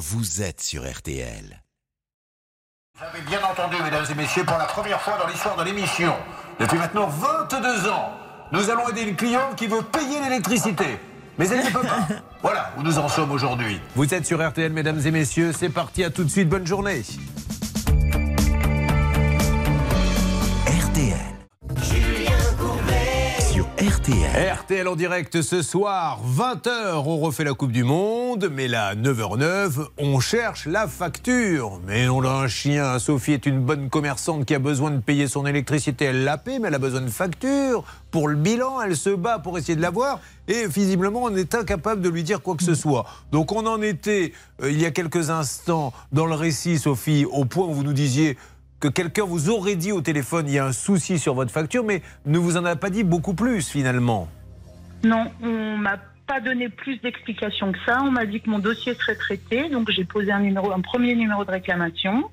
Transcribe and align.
vous 0.00 0.40
êtes 0.40 0.62
sur 0.62 0.90
RTL. 0.90 1.62
Vous 2.98 3.04
avez 3.04 3.20
bien 3.20 3.40
entendu, 3.44 3.76
mesdames 3.82 4.06
et 4.10 4.14
messieurs, 4.14 4.44
pour 4.44 4.56
la 4.56 4.64
première 4.64 5.00
fois 5.02 5.18
dans 5.18 5.28
l'histoire 5.28 5.56
de 5.56 5.64
l'émission, 5.64 6.14
depuis 6.58 6.78
maintenant 6.78 7.06
22 7.06 7.90
ans, 7.90 8.12
nous 8.50 8.70
allons 8.70 8.88
aider 8.88 9.02
une 9.02 9.14
cliente 9.14 9.56
qui 9.56 9.66
veut 9.66 9.82
payer 9.82 10.20
l'électricité. 10.22 10.98
Mais 11.38 11.46
elle 11.48 11.66
ne 11.66 11.70
peut 11.70 11.86
pas. 11.86 12.08
Voilà 12.42 12.72
où 12.78 12.82
nous 12.82 12.98
en 12.98 13.08
sommes 13.08 13.30
aujourd'hui. 13.30 13.78
Vous 13.94 14.14
êtes 14.14 14.24
sur 14.24 14.46
RTL, 14.46 14.72
mesdames 14.72 15.00
et 15.04 15.10
messieurs. 15.10 15.52
C'est 15.52 15.68
parti, 15.68 16.02
à 16.02 16.08
tout 16.08 16.24
de 16.24 16.30
suite. 16.30 16.48
Bonne 16.48 16.66
journée. 16.66 17.02
RTL. 24.00 24.54
RTL 24.60 24.88
en 24.88 24.96
direct 24.96 25.42
ce 25.42 25.60
soir, 25.60 26.20
20h, 26.26 27.02
on 27.04 27.18
refait 27.18 27.44
la 27.44 27.52
Coupe 27.52 27.72
du 27.72 27.84
Monde, 27.84 28.48
mais 28.50 28.66
là, 28.66 28.94
9h09, 28.94 29.88
on 29.98 30.20
cherche 30.20 30.64
la 30.64 30.88
facture. 30.88 31.80
Mais 31.86 32.08
on 32.08 32.22
a 32.22 32.30
un 32.30 32.48
chien, 32.48 32.98
Sophie 32.98 33.32
est 33.32 33.44
une 33.44 33.60
bonne 33.60 33.90
commerçante 33.90 34.46
qui 34.46 34.54
a 34.54 34.58
besoin 34.58 34.90
de 34.90 35.00
payer 35.00 35.28
son 35.28 35.44
électricité, 35.44 36.06
elle 36.06 36.24
la 36.24 36.38
paie, 36.38 36.58
mais 36.58 36.68
elle 36.68 36.74
a 36.74 36.78
besoin 36.78 37.02
de 37.02 37.10
facture. 37.10 37.84
Pour 38.10 38.28
le 38.28 38.36
bilan, 38.36 38.80
elle 38.80 38.96
se 38.96 39.10
bat 39.10 39.38
pour 39.38 39.58
essayer 39.58 39.76
de 39.76 39.82
l'avoir, 39.82 40.20
et 40.48 40.66
visiblement, 40.66 41.24
on 41.24 41.36
est 41.36 41.54
incapable 41.54 42.00
de 42.00 42.08
lui 42.08 42.22
dire 42.22 42.40
quoi 42.40 42.56
que 42.56 42.64
ce 42.64 42.74
soit. 42.74 43.04
Donc 43.32 43.52
on 43.52 43.66
en 43.66 43.82
était, 43.82 44.32
euh, 44.62 44.70
il 44.70 44.80
y 44.80 44.86
a 44.86 44.92
quelques 44.92 45.28
instants, 45.28 45.92
dans 46.10 46.26
le 46.26 46.34
récit, 46.34 46.78
Sophie, 46.78 47.26
au 47.26 47.44
point 47.44 47.66
où 47.66 47.74
vous 47.74 47.84
nous 47.84 47.92
disiez 47.92 48.38
que 48.80 48.88
quelqu'un 48.88 49.24
vous 49.24 49.50
aurait 49.50 49.76
dit 49.76 49.92
au 49.92 50.00
téléphone 50.00 50.46
il 50.48 50.54
y 50.54 50.58
a 50.58 50.66
un 50.66 50.72
souci 50.72 51.18
sur 51.18 51.34
votre 51.34 51.52
facture, 51.52 51.84
mais 51.84 52.02
ne 52.26 52.38
vous 52.38 52.56
en 52.56 52.64
a 52.64 52.76
pas 52.76 52.90
dit 52.90 53.04
beaucoup 53.04 53.34
plus 53.34 53.68
finalement. 53.68 54.28
Non, 55.04 55.30
on 55.42 55.76
m'a 55.76 55.98
pas 56.26 56.40
donné 56.40 56.68
plus 56.68 57.00
d'explications 57.00 57.72
que 57.72 57.78
ça. 57.86 58.02
On 58.02 58.10
m'a 58.10 58.26
dit 58.26 58.40
que 58.40 58.48
mon 58.48 58.58
dossier 58.58 58.94
serait 58.94 59.16
traité, 59.16 59.68
donc 59.68 59.90
j'ai 59.90 60.04
posé 60.04 60.32
un, 60.32 60.44
un 60.56 60.80
premier 60.80 61.14
numéro 61.14 61.44
de 61.44 61.50
réclamation. 61.50 62.30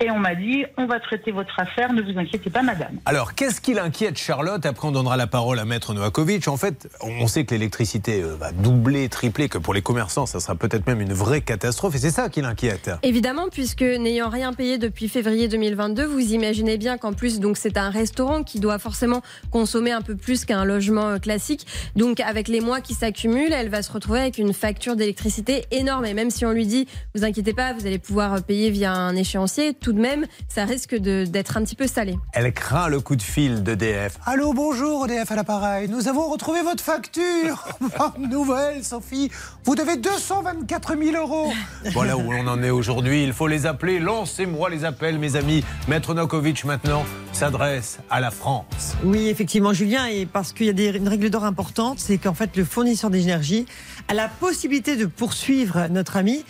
Et 0.00 0.10
on 0.10 0.18
m'a 0.18 0.34
dit, 0.34 0.64
on 0.76 0.86
va 0.86 0.98
traiter 0.98 1.30
votre 1.30 1.58
affaire, 1.58 1.92
ne 1.92 2.02
vous 2.02 2.18
inquiétez 2.18 2.50
pas, 2.50 2.62
madame. 2.62 2.98
Alors, 3.04 3.34
qu'est-ce 3.34 3.60
qui 3.60 3.72
l'inquiète, 3.72 4.18
Charlotte 4.18 4.64
Après, 4.66 4.88
on 4.88 4.92
donnera 4.92 5.16
la 5.16 5.28
parole 5.28 5.60
à 5.60 5.64
Maître 5.64 5.94
Novakovic? 5.94 6.48
En 6.48 6.56
fait, 6.56 6.88
on 7.00 7.26
sait 7.28 7.44
que 7.44 7.54
l'électricité 7.54 8.20
euh, 8.20 8.34
va 8.34 8.50
doubler, 8.50 9.08
tripler, 9.08 9.48
que 9.48 9.58
pour 9.58 9.74
les 9.74 9.82
commerçants, 9.82 10.26
ça 10.26 10.40
sera 10.40 10.56
peut-être 10.56 10.86
même 10.88 11.00
une 11.00 11.12
vraie 11.12 11.40
catastrophe. 11.40 11.94
Et 11.94 11.98
c'est 11.98 12.10
ça 12.10 12.28
qui 12.28 12.40
l'inquiète. 12.40 12.90
Évidemment, 13.04 13.46
puisque 13.48 13.82
n'ayant 13.82 14.28
rien 14.28 14.52
payé 14.52 14.78
depuis 14.78 15.08
février 15.08 15.46
2022, 15.46 16.04
vous 16.04 16.32
imaginez 16.32 16.78
bien 16.78 16.98
qu'en 16.98 17.12
plus, 17.12 17.38
donc 17.38 17.56
c'est 17.56 17.76
un 17.76 17.90
restaurant 17.90 18.42
qui 18.42 18.58
doit 18.58 18.80
forcément 18.80 19.22
consommer 19.52 19.92
un 19.92 20.02
peu 20.02 20.16
plus 20.16 20.44
qu'un 20.44 20.64
logement 20.64 21.10
euh, 21.10 21.18
classique. 21.18 21.64
Donc, 21.94 22.18
avec 22.18 22.48
les 22.48 22.60
mois 22.60 22.80
qui 22.80 22.94
s'accumulent, 22.94 23.52
elle 23.52 23.68
va 23.68 23.82
se 23.82 23.92
retrouver 23.92 24.20
avec 24.20 24.38
une 24.38 24.52
facture 24.52 24.96
d'électricité 24.96 25.64
énorme. 25.70 26.06
Et 26.06 26.14
même 26.14 26.30
si 26.30 26.44
on 26.44 26.50
lui 26.50 26.66
dit, 26.66 26.88
vous 27.14 27.24
inquiétez 27.24 27.52
pas, 27.52 27.72
vous 27.72 27.86
allez 27.86 28.00
pouvoir 28.00 28.42
payer 28.42 28.70
via 28.70 28.92
un 28.92 29.14
échéancier, 29.14 29.74
tout 29.74 29.91
de 29.92 30.00
même, 30.00 30.26
ça 30.48 30.64
risque 30.64 30.94
d'être 30.94 31.56
un 31.56 31.62
petit 31.62 31.76
peu 31.76 31.86
salé. 31.86 32.18
Elle 32.32 32.52
craint 32.52 32.88
le 32.88 33.00
coup 33.00 33.16
de 33.16 33.22
fil 33.22 33.62
d'EDF. 33.62 34.18
Allô, 34.26 34.52
bonjour 34.52 35.06
EDF 35.06 35.30
à 35.30 35.36
l'appareil. 35.36 35.88
Nous 35.88 36.08
avons 36.08 36.28
retrouvé 36.30 36.62
votre 36.62 36.82
facture. 36.82 37.64
Bonne 37.80 38.30
nouvelle, 38.30 38.84
Sophie. 38.84 39.30
Vous 39.64 39.74
devez 39.74 39.96
224 39.96 40.96
000 40.96 41.16
euros. 41.16 41.52
Voilà 41.92 42.16
où 42.16 42.32
on 42.32 42.46
en 42.46 42.62
est 42.62 42.70
aujourd'hui. 42.70 43.22
Il 43.24 43.32
faut 43.32 43.46
les 43.46 43.66
appeler. 43.66 43.98
Lancez-moi 43.98 44.70
les 44.70 44.84
appels, 44.84 45.18
mes 45.18 45.36
amis. 45.36 45.64
Maître 45.88 46.14
Nokovic, 46.14 46.64
maintenant, 46.64 47.04
s'adresse 47.32 47.98
à 48.10 48.20
la 48.20 48.30
France. 48.30 48.94
Oui, 49.04 49.28
effectivement, 49.28 49.72
Julien, 49.72 50.06
et 50.06 50.26
parce 50.26 50.52
qu'il 50.52 50.66
y 50.66 50.70
a 50.70 50.72
des, 50.72 50.96
une 50.96 51.08
règle 51.08 51.30
d'or 51.30 51.44
importante, 51.44 51.98
c'est 51.98 52.18
qu'en 52.18 52.34
fait, 52.34 52.56
le 52.56 52.64
fournisseur 52.64 53.10
d'énergie 53.10 53.66
a 54.08 54.14
la 54.14 54.28
possibilité 54.28 54.96
de 54.96 55.06
poursuivre 55.06 55.86
notre 55.90 56.16
ami 56.16 56.44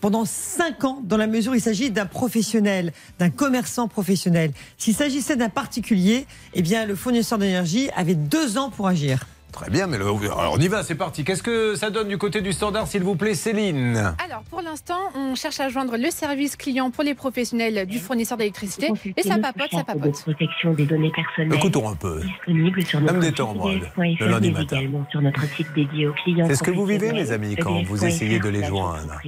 pendant 0.00 0.24
5 0.24 0.84
ans, 0.84 1.00
dans 1.04 1.16
la 1.16 1.26
mesure 1.26 1.52
où 1.52 1.54
il 1.54 1.60
s'agit 1.60 1.90
d'un 1.90 2.06
professionnel, 2.06 2.92
d'un 3.18 3.30
commerçant 3.30 3.88
professionnel. 3.88 4.52
S'il 4.78 4.94
s'agissait 4.94 5.36
d'un 5.36 5.48
particulier, 5.48 6.26
eh 6.54 6.62
bien, 6.62 6.86
le 6.86 6.94
fournisseur 6.94 7.38
d'énergie 7.38 7.90
avait 7.96 8.14
deux 8.14 8.58
ans 8.58 8.70
pour 8.70 8.88
agir. 8.88 9.24
Très 9.52 9.68
bien, 9.68 9.88
mais 9.88 9.98
le- 9.98 10.04
alors 10.04 10.54
on 10.54 10.60
y 10.60 10.68
va, 10.68 10.84
c'est 10.84 10.94
parti. 10.94 11.24
Qu'est-ce 11.24 11.42
que 11.42 11.74
ça 11.74 11.90
donne 11.90 12.06
du 12.06 12.18
côté 12.18 12.40
du 12.40 12.52
standard, 12.52 12.86
s'il 12.86 13.02
vous 13.02 13.16
plaît, 13.16 13.34
Céline 13.34 13.96
Alors, 14.24 14.42
pour 14.48 14.62
l'instant, 14.62 15.00
on 15.16 15.34
cherche 15.34 15.58
à 15.58 15.68
joindre 15.68 15.96
le 15.96 16.08
service 16.12 16.54
client 16.54 16.92
pour 16.92 17.02
les 17.02 17.14
professionnels 17.14 17.84
du 17.84 17.98
fournisseur 17.98 18.38
d'électricité. 18.38 18.92
Et 19.16 19.22
ça 19.24 19.38
papote, 19.38 19.66
ça 19.72 19.78
de 19.80 19.86
papote. 19.86 20.22
protection 20.22 20.72
des 20.74 20.86
données 20.86 21.10
personnelles. 21.10 21.52
Écoutons 21.58 21.88
un 21.88 21.96
peu. 21.96 22.20
Disponible 22.20 22.82
sur 22.86 23.00
Ça 23.00 23.04
me 23.04 23.06
notre 23.08 23.18
détend, 23.22 23.48
site 23.52 23.56
moi, 23.96 24.04
le- 24.20 24.26
lundi 24.28 24.52
matin. 24.52 24.76
également 24.78 25.04
sur 25.10 25.20
notre 25.20 25.42
site 25.56 25.66
dédié 25.74 26.06
aux 26.06 26.12
clients. 26.12 26.46
C'est 26.48 26.54
ce 26.54 26.62
que 26.62 26.70
vous 26.70 26.86
vivez, 26.86 27.12
mes 27.12 27.32
amis, 27.32 27.56
quand 27.56 27.82
vous 27.82 28.04
essayez 28.04 28.38
de 28.38 28.48
les 28.48 28.62
joindre. 28.64 29.20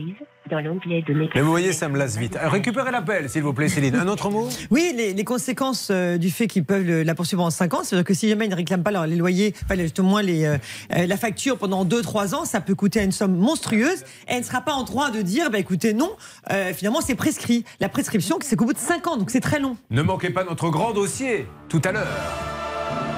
Dans 0.51 0.61
l'onglet 0.61 1.05
Mais 1.35 1.41
vous 1.41 1.51
voyez, 1.51 1.73
ça 1.73 1.89
me 1.89 1.97
lasse 1.97 2.17
vite. 2.17 2.37
Euh, 2.37 2.49
Récupérez 2.49 2.91
l'appel, 2.91 3.31
s'il 3.31 3.43
vous 3.43 3.53
plaît, 3.53 3.69
Céline. 3.69 3.95
Un 3.95 4.09
autre 4.09 4.29
mot? 4.29 4.49
Oui, 4.71 4.93
les, 4.97 5.15
les 5.15 5.25
conséquences 5.25 5.89
euh, 5.91 6.19
du 6.19 6.31
fait 6.31 6.49
qu'ils 6.49 6.65
peuvent 6.65 6.83
le- 6.85 7.05
la 7.05 7.15
poursuivre 7.15 7.45
en 7.45 7.51
5 7.51 7.75
ans, 7.75 7.81
c'est-à-dire 7.85 8.05
que 8.05 8.13
si 8.13 8.29
jamais 8.29 8.47
ils 8.47 8.51
ne 8.51 8.57
réclament 8.57 8.83
pas 8.83 8.91
leur- 8.91 9.07
les 9.07 9.15
loyers, 9.17 9.55
enfin, 9.65 9.77
les- 9.77 9.93
au 10.01 10.03
moins 10.03 10.21
les, 10.21 10.45
euh, 10.45 10.57
euh, 10.97 11.07
la 11.07 11.17
facture 11.17 11.59
pendant 11.59 11.85
2-3 11.85 12.35
ans, 12.35 12.45
ça 12.45 12.61
peut 12.61 12.75
coûter 12.75 13.03
une 13.05 13.13
somme 13.13 13.37
monstrueuse. 13.37 14.01
Et 14.27 14.33
elle 14.33 14.41
ne 14.41 14.45
sera 14.45 14.61
pas 14.63 14.73
en 14.73 14.83
droit 14.83 15.11
de 15.13 15.23
dire, 15.23 15.49
bah, 15.51 15.59
écoutez, 15.59 15.95
non, 15.95 16.11
euh, 16.51 16.73
finalement 16.75 17.01
c'est 17.01 17.15
prescrit. 17.15 17.65
La 17.81 17.89
prescription, 17.89 18.37
c'est 18.43 18.57
qu'au 18.57 18.65
bout 18.67 18.73
de 18.75 18.79
5 18.79 19.07
ans, 19.07 19.17
donc 19.17 19.31
c'est 19.31 19.41
très 19.41 19.61
long. 19.61 19.77
Ne 19.91 20.03
manquez 20.03 20.31
pas 20.31 20.43
notre 20.45 20.71
grand 20.71 20.93
dossier 20.93 21.47
tout 21.69 21.81
à 21.85 21.93
l'heure. 21.93 22.07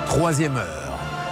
Troisième 0.07 0.57
heure, 0.57 0.84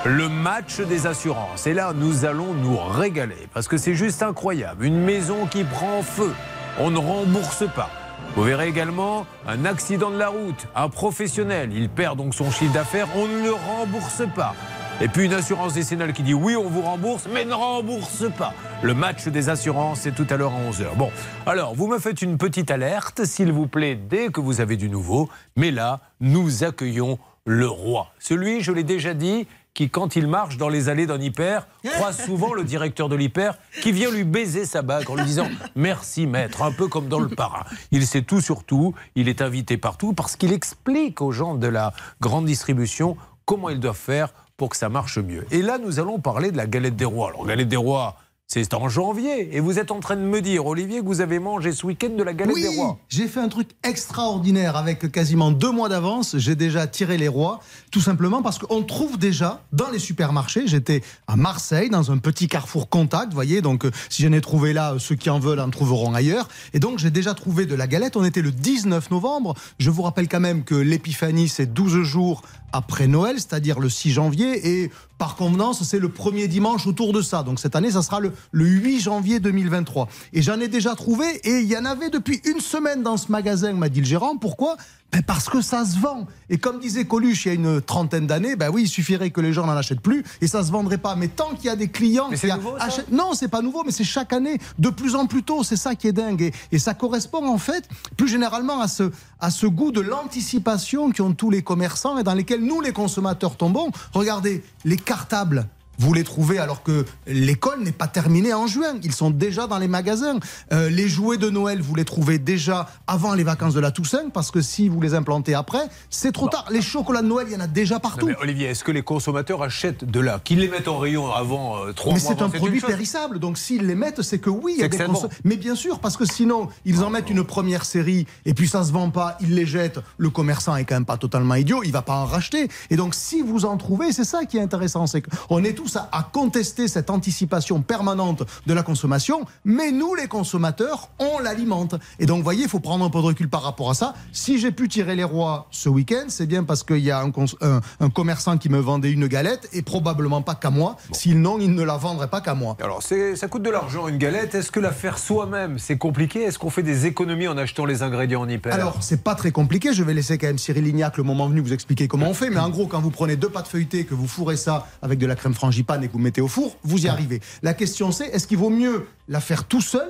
le 0.04 0.28
match 0.28 0.80
des 0.80 1.06
assurances. 1.06 1.66
Et 1.66 1.74
là, 1.74 1.92
nous 1.94 2.24
allons 2.24 2.54
nous 2.54 2.76
régaler 2.76 3.48
parce 3.54 3.68
que 3.68 3.76
c'est 3.76 3.94
juste 3.94 4.22
incroyable. 4.22 4.84
Une 4.84 5.00
maison 5.00 5.46
qui 5.46 5.62
prend 5.62 6.02
feu, 6.02 6.32
on 6.78 6.90
ne 6.90 6.98
rembourse 6.98 7.64
pas. 7.74 7.90
Vous 8.34 8.42
verrez 8.42 8.66
également 8.66 9.26
un 9.46 9.64
accident 9.64 10.10
de 10.10 10.16
la 10.16 10.28
route, 10.28 10.66
un 10.74 10.88
professionnel, 10.88 11.70
il 11.72 11.88
perd 11.88 12.16
donc 12.16 12.34
son 12.34 12.50
chiffre 12.50 12.72
d'affaires, 12.72 13.06
on 13.14 13.28
ne 13.28 13.42
le 13.42 13.52
rembourse 13.52 14.22
pas. 14.34 14.54
Et 15.00 15.08
puis 15.08 15.26
une 15.26 15.34
assurance 15.34 15.74
décennale 15.74 16.12
qui 16.12 16.22
dit 16.22 16.34
oui, 16.34 16.56
on 16.56 16.68
vous 16.68 16.82
rembourse, 16.82 17.28
mais 17.32 17.44
ne 17.44 17.54
rembourse 17.54 18.24
pas. 18.36 18.54
Le 18.82 18.94
match 18.94 19.28
des 19.28 19.50
assurances, 19.50 20.00
c'est 20.00 20.14
tout 20.14 20.26
à 20.30 20.36
l'heure 20.36 20.52
à 20.52 20.70
11h. 20.70 20.96
Bon, 20.96 21.10
alors 21.46 21.74
vous 21.74 21.86
me 21.86 21.98
faites 21.98 22.22
une 22.22 22.38
petite 22.38 22.70
alerte, 22.70 23.24
s'il 23.24 23.52
vous 23.52 23.66
plaît, 23.66 23.94
dès 23.94 24.28
que 24.28 24.40
vous 24.40 24.60
avez 24.60 24.76
du 24.76 24.88
nouveau. 24.88 25.28
Mais 25.56 25.70
là, 25.70 26.00
nous 26.20 26.64
accueillons 26.64 27.18
le 27.44 27.68
roi. 27.68 28.12
Celui, 28.18 28.62
je 28.62 28.72
l'ai 28.72 28.84
déjà 28.84 29.14
dit, 29.14 29.46
qui, 29.74 29.88
quand 29.88 30.16
il 30.16 30.26
marche 30.26 30.56
dans 30.56 30.68
les 30.68 30.88
allées 30.88 31.06
d'un 31.06 31.20
hyper, 31.20 31.66
croise 31.84 32.24
souvent 32.24 32.52
le 32.52 32.64
directeur 32.64 33.08
de 33.08 33.16
l'hyper 33.16 33.56
qui 33.82 33.92
vient 33.92 34.10
lui 34.10 34.24
baiser 34.24 34.64
sa 34.64 34.82
bague 34.82 35.08
en 35.10 35.14
lui 35.14 35.24
disant 35.24 35.48
Merci 35.74 36.26
maître, 36.26 36.62
un 36.62 36.72
peu 36.72 36.88
comme 36.88 37.08
dans 37.08 37.20
le 37.20 37.28
parrain. 37.28 37.64
Il 37.90 38.06
sait 38.06 38.22
tout 38.22 38.40
sur 38.40 38.64
tout, 38.64 38.94
il 39.14 39.28
est 39.28 39.40
invité 39.40 39.76
partout 39.76 40.12
parce 40.12 40.36
qu'il 40.36 40.52
explique 40.52 41.22
aux 41.22 41.32
gens 41.32 41.54
de 41.54 41.66
la 41.66 41.92
grande 42.20 42.44
distribution 42.44 43.16
comment 43.44 43.70
ils 43.70 43.80
doivent 43.80 43.96
faire 43.96 44.32
pour 44.56 44.68
que 44.68 44.76
ça 44.76 44.88
marche 44.88 45.18
mieux. 45.18 45.46
Et 45.50 45.62
là, 45.62 45.78
nous 45.78 45.98
allons 45.98 46.20
parler 46.20 46.52
de 46.52 46.56
la 46.56 46.66
galette 46.66 46.96
des 46.96 47.04
rois. 47.04 47.30
Alors, 47.30 47.46
galette 47.46 47.68
des 47.68 47.76
rois, 47.76 48.16
c'est 48.52 48.74
en 48.74 48.90
janvier. 48.90 49.56
Et 49.56 49.60
vous 49.60 49.78
êtes 49.78 49.90
en 49.90 50.00
train 50.00 50.14
de 50.14 50.20
me 50.20 50.42
dire, 50.42 50.66
Olivier, 50.66 51.00
que 51.00 51.06
vous 51.06 51.22
avez 51.22 51.38
mangé 51.38 51.72
ce 51.72 51.86
week-end 51.86 52.10
de 52.10 52.22
la 52.22 52.34
galette 52.34 52.54
Oui, 52.54 52.60
des 52.60 52.76
rois. 52.76 52.98
j'ai 53.08 53.26
fait 53.26 53.40
un 53.40 53.48
truc 53.48 53.70
extraordinaire 53.82 54.76
avec 54.76 55.10
quasiment 55.10 55.50
deux 55.50 55.70
mois 55.70 55.88
d'avance. 55.88 56.36
J'ai 56.36 56.54
déjà 56.54 56.86
tiré 56.86 57.16
les 57.16 57.28
rois, 57.28 57.60
tout 57.90 58.02
simplement 58.02 58.42
parce 58.42 58.58
qu'on 58.58 58.82
trouve 58.82 59.16
déjà 59.16 59.62
dans 59.72 59.88
les 59.88 59.98
supermarchés. 59.98 60.66
J'étais 60.66 61.00
à 61.28 61.36
Marseille, 61.36 61.88
dans 61.88 62.12
un 62.12 62.18
petit 62.18 62.46
carrefour 62.46 62.90
contact, 62.90 63.28
vous 63.28 63.36
voyez. 63.36 63.62
Donc, 63.62 63.86
euh, 63.86 63.90
si 64.10 64.22
j'en 64.22 64.32
ai 64.32 64.42
trouvé 64.42 64.74
là, 64.74 64.92
euh, 64.92 64.98
ceux 64.98 65.14
qui 65.14 65.30
en 65.30 65.38
veulent 65.38 65.60
en 65.60 65.70
trouveront 65.70 66.12
ailleurs. 66.12 66.46
Et 66.74 66.78
donc, 66.78 66.98
j'ai 66.98 67.10
déjà 67.10 67.32
trouvé 67.32 67.64
de 67.64 67.74
la 67.74 67.86
galette. 67.86 68.18
On 68.18 68.24
était 68.24 68.42
le 68.42 68.50
19 68.50 69.10
novembre. 69.10 69.54
Je 69.78 69.88
vous 69.88 70.02
rappelle 70.02 70.28
quand 70.28 70.40
même 70.40 70.64
que 70.64 70.74
l'épiphanie, 70.74 71.48
c'est 71.48 71.72
12 71.72 72.02
jours 72.02 72.42
après 72.72 73.06
Noël, 73.06 73.36
c'est-à-dire 73.36 73.80
le 73.80 73.88
6 73.88 74.10
janvier. 74.10 74.82
Et 74.82 74.90
par 75.22 75.36
convenance, 75.36 75.84
c'est 75.84 76.00
le 76.00 76.08
premier 76.08 76.48
dimanche 76.48 76.84
autour 76.88 77.12
de 77.12 77.22
ça. 77.22 77.44
Donc 77.44 77.60
cette 77.60 77.76
année, 77.76 77.92
ça 77.92 78.02
sera 78.02 78.18
le, 78.18 78.32
le 78.50 78.64
8 78.64 78.98
janvier 78.98 79.38
2023. 79.38 80.08
Et 80.32 80.42
j'en 80.42 80.58
ai 80.58 80.66
déjà 80.66 80.96
trouvé, 80.96 81.26
et 81.44 81.60
il 81.60 81.68
y 81.68 81.76
en 81.76 81.84
avait 81.84 82.10
depuis 82.10 82.40
une 82.44 82.58
semaine 82.58 83.04
dans 83.04 83.16
ce 83.16 83.30
magasin, 83.30 83.72
m'a 83.72 83.88
dit 83.88 84.00
le 84.00 84.06
gérant. 84.06 84.36
Pourquoi? 84.36 84.76
Ben 85.12 85.22
Parce 85.22 85.48
que 85.50 85.60
ça 85.60 85.84
se 85.84 85.98
vend. 85.98 86.26
Et 86.48 86.56
comme 86.58 86.80
disait 86.80 87.04
Coluche 87.04 87.44
il 87.44 87.48
y 87.48 87.50
a 87.52 87.54
une 87.54 87.82
trentaine 87.82 88.26
d'années, 88.26 88.56
ben 88.56 88.70
oui, 88.72 88.82
il 88.84 88.88
suffirait 88.88 89.30
que 89.30 89.40
les 89.42 89.52
gens 89.52 89.66
n'en 89.66 89.76
achètent 89.76 90.00
plus, 90.00 90.24
et 90.40 90.46
ça 90.46 90.62
se 90.64 90.72
vendrait 90.72 90.96
pas. 90.98 91.16
Mais 91.16 91.28
tant 91.28 91.50
qu'il 91.54 91.66
y 91.66 91.68
a 91.68 91.76
des 91.76 91.88
clients 91.88 92.28
Mais 92.30 92.38
qui 92.38 92.50
a- 92.50 92.56
nouveau, 92.56 92.74
achètent... 92.80 93.10
Non, 93.12 93.34
c'est 93.34 93.48
pas 93.48 93.60
nouveau, 93.60 93.82
mais 93.84 93.92
c'est 93.92 94.04
chaque 94.04 94.32
année, 94.32 94.58
de 94.78 94.88
plus 94.88 95.14
en 95.14 95.26
plus 95.26 95.42
tôt. 95.42 95.62
C'est 95.64 95.76
ça 95.76 95.94
qui 95.94 96.08
est 96.08 96.12
dingue. 96.12 96.40
Et, 96.42 96.52
et 96.72 96.78
ça 96.78 96.94
correspond 96.94 97.46
en 97.46 97.58
fait, 97.58 97.88
plus 98.16 98.28
généralement, 98.28 98.80
à 98.80 98.88
ce, 98.88 99.10
à 99.38 99.50
ce 99.50 99.66
goût 99.66 99.92
de 99.92 100.00
l'anticipation 100.00 101.12
qu'ont 101.12 101.34
tous 101.34 101.50
les 101.50 101.62
commerçants 101.62 102.16
et 102.18 102.22
dans 102.22 102.34
lesquels 102.34 102.64
nous, 102.64 102.80
les 102.80 102.92
consommateurs, 102.92 103.56
tombons. 103.56 103.90
Regardez, 104.14 104.64
les 104.84 104.96
cartables. 104.96 105.68
Vous 105.98 106.14
les 106.14 106.24
trouvez 106.24 106.58
alors 106.58 106.82
que 106.82 107.04
l'école 107.26 107.80
n'est 107.82 107.92
pas 107.92 108.08
terminée 108.08 108.54
en 108.54 108.66
juin. 108.66 108.94
Ils 109.02 109.12
sont 109.14 109.30
déjà 109.30 109.66
dans 109.66 109.78
les 109.78 109.88
magasins. 109.88 110.38
Euh, 110.72 110.88
les 110.90 111.08
jouets 111.08 111.36
de 111.36 111.50
Noël, 111.50 111.80
vous 111.80 111.94
les 111.94 112.04
trouvez 112.04 112.38
déjà 112.38 112.88
avant 113.06 113.34
les 113.34 113.44
vacances 113.44 113.74
de 113.74 113.80
la 113.80 113.90
Toussaint 113.90 114.30
parce 114.32 114.50
que 114.50 114.60
si 114.60 114.88
vous 114.88 115.00
les 115.00 115.14
implantez 115.14 115.54
après, 115.54 115.84
c'est 116.10 116.32
trop 116.32 116.48
tard. 116.48 116.66
Les 116.70 116.82
chocolats 116.82 117.22
de 117.22 117.26
Noël, 117.28 117.46
il 117.50 117.54
y 117.54 117.56
en 117.56 117.60
a 117.60 117.66
déjà 117.66 118.00
partout. 118.00 118.26
Non, 118.26 118.32
mais 118.38 118.42
Olivier, 118.42 118.68
est-ce 118.68 118.84
que 118.84 118.92
les 118.92 119.02
consommateurs 119.02 119.62
achètent 119.62 120.04
de 120.04 120.20
là? 120.20 120.40
Qu'ils 120.42 120.58
les 120.60 120.68
mettent 120.68 120.88
en 120.88 120.98
rayon 120.98 121.30
avant 121.32 121.76
euh, 121.84 121.92
trois 121.92 122.14
Mais 122.14 122.20
mois 122.20 122.28
c'est 122.30 122.42
avant, 122.42 122.46
un 122.46 122.58
produit 122.58 122.80
périssable, 122.80 123.38
donc 123.38 123.58
s'ils 123.58 123.86
les 123.86 123.94
mettent, 123.94 124.22
c'est 124.22 124.38
que 124.38 124.50
oui, 124.50 124.74
il 124.76 124.80
y 124.80 124.82
a 124.82 124.84
C'est 124.84 124.90
que 124.90 124.96
des 124.96 125.02
c'est 125.04 125.10
conso- 125.10 125.22
bon. 125.22 125.28
Mais 125.44 125.56
bien 125.56 125.74
sûr, 125.74 125.98
parce 126.00 126.16
que 126.16 126.24
sinon, 126.24 126.68
ils 126.84 127.02
en 127.04 127.10
mettent 127.10 127.30
une 127.30 127.44
première 127.44 127.84
série 127.84 128.26
et 128.44 128.54
puis 128.54 128.66
ça 128.68 128.82
se 128.84 128.92
vend 128.92 129.10
pas, 129.10 129.36
ils 129.40 129.54
les 129.54 129.66
jettent. 129.66 130.00
Le 130.18 130.30
commerçant 130.30 130.74
est 130.76 130.84
quand 130.84 130.94
même 130.96 131.04
pas 131.04 131.16
totalement 131.16 131.54
idiot, 131.54 131.82
il 131.84 131.92
va 131.92 132.02
pas 132.02 132.14
en 132.16 132.24
racheter. 132.26 132.68
Et 132.90 132.96
donc, 132.96 133.14
si 133.14 133.42
vous 133.42 133.64
en 133.64 133.76
trouvez, 133.76 134.12
c'est 134.12 134.24
ça 134.24 134.44
qui 134.44 134.56
est 134.56 134.62
intéressant, 134.62 135.06
c'est 135.06 135.22
qu'on 135.22 135.62
est 135.64 135.72
tous 135.74 135.91
à, 135.96 136.08
à 136.12 136.22
contester 136.22 136.88
cette 136.88 137.10
anticipation 137.10 137.82
permanente 137.82 138.42
de 138.66 138.74
la 138.74 138.82
consommation, 138.82 139.44
mais 139.64 139.90
nous, 139.90 140.14
les 140.14 140.26
consommateurs, 140.28 141.08
on 141.18 141.38
l'alimente. 141.38 141.94
Et 142.18 142.26
donc, 142.26 142.38
vous 142.38 142.44
voyez, 142.44 142.64
il 142.64 142.68
faut 142.68 142.80
prendre 142.80 143.04
un 143.04 143.10
peu 143.10 143.18
de 143.20 143.24
recul 143.26 143.48
par 143.48 143.62
rapport 143.62 143.90
à 143.90 143.94
ça. 143.94 144.14
Si 144.32 144.58
j'ai 144.58 144.72
pu 144.72 144.88
tirer 144.88 145.14
les 145.16 145.24
rois 145.24 145.66
ce 145.70 145.88
week-end, 145.88 146.24
c'est 146.28 146.46
bien 146.46 146.64
parce 146.64 146.82
qu'il 146.84 146.98
y 146.98 147.10
a 147.10 147.20
un, 147.20 147.30
cons- 147.30 147.46
un- 147.60 147.80
un 148.00 148.10
commerçant 148.10 148.58
qui 148.58 148.68
me 148.68 148.78
vendait 148.78 149.10
une 149.10 149.26
galette 149.26 149.68
et 149.72 149.82
probablement 149.82 150.42
pas 150.42 150.54
qu'à 150.54 150.70
moi. 150.70 150.96
Sinon, 151.12 151.58
il 151.60 151.74
ne 151.74 151.82
la 151.82 151.96
vendrait 151.96 152.28
pas 152.28 152.40
qu'à 152.40 152.54
moi. 152.54 152.76
Alors, 152.82 153.02
ça 153.02 153.48
coûte 153.48 153.62
de 153.62 153.70
l'argent 153.70 154.08
une 154.08 154.18
galette. 154.18 154.54
Est-ce 154.54 154.70
que 154.70 154.80
la 154.80 154.92
faire 154.92 155.18
soi-même, 155.18 155.78
c'est 155.78 155.98
compliqué? 155.98 156.42
Est-ce 156.42 156.58
qu'on 156.58 156.70
fait 156.70 156.82
des 156.82 157.06
économies 157.06 157.48
en 157.48 157.56
achetant 157.56 157.84
les 157.86 158.02
ingrédients 158.02 158.42
en 158.42 158.48
hyper? 158.48 158.72
Alors, 158.74 158.96
c'est 159.00 159.22
pas 159.22 159.34
très 159.34 159.52
compliqué. 159.52 159.92
Je 159.92 160.02
vais 160.02 160.14
laisser 160.14 160.38
quand 160.38 160.46
même 160.48 160.58
Cyril 160.58 160.84
Lignac, 160.84 161.16
le 161.16 161.22
moment 161.22 161.48
venu, 161.48 161.60
vous 161.60 161.72
expliquer 161.72 162.08
comment 162.08 162.28
on 162.28 162.34
fait. 162.34 162.50
Mais 162.50 162.60
en 162.60 162.70
gros, 162.70 162.86
quand 162.86 163.00
vous 163.00 163.10
prenez 163.10 163.36
deux 163.36 163.48
pâtes 163.48 163.68
feuilletées, 163.68 164.04
que 164.04 164.14
vous 164.14 164.26
fourrez 164.28 164.56
ça 164.56 164.86
avec 165.02 165.18
de 165.18 165.26
la 165.26 165.34
crème 165.36 165.54
frangipane 165.72 166.04
et 166.04 166.08
que 166.08 166.12
vous 166.12 166.18
mettez 166.18 166.42
au 166.42 166.48
four, 166.48 166.76
vous 166.84 167.06
y 167.06 167.08
arrivez. 167.08 167.40
La 167.62 167.72
question 167.72 168.12
c'est, 168.12 168.26
est-ce 168.26 168.46
qu'il 168.46 168.58
vaut 168.58 168.70
mieux 168.70 169.06
la 169.28 169.40
faire 169.40 169.64
tout 169.64 169.80
seul 169.80 170.08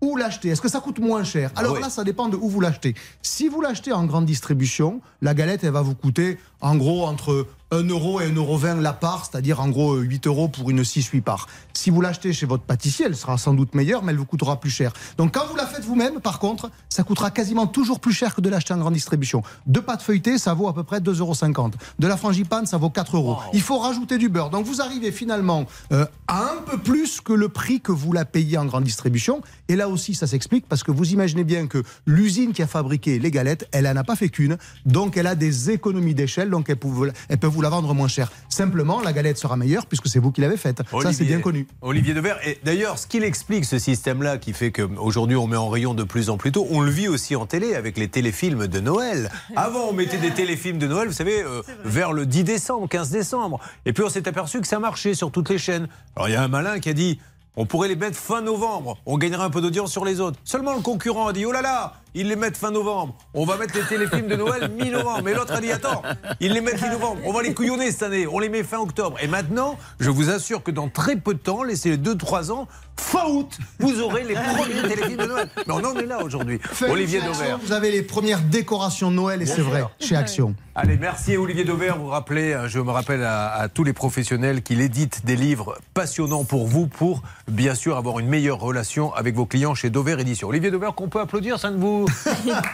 ou 0.00 0.16
l'acheter? 0.16 0.48
Est-ce 0.48 0.60
que 0.60 0.68
ça 0.68 0.80
coûte 0.80 0.98
moins 0.98 1.22
cher? 1.22 1.50
Alors 1.54 1.74
oui. 1.74 1.80
là, 1.80 1.88
ça 1.88 2.02
dépend 2.04 2.28
de 2.28 2.36
où 2.36 2.48
vous 2.48 2.60
l'achetez. 2.60 2.94
Si 3.22 3.48
vous 3.48 3.60
l'achetez 3.60 3.92
en 3.92 4.04
grande 4.04 4.26
distribution, 4.26 5.00
la 5.22 5.32
galette, 5.32 5.62
elle 5.64 5.70
va 5.70 5.82
vous 5.82 5.94
coûter 5.94 6.38
en 6.60 6.76
gros 6.76 7.06
entre 7.06 7.46
1 7.72 7.82
euro 7.88 8.20
et 8.20 8.28
1,20 8.28 8.36
euro 8.36 8.80
la 8.80 8.92
part, 8.92 9.28
c'est-à-dire 9.28 9.60
en 9.60 9.68
gros 9.68 9.96
8 9.96 10.28
euros 10.28 10.46
pour 10.46 10.70
une 10.70 10.82
6-8 10.82 11.20
parts. 11.20 11.48
Si 11.72 11.90
vous 11.90 12.00
l'achetez 12.00 12.32
chez 12.32 12.46
votre 12.46 12.62
pâtissier, 12.62 13.06
elle 13.06 13.16
sera 13.16 13.38
sans 13.38 13.54
doute 13.54 13.74
meilleure, 13.74 14.04
mais 14.04 14.12
elle 14.12 14.18
vous 14.18 14.24
coûtera 14.24 14.60
plus 14.60 14.70
cher. 14.70 14.92
Donc 15.18 15.34
quand 15.34 15.46
vous 15.48 15.56
la 15.56 15.66
faites 15.66 15.84
vous-même, 15.84 16.20
par 16.20 16.38
contre, 16.38 16.70
ça 16.88 17.02
coûtera 17.02 17.32
quasiment 17.32 17.66
toujours 17.66 17.98
plus 17.98 18.12
cher 18.12 18.36
que 18.36 18.40
de 18.40 18.48
l'acheter 18.48 18.72
en 18.72 18.78
grande 18.78 18.94
distribution. 18.94 19.42
Deux 19.66 19.82
pâtes 19.82 20.02
feuilletées, 20.02 20.38
ça 20.38 20.54
vaut 20.54 20.68
à 20.68 20.74
peu 20.74 20.84
près 20.84 21.00
2,50 21.00 21.58
euros. 21.58 21.70
De 21.98 22.06
la 22.06 22.16
frangipane, 22.16 22.66
ça 22.66 22.76
vaut 22.76 22.88
4 22.88 23.16
euros. 23.16 23.36
Il 23.52 23.62
faut 23.62 23.78
rajouter 23.78 24.16
du 24.16 24.28
beurre. 24.28 24.50
Donc 24.50 24.64
vous 24.64 24.80
arrivez 24.80 25.10
finalement 25.10 25.66
euh, 25.92 26.06
à 26.28 26.52
un 26.52 26.62
peu 26.64 26.78
plus 26.78 27.20
que 27.20 27.32
le 27.32 27.48
prix 27.48 27.80
que 27.80 27.92
vous 27.92 28.12
la 28.12 28.24
payez 28.24 28.58
en 28.58 28.64
grande 28.64 28.84
distribution. 28.84 29.42
Et 29.68 29.74
là 29.74 29.88
aussi, 29.88 30.14
ça 30.14 30.28
s'explique 30.28 30.66
parce 30.68 30.84
que 30.84 30.92
vous 30.92 31.12
imaginez 31.12 31.42
bien 31.42 31.66
que 31.66 31.82
l'usine 32.06 32.52
qui 32.52 32.62
a 32.62 32.68
fabriqué 32.68 33.18
les 33.18 33.32
galettes, 33.32 33.68
elle 33.72 33.84
n'en 33.84 33.96
a 33.96 34.04
pas 34.04 34.14
fait 34.14 34.28
qu'une. 34.28 34.56
Donc 34.84 35.16
elle 35.16 35.26
a 35.26 35.34
des 35.34 35.70
économies 35.70 36.14
d'échelle, 36.14 36.45
donc 36.50 36.68
elle 36.68 36.76
peut, 36.76 36.88
vous- 36.88 37.62
la 37.62 37.68
vendre 37.68 37.92
moins 37.94 38.08
cher. 38.08 38.30
Simplement, 38.48 39.00
la 39.00 39.12
galette 39.12 39.38
sera 39.38 39.56
meilleure 39.56 39.86
puisque 39.86 40.08
c'est 40.08 40.18
vous 40.18 40.32
qui 40.32 40.40
l'avez 40.40 40.56
faite. 40.56 40.78
Ça, 40.78 40.84
c'est 40.92 41.06
Olivier- 41.08 41.26
bien 41.26 41.40
connu. 41.40 41.66
Olivier 41.82 42.14
Devers. 42.14 42.38
Et 42.46 42.58
d'ailleurs, 42.64 42.98
ce 42.98 43.06
qu'il 43.06 43.24
explique, 43.24 43.64
ce 43.64 43.78
système-là, 43.78 44.38
qui 44.38 44.52
fait 44.52 44.72
qu'aujourd'hui 44.72 45.36
on 45.36 45.46
met 45.46 45.56
en 45.56 45.68
rayon 45.68 45.94
de 45.94 46.04
plus 46.04 46.30
en 46.30 46.36
plus 46.36 46.52
tôt, 46.52 46.66
on 46.70 46.80
le 46.80 46.90
vit 46.90 47.08
aussi 47.08 47.36
en 47.36 47.46
télé 47.46 47.74
avec 47.74 47.96
les 47.98 48.08
téléfilms 48.08 48.66
de 48.66 48.80
Noël. 48.80 49.30
Avant, 49.56 49.88
on 49.90 49.92
mettait 49.92 50.18
des 50.18 50.30
téléfilms 50.32 50.78
de 50.78 50.86
Noël, 50.86 51.08
vous 51.08 51.14
savez, 51.14 51.42
euh, 51.42 51.62
vers 51.84 52.12
le 52.12 52.26
10 52.26 52.44
décembre, 52.44 52.88
15 52.88 53.10
décembre. 53.10 53.60
Et 53.84 53.92
puis 53.92 54.02
on 54.04 54.08
s'est 54.08 54.26
aperçu 54.28 54.60
que 54.60 54.66
ça 54.66 54.78
marchait 54.78 55.14
sur 55.14 55.30
toutes 55.30 55.50
les 55.50 55.58
chaînes. 55.58 55.88
Alors 56.16 56.28
il 56.28 56.32
y 56.32 56.36
a 56.36 56.42
un 56.42 56.48
malin 56.48 56.78
qui 56.80 56.88
a 56.88 56.92
dit. 56.92 57.18
On 57.58 57.64
pourrait 57.64 57.88
les 57.88 57.96
mettre 57.96 58.18
fin 58.18 58.42
novembre, 58.42 58.98
on 59.06 59.16
gagnerait 59.16 59.44
un 59.44 59.48
peu 59.48 59.62
d'audience 59.62 59.90
sur 59.90 60.04
les 60.04 60.20
autres. 60.20 60.38
Seulement 60.44 60.74
le 60.74 60.82
concurrent 60.82 61.28
a 61.28 61.32
dit 61.32 61.46
Oh 61.46 61.52
là 61.52 61.62
là, 61.62 61.94
ils 62.16 62.28
les 62.28 62.36
mettent 62.36 62.56
fin 62.56 62.70
novembre, 62.70 63.14
on 63.34 63.44
va 63.44 63.56
mettre 63.58 63.76
les 63.76 63.84
téléfilms 63.84 64.26
de 64.26 64.36
Noël 64.36 64.70
mi-novembre. 64.70 65.20
Mais 65.22 65.34
l'autre 65.34 65.52
a 65.52 65.60
dit 65.60 65.70
Attends, 65.70 66.02
ils 66.40 66.52
les 66.52 66.60
mettent 66.62 66.82
mi-novembre, 66.82 67.20
on 67.24 67.32
va 67.32 67.42
les 67.42 67.54
couillonner 67.54 67.90
cette 67.90 68.04
année, 68.04 68.26
on 68.26 68.38
les 68.38 68.48
met 68.48 68.62
fin 68.62 68.78
octobre. 68.78 69.16
Et 69.22 69.28
maintenant, 69.28 69.76
je 70.00 70.10
vous 70.10 70.30
assure 70.30 70.62
que 70.62 70.70
dans 70.70 70.88
très 70.88 71.16
peu 71.16 71.34
de 71.34 71.38
temps, 71.38 71.62
laissez 71.62 71.96
2-3 71.98 72.50
ans, 72.50 72.68
fin 72.98 73.26
août, 73.28 73.58
vous 73.78 74.00
aurez 74.00 74.24
les 74.24 74.34
premiers 74.34 74.88
téléfilms 74.88 75.18
de 75.18 75.26
Noël. 75.26 75.48
Mais 75.66 75.74
on 75.74 75.84
en 75.84 75.94
est 75.96 76.06
là 76.06 76.22
aujourd'hui. 76.24 76.58
Olivier 76.88 77.20
Dauvert. 77.20 77.58
Vous 77.62 77.72
avez 77.72 77.90
les 77.90 78.02
premières 78.02 78.40
décorations 78.40 79.10
de 79.10 79.16
Noël 79.16 79.42
et 79.42 79.46
c'est 79.46 79.60
vrai, 79.60 79.84
chez 80.00 80.16
Action. 80.16 80.54
Allez, 80.74 80.96
merci 80.98 81.36
Olivier 81.36 81.64
Dauvert. 81.64 81.98
Vous 81.98 82.08
rappelez, 82.08 82.52
euh, 82.52 82.68
je 82.68 82.78
me 82.80 82.90
rappelle 82.90 83.22
à, 83.22 83.52
à 83.54 83.68
tous 83.68 83.82
les 83.82 83.94
professionnels 83.94 84.62
qu'il 84.62 84.80
édite 84.82 85.24
des 85.24 85.36
livres 85.36 85.78
passionnants 85.94 86.44
pour 86.44 86.66
vous, 86.66 86.86
pour 86.86 87.22
bien 87.48 87.74
sûr 87.74 87.96
avoir 87.96 88.18
une 88.18 88.28
meilleure 88.28 88.60
relation 88.60 89.12
avec 89.14 89.34
vos 89.34 89.46
clients 89.46 89.74
chez 89.74 89.88
Dauvert 89.90 90.18
Édition. 90.18 90.48
Olivier 90.48 90.70
Dauvert, 90.70 90.94
qu'on 90.94 91.08
peut 91.08 91.20
applaudir, 91.20 91.58
ça 91.58 91.70
ne 91.70 91.76
vous. 91.78 92.05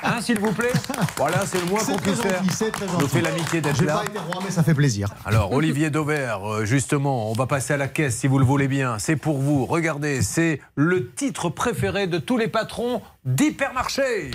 Hein, 0.04 0.20
s'il 0.20 0.38
vous 0.38 0.52
plaît 0.52 0.72
Voilà, 1.16 1.44
c'est 1.46 1.58
le 1.60 1.66
moins 1.66 1.84
qu'on 1.84 1.96
puisse 1.96 2.20
faire. 2.20 2.42
gentil. 2.42 3.08
fais 3.08 3.20
l'amitié 3.20 3.60
d'être 3.60 3.82
là. 3.82 3.98
pas 3.98 4.04
été 4.04 4.18
roi, 4.18 4.42
mais 4.44 4.50
ça 4.50 4.62
fait 4.62 4.74
plaisir. 4.74 5.08
Alors, 5.24 5.52
Olivier 5.52 5.90
Dauvert, 5.90 6.40
euh, 6.50 6.64
justement, 6.64 7.30
on 7.30 7.32
va 7.34 7.46
passer 7.46 7.74
à 7.74 7.76
la 7.76 7.88
caisse 7.88 8.16
si 8.16 8.26
vous 8.26 8.38
le 8.38 8.44
voulez 8.44 8.68
bien. 8.68 8.98
C'est 8.98 9.16
pour 9.16 9.38
vous. 9.38 9.64
Regardez, 9.66 10.22
c'est 10.22 10.60
le 10.74 11.10
titre 11.12 11.48
préféré 11.50 12.06
de 12.06 12.18
tous 12.18 12.36
les 12.38 12.48
patrons 12.48 13.02
d'hypermarché. 13.24 14.30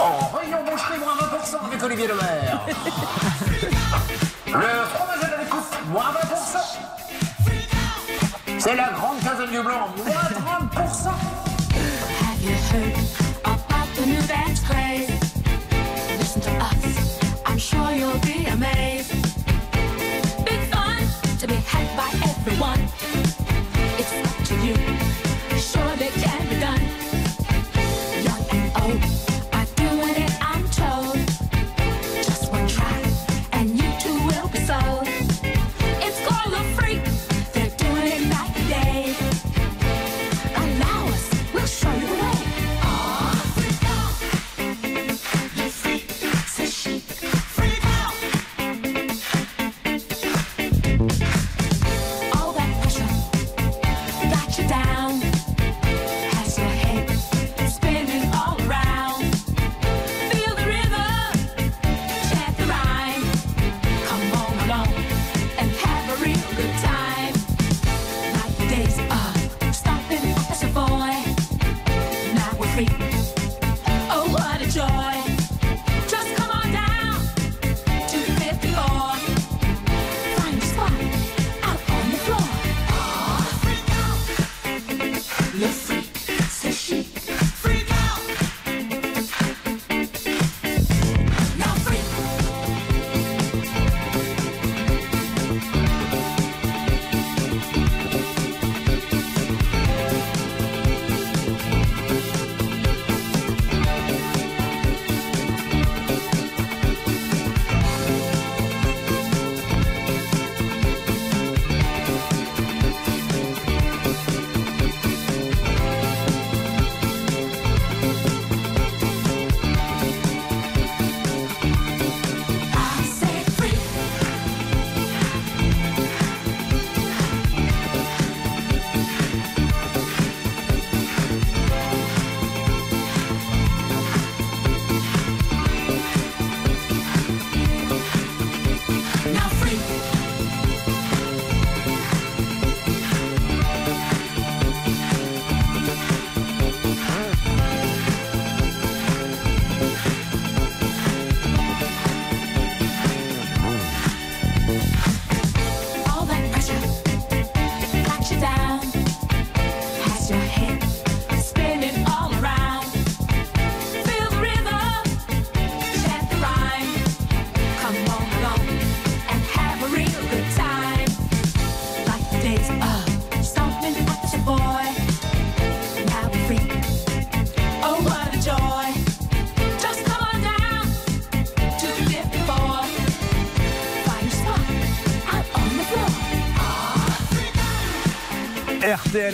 Oh, 0.00 0.36
rayon 0.36 0.58
boucherie, 0.64 0.98
moins 0.98 1.14
20% 1.16 1.66
avec 1.66 1.82
Olivier 1.82 2.06
Dauvert. 2.08 2.60
Le 4.46 4.52
fromage 4.52 5.22
à 5.24 5.28
la 5.30 5.44
découpe, 5.44 5.74
moins 5.90 6.12
20%. 6.12 6.37
C'est 8.58 8.74
la 8.74 8.90
grande 8.90 9.20
quinzaine 9.20 9.50
du 9.50 9.62
blanc, 9.62 9.88
moins 9.96 10.84
30%. 10.84 11.27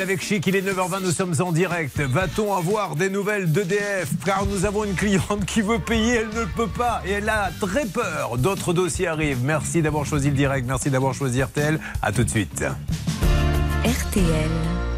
Avec 0.04 0.22
Chic, 0.22 0.46
il 0.46 0.54
est 0.54 0.60
9h20, 0.60 1.02
nous 1.02 1.12
sommes 1.12 1.34
en 1.40 1.50
direct. 1.50 1.98
Va-t-on 1.98 2.54
avoir 2.54 2.94
des 2.94 3.08
nouvelles 3.08 3.50
d'EDF 3.50 4.10
Car 4.22 4.44
nous 4.44 4.66
avons 4.66 4.84
une 4.84 4.94
cliente 4.94 5.46
qui 5.46 5.62
veut 5.62 5.78
payer, 5.78 6.16
elle 6.16 6.38
ne 6.38 6.44
peut 6.44 6.68
pas 6.68 7.00
et 7.06 7.12
elle 7.12 7.28
a 7.30 7.50
très 7.58 7.86
peur. 7.86 8.36
D'autres 8.36 8.74
dossiers 8.74 9.06
arrivent. 9.06 9.42
Merci 9.42 9.80
d'avoir 9.80 10.04
choisi 10.04 10.28
le 10.28 10.36
direct, 10.36 10.66
merci 10.66 10.90
d'avoir 10.90 11.14
choisi 11.14 11.42
RTL. 11.42 11.80
À 12.02 12.12
tout 12.12 12.22
de 12.22 12.28
suite. 12.28 12.62
RTL. 13.82 14.93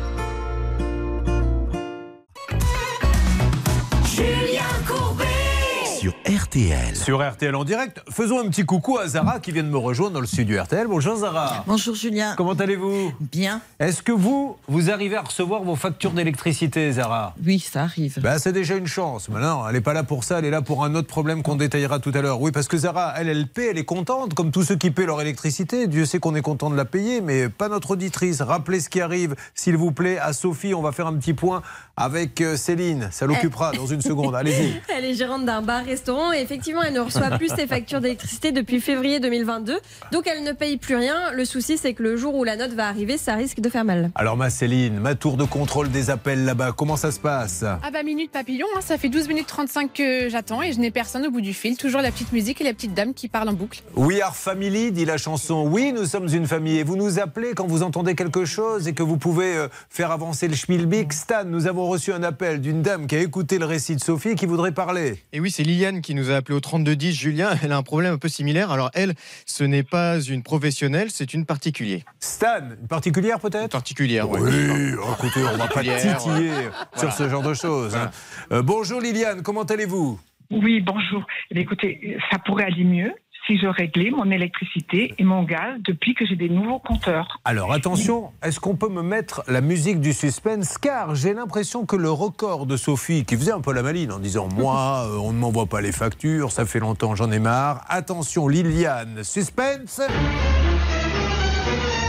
RTL. 6.56 6.96
Sur 6.96 7.22
RTL 7.22 7.54
en 7.54 7.64
direct, 7.64 8.02
faisons 8.10 8.40
un 8.40 8.48
petit 8.48 8.64
coucou 8.64 8.96
à 8.96 9.06
Zara 9.06 9.40
qui 9.40 9.52
vient 9.52 9.62
de 9.62 9.68
me 9.68 9.76
rejoindre 9.76 10.14
dans 10.14 10.22
le 10.22 10.26
studio 10.26 10.62
RTL. 10.62 10.86
Bonjour 10.86 11.16
Zara. 11.16 11.62
Bonjour 11.66 11.94
Julien. 11.94 12.32
Comment 12.34 12.54
allez-vous? 12.54 13.12
Bien. 13.20 13.60
Est-ce 13.78 14.02
que 14.02 14.10
vous, 14.10 14.56
vous 14.66 14.90
arrivez 14.90 15.16
à 15.16 15.20
recevoir 15.20 15.62
vos 15.64 15.76
factures 15.76 16.12
d'électricité, 16.12 16.90
Zara? 16.92 17.34
Oui, 17.44 17.58
ça 17.58 17.82
arrive. 17.82 18.20
Ben, 18.22 18.38
c'est 18.38 18.54
déjà 18.54 18.74
une 18.74 18.86
chance. 18.86 19.28
Maintenant, 19.28 19.68
elle 19.68 19.74
n'est 19.74 19.82
pas 19.82 19.92
là 19.92 20.02
pour 20.02 20.24
ça, 20.24 20.38
elle 20.38 20.46
est 20.46 20.50
là 20.50 20.62
pour 20.62 20.82
un 20.82 20.94
autre 20.94 21.08
problème 21.08 21.42
qu'on 21.42 21.56
détaillera 21.56 21.98
tout 21.98 22.12
à 22.14 22.22
l'heure. 22.22 22.40
Oui, 22.40 22.52
parce 22.52 22.68
que 22.68 22.78
Zara, 22.78 23.12
elle, 23.18 23.28
elle 23.28 23.48
paie, 23.48 23.68
elle 23.72 23.78
est 23.78 23.84
contente, 23.84 24.32
comme 24.32 24.50
tous 24.50 24.62
ceux 24.62 24.76
qui 24.76 24.90
paient 24.90 25.04
leur 25.04 25.20
électricité. 25.20 25.88
Dieu 25.88 26.06
sait 26.06 26.20
qu'on 26.20 26.34
est 26.34 26.42
content 26.42 26.70
de 26.70 26.76
la 26.76 26.86
payer, 26.86 27.20
mais 27.20 27.50
pas 27.50 27.68
notre 27.68 27.90
auditrice. 27.90 28.40
Rappelez 28.40 28.80
ce 28.80 28.88
qui 28.88 29.02
arrive, 29.02 29.36
s'il 29.54 29.76
vous 29.76 29.92
plaît, 29.92 30.16
à 30.18 30.32
Sophie. 30.32 30.72
On 30.72 30.80
va 30.80 30.92
faire 30.92 31.06
un 31.06 31.16
petit 31.16 31.34
point 31.34 31.60
avec 31.96 32.42
euh, 32.42 32.56
Céline. 32.56 33.08
Ça 33.10 33.26
l'occupera 33.26 33.72
dans 33.72 33.86
une 33.86 34.02
seconde. 34.02 34.34
Allez-y. 34.36 34.80
Elle 34.94 35.06
est 35.06 35.14
gérante 35.14 35.46
d'un 35.46 35.62
bar-restaurant 35.62 36.32
et 36.32 36.40
effectivement, 36.40 36.82
elle 36.82 36.92
ne 36.92 37.00
reçoit 37.00 37.30
plus 37.38 37.48
ses 37.48 37.66
factures 37.66 38.02
d'électricité 38.02 38.52
depuis 38.52 38.80
février 38.82 39.18
2022. 39.18 39.78
Donc, 40.12 40.26
elle 40.26 40.44
ne 40.44 40.52
paye 40.52 40.76
plus 40.76 40.96
rien. 40.96 41.32
Le 41.32 41.46
souci, 41.46 41.78
c'est 41.78 41.94
que 41.94 42.02
le 42.02 42.16
jour 42.16 42.34
où 42.34 42.44
la 42.44 42.56
note 42.56 42.72
va 42.72 42.88
arriver, 42.88 43.16
ça 43.16 43.34
risque 43.34 43.60
de 43.60 43.70
faire 43.70 43.84
mal. 43.84 44.10
Alors, 44.14 44.36
ma 44.36 44.50
Céline, 44.50 45.00
ma 45.00 45.14
tour 45.14 45.38
de 45.38 45.44
contrôle 45.44 45.90
des 45.90 46.10
appels 46.10 46.44
là-bas, 46.44 46.72
comment 46.76 46.96
ça 46.96 47.10
se 47.10 47.18
passe? 47.18 47.64
Ah 47.64 47.90
bah 47.90 48.02
minute 48.02 48.30
papillon, 48.30 48.66
hein, 48.76 48.80
ça 48.82 48.98
fait 48.98 49.08
12 49.08 49.28
minutes 49.28 49.46
35 49.46 49.92
que 49.92 50.28
j'attends 50.28 50.60
et 50.62 50.72
je 50.72 50.78
n'ai 50.78 50.90
personne 50.90 51.26
au 51.26 51.30
bout 51.30 51.40
du 51.40 51.54
fil. 51.54 51.78
Toujours 51.78 52.02
la 52.02 52.10
petite 52.10 52.32
musique 52.32 52.60
et 52.60 52.64
la 52.64 52.74
petite 52.74 52.92
dame 52.92 53.14
qui 53.14 53.28
parle 53.28 53.48
en 53.48 53.54
boucle. 53.54 53.82
We 53.94 54.20
are 54.20 54.36
family, 54.36 54.92
dit 54.92 55.06
la 55.06 55.16
chanson. 55.16 55.66
Oui, 55.66 55.92
nous 55.94 56.04
sommes 56.04 56.28
une 56.28 56.46
famille. 56.46 56.78
Et 56.78 56.82
vous 56.82 56.96
nous 56.96 57.18
appelez 57.18 57.54
quand 57.54 57.66
vous 57.66 57.82
entendez 57.82 58.14
quelque 58.14 58.44
chose 58.44 58.86
et 58.86 58.92
que 58.92 59.02
vous 59.02 59.16
pouvez 59.16 59.56
euh, 59.56 59.68
faire 59.88 60.10
avancer 60.10 60.46
le 60.46 60.54
schmilblick. 60.54 61.12
Stan, 61.14 61.44
nous 61.44 61.66
avons 61.66 61.85
reçu 61.88 62.12
un 62.12 62.22
appel 62.22 62.60
d'une 62.60 62.82
dame 62.82 63.06
qui 63.06 63.16
a 63.16 63.20
écouté 63.20 63.58
le 63.58 63.64
récit 63.64 63.94
de 63.96 64.00
Sophie 64.00 64.30
et 64.30 64.34
qui 64.34 64.46
voudrait 64.46 64.72
parler. 64.72 65.22
Et 65.32 65.40
oui, 65.40 65.50
c'est 65.50 65.62
Liliane 65.62 66.00
qui 66.00 66.14
nous 66.14 66.30
a 66.30 66.36
appelé 66.36 66.56
au 66.56 66.60
3210. 66.60 67.12
Julien, 67.12 67.50
elle 67.62 67.72
a 67.72 67.76
un 67.76 67.82
problème 67.82 68.14
un 68.14 68.18
peu 68.18 68.28
similaire. 68.28 68.70
Alors 68.70 68.90
elle, 68.94 69.14
ce 69.46 69.64
n'est 69.64 69.82
pas 69.82 70.20
une 70.20 70.42
professionnelle, 70.42 71.08
c'est 71.10 71.34
une 71.34 71.46
particulière. 71.46 72.02
Stan, 72.20 72.58
une 72.80 72.88
particulière 72.88 73.38
peut-être? 73.40 73.70
Particulière, 73.70 74.28
oui. 74.30 74.40
Oui, 74.42 74.92
écoutez, 75.18 75.40
on 75.52 75.56
va 75.56 75.66
pas 75.68 75.80
titiller 75.80 76.14
voilà. 76.14 76.88
sur 76.96 77.12
ce 77.12 77.28
genre 77.28 77.42
de 77.42 77.54
choses. 77.54 77.94
hein. 77.96 78.10
Euh, 78.52 78.62
bonjour 78.62 79.00
Liliane, 79.00 79.42
comment 79.42 79.62
allez-vous? 79.64 80.18
Oui, 80.50 80.80
bonjour. 80.80 81.26
Eh 81.50 81.54
bien, 81.54 81.62
écoutez, 81.64 82.16
ça 82.30 82.38
pourrait 82.38 82.64
aller 82.64 82.84
mieux 82.84 83.12
si 83.46 83.58
je 83.58 83.66
réglais 83.66 84.10
mon 84.10 84.30
électricité 84.30 85.14
et 85.18 85.24
mon 85.24 85.44
gaz 85.44 85.80
depuis 85.84 86.14
que 86.14 86.26
j'ai 86.26 86.36
des 86.36 86.48
nouveaux 86.48 86.78
compteurs. 86.78 87.40
Alors 87.44 87.72
attention, 87.72 88.32
est-ce 88.42 88.60
qu'on 88.60 88.76
peut 88.76 88.88
me 88.88 89.02
mettre 89.02 89.42
la 89.48 89.60
musique 89.60 90.00
du 90.00 90.12
suspense? 90.12 90.78
Car 90.78 91.14
j'ai 91.14 91.32
l'impression 91.34 91.86
que 91.86 91.96
le 91.96 92.10
record 92.10 92.66
de 92.66 92.76
Sophie, 92.76 93.24
qui 93.24 93.36
faisait 93.36 93.52
un 93.52 93.60
peu 93.60 93.72
la 93.72 93.82
maline 93.82 94.12
en 94.12 94.18
disant 94.18 94.48
Moi, 94.54 95.06
euh, 95.06 95.18
on 95.18 95.32
ne 95.32 95.38
m'envoie 95.38 95.66
pas 95.66 95.80
les 95.80 95.92
factures, 95.92 96.50
ça 96.50 96.66
fait 96.66 96.80
longtemps, 96.80 97.14
j'en 97.14 97.30
ai 97.30 97.38
marre. 97.38 97.84
Attention, 97.88 98.48
Liliane, 98.48 99.22
suspense 99.22 100.00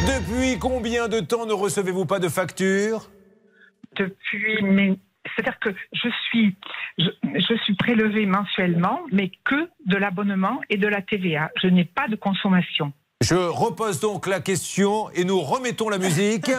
Depuis 0.07 0.57
combien 0.59 1.07
de 1.07 1.19
temps 1.19 1.45
ne 1.45 1.53
recevez-vous 1.53 2.05
pas 2.05 2.19
de 2.19 2.29
facture 2.29 3.09
Depuis. 3.95 4.97
C'est-à-dire 5.35 5.59
que 5.59 5.69
je 5.93 6.09
suis, 6.27 6.55
je, 6.97 7.55
suis 7.63 8.25
mensuellement, 8.25 9.01
mais 9.11 9.31
que 9.43 9.69
de 9.85 9.97
l'abonnement 9.97 10.61
et 10.69 10.77
de 10.77 10.87
la 10.87 11.01
TVA. 11.01 11.51
Je 11.61 11.67
n'ai 11.67 11.85
pas 11.85 12.07
de 12.07 12.15
consommation. 12.15 12.93
Je 13.21 13.35
repose 13.35 13.99
donc 13.99 14.27
la 14.27 14.39
question 14.39 15.09
et 15.11 15.23
nous 15.23 15.39
remettons 15.39 15.89
la 15.89 15.97
musique. 15.97 16.51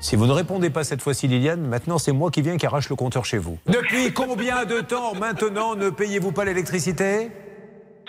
Si 0.00 0.14
vous 0.14 0.26
ne 0.26 0.32
répondez 0.32 0.70
pas 0.70 0.84
cette 0.84 1.02
fois-ci, 1.02 1.26
Liliane, 1.26 1.66
maintenant 1.66 1.98
c'est 1.98 2.12
moi 2.12 2.30
qui 2.30 2.42
viens 2.42 2.56
qui 2.56 2.66
arrache 2.66 2.88
le 2.88 2.96
compteur 2.96 3.24
chez 3.24 3.38
vous. 3.38 3.58
Depuis 3.66 4.12
combien 4.12 4.64
de 4.64 4.80
temps 4.80 5.14
maintenant 5.14 5.74
ne 5.74 5.90
payez-vous 5.90 6.32
pas 6.32 6.44
l'électricité? 6.44 7.30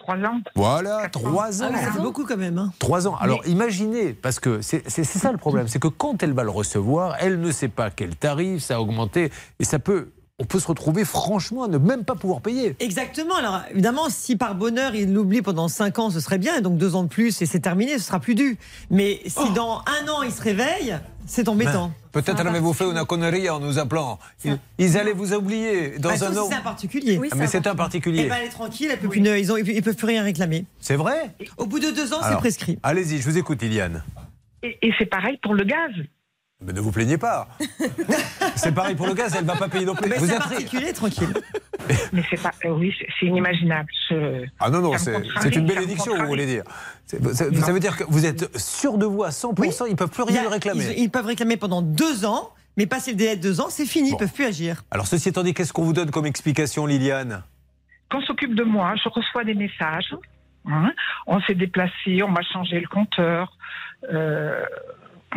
Trois 0.07 0.23
ans. 0.25 0.39
Voilà, 0.55 1.09
trois 1.11 1.63
ans. 1.63 1.69
Ah 1.73 1.91
fait 1.91 1.99
beaucoup 2.01 2.23
quand 2.25 2.37
même. 2.37 2.57
hein. 2.57 2.71
Trois 2.79 3.09
ans. 3.09 3.17
Alors 3.19 3.45
imaginez, 3.45 4.13
parce 4.13 4.39
que 4.39 4.61
c'est 4.61 4.89
c'est- 4.89 5.03
c'est 5.03 5.19
ça 5.19 5.33
le 5.33 5.37
problème, 5.37 5.67
c'est 5.67 5.79
que 5.79 5.89
quand 5.89 6.23
elle 6.23 6.31
va 6.31 6.43
le 6.43 6.49
recevoir, 6.49 7.17
elle 7.19 7.41
ne 7.41 7.51
sait 7.51 7.67
pas 7.67 7.89
quel 7.91 8.15
tarif, 8.15 8.63
ça 8.63 8.77
a 8.77 8.79
augmenté, 8.79 9.31
et 9.59 9.65
ça 9.65 9.79
peut, 9.79 10.11
on 10.39 10.45
peut 10.45 10.59
se 10.59 10.67
retrouver 10.67 11.03
franchement 11.03 11.63
à 11.63 11.67
ne 11.67 11.79
même 11.79 12.03
pas 12.05 12.13
pouvoir 12.13 12.41
payer. 12.41 12.75
Exactement. 12.79 13.35
Alors 13.35 13.61
évidemment, 13.71 14.07
si 14.09 14.35
par 14.35 14.53
bonheur 14.53 14.93
il 14.93 15.11
l'oublie 15.11 15.41
pendant 15.41 15.67
5 15.67 15.97
ans, 15.97 16.09
ce 16.11 16.19
serait 16.19 16.37
bien. 16.37 16.55
Et 16.57 16.61
donc 16.61 16.77
deux 16.77 16.95
ans 16.95 17.03
de 17.03 17.07
plus 17.07 17.41
et 17.41 17.47
c'est 17.47 17.59
terminé, 17.59 17.97
ce 17.97 18.05
sera 18.05 18.19
plus 18.19 18.35
dû. 18.35 18.57
Mais 18.91 19.19
si 19.25 19.51
dans 19.55 19.81
un 20.03 20.07
an 20.07 20.21
il 20.21 20.31
se 20.31 20.41
réveille, 20.41 20.95
c'est 21.25 21.47
embêtant. 21.49 21.87
Ben, 22.13 22.21
Peut-être 22.21 22.41
en 22.41 22.45
avez-vous 22.45 22.73
fait 22.73 22.85
une 22.85 23.03
connerie 23.05 23.49
en 23.49 23.59
nous 23.59 23.79
appelant. 23.79 24.19
Ils, 24.45 24.59
ils 24.77 24.97
allaient 24.97 25.11
vous 25.11 25.33
oublier 25.33 25.97
dans 25.97 26.09
Bah, 26.09 26.27
un 26.27 26.37
an. 26.37 26.45
c'est 26.49 26.55
un 26.55 26.61
particulier. 26.61 27.19
Ah, 27.31 27.35
mais 27.35 27.47
c'est 27.47 27.65
un 27.65 27.75
particulier. 27.75 28.23
Eh 28.25 28.29
ben, 28.29 28.35
elle 28.39 28.45
est 28.47 28.51
tranquille, 28.51 28.89
elle 28.91 28.99
peut 28.99 29.09
plus, 29.09 29.19
ils, 29.21 29.51
ont, 29.51 29.57
ils 29.57 29.81
peuvent 29.81 29.95
plus 29.95 30.07
rien 30.07 30.21
réclamer. 30.21 30.65
C'est 30.79 30.95
vrai 30.97 31.31
Au 31.57 31.65
bout 31.65 31.79
de 31.79 31.89
deux 31.89 32.13
ans, 32.13 32.19
c'est 32.21 32.37
prescrit. 32.37 32.77
Allez-y, 32.83 33.17
je 33.19 33.27
vous 33.27 33.37
écoute, 33.39 33.61
Liliane. 33.63 34.03
Et, 34.61 34.77
et 34.83 34.93
c'est 34.99 35.05
pareil 35.07 35.39
pour 35.41 35.55
le 35.55 35.63
gaz. 35.63 35.91
Mais 36.59 36.73
ne 36.73 36.79
vous 36.81 36.91
plaignez 36.91 37.19
pas. 37.19 37.47
c'est 38.55 38.73
pareil 38.73 38.95
pour 38.95 39.05
le 39.05 39.13
gaz, 39.13 39.33
elle 39.35 39.43
ne 39.43 39.47
va 39.47 39.55
pas 39.55 39.69
payer 39.69 39.85
non 39.85 39.93
plus. 39.93 40.09
Mais 40.09 40.17
Vous 40.17 40.31
êtes... 40.31 40.39
particulier, 40.39 40.91
tranquille. 40.91 41.31
Mais 42.13 42.23
c'est 42.29 42.41
pas. 42.41 42.51
euh, 42.65 42.69
oui, 42.71 42.93
c'est- 43.19 43.25
inimaginable. 43.27 43.89
Je- 44.09 44.45
Ah 44.59 44.69
non, 44.71 44.81
non, 44.81 44.91
c'est 44.97 45.55
une 45.55 45.67
bénédiction, 45.67 46.17
vous 46.17 46.25
voulez 46.25 46.47
dire. 46.47 46.63
C'est- 47.05 47.23
Ça, 47.33 47.45
ça 47.53 47.71
veut 47.71 47.79
dire 47.79 47.95
que 47.95 48.03
vous 48.07 48.25
êtes 48.25 48.57
sûr 48.57 48.97
de 48.97 49.05
vous 49.05 49.23
à 49.23 49.29
100%, 49.29 49.85
ils 49.87 49.91
ne 49.91 49.95
peuvent 49.95 50.09
plus 50.09 50.23
rien 50.23 50.49
réclamer. 50.49 50.93
Ils, 50.97 51.03
ils 51.03 51.09
peuvent 51.11 51.27
réclamer 51.27 51.57
pendant 51.57 51.83
deux 51.83 52.25
ans, 52.25 52.49
mais 52.75 52.87
passer 52.87 53.11
le 53.11 53.17
délai 53.17 53.35
de 53.35 53.41
deux 53.41 53.61
ans, 53.61 53.67
c'est 53.69 53.85
fini, 53.85 54.09
ils 54.11 54.17
peuvent 54.17 54.33
plus 54.33 54.45
agir. 54.45 54.83
Alors, 54.89 55.05
ceci 55.05 55.29
étant 55.29 55.43
dit, 55.43 55.53
qu'est-ce 55.53 55.73
qu'on 55.73 55.83
vous 55.83 55.93
donne 55.93 56.09
comme 56.09 56.25
explication, 56.25 56.87
Liliane? 56.87 57.43
Qu'on 58.09 58.21
s'occupe 58.21 58.55
de 58.55 58.63
moi, 58.63 58.95
je 59.03 59.07
reçois 59.09 59.43
des 59.43 59.53
messages. 59.53 60.15
hein. 60.65 60.91
on 61.27 61.39
s'est 61.41 61.55
déplacé, 61.55 62.23
on 62.23 62.29
m'a 62.29 62.41
changé 62.51 62.79
le 62.79 62.87
compteur. 62.87 63.55
euh, 64.11 64.65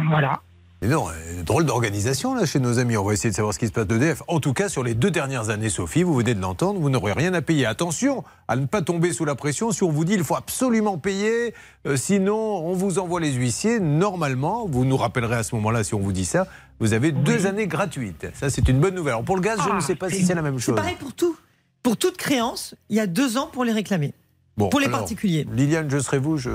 voilà. 0.09 0.41
Mais 0.83 0.89
non, 0.89 1.09
euh, 1.09 1.43
drôle 1.43 1.67
d'organisation 1.67 2.35
là 2.35 2.47
chez 2.47 2.59
nos 2.59 2.79
amis. 2.79 2.97
On 2.97 3.05
va 3.05 3.13
essayer 3.13 3.29
de 3.31 3.35
savoir 3.35 3.53
ce 3.53 3.59
qui 3.59 3.67
se 3.67 3.73
passe 3.73 3.87
d'EDF. 3.87 4.23
En 4.29 4.41
tout 4.41 4.55
cas, 4.55 4.71
sur 4.71 4.83
les 4.83 4.95
deux 4.95 5.11
dernières 5.11 5.51
années, 5.51 5.69
Sophie, 5.69 6.03
vous 6.03 6.15
venez 6.15 6.35
de 6.35 6.41
l'entendre, 6.41 6.81
vous 6.81 6.89
n'aurez 6.89 7.13
rien 7.13 7.35
à 7.35 7.43
payer. 7.43 7.67
Attention 7.67 8.25
à 8.49 8.57
ne 8.57 8.65
pas 8.65 8.81
tomber 8.81 9.13
sous 9.13 9.27
la 9.27 9.35
pression. 9.35 9.73
Si 9.73 9.83
on 9.83 9.91
vous 9.91 10.07
dit 10.07 10.15
il 10.15 10.25
faut 10.25 10.37
absolument 10.37 10.97
payer, 10.97 11.55
euh, 11.87 11.97
sinon 11.97 12.35
on 12.35 12.73
vous 12.73 12.99
envoie 12.99 13.21
les 13.21 13.33
huissiers. 13.33 13.79
Normalement, 13.79 14.67
vous 14.67 14.87
nous 14.87 14.97
rappellerez 14.97 15.37
à 15.37 15.43
ce 15.43 15.55
moment-là 15.57 15.85
si 15.85 15.95
on 15.95 16.01
vous 16.01 16.13
dit 16.13 16.25
ça. 16.25 16.47
Vous 16.79 16.95
avez 16.95 17.13
deux 17.13 17.45
années 17.45 17.67
gratuites. 17.67 18.29
Ça, 18.33 18.49
c'est 18.49 18.67
une 18.67 18.81
bonne 18.81 18.95
nouvelle. 18.95 19.13
Alors 19.13 19.25
pour 19.25 19.37
le 19.37 19.43
gaz, 19.43 19.59
je 19.63 19.75
ne 19.75 19.81
sais 19.81 19.97
pas 19.97 20.09
si 20.09 20.25
c'est 20.25 20.35
la 20.35 20.41
même 20.41 20.59
C'est 20.59 20.67
chose. 20.67 20.77
pareil 20.77 20.97
pour 20.99 21.13
tout. 21.13 21.37
Pour 21.83 21.99
toute 21.99 22.17
créance, 22.17 22.75
il 22.89 22.97
y 22.97 23.01
a 23.01 23.07
deux 23.07 23.37
ans 23.37 23.49
pour 23.53 23.65
les 23.65 23.73
réclamer. 23.73 24.15
Bon, 24.57 24.71
pour 24.71 24.81
les 24.81 24.87
alors, 24.87 25.01
particuliers. 25.01 25.47
Liliane, 25.53 25.91
je 25.91 25.99
serai 25.99 26.19
vous, 26.19 26.39
je 26.39 26.51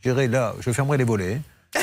j'irai 0.00 0.28
là, 0.28 0.54
je 0.60 0.70
fermerai 0.70 0.98
les 0.98 1.04
volets. 1.04 1.40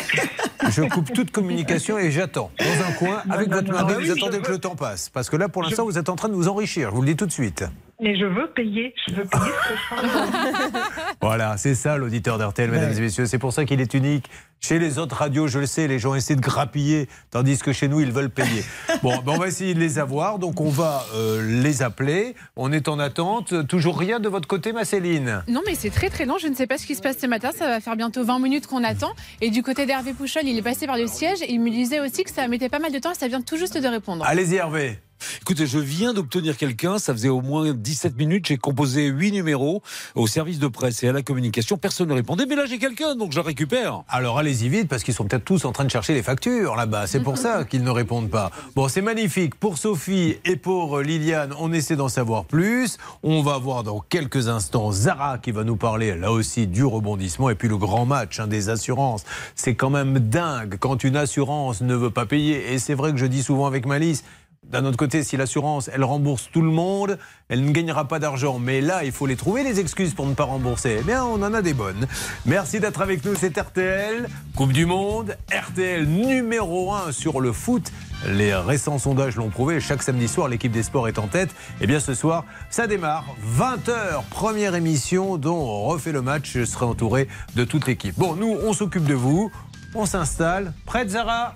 Je 0.70 0.82
coupe 0.84 1.14
toute 1.14 1.32
communication 1.32 1.98
et 1.98 2.12
j'attends 2.12 2.52
dans 2.60 2.88
un 2.88 2.92
coin 2.94 3.24
avec 3.30 3.50
non, 3.50 3.58
votre 3.58 3.72
mari. 3.72 4.06
vous 4.06 4.12
attendez 4.12 4.40
que 4.40 4.52
le 4.52 4.60
temps 4.60 4.76
passe. 4.76 5.10
Parce 5.10 5.30
que 5.30 5.38
là, 5.38 5.50
pour 5.50 5.64
l'instant, 5.64 5.86
vous 5.86 5.98
êtes 5.98 6.10
en 6.10 6.16
train 6.16 6.30
de 6.30 6.34
vous 6.34 6.48
enrichir. 6.48 6.90
Je 6.90 6.96
vous 6.96 7.02
le 7.02 7.08
dis 7.08 7.16
tout 7.16 7.26
de 7.26 7.32
suite. 7.32 7.64
Mais 8.02 8.18
je 8.18 8.26
veux 8.26 8.48
payer. 8.52 8.94
Je 9.08 9.16
veux 9.16 9.26
payer 9.26 9.44
ce 9.44 9.70
que 9.70 9.76
je 9.76 9.96
prends. 9.96 10.80
Voilà, 11.22 11.58
c'est 11.58 11.76
ça 11.76 11.98
l'auditeur 11.98 12.38
d'RTL, 12.38 12.72
mesdames 12.72 12.94
et 12.94 13.02
messieurs. 13.02 13.26
C'est 13.26 13.40
pour 13.40 13.52
ça 13.52 13.66
qu'il 13.66 13.82
est 13.82 13.94
unique. 13.94 14.30
Chez 14.62 14.80
les 14.80 15.00
autres 15.00 15.18
radios, 15.18 15.48
je 15.48 15.60
le 15.60 15.66
sais, 15.66 15.88
les 15.88 16.00
gens 16.00 16.16
essaient 16.16 16.36
de 16.36 16.42
grappiller, 16.42 17.08
tandis 17.30 17.58
que 17.60 17.72
chez 17.74 17.88
nous, 17.88 18.00
ils 18.00 18.12
veulent 18.12 18.30
payer. 18.30 18.64
Bon, 19.04 19.18
ben, 19.26 19.34
on 19.34 19.38
va 19.38 19.48
essayer 19.48 19.74
de 19.74 19.80
les 19.80 20.00
avoir. 20.00 20.40
Donc, 20.40 20.60
on 20.60 20.70
va 20.70 21.06
euh, 21.16 21.62
les 21.62 21.82
appeler. 21.82 22.36
On 22.58 22.72
est 22.72 22.88
en 22.88 23.00
attente. 23.00 23.68
Toujours 23.68 23.98
rien 23.98 24.20
de 24.20 24.28
votre 24.28 24.48
côté, 24.48 24.74
ma 24.74 24.84
Céline? 24.84 25.44
Non, 25.48 25.62
mais 25.66 25.76
c'est 25.76 25.90
très 25.90 26.10
très 26.10 26.26
long. 26.26 26.38
Je 26.38 26.48
ne 26.48 26.56
sais 26.56 26.68
pas 26.68 26.78
ce 26.78 26.86
qui 26.86 26.96
se 26.96 27.02
passe 27.02 27.18
ce 27.18 27.28
matin. 27.28 27.52
Ça 27.54 27.68
va 27.68 27.80
faire 27.80 27.96
bientôt 27.96 28.24
20 28.24 28.40
minutes 28.40 28.68
qu'on 28.68 28.84
attend. 28.84 29.12
Et 29.42 29.50
du 29.52 29.64
côté 29.64 29.86
d'Hervé 29.86 30.14
Pouchol, 30.14 30.44
il 30.46 30.58
est 30.58 30.62
passé 30.62 30.86
par 30.86 30.98
le 30.98 31.08
siège. 31.08 31.42
Et 31.42 31.52
il 31.52 31.62
me 31.62 31.70
disait 31.70 32.00
aussi 32.00 32.24
que 32.24 32.32
ça 32.32 32.48
mettait 32.48 32.70
pas 32.70 32.80
mal 32.80 32.92
de 32.92 33.00
temps 33.00 33.12
et 33.12 33.16
ça 33.16 33.28
vient 33.28 33.42
tout 33.42 33.58
juste 33.58 33.78
de 33.78 33.88
répondre. 33.88 34.26
Allez-y, 34.26 34.56
Hervé. 34.56 35.00
Écoutez, 35.42 35.68
je 35.68 35.80
viens 35.80 36.14
d'obtenir 36.14 36.58
quelqu'un, 36.58 37.00
ça 37.00 37.14
faisait 37.14 37.30
au 37.30 37.42
moins 37.42 37.74
17 37.74 38.18
minutes, 38.18 38.46
j'ai 38.48 38.58
composé 38.58 39.08
8 39.08 39.32
numéros 39.32 39.82
au 40.16 40.28
service 40.28 40.60
de 40.60 40.68
presse 40.68 41.04
et 41.04 41.10
à 41.10 41.12
la 41.12 41.22
communication, 41.22 41.78
personne 41.78 42.10
ne 42.10 42.14
répondait, 42.14 42.46
mais 42.46 42.56
là 42.56 42.66
j'ai 42.66 42.80
quelqu'un, 42.80 43.16
donc 43.16 43.32
je 43.32 43.40
récupère. 43.40 44.04
Alors 44.08 44.38
allez-y 44.38 44.70
vite 44.70 44.88
parce 44.88 45.04
qu'ils 45.04 45.14
sont 45.14 45.26
peut-être 45.26 45.46
tous 45.46 45.66
en 45.66 45.72
train 45.72 45.86
de 45.86 45.92
chercher 45.92 46.14
les 46.14 46.24
factures 46.24 46.76
là-bas. 46.76 47.08
C'est 47.08 47.22
pour 47.22 47.38
ça 47.38 47.64
qu'ils 47.66 47.84
ne 47.84 47.90
répondent 47.90 48.30
pas. 48.30 48.52
Bon, 48.76 48.88
c'est 48.88 49.02
magnifique. 49.02 49.56
Pour 49.56 49.78
Sophie 49.78 50.38
et 50.46 50.56
pour 50.56 51.00
Liliane, 51.00 51.54
on 51.60 51.74
essaie 51.74 51.96
d'en 51.96 52.10
savoir 52.10 52.46
plus. 52.46 52.98
On 53.24 53.42
va 53.42 53.58
voir 53.58 53.84
dans 53.84 54.00
quelques 54.00 54.48
instants 54.48 54.92
Zara 54.92 55.38
qui 55.38 55.52
va 55.52 55.64
nous 55.64 55.76
parler 55.76 56.16
là 56.16 56.32
aussi 56.32 56.68
du 56.68 56.86
rebondissement 56.86 57.50
et 57.50 57.56
puis 57.56 57.68
le 57.68 57.78
grand 57.78 58.06
match 58.06 58.40
hein, 58.40 58.48
des 58.48 58.70
assurances. 58.70 59.24
C'est 59.56 59.76
quand 59.76 59.90
même 59.90 60.20
dingue 60.20 60.78
quand 60.80 61.04
une 61.04 61.16
assurance 61.16 61.82
ne 61.82 61.96
veut 61.96 62.12
pas 62.12 62.26
payer. 62.26 62.74
Et 62.74 62.80
c'est 62.80 62.94
vrai 62.94 63.12
que 63.12 63.18
je 63.18 63.26
dis 63.26 63.44
souvent 63.44 63.66
avec 63.66 63.86
Malice, 63.86 64.24
d'un 64.70 64.86
autre 64.86 64.98
côté, 64.98 65.24
si 65.24 65.36
l'assurance, 65.36 65.90
elle 65.92 66.04
rembourse 66.04 66.50
tout 66.52 66.62
le 66.62 66.70
monde, 66.70 67.18
elle 67.48 67.66
ne 67.66 67.72
gagnera 67.72 68.08
pas 68.08 68.20
d'argent. 68.20 68.60
Mais 68.60 68.82
là, 68.82 69.04
il 69.04 69.12
faut 69.12 69.26
les 69.26 69.36
trouver, 69.36 69.64
les 69.64 69.80
excuses 69.80 70.14
pour 70.14 70.28
ne 70.28 70.36
pas 70.36 70.44
rembourser. 70.44 70.98
Eh 71.00 71.04
bien, 71.04 71.24
on 71.24 71.42
en 71.42 71.54
a 71.54 71.62
des 71.62 71.74
bonnes. 71.74 72.06
Merci 72.46 72.80
d'être 72.80 73.02
avec 73.02 73.26
nous, 73.26 73.34
c'est 73.36 73.58
RTL, 73.58 74.30
Coupe 74.56 74.72
du 74.72 74.86
Monde, 74.86 75.38
RTL 75.52 76.06
numéro 76.06 76.94
1 76.94 77.12
sur 77.12 77.42
le 77.42 77.52
foot. 77.52 77.92
Les 78.28 78.54
récents 78.54 79.00
sondages 79.00 79.38
l'ont 79.38 79.50
prouvé, 79.50 79.80
chaque 79.80 80.04
samedi 80.04 80.28
soir, 80.28 80.48
l'équipe 80.48 80.72
des 80.72 80.84
sports 80.84 81.08
est 81.08 81.18
en 81.18 81.28
tête. 81.28 81.50
Eh 81.82 81.88
bien, 81.88 82.00
ce 82.00 82.14
soir, 82.14 82.46
ça 82.70 82.86
démarre. 82.86 83.26
20h, 83.58 84.24
première 84.30 84.76
émission 84.76 85.38
dont 85.38 85.58
on 85.58 85.86
refait 85.86 86.12
le 86.12 86.22
match. 86.22 86.52
Je 86.54 86.66
serai 86.66 86.86
entouré 86.86 87.28
de 87.56 87.64
toute 87.64 87.88
l'équipe. 87.88 88.14
Bon, 88.18 88.36
nous, 88.36 88.56
on 88.64 88.74
s'occupe 88.74 89.06
de 89.06 89.16
vous. 89.16 89.52
On 89.96 90.06
s'installe. 90.06 90.74
Prête, 90.86 91.10
Zara? 91.10 91.56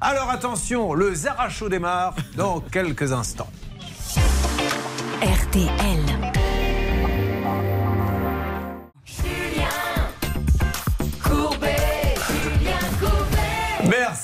Alors 0.00 0.30
attention, 0.30 0.94
le 0.94 1.14
Zara 1.14 1.48
Show 1.48 1.68
démarre 1.68 2.14
dans 2.36 2.60
quelques 2.72 3.12
instants. 3.12 3.50
RTL. 5.22 6.37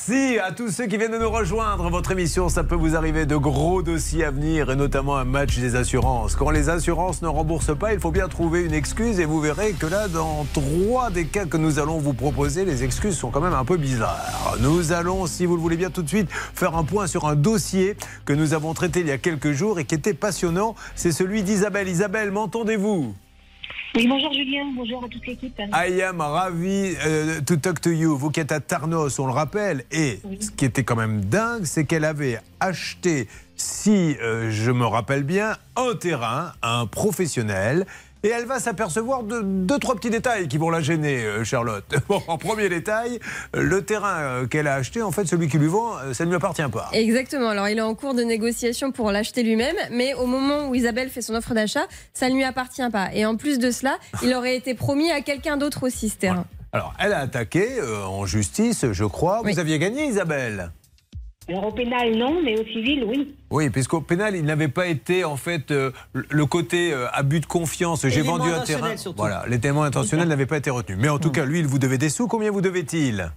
Merci 0.06 0.38
à 0.38 0.52
tous 0.52 0.70
ceux 0.70 0.86
qui 0.86 0.98
viennent 0.98 1.12
de 1.12 1.18
nous 1.18 1.30
rejoindre. 1.30 1.88
Votre 1.88 2.12
émission, 2.12 2.50
ça 2.50 2.62
peut 2.62 2.74
vous 2.74 2.94
arriver 2.94 3.24
de 3.24 3.36
gros 3.36 3.82
dossiers 3.82 4.24
à 4.24 4.30
venir 4.30 4.70
et 4.70 4.76
notamment 4.76 5.16
un 5.16 5.24
match 5.24 5.58
des 5.58 5.76
assurances. 5.76 6.36
Quand 6.36 6.50
les 6.50 6.68
assurances 6.68 7.22
ne 7.22 7.28
remboursent 7.28 7.76
pas, 7.78 7.94
il 7.94 8.00
faut 8.00 8.10
bien 8.10 8.28
trouver 8.28 8.64
une 8.64 8.74
excuse 8.74 9.18
et 9.18 9.24
vous 9.24 9.40
verrez 9.40 9.72
que 9.72 9.86
là, 9.86 10.08
dans 10.08 10.46
trois 10.52 11.08
des 11.08 11.24
cas 11.24 11.46
que 11.46 11.56
nous 11.56 11.78
allons 11.78 11.98
vous 12.00 12.12
proposer, 12.12 12.66
les 12.66 12.84
excuses 12.84 13.16
sont 13.16 13.30
quand 13.30 13.40
même 13.40 13.54
un 13.54 13.64
peu 13.64 13.78
bizarres. 13.78 14.58
Nous 14.60 14.92
allons, 14.92 15.26
si 15.26 15.46
vous 15.46 15.56
le 15.56 15.62
voulez 15.62 15.78
bien 15.78 15.88
tout 15.88 16.02
de 16.02 16.08
suite, 16.08 16.30
faire 16.30 16.76
un 16.76 16.84
point 16.84 17.06
sur 17.06 17.26
un 17.26 17.34
dossier 17.34 17.96
que 18.26 18.34
nous 18.34 18.52
avons 18.52 18.74
traité 18.74 19.00
il 19.00 19.06
y 19.06 19.12
a 19.12 19.18
quelques 19.18 19.52
jours 19.52 19.78
et 19.78 19.86
qui 19.86 19.94
était 19.94 20.12
passionnant. 20.12 20.74
C'est 20.96 21.12
celui 21.12 21.42
d'Isabelle. 21.42 21.88
Isabelle, 21.88 22.30
m'entendez-vous? 22.30 23.14
Oui, 23.96 24.08
bonjour 24.08 24.32
Julien, 24.32 24.64
bonjour 24.76 25.04
à 25.04 25.08
toute 25.08 25.24
l'équipe. 25.24 25.56
I 25.72 26.02
am 26.02 26.20
ravi 26.20 26.94
euh, 27.06 27.40
to 27.42 27.54
talk 27.54 27.80
to 27.80 27.90
you. 27.90 28.16
Vous 28.16 28.30
qui 28.30 28.40
êtes 28.40 28.50
à 28.50 28.58
Tarnos, 28.58 29.20
on 29.20 29.26
le 29.26 29.32
rappelle. 29.32 29.84
Et 29.92 30.18
ce 30.40 30.50
qui 30.50 30.64
était 30.64 30.82
quand 30.82 30.96
même 30.96 31.24
dingue, 31.24 31.64
c'est 31.64 31.84
qu'elle 31.84 32.04
avait 32.04 32.40
acheté, 32.58 33.28
si 33.54 34.16
euh, 34.20 34.50
je 34.50 34.72
me 34.72 34.84
rappelle 34.84 35.22
bien, 35.22 35.56
un 35.76 35.94
terrain 35.94 36.54
à 36.60 36.80
un 36.80 36.86
professionnel. 36.86 37.86
Et 38.24 38.28
elle 38.28 38.46
va 38.46 38.58
s'apercevoir 38.58 39.22
de 39.22 39.42
deux, 39.42 39.78
trois 39.78 39.94
petits 39.94 40.08
détails 40.08 40.48
qui 40.48 40.56
vont 40.56 40.70
la 40.70 40.80
gêner, 40.80 41.24
euh, 41.24 41.44
Charlotte. 41.44 41.84
Bon, 42.08 42.22
en 42.26 42.38
premier 42.38 42.70
détail, 42.70 43.18
le 43.52 43.82
terrain 43.82 44.16
euh, 44.16 44.46
qu'elle 44.46 44.66
a 44.66 44.74
acheté, 44.74 45.02
en 45.02 45.12
fait, 45.12 45.26
celui 45.26 45.48
qui 45.48 45.58
lui 45.58 45.68
vend, 45.68 45.98
euh, 45.98 46.14
ça 46.14 46.24
ne 46.24 46.30
lui 46.30 46.36
appartient 46.36 46.62
pas. 46.72 46.88
Exactement. 46.92 47.50
Alors, 47.50 47.68
il 47.68 47.76
est 47.76 47.82
en 47.82 47.94
cours 47.94 48.14
de 48.14 48.22
négociation 48.22 48.92
pour 48.92 49.10
l'acheter 49.10 49.42
lui-même, 49.42 49.76
mais 49.90 50.14
au 50.14 50.24
moment 50.24 50.68
où 50.68 50.74
Isabelle 50.74 51.10
fait 51.10 51.20
son 51.20 51.34
offre 51.34 51.52
d'achat, 51.52 51.86
ça 52.14 52.30
ne 52.30 52.34
lui 52.34 52.44
appartient 52.44 52.88
pas. 52.90 53.10
Et 53.12 53.26
en 53.26 53.36
plus 53.36 53.58
de 53.58 53.70
cela, 53.70 53.98
il 54.22 54.34
aurait 54.34 54.56
été 54.56 54.74
promis 54.74 55.10
à 55.10 55.20
quelqu'un 55.20 55.58
d'autre 55.58 55.82
aussi 55.82 56.08
ce 56.08 56.16
terrain. 56.16 56.46
Alors, 56.72 56.92
elle 56.98 57.12
a 57.12 57.20
attaqué 57.20 57.78
euh, 57.78 58.04
en 58.04 58.26
justice, 58.26 58.86
je 58.90 59.04
crois. 59.04 59.42
Vous 59.44 59.58
aviez 59.58 59.78
gagné, 59.78 60.06
Isabelle? 60.06 60.72
Alors 61.48 61.66
au 61.66 61.72
pénal, 61.72 62.16
non, 62.16 62.40
mais 62.42 62.58
au 62.58 62.64
civil, 62.64 63.04
oui. 63.06 63.34
Oui, 63.50 63.68
puisqu'au 63.68 64.00
pénal, 64.00 64.34
il 64.34 64.44
n'avait 64.44 64.68
pas 64.68 64.86
été, 64.86 65.24
en 65.24 65.36
fait, 65.36 65.70
euh, 65.70 65.90
le 66.14 66.46
côté 66.46 66.92
euh, 66.92 67.06
abus 67.12 67.40
de 67.40 67.46
confiance. 67.46 68.06
J'ai 68.08 68.22
vendu 68.22 68.48
un 68.48 68.60
terrain. 68.60 68.96
surtout. 68.96 69.18
Voilà, 69.18 69.44
les 69.48 69.60
témoins 69.60 69.86
intentionnels 69.86 70.28
n'avaient 70.28 70.46
pas 70.46 70.56
été 70.56 70.70
retenus. 70.70 70.98
Mais 71.00 71.10
en 71.10 71.18
tout 71.18 71.30
cas, 71.30 71.44
lui, 71.44 71.58
il 71.58 71.66
vous 71.66 71.78
devait 71.78 71.98
des 71.98 72.08
sous. 72.08 72.28
Combien 72.28 72.50
vous 72.50 72.62
devait-il 72.62 73.30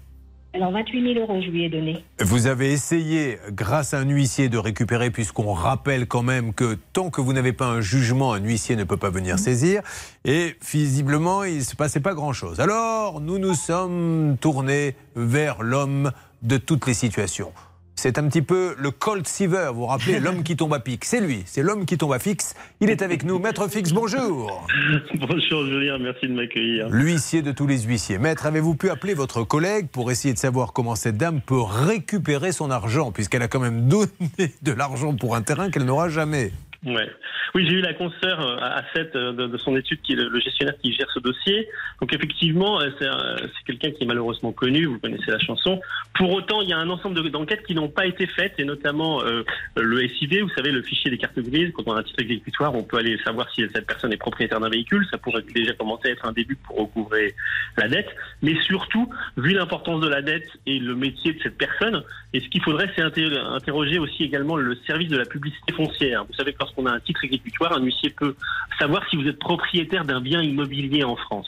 Alors 0.54 0.72
28 0.72 1.15
000 1.15 1.26
euros, 1.26 1.41
je 1.41 1.52
lui 1.52 1.65
ai 1.65 1.70
donné. 1.70 2.02
Vous 2.22 2.48
avez 2.48 2.72
essayé, 2.72 3.39
grâce 3.52 3.93
à 3.93 4.00
un 4.00 4.10
huissier, 4.10 4.48
de 4.48 4.58
récupérer, 4.58 5.12
puisqu'on 5.12 5.52
rappelle 5.52 6.08
quand 6.08 6.24
même 6.24 6.54
que 6.54 6.78
tant 6.93 7.10
que 7.10 7.20
vous 7.20 7.34
n'avez 7.34 7.52
pas 7.52 7.67
un 7.67 7.82
jugement, 7.82 8.32
un 8.32 8.39
huissier 8.39 8.78
ne 8.78 8.86
peut 8.86 8.96
pas 8.96 9.10
venir 9.10 9.38
saisir. 9.38 9.82
Et 10.24 10.56
visiblement, 10.72 11.43
il 11.43 11.58
ne 11.58 11.62
se 11.62 11.76
passait 11.76 12.00
pas 12.00 12.13
grand-chose. 12.13 12.62
Alors, 12.62 13.20
nous 13.20 13.38
nous 13.38 13.54
sommes 13.54 14.38
tournés 14.39 14.96
vers 15.17 15.62
l'homme 15.62 16.13
de 16.41 16.56
toutes 16.56 16.88
les 16.88 16.93
situations. 16.93 17.52
C'est 17.99 18.19
un 18.19 18.27
petit 18.27 18.43
peu 18.43 18.75
le 18.77 18.91
Colt 18.91 19.27
Seaver, 19.27 19.71
vous 19.73 19.79
vous 19.79 19.86
rappelez, 19.88 20.19
l'homme 20.19 20.43
qui 20.43 20.55
tombe 20.55 20.71
à 20.75 20.79
pic. 20.79 21.03
C'est 21.03 21.19
lui, 21.19 21.41
c'est 21.47 21.63
l'homme 21.63 21.88
qui 21.88 21.97
tombe 21.97 22.13
à 22.13 22.19
fixe. 22.19 22.53
Il 22.79 22.91
est 22.91 23.01
avec 23.01 23.23
nous. 23.23 23.39
Maître 23.39 23.67
Fix, 23.67 23.91
bonjour. 23.91 24.67
Bonjour 25.19 25.65
Julien, 25.65 25.97
merci 25.97 26.27
de 26.27 26.33
m'accueillir. 26.33 26.89
L'huissier 26.89 27.41
de 27.41 27.51
tous 27.51 27.65
les 27.65 27.81
huissiers. 27.81 28.19
Maître, 28.19 28.45
avez-vous 28.45 28.75
pu 28.75 28.91
appeler 28.91 29.15
votre 29.15 29.43
collègue 29.43 29.88
pour 29.88 30.12
essayer 30.12 30.31
de 30.31 30.39
savoir 30.39 30.73
comment 30.73 30.93
cette 30.93 31.17
dame 31.17 31.41
peut 31.41 31.60
récupérer 31.60 32.51
son 32.51 32.69
argent, 32.69 33.12
puisqu'elle 33.12 33.41
a 33.41 33.47
quand 33.47 33.60
même 33.60 33.88
donné 33.88 34.53
de 34.62 34.71
l'argent 34.71 35.15
pour 35.15 35.36
un 35.36 35.41
terrain 35.41 35.71
qu'elle 35.71 35.86
n'aura 35.86 36.07
jamais? 36.07 36.51
Ouais. 36.88 37.10
Oui, 37.54 37.65
j'ai 37.67 37.73
eu 37.76 37.82
la 37.82 37.93
consoeur 37.93 38.39
euh, 38.39 38.56
à 38.62 38.82
7 38.95 39.13
de, 39.13 39.47
de 39.47 39.58
son 39.58 39.76
étude, 39.76 40.00
qui 40.04 40.13
est 40.13 40.15
le, 40.15 40.39
gestionnaire 40.39 40.76
qui 40.82 40.93
gère 40.93 41.10
ce 41.13 41.19
dossier. 41.19 41.67
Donc 42.00 42.13
effectivement, 42.13 42.80
euh, 42.80 42.89
c'est 42.97 43.08
un- 43.08 43.36
c'est 43.39 43.63
quelqu'un 43.65 43.91
qui 43.91 44.04
est 44.04 44.08
malheureusement 44.08 44.54
connu, 44.54 44.86
vous 44.86 44.97
connaissez 45.00 45.30
la 45.32 45.39
chanson. 45.39 45.82
Pour 46.15 46.32
autant, 46.32 46.62
il 46.62 46.69
y 46.69 46.73
a 46.73 46.78
un 46.78 46.89
ensemble 46.89 47.21
de- 47.21 47.28
d'enquêtes 47.28 47.65
qui 47.65 47.76
n'ont 47.76 47.89
pas 47.89 48.06
été 48.06 48.26
faites, 48.26 48.54
et 48.58 48.63
notamment 48.63 49.21
euh, 49.21 49.43
le 49.76 50.08
SIV, 50.08 50.43
vous 50.43 50.50
savez, 50.56 50.71
le 50.71 50.82
fichier 50.82 51.12
des 51.12 51.17
cartes 51.17 51.38
grises. 51.39 51.73
Quand 51.73 51.84
on 51.88 51.93
a 51.93 52.00
un 52.00 52.04
titre 52.04 52.21
exécutoire, 52.21 52.73
on 52.73 52.84
peut 52.84 52.97
aller 52.97 53.17
savoir 53.26 53.50
si 53.54 53.63
cette 53.73 53.86
personne 53.86 54.13
est 54.13 54.17
propriétaire 54.17 54.62
d'un 54.62 54.69
véhicule. 54.69 55.06
Ça 55.12 55.17
pourrait 55.17 55.41
déjà 55.54 55.73
commencer 55.73 56.08
à 56.08 56.12
être 56.12 56.26
un 56.26 56.32
début 56.32 56.56
pour 56.56 56.78
recouvrer 56.78 57.36
la 57.76 57.89
dette. 57.89 58.10
Mais 58.41 58.56
surtout, 58.62 59.10
vu 59.36 59.52
l'importance 59.54 60.00
de 60.00 60.08
la 60.08 60.21
dette 60.21 60.47
et 60.65 60.80
le 60.80 60.95
métier 60.95 61.34
de 61.34 61.39
cette 61.43 61.58
personne, 61.58 62.02
et 62.38 62.39
ce 62.39 62.50
qu'il 62.50 62.62
faudrait, 62.62 62.88
c'est 62.95 63.02
inter- 63.02 63.36
interroger 63.36 63.97
aussi 63.97 64.23
également 64.23 64.58
le 64.58 64.76
service 64.86 65.10
de 65.10 65.17
la 65.17 65.26
publicité 65.26 65.73
foncière. 65.73 66.23
Vous 66.26 66.34
savez 66.34 66.54
que 66.54 66.60
lorsqu'on 66.60 66.86
a 66.86 66.91
un 66.91 67.00
titre 67.00 67.23
exécutoire, 67.23 67.73
un 67.73 67.82
huissier 67.82 68.12
peut 68.12 68.36
savoir 68.78 69.02
si 69.10 69.15
vous 69.15 69.28
êtes 69.28 69.39
propriétaire 69.39 70.06
d'un 70.06 70.21
bien 70.21 70.43
immobilier 70.43 71.04
en 71.04 71.15
France. 71.15 71.47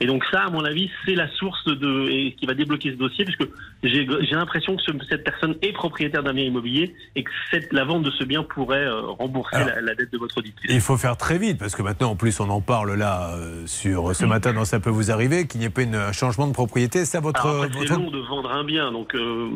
Et 0.00 0.06
donc 0.06 0.24
ça, 0.30 0.42
à 0.46 0.50
mon 0.50 0.64
avis, 0.64 0.90
c'est 1.04 1.14
la 1.14 1.28
source 1.28 1.64
de 1.66 2.08
et 2.10 2.32
qui 2.32 2.46
va 2.46 2.54
débloquer 2.54 2.90
ce 2.90 2.96
dossier, 2.96 3.24
puisque 3.24 3.48
j'ai 3.82 4.04
l'impression 4.34 4.76
que 4.76 4.82
ce- 4.82 4.90
cette 5.08 5.24
personne 5.24 5.54
est 5.62 5.72
propriétaire 5.72 6.22
d'un 6.22 6.32
bien 6.34 6.44
immobilier 6.44 6.94
et 7.16 7.22
que 7.22 7.30
cette, 7.50 7.72
la 7.72 7.84
vente 7.84 8.02
de 8.02 8.10
ce 8.10 8.24
bien 8.24 8.42
pourrait 8.42 8.84
euh, 8.84 9.00
rembourser 9.02 9.58
la, 9.58 9.80
la 9.80 9.94
dette 9.94 10.12
de 10.12 10.18
votre 10.18 10.38
auditrice. 10.38 10.70
Il 10.72 10.80
faut 10.80 10.96
faire 10.96 11.16
très 11.16 11.38
vite, 11.38 11.58
parce 11.58 11.74
que 11.76 11.82
maintenant, 11.82 12.10
en 12.10 12.16
plus, 12.16 12.40
on 12.40 12.50
en 12.50 12.60
parle 12.60 12.94
là, 12.94 13.34
euh, 13.36 13.66
sur 13.66 14.14
ce 14.16 14.24
matin 14.24 14.52
dans 14.52 14.64
Ça 14.64 14.80
peut 14.80 14.90
vous 14.90 15.10
arriver, 15.10 15.46
qu'il 15.46 15.60
n'y 15.60 15.66
ait 15.66 15.70
pas 15.70 15.82
une- 15.82 15.94
un 15.94 16.12
changement 16.12 16.46
de 16.48 16.52
propriété. 16.52 17.04
Ça, 17.04 17.20
votre. 17.20 17.44
Alors 17.46 17.64
après, 17.64 17.72
c'est 17.72 17.86
votre- 17.88 18.00
long 18.00 18.10
de 18.10 18.18
vendre 18.18 18.50
un 18.50 18.64
bien, 18.64 18.90
donc. 18.90 19.14
euh, 19.14 19.48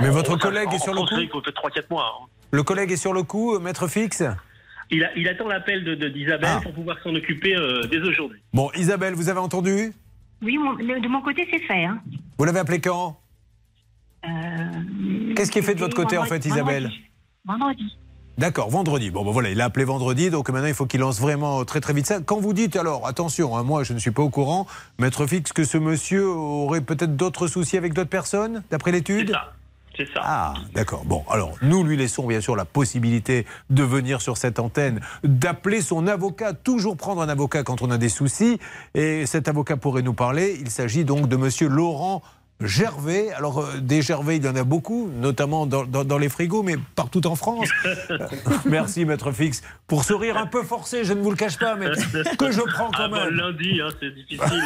Mais 0.00 0.08
en- 0.08 0.12
votre 0.12 0.34
en- 0.34 0.38
collègue 0.38 0.68
en- 0.68 0.72
est 0.72 0.78
sur 0.78 0.92
en 0.92 1.02
le 1.02 1.08
coup 1.08 1.20
Il 1.20 1.28
faut 1.28 1.40
peut-être 1.40 1.56
3-4 1.56 1.90
mois. 1.90 2.04
hein. 2.22 2.26
Le 2.52 2.62
collègue 2.62 2.92
est 2.92 2.96
sur 2.96 3.12
le 3.12 3.22
coup, 3.22 3.54
euh, 3.54 3.58
maître 3.58 3.88
fixe 3.88 4.22
Il, 4.90 5.04
a- 5.04 5.16
il 5.16 5.28
attend 5.28 5.46
l'appel 5.48 5.84
de- 5.84 5.94
de- 5.94 6.08
d'Isabelle 6.08 6.50
Ah. 6.56 6.60
pour 6.62 6.72
pouvoir 6.72 6.96
s'en 7.02 7.14
occuper 7.14 7.54
euh, 7.56 7.82
dès 7.90 8.00
aujourd'hui. 8.00 8.40
Bon, 8.52 8.70
Isabelle, 8.76 9.14
vous 9.14 9.28
avez 9.28 9.38
entendu? 9.40 9.92
Oui, 10.42 10.58
mon- 10.58 10.72
le- 10.72 11.00
de 11.00 11.08
mon 11.08 11.20
côté, 11.22 11.46
c'est 11.50 11.60
fait. 11.60 11.84
Hein. 11.84 12.00
Vous 12.38 12.44
l'avez 12.44 12.58
appelé 12.60 12.80
quand? 12.80 13.18
Euh, 14.24 14.28
Qu'est-ce 15.36 15.50
qui 15.50 15.58
est 15.58 15.62
fait 15.62 15.74
de 15.74 15.80
votre 15.80 15.96
côté, 15.96 16.18
en 16.18 16.24
fait, 16.24 16.44
Isabelle? 16.44 16.90
Vendredi. 17.44 17.96
D'accord, 18.38 18.70
vendredi. 18.70 19.10
Bon, 19.10 19.22
ben 19.24 19.32
voilà, 19.32 19.50
il 19.50 19.60
a 19.60 19.66
appelé 19.66 19.84
vendredi, 19.84 20.30
donc 20.30 20.48
maintenant 20.48 20.68
il 20.68 20.72
faut 20.74 20.86
qu'il 20.86 21.00
lance 21.00 21.20
vraiment 21.20 21.62
très 21.66 21.80
très 21.80 21.92
vite 21.92 22.06
ça. 22.06 22.20
Quand 22.22 22.40
vous 22.40 22.54
dites, 22.54 22.74
alors 22.76 23.06
attention, 23.06 23.54
hein, 23.56 23.64
moi 23.64 23.82
je 23.84 23.92
ne 23.92 23.98
suis 23.98 24.12
pas 24.12 24.22
au 24.22 24.30
courant, 24.30 24.66
maître 24.98 25.26
fixe, 25.26 25.52
que 25.52 25.64
ce 25.64 25.76
monsieur 25.76 26.26
aurait 26.26 26.80
peut-être 26.80 27.16
d'autres 27.16 27.48
soucis 27.48 27.76
avec 27.76 27.92
d'autres 27.92 28.08
personnes, 28.08 28.62
d'après 28.70 28.92
l'étude? 28.92 29.26
C'est 29.28 29.32
ça. 29.34 29.52
Ah, 30.16 30.54
d'accord. 30.74 31.04
Bon, 31.04 31.24
alors 31.30 31.54
nous 31.62 31.84
lui 31.84 31.96
laissons 31.96 32.26
bien 32.26 32.40
sûr 32.40 32.56
la 32.56 32.64
possibilité 32.64 33.46
de 33.70 33.82
venir 33.82 34.20
sur 34.20 34.36
cette 34.36 34.58
antenne, 34.58 35.00
d'appeler 35.24 35.80
son 35.80 36.06
avocat, 36.06 36.52
toujours 36.52 36.96
prendre 36.96 37.22
un 37.22 37.28
avocat 37.28 37.62
quand 37.62 37.82
on 37.82 37.90
a 37.90 37.98
des 37.98 38.08
soucis. 38.08 38.58
Et 38.94 39.26
cet 39.26 39.48
avocat 39.48 39.76
pourrait 39.76 40.02
nous 40.02 40.14
parler. 40.14 40.56
Il 40.60 40.70
s'agit 40.70 41.04
donc 41.04 41.28
de 41.28 41.36
monsieur 41.36 41.68
Laurent. 41.68 42.22
Gervais, 42.60 43.30
alors 43.32 43.60
euh, 43.60 43.78
des 43.80 44.02
Gervais, 44.02 44.36
il 44.36 44.44
y 44.44 44.48
en 44.48 44.54
a 44.56 44.64
beaucoup, 44.64 45.10
notamment 45.14 45.66
dans, 45.66 45.84
dans- 45.84 46.04
dans 46.04 46.18
les 46.18 46.28
frigos, 46.28 46.62
mais 46.62 46.76
partout 46.94 47.26
en 47.26 47.34
France. 47.36 47.68
Euh, 48.10 48.18
Merci, 48.66 49.04
maître 49.04 49.30
Fix, 49.32 49.62
pour 49.86 50.04
ce 50.04 50.12
rire 50.12 50.36
un 50.36 50.46
peu 50.46 50.62
forcé, 50.64 51.04
je 51.04 51.12
ne 51.12 51.20
vous 51.22 51.30
le 51.30 51.36
cache 51.36 51.58
pas, 51.58 51.76
mais 51.76 51.86
que 52.38 52.50
je 52.50 52.60
prends 52.60 52.90
quand 52.90 53.04
Ah 53.04 53.08
même. 53.08 53.28
lundi, 53.34 53.80
hein, 53.80 53.88
c'est 54.00 54.10
difficile. 54.14 54.62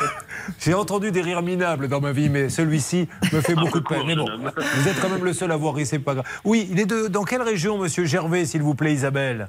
J'ai 0.58 0.74
entendu 0.74 1.10
des 1.12 1.20
rires 1.20 1.42
minables 1.42 1.88
dans 1.88 2.00
ma 2.00 2.12
vie, 2.12 2.28
mais 2.28 2.48
celui-ci 2.48 3.08
me 3.32 3.40
fait 3.40 3.54
beaucoup 3.54 3.78
de 3.80 3.84
peine. 3.86 4.02
Mais 4.06 4.16
bon, 4.16 4.26
vous 4.76 4.88
êtes 4.88 5.00
quand 5.00 5.08
même 5.10 5.24
le 5.24 5.32
seul 5.32 5.52
à 5.52 5.56
voir 5.56 5.74
ri, 5.74 5.86
c'est 5.86 5.98
pas 5.98 6.14
grave. 6.14 6.26
Oui, 6.44 6.66
il 6.70 6.80
est 6.80 6.86
de, 6.86 7.08
dans 7.08 7.24
quelle 7.24 7.42
région, 7.42 7.78
monsieur 7.78 8.04
Gervais, 8.06 8.44
s'il 8.46 8.62
vous 8.62 8.74
plaît, 8.74 8.92
Isabelle? 8.94 9.48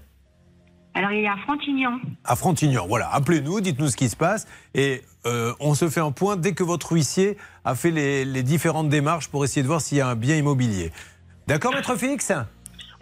Alors, 0.96 1.12
il 1.12 1.24
est 1.24 1.28
à 1.28 1.38
Frontignan. 1.38 2.00
À 2.24 2.36
Frontignan. 2.36 2.86
Voilà, 2.88 3.10
appelez-nous, 3.14 3.62
dites-nous 3.62 3.88
ce 3.88 3.98
qui 3.98 4.10
se 4.10 4.16
passe. 4.16 4.48
Et 4.76 5.02
euh, 5.26 5.54
on 5.60 5.74
se 5.74 5.90
fait 5.90 6.02
un 6.02 6.12
point 6.12 6.36
dès 6.38 6.54
que 6.54 6.64
votre 6.64 6.92
huissier 6.92 7.38
a 7.66 7.76
fait 7.76 7.92
les, 7.92 8.26
les 8.26 8.44
différentes 8.44 8.90
démarches 8.90 9.28
pour 9.30 9.44
essayer 9.44 9.64
de 9.64 9.68
voir 9.68 9.82
s'il 9.82 9.98
y 9.98 10.02
a 10.02 10.08
un 10.08 10.16
bien 10.16 10.36
immobilier. 10.36 10.92
D'accord, 11.48 11.74
maître 11.74 11.96
Fix 11.96 12.32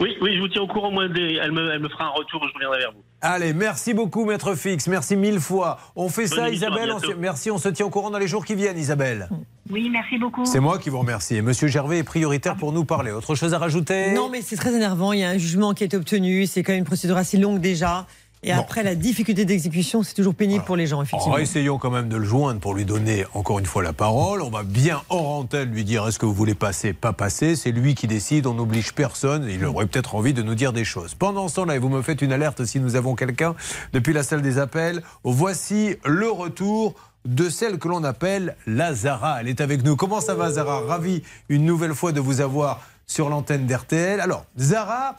Oui, 0.02 0.16
oui, 0.20 0.34
je 0.36 0.40
vous 0.40 0.48
tiens 0.48 0.62
au 0.62 0.66
courant. 0.66 0.90
Moi, 0.90 1.04
elle, 1.04 1.52
me, 1.52 1.72
elle 1.72 1.80
me 1.80 1.88
fera 1.88 2.06
un 2.06 2.10
retour, 2.10 2.42
je 2.48 2.52
reviendrai 2.54 2.78
vers 2.80 2.90
vous. 2.92 3.02
Allez, 3.20 3.54
merci 3.54 3.94
beaucoup, 3.94 4.24
maître 4.24 4.54
Fix. 4.56 4.88
Merci 4.88 5.14
mille 5.16 5.38
fois. 5.38 5.78
On 5.94 6.08
fait 6.08 6.28
Bonne 6.28 6.38
ça, 6.38 6.48
émission, 6.48 6.68
Isabelle. 6.68 6.92
on 6.92 6.98
se- 6.98 7.12
merci, 7.14 7.50
on 7.52 7.58
se 7.58 7.68
tient 7.68 7.86
au 7.86 7.90
courant 7.90 8.10
dans 8.10 8.18
les 8.18 8.26
jours 8.26 8.44
qui 8.44 8.56
viennent, 8.56 8.76
Isabelle. 8.78 9.28
Oui, 9.70 9.88
merci 9.90 10.18
beaucoup. 10.18 10.44
C'est 10.44 10.58
moi 10.58 10.78
qui 10.78 10.90
vous 10.90 10.98
remercie. 10.98 11.36
Et 11.36 11.42
Monsieur 11.42 11.68
Gervais 11.68 11.98
est 11.98 12.02
prioritaire 12.04 12.56
pour 12.56 12.72
nous 12.72 12.84
parler. 12.84 13.12
Autre 13.12 13.36
chose 13.36 13.54
à 13.54 13.58
rajouter? 13.58 14.12
Non, 14.12 14.28
mais 14.28 14.42
c'est 14.42 14.56
très 14.56 14.74
énervant. 14.74 15.12
Il 15.12 15.20
y 15.20 15.24
a 15.24 15.30
un 15.30 15.38
jugement 15.38 15.72
qui 15.72 15.84
est 15.84 15.94
obtenu. 15.94 16.46
C'est 16.46 16.64
quand 16.64 16.72
même 16.72 16.80
une 16.80 16.84
procédure 16.84 17.16
assez 17.16 17.38
longue 17.38 17.60
déjà. 17.60 18.06
Et 18.44 18.52
Bon. 18.52 18.58
après, 18.60 18.82
la 18.82 18.96
difficulté 18.96 19.44
d'exécution, 19.44 20.02
c'est 20.02 20.14
toujours 20.14 20.34
pénible 20.34 20.64
pour 20.64 20.74
les 20.74 20.88
gens, 20.88 21.00
effectivement. 21.00 21.36
Oh, 21.36 21.40
essayons 21.40 21.78
quand 21.78 21.90
même 21.92 22.08
de 22.08 22.16
le 22.16 22.24
joindre 22.24 22.58
pour 22.58 22.74
lui 22.74 22.84
donner 22.84 23.24
encore 23.34 23.60
une 23.60 23.66
fois 23.66 23.84
la 23.84 23.92
parole. 23.92 24.42
On 24.42 24.50
va 24.50 24.64
bien 24.64 25.00
hors 25.10 25.30
antenne 25.30 25.70
lui 25.70 25.84
dire 25.84 26.08
est-ce 26.08 26.18
que 26.18 26.26
vous 26.26 26.34
voulez 26.34 26.56
passer, 26.56 26.92
pas 26.92 27.12
passer? 27.12 27.54
C'est 27.54 27.70
lui 27.70 27.94
qui 27.94 28.08
décide, 28.08 28.48
on 28.48 28.54
n'oblige 28.54 28.94
personne. 28.94 29.46
Il 29.48 29.64
aurait 29.64 29.86
peut-être 29.86 30.16
envie 30.16 30.34
de 30.34 30.42
nous 30.42 30.56
dire 30.56 30.72
des 30.72 30.84
choses. 30.84 31.14
Pendant 31.14 31.46
ce 31.46 31.54
temps-là, 31.56 31.76
et 31.76 31.78
vous 31.78 31.88
me 31.88 32.02
faites 32.02 32.20
une 32.20 32.32
alerte 32.32 32.64
si 32.64 32.80
nous 32.80 32.96
avons 32.96 33.14
quelqu'un 33.14 33.54
depuis 33.92 34.12
la 34.12 34.24
salle 34.24 34.42
des 34.42 34.58
appels. 34.58 35.02
Voici 35.22 35.94
le 36.04 36.28
retour 36.28 36.94
de 37.24 37.48
celle 37.48 37.78
que 37.78 37.86
l'on 37.86 38.02
appelle 38.02 38.56
la 38.66 38.92
Zara. 38.92 39.40
Elle 39.40 39.48
est 39.48 39.60
avec 39.60 39.84
nous. 39.84 39.94
Comment 39.94 40.20
ça 40.20 40.34
va, 40.34 40.50
Zara? 40.50 40.80
Ravi 40.80 41.22
une 41.48 41.64
nouvelle 41.64 41.94
fois 41.94 42.10
de 42.10 42.18
vous 42.18 42.40
avoir 42.40 42.80
sur 43.06 43.28
l'antenne 43.28 43.66
d'RTL. 43.66 44.20
Alors, 44.20 44.46
Zara, 44.58 45.14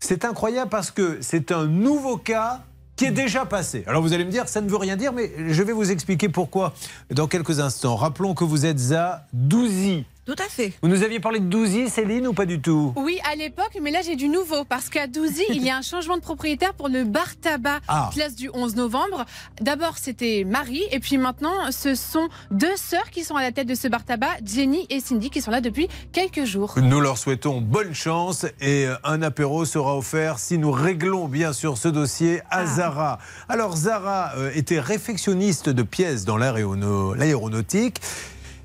c'est 0.00 0.24
incroyable 0.24 0.70
parce 0.70 0.90
que 0.90 1.18
c'est 1.20 1.52
un 1.52 1.66
nouveau 1.66 2.16
cas 2.16 2.62
qui 2.96 3.04
est 3.04 3.12
déjà 3.12 3.46
passé. 3.46 3.84
Alors 3.86 4.02
vous 4.02 4.12
allez 4.12 4.24
me 4.24 4.30
dire, 4.30 4.48
ça 4.48 4.60
ne 4.60 4.68
veut 4.68 4.76
rien 4.76 4.96
dire, 4.96 5.12
mais 5.12 5.30
je 5.48 5.62
vais 5.62 5.72
vous 5.72 5.90
expliquer 5.90 6.28
pourquoi 6.28 6.74
dans 7.10 7.28
quelques 7.28 7.60
instants. 7.60 7.94
Rappelons 7.94 8.34
que 8.34 8.44
vous 8.44 8.66
êtes 8.66 8.92
à 8.92 9.26
Douzy. 9.32 10.04
Tout 10.28 10.34
à 10.44 10.48
fait. 10.50 10.74
Vous 10.82 10.90
nous 10.90 11.02
aviez 11.02 11.20
parlé 11.20 11.40
de 11.40 11.46
Douzy, 11.46 11.88
Céline, 11.88 12.26
ou 12.26 12.34
pas 12.34 12.44
du 12.44 12.60
tout 12.60 12.92
Oui, 12.96 13.18
à 13.32 13.34
l'époque, 13.34 13.78
mais 13.80 13.90
là 13.90 14.00
j'ai 14.04 14.14
du 14.14 14.28
nouveau 14.28 14.62
parce 14.64 14.90
qu'à 14.90 15.06
Douzy, 15.06 15.42
il 15.48 15.62
y 15.64 15.70
a 15.70 15.76
un 15.78 15.80
changement 15.80 16.18
de 16.18 16.20
propriétaire 16.20 16.74
pour 16.74 16.90
le 16.90 17.04
bar 17.04 17.34
tabac, 17.40 17.78
Ah. 17.88 18.10
place 18.12 18.34
du 18.34 18.50
11 18.52 18.76
novembre. 18.76 19.24
D'abord, 19.62 19.96
c'était 19.96 20.44
Marie, 20.46 20.82
et 20.90 21.00
puis 21.00 21.16
maintenant, 21.16 21.54
ce 21.70 21.94
sont 21.94 22.28
deux 22.50 22.76
sœurs 22.76 23.08
qui 23.08 23.24
sont 23.24 23.36
à 23.36 23.42
la 23.42 23.52
tête 23.52 23.66
de 23.68 23.74
ce 23.74 23.88
bar 23.88 24.04
tabac, 24.04 24.36
Jenny 24.44 24.86
et 24.90 25.00
Cindy, 25.00 25.30
qui 25.30 25.40
sont 25.40 25.50
là 25.50 25.62
depuis 25.62 25.88
quelques 26.12 26.44
jours. 26.44 26.74
Nous 26.76 27.00
leur 27.00 27.16
souhaitons 27.16 27.62
bonne 27.62 27.94
chance 27.94 28.44
et 28.60 28.86
un 29.04 29.22
apéro 29.22 29.64
sera 29.64 29.96
offert 29.96 30.38
si 30.38 30.58
nous 30.58 30.72
réglons 30.72 31.26
bien 31.26 31.54
sûr 31.54 31.78
ce 31.78 31.88
dossier 31.88 32.42
à 32.50 32.66
Zara. 32.66 33.18
Alors 33.48 33.74
Zara 33.78 34.32
euh, 34.36 34.50
était 34.54 34.78
réfectionniste 34.78 35.70
de 35.70 35.82
pièces 35.82 36.26
dans 36.26 36.36
l'aéronautique 36.36 38.02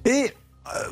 et 0.04 0.34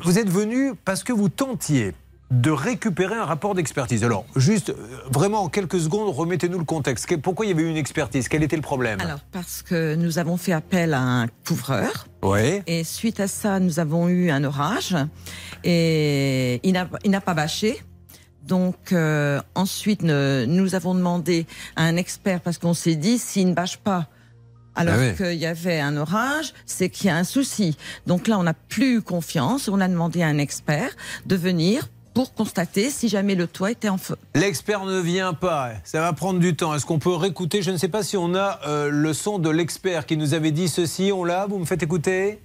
vous 0.04 0.18
êtes 0.18 0.28
venu 0.28 0.74
parce 0.84 1.02
que 1.04 1.12
vous 1.12 1.28
tentiez 1.28 1.92
de 2.30 2.50
récupérer 2.50 3.14
un 3.14 3.26
rapport 3.26 3.54
d'expertise. 3.54 4.04
Alors, 4.04 4.24
juste, 4.36 4.70
euh, 4.70 4.74
vraiment 5.10 5.42
en 5.42 5.48
quelques 5.50 5.78
secondes, 5.78 6.08
remettez-nous 6.16 6.58
le 6.58 6.64
contexte. 6.64 7.14
Pourquoi 7.18 7.44
il 7.44 7.50
y 7.50 7.52
avait 7.52 7.62
eu 7.64 7.68
une 7.68 7.76
expertise? 7.76 8.28
Quel 8.28 8.42
était 8.42 8.56
le 8.56 8.62
problème? 8.62 9.02
Alors, 9.02 9.18
parce 9.32 9.60
que 9.60 9.94
nous 9.96 10.18
avons 10.18 10.38
fait 10.38 10.52
appel 10.52 10.94
à 10.94 11.00
un 11.02 11.26
couvreur. 11.46 12.06
Oui. 12.22 12.62
Et 12.66 12.84
suite 12.84 13.20
à 13.20 13.28
ça, 13.28 13.60
nous 13.60 13.80
avons 13.80 14.08
eu 14.08 14.30
un 14.30 14.44
orage. 14.44 14.96
Et 15.62 16.60
il 16.66 16.72
n'a 16.72 16.88
il 17.04 17.10
n'a 17.10 17.20
pas 17.20 17.34
bâché. 17.34 17.82
Donc, 18.42 18.92
euh, 18.92 19.40
ensuite, 19.54 20.02
ne- 20.02 20.46
nous 20.48 20.74
avons 20.74 20.94
demandé 20.94 21.46
à 21.76 21.82
un 21.84 21.96
expert, 21.96 22.40
parce 22.40 22.58
qu'on 22.58 22.74
s'est 22.74 22.96
dit, 22.96 23.18
s'il 23.18 23.48
ne 23.50 23.54
bâche 23.54 23.76
pas, 23.76 24.06
alors 24.74 24.94
Ah 24.98 25.00
oui. 25.10 25.16
qu'il 25.16 25.38
y 25.38 25.46
avait 25.46 25.80
un 25.80 25.96
orage, 25.96 26.54
c'est 26.66 26.88
qu'il 26.88 27.06
y 27.06 27.10
a 27.10 27.16
un 27.16 27.24
souci. 27.24 27.76
Donc 28.06 28.26
là, 28.28 28.38
on 28.38 28.42
n'a 28.44 28.54
plus 28.54 28.96
eu 28.96 29.02
confiance. 29.02 29.68
On 29.68 29.80
a 29.80 29.88
demandé 29.88 30.22
à 30.22 30.26
un 30.28 30.38
expert 30.38 30.90
de 31.26 31.36
venir 31.36 31.88
pour 32.14 32.34
constater 32.34 32.90
si 32.90 33.08
jamais 33.08 33.34
le 33.34 33.46
toit 33.46 33.70
était 33.70 33.88
en 33.88 33.96
feu. 33.96 34.16
L'expert 34.34 34.84
ne 34.84 35.00
vient 35.00 35.32
pas, 35.32 35.70
ça 35.84 36.00
va 36.02 36.12
prendre 36.12 36.40
du 36.40 36.54
temps. 36.54 36.74
Est-ce 36.74 36.84
qu'on 36.84 36.98
peut 36.98 37.14
réécouter? 37.14 37.62
Je 37.62 37.70
ne 37.70 37.78
sais 37.78 37.88
pas 37.88 38.02
si 38.02 38.18
on 38.18 38.34
a 38.34 38.60
euh, 38.66 38.90
le 38.90 39.14
son 39.14 39.38
de 39.38 39.48
l'expert 39.48 40.04
qui 40.04 40.18
nous 40.18 40.34
avait 40.34 40.50
dit 40.50 40.68
ceci. 40.68 41.10
On 41.12 41.24
l'a? 41.24 41.46
Vous 41.46 41.58
me 41.58 41.64
faites 41.64 41.82
écouter? 41.82 42.40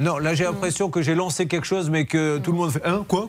Non, 0.00 0.18
là 0.18 0.34
j'ai 0.34 0.44
l'impression 0.44 0.90
que 0.90 1.02
j'ai 1.02 1.14
lancé 1.14 1.46
quelque 1.46 1.66
chose, 1.66 1.88
mais 1.88 2.04
que 2.04 2.38
tout 2.38 2.50
le 2.50 2.58
monde 2.58 2.72
fait 2.72 2.84
Hein 2.84 3.04
Quoi 3.06 3.28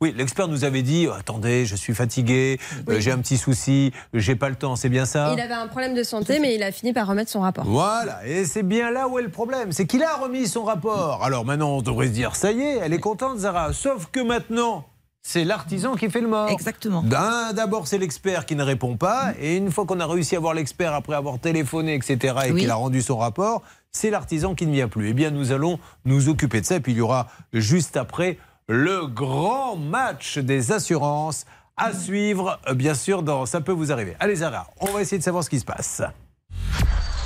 Oui, 0.00 0.12
l'expert 0.16 0.48
nous 0.48 0.64
avait 0.64 0.82
dit 0.82 1.06
Attendez, 1.06 1.64
je 1.64 1.76
suis 1.76 1.94
fatigué, 1.94 2.58
euh, 2.88 2.98
j'ai 2.98 3.12
un 3.12 3.18
petit 3.18 3.36
souci, 3.38 3.92
j'ai 4.14 4.34
pas 4.34 4.48
le 4.48 4.56
temps, 4.56 4.74
c'est 4.74 4.88
bien 4.88 5.06
ça? 5.06 5.32
Il 5.32 5.40
avait 5.40 5.54
un 5.54 5.68
problème 5.68 5.94
de 5.94 6.02
santé, 6.02 6.40
mais 6.40 6.56
il 6.56 6.62
a 6.62 6.72
fini 6.72 6.92
par 6.92 7.06
remettre 7.06 7.30
son 7.30 7.40
rapport. 7.40 7.64
Voilà, 7.64 8.26
et 8.26 8.44
c'est 8.44 8.64
bien 8.64 8.90
là 8.90 9.06
où 9.06 9.18
est 9.18 9.22
le 9.22 9.30
problème, 9.30 9.70
c'est 9.70 9.86
qu'il 9.86 10.02
a 10.02 10.16
remis 10.16 10.48
son 10.48 10.64
rapport. 10.64 11.22
Alors 11.22 11.44
maintenant, 11.44 11.76
on 11.76 11.82
devrait 11.82 12.08
se 12.08 12.12
dire, 12.12 12.34
ça 12.34 12.50
y 12.50 12.60
est, 12.62 12.78
elle 12.82 12.92
est 12.92 12.98
contente, 12.98 13.38
Zara. 13.38 13.72
Sauf 13.72 14.06
que 14.10 14.20
maintenant, 14.20 14.86
c'est 15.28 15.42
l'artisan 15.42 15.96
qui 15.96 16.08
fait 16.08 16.20
le 16.20 16.28
mort. 16.28 16.48
Exactement. 16.50 17.02
D'abord, 17.02 17.88
c'est 17.88 17.98
l'expert 17.98 18.46
qui 18.46 18.54
ne 18.54 18.62
répond 18.62 18.96
pas, 18.96 19.32
et 19.40 19.56
une 19.56 19.72
fois 19.72 19.84
qu'on 19.84 19.98
a 19.98 20.06
réussi 20.06 20.36
à 20.36 20.38
voir 20.40 20.54
l'expert 20.54 20.94
après 20.94 21.16
avoir 21.16 21.40
téléphoné, 21.40 21.94
etc., 21.94 22.36
et 22.46 22.52
Oui. 22.52 22.60
qu'il 22.60 22.70
a 22.70 22.76
rendu 22.76 23.02
son 23.02 23.18
rapport, 23.18 23.62
c'est 23.90 24.10
l'artisan 24.10 24.54
qui 24.54 24.68
ne 24.68 24.72
vient 24.72 24.86
plus. 24.86 25.08
Eh 25.08 25.14
bien, 25.14 25.32
nous 25.32 25.50
allons 25.50 25.80
nous 26.04 26.28
occuper 26.28 26.60
de 26.60 26.66
ça, 26.66 26.76
et 26.76 26.80
puis 26.80 26.92
il 26.92 26.98
y 26.98 27.00
aura 27.00 27.26
juste 27.52 27.96
après 27.96 28.38
le 28.68 29.08
grand 29.08 29.74
match 29.74 30.38
des 30.38 30.70
assurances 30.70 31.44
à 31.76 31.92
suivre, 31.92 32.60
euh, 32.68 32.74
bien 32.74 32.94
sûr, 32.94 33.24
dans 33.24 33.46
Ça 33.46 33.60
peut 33.60 33.72
vous 33.72 33.90
arriver. 33.90 34.14
Allez, 34.20 34.36
Zara, 34.36 34.68
on 34.80 34.86
va 34.92 35.00
essayer 35.02 35.18
de 35.18 35.24
savoir 35.24 35.42
ce 35.42 35.50
qui 35.50 35.58
se 35.58 35.64
passe. 35.64 36.02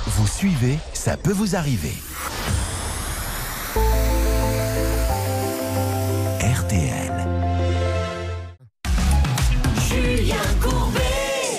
Vous 0.07 0.27
suivez, 0.27 0.79
ça 0.93 1.17
peut 1.17 1.33
vous 1.33 1.55
arriver. 1.55 1.93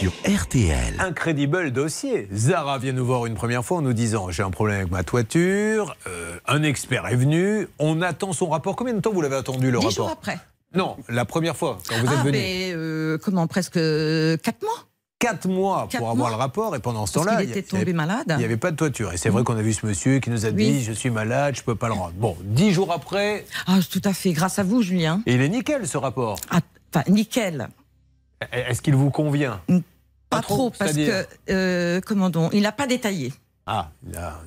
Sur 0.02 0.12
RTL. 0.26 0.96
Incredible 0.98 1.70
dossier. 1.70 2.26
Zara 2.34 2.78
vient 2.78 2.90
nous 2.92 3.06
voir 3.06 3.24
une 3.26 3.34
première 3.34 3.64
fois 3.64 3.78
en 3.78 3.82
nous 3.82 3.92
disant 3.92 4.30
j'ai 4.32 4.42
un 4.42 4.50
problème 4.50 4.78
avec 4.78 4.90
ma 4.90 5.04
toiture. 5.04 5.94
euh, 6.08 6.38
un 6.48 6.64
expert 6.64 7.06
est 7.06 7.14
venu. 7.14 7.68
On 7.78 8.02
attend 8.02 8.32
son 8.32 8.48
rapport. 8.48 8.74
Combien 8.74 8.94
de 8.94 9.00
temps 9.00 9.12
vous 9.12 9.20
l'avez 9.20 9.36
attendu 9.36 9.70
le 9.70 9.78
Dix 9.78 9.84
rapport 9.86 9.92
jours 9.92 10.10
après. 10.10 10.38
Non, 10.74 10.96
la 11.08 11.24
première 11.24 11.56
fois 11.56 11.78
quand 11.88 11.94
vous 12.00 12.06
êtes 12.06 12.18
ah, 12.18 12.22
venu. 12.24 12.32
mais 12.32 12.72
euh, 12.74 13.16
comment 13.22 13.46
Presque 13.46 13.76
euh, 13.76 14.36
quatre 14.38 14.62
mois 14.62 14.88
Quatre 15.20 15.46
mois 15.46 15.86
Quatre 15.88 16.00
pour 16.00 16.10
avoir 16.10 16.16
mois. 16.16 16.30
le 16.30 16.34
rapport 16.42 16.74
et 16.74 16.80
pendant 16.80 17.06
ce 17.06 17.12
temps-là, 17.14 17.44
il 17.44 17.50
était 17.50 17.62
tombé 17.62 17.76
il 17.76 17.78
y 17.78 17.82
avait- 17.82 17.92
malade. 17.92 18.26
Il 18.30 18.38
n'y 18.38 18.44
avait 18.44 18.56
pas 18.56 18.72
de 18.72 18.76
toiture. 18.76 19.12
Et 19.12 19.16
c'est 19.18 19.28
vrai 19.28 19.44
qu'on 19.44 19.56
a 19.56 19.62
vu 19.62 19.72
ce 19.72 19.86
monsieur 19.86 20.18
qui 20.18 20.30
nous 20.30 20.46
a 20.46 20.50
dit 20.50 20.64
Oui. 20.64 20.82
je 20.82 20.92
suis 20.92 21.10
malade, 21.10 21.54
je 21.56 21.62
peux 21.62 21.76
pas 21.76 21.86
le 21.86 21.94
rendre. 21.94 22.14
Bon, 22.16 22.36
dix 22.42 22.72
jours 22.72 22.90
après, 22.92 23.46
Ah, 23.68 23.78
tout 23.88 24.02
à 24.04 24.12
fait. 24.12 24.32
Grâce 24.32 24.58
à 24.58 24.64
vous, 24.64 24.82
Julien. 24.82 25.22
et 25.26 25.34
il 25.34 25.40
est 25.42 25.48
nickel 25.48 25.86
ce 25.86 25.96
rapport. 25.96 26.40
Ah, 26.50 26.58
Enfin, 26.92 27.04
nickel. 27.08 27.68
Est-ce 28.50 28.82
qu'il 28.82 28.96
vous 28.96 29.10
convient? 29.10 29.60
Pas 30.36 30.42
trop, 30.42 30.70
parce 30.70 30.94
que, 30.94 31.26
euh, 31.50 32.00
comment 32.04 32.30
donc, 32.30 32.52
il 32.54 32.62
n'a 32.62 32.72
pas 32.72 32.86
détaillé. 32.86 33.32
Ah, 33.66 33.90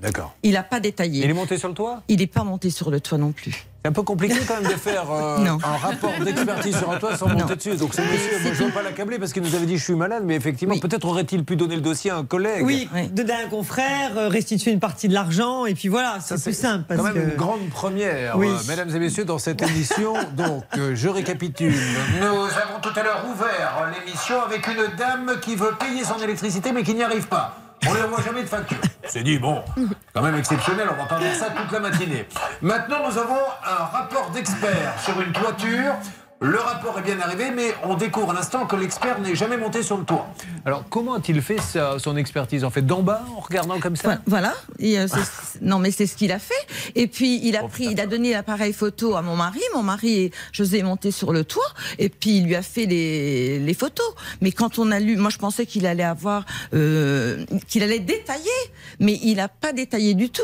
d'accord. 0.02 0.36
Il 0.44 0.54
n'a 0.54 0.64
pas 0.64 0.80
détaillé. 0.80 1.24
Il 1.24 1.30
est 1.30 1.34
monté 1.34 1.58
sur 1.58 1.70
le 1.70 1.74
toit? 1.74 2.02
Il 2.08 2.20
n'est 2.20 2.28
pas 2.28 2.44
monté 2.44 2.70
sur 2.70 2.92
le 2.92 3.00
toit 3.00 3.18
non 3.18 3.32
plus. 3.32 3.66
C'est 3.86 3.90
un 3.90 3.94
peu 3.94 4.02
compliqué 4.02 4.34
quand 4.48 4.60
même 4.60 4.72
de 4.72 4.78
faire 4.80 5.12
euh, 5.12 5.46
un 5.46 5.78
rapport 5.78 6.14
d'expertise 6.20 6.76
sur 6.76 6.90
un 6.92 6.98
toit 6.98 7.16
sans 7.16 7.28
monter 7.28 7.56
dessus. 7.56 7.76
Donc 7.76 7.94
ce 7.94 8.02
monsieur, 8.02 8.40
moi, 8.42 8.52
je 8.52 8.64
ne 8.64 8.68
veux 8.68 8.74
pas 8.74 8.82
l'accabler 8.82 9.20
parce 9.20 9.32
qu'il 9.32 9.44
nous 9.44 9.54
avait 9.54 9.68
dit 9.68 9.78
je 9.78 9.84
suis 9.84 9.94
malade, 9.94 10.24
mais 10.26 10.34
effectivement, 10.34 10.76
peut-être 10.80 11.06
aurait-il 11.06 11.46
pu 11.46 11.56
donner 11.56 11.76
le 11.76 11.82
dossier 11.82 12.10
à 12.10 12.18
un 12.18 12.26
collègue. 12.26 12.64
Oui, 12.66 12.90
donner 13.12 13.34
à 13.34 13.46
un 13.46 13.48
confrère, 13.48 14.18
euh, 14.18 14.28
restituer 14.28 14.72
une 14.72 14.80
partie 14.80 15.08
de 15.08 15.14
l'argent, 15.14 15.68
et 15.68 15.76
puis 15.76 15.88
voilà, 15.88 16.18
c'est 16.20 16.42
plus 16.42 16.58
simple. 16.58 16.86
Parce 16.88 17.00
quand 17.00 17.06
même 17.06 17.14
que... 17.14 17.30
une 17.30 17.36
grande 17.36 17.70
première, 17.70 18.40
Oui. 18.40 18.48
euh, 18.48 18.58
mesdames 18.68 18.90
et 18.90 18.98
messieurs, 18.98 19.24
dans 19.24 19.38
cette 19.38 19.62
émission. 19.62 20.16
Donc, 20.36 20.64
euh, 20.80 20.96
je 20.96 21.08
récapitule. 21.08 21.76
Nous 22.20 22.26
avons 22.26 22.82
tout 22.82 23.00
à 23.00 23.04
l'heure 23.04 23.24
ouvert 23.32 23.92
l'émission 24.00 24.42
avec 24.42 24.66
une 24.66 24.98
dame 24.98 25.34
qui 25.44 25.56
veut 25.56 25.76
payer 25.80 26.04
son 26.04 26.18
électricité, 26.24 26.72
mais 26.72 26.82
qui 26.82 26.96
n'y 26.96 27.04
arrive 27.04 27.28
pas. 27.28 27.56
On 27.86 27.92
ne 27.92 27.96
lui 27.96 28.04
envoie 28.04 28.22
jamais 28.22 28.42
de 28.42 28.48
facture. 28.48 28.78
On 29.06 29.08
s'est 29.10 29.24
dit, 29.24 29.38
bon, 29.38 29.64
quand 30.14 30.22
même 30.22 30.36
exceptionnel, 30.36 30.88
on 30.92 30.96
va 30.96 31.06
pas 31.06 31.20
voir 31.20 31.34
ça 31.36 31.52
toute 31.52 31.72
la 31.72 31.80
matinée. 31.80 32.28
Maintenant, 32.62 33.08
nous 33.08 33.18
avons 33.18 33.38
un 33.64 33.84
rapport 33.86 34.32
d'expert 34.32 35.00
sur 35.00 35.22
une 35.22 35.32
toiture. 35.32 35.94
Le 36.46 36.60
rapport 36.60 37.00
est 37.00 37.02
bien 37.02 37.20
arrivé, 37.20 37.50
mais 37.50 37.74
on 37.84 37.96
découvre 37.96 38.30
à 38.32 38.34
l'instant 38.36 38.66
que 38.68 38.76
l'expert 38.76 39.20
n'est 39.20 39.36
jamais 39.36 39.58
monté 39.58 39.82
sur 39.82 39.98
le 39.98 40.04
toit. 40.06 40.28
Alors, 40.64 40.84
comment 40.90 41.16
a-t-il 41.16 41.42
fait 41.42 41.60
sa- 41.60 41.98
son 41.98 42.16
expertise 42.18 42.64
En 42.64 42.70
fait, 42.70 42.84
d'en 42.84 43.02
bas, 43.02 43.24
en 43.36 43.40
regardant 43.40 43.80
comme 43.80 43.96
ça 43.96 44.20
Voilà. 44.28 44.54
Et, 44.78 45.00
euh, 45.00 45.08
c'est- 45.08 45.62
non, 45.62 45.80
mais 45.80 45.90
c'est 45.90 46.06
ce 46.06 46.16
qu'il 46.16 46.32
a 46.32 46.38
fait. 46.40 46.54
Et 46.94 47.08
puis 47.08 47.40
il 47.44 47.56
a 47.58 47.64
pris, 47.64 47.86
il 47.92 48.00
a 48.00 48.06
donné 48.06 48.32
l'appareil 48.34 48.74
photo 48.74 49.16
à 49.16 49.22
mon 49.24 49.36
mari. 49.36 49.60
Mon 49.74 49.82
mari, 49.84 50.30
José, 50.52 50.80
est 50.80 50.84
monté 50.84 51.10
sur 51.12 51.34
le 51.34 51.44
toit. 51.44 51.64
Et 51.98 52.10
puis 52.10 52.38
il 52.38 52.46
lui 52.46 52.56
a 52.56 52.62
fait 52.62 52.86
les, 52.86 53.58
les 53.60 53.74
photos. 53.74 54.06
Mais 54.42 54.52
quand 54.52 54.78
on 54.78 54.92
a 54.92 55.00
lu, 55.00 55.16
moi 55.18 55.30
je 55.32 55.38
pensais 55.40 55.66
qu'il 55.66 55.88
allait 55.88 56.04
avoir, 56.04 56.46
euh, 56.74 57.44
qu'il 57.68 57.82
allait 57.82 58.00
détailler, 58.00 58.44
mais 59.00 59.20
il 59.24 59.36
n'a 59.38 59.48
pas 59.48 59.74
détaillé 59.74 60.14
du 60.14 60.30
tout. 60.30 60.44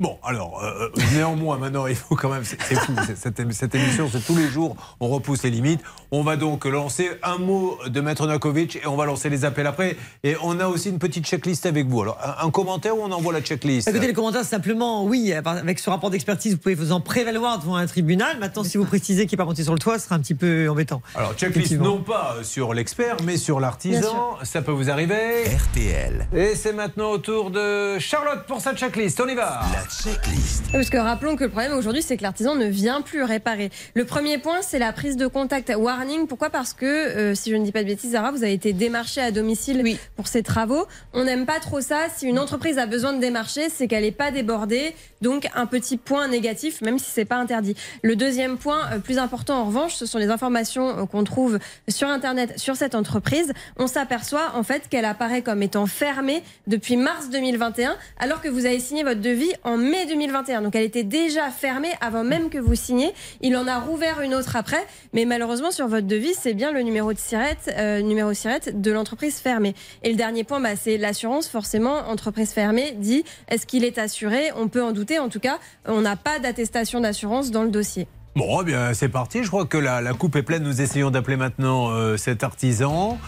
Bon, 0.00 0.16
alors, 0.22 0.62
euh, 0.62 0.90
néanmoins, 1.12 1.58
maintenant, 1.58 1.88
il 1.88 1.96
faut 1.96 2.14
quand 2.14 2.28
même. 2.28 2.44
C'est 2.44 2.60
fou, 2.76 2.92
cette, 3.16 3.52
cette 3.52 3.74
émission, 3.74 4.08
c'est 4.10 4.24
tous 4.24 4.36
les 4.36 4.46
jours, 4.46 4.76
on 5.00 5.08
repousse 5.08 5.42
les 5.42 5.50
limites. 5.50 5.80
On 6.12 6.22
va 6.22 6.36
donc 6.36 6.64
lancer 6.66 7.10
un 7.24 7.38
mot 7.38 7.76
de 7.86 8.00
Maître 8.00 8.26
Nakovic 8.26 8.76
et 8.76 8.86
on 8.86 8.94
va 8.96 9.06
lancer 9.06 9.28
les 9.28 9.44
appels 9.44 9.66
après. 9.66 9.96
Et 10.22 10.36
on 10.44 10.60
a 10.60 10.68
aussi 10.68 10.88
une 10.90 11.00
petite 11.00 11.26
checklist 11.26 11.66
avec 11.66 11.88
vous. 11.88 12.02
Alors, 12.02 12.18
un, 12.24 12.46
un 12.46 12.50
commentaire 12.50 12.96
ou 12.96 13.02
on 13.02 13.10
envoie 13.10 13.32
la 13.32 13.40
checklist? 13.40 13.88
Écoutez, 13.88 14.06
les 14.06 14.12
commentaires, 14.12 14.44
simplement, 14.44 15.04
oui, 15.04 15.32
avec 15.32 15.80
ce 15.80 15.90
rapport 15.90 16.10
d'expertise, 16.10 16.52
vous 16.52 16.58
pouvez 16.58 16.76
vous 16.76 16.92
en 16.92 17.00
prévaloir 17.00 17.58
devant 17.58 17.74
un 17.74 17.86
tribunal. 17.86 18.38
Maintenant, 18.38 18.62
si 18.62 18.78
vous 18.78 18.84
précisez 18.84 19.26
qu'il 19.26 19.36
n'est 19.36 19.42
pas 19.42 19.46
monté 19.46 19.64
sur 19.64 19.72
le 19.72 19.80
toit, 19.80 19.98
ce 19.98 20.04
sera 20.04 20.14
un 20.14 20.20
petit 20.20 20.34
peu 20.36 20.68
embêtant. 20.70 21.02
Alors, 21.16 21.34
checklist 21.34 21.72
non 21.72 21.98
pas 22.02 22.36
sur 22.44 22.72
l'expert, 22.72 23.16
mais 23.24 23.36
sur 23.36 23.58
l'artisan. 23.58 24.36
Ça 24.44 24.62
peut 24.62 24.70
vous 24.70 24.90
arriver. 24.90 25.44
RTL. 25.44 26.28
Et 26.32 26.54
c'est 26.54 26.72
maintenant 26.72 27.10
au 27.10 27.18
tour 27.18 27.50
de 27.50 27.98
Charlotte 27.98 28.44
pour 28.46 28.60
sa 28.60 28.74
checklist. 28.76 29.20
On 29.20 29.26
y 29.26 29.34
va. 29.34 29.60
La 29.72 29.87
checklist. 29.88 30.64
Parce 30.72 30.90
que 30.90 30.96
rappelons 30.96 31.36
que 31.36 31.44
le 31.44 31.50
problème 31.50 31.72
aujourd'hui, 31.72 32.02
c'est 32.02 32.16
que 32.16 32.22
l'artisan 32.22 32.54
ne 32.54 32.66
vient 32.66 33.00
plus 33.00 33.22
réparer. 33.22 33.70
Le 33.94 34.04
premier 34.04 34.38
point, 34.38 34.62
c'est 34.62 34.78
la 34.78 34.92
prise 34.92 35.16
de 35.16 35.26
contact. 35.26 35.72
Warning, 35.76 36.26
pourquoi? 36.26 36.50
Parce 36.50 36.72
que, 36.72 36.86
euh, 36.86 37.34
si 37.34 37.50
je 37.50 37.56
ne 37.56 37.64
dis 37.64 37.72
pas 37.72 37.82
de 37.82 37.88
bêtises, 37.88 38.12
Zara, 38.12 38.30
vous 38.30 38.42
avez 38.42 38.52
été 38.52 38.72
démarché 38.72 39.20
à 39.20 39.30
domicile 39.30 39.98
pour 40.16 40.28
ces 40.28 40.42
travaux. 40.42 40.86
On 41.12 41.24
n'aime 41.24 41.46
pas 41.46 41.60
trop 41.60 41.80
ça. 41.80 42.08
Si 42.14 42.26
une 42.26 42.38
entreprise 42.38 42.78
a 42.78 42.86
besoin 42.86 43.12
de 43.12 43.20
démarcher, 43.20 43.68
c'est 43.70 43.88
qu'elle 43.88 44.04
n'est 44.04 44.12
pas 44.12 44.30
débordée. 44.30 44.94
Donc, 45.22 45.48
un 45.54 45.66
petit 45.66 45.96
point 45.96 46.28
négatif, 46.28 46.80
même 46.82 46.98
si 46.98 47.10
c'est 47.10 47.24
pas 47.24 47.36
interdit. 47.36 47.74
Le 48.02 48.16
deuxième 48.16 48.58
point, 48.58 48.80
euh, 48.92 48.98
plus 48.98 49.18
important 49.18 49.60
en 49.60 49.64
revanche, 49.64 49.94
ce 49.94 50.06
sont 50.06 50.18
les 50.18 50.28
informations 50.28 50.88
euh, 50.88 51.06
qu'on 51.06 51.24
trouve 51.24 51.58
sur 51.88 52.08
Internet 52.08 52.58
sur 52.58 52.76
cette 52.76 52.94
entreprise. 52.94 53.52
On 53.76 53.86
s'aperçoit 53.86 54.52
en 54.54 54.62
fait 54.62 54.88
qu'elle 54.88 55.04
apparaît 55.04 55.42
comme 55.42 55.62
étant 55.62 55.86
fermée 55.86 56.42
depuis 56.66 56.96
mars 56.96 57.30
2021, 57.30 57.96
alors 58.18 58.40
que 58.40 58.48
vous 58.48 58.66
avez 58.66 58.80
signé 58.80 59.02
votre 59.02 59.20
devis 59.20 59.52
en 59.64 59.77
mai 59.78 60.06
2021. 60.06 60.62
Donc 60.62 60.76
elle 60.76 60.84
était 60.84 61.04
déjà 61.04 61.50
fermée 61.50 61.92
avant 62.00 62.24
même 62.24 62.50
que 62.50 62.58
vous 62.58 62.74
signiez. 62.74 63.12
Il 63.40 63.56
en 63.56 63.66
a 63.66 63.78
rouvert 63.78 64.20
une 64.20 64.34
autre 64.34 64.56
après, 64.56 64.84
mais 65.12 65.24
malheureusement 65.24 65.70
sur 65.70 65.88
votre 65.88 66.06
devis, 66.06 66.34
c'est 66.38 66.54
bien 66.54 66.72
le 66.72 66.82
numéro 66.82 67.12
de 67.12 67.18
sirette, 67.18 67.72
euh, 67.76 68.00
numéro 68.02 68.34
sirette 68.34 68.80
de 68.80 68.92
l'entreprise 68.92 69.38
fermée. 69.38 69.74
Et 70.02 70.10
le 70.10 70.16
dernier 70.16 70.44
point, 70.44 70.60
bah, 70.60 70.76
c'est 70.76 70.98
l'assurance. 70.98 71.48
Forcément, 71.48 72.08
entreprise 72.08 72.52
fermée 72.52 72.92
dit 72.96 73.24
est-ce 73.48 73.66
qu'il 73.66 73.84
est 73.84 73.98
assuré? 73.98 74.50
On 74.56 74.68
peut 74.68 74.82
en 74.82 74.92
douter. 74.92 75.18
En 75.18 75.28
tout 75.28 75.40
cas, 75.40 75.58
on 75.86 76.00
n'a 76.00 76.16
pas 76.16 76.38
d'attestation 76.38 77.00
d'assurance 77.00 77.50
dans 77.50 77.62
le 77.62 77.70
dossier. 77.70 78.06
Bon, 78.36 78.60
eh 78.60 78.64
bien, 78.64 78.94
c'est 78.94 79.08
parti. 79.08 79.42
Je 79.42 79.48
crois 79.48 79.64
que 79.64 79.78
la, 79.78 80.12
coupe 80.12 80.36
est 80.36 80.42
pleine. 80.42 80.62
Nous 80.62 80.80
essayons 80.80 81.10
d'appeler 81.10 81.36
maintenant 81.36 81.90
euh, 81.90 82.16
cet 82.16 82.44
artisan 82.44 83.18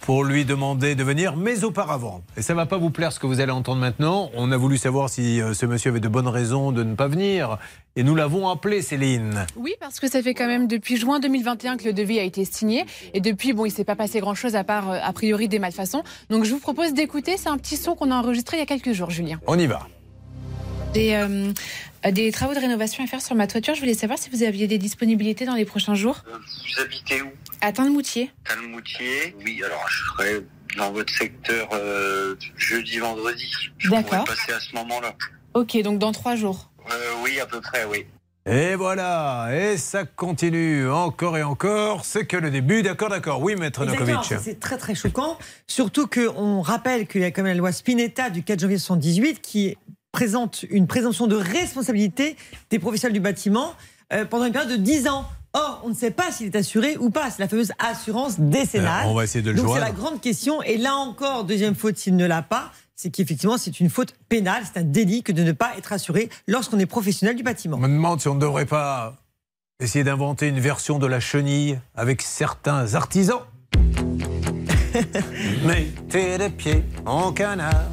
pour, 0.00 0.24
lui 0.24 0.44
demander 0.44 0.94
de 0.94 1.04
venir, 1.04 1.36
mais 1.36 1.64
auparavant. 1.64 2.22
Et 2.36 2.42
ça 2.42 2.54
va 2.54 2.66
pas 2.66 2.78
vous 2.78 2.90
plaire 2.90 3.12
ce 3.12 3.18
que 3.18 3.26
vous 3.26 3.40
allez 3.40 3.52
entendre 3.52 3.80
maintenant. 3.80 4.30
On 4.34 4.50
a 4.52 4.56
voulu 4.56 4.78
savoir 4.78 5.08
si 5.08 5.40
euh, 5.40 5.54
ce 5.54 5.66
monsieur 5.66 5.90
avait 5.90 6.00
de 6.00 6.08
bonnes 6.08 6.28
raisons 6.28 6.72
de 6.72 6.82
ne 6.82 6.94
pas 6.94 7.08
venir. 7.08 7.58
Et 7.94 8.02
nous 8.02 8.14
l'avons 8.14 8.48
appelé, 8.48 8.82
Céline. 8.82 9.46
Oui, 9.56 9.74
parce 9.80 10.00
que 10.00 10.08
ça 10.08 10.22
fait 10.22 10.34
quand 10.34 10.46
même 10.46 10.66
depuis 10.66 10.96
juin 10.96 11.18
2021 11.18 11.76
que 11.76 11.84
le 11.84 11.92
devis 11.92 12.18
a 12.18 12.22
été 12.22 12.44
signé. 12.44 12.84
Et 13.14 13.20
depuis, 13.20 13.52
bon, 13.52 13.64
il 13.64 13.70
s'est 13.70 13.84
pas 13.84 13.96
passé 13.96 14.20
grand-chose 14.20 14.56
à 14.56 14.64
part, 14.64 14.90
euh, 14.90 14.98
a 15.02 15.12
priori, 15.12 15.48
des 15.48 15.58
malfaçons. 15.58 16.02
Donc 16.30 16.44
je 16.44 16.50
vous 16.52 16.60
propose 16.60 16.92
d'écouter. 16.94 17.36
C'est 17.36 17.48
un 17.48 17.58
petit 17.58 17.76
son 17.76 17.94
qu'on 17.94 18.10
a 18.10 18.16
enregistré 18.16 18.56
il 18.56 18.60
y 18.60 18.62
a 18.62 18.66
quelques 18.66 18.92
jours, 18.92 19.10
Julien. 19.10 19.40
On 19.46 19.58
y 19.58 19.66
va. 19.66 19.86
Des, 20.94 21.12
euh, 21.12 21.52
des 22.10 22.32
travaux 22.32 22.54
de 22.54 22.60
rénovation 22.60 23.04
à 23.04 23.06
faire 23.06 23.20
sur 23.20 23.34
ma 23.34 23.46
toiture. 23.46 23.74
Je 23.74 23.80
voulais 23.80 23.94
savoir 23.94 24.18
si 24.18 24.30
vous 24.30 24.42
aviez 24.42 24.66
des 24.66 24.78
disponibilités 24.78 25.44
dans 25.44 25.54
les 25.54 25.64
prochains 25.64 25.94
jours. 25.94 26.22
Vous 26.26 26.82
habitez 26.82 27.22
où? 27.22 27.28
À 27.60 27.72
Tain-de-Moutier. 27.72 28.30
Talmoutier 28.44 29.34
Oui, 29.44 29.60
alors 29.64 29.84
je 29.88 30.04
serai 30.04 30.46
dans 30.76 30.92
votre 30.92 31.12
secteur 31.12 31.68
euh, 31.72 32.34
jeudi, 32.56 32.98
vendredi. 32.98 33.50
Je 33.78 33.88
pourrais 33.88 34.02
D'accord. 34.02 34.24
passer 34.24 34.52
à 34.52 34.60
ce 34.60 34.74
moment-là. 34.76 35.14
Ok, 35.54 35.80
donc 35.82 35.98
dans 35.98 36.12
trois 36.12 36.36
jours. 36.36 36.70
Euh, 36.90 36.94
oui, 37.22 37.40
à 37.40 37.46
peu 37.46 37.60
près, 37.60 37.84
oui. 37.84 38.06
Et 38.48 38.76
voilà, 38.76 39.48
et 39.52 39.76
ça 39.76 40.04
continue 40.04 40.88
encore 40.88 41.36
et 41.36 41.42
encore. 41.42 42.04
C'est 42.04 42.26
que 42.26 42.36
le 42.36 42.50
début, 42.50 42.82
d'accord, 42.82 43.08
d'accord. 43.08 43.42
Oui, 43.42 43.56
maître 43.56 43.84
Nokovic. 43.84 44.34
c'est 44.40 44.60
très 44.60 44.76
très 44.76 44.94
choquant. 44.94 45.36
Surtout 45.66 46.06
qu'on 46.06 46.60
rappelle 46.60 47.08
qu'il 47.08 47.22
y 47.22 47.24
a 47.24 47.32
quand 47.32 47.42
même 47.42 47.54
la 47.54 47.58
loi 47.58 47.72
Spinetta 47.72 48.30
du 48.30 48.44
4 48.44 48.60
janvier 48.60 48.78
78 48.78 49.40
qui 49.40 49.76
présente 50.12 50.64
une 50.70 50.86
présomption 50.86 51.26
de 51.26 51.34
responsabilité 51.34 52.36
des 52.70 52.78
professionnels 52.78 53.14
du 53.14 53.20
bâtiment 53.20 53.74
euh, 54.12 54.24
pendant 54.24 54.44
une 54.44 54.52
période 54.52 54.70
de 54.70 54.76
10 54.76 55.08
ans. 55.08 55.26
Or, 55.56 55.80
on 55.84 55.88
ne 55.88 55.94
sait 55.94 56.10
pas 56.10 56.30
s'il 56.30 56.46
est 56.46 56.56
assuré 56.56 56.98
ou 56.98 57.08
pas. 57.08 57.30
C'est 57.30 57.40
la 57.40 57.48
fameuse 57.48 57.72
assurance 57.78 58.38
décennale. 58.38 59.06
On 59.06 59.14
va 59.14 59.24
essayer 59.24 59.42
de 59.42 59.50
le 59.50 59.56
Donc 59.56 59.72
c'est 59.72 59.80
la 59.80 59.90
grande 59.90 60.20
question. 60.20 60.62
Et 60.62 60.76
là 60.76 60.96
encore, 60.96 61.44
deuxième 61.44 61.74
faute 61.74 61.96
s'il 61.96 62.14
ne 62.14 62.26
l'a 62.26 62.42
pas, 62.42 62.72
c'est 62.94 63.08
qu'effectivement 63.08 63.56
c'est 63.56 63.80
une 63.80 63.88
faute 63.88 64.14
pénale, 64.28 64.64
c'est 64.70 64.80
un 64.80 64.84
délit 64.84 65.22
que 65.22 65.32
de 65.32 65.42
ne 65.42 65.52
pas 65.52 65.72
être 65.78 65.94
assuré 65.94 66.28
lorsqu'on 66.46 66.78
est 66.78 66.86
professionnel 66.86 67.36
du 67.36 67.42
bâtiment. 67.42 67.78
On 67.78 67.80
me 67.80 67.88
demande 67.88 68.20
si 68.20 68.28
on 68.28 68.34
ne 68.34 68.40
devrait 68.40 68.66
pas 68.66 69.16
essayer 69.80 70.04
d'inventer 70.04 70.48
une 70.48 70.60
version 70.60 70.98
de 70.98 71.06
la 71.06 71.20
chenille 71.20 71.78
avec 71.94 72.20
certains 72.20 72.94
artisans. 72.94 73.40
Mettez 75.64 76.36
les 76.36 76.50
pieds 76.50 76.84
en 77.06 77.32
canard. 77.32 77.86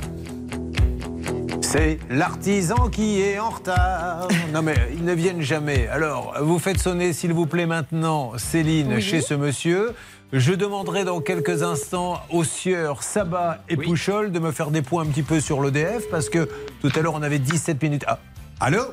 C'est 1.73 1.97
l'artisan 2.11 2.87
qui 2.87 3.19
est 3.19 3.39
en 3.39 3.49
retard. 3.49 4.27
Non 4.53 4.61
mais 4.61 4.75
ils 4.93 5.03
ne 5.03 5.13
viennent 5.13 5.41
jamais. 5.41 5.87
Alors, 5.87 6.35
vous 6.39 6.59
faites 6.59 6.77
sonner 6.77 7.13
s'il 7.13 7.33
vous 7.33 7.47
plaît 7.47 7.65
maintenant 7.65 8.37
Céline 8.37 8.93
Oui. 8.93 9.01
chez 9.01 9.21
ce 9.21 9.33
monsieur. 9.33 9.95
Je 10.31 10.53
demanderai 10.53 11.03
dans 11.03 11.19
quelques 11.19 11.63
instants 11.63 12.21
aux 12.29 12.43
sieurs 12.43 13.01
Sabat 13.01 13.63
et 13.69 13.75
Pouchol 13.75 14.31
de 14.31 14.37
me 14.37 14.51
faire 14.51 14.69
des 14.69 14.83
points 14.83 15.01
un 15.01 15.07
petit 15.07 15.23
peu 15.23 15.39
sur 15.39 15.63
l'EDF 15.63 16.07
parce 16.11 16.29
que 16.29 16.47
tout 16.79 16.91
à 16.95 16.99
l'heure 16.99 17.15
on 17.15 17.23
avait 17.23 17.39
17 17.39 17.81
minutes. 17.81 18.05
Ah, 18.05 18.19
allô? 18.59 18.83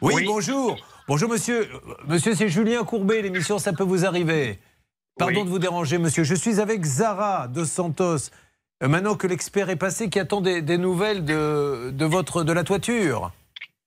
Oui, 0.00 0.24
bonjour. 0.24 0.78
Bonjour 1.06 1.28
monsieur. 1.28 1.68
Monsieur, 2.08 2.34
c'est 2.34 2.48
Julien 2.48 2.84
Courbet, 2.84 3.20
l'émission 3.20 3.58
Ça 3.58 3.74
peut 3.74 3.84
vous 3.84 4.06
arriver. 4.06 4.60
Pardon 5.18 5.44
de 5.44 5.50
vous 5.50 5.58
déranger 5.58 5.98
monsieur. 5.98 6.24
Je 6.24 6.34
suis 6.34 6.58
avec 6.58 6.86
Zara 6.86 7.48
de 7.48 7.64
Santos. 7.64 8.30
Euh, 8.84 8.88
Maintenant 8.88 9.14
que 9.14 9.26
l'expert 9.26 9.70
est 9.70 9.76
passé, 9.76 10.08
qui 10.08 10.18
attend 10.18 10.40
des, 10.40 10.62
des 10.62 10.78
nouvelles 10.78 11.24
de, 11.24 11.90
de, 11.90 12.04
votre, 12.04 12.44
de 12.44 12.52
la 12.52 12.64
toiture. 12.64 13.32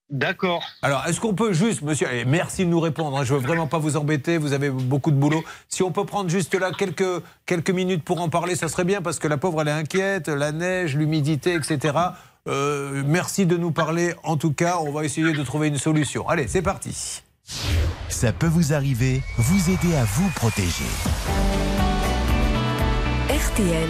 D'accord. 0.10 0.64
Alors, 0.82 1.06
est-ce 1.06 1.20
qu'on 1.20 1.34
peut 1.34 1.52
juste, 1.52 1.82
monsieur, 1.82 2.10
et 2.14 2.24
merci 2.24 2.64
de 2.64 2.70
nous 2.70 2.80
répondre, 2.80 3.18
hein, 3.18 3.26
je 3.26 3.34
veux 3.34 3.42
vraiment 3.42 3.68
pas 3.68 3.78
vous 3.78 3.98
embêter, 3.98 4.38
vous 4.38 4.54
avez 4.54 4.70
beaucoup 4.70 5.12
de 5.12 5.18
boulot. 5.18 5.44
Si 5.68 5.84
on 5.84 5.92
peut 5.92 6.06
prendre 6.06 6.30
juste 6.30 6.54
là 6.56 6.72
quelques, 6.72 7.22
quelques 7.46 7.72
minutes 7.72 8.06
pour 8.06 8.22
en 8.22 8.30
parler, 8.30 8.56
ça 8.56 8.70
serait 8.70 8.86
bien, 8.86 9.02
parce 9.02 9.20
que 9.20 9.28
la 9.28 9.38
pauvre, 9.38 9.62
elle 9.62 9.68
est 9.68 9.72
inquiète, 9.72 10.30
la 10.30 10.54
neige, 10.54 10.96
l'humidité, 10.96 11.56
etc. 11.56 11.98
Euh, 12.48 13.04
merci 13.06 13.46
de 13.46 13.58
nous 13.58 13.72
parler. 13.72 14.14
En 14.24 14.38
tout 14.38 14.54
cas, 14.54 14.78
on 14.80 14.92
va 14.92 15.04
essayer 15.04 15.34
de 15.34 15.44
trouver 15.44 15.68
une 15.68 15.78
solution. 15.78 16.28
Allez, 16.30 16.48
c'est 16.48 16.62
parti. 16.62 17.22
Ça 18.08 18.32
peut 18.32 18.48
vous 18.48 18.72
arriver, 18.72 19.22
vous 19.38 19.70
aider 19.70 19.94
à 19.98 20.06
vous 20.06 20.30
protéger. 20.30 20.86
RTL. 23.30 23.90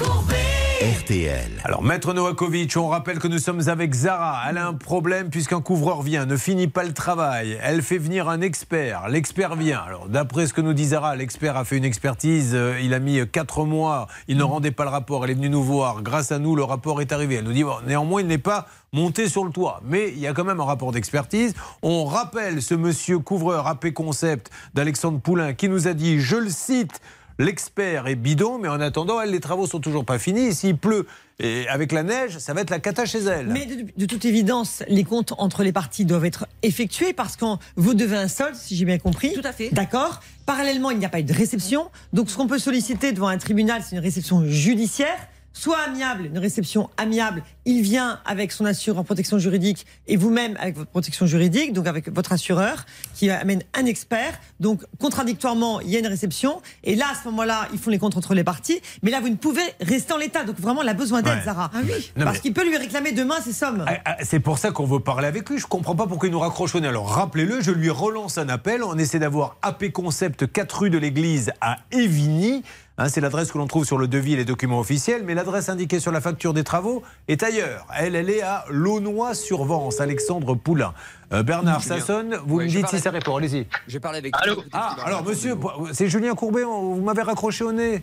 RTL. 0.00 1.50
Alors, 1.64 1.82
Maître 1.82 2.14
Novakovic, 2.14 2.76
on 2.76 2.86
rappelle 2.86 3.18
que 3.18 3.26
nous 3.26 3.38
sommes 3.38 3.68
avec 3.68 3.92
Zara. 3.94 4.42
Elle 4.48 4.58
a 4.58 4.68
un 4.68 4.74
problème 4.74 5.28
puisqu'un 5.28 5.60
couvreur 5.60 6.02
vient, 6.02 6.24
ne 6.24 6.36
finit 6.36 6.68
pas 6.68 6.84
le 6.84 6.92
travail. 6.92 7.58
Elle 7.64 7.82
fait 7.82 7.98
venir 7.98 8.28
un 8.28 8.40
expert. 8.40 9.08
L'expert 9.08 9.56
vient. 9.56 9.80
Alors, 9.80 10.08
d'après 10.08 10.46
ce 10.46 10.52
que 10.54 10.60
nous 10.60 10.74
dit 10.74 10.84
Zara, 10.86 11.16
l'expert 11.16 11.56
a 11.56 11.64
fait 11.64 11.76
une 11.76 11.84
expertise. 11.84 12.52
euh, 12.54 12.78
Il 12.80 12.94
a 12.94 13.00
mis 13.00 13.20
4 13.26 13.64
mois. 13.64 14.06
Il 14.28 14.36
ne 14.36 14.44
rendait 14.44 14.70
pas 14.70 14.84
le 14.84 14.90
rapport. 14.90 15.24
Elle 15.24 15.32
est 15.32 15.34
venue 15.34 15.50
nous 15.50 15.64
voir. 15.64 16.02
Grâce 16.02 16.30
à 16.30 16.38
nous, 16.38 16.54
le 16.54 16.62
rapport 16.62 17.00
est 17.00 17.10
arrivé. 17.10 17.36
Elle 17.36 17.44
nous 17.44 17.52
dit 17.52 17.64
bon, 17.64 17.74
néanmoins, 17.84 18.20
il 18.20 18.28
n'est 18.28 18.38
pas 18.38 18.68
monté 18.92 19.28
sur 19.28 19.44
le 19.44 19.50
toit. 19.50 19.80
Mais 19.84 20.10
il 20.10 20.20
y 20.20 20.28
a 20.28 20.32
quand 20.32 20.44
même 20.44 20.60
un 20.60 20.64
rapport 20.64 20.92
d'expertise. 20.92 21.54
On 21.82 22.04
rappelle 22.04 22.62
ce 22.62 22.74
monsieur 22.74 23.18
couvreur 23.18 23.66
AP 23.66 23.92
Concept 23.92 24.50
d'Alexandre 24.74 25.18
Poulain 25.20 25.54
qui 25.54 25.68
nous 25.68 25.88
a 25.88 25.94
dit, 25.94 26.20
je 26.20 26.36
le 26.36 26.50
cite, 26.50 27.00
L'expert 27.38 28.08
est 28.08 28.16
bidon, 28.16 28.58
mais 28.58 28.68
en 28.68 28.80
attendant, 28.80 29.20
elle, 29.20 29.30
les 29.30 29.40
travaux 29.40 29.66
sont 29.66 29.78
toujours 29.78 30.04
pas 30.04 30.18
finis. 30.18 30.46
Et 30.46 30.52
S'il 30.52 30.76
pleut 30.76 31.06
et 31.38 31.68
avec 31.68 31.92
la 31.92 32.02
neige, 32.02 32.38
ça 32.38 32.52
va 32.52 32.62
être 32.62 32.70
la 32.70 32.80
cata 32.80 33.06
chez 33.06 33.20
elle. 33.20 33.46
Mais 33.46 33.64
de, 33.64 33.86
de 33.96 34.06
toute 34.06 34.24
évidence, 34.24 34.82
les 34.88 35.04
comptes 35.04 35.32
entre 35.38 35.62
les 35.62 35.72
parties 35.72 36.04
doivent 36.04 36.24
être 36.24 36.48
effectués 36.62 37.12
parce 37.12 37.36
que 37.36 37.44
vous 37.76 37.94
devez 37.94 38.16
un 38.16 38.26
solde, 38.26 38.56
si 38.56 38.74
j'ai 38.74 38.84
bien 38.84 38.98
compris. 38.98 39.34
Tout 39.34 39.40
à 39.44 39.52
fait. 39.52 39.70
D'accord. 39.70 40.20
Parallèlement, 40.46 40.90
il 40.90 40.98
n'y 40.98 41.04
a 41.04 41.08
pas 41.08 41.20
eu 41.20 41.24
de 41.24 41.32
réception. 41.32 41.90
Donc, 42.12 42.28
ce 42.28 42.36
qu'on 42.36 42.48
peut 42.48 42.58
solliciter 42.58 43.12
devant 43.12 43.28
un 43.28 43.38
tribunal, 43.38 43.82
c'est 43.88 43.94
une 43.94 44.02
réception 44.02 44.44
judiciaire. 44.44 45.16
Soit 45.60 45.78
amiable, 45.88 46.26
une 46.26 46.38
réception 46.38 46.88
amiable, 46.98 47.42
il 47.64 47.82
vient 47.82 48.20
avec 48.24 48.52
son 48.52 48.64
assureur 48.64 49.00
en 49.00 49.04
protection 49.04 49.40
juridique 49.40 49.86
et 50.06 50.16
vous-même 50.16 50.56
avec 50.60 50.76
votre 50.76 50.90
protection 50.90 51.26
juridique, 51.26 51.72
donc 51.72 51.88
avec 51.88 52.08
votre 52.14 52.30
assureur 52.32 52.86
qui 53.16 53.28
amène 53.28 53.62
un 53.74 53.84
expert. 53.84 54.38
Donc 54.60 54.82
contradictoirement, 55.00 55.80
il 55.80 55.90
y 55.90 55.96
a 55.96 55.98
une 55.98 56.06
réception 56.06 56.62
et 56.84 56.94
là, 56.94 57.06
à 57.10 57.14
ce 57.20 57.24
moment-là, 57.28 57.66
ils 57.72 57.78
font 57.80 57.90
les 57.90 57.98
comptes 57.98 58.16
entre 58.16 58.34
les 58.34 58.44
parties. 58.44 58.80
Mais 59.02 59.10
là, 59.10 59.18
vous 59.20 59.30
ne 59.30 59.34
pouvez 59.34 59.62
rester 59.80 60.12
en 60.12 60.18
l'état. 60.18 60.44
Donc 60.44 60.60
vraiment, 60.60 60.82
elle 60.82 60.88
a 60.90 60.94
besoin 60.94 61.22
d'aide, 61.22 61.38
Ouais. 61.38 61.44
Zara. 61.44 61.72
Ah 61.74 61.78
oui. 61.82 62.12
Non, 62.16 62.24
Parce 62.26 62.36
mais- 62.36 62.42
qu'il 62.42 62.52
peut 62.54 62.64
lui 62.64 62.76
réclamer 62.76 63.10
demain 63.10 63.40
ces 63.42 63.52
sommes. 63.52 63.84
Ah, 63.88 63.94
ah, 64.04 64.16
C'est 64.22 64.38
pour 64.40 64.58
ça 64.58 64.70
qu'on 64.70 64.86
veut 64.86 65.00
parler 65.00 65.26
avec 65.26 65.50
lui. 65.50 65.58
Je 65.58 65.66
comprends 65.66 65.96
pas 65.96 66.06
pourquoi 66.06 66.28
il 66.28 66.32
nous 66.32 66.38
raccroche 66.38 66.76
au 66.76 66.80
nez. 66.80 66.86
Alors 66.86 67.08
rappelez-le, 67.10 67.60
je 67.62 67.72
lui 67.72 67.90
relance 67.90 68.38
un 68.38 68.48
appel. 68.48 68.84
On 68.84 68.96
essaie 68.96 69.18
d'avoir 69.18 69.56
AP 69.62 69.90
Concept 69.90 70.46
4 70.52 70.78
rue 70.82 70.90
de 70.90 70.98
l'église 70.98 71.50
à 71.60 71.78
Évigny. 71.90 72.62
Hein, 73.00 73.08
c'est 73.08 73.20
l'adresse 73.20 73.52
que 73.52 73.58
l'on 73.58 73.68
trouve 73.68 73.84
sur 73.84 73.96
le 73.96 74.08
devis 74.08 74.32
et 74.32 74.36
les 74.36 74.44
documents 74.44 74.80
officiels, 74.80 75.22
mais 75.24 75.34
l'adresse 75.34 75.68
indiquée 75.68 76.00
sur 76.00 76.10
la 76.10 76.20
facture 76.20 76.52
des 76.52 76.64
travaux 76.64 77.04
est 77.28 77.44
ailleurs. 77.44 77.86
Elle, 77.96 78.16
elle 78.16 78.28
est 78.28 78.42
à 78.42 78.64
Launois-sur-Vence, 78.70 80.00
Alexandre 80.00 80.54
Poulain. 80.56 80.94
Euh, 81.32 81.42
Bernard, 81.44 81.82
ça 81.82 82.00
sonne, 82.00 82.36
vous 82.44 82.56
Ouais, 82.56 82.64
me 82.64 82.70
dites 82.70 82.88
si 82.88 82.98
ça 82.98 83.10
répond, 83.10 83.36
allez-y. 83.36 83.66
J'ai 83.86 84.00
parlé 84.00 84.18
avec. 84.18 84.34
Ah, 84.72 84.96
alors 85.04 85.22
monsieur, 85.24 85.54
c'est 85.92 86.08
Julien 86.08 86.34
Courbet, 86.34 86.64
vous 86.64 87.00
m'avez 87.02 87.22
raccroché 87.22 87.62
au 87.64 87.72
nez. 87.72 88.02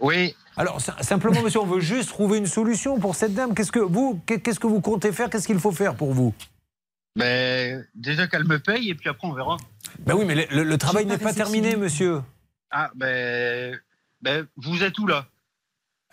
Oui. 0.00 0.34
Alors 0.56 0.80
si- 0.80 0.90
simplement, 1.00 1.42
monsieur, 1.42 1.60
on 1.60 1.66
veut 1.66 1.80
juste 1.80 2.08
trouver 2.10 2.38
une 2.38 2.46
solution 2.46 2.98
pour 2.98 3.14
cette 3.14 3.34
dame. 3.34 3.54
Qu'est-ce 3.54 3.72
que 3.72 3.78
vous, 3.78 4.20
qu'est- 4.26 4.40
qu'est-ce 4.40 4.60
que 4.60 4.66
vous 4.66 4.80
comptez 4.80 5.10
faire? 5.12 5.28
Qu'est-ce 5.30 5.46
qu'il 5.46 5.58
faut 5.58 5.72
faire 5.72 5.94
pour 5.94 6.12
vous? 6.12 6.34
Ben, 7.16 7.84
déjà 7.94 8.26
qu'elle 8.26 8.44
me 8.46 8.58
paye 8.58 8.90
et 8.90 8.94
puis 8.94 9.08
après 9.08 9.26
on 9.26 9.32
verra. 9.32 9.56
Ben 10.00 10.14
oui, 10.14 10.24
mais 10.26 10.34
le, 10.34 10.44
le- 10.50 10.62
le 10.64 10.78
travail 10.78 11.06
n'est 11.06 11.18
pas 11.18 11.32
terminé, 11.34 11.76
monsieur. 11.76 12.22
Ah, 12.70 12.90
ben, 12.94 13.78
ben 14.22 14.46
vous 14.56 14.82
êtes 14.82 14.98
où 14.98 15.06
là 15.06 15.26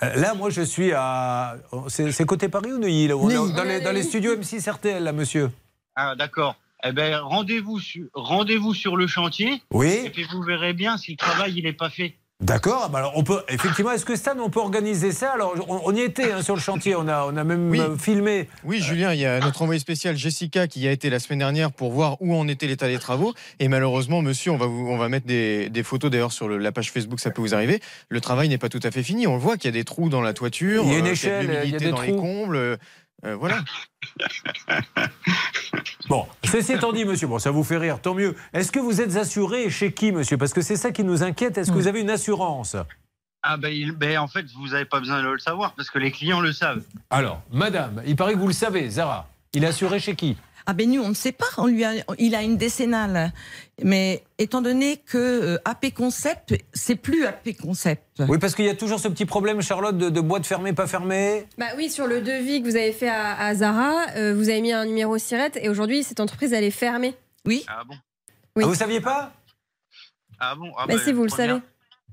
Euh, 0.04 0.14
Là, 0.16 0.34
moi, 0.34 0.50
je 0.50 0.62
suis 0.62 0.92
à. 0.94 1.58
C'est 1.88 2.12
c'est 2.12 2.26
côté 2.26 2.50
Paris 2.50 2.72
ou 2.72 2.78
Neuilly 2.78 3.08
là, 3.08 3.16
est 3.16 3.54
dans, 3.54 3.64
les, 3.64 3.82
dans 3.82 3.92
les 3.92 4.04
studios 4.04 4.36
M6 4.36 4.70
RTL, 4.70 5.04
là, 5.04 5.12
monsieur. 5.12 5.52
Ah, 5.96 6.16
d'accord. 6.16 6.56
Eh 6.84 6.92
ben, 6.92 7.18
rendez-vous 7.20 7.80
sur, 7.80 8.06
rendez-vous 8.14 8.76
sur 8.76 8.96
le 8.96 9.08
chantier. 9.08 9.64
Oui. 9.72 9.88
Et 10.06 10.10
puis 10.12 10.24
vous 10.32 10.44
verrez 10.44 10.74
bien 10.74 10.98
si 10.98 11.12
le 11.12 11.18
travail 11.18 11.54
il 11.58 11.64
n'est 11.64 11.74
pas 11.74 11.90
fait. 11.90 12.16
D'accord. 12.40 12.84
ah 12.86 12.90
bah 12.90 13.00
alors 13.00 13.14
on 13.16 13.24
peut 13.24 13.42
effectivement. 13.50 13.92
Est-ce 13.92 14.06
que 14.06 14.16
Stan, 14.16 14.38
on 14.40 14.52
peut 14.52 14.60
organiser 14.60 15.12
ça? 15.12 15.32
Alors, 15.34 15.56
on, 15.68 15.82
on 15.86 15.96
y 15.96 16.02
était 16.02 16.32
hein, 16.32 16.44
sur 16.44 16.54
le 16.54 16.62
chantier. 16.62 16.96
On 16.96 17.08
a, 17.08 17.24
on 17.26 17.36
a 17.36 17.44
même 17.44 17.72
Oui. 17.72 17.80
euh, 17.80 17.98
filmé. 17.98 18.48
Oui, 18.64 18.80
Julien, 18.80 19.12
il 19.14 19.20
y 19.20 19.26
a 19.26 19.40
notre 19.40 19.64
envoyé 19.64 19.80
spécial 19.80 20.16
Jessica 20.16 20.68
qui 20.68 20.82
y 20.82 20.88
a 20.88 20.92
été 20.92 21.10
la 21.10 21.18
semaine 21.20 21.40
dernière 21.40 21.72
pour 21.72 21.92
voir 21.92 22.22
où 22.22 22.36
en 22.36 22.48
était 22.48 22.68
l'état 22.68 22.88
des 22.88 23.00
travaux. 23.00 23.34
Et 23.60 23.68
malheureusement, 23.70 24.22
monsieur, 24.22 24.52
on 24.52 24.58
va, 24.58 24.68
vous, 24.68 24.88
on 24.88 24.98
va 24.98 25.10
mettre 25.10 25.26
des, 25.26 25.70
des 25.72 25.82
photos 25.82 26.12
d'ailleurs 26.12 26.32
sur 26.32 26.48
le- 26.48 26.60
la 26.60 26.72
page 26.72 26.92
Facebook, 26.92 27.20
ça 27.20 27.32
peut 27.32 27.42
vous 27.42 27.56
arriver. 27.56 27.82
Le 28.10 28.22
travail 28.22 28.50
n'est 28.50 28.60
pas 28.60 28.70
tout 28.70 28.82
à 28.84 28.92
fait 28.92 29.02
fini. 29.02 29.26
On 29.26 29.38
voit 29.38 29.58
qu'il 29.58 29.66
y 29.66 29.74
a 29.74 29.78
des 29.80 29.84
trous 29.84 30.10
dans 30.10 30.22
la 30.22 30.34
toiture. 30.34 30.84
Il 30.86 30.92
y 30.92 30.96
a 30.96 31.00
une 31.00 31.08
euh, 31.08 31.12
échelle, 31.14 31.48
de 31.48 31.54
il 31.66 31.72
y 31.72 31.76
a 31.76 31.80
des 31.80 31.90
dans 31.90 32.02
les 32.02 32.10
trous. 32.10 32.22
combles. 32.22 32.56
euh, 32.56 32.78
euh, 33.26 33.36
voilà. 33.36 33.62
Bon, 36.10 36.26
ceci 36.46 36.72
étant 36.74 36.94
dit, 36.94 37.04
monsieur, 37.04 37.28
bon, 37.28 37.38
ça 37.38 37.52
vous 37.52 37.64
fait 37.66 37.78
rire, 37.78 38.00
tant 38.02 38.14
mieux. 38.14 38.34
Est-ce 38.54 38.72
que 38.72 38.80
vous 38.80 39.02
êtes 39.02 39.18
assuré 39.18 39.70
chez 39.70 39.92
qui, 39.92 40.14
monsieur? 40.14 40.38
Parce 40.38 40.54
que 40.54 40.62
c'est 40.62 40.78
ça 40.78 40.92
qui 40.92 41.04
nous 41.04 41.22
inquiète. 41.22 41.58
Est-ce 41.58 41.70
que 41.70 41.76
vous 41.76 41.88
avez 41.88 42.00
une 42.00 42.10
assurance? 42.10 42.78
Ah 43.44 43.58
ben, 43.58 43.70
il- 43.70 43.92
ben, 43.92 44.18
en 44.18 44.28
fait 44.28 44.46
vous 44.58 44.70
n'avez 44.70 44.86
pas 44.86 45.00
besoin 45.00 45.22
de 45.22 45.28
le 45.28 45.38
savoir 45.38 45.74
parce 45.74 45.90
que 45.90 46.00
les 46.00 46.12
clients 46.12 46.40
le 46.40 46.54
savent. 46.54 46.82
Alors, 47.10 47.42
madame, 47.52 48.02
il 48.06 48.16
paraît 48.16 48.34
que 48.34 48.40
vous 48.40 48.48
le 48.48 48.54
savez, 48.54 48.90
Zara. 48.90 49.28
Il 49.54 49.64
est 49.64 49.68
assuré 49.68 50.00
chez 50.00 50.16
qui? 50.16 50.38
Ah 50.70 50.74
ben 50.74 50.90
nous, 50.92 51.02
on 51.02 51.08
ne 51.08 51.14
sait 51.14 51.32
pas. 51.32 51.46
On 51.58 51.68
lui 51.68 51.86
a, 51.86 51.94
il 52.20 52.36
a 52.36 52.42
une 52.44 52.58
décennale. 52.58 53.32
Mais 53.84 54.24
étant 54.38 54.62
donné 54.62 54.98
que 54.98 55.18
euh, 55.18 55.58
AP 55.64 55.94
Concept, 55.94 56.56
c'est 56.74 56.96
plus 56.98 57.26
AP 57.26 57.56
Concept. 57.62 58.22
Oui, 58.28 58.38
parce 58.38 58.54
qu'il 58.54 58.66
y 58.66 58.70
a 58.70 58.76
toujours 58.76 59.00
ce 59.00 59.08
petit 59.08 59.26
problème, 59.26 59.62
Charlotte, 59.62 59.98
de, 59.98 60.10
de 60.10 60.20
boîte 60.20 60.46
fermée, 60.46 60.74
pas 60.74 60.86
fermée. 60.86 61.46
Bah 61.58 61.68
oui, 61.78 61.90
sur 61.90 62.06
le 62.06 62.20
devis 62.20 62.62
que 62.62 62.68
vous 62.68 62.76
avez 62.76 62.92
fait 62.92 63.08
à, 63.08 63.40
à 63.40 63.56
Zara, 63.56 64.08
euh, 64.18 64.34
vous 64.36 64.50
avez 64.50 64.60
mis 64.60 64.74
un 64.74 64.84
numéro 64.84 65.18
SIRET 65.18 65.52
et 65.62 65.70
aujourd'hui, 65.70 66.04
cette 66.04 66.20
entreprise, 66.20 66.52
elle 66.52 66.66
est 66.66 66.72
fermée. 66.72 67.16
Oui. 67.46 67.64
Ah 67.70 67.84
bon? 67.88 67.96
Oui. 68.58 68.64
Ah, 68.66 68.68
vous 68.68 68.76
saviez 68.76 69.00
pas? 69.00 69.32
Ah 70.40 70.54
bon 70.56 70.72
ah 70.78 70.86
Bah 70.86 70.96
ben, 70.96 71.00
si, 71.00 71.14
vous 71.14 71.24
le 71.24 71.30
savez. 71.30 71.62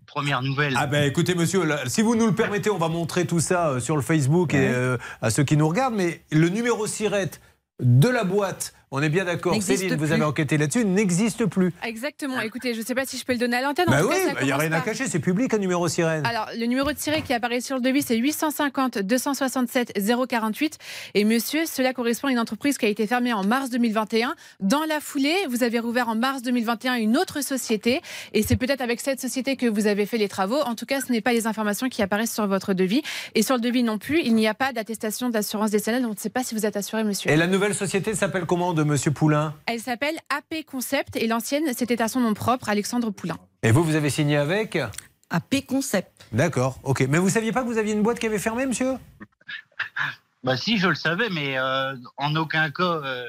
Première 0.07 0.43
nouvelle. 0.43 0.75
Ah 0.77 0.87
ben 0.87 1.05
écoutez 1.05 1.35
monsieur, 1.35 1.65
là, 1.65 1.81
si 1.87 2.03
vous 2.03 2.15
nous 2.15 2.27
le 2.27 2.35
permettez, 2.35 2.71
on 2.71 2.79
va 2.79 2.89
montrer 2.89 3.27
tout 3.27 3.41
ça 3.41 3.69
euh, 3.71 3.81
sur 3.81 3.97
le 3.97 4.03
Facebook 4.03 4.55
et 4.55 4.69
euh, 4.69 4.97
à 5.23 5.31
ceux 5.31 5.45
qui 5.45 5.57
nous 5.57 5.69
regardent, 5.69 5.95
mais 5.95 6.23
le 6.31 6.49
numéro 6.49 6.87
SIRET 6.87 7.31
de 7.81 8.09
la 8.09 8.25
boîte, 8.25 8.75
on 8.97 9.03
est 9.03 9.09
bien 9.09 9.25
d'accord, 9.25 9.61
Céline, 9.61 9.95
vous 9.95 10.05
plus. 10.05 10.13
avez 10.13 10.23
enquêté 10.23 10.57
là-dessus, 10.57 10.85
n'existe 10.85 11.47
plus. 11.47 11.73
Exactement. 11.85 12.41
Écoutez, 12.41 12.75
je 12.75 12.81
ne 12.81 12.85
sais 12.85 12.95
pas 12.95 13.05
si 13.05 13.19
je 13.19 13.25
peux 13.25 13.33
le 13.33 13.41
donner 13.41 13.57
à 13.57 13.63
l'antenne. 13.63 13.89
en 13.89 13.91
Bah 13.91 14.03
oui, 14.09 14.15
il 14.41 14.47
n'y 14.47 14.53
a 14.53 14.57
rien 14.57 14.71
à 14.71 14.81
cacher, 14.81 15.09
c'est 15.09 15.19
public 15.19 15.53
un 15.53 15.59
numéro 15.59 15.89
sirène. 15.89 16.25
Alors, 16.25 16.49
le 16.57 16.67
numéro 16.67 16.93
de 16.93 16.97
tiré 16.97 17.23
qui 17.23 17.33
apparaît 17.33 17.61
sur 17.61 17.75
le 17.75 17.83
devis, 17.83 18.03
c'est 18.03 18.17
850 18.17 18.99
267 18.99 19.95
048. 20.29 20.79
Et 21.15 21.25
monsieur, 21.25 21.67
cela 21.67 21.93
correspond 21.93 22.29
à 22.29 22.31
une 22.31 22.39
entreprise 22.39 22.79
qui 22.79 22.87
a 22.87 22.89
été 22.89 23.09
fermée 23.09 23.33
en 23.33 23.43
mars 23.43 23.69
2021. 23.71 24.37
Dans 24.61 24.85
la 24.85 25.01
foulée, 25.01 25.35
vous 25.49 25.65
avez 25.65 25.81
rouvert 25.81 26.09
en 26.09 26.15
mars 26.15 26.43
2021 26.43 26.95
une 26.95 27.17
autre 27.17 27.43
société. 27.43 28.01
Et 28.33 28.45
c'est 28.45 28.57
peut-être 28.57 28.81
avec 28.81 29.01
cette 29.01 29.21
société 29.21 29.57
que 29.57 29.67
vous 29.67 29.89
avez 29.89 30.07
fait 30.07 30.19
les 30.19 30.29
travaux. 30.29 30.61
En 30.61 30.77
tout 30.77 30.87
cas, 30.87 31.01
ce 31.01 31.11
n'est 31.11 31.21
pas 31.21 31.33
les 31.33 31.49
informations 31.49 31.89
qui 31.89 32.01
apparaissent 32.01 32.33
sur 32.33 32.47
votre 32.47 32.75
devis. 32.75 33.03
Et 33.35 33.43
sur 33.43 33.57
le 33.57 33.61
devis 33.61 33.83
non 33.83 33.99
plus, 33.99 34.21
il 34.23 34.37
n'y 34.37 34.47
a 34.47 34.55
pas 34.55 34.73
d'attestation 34.73 35.31
d'assurance 35.31 35.73
décennale. 35.73 36.07
On 36.07 36.11
ne 36.11 36.17
sait 36.17 36.31
pas 36.31 36.45
si 36.45 36.55
vous 36.55 36.65
êtes 36.65 36.77
assuré, 36.77 37.03
monsieur. 37.03 37.29
Et 37.29 37.37
la 37.37 37.49
nouvelle 37.49 37.75
société 37.75 38.15
s'appelle 38.15 38.45
comment 38.45 38.73
de 38.73 38.84
monsieur 38.85 39.11
Poulain 39.11 39.55
Elle 39.67 39.81
s'appelle 39.81 40.17
AP 40.31 40.65
Concept 40.67 41.17
et 41.17 41.27
l'ancienne, 41.27 41.65
c'était 41.77 42.01
à 42.03 42.09
son 42.09 42.21
nom 42.21 42.35
propre, 42.35 42.69
Alexandre 42.69 43.11
Poulain. 43.11 43.37
Et 43.63 43.71
vous, 43.71 43.83
vous 43.85 43.95
avez 43.95 44.11
signé 44.11 44.37
avec 44.37 44.77
AP 45.31 45.67
Concept. 45.67 46.11
D'accord, 46.33 46.79
ok. 46.83 47.07
Mais 47.09 47.19
vous 47.19 47.29
saviez 47.29 47.53
pas 47.53 47.63
que 47.63 47.67
vous 47.69 47.79
aviez 47.79 47.93
une 47.95 48.03
boîte 48.03 48.19
qui 48.19 48.27
avait 48.27 48.39
fermé, 48.39 48.67
monsieur? 48.67 48.95
Bah 50.43 50.57
si, 50.59 50.77
je 50.79 50.89
le 50.89 50.95
savais, 50.95 51.31
mais 51.31 51.57
euh, 51.59 51.95
en 52.19 52.37
aucun 52.37 52.71
cas 52.71 52.83
euh, 52.83 53.25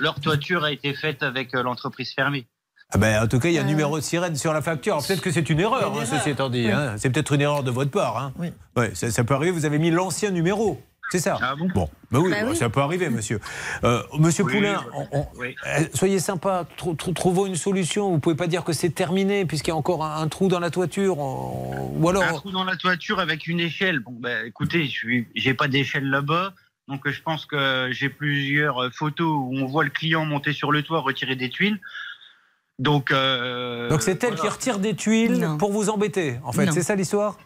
leur 0.00 0.18
toiture 0.20 0.64
a 0.64 0.72
été 0.72 0.94
faite 0.94 1.22
avec 1.22 1.54
euh, 1.54 1.62
l'entreprise 1.62 2.14
fermée. 2.14 2.46
ah 2.90 2.96
ben, 2.96 3.22
En 3.22 3.26
tout 3.28 3.38
cas, 3.38 3.48
il 3.48 3.54
y 3.54 3.58
a 3.58 3.62
un 3.62 3.66
numéro 3.66 3.96
de 3.98 4.02
sirène 4.02 4.34
sur 4.34 4.54
la 4.54 4.62
facture. 4.62 4.94
Alors, 4.94 5.06
Peut-être 5.06 5.20
que 5.20 5.30
c'est 5.30 5.50
une 5.50 5.60
erreur, 5.60 5.92
Une 5.92 5.98
hein, 6.00 6.04
erreur. 6.04 6.18
ceci 6.18 6.30
étant 6.30 6.48
dit. 6.48 6.64
Oui. 6.66 6.72
hein. 6.72 6.94
C'est 6.96 7.10
peut-être 7.10 7.32
une 7.34 7.42
erreur 7.42 7.62
de 7.64 7.70
votre 7.70 7.90
part. 7.90 8.16
Hein. 8.16 8.32
Oui. 8.38 8.50
Ouais, 8.76 8.94
ça, 8.94 9.10
ça 9.10 9.24
peut 9.24 9.34
arriver, 9.34 9.50
vous 9.50 9.66
avez 9.66 9.78
mis 9.78 9.90
l'ancien 9.90 10.30
numéro. 10.30 10.80
C'est 11.10 11.18
ça 11.20 11.38
Ah 11.40 11.54
bon 11.56 11.68
Bon, 11.74 11.88
bah 12.10 12.18
oui, 12.20 12.30
Bah 12.30 12.36
bah, 12.42 12.48
oui. 12.50 12.56
ça 12.56 12.68
peut 12.68 12.80
arriver, 12.80 13.08
monsieur. 13.08 13.40
Euh, 13.84 14.02
monsieur 14.18 14.44
Oui, 14.44 14.54
Poulain, 14.56 14.84
oui, 14.94 15.06
on- 15.12 15.18
on- 15.20 15.26
oui. 15.38 15.54
euh, 15.66 15.84
soyez 15.94 16.18
sympa, 16.20 16.66
trou- 16.76 16.94
trou- 16.94 17.12
trouvons 17.12 17.46
une 17.46 17.56
solution. 17.56 18.10
Vous 18.10 18.18
pouvez 18.18 18.34
pas 18.36 18.46
dire 18.46 18.62
que 18.64 18.72
c'est 18.72 18.90
terminé 18.90 19.44
puisqu'il 19.46 19.70
y 19.70 19.72
a 19.72 19.76
encore 19.76 20.04
un, 20.04 20.20
un 20.20 20.28
trou 20.28 20.48
dans 20.48 20.60
la 20.60 20.70
toiture. 20.70 21.18
on- 21.18 21.92
Ou 21.98 22.08
alors. 22.08 22.22
Un 22.22 22.32
trou 22.34 22.50
dans 22.50 22.64
la 22.64 22.76
toiture 22.76 23.20
avec 23.20 23.46
une 23.46 23.60
échelle. 23.60 24.00
Bon, 24.00 24.12
bah, 24.18 24.44
écoutez, 24.44 24.86
je 24.86 25.22
j'ai 25.34 25.54
pas 25.54 25.68
d'échelle 25.68 26.08
là-bas. 26.10 26.52
Donc, 26.88 27.06
euh, 27.06 27.10
je 27.12 27.20
pense 27.22 27.44
que 27.46 27.88
j'ai 27.92 28.08
plusieurs 28.08 28.90
photos 28.94 29.28
où 29.30 29.52
on 29.56 29.66
voit 29.66 29.84
le 29.84 29.90
client 29.90 30.24
monter 30.24 30.52
sur 30.52 30.72
le 30.72 30.82
toit, 30.82 31.00
retirer 31.00 31.36
des 31.36 31.50
tuiles. 31.50 31.78
Donc, 32.78 33.10
euh, 33.10 33.88
Donc 33.88 34.02
c'est 34.02 34.22
elle 34.22 34.34
voilà. 34.34 34.42
qui 34.42 34.48
retire 34.48 34.78
des 34.78 34.94
tuiles 34.94 35.48
pour 35.58 35.72
vous 35.72 35.90
embêter, 35.90 36.38
en 36.44 36.52
fait. 36.52 36.70
C'est 36.72 36.82
ça 36.82 36.94
l'histoire? 36.94 37.36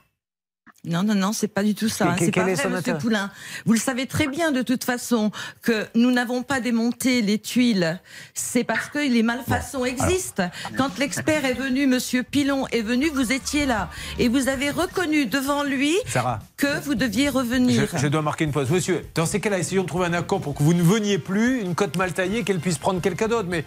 Non, 0.85 1.05
non, 1.05 1.15
non, 1.15 1.33
c'est 1.33 1.47
pas 1.47 1.63
du 1.63 1.77
tout 1.77 1.89
ça. 1.89 2.17
C'est 2.19 2.33
pas 2.33 2.43
vrai, 2.43 2.57
Monsieur 2.69 2.99
Poulain. 2.99 3.31
Vous 3.67 3.73
le 3.73 3.79
savez 3.79 4.07
très 4.07 4.27
bien 4.27 4.51
de 4.51 4.63
toute 4.63 4.83
façon 4.83 5.31
que 5.63 5.87
nous 5.95 6.11
n'avons 6.11 6.43
pas 6.43 6.59
démonté 6.59 7.23
les 7.23 7.39
tuiles. 7.39 8.01
C'est 8.35 8.65
parce 8.65 8.89
que 8.89 8.99
les 8.99 9.23
malfaçons 9.23 9.85
existent. 9.85 10.51
Quand 10.77 10.99
l'expert 10.99 11.45
est 11.45 11.55
venu, 11.55 11.87
Monsieur 11.87 12.25
Pilon 12.25 12.67
est 12.73 12.83
venu, 12.83 13.11
vous 13.11 13.33
étiez 13.33 13.65
là 13.65 13.91
et 14.19 14.27
vous 14.27 14.49
avez 14.49 14.71
reconnu 14.71 15.27
devant 15.27 15.63
lui 15.63 15.95
Sarah. 16.09 16.41
que 16.57 16.81
vous 16.81 16.97
deviez 16.97 17.29
revenir. 17.29 17.87
Je, 17.93 17.99
je 17.99 18.07
dois 18.09 18.23
marquer 18.23 18.43
une 18.43 18.53
pause. 18.53 18.69
Monsieur, 18.69 19.07
dans 19.15 19.27
ces 19.27 19.39
cas-là, 19.39 19.59
essayons 19.61 19.83
de 19.83 19.89
trouver 19.89 20.07
un 20.07 20.15
accord 20.15 20.41
pour 20.41 20.55
que 20.55 20.65
vous 20.65 20.75
ne 20.75 20.83
veniez 20.83 21.19
plus, 21.19 21.61
une 21.61 21.77
cote 21.77 21.97
mal 21.97 22.13
taillée, 22.13 22.43
qu'elle 22.43 22.59
puisse 22.59 22.79
prendre 22.79 23.01
quelqu'un 23.01 23.29
d'autre. 23.29 23.49
Mais 23.49 23.65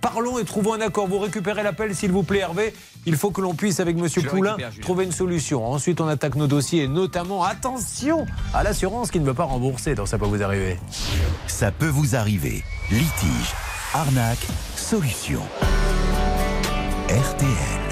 parlons 0.00 0.38
et 0.38 0.44
trouvons 0.44 0.74
un 0.74 0.80
accord. 0.80 1.06
Vous 1.06 1.18
récupérez 1.18 1.62
l'appel, 1.62 1.94
s'il 1.94 2.12
vous 2.12 2.22
plaît, 2.22 2.40
Hervé. 2.40 2.74
Il 3.06 3.16
faut 3.16 3.30
que 3.30 3.40
l'on 3.40 3.54
puisse, 3.54 3.80
avec 3.80 3.96
Monsieur 3.96 4.22
Je 4.22 4.28
Poulain, 4.28 4.56
récupère, 4.56 4.80
trouver 4.80 5.04
une 5.04 5.12
solution. 5.12 5.64
Ensuite, 5.64 6.00
on 6.00 6.08
attaque 6.08 6.34
nos 6.34 6.46
dossiers, 6.46 6.84
et 6.84 6.88
notamment, 6.88 7.44
attention 7.44 8.26
à 8.54 8.62
l'assurance 8.62 9.10
qui 9.10 9.20
ne 9.20 9.26
veut 9.26 9.34
pas 9.34 9.44
rembourser. 9.44 9.94
Donc, 9.94 10.08
ça 10.08 10.18
peut 10.18 10.26
vous 10.26 10.42
arriver. 10.42 10.78
Ça 11.46 11.70
peut 11.70 11.88
vous 11.88 12.16
arriver. 12.16 12.64
Litige, 12.90 13.54
arnaque, 13.94 14.46
solution. 14.76 15.42
RTL. 17.08 17.86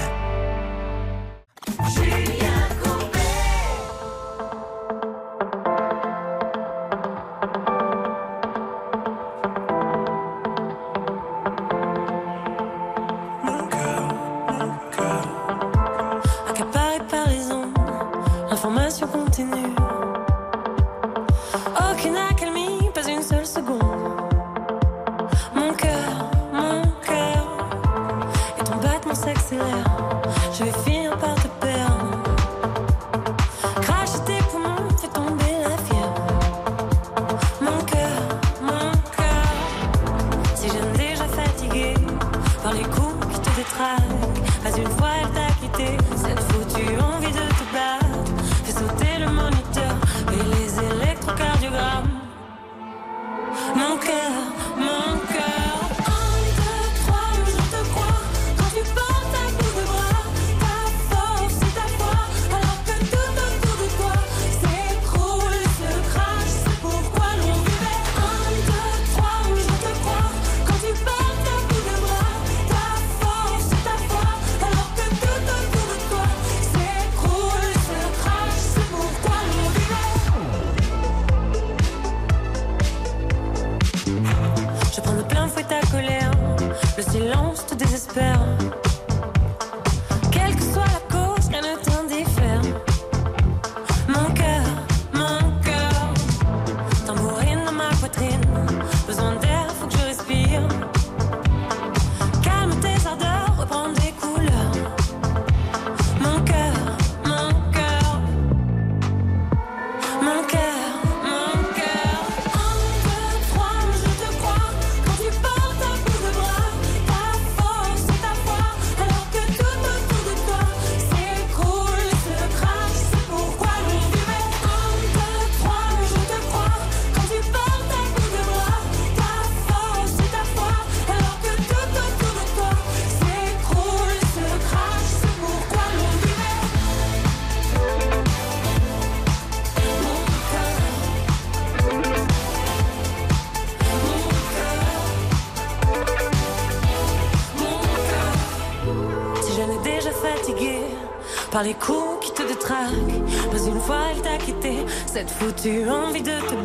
Cette 155.27 155.37
foutue 155.37 155.89
envie 155.89 156.21
de 156.21 156.39
te 156.47 156.55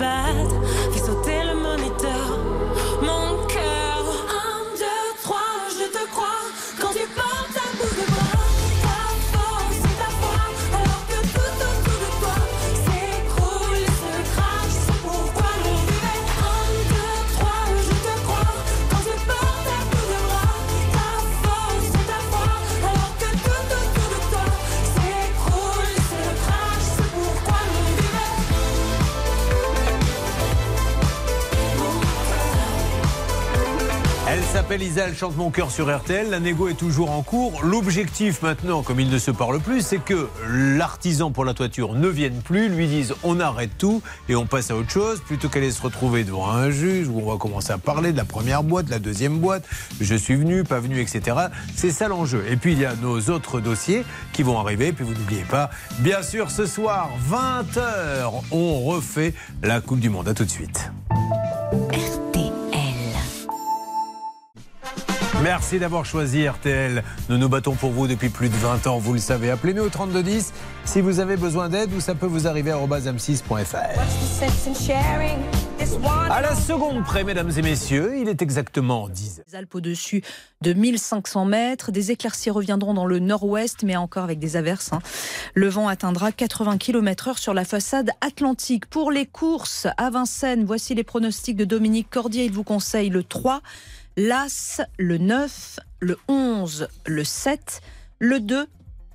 s'appelle 34.70 34.86
Isa, 34.86 35.08
elle 35.08 35.16
chante 35.16 35.36
Mon 35.36 35.50
cœur 35.50 35.68
sur 35.68 35.92
RTL. 35.92 36.30
La 36.30 36.38
négo 36.38 36.68
est 36.68 36.74
toujours 36.74 37.10
en 37.10 37.22
cours. 37.22 37.64
L'objectif 37.64 38.40
maintenant, 38.40 38.84
comme 38.84 39.00
il 39.00 39.10
ne 39.10 39.18
se 39.18 39.32
parle 39.32 39.58
plus, 39.58 39.84
c'est 39.84 39.98
que 39.98 40.28
l'artisan 40.48 41.32
pour 41.32 41.44
la 41.44 41.54
toiture 41.54 41.94
ne 41.94 42.06
vienne 42.06 42.40
plus, 42.40 42.68
lui 42.68 42.86
dise 42.86 43.12
on 43.24 43.40
arrête 43.40 43.72
tout 43.78 44.00
et 44.28 44.36
on 44.36 44.46
passe 44.46 44.70
à 44.70 44.76
autre 44.76 44.90
chose, 44.90 45.22
plutôt 45.26 45.48
qu'aller 45.48 45.72
se 45.72 45.82
retrouver 45.82 46.22
devant 46.22 46.48
un 46.48 46.70
juge 46.70 47.08
où 47.08 47.18
on 47.18 47.32
va 47.32 47.36
commencer 47.36 47.72
à 47.72 47.78
parler 47.78 48.12
de 48.12 48.16
la 48.16 48.24
première 48.24 48.62
boîte, 48.62 48.86
de 48.86 48.92
la 48.92 49.00
deuxième 49.00 49.38
boîte, 49.38 49.64
je 50.00 50.14
suis 50.14 50.36
venu, 50.36 50.62
pas 50.62 50.78
venu, 50.78 51.00
etc. 51.00 51.36
C'est 51.74 51.90
ça 51.90 52.06
l'enjeu. 52.06 52.44
Et 52.48 52.56
puis 52.56 52.74
il 52.74 52.78
y 52.78 52.86
a 52.86 52.94
nos 52.94 53.18
autres 53.22 53.58
dossiers 53.58 54.04
qui 54.32 54.44
vont 54.44 54.60
arriver. 54.60 54.88
Et 54.88 54.92
puis 54.92 55.04
vous 55.04 55.14
n'oubliez 55.14 55.42
pas, 55.50 55.70
bien 55.98 56.22
sûr, 56.22 56.48
ce 56.48 56.66
soir, 56.66 57.10
20h, 57.28 58.30
on 58.52 58.84
refait 58.84 59.34
la 59.64 59.80
Coupe 59.80 59.98
du 59.98 60.10
Monde. 60.10 60.28
À 60.28 60.34
tout 60.34 60.44
de 60.44 60.50
suite. 60.50 60.92
Merci 65.43 65.78
d'avoir 65.78 66.05
choisi 66.05 66.47
RTL. 66.47 67.03
Nous 67.30 67.38
nous 67.38 67.49
battons 67.49 67.74
pour 67.74 67.91
vous 67.93 68.07
depuis 68.07 68.28
plus 68.28 68.51
de 68.51 68.57
20 68.57 68.86
ans, 68.86 68.99
vous 68.99 69.14
le 69.14 69.18
savez. 69.18 69.51
Appelez-nous 69.51 69.84
au 69.84 69.88
3210 69.88 70.53
si 70.84 71.01
vous 71.01 71.18
avez 71.18 71.36
besoin 71.36 71.70
d'aide 71.70 71.93
ou 71.95 72.01
ça 72.01 72.14
peut 72.14 72.26
vous 72.26 72.47
arriver 72.47 72.72
à 72.72 72.76
m6.fr. 72.76 73.76
À 76.30 76.41
la 76.43 76.55
seconde 76.55 77.03
près, 77.05 77.24
mesdames 77.24 77.51
et 77.57 77.62
messieurs, 77.62 78.18
il 78.20 78.28
est 78.28 78.43
exactement 78.43 79.09
10 79.09 79.43
Les 79.49 79.57
Alpes 79.57 79.74
au-dessus 79.74 80.22
de 80.61 80.74
1500 80.74 81.47
mètres. 81.47 81.91
Des 81.91 82.11
éclaircies 82.11 82.51
reviendront 82.51 82.93
dans 82.93 83.07
le 83.07 83.18
nord-ouest, 83.18 83.82
mais 83.82 83.97
encore 83.97 84.24
avec 84.24 84.38
des 84.38 84.57
averses. 84.57 84.93
hein. 84.93 85.01
Le 85.55 85.68
vent 85.68 85.88
atteindra 85.88 86.32
80 86.32 86.76
km/h 86.76 87.38
sur 87.38 87.55
la 87.55 87.64
façade 87.64 88.11
atlantique. 88.20 88.86
Pour 88.86 89.11
les 89.11 89.24
courses 89.24 89.86
à 89.97 90.11
Vincennes, 90.11 90.64
voici 90.66 90.95
les 90.95 91.05
pronostics 91.05 91.57
de 91.57 91.64
Dominique 91.64 92.11
Cordier. 92.11 92.45
Il 92.45 92.53
vous 92.53 92.64
conseille 92.64 93.09
le 93.09 93.24
3, 93.24 93.62
l'As, 94.28 94.82
le 94.98 95.16
9, 95.16 95.80
le 96.00 96.18
11, 96.28 96.88
le 97.06 97.24
7, 97.24 97.80
le 98.18 98.38
2 98.38 98.66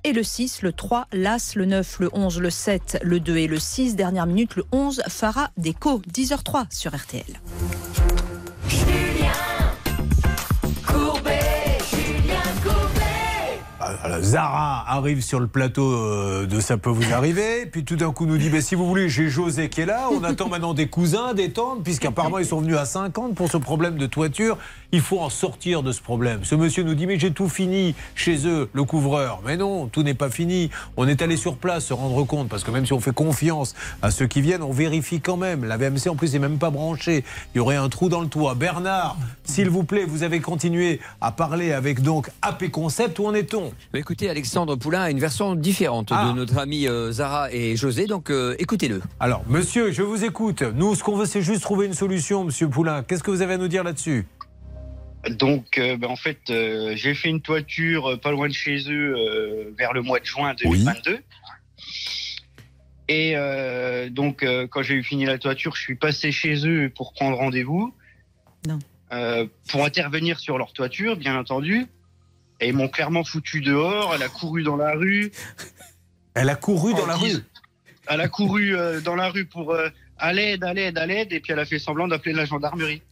et 0.02 0.12
le 0.12 0.24
6, 0.24 0.62
le 0.62 0.72
3, 0.72 1.06
l'As, 1.12 1.54
le 1.54 1.64
9, 1.64 2.00
le 2.00 2.10
11, 2.12 2.40
le 2.40 2.50
7, 2.50 2.98
le 3.04 3.20
2 3.20 3.36
et 3.36 3.46
le 3.46 3.60
6. 3.60 3.94
Dernière 3.94 4.26
minute, 4.26 4.56
le 4.56 4.64
11, 4.72 5.02
Farah 5.08 5.50
Déco, 5.58 6.02
10h03 6.12 6.74
sur 6.74 6.92
RTL. 6.92 7.22
Courbet, 10.84 11.78
Julien 11.88 12.42
Courbet. 12.64 12.96
Alors, 14.02 14.22
Zara 14.22 14.90
arrive 14.90 15.20
sur 15.20 15.38
le 15.38 15.46
plateau 15.46 15.92
euh, 15.92 16.46
de 16.46 16.58
Ça 16.58 16.76
peut 16.76 16.90
vous 16.90 17.12
arriver, 17.12 17.66
puis 17.70 17.84
tout 17.84 17.96
d'un 17.96 18.12
coup 18.12 18.26
nous 18.26 18.38
dit 18.38 18.50
mais 18.50 18.60
si 18.60 18.74
vous 18.74 18.86
voulez, 18.86 19.08
j'ai 19.08 19.28
José 19.28 19.68
qui 19.68 19.82
est 19.82 19.86
là, 19.86 20.08
on 20.10 20.24
attend 20.24 20.48
maintenant 20.48 20.74
des 20.74 20.88
cousins, 20.88 21.34
des 21.34 21.52
tantes, 21.52 21.84
puisqu'apparemment 21.84 22.38
ils 22.38 22.46
sont 22.46 22.60
venus 22.60 22.76
à 22.76 22.84
50 22.84 23.36
pour 23.36 23.50
ce 23.50 23.56
problème 23.56 23.96
de 23.96 24.06
toiture. 24.06 24.58
Il 24.92 25.00
faut 25.00 25.18
en 25.20 25.30
sortir 25.30 25.82
de 25.82 25.92
ce 25.92 26.00
problème. 26.00 26.40
Ce 26.44 26.54
monsieur 26.54 26.82
nous 26.82 26.94
dit 26.94 27.06
mais 27.06 27.18
j'ai 27.18 27.32
tout 27.32 27.48
fini 27.48 27.94
chez 28.14 28.46
eux, 28.46 28.68
le 28.72 28.84
couvreur. 28.84 29.40
Mais 29.44 29.56
non, 29.56 29.86
tout 29.88 30.02
n'est 30.02 30.14
pas 30.14 30.30
fini. 30.30 30.70
On 30.96 31.06
est 31.08 31.22
allé 31.22 31.36
sur 31.36 31.56
place 31.56 31.86
se 31.86 31.92
rendre 31.94 32.22
compte, 32.24 32.48
parce 32.48 32.64
que 32.64 32.70
même 32.70 32.86
si 32.86 32.92
on 32.92 33.00
fait 33.00 33.14
confiance 33.14 33.74
à 34.02 34.10
ceux 34.10 34.26
qui 34.26 34.40
viennent, 34.40 34.62
on 34.62 34.72
vérifie 34.72 35.20
quand 35.20 35.36
même. 35.36 35.64
La 35.64 35.76
VMC 35.76 36.08
en 36.08 36.14
plus 36.16 36.32
n'est 36.32 36.38
même 36.38 36.58
pas 36.58 36.70
branchée. 36.70 37.24
Il 37.54 37.58
y 37.58 37.60
aurait 37.60 37.76
un 37.76 37.88
trou 37.88 38.08
dans 38.08 38.20
le 38.20 38.28
toit. 38.28 38.54
Bernard, 38.54 39.16
s'il 39.44 39.68
vous 39.70 39.84
plaît, 39.84 40.04
vous 40.06 40.22
avez 40.22 40.40
continué 40.40 41.00
à 41.20 41.32
parler 41.32 41.72
avec 41.72 42.00
donc 42.02 42.30
AP 42.42 42.70
Concept. 42.70 43.18
Où 43.18 43.26
en 43.26 43.34
est-on? 43.34 43.72
Écoutez, 43.94 44.30
Alexandre 44.30 44.76
Poulain 44.76 45.02
a 45.02 45.10
une 45.10 45.18
version 45.20 45.54
différente 45.54 46.08
Ah. 46.10 46.28
de 46.28 46.36
notre 46.36 46.58
ami 46.58 46.86
euh, 46.88 47.12
Zara 47.12 47.52
et 47.52 47.76
José, 47.76 48.06
donc 48.06 48.30
euh, 48.30 48.54
écoutez-le. 48.58 49.00
Alors, 49.20 49.42
monsieur, 49.48 49.92
je 49.92 50.02
vous 50.02 50.24
écoute. 50.24 50.62
Nous, 50.62 50.94
ce 50.94 51.02
qu'on 51.02 51.16
veut, 51.16 51.26
c'est 51.26 51.42
juste 51.42 51.62
trouver 51.62 51.86
une 51.86 51.94
solution, 51.94 52.44
monsieur 52.44 52.68
Poulain. 52.68 53.02
Qu'est-ce 53.02 53.22
que 53.22 53.30
vous 53.30 53.42
avez 53.42 53.54
à 53.54 53.58
nous 53.58 53.68
dire 53.68 53.84
là-dessus? 53.84 54.26
Donc, 55.30 55.78
euh, 55.78 55.96
ben, 55.96 56.08
en 56.08 56.16
fait, 56.16 56.38
euh, 56.50 56.94
j'ai 56.96 57.14
fait 57.14 57.28
une 57.28 57.40
toiture 57.40 58.12
euh, 58.12 58.16
pas 58.16 58.30
loin 58.30 58.48
de 58.48 58.52
chez 58.52 58.90
eux 58.90 59.14
euh, 59.16 59.74
vers 59.76 59.92
le 59.92 60.02
mois 60.02 60.20
de 60.20 60.24
juin 60.24 60.54
2022. 60.54 61.20
Et 63.08 63.36
euh, 63.36 64.10
donc, 64.10 64.42
euh, 64.42 64.66
quand 64.66 64.82
j'ai 64.82 64.94
eu 64.94 65.02
fini 65.02 65.24
la 65.24 65.38
toiture, 65.38 65.76
je 65.76 65.80
suis 65.80 65.94
passé 65.94 66.32
chez 66.32 66.66
eux 66.66 66.90
pour 66.94 67.12
prendre 67.12 67.36
rendez-vous. 67.36 67.94
Non. 68.66 68.78
Euh, 69.12 69.46
pour 69.68 69.84
intervenir 69.84 70.40
sur 70.40 70.58
leur 70.58 70.72
toiture, 70.72 71.16
bien 71.16 71.36
entendu. 71.38 71.86
Et 72.60 72.68
ils 72.68 72.74
m'ont 72.74 72.88
clairement 72.88 73.22
foutu 73.22 73.60
dehors. 73.60 74.14
Elle 74.14 74.22
a 74.22 74.28
couru 74.28 74.62
dans 74.62 74.76
la 74.76 74.94
rue. 74.94 75.30
Elle 76.34 76.50
a 76.50 76.56
couru 76.56 76.94
dans 76.94 77.06
la 77.06 77.16
rue 77.16 77.36
Elle 78.08 78.20
a 78.20 78.28
couru 78.28 78.76
euh, 78.76 79.00
dans 79.00 79.14
la 79.14 79.28
rue 79.28 79.44
pour 79.44 79.72
euh, 79.72 79.88
à 80.18 80.32
l'aide, 80.32 80.64
à 80.64 80.74
l'aide, 80.74 80.98
à 80.98 81.06
l'aide. 81.06 81.32
Et 81.32 81.40
puis 81.40 81.52
elle 81.52 81.60
a 81.60 81.64
fait 81.64 81.78
semblant 81.78 82.08
d'appeler 82.08 82.34
la 82.34 82.44
gendarmerie. 82.44 83.02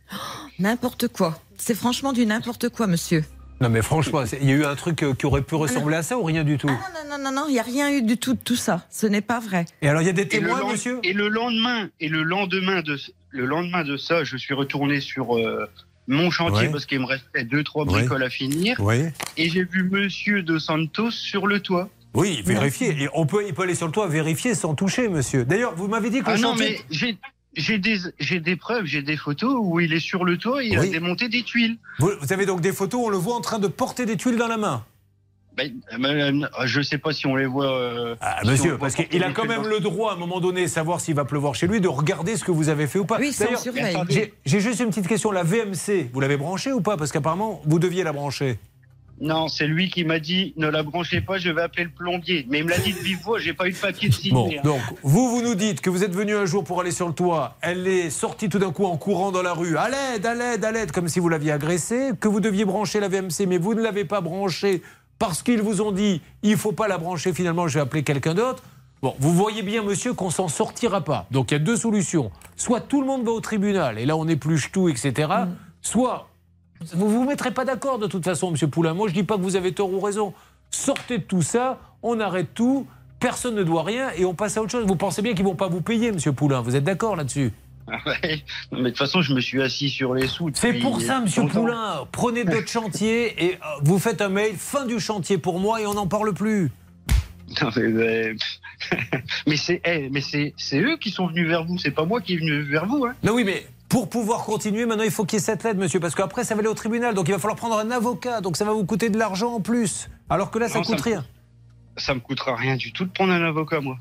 N'importe 0.59 1.09
quoi. 1.09 1.41
C'est 1.57 1.75
franchement 1.75 2.13
du 2.13 2.27
n'importe 2.27 2.69
quoi, 2.69 2.87
monsieur. 2.87 3.25
Non, 3.61 3.69
mais 3.69 3.83
franchement, 3.83 4.23
il 4.43 4.49
y 4.49 4.53
a 4.53 4.57
eu 4.57 4.65
un 4.65 4.75
truc 4.75 5.03
euh, 5.03 5.15
qui 5.15 5.27
aurait 5.27 5.43
pu 5.43 5.55
ressembler 5.55 5.97
à 5.97 6.03
ça 6.03 6.19
ou 6.19 6.25
rien 6.25 6.43
du 6.45 6.59
tout 6.59 6.67
Non, 6.67 6.77
non, 7.09 7.19
non, 7.23 7.33
non, 7.33 7.45
il 7.49 7.53
n'y 7.53 7.61
a 7.61 7.63
rien 7.63 7.91
eu 7.93 8.03
du 8.03 8.17
tout 8.19 8.35
de 8.35 8.39
tout 8.41 8.57
ça. 8.57 8.85
Ce 8.91 9.07
n'est 9.07 9.21
pas 9.21 9.39
vrai. 9.41 9.65
Et 9.81 9.89
alors, 9.89 10.03
il 10.03 10.07
y 10.07 10.11
a 10.11 10.13
des 10.13 10.23
Et 10.23 10.41
le, 10.41 10.49
témoins, 10.49 10.71
monsieur 10.73 10.99
et 11.05 11.13
le 11.13 11.29
lendemain, 11.29 11.89
et 12.01 12.09
le 12.09 12.23
lendemain 12.25 12.83
de 12.83 12.99
le 13.31 13.47
lendemain 13.47 13.85
de 13.85 13.97
ça, 13.97 14.23
je 14.25 14.37
suis 14.37 14.55
retourné 14.55 15.01
sur 15.01 15.37
euh, 15.39 15.67
mon 16.09 16.31
chantier 16.31 16.67
Ouais. 16.67 16.73
parce 16.73 16.85
qu'il 16.87 16.99
me 17.01 17.07
restait 17.07 17.45
deux 17.45 17.63
trois 17.65 17.85
Ouais. 17.85 18.01
bricoles 18.01 18.23
à 18.25 18.31
finir. 18.31 18.77
Oui. 18.81 18.97
Et 19.37 19.49
j'ai 19.49 19.65
vu 19.65 19.85
Monsieur 19.85 20.43
de 20.43 20.59
Santos 20.59 21.11
sur 21.13 21.47
le 21.47 21.61
toit. 21.61 21.89
Oui, 22.15 22.43
vérifier. 22.45 22.91
Et 23.03 23.09
on 23.15 23.25
peut, 23.27 23.45
il 23.47 23.55
peut 23.55 23.63
aller 23.63 23.75
sur 23.75 23.87
le 23.87 23.93
toit 23.93 24.07
vérifier 24.09 24.55
sans 24.55 24.75
toucher, 24.75 25.09
monsieur. 25.09 25.45
D'ailleurs, 25.45 25.75
vous 25.75 25.89
m'avez 25.89 26.11
dit 26.11 26.21
que 26.21 26.27
Ah 26.27 26.35
le 26.37 26.41
non, 26.43 26.51
chantier. 26.51 26.81
mais 26.91 27.17
j'ai 27.57 27.79
des 27.79 27.99
j'ai 28.19 28.41
des 28.41 28.57
preuves, 28.57 28.85
j'ai 28.87 29.03
des 29.03 29.17
photos 29.17 29.55
où 29.61 29.81
il 29.81 29.93
est 29.93 30.01
sur 30.01 30.25
le 30.25 30.37
toit, 30.39 30.63
et 30.65 30.69
il 30.69 30.79
Oui. 30.79 30.89
a 30.89 30.91
démonté 30.91 31.29
des 31.29 31.43
tuiles. 31.43 31.77
Vous, 31.99 32.11
vous 32.21 32.33
avez 32.33 32.47
donc 32.47 32.61
des 32.61 32.73
photos, 32.73 33.03
on 33.05 33.09
le 33.09 33.17
voit 33.17 33.35
en 33.35 33.41
train 33.41 33.59
de 33.59 33.69
porter 33.69 34.07
des 34.07 34.17
tuiles 34.17 34.37
dans 34.37 34.49
la 34.49 34.57
main. 34.57 34.85
Ben, 35.57 36.49
je 36.65 36.81
sais 36.83 36.99
pas 36.99 37.13
si 37.13 37.27
on 37.29 37.37
les 37.37 37.47
voit. 37.47 37.71
euh, 37.79 38.17
Ah, 38.21 38.39
si 38.43 38.49
on 38.49 38.51
monsieur, 38.51 38.71
voit 38.71 38.79
parce 38.81 38.97
qu'il 38.97 39.23
a 39.23 39.31
quand 39.31 39.45
même 39.45 39.63
dans- 39.63 39.69
le 39.69 39.79
droit, 39.79 40.11
à 40.11 40.15
un 40.15 40.19
moment 40.19 40.41
donné, 40.41 40.67
savoir 40.67 41.01
s'il 41.01 41.15
va 41.15 41.25
pleuvoir 41.25 41.55
chez 41.55 41.69
lui, 41.69 41.81
de 41.81 41.87
regarder 41.87 42.37
ce 42.37 42.43
que 42.45 42.51
vous 42.51 42.69
avez 42.71 42.89
fait 42.89 42.99
ou 42.99 43.05
pas. 43.05 43.19
Oui, 43.21 43.33
D'ailleurs, 43.39 43.63
j'ai- 44.11 44.35
J'ai 44.45 44.59
juste 44.61 44.81
une 44.81 44.89
petite 44.89 45.07
question. 45.07 45.31
La 45.31 45.45
VMC, 45.45 46.11
vous 46.13 46.19
l'avez 46.21 46.37
branchée 46.37 46.73
ou 46.73 46.81
pas? 46.81 46.97
Parce 46.97 47.13
qu'apparemment, 47.13 47.63
vous 47.67 47.79
deviez 47.79 48.03
la 48.03 48.13
brancher. 48.13 48.59
Non, 49.21 49.49
c'est 49.49 49.67
lui 49.67 49.91
qui 49.91 50.05
m'a 50.05 50.19
dit 50.19 50.55
ne 50.57 50.69
la 50.69 50.83
branchez 50.83 51.21
pas, 51.21 51.39
je 51.39 51.51
vais 51.51 51.63
appeler 51.63 51.85
le 51.85 51.91
plombier. 51.91 52.47
Mais 52.49 52.59
il 52.59 52.65
me 52.65 52.71
l'a 52.71 52.79
dit 52.79 52.93
de 52.93 52.99
vive 52.99 53.21
voix, 53.23 53.39
j'ai 53.39 53.55
pas 53.55 53.69
eu 53.69 53.73
de 53.73 53.77
papier 53.77 54.09
de 54.09 54.15
signer. 54.15 54.33
Bon, 54.33 54.51
hein. 54.51 54.61
donc, 54.65 54.99
vous, 55.03 55.31
vous 55.31 55.43
nous 55.43 55.55
dites 55.55 55.81
que 55.81 55.91
vous 55.91 56.05
êtes 56.05 56.15
venu 56.15 56.35
un 56.35 56.47
jour 56.47 56.65
pour 56.65 56.81
aller 56.81 56.91
sur 56.91 57.07
le 57.07 57.15
toit. 57.15 57.57
Elle 57.61 57.87
est 57.87 58.11
sortie 58.11 58.49
tout 58.49 58.59
d'un 58.59 58.73
coup 58.73 58.85
en 58.87 58.97
courant 58.97 59.31
dans 59.31 59.43
la 59.43 59.53
rue. 59.53 59.77
À 59.77 59.89
l'aide, 59.89 60.27
à 60.27 60.35
l'aide, 60.35 60.65
à 60.65 60.73
l'aide, 60.73 60.93
comme 60.93 61.09
si 61.09 61.21
vous 61.21 61.29
l'aviez 61.29 61.53
agressée. 61.53 62.11
Que 62.21 62.29
vous 62.29 62.41
deviez 62.41 62.65
brancher 62.65 63.01
la 63.01 63.09
VMC, 63.09 63.47
mais 63.47 63.59
vous 63.59 63.75
ne 63.75 63.83
l'avez 63.83 64.05
pas 64.05 64.21
branchée 64.21 64.83
parce 65.19 65.43
qu'ils 65.43 65.63
vous 65.63 65.81
ont 65.81 65.93
dit 65.93 66.21
il 66.43 66.57
faut 66.57 66.73
pas 66.73 66.89
la 66.89 66.99
brancher, 66.99 67.33
finalement, 67.33 67.69
je 67.69 67.75
vais 67.75 67.81
appeler 67.81 68.03
quelqu'un 68.03 68.35
d'autre. 68.35 68.63
Bon, 69.01 69.15
vous 69.19 69.33
voyez 69.33 69.63
bien, 69.63 69.83
monsieur, 69.83 70.15
qu'on 70.15 70.31
s'en 70.31 70.49
sortira 70.49 71.03
pas. 71.03 71.27
Donc, 71.31 71.51
il 71.51 71.55
y 71.55 71.57
a 71.57 71.61
deux 71.61 71.77
solutions. 71.77 72.31
Soit 72.57 72.81
tout 72.81 73.01
le 73.01 73.07
monde 73.07 73.25
va 73.25 73.33
au 73.33 73.41
tribunal, 73.41 73.99
et 73.99 74.07
là, 74.07 74.17
on 74.17 74.27
épluche 74.27 74.73
tout, 74.73 74.89
etc. 74.89 75.29
Soit 75.83 76.29
vous 76.95 77.09
vous 77.09 77.25
mettrez 77.25 77.51
pas 77.53 77.65
d'accord 77.65 77.99
de 77.99 78.07
toute 78.07 78.25
façon, 78.25 78.51
monsieur 78.51 78.69
Poulain. 78.69 78.95
Moi, 78.95 79.09
je 79.09 79.15
dis 79.15 79.23
pas 79.23 79.37
que 79.37 79.43
vous 79.43 79.57
avez 79.57 79.73
tort 79.73 79.93
ou 79.93 80.01
raison. 80.01 80.35
Sortez 80.71 81.19
de 81.19 81.23
tout 81.23 81.43
ça, 81.43 81.79
on 82.03 82.19
arrête 82.21 82.49
tout, 82.55 82.87
personne 83.21 83.55
ne 83.55 83.63
doit 83.63 83.85
rien 83.85 84.11
et 84.17 84.25
on 84.25 84.35
passe 84.35 84.57
à 84.57 84.63
autre 84.63 84.73
chose. 84.73 84.85
Vous 84.87 84.97
pensez 84.97 85.23
bien 85.23 85.35
qu'ils 85.35 85.45
vont 85.45 85.55
pas 85.55 85.69
vous 85.69 85.81
payer, 85.81 86.13
monsieur 86.13 86.33
Poulain. 86.33 86.61
Vous 86.61 86.77
êtes 86.77 86.85
d'accord 86.85 87.17
là-dessus? 87.17 87.53
Ouais. 88.07 88.43
Mais 88.73 88.79
de 88.85 88.89
toute 88.89 88.97
façon, 88.99 89.21
je 89.21 89.35
me 89.35 89.41
suis 89.41 89.61
assis 89.63 89.91
sur 89.91 90.15
les 90.15 90.27
sous. 90.27 90.51
C'est 90.55 90.73
pour 90.75 91.03
ça, 91.03 91.21
monsieur 91.21 91.43
longtemps. 91.43 91.61
Poulain. 91.61 92.09
Prenez 92.13 92.45
d'autres 92.45 92.69
chantiers 92.71 93.45
et 93.45 93.55
euh, 93.57 93.59
vous 93.83 93.99
faites 93.99 94.23
un 94.23 94.31
mail, 94.31 94.55
fin 94.57 94.87
du 94.87 94.99
chantier 94.99 95.37
pour 95.37 95.61
moi 95.61 95.83
et 95.83 95.87
on 95.87 95.93
n'en 95.93 96.07
parle 96.07 96.33
plus. 96.33 96.71
Non, 97.61 97.69
mais, 97.77 97.89
mais- 97.89 98.35
mais 99.47 99.57
c'est 99.59 99.83
eh, 99.85 100.11
c'est 100.57 100.81
eux 100.81 100.97
qui 100.97 101.11
sont 101.11 101.27
venus 101.27 101.47
vers 101.47 101.65
vous, 101.65 101.77
c'est 101.79 101.91
pas 101.91 102.07
moi 102.07 102.23
qui 102.23 102.35
est 102.35 102.39
venu 102.39 102.63
vers 102.63 102.87
vous. 102.87 103.05
Hein. 103.05 103.15
Non, 103.23 103.35
oui, 103.35 103.45
mais 103.45 103.67
pour 103.95 104.09
pouvoir 104.09 104.43
continuer, 104.45 104.87
maintenant, 104.87 105.05
il 105.05 105.13
faut 105.13 105.25
qu'il 105.25 105.39
y 105.39 105.41
ait 105.41 105.45
cette 105.45 105.63
lettre, 105.63 105.79
monsieur, 105.79 106.01
parce 106.01 106.17
qu'après, 106.17 106.43
ça 106.43 106.57
va 106.57 106.59
aller 106.59 106.69
au 106.69 106.75
tribunal. 106.75 107.15
Donc, 107.15 107.29
il 107.29 107.31
va 107.31 107.39
falloir 107.39 107.55
prendre 107.55 107.79
un 107.79 107.93
avocat. 107.93 108.41
Donc, 108.41 108.57
ça 108.57 108.65
va 108.65 108.73
vous 108.73 108.85
coûter 108.85 109.09
de 109.09 109.17
l'argent 109.17 109.53
en 109.53 109.61
plus. 109.61 110.11
Alors 110.29 110.51
que 110.51 110.59
là, 110.59 110.69
ça 110.69 110.79
Non, 110.79 110.83
ça 110.83 110.97
coûte 110.97 111.07
me 111.07 111.11
rien. 111.13 111.25
Ça 111.97 112.13
me 112.13 112.19
coûtera 112.19 112.57
rien 112.57 112.75
du 112.75 112.93
tout 112.93 113.05
de 113.05 113.13
prendre 113.13 113.33
un 113.33 113.45
avocat, 113.45 113.81
moi. 113.81 113.97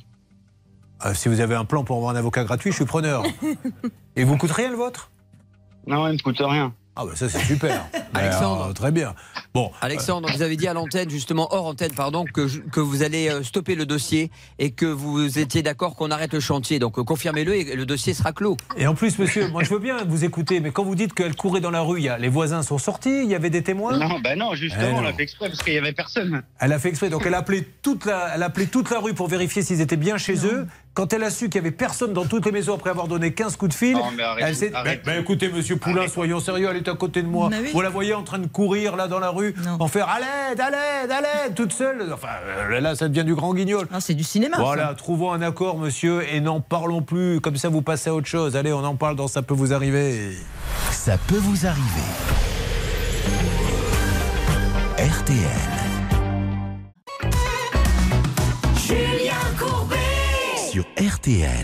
Euh, 1.05 1.13
si 1.13 1.29
vous 1.29 1.41
avez 1.41 1.53
un 1.53 1.63
plan 1.63 1.83
pour 1.83 1.97
avoir 1.97 2.11
un 2.11 2.15
avocat 2.15 2.43
gratuit, 2.43 2.71
je 2.71 2.77
suis 2.77 2.85
preneur. 2.85 3.21
Et 4.15 4.23
vous 4.23 4.35
coûte 4.35 4.49
rien 4.49 4.71
le 4.71 4.77
vôtre? 4.77 5.11
Non, 5.85 6.07
il 6.07 6.13
me 6.13 6.23
coûte 6.23 6.41
rien. 6.43 6.73
Ah 6.95 7.05
bah 7.05 7.11
ça 7.15 7.27
c'est 7.27 7.39
super. 7.43 7.85
Alexandre. 8.13 8.67
Euh, 8.69 8.73
très 8.73 8.91
bien. 8.91 9.15
Bon. 9.55 9.71
Alexandre, 9.81 10.29
vous 10.31 10.41
avez 10.43 10.55
dit 10.57 10.67
à 10.67 10.73
l'antenne, 10.73 11.09
justement, 11.09 11.47
hors 11.51 11.65
antenne, 11.65 11.91
pardon, 11.93 12.23
que, 12.25 12.47
je- 12.47 12.59
que 12.59 12.79
vous 12.79 13.01
allez 13.01 13.29
euh, 13.29 13.41
stopper 13.43 13.73
le 13.75 13.85
dossier 13.87 14.29
et 14.59 14.71
que 14.71 14.85
vous 14.85 15.39
étiez 15.39 15.63
d'accord 15.63 15.95
qu'on 15.95 16.11
arrête 16.11 16.33
le 16.33 16.39
chantier. 16.39 16.77
Donc 16.77 16.99
euh, 16.99 17.03
confirmez-le 17.03 17.55
et 17.55 17.75
le 17.75 17.85
dossier 17.87 18.13
sera 18.13 18.31
clos. 18.31 18.57
Et 18.77 18.85
en 18.85 18.93
plus, 18.93 19.17
monsieur, 19.17 19.47
moi 19.47 19.63
je 19.63 19.69
veux 19.71 19.79
bien 19.79 20.03
vous 20.05 20.23
écouter, 20.23 20.59
mais 20.59 20.69
quand 20.71 20.83
vous 20.83 20.93
dites 20.95 21.13
qu'elle 21.13 21.35
courait 21.35 21.61
dans 21.61 21.71
la 21.71 21.81
rue, 21.81 21.99
il 21.99 22.03
y 22.03 22.09
a- 22.09 22.17
les 22.19 22.29
voisins 22.29 22.61
sont 22.61 22.77
sortis, 22.77 23.23
il 23.23 23.29
y 23.29 23.35
avait 23.35 23.49
des 23.49 23.63
témoins? 23.63 23.97
Non, 23.97 24.19
bah 24.19 24.35
non, 24.35 24.51
Eh 24.53 24.57
justement, 24.57 24.91
non. 24.91 24.97
on 24.97 25.01
l'a 25.01 25.13
fait 25.13 25.23
exprès 25.23 25.47
parce 25.49 25.63
qu'il 25.63 25.73
y 25.73 25.77
avait 25.79 25.93
personne. 25.93 26.43
Elle 26.59 26.73
a 26.73 26.79
fait 26.79 26.89
exprès, 26.89 27.09
donc 27.09 27.23
elle 27.25 27.33
a 27.33 27.39
appelé 27.39 27.67
toute 27.81 28.05
la, 28.05 28.33
elle 28.35 28.43
a 28.43 28.47
appelé 28.47 28.67
toute 28.67 28.91
la 28.91 28.99
rue 28.99 29.15
pour 29.15 29.27
vérifier 29.27 29.63
s'ils 29.63 29.81
étaient 29.81 29.97
bien 29.97 30.17
chez 30.17 30.45
eux. 30.45 30.67
Quand 30.93 31.11
elle 31.11 31.23
a 31.23 31.31
su 31.31 31.45
qu'il 31.45 31.55
y 31.55 31.57
avait 31.57 31.71
personne 31.71 32.13
dans 32.13 32.25
toutes 32.25 32.45
les 32.45 32.51
maisons 32.51 32.75
après 32.75 32.91
avoir 32.91 33.07
donné 33.07 33.33
15 33.33 33.55
coups 33.55 33.71
de 33.71 33.75
fil, 33.75 33.93
Non, 33.93 34.11
mais 34.15 34.21
arrêtez, 34.21 34.47
elle 34.47 34.55
s'est. 34.55 34.69
Ben, 34.69 34.99
ben, 35.03 35.19
écoutez, 35.19 35.49
monsieur 35.49 35.75
Poulain, 35.77 36.07
soyons 36.07 36.39
sérieux, 36.39 36.67
elle 36.69 36.77
est 36.77 36.87
à 36.87 36.93
côté 36.93 37.23
de 37.23 37.27
moi. 37.27 37.49
Oui. 37.51 37.71
Vous 37.73 37.81
la 37.81 37.89
voyez 37.89 38.13
en 38.13 38.21
train 38.21 38.37
de 38.37 38.45
courir 38.45 38.95
là 38.95 39.07
dans 39.07 39.17
la 39.17 39.29
rue, 39.31 39.55
en 39.79 39.87
faire 39.87 40.07
à 40.07 40.19
l'aide, 40.19 40.61
à 40.61 40.69
l'aide, 40.69 41.11
à 41.11 41.21
l'aide, 41.21 41.55
toute 41.55 41.73
seule. 41.73 42.13
Enfin, 42.13 42.27
euh, 42.45 42.79
là, 42.79 42.93
ça 42.93 43.07
devient 43.07 43.23
du 43.23 43.33
grand 43.33 43.55
guignol. 43.55 43.87
Ah, 43.91 44.01
c'est 44.01 44.13
du 44.13 44.23
cinéma. 44.23 44.57
Voilà, 44.59 44.89
ça. 44.89 44.93
trouvons 44.93 45.31
un 45.31 45.41
accord, 45.41 45.79
monsieur, 45.79 46.31
et 46.31 46.39
n'en 46.41 46.61
parlons 46.61 47.01
plus. 47.01 47.41
Comme 47.41 47.55
ça, 47.55 47.69
vous 47.69 47.81
passez 47.81 48.11
à 48.11 48.13
autre 48.13 48.27
chose. 48.27 48.55
Allez, 48.55 48.71
on 48.71 48.83
en 48.83 48.95
parle 48.95 49.15
dans 49.15 49.27
Ça 49.27 49.41
peut 49.41 49.55
vous 49.55 49.73
arriver. 49.73 50.31
Ça 50.91 51.17
peut 51.27 51.37
vous 51.37 51.65
arriver. 51.65 52.03
RTL. 54.99 55.82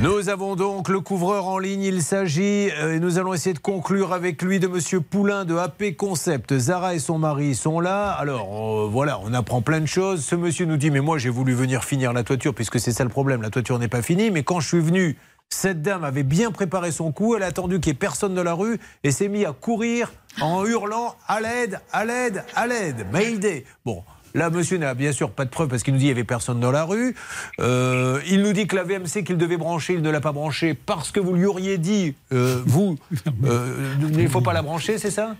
Nous 0.01 0.29
avons 0.29 0.55
donc 0.55 0.89
le 0.89 0.99
couvreur 0.99 1.47
en 1.47 1.57
ligne. 1.57 1.81
Il 1.81 2.03
s'agit, 2.03 2.69
euh, 2.71 2.95
et 2.95 2.99
nous 2.99 3.17
allons 3.17 3.33
essayer 3.33 3.53
de 3.53 3.59
conclure 3.59 4.13
avec 4.13 4.41
lui, 4.41 4.59
de 4.59 4.67
Monsieur 4.67 5.01
Poulain 5.01 5.45
de 5.45 5.55
AP 5.55 5.95
Concept. 5.97 6.57
Zara 6.57 6.93
et 6.93 6.99
son 6.99 7.17
mari 7.17 7.55
sont 7.55 7.79
là. 7.79 8.11
Alors 8.11 8.83
euh, 8.83 8.87
voilà, 8.87 9.19
on 9.23 9.33
apprend 9.33 9.61
plein 9.61 9.79
de 9.79 9.87
choses. 9.87 10.23
Ce 10.23 10.35
monsieur 10.35 10.65
nous 10.65 10.77
dit, 10.77 10.91
mais 10.91 10.99
moi 10.99 11.17
j'ai 11.17 11.29
voulu 11.29 11.53
venir 11.53 11.83
finir 11.83 12.13
la 12.13 12.23
toiture, 12.23 12.53
puisque 12.53 12.79
c'est 12.79 12.91
ça 12.91 13.03
le 13.03 13.09
problème. 13.09 13.41
La 13.41 13.49
toiture 13.49 13.79
n'est 13.79 13.87
pas 13.87 14.01
finie. 14.01 14.29
Mais 14.29 14.43
quand 14.43 14.59
je 14.59 14.67
suis 14.67 14.79
venu, 14.79 15.17
cette 15.49 15.81
dame 15.81 16.03
avait 16.03 16.23
bien 16.23 16.51
préparé 16.51 16.91
son 16.91 17.11
coup. 17.11 17.35
Elle 17.35 17.43
a 17.43 17.47
attendu 17.47 17.79
qu'il 17.79 17.91
n'y 17.91 17.95
ait 17.95 17.99
personne 17.99 18.35
dans 18.35 18.43
la 18.43 18.53
rue 18.53 18.79
et 19.03 19.11
s'est 19.11 19.29
mis 19.29 19.45
à 19.45 19.53
courir 19.53 20.11
en 20.39 20.65
hurlant 20.65 21.15
à 21.27 21.41
l'aide, 21.41 21.79
à 21.91 22.05
l'aide, 22.05 22.43
à 22.55 22.67
l'aide. 22.67 23.07
Mayday. 23.11 23.65
Bon. 23.85 24.03
Là, 24.33 24.49
monsieur 24.49 24.77
n'a 24.77 24.93
bien 24.93 25.11
sûr 25.11 25.31
pas 25.31 25.45
de 25.45 25.49
preuve 25.49 25.69
parce 25.69 25.83
qu'il 25.83 25.93
nous 25.93 25.99
dit 25.99 26.05
qu'il 26.05 26.13
n'y 26.13 26.19
avait 26.19 26.23
personne 26.23 26.59
dans 26.59 26.71
la 26.71 26.83
rue. 26.83 27.15
Euh, 27.59 28.21
il 28.27 28.41
nous 28.41 28.53
dit 28.53 28.67
que 28.67 28.75
la 28.75 28.83
VMC 28.83 29.23
qu'il 29.25 29.37
devait 29.37 29.57
brancher, 29.57 29.93
il 29.93 30.01
ne 30.01 30.09
l'a 30.09 30.21
pas 30.21 30.31
branché 30.31 30.73
parce 30.73 31.11
que 31.11 31.19
vous 31.19 31.33
lui 31.33 31.45
auriez 31.45 31.77
dit, 31.77 32.13
euh, 32.31 32.61
vous, 32.65 32.97
euh, 33.45 33.93
il 34.01 34.23
ne 34.23 34.27
faut 34.27 34.41
pas 34.41 34.53
la 34.53 34.61
brancher, 34.61 34.97
c'est 34.97 35.11
ça? 35.11 35.35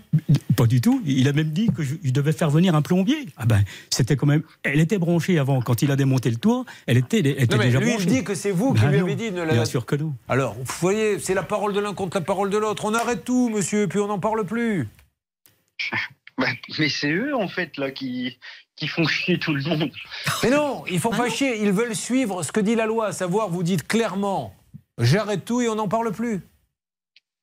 Pas 0.56 0.66
du 0.66 0.80
tout. 0.80 1.02
Il 1.06 1.28
a 1.28 1.32
même 1.32 1.50
dit 1.50 1.68
que 1.74 1.82
je, 1.82 1.94
je 2.02 2.10
devais 2.10 2.32
faire 2.32 2.50
venir 2.50 2.74
un 2.74 2.82
plombier. 2.82 3.26
Ah 3.36 3.46
ben, 3.46 3.62
c'était 3.90 4.16
quand 4.16 4.26
même. 4.26 4.42
Elle 4.62 4.80
était 4.80 4.98
branchée 4.98 5.38
avant. 5.38 5.60
Quand 5.62 5.82
il 5.82 5.90
a 5.90 5.96
démonté 5.96 6.30
le 6.30 6.36
toit, 6.36 6.64
elle 6.86 6.96
était, 6.98 7.20
elle 7.20 7.26
était 7.28 7.46
Non, 7.54 7.58
mais 7.58 7.66
déjà 7.66 7.78
lui, 7.80 7.86
il 7.88 7.92
branchée. 7.92 8.06
dit 8.06 8.24
que 8.24 8.34
c'est 8.34 8.50
vous 8.50 8.74
qui 8.74 8.80
Ben 8.82 8.90
lui 8.90 8.98
non. 8.98 9.04
avez 9.06 9.14
dit 9.14 9.30
de 9.30 9.36
ne 9.36 9.42
la- 9.42 9.52
Bien 9.54 9.64
sûr 9.64 9.86
que 9.86 9.96
non. 9.96 10.14
Alors, 10.28 10.54
vous 10.54 10.74
voyez, 10.80 11.18
c'est 11.18 11.34
la 11.34 11.42
parole 11.42 11.72
de 11.72 11.80
l'un 11.80 11.94
contre 11.94 12.16
la 12.18 12.24
parole 12.24 12.50
de 12.50 12.58
l'autre. 12.58 12.84
On 12.84 12.94
arrête 12.94 13.24
tout, 13.24 13.48
monsieur, 13.48 13.86
puis 13.88 13.98
on 14.00 14.08
n'en 14.08 14.18
parle 14.18 14.44
plus. 14.44 14.88
Bah, 16.38 16.46
mais 16.78 16.88
c'est 16.88 17.10
eux, 17.12 17.36
en 17.36 17.48
fait, 17.48 17.76
là, 17.76 17.90
qui, 17.90 18.38
qui 18.80 18.88
font 18.88 19.06
chier 19.06 19.38
tout 19.38 19.54
le 19.54 19.62
monde. 19.62 19.92
Mais 20.42 20.50
non, 20.50 20.84
ils 20.90 20.98
font 20.98 21.10
pas 21.10 21.28
chier. 21.28 21.62
Ils 21.62 21.70
veulent 21.70 21.94
suivre 21.94 22.42
ce 22.42 22.50
que 22.50 22.60
dit 22.60 22.74
la 22.74 22.86
loi, 22.86 23.08
à 23.08 23.12
savoir, 23.12 23.50
vous 23.50 23.62
dites 23.62 23.86
clairement, 23.86 24.54
j'arrête 24.98 25.44
tout 25.44 25.60
et 25.60 25.68
on 25.68 25.74
n'en 25.74 25.86
parle 25.86 26.10
plus. 26.12 26.40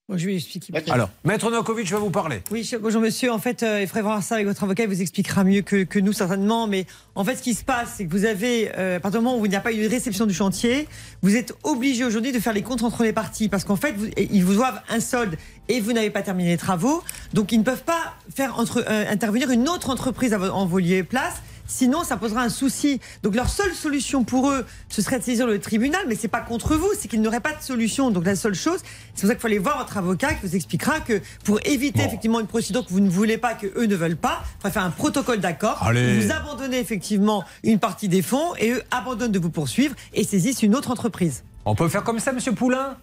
Bon, 0.09 0.17
je 0.17 0.25
vais 0.25 0.37
expliquer. 0.37 0.71
Alors, 0.89 1.09
Maître 1.25 1.49
Novakovic 1.51 1.91
va 1.91 1.97
vous 1.99 2.09
parler. 2.11 2.41
Oui, 2.49 2.69
bonjour 2.81 3.01
monsieur. 3.01 3.29
En 3.29 3.39
fait, 3.39 3.61
euh, 3.61 3.81
il 3.81 3.87
faudrait 3.87 4.03
voir 4.03 4.23
ça 4.23 4.35
avec 4.35 4.47
votre 4.47 4.63
avocat, 4.63 4.83
il 4.83 4.89
vous 4.89 5.01
expliquera 5.01 5.43
mieux 5.43 5.61
que, 5.63 5.83
que 5.83 5.99
nous 5.99 6.13
certainement. 6.13 6.65
Mais 6.65 6.85
en 7.15 7.25
fait, 7.25 7.35
ce 7.35 7.41
qui 7.41 7.53
se 7.53 7.65
passe, 7.65 7.95
c'est 7.97 8.05
que 8.05 8.11
vous 8.11 8.23
avez, 8.23 8.71
euh, 8.77 8.97
à 8.97 8.99
partir 9.01 9.19
du 9.19 9.25
moment 9.25 9.37
où 9.37 9.45
il 9.45 9.49
n'y 9.49 9.57
a 9.57 9.59
pas 9.59 9.73
eu 9.73 9.83
de 9.83 9.89
réception 9.89 10.25
du 10.25 10.33
chantier, 10.33 10.87
vous 11.23 11.35
êtes 11.35 11.53
obligé 11.63 12.05
aujourd'hui 12.05 12.31
de 12.31 12.39
faire 12.39 12.53
les 12.53 12.61
comptes 12.61 12.83
entre 12.83 13.03
les 13.03 13.11
parties 13.11 13.49
parce 13.49 13.65
qu'en 13.65 13.75
fait, 13.75 13.91
vous- 13.97 14.07
ils 14.17 14.45
vous 14.45 14.53
doivent 14.53 14.79
un 14.87 15.01
solde 15.01 15.35
et 15.67 15.81
vous 15.81 15.91
n'avez 15.91 16.09
pas 16.09 16.21
terminé 16.21 16.51
les 16.51 16.57
travaux. 16.57 17.03
Donc, 17.33 17.51
ils 17.51 17.57
ne 17.59 17.65
peuvent 17.65 17.83
pas 17.83 18.15
faire 18.33 18.57
entre, 18.59 18.85
euh, 18.87 19.05
intervenir 19.11 19.51
une 19.51 19.67
autre 19.67 19.89
entreprise 19.89 20.33
en 20.33 20.65
vos 20.67 20.79
lieu 20.79 20.95
et 20.95 21.03
place. 21.03 21.41
Sinon, 21.67 22.03
ça 22.03 22.17
posera 22.17 22.41
un 22.41 22.49
souci. 22.49 22.99
Donc, 23.23 23.35
leur 23.35 23.49
seule 23.49 23.73
solution 23.73 24.23
pour 24.23 24.49
eux, 24.49 24.65
ce 24.89 25.01
serait 25.01 25.19
de 25.19 25.23
saisir 25.23 25.45
le 25.45 25.59
tribunal, 25.59 26.01
mais 26.07 26.15
c'est 26.15 26.27
pas 26.27 26.41
contre 26.41 26.75
vous, 26.75 26.89
c'est 26.97 27.07
qu'ils 27.07 27.21
n'auraient 27.21 27.41
pas 27.41 27.53
de 27.53 27.61
solution. 27.61 28.09
Donc, 28.09 28.25
la 28.25 28.35
seule 28.35 28.55
chose, 28.55 28.79
c'est 29.13 29.21
pour 29.21 29.27
ça 29.27 29.35
qu'il 29.35 29.41
faut 29.41 29.47
aller 29.47 29.59
voir 29.59 29.77
votre 29.77 29.97
avocat 29.97 30.33
qui 30.33 30.47
vous 30.47 30.55
expliquera 30.55 31.01
que 31.01 31.21
pour 31.43 31.59
éviter 31.65 32.03
effectivement 32.03 32.39
une 32.39 32.47
procédure 32.47 32.85
que 32.85 32.89
vous 32.91 33.01
ne 33.01 33.09
voulez 33.09 33.37
pas, 33.37 33.53
que 33.53 33.67
eux 33.75 33.85
ne 33.85 33.95
veulent 33.95 34.15
pas, 34.15 34.43
il 34.43 34.53
faudrait 34.53 34.71
faire 34.71 34.83
un 34.83 34.91
protocole 34.91 35.39
d'accord. 35.39 35.83
Vous 35.91 36.31
abandonnez 36.31 36.79
effectivement 36.79 37.43
une 37.63 37.79
partie 37.79 38.07
des 38.07 38.21
fonds 38.21 38.55
et 38.55 38.71
eux 38.71 38.83
abandonnent 38.91 39.31
de 39.31 39.39
vous 39.39 39.49
poursuivre 39.49 39.95
et 40.13 40.23
saisissent 40.23 40.63
une 40.63 40.75
autre 40.75 40.91
entreprise. 40.91 41.43
On 41.65 41.75
peut 41.75 41.89
faire 41.89 42.03
comme 42.03 42.19
ça, 42.19 42.31
monsieur 42.31 42.53
Poulain? 42.53 42.97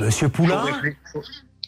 Monsieur 0.00 0.28
Poulain? 0.28 0.64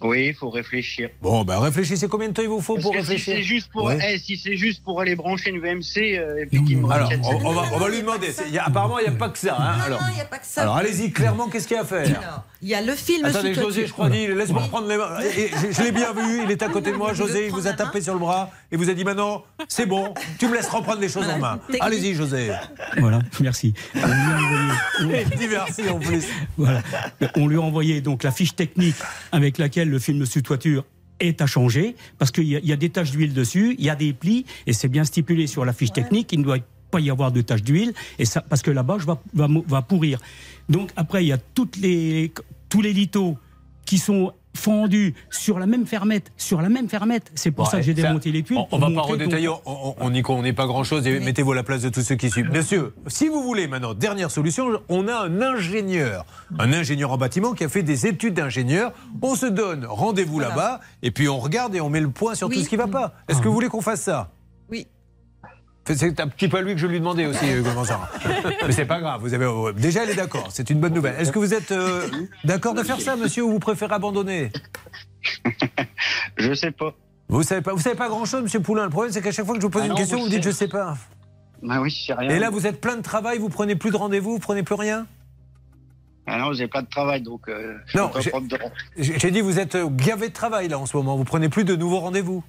Oui, 0.02 0.28
il 0.28 0.34
faut 0.34 0.48
réfléchir. 0.48 1.10
Bon, 1.20 1.44
ben 1.44 1.58
réfléchissez 1.58 2.08
combien 2.08 2.28
de 2.28 2.32
temps 2.32 2.40
il 2.42 2.48
vous 2.48 2.60
faut 2.62 2.74
Parce 2.74 2.84
pour 2.84 2.94
réfléchir 2.94 3.34
Si 3.34 3.40
c'est 3.40 3.42
juste 3.42 3.70
pour, 3.70 3.84
Ouais. 3.84 3.98
eh, 4.14 4.18
si 4.18 4.38
c'est 4.38 4.56
juste 4.56 4.82
pour 4.82 5.00
aller 5.00 5.14
brancher 5.14 5.50
une 5.50 5.60
VMC, 5.60 6.16
euh, 6.18 6.44
effectivement. 6.46 6.88
Alors, 6.90 7.08
peut-être 7.10 7.20
on, 7.26 7.38
c'est- 7.38 7.46
on 7.46 7.52
va, 7.52 7.62
on 7.74 7.78
va 7.78 7.88
lui 7.90 8.00
demander. 8.00 8.32
C'est- 8.32 8.48
il 8.48 8.54
y 8.54 8.58
a- 8.58 8.64
apparemment, 8.64 8.98
il 8.98 9.02
n'y 9.02 9.14
a 9.14 9.18
pas 9.18 9.28
que 9.28 9.38
ça. 9.38 9.56
hein. 9.58 9.78
alors, 9.84 10.00
il 10.10 10.14
n'y 10.14 10.20
a 10.20 10.24
pas 10.24 10.38
que 10.38 10.46
ça. 10.46 10.62
alors 10.62 10.76
allez-y, 10.76 11.12
clairement, 11.12 11.48
qu'est-ce 11.48 11.68
qu'il 11.68 11.76
y 11.76 11.78
a 11.78 11.82
à 11.82 11.86
faire? 11.86 12.06
Alors, 12.18 12.44
il 12.62 12.68
y 12.68 12.74
a 12.74 12.82
le 12.82 12.94
film 12.94 13.24
Attendez, 13.24 13.54
sous 13.54 13.60
José, 13.62 13.86
je 13.86 13.92
crois, 13.92 14.10
dit, 14.10 14.26
laisse-moi 14.26 14.62
reprendre 14.62 14.86
les 14.88 14.96
mains. 14.96 15.18
Et- 15.36 15.48
je 15.48 15.72
je 15.72 15.82
l'ai 15.82 15.92
bien 15.92 16.12
vu, 16.12 16.42
il 16.44 16.50
est 16.50 16.62
à 16.62 16.68
côté 16.68 16.92
de 16.92 16.96
moi. 16.96 17.14
José, 17.14 17.46
il 17.46 17.52
vous 17.52 17.66
a 17.66 17.72
tapé 17.72 18.00
sur 18.00 18.12
le 18.14 18.18
bras 18.20 18.50
et 18.70 18.76
vous 18.76 18.90
a 18.90 18.94
dit 18.94 19.04
maintenant, 19.04 19.44
c'est 19.68 19.86
bon, 19.86 20.12
tu 20.38 20.46
me 20.48 20.54
laisses 20.54 20.68
reprendre 20.68 21.00
les 21.00 21.08
choses 21.08 21.28
en 21.28 21.38
main. 21.38 21.58
Technique. 21.58 21.82
Allez-y, 21.82 22.14
José. 22.14 22.50
Voilà, 22.98 23.20
merci. 23.40 23.72
On 23.94 24.06
lui 24.06 24.12
a 24.12 24.36
envoyé- 24.36 25.48
merci 25.50 25.88
en 25.88 25.98
plus. 25.98 26.24
Voilà. 26.56 26.82
On 27.36 27.46
lui 27.46 27.56
a 27.56 27.60
envoyé 27.60 28.00
donc 28.00 28.22
la 28.22 28.30
fiche 28.30 28.54
technique 28.54 28.96
avec 29.32 29.58
laquelle 29.58 29.88
le 29.88 29.98
film 29.98 30.24
sous 30.26 30.42
toiture 30.42 30.84
est 31.18 31.42
à 31.42 31.46
changer 31.46 31.96
parce 32.18 32.30
qu'il 32.30 32.44
y, 32.48 32.56
a- 32.56 32.60
il 32.60 32.66
y 32.68 32.72
a 32.72 32.76
des 32.76 32.90
taches 32.90 33.10
d'huile 33.10 33.34
dessus, 33.34 33.74
il 33.78 33.84
y 33.84 33.90
a 33.90 33.94
des 33.94 34.12
plis 34.12 34.46
et 34.66 34.72
c'est 34.72 34.88
bien 34.88 35.04
stipulé 35.04 35.46
sur 35.46 35.64
la 35.64 35.72
fiche 35.72 35.92
technique. 35.92 36.32
Il 36.32 36.40
ne 36.40 36.44
doit 36.44 36.58
pas 36.90 37.00
y 37.00 37.10
avoir 37.10 37.32
de 37.32 37.40
taches 37.40 37.62
d'huile 37.62 37.94
et 38.18 38.24
ça 38.24 38.40
parce 38.40 38.62
que 38.62 38.70
la 38.70 38.82
bâche 38.82 39.04
va, 39.04 39.18
va, 39.34 39.48
va 39.66 39.82
pourrir. 39.82 40.20
Donc 40.68 40.90
après 40.96 41.24
il 41.24 41.28
y 41.28 41.32
a 41.32 41.38
toutes 41.38 41.76
les 41.76 42.32
tous 42.68 42.82
les 42.82 42.92
litos 42.92 43.36
qui 43.84 43.98
sont 43.98 44.32
fendus 44.54 45.14
sur 45.30 45.58
la 45.58 45.66
même 45.66 45.86
fermette, 45.86 46.32
sur 46.36 46.60
la 46.60 46.68
même 46.68 46.88
fermette. 46.88 47.30
C'est 47.34 47.50
pour 47.50 47.68
ça 47.68 47.78
que 47.78 47.82
j'ai 47.84 47.94
ça, 47.94 48.08
démonté 48.08 48.32
les 48.32 48.42
tuiles. 48.42 48.58
On, 48.70 48.78
va 48.78 48.90
pas 48.90 49.02
redétailler, 49.02 49.48
on- 49.48 50.10
n'y 50.10 50.22
connaît 50.22 50.52
pas 50.52 50.66
grand-chose 50.66 51.06
et 51.06 51.20
mettez-vous 51.20 51.52
à 51.52 51.54
la 51.54 51.62
place 51.62 51.82
de 51.82 51.88
tous 51.88 52.02
ceux 52.02 52.16
qui 52.16 52.30
suivent. 52.30 52.50
Monsieur, 52.50 52.94
si 53.06 53.28
vous 53.28 53.42
voulez 53.42 53.68
maintenant, 53.68 53.94
dernière 53.94 54.30
solution, 54.30 54.80
on 54.88 55.06
a 55.08 55.14
un 55.14 55.40
ingénieur, 55.40 56.26
un 56.58 56.72
ingénieur 56.72 57.12
en 57.12 57.16
bâtiment 57.16 57.52
qui 57.52 57.64
a 57.64 57.68
fait 57.68 57.82
des 57.82 58.06
études 58.06 58.34
d'ingénieur. 58.34 58.92
On 59.22 59.34
se 59.34 59.46
donne 59.46 59.86
rendez-vous 59.86 60.40
là-bas 60.40 60.80
et 61.02 61.10
puis 61.10 61.28
on 61.28 61.38
regarde 61.38 61.74
et 61.74 61.80
on 61.80 61.88
met 61.88 62.00
le 62.00 62.10
point 62.10 62.34
sur 62.34 62.48
tout 62.48 62.60
ce 62.60 62.68
qui 62.68 62.76
va 62.76 62.88
pas. 62.88 63.14
Est-ce 63.28 63.40
que 63.40 63.48
vous 63.48 63.54
voulez 63.54 63.68
qu'on 63.68 63.82
fasse 63.82 64.02
ça? 64.02 64.30
C'est 65.86 66.20
un 66.20 66.28
petit 66.28 66.48
peu 66.48 66.58
à 66.58 66.62
lui 66.62 66.74
que 66.74 66.80
je 66.80 66.86
lui 66.86 66.98
demandais 67.00 67.26
aussi, 67.26 67.50
euh, 67.50 67.62
comment 67.64 67.84
ça. 67.84 68.08
Mais 68.66 68.72
c'est 68.72 68.84
pas 68.84 69.00
grave, 69.00 69.20
vous 69.22 69.34
avez 69.34 69.44
euh, 69.46 69.72
déjà 69.72 70.04
elle 70.04 70.10
est 70.10 70.14
d'accord, 70.14 70.48
c'est 70.50 70.70
une 70.70 70.78
bonne 70.80 70.94
nouvelle. 70.94 71.16
Est-ce 71.18 71.32
que 71.32 71.38
vous 71.38 71.52
êtes 71.54 71.72
euh, 71.72 72.06
d'accord 72.44 72.74
de 72.74 72.82
faire 72.82 73.00
ça, 73.00 73.16
monsieur, 73.16 73.42
ou 73.44 73.50
vous 73.50 73.58
préférez 73.58 73.94
abandonner? 73.94 74.50
Je 76.36 76.54
sais 76.54 76.70
pas. 76.70 76.94
Vous 77.28 77.42
savez 77.42 77.60
pas, 77.62 77.72
vous 77.72 77.80
savez 77.80 77.96
pas 77.96 78.08
grand-chose, 78.08 78.42
monsieur 78.42 78.60
Poulain. 78.60 78.84
Le 78.84 78.90
problème, 78.90 79.12
c'est 79.12 79.22
qu'à 79.22 79.30
chaque 79.32 79.46
fois 79.46 79.54
que 79.54 79.60
je 79.60 79.66
vous 79.66 79.70
pose 79.70 79.82
Ah 79.82 79.86
une 79.86 79.90
non, 79.92 79.96
question, 79.96 80.18
je 80.18 80.22
vous 80.22 80.28
me 80.28 80.34
dites 80.34 80.42
sais. 80.44 80.50
je 80.50 80.56
sais 80.56 80.68
pas. 80.68 80.96
Bah 81.62 81.80
oui, 81.80 81.94
c'est 82.06 82.14
rien. 82.14 82.30
Et 82.30 82.38
là, 82.38 82.50
vous 82.50 82.66
êtes 82.66 82.80
plein 82.80 82.96
de 82.96 83.02
travail, 83.02 83.38
vous 83.38 83.48
prenez 83.50 83.76
plus 83.76 83.90
de 83.90 83.96
rendez-vous, 83.96 84.32
vous 84.32 84.38
prenez 84.38 84.62
plus 84.62 84.74
rien? 84.74 85.06
Ah 86.26 86.38
non, 86.38 86.52
j'ai 86.52 86.68
pas 86.68 86.82
de 86.82 86.88
travail, 86.88 87.22
donc 87.22 87.48
euh, 87.48 87.74
je 87.86 87.98
Non, 87.98 88.08
peux 88.08 88.14
pas 88.14 88.20
j'ai- 88.20 88.30
prendre 88.30 88.48
de... 88.48 88.58
J'ai 88.96 89.18
j'ai 89.18 89.30
dit, 89.30 89.40
vous 89.40 89.58
êtes 89.58 89.76
gavé 89.96 90.28
de 90.28 90.32
travail 90.32 90.68
là 90.68 90.78
en 90.78 90.86
ce 90.86 90.96
moment, 90.96 91.16
vous 91.16 91.24
prenez 91.24 91.48
plus 91.48 91.64
de 91.64 91.74
nouveaux 91.76 92.00
rendez-vous. 92.00 92.42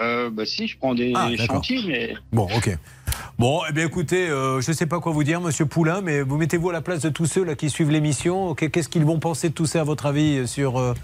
Euh, 0.00 0.30
bah 0.30 0.46
si, 0.46 0.66
je 0.66 0.78
prends 0.78 0.94
des 0.94 1.12
Ah, 1.14 1.28
chantiers, 1.36 1.80
mais... 1.86 2.14
Bon, 2.32 2.48
ok. 2.56 2.76
Bon, 3.38 3.60
eh 3.68 3.72
bien 3.72 3.84
écoutez, 3.86 4.28
euh, 4.28 4.60
je 4.60 4.70
ne 4.70 4.76
sais 4.76 4.86
pas 4.86 5.00
quoi 5.00 5.12
vous 5.12 5.24
dire, 5.24 5.40
monsieur 5.40 5.66
Poulain, 5.66 6.00
mais 6.00 6.22
vous 6.22 6.38
mettez-vous 6.38 6.70
à 6.70 6.72
la 6.72 6.80
place 6.80 7.00
de 7.00 7.10
tous 7.10 7.26
ceux 7.26 7.44
là 7.44 7.54
qui 7.54 7.68
suivent 7.68 7.90
l'émission? 7.90 8.54
Qu'est- 8.54 8.70
Qu'est-ce 8.70 8.88
qu'ils 8.88 9.04
vont 9.04 9.18
penser 9.18 9.50
de 9.50 9.54
tout 9.54 9.66
ça, 9.66 9.80
à 9.80 9.84
votre 9.84 10.06
avis 10.06 10.48
sur, 10.48 10.78
euh, 10.78 10.94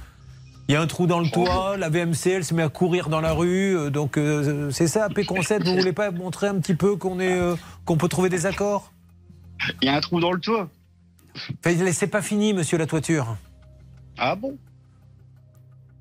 Il 0.69 0.73
y 0.73 0.77
a 0.77 0.83
un 0.83 0.87
trou 0.87 1.07
dans 1.07 1.21
le 1.21 1.29
toit, 1.31 1.77
la 1.79 1.89
VMC, 1.89 2.27
elle 2.31 2.45
se 2.45 2.53
met 2.55 2.63
à 2.63 2.69
courir 2.69 3.09
dans 3.09 3.21
la 3.23 3.33
rue. 3.33 3.75
euh, 3.77 3.91
donc, 3.91 4.17
euh, 4.19 4.71
c'est 4.71 4.87
ça, 4.87 5.09
P-Concept, 5.09 5.67
vous 5.67 5.75
voulez 5.77 5.95
pas 5.95 6.11
montrer 6.11 6.47
un 6.47 6.59
petit 6.61 6.75
peu 6.75 6.97
qu'on 6.97 7.21
est, 7.21 7.39
euh, 7.39 7.57
qu'on 7.87 7.97
peut 7.97 8.09
trouver 8.09 8.29
des 8.29 8.45
accords? 8.47 8.93
Il 9.83 9.87
y 9.87 9.89
a 9.91 9.97
un 9.97 10.01
trou 10.01 10.21
dans 10.21 10.33
le 10.33 10.41
toit. 10.41 10.69
Enfin, 11.65 11.93
c'est 11.93 12.07
pas 12.07 12.21
fini, 12.23 12.53
monsieur 12.53 12.77
la 12.79 12.87
toiture. 12.87 13.37
Ah 14.19 14.35
bon? 14.35 14.57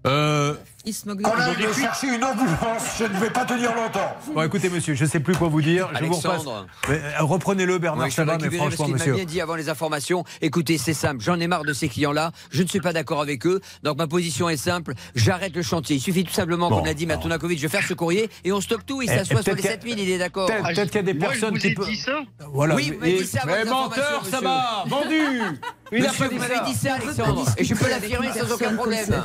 Euh, 0.05 0.53
Il 0.86 0.93
se 0.93 1.05
moque 1.07 1.17
de 1.17 1.23
Quand 1.23 1.36
moi. 1.36 1.45
je 1.59 1.65
vais 1.67 1.73
chercher 1.73 2.07
une 2.07 2.23
ambulance, 2.23 2.97
je 2.99 3.03
ne 3.03 3.17
vais 3.19 3.30
pas 3.30 3.43
tenir 3.43 3.75
longtemps. 3.75 4.15
Bon, 4.34 4.41
écoutez, 4.43 4.69
monsieur, 4.69 4.93
je 4.93 5.03
ne 5.03 5.09
sais 5.09 5.19
plus 5.19 5.36
quoi 5.36 5.49
vous 5.49 5.61
dire. 5.61 5.89
Je 5.99 6.05
vous 6.05 6.13
repasse. 6.13 6.25
Alexandre. 6.32 6.67
Euh, 6.89 6.99
Reprenez-le, 7.19 7.78
Bernard 7.78 8.05
je 8.05 8.11
vais 8.11 8.15
Chabat, 8.15 8.38
mais 8.38 8.43
récupérer 8.43 8.63
parce 8.63 8.75
franchement, 8.75 8.86
qu'il 8.86 8.93
m'a 8.93 8.99
monsieur. 8.99 9.13
bien 9.15 9.25
dit 9.25 9.41
avant 9.41 9.55
les 9.55 9.67
informations. 9.69 10.23
Écoutez, 10.39 10.78
c'est 10.78 10.93
simple, 10.93 11.21
j'en 11.21 11.38
ai 11.41 11.47
marre 11.47 11.63
de 11.65 11.73
ces 11.73 11.89
clients-là. 11.89 12.32
Je 12.51 12.63
ne 12.63 12.67
suis 12.67 12.80
pas 12.80 12.93
d'accord 12.93 13.21
avec 13.21 13.45
eux. 13.45 13.59
Donc 13.84 13.97
ma 13.97 14.07
position 14.07 14.47
est 14.47 14.55
simple. 14.55 14.93
J'arrête 15.15 15.53
le 15.55 15.61
chantier. 15.63 15.97
Il 15.97 15.99
suffit 15.99 16.23
tout 16.23 16.32
simplement, 16.34 16.69
Bon, 16.69 16.78
comme 16.78 16.86
l'a 16.86 16.93
dit 16.93 17.05
Matunakovic, 17.05 17.61
de 17.61 17.67
faire 17.67 17.84
ce 17.86 17.93
courrier 17.93 18.30
et 18.45 18.53
on 18.53 18.61
stoppe 18.61 18.86
tout. 18.86 19.01
Il 19.01 19.09
Eh, 19.11 19.17
s'assoit 19.17 19.39
eh, 19.41 19.43
sur 19.43 19.55
les 19.55 19.61
peut-être 19.63 19.80
qu'il 19.82 19.89
y 19.89 19.93
a- 19.93 19.97
7000, 19.97 19.99
il 19.99 20.11
est 20.11 20.17
d'accord. 20.19 20.47
Peut-être 20.47 20.86
qu'il 20.86 20.95
y 20.95 20.97
a 20.99 21.01
des 21.01 21.13
Moi, 21.15 21.28
je 21.34 21.39
personnes 21.39 21.55
vous 21.55 21.59
qui 21.59 21.73
peuvent. 21.73 21.86
dit 21.89 21.97
ça 21.97 22.19
Voilà. 22.53 22.75
Oui, 22.75 22.91
vous 22.91 22.99
m'avez 22.99 23.17
dit 23.17 23.25
ça 23.28 23.39
avant 23.41 23.51
Mais 23.51 23.65
menteur, 23.65 24.21
monsieur. 24.23 24.32
ça 24.38 24.41
va 24.41 24.84
Vendu 24.88 25.15
Il 25.91 26.05
a 26.05 26.09
Monsieur, 26.09 26.25
pas 26.25 26.30
dit 26.30 26.36
vous 26.38 26.43
ça. 26.43 26.47
m'avez 26.49 26.65
dit 26.71 26.78
ça, 26.78 26.93
Alexandre. 26.95 27.45
Et 27.57 27.63
je 27.63 27.73
peux 27.73 27.89
l'affirmer 27.89 28.30
sans 28.34 28.51
aucun 28.53 28.73
problème. 28.75 29.23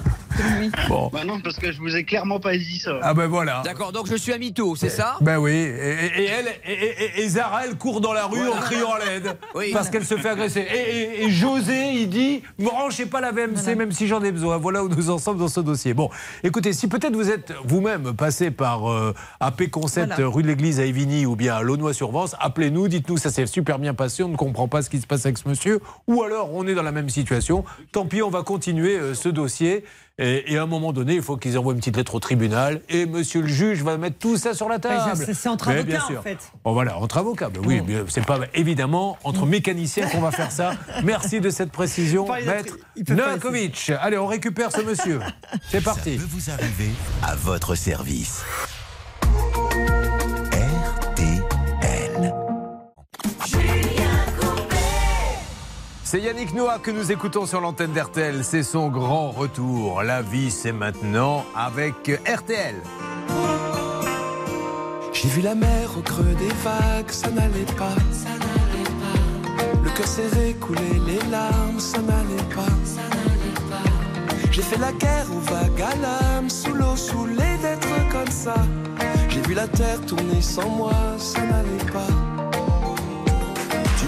Bon. 0.89 1.11
Parce 1.53 1.67
que 1.67 1.73
je 1.73 1.81
vous 1.81 1.95
ai 1.97 2.05
clairement 2.05 2.41
pas 2.41 2.57
dit 2.57 2.79
ça. 2.81 2.99
Ah 3.03 3.13
ben 3.13 3.27
voilà. 3.27 3.61
D'accord, 3.63 3.93
donc 3.93 4.07
je 4.09 4.17
suis 4.17 4.33
à 4.33 4.39
mytho, 4.39 4.75
c'est 4.75 4.89
ça? 4.89 5.17
Ben 5.21 5.37
oui, 5.39 5.51
et, 5.51 6.25
elle, 6.25 6.47
et, 6.67 6.73
et- 6.73 7.21
et 7.23 7.29
Zara, 7.29 7.67
elle 7.67 7.77
court 7.77 8.01
dans 8.01 8.15
la 8.15 8.25
rue 8.25 8.49
en 8.49 8.57
criant 8.57 8.93
à 8.93 8.99
l'aide 9.05 9.37
Oui. 9.55 9.71
parce 9.75 9.91
qu'elle 9.91 10.07
se 10.07 10.17
fait 10.17 10.31
agresser. 10.31 10.61
Et, 10.61 11.23
et- 11.23 11.25
et 11.25 11.31
José, 11.31 11.93
il 11.93 12.09
dit, 12.09 12.43
me 12.59 12.65
branchez 12.65 13.05
pas 13.05 13.21
la 13.21 13.33
VMC 13.33 13.75
même 13.77 13.93
si 13.93 14.07
j'en 14.07 14.23
ai 14.23 14.33
besoin. 14.33 14.57
Voilà 14.57 14.83
où 14.83 14.89
nous 14.89 15.11
en 15.11 15.19
sommes 15.19 15.37
dans 15.39 15.49
ce 15.49 15.61
dossier. 15.61 15.93
Bon, 15.93 16.09
écoutez, 16.43 16.73
si 16.73 16.89
peut-être 16.89 17.15
vous 17.15 17.29
êtes 17.31 17.53
vous-même 17.65 18.15
passé 18.15 18.51
par 18.51 18.91
euh, 18.91 19.15
AP 19.41 19.69
Concept 19.71 20.15
Voilà. 20.15 20.31
rue 20.31 20.43
de 20.43 20.49
l'Église 20.49 20.81
à 20.81 20.85
Évigny 20.87 21.27
ou 21.27 21.37
bien 21.37 21.55
à 21.57 21.63
Launois-sur-Vence, 21.63 22.35
appelez-nous, 22.41 22.89
dites-nous 22.89 23.19
ça 23.19 23.31
s'est 23.31 23.45
super 23.47 23.79
bien 23.79 23.93
passé, 23.93 24.23
on 24.23 24.29
ne 24.29 24.37
comprend 24.37 24.69
pas 24.69 24.81
ce 24.81 24.89
qui 24.89 25.01
se 25.01 25.07
passe 25.07 25.27
avec 25.27 25.37
ce 25.37 25.47
monsieur, 25.49 25.81
ou 26.07 26.23
alors 26.23 26.55
on 26.55 26.67
est 26.67 26.75
dans 26.75 26.83
la 26.83 26.93
même 26.93 27.11
situation. 27.11 27.65
Tant 27.93 28.07
pis, 28.07 28.23
on 28.23 28.31
va 28.31 28.43
continuer 28.43 28.97
euh, 28.99 29.13
ce 29.15 29.29
dossier. 29.29 29.85
Et, 30.19 30.53
et 30.53 30.59
à 30.59 30.63
un 30.63 30.67
moment 30.67 30.93
donné, 30.93 31.15
il 31.15 31.23
faut 31.23 31.37
qu'ils 31.37 31.59
envoient 31.59 31.73
une 31.73 31.79
petite 31.79 31.97
lettre 31.97 32.15
au 32.15 32.21
tribunal 32.21 32.83
et 32.91 33.07
monsieur 33.07 33.41
le 33.41 33.49
juge 33.49 33.83
va 33.83 33.97
mettre 33.97 34.19
tout 34.19 34.37
ça 34.37 34.53
sur 34.55 34.69
la 34.69 34.79
table. 34.79 34.95
C'est- 35.17 35.49
entre 35.49 35.69
Mais 35.69 35.77
avocats, 35.77 35.91
bien 35.91 36.07
sûr. 36.07 36.21
en 36.21 36.23
fait. 36.23 36.39
Bon, 36.65 36.73
voilà, 36.75 36.99
entre 36.99 37.19
avocats. 37.19 37.49
Ben 37.49 37.61
oui, 37.65 37.81
mais 37.87 37.95
c'est 38.09 38.25
pas 38.27 38.39
évidemment 38.55 39.17
entre 39.25 39.47
mécaniciens 39.47 40.07
qu'on 40.09 40.21
va 40.21 40.31
faire 40.31 40.53
ça. 40.53 40.75
Merci 41.05 41.41
de 41.41 41.49
cette 41.51 41.73
précision, 41.73 42.27
maître 42.47 42.77
Novakovic. 43.09 43.91
Allez, 44.01 44.19
on 44.19 44.27
récupère 44.27 44.71
ce 44.71 44.83
monsieur. 44.83 45.21
C'est 45.69 45.83
parti. 45.83 46.17
peut 46.19 46.27
vous 46.29 46.51
arriver 46.51 46.91
à 47.23 47.35
votre 47.35 47.75
service. 47.75 48.43
C'est 56.13 56.21
Yannick 56.21 56.53
Noah 56.53 56.79
que 56.79 56.91
nous 56.91 57.11
écoutons 57.11 57.47
sur 57.47 57.63
l'antenne 57.63 57.93
d'RTL. 57.93 58.45
C'est 58.45 58.63
son 58.63 58.89
grand 58.89 59.31
retour. 59.31 60.03
La 60.03 60.21
vie, 60.21 60.51
c'est 60.51 60.71
maintenant 60.71 61.47
avec 61.57 61.95
RTL. 62.27 62.75
J'ai 65.15 65.29
vu 65.29 65.41
la 65.41 65.55
mer 65.55 65.89
au 65.97 66.03
creux 66.03 66.35
des 66.39 66.53
vagues, 66.63 67.09
ça 67.09 67.31
n'allait 67.31 67.65
pas. 67.79 67.95
Le 69.83 69.89
cœur 69.89 70.07
serré, 70.07 70.53
couler 70.61 71.01
les 71.07 71.31
larmes, 71.31 71.81
ça 71.81 72.03
n'allait 72.03 72.55
pas. 72.55 73.01
J'ai 74.51 74.61
fait 74.61 74.79
la 74.79 74.93
guerre 74.93 75.29
aux 75.35 75.41
vagues 75.41 75.81
à 75.81 75.97
l'âme, 75.97 76.51
sous 76.51 76.75
l'eau, 76.75 76.95
saoulé 76.95 77.57
d'être 77.63 78.11
comme 78.11 78.31
ça. 78.31 78.57
J'ai 79.31 79.41
vu 79.41 79.55
la 79.55 79.67
terre 79.67 79.99
tourner 80.07 80.43
sans 80.43 80.69
moi, 80.69 80.93
ça 81.17 81.41
n'allait 81.41 81.91
pas. 81.91 82.32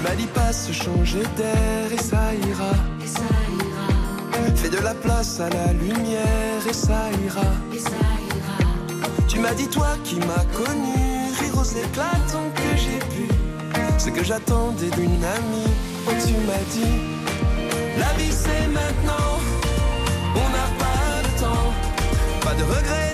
M'as 0.04 0.14
dit 0.16 0.26
pas 0.26 0.52
se 0.52 0.70
changer 0.70 1.22
d'air 1.34 1.90
et 1.90 1.96
ça 1.96 2.34
ira. 2.46 2.74
Fais 4.54 4.68
de 4.68 4.78
la 4.78 4.92
place 4.92 5.40
à 5.40 5.48
la 5.48 5.72
lumière 5.72 6.62
et 6.68 6.72
ça 6.74 7.08
ira. 7.24 7.50
Tu 9.28 9.38
m'as 9.38 9.54
dit 9.54 9.68
toi 9.68 9.96
qui 10.04 10.16
m'as 10.16 10.44
connu, 10.52 11.32
rire 11.40 11.58
aux 11.58 11.64
éclats 11.64 12.20
tant 12.30 12.50
que 12.54 12.76
j'ai 12.76 12.98
pu. 13.14 13.26
Ce 13.96 14.10
que 14.10 14.22
j'attendais 14.22 14.90
d'une 14.90 15.24
amie, 15.24 15.72
oh 16.06 16.12
tu 16.26 16.34
m'as 16.48 16.64
dit, 16.76 16.96
la 17.98 18.12
vie 18.18 18.30
c'est 18.30 18.66
maintenant, 18.68 19.30
on 20.36 20.48
n'a 20.56 20.68
pas 20.84 21.22
le 21.24 21.40
temps, 21.40 21.72
pas 22.42 22.54
de 22.54 22.64
regrets 22.64 23.13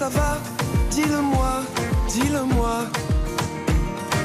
ça 0.00 0.08
va, 0.08 0.38
dis-le-moi, 0.90 1.60
dis-le-moi. 2.08 2.86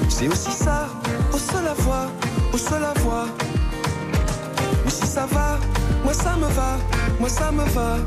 C'est 0.07 0.29
aussi 0.29 0.51
ça, 0.51 0.87
au 1.33 1.37
seul 1.37 1.67
à 1.67 1.73
voir, 1.73 2.07
au 2.53 2.57
seul 2.57 2.81
à 2.81 2.93
voir. 3.01 3.27
Mais 4.85 4.91
si 4.91 5.05
ça 5.05 5.25
va, 5.25 5.59
moi 6.01 6.13
ça 6.13 6.37
me 6.37 6.47
va, 6.47 6.77
moi 7.19 7.27
ça 7.27 7.51
me 7.51 7.65
va. 7.65 7.97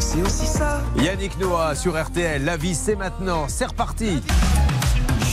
C'est 0.00 0.20
aussi 0.20 0.44
ça. 0.44 0.82
Yannick 0.96 1.38
Noah 1.38 1.74
sur 1.74 1.98
RTL. 1.98 2.44
La 2.44 2.58
vie, 2.58 2.74
c'est 2.74 2.94
maintenant. 2.94 3.46
C'est 3.48 3.64
reparti. 3.64 4.22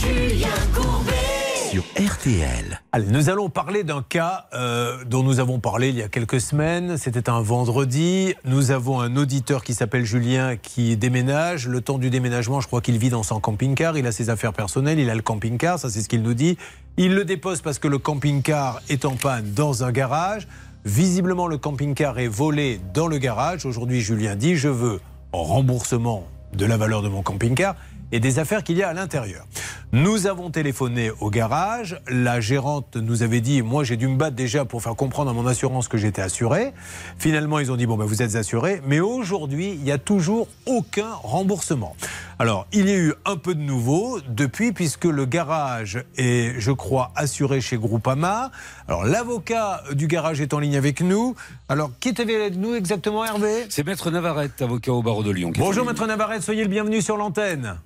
Julien 0.00 0.48
Courbet. 0.74 1.25
RTL. 1.74 2.80
Allez, 2.92 3.06
nous 3.08 3.28
allons 3.28 3.48
parler 3.48 3.82
d'un 3.82 4.04
cas 4.08 4.46
euh, 4.54 5.04
dont 5.04 5.24
nous 5.24 5.40
avons 5.40 5.58
parlé 5.58 5.88
il 5.88 5.96
y 5.96 6.02
a 6.02 6.08
quelques 6.08 6.40
semaines. 6.40 6.96
C'était 6.96 7.28
un 7.28 7.40
vendredi. 7.40 8.34
Nous 8.44 8.70
avons 8.70 9.00
un 9.00 9.16
auditeur 9.16 9.64
qui 9.64 9.74
s'appelle 9.74 10.04
Julien 10.04 10.56
qui 10.56 10.96
déménage. 10.96 11.66
Le 11.66 11.80
temps 11.80 11.98
du 11.98 12.08
déménagement, 12.08 12.60
je 12.60 12.68
crois 12.68 12.80
qu'il 12.80 12.98
vit 12.98 13.10
dans 13.10 13.24
son 13.24 13.40
camping-car. 13.40 13.98
Il 13.98 14.06
a 14.06 14.12
ses 14.12 14.30
affaires 14.30 14.52
personnelles, 14.52 15.00
il 15.00 15.10
a 15.10 15.14
le 15.16 15.22
camping-car, 15.22 15.80
ça 15.80 15.90
c'est 15.90 16.02
ce 16.02 16.08
qu'il 16.08 16.22
nous 16.22 16.34
dit. 16.34 16.56
Il 16.98 17.14
le 17.14 17.24
dépose 17.24 17.62
parce 17.62 17.80
que 17.80 17.88
le 17.88 17.98
camping-car 17.98 18.80
est 18.88 19.04
en 19.04 19.16
panne 19.16 19.52
dans 19.52 19.82
un 19.82 19.90
garage. 19.90 20.46
Visiblement, 20.84 21.48
le 21.48 21.58
camping-car 21.58 22.20
est 22.20 22.28
volé 22.28 22.80
dans 22.94 23.08
le 23.08 23.18
garage. 23.18 23.66
Aujourd'hui, 23.66 24.02
Julien 24.02 24.36
dit 24.36 24.54
Je 24.54 24.68
veux 24.68 25.00
en 25.32 25.42
remboursement 25.42 26.28
de 26.54 26.64
la 26.64 26.76
valeur 26.76 27.02
de 27.02 27.08
mon 27.08 27.22
camping-car 27.22 27.74
et 28.12 28.20
des 28.20 28.38
affaires 28.38 28.62
qu'il 28.62 28.76
y 28.76 28.82
a 28.82 28.88
à 28.88 28.92
l'intérieur. 28.94 29.46
Nous 29.92 30.26
avons 30.26 30.50
téléphoné 30.50 31.10
au 31.20 31.30
garage. 31.30 32.00
La 32.08 32.40
gérante 32.40 32.96
nous 32.96 33.22
avait 33.22 33.40
dit 33.40 33.62
Moi, 33.62 33.84
j'ai 33.84 33.96
dû 33.96 34.08
me 34.08 34.16
battre 34.16 34.36
déjà 34.36 34.64
pour 34.64 34.82
faire 34.82 34.96
comprendre 34.96 35.30
à 35.30 35.34
mon 35.34 35.46
assurance 35.46 35.88
que 35.88 35.96
j'étais 35.96 36.22
assuré. 36.22 36.72
Finalement, 37.18 37.60
ils 37.60 37.70
ont 37.70 37.76
dit 37.76 37.86
Bon, 37.86 37.96
ben, 37.96 38.04
vous 38.04 38.20
êtes 38.20 38.34
assuré. 38.34 38.82
Mais 38.86 39.00
aujourd'hui, 39.00 39.70
il 39.70 39.80
n'y 39.80 39.92
a 39.92 39.98
toujours 39.98 40.48
aucun 40.66 41.12
remboursement. 41.22 41.96
Alors, 42.38 42.66
il 42.70 42.86
y 42.86 42.92
a 42.92 42.98
eu 42.98 43.14
un 43.24 43.36
peu 43.36 43.54
de 43.54 43.62
nouveau 43.62 44.20
depuis, 44.28 44.72
puisque 44.72 45.06
le 45.06 45.24
garage 45.24 46.04
est, 46.18 46.60
je 46.60 46.70
crois, 46.70 47.10
assuré 47.16 47.62
chez 47.62 47.78
Groupama. 47.78 48.50
Alors, 48.88 49.06
l'avocat 49.06 49.82
du 49.92 50.06
garage 50.06 50.42
est 50.42 50.52
en 50.52 50.58
ligne 50.58 50.76
avec 50.76 51.00
nous. 51.00 51.34
Alors, 51.70 51.92
qui 51.98 52.10
est 52.10 52.20
avec 52.20 52.56
nous 52.56 52.74
exactement, 52.74 53.24
Hervé? 53.24 53.64
C'est 53.70 53.86
Maître 53.86 54.10
Navarrete, 54.10 54.60
avocat 54.60 54.92
au 54.92 55.02
barreau 55.02 55.22
de 55.22 55.30
Lyon. 55.30 55.50
Bonjour. 55.56 55.86
Maître 55.86 56.06
Navarrete, 56.06 56.42
soyez 56.42 56.62
le 56.62 56.68
bienvenu 56.68 57.00
sur 57.00 57.16
l'antenne. 57.16 57.78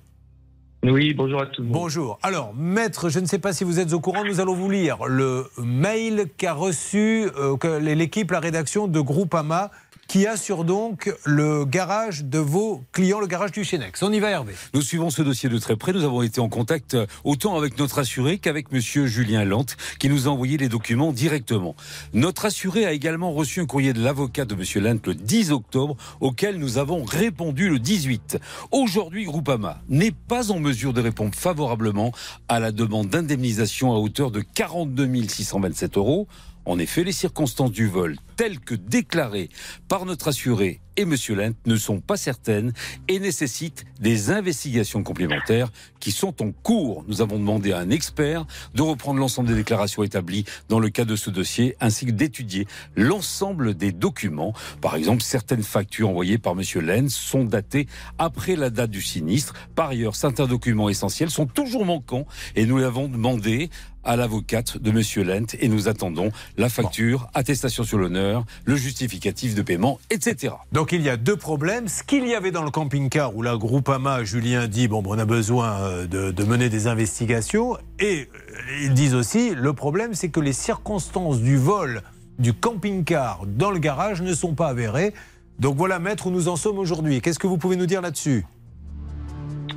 Oui, 0.83 1.13
bonjour 1.13 1.43
à 1.43 1.45
tous. 1.45 1.63
Bonjour. 1.63 2.19
Alors, 2.21 2.53
maître, 2.53 3.07
je 3.07 3.19
ne 3.19 3.27
sais 3.27 3.39
pas 3.39 3.53
si 3.53 3.63
vous 3.63 3.79
êtes 3.79 3.93
au 3.93 4.01
courant, 4.01 4.25
nous 4.25 4.41
allons 4.41 4.55
vous 4.55 4.69
lire 4.69 5.05
le 5.05 5.45
mail 5.59 6.25
qu'a 6.37 6.53
reçu 6.53 7.29
euh, 7.37 7.79
l'équipe, 7.79 8.31
la 8.31 8.41
rédaction 8.41 8.89
de 8.89 8.99
Groupama, 8.99 9.71
qui 10.11 10.27
assure 10.27 10.65
donc 10.65 11.09
le 11.23 11.63
garage 11.63 12.25
de 12.25 12.37
vos 12.37 12.83
clients, 12.91 13.21
le 13.21 13.27
garage 13.27 13.53
du 13.53 13.63
Chenex. 13.63 14.03
On 14.03 14.11
y 14.11 14.19
va, 14.19 14.29
Hervé. 14.29 14.53
Nous 14.73 14.81
suivons 14.81 15.09
ce 15.09 15.21
dossier 15.21 15.47
de 15.47 15.57
très 15.57 15.77
près. 15.77 15.93
Nous 15.93 16.03
avons 16.03 16.21
été 16.21 16.41
en 16.41 16.49
contact 16.49 16.95
euh, 16.95 17.05
autant 17.23 17.55
avec 17.55 17.79
notre 17.79 17.97
assuré 17.97 18.37
qu'avec 18.37 18.73
monsieur 18.73 19.05
Julien 19.07 19.45
Lante, 19.45 19.77
qui 19.99 20.09
nous 20.09 20.27
a 20.27 20.31
envoyé 20.31 20.57
les 20.57 20.67
documents 20.67 21.13
directement. 21.13 21.77
Notre 22.13 22.43
assuré 22.43 22.85
a 22.85 22.91
également 22.91 23.31
reçu 23.31 23.61
un 23.61 23.65
courrier 23.65 23.93
de 23.93 24.03
l'avocat 24.03 24.43
de 24.43 24.53
monsieur 24.53 24.81
Lante 24.81 25.07
le 25.07 25.15
10 25.15 25.53
octobre, 25.53 25.95
auquel 26.19 26.57
nous 26.57 26.77
avons 26.77 27.05
répondu 27.05 27.69
le 27.69 27.79
18. 27.79 28.37
Aujourd'hui, 28.71 29.23
Groupama 29.23 29.81
n'est 29.87 30.11
pas 30.11 30.51
en 30.51 30.59
mesure 30.59 30.91
de 30.91 30.99
répondre 30.99 31.33
favorablement 31.33 32.11
à 32.49 32.59
la 32.59 32.73
demande 32.73 33.07
d'indemnisation 33.07 33.93
à 33.93 33.95
hauteur 33.95 34.29
de 34.29 34.41
42 34.41 35.09
627 35.29 35.95
euros. 35.95 36.27
En 36.65 36.77
effet, 36.77 37.03
les 37.03 37.11
circonstances 37.11 37.71
du 37.71 37.87
vol, 37.87 38.17
telles 38.37 38.59
que 38.59 38.75
déclarées 38.75 39.49
par 39.87 40.05
notre 40.05 40.27
assuré 40.27 40.81
et 40.97 41.03
M. 41.03 41.15
Lent, 41.29 41.55
ne 41.65 41.75
sont 41.75 42.01
pas 42.01 42.17
certaines 42.17 42.73
et 43.07 43.19
nécessitent 43.19 43.85
des 43.99 44.29
investigations 44.29 45.03
complémentaires 45.03 45.71
qui 45.99 46.11
sont 46.11 46.41
en 46.43 46.51
cours. 46.51 47.05
Nous 47.07 47.21
avons 47.21 47.39
demandé 47.39 47.71
à 47.71 47.79
un 47.79 47.89
expert 47.89 48.45
de 48.75 48.81
reprendre 48.81 49.19
l'ensemble 49.19 49.47
des 49.47 49.55
déclarations 49.55 50.03
établies 50.03 50.43
dans 50.67 50.79
le 50.79 50.89
cas 50.89 51.05
de 51.05 51.15
ce 51.15 51.29
dossier, 51.29 51.75
ainsi 51.79 52.05
que 52.05 52.11
d'étudier 52.11 52.67
l'ensemble 52.95 53.73
des 53.75 53.91
documents. 53.91 54.53
Par 54.81 54.95
exemple, 54.95 55.23
certaines 55.23 55.63
factures 55.63 56.09
envoyées 56.09 56.37
par 56.37 56.53
M. 56.53 56.63
Lent 56.81 57.09
sont 57.09 57.45
datées 57.45 57.87
après 58.17 58.55
la 58.55 58.69
date 58.69 58.91
du 58.91 59.01
sinistre. 59.01 59.53
Par 59.75 59.89
ailleurs, 59.89 60.15
certains 60.15 60.47
documents 60.47 60.89
essentiels 60.89 61.29
sont 61.29 61.45
toujours 61.45 61.85
manquants 61.85 62.25
et 62.55 62.65
nous 62.65 62.77
l'avons 62.77 63.07
demandé 63.07 63.69
à 64.03 64.15
l'avocate 64.15 64.77
de 64.77 64.91
Monsieur 64.91 65.23
Lent 65.23 65.55
et 65.59 65.67
nous 65.67 65.87
attendons 65.87 66.31
la 66.57 66.69
facture, 66.69 67.27
attestation 67.33 67.83
sur 67.83 67.97
l'honneur, 67.97 68.45
le 68.65 68.75
justificatif 68.75 69.55
de 69.55 69.61
paiement, 69.61 69.99
etc. 70.09 70.53
Donc 70.71 70.91
il 70.91 71.01
y 71.01 71.09
a 71.09 71.17
deux 71.17 71.35
problèmes. 71.35 71.87
Ce 71.87 72.03
qu'il 72.03 72.27
y 72.27 72.33
avait 72.33 72.51
dans 72.51 72.63
le 72.63 72.71
camping-car 72.71 73.35
où 73.35 73.41
la 73.41 73.57
Groupama, 73.57 74.23
Julien 74.23 74.67
dit 74.67 74.87
bon, 74.87 75.03
on 75.05 75.19
a 75.19 75.25
besoin 75.25 75.81
euh, 75.81 76.07
de, 76.07 76.31
de 76.31 76.43
mener 76.43 76.69
des 76.69 76.87
investigations. 76.87 77.77
Et 77.99 78.27
euh, 78.33 78.83
ils 78.83 78.93
disent 78.93 79.15
aussi 79.15 79.53
le 79.55 79.73
problème, 79.73 80.13
c'est 80.13 80.29
que 80.29 80.39
les 80.39 80.53
circonstances 80.53 81.41
du 81.41 81.57
vol 81.57 82.01
du 82.39 82.53
camping-car 82.53 83.43
dans 83.45 83.71
le 83.71 83.79
garage 83.79 84.21
ne 84.21 84.33
sont 84.33 84.55
pas 84.55 84.67
avérées. 84.67 85.13
Donc 85.59 85.77
voilà, 85.77 85.99
maître, 85.99 86.27
où 86.27 86.31
nous 86.31 86.47
en 86.47 86.55
sommes 86.55 86.79
aujourd'hui. 86.79 87.21
Qu'est-ce 87.21 87.39
que 87.39 87.47
vous 87.47 87.57
pouvez 87.57 87.75
nous 87.75 87.85
dire 87.85 88.01
là-dessus? 88.01 88.43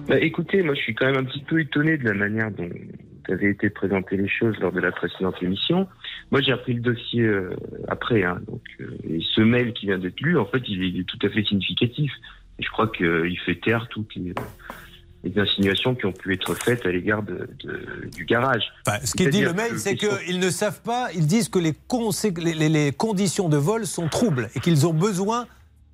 Bah, 0.08 0.18
écoutez, 0.18 0.62
moi 0.62 0.74
je 0.74 0.80
suis 0.80 0.94
quand 0.94 1.06
même 1.06 1.16
un 1.16 1.24
petit 1.24 1.42
peu 1.42 1.60
étonné 1.60 1.96
de 1.96 2.04
la 2.04 2.14
manière 2.14 2.50
dont 2.50 2.68
avaient 3.32 3.50
été 3.50 3.70
présentées 3.70 4.16
les 4.16 4.28
choses 4.28 4.56
lors 4.60 4.72
de 4.72 4.80
la 4.80 4.92
précédente 4.92 5.36
émission. 5.42 5.86
Moi 6.30 6.40
j'ai 6.42 6.52
appris 6.52 6.74
le 6.74 6.80
dossier 6.80 7.22
euh, 7.22 7.50
après, 7.88 8.22
hein, 8.24 8.40
donc, 8.46 8.62
euh, 8.80 8.96
et 9.08 9.20
ce 9.34 9.40
mail 9.40 9.72
qui 9.72 9.86
vient 9.86 9.98
d'être 9.98 10.20
lu, 10.20 10.38
en 10.38 10.46
fait, 10.46 10.62
il 10.68 10.82
est, 10.82 10.88
il 10.88 11.00
est 11.00 11.04
tout 11.04 11.18
à 11.26 11.28
fait 11.30 11.44
significatif. 11.44 12.10
Et 12.58 12.62
je 12.62 12.68
crois 12.70 12.88
qu'il 12.88 13.38
fait 13.44 13.56
taire 13.60 13.88
toutes 13.90 14.14
les, 14.14 14.32
les 15.24 15.38
insinuations 15.40 15.94
qui 15.96 16.06
ont 16.06 16.12
pu 16.12 16.32
être 16.34 16.54
faites 16.54 16.86
à 16.86 16.92
l'égard 16.92 17.22
de, 17.22 17.48
de- 17.64 18.08
du 18.14 18.24
garage. 18.24 18.62
Ce 19.04 19.14
qui 19.14 19.24
est 19.24 19.30
dit 19.30 19.40
le 19.42 19.52
mail, 19.52 19.78
c'est 19.78 19.96
qu'ils 19.96 20.38
ne 20.38 20.50
savent 20.50 20.80
pas, 20.82 21.08
ils 21.14 21.26
disent 21.26 21.48
que 21.48 21.58
les, 21.58 21.72
consé- 21.88 22.38
les- 22.40 22.54
les- 22.54 22.68
les 22.68 22.92
conditions 22.92 23.48
de 23.48 23.56
vol 23.56 23.86
sont 23.86 24.06
troubles 24.08 24.50
et 24.54 24.60
qu'ils 24.60 24.86
ont 24.86 24.94
besoin 24.94 25.46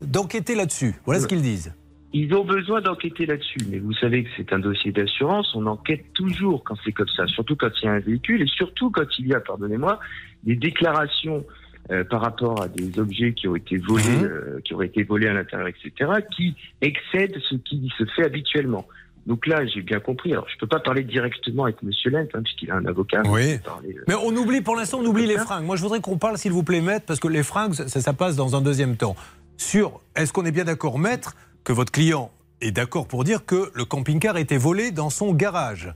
d'enquêter 0.02 0.54
là-dessus. 0.54 0.94
Voilà 1.06 1.20
ce 1.20 1.26
qu'ils 1.26 1.42
disent. 1.42 1.72
Ils 2.12 2.34
ont 2.34 2.44
besoin 2.44 2.80
d'enquêter 2.80 3.24
là-dessus, 3.24 3.60
mais 3.70 3.78
vous 3.78 3.92
savez 3.92 4.24
que 4.24 4.30
c'est 4.36 4.52
un 4.52 4.58
dossier 4.58 4.90
d'assurance, 4.90 5.54
on 5.54 5.66
enquête 5.66 6.04
toujours 6.12 6.64
quand 6.64 6.74
c'est 6.84 6.92
comme 6.92 7.08
ça, 7.08 7.26
surtout 7.28 7.54
quand 7.54 7.70
il 7.80 7.84
y 7.84 7.88
a 7.88 7.92
un 7.92 8.00
véhicule 8.00 8.42
et 8.42 8.48
surtout 8.48 8.90
quand 8.90 9.06
il 9.18 9.28
y 9.28 9.34
a, 9.34 9.40
pardonnez-moi, 9.40 10.00
des 10.42 10.56
déclarations 10.56 11.44
euh, 11.92 12.02
par 12.02 12.20
rapport 12.20 12.62
à 12.62 12.68
des 12.68 12.98
objets 12.98 13.32
qui 13.32 13.46
ont 13.46 13.54
été 13.54 13.76
volés, 13.76 14.04
euh, 14.22 14.60
qui 14.64 14.74
auraient 14.74 14.86
été 14.86 15.04
volés 15.04 15.28
à 15.28 15.34
l'intérieur, 15.34 15.68
etc., 15.68 16.10
qui 16.36 16.56
excèdent 16.80 17.38
ce 17.48 17.54
qui 17.54 17.92
se 17.96 18.04
fait 18.16 18.24
habituellement. 18.24 18.86
Donc 19.26 19.46
là, 19.46 19.64
j'ai 19.66 19.82
bien 19.82 20.00
compris. 20.00 20.32
Alors, 20.32 20.48
je 20.48 20.58
peux 20.58 20.66
pas 20.66 20.80
parler 20.80 21.04
directement 21.04 21.64
avec 21.64 21.82
Monsieur 21.82 22.10
Lent, 22.10 22.26
hein, 22.34 22.42
puisqu'il 22.42 22.70
a 22.70 22.76
un 22.76 22.86
avocat. 22.86 23.22
Oui. 23.26 23.58
Parler, 23.58 23.94
euh, 23.96 24.04
Mais 24.08 24.14
on 24.14 24.34
oublie, 24.34 24.60
pour 24.60 24.76
l'instant, 24.76 24.98
on 25.00 25.06
oublie 25.06 25.26
les 25.26 25.38
fringues. 25.38 25.64
Moi, 25.64 25.76
je 25.76 25.82
voudrais 25.82 26.00
qu'on 26.00 26.18
parle, 26.18 26.38
s'il 26.38 26.52
vous 26.52 26.64
plaît, 26.64 26.80
maître, 26.80 27.06
parce 27.06 27.20
que 27.20 27.28
les 27.28 27.42
fringues, 27.42 27.74
ça, 27.74 27.88
ça 27.88 28.12
passe 28.12 28.34
dans 28.34 28.56
un 28.56 28.60
deuxième 28.60 28.96
temps. 28.96 29.14
Sur, 29.56 30.00
est-ce 30.16 30.32
qu'on 30.32 30.44
est 30.46 30.52
bien 30.52 30.64
d'accord, 30.64 30.98
maître, 30.98 31.34
que 31.64 31.72
votre 31.72 31.92
client 31.92 32.30
est 32.60 32.72
d'accord 32.72 33.08
pour 33.08 33.24
dire 33.24 33.44
que 33.46 33.70
le 33.74 33.84
camping-car 33.84 34.36
a 34.36 34.40
été 34.40 34.56
volé 34.58 34.90
dans 34.90 35.10
son 35.10 35.32
garage 35.32 35.92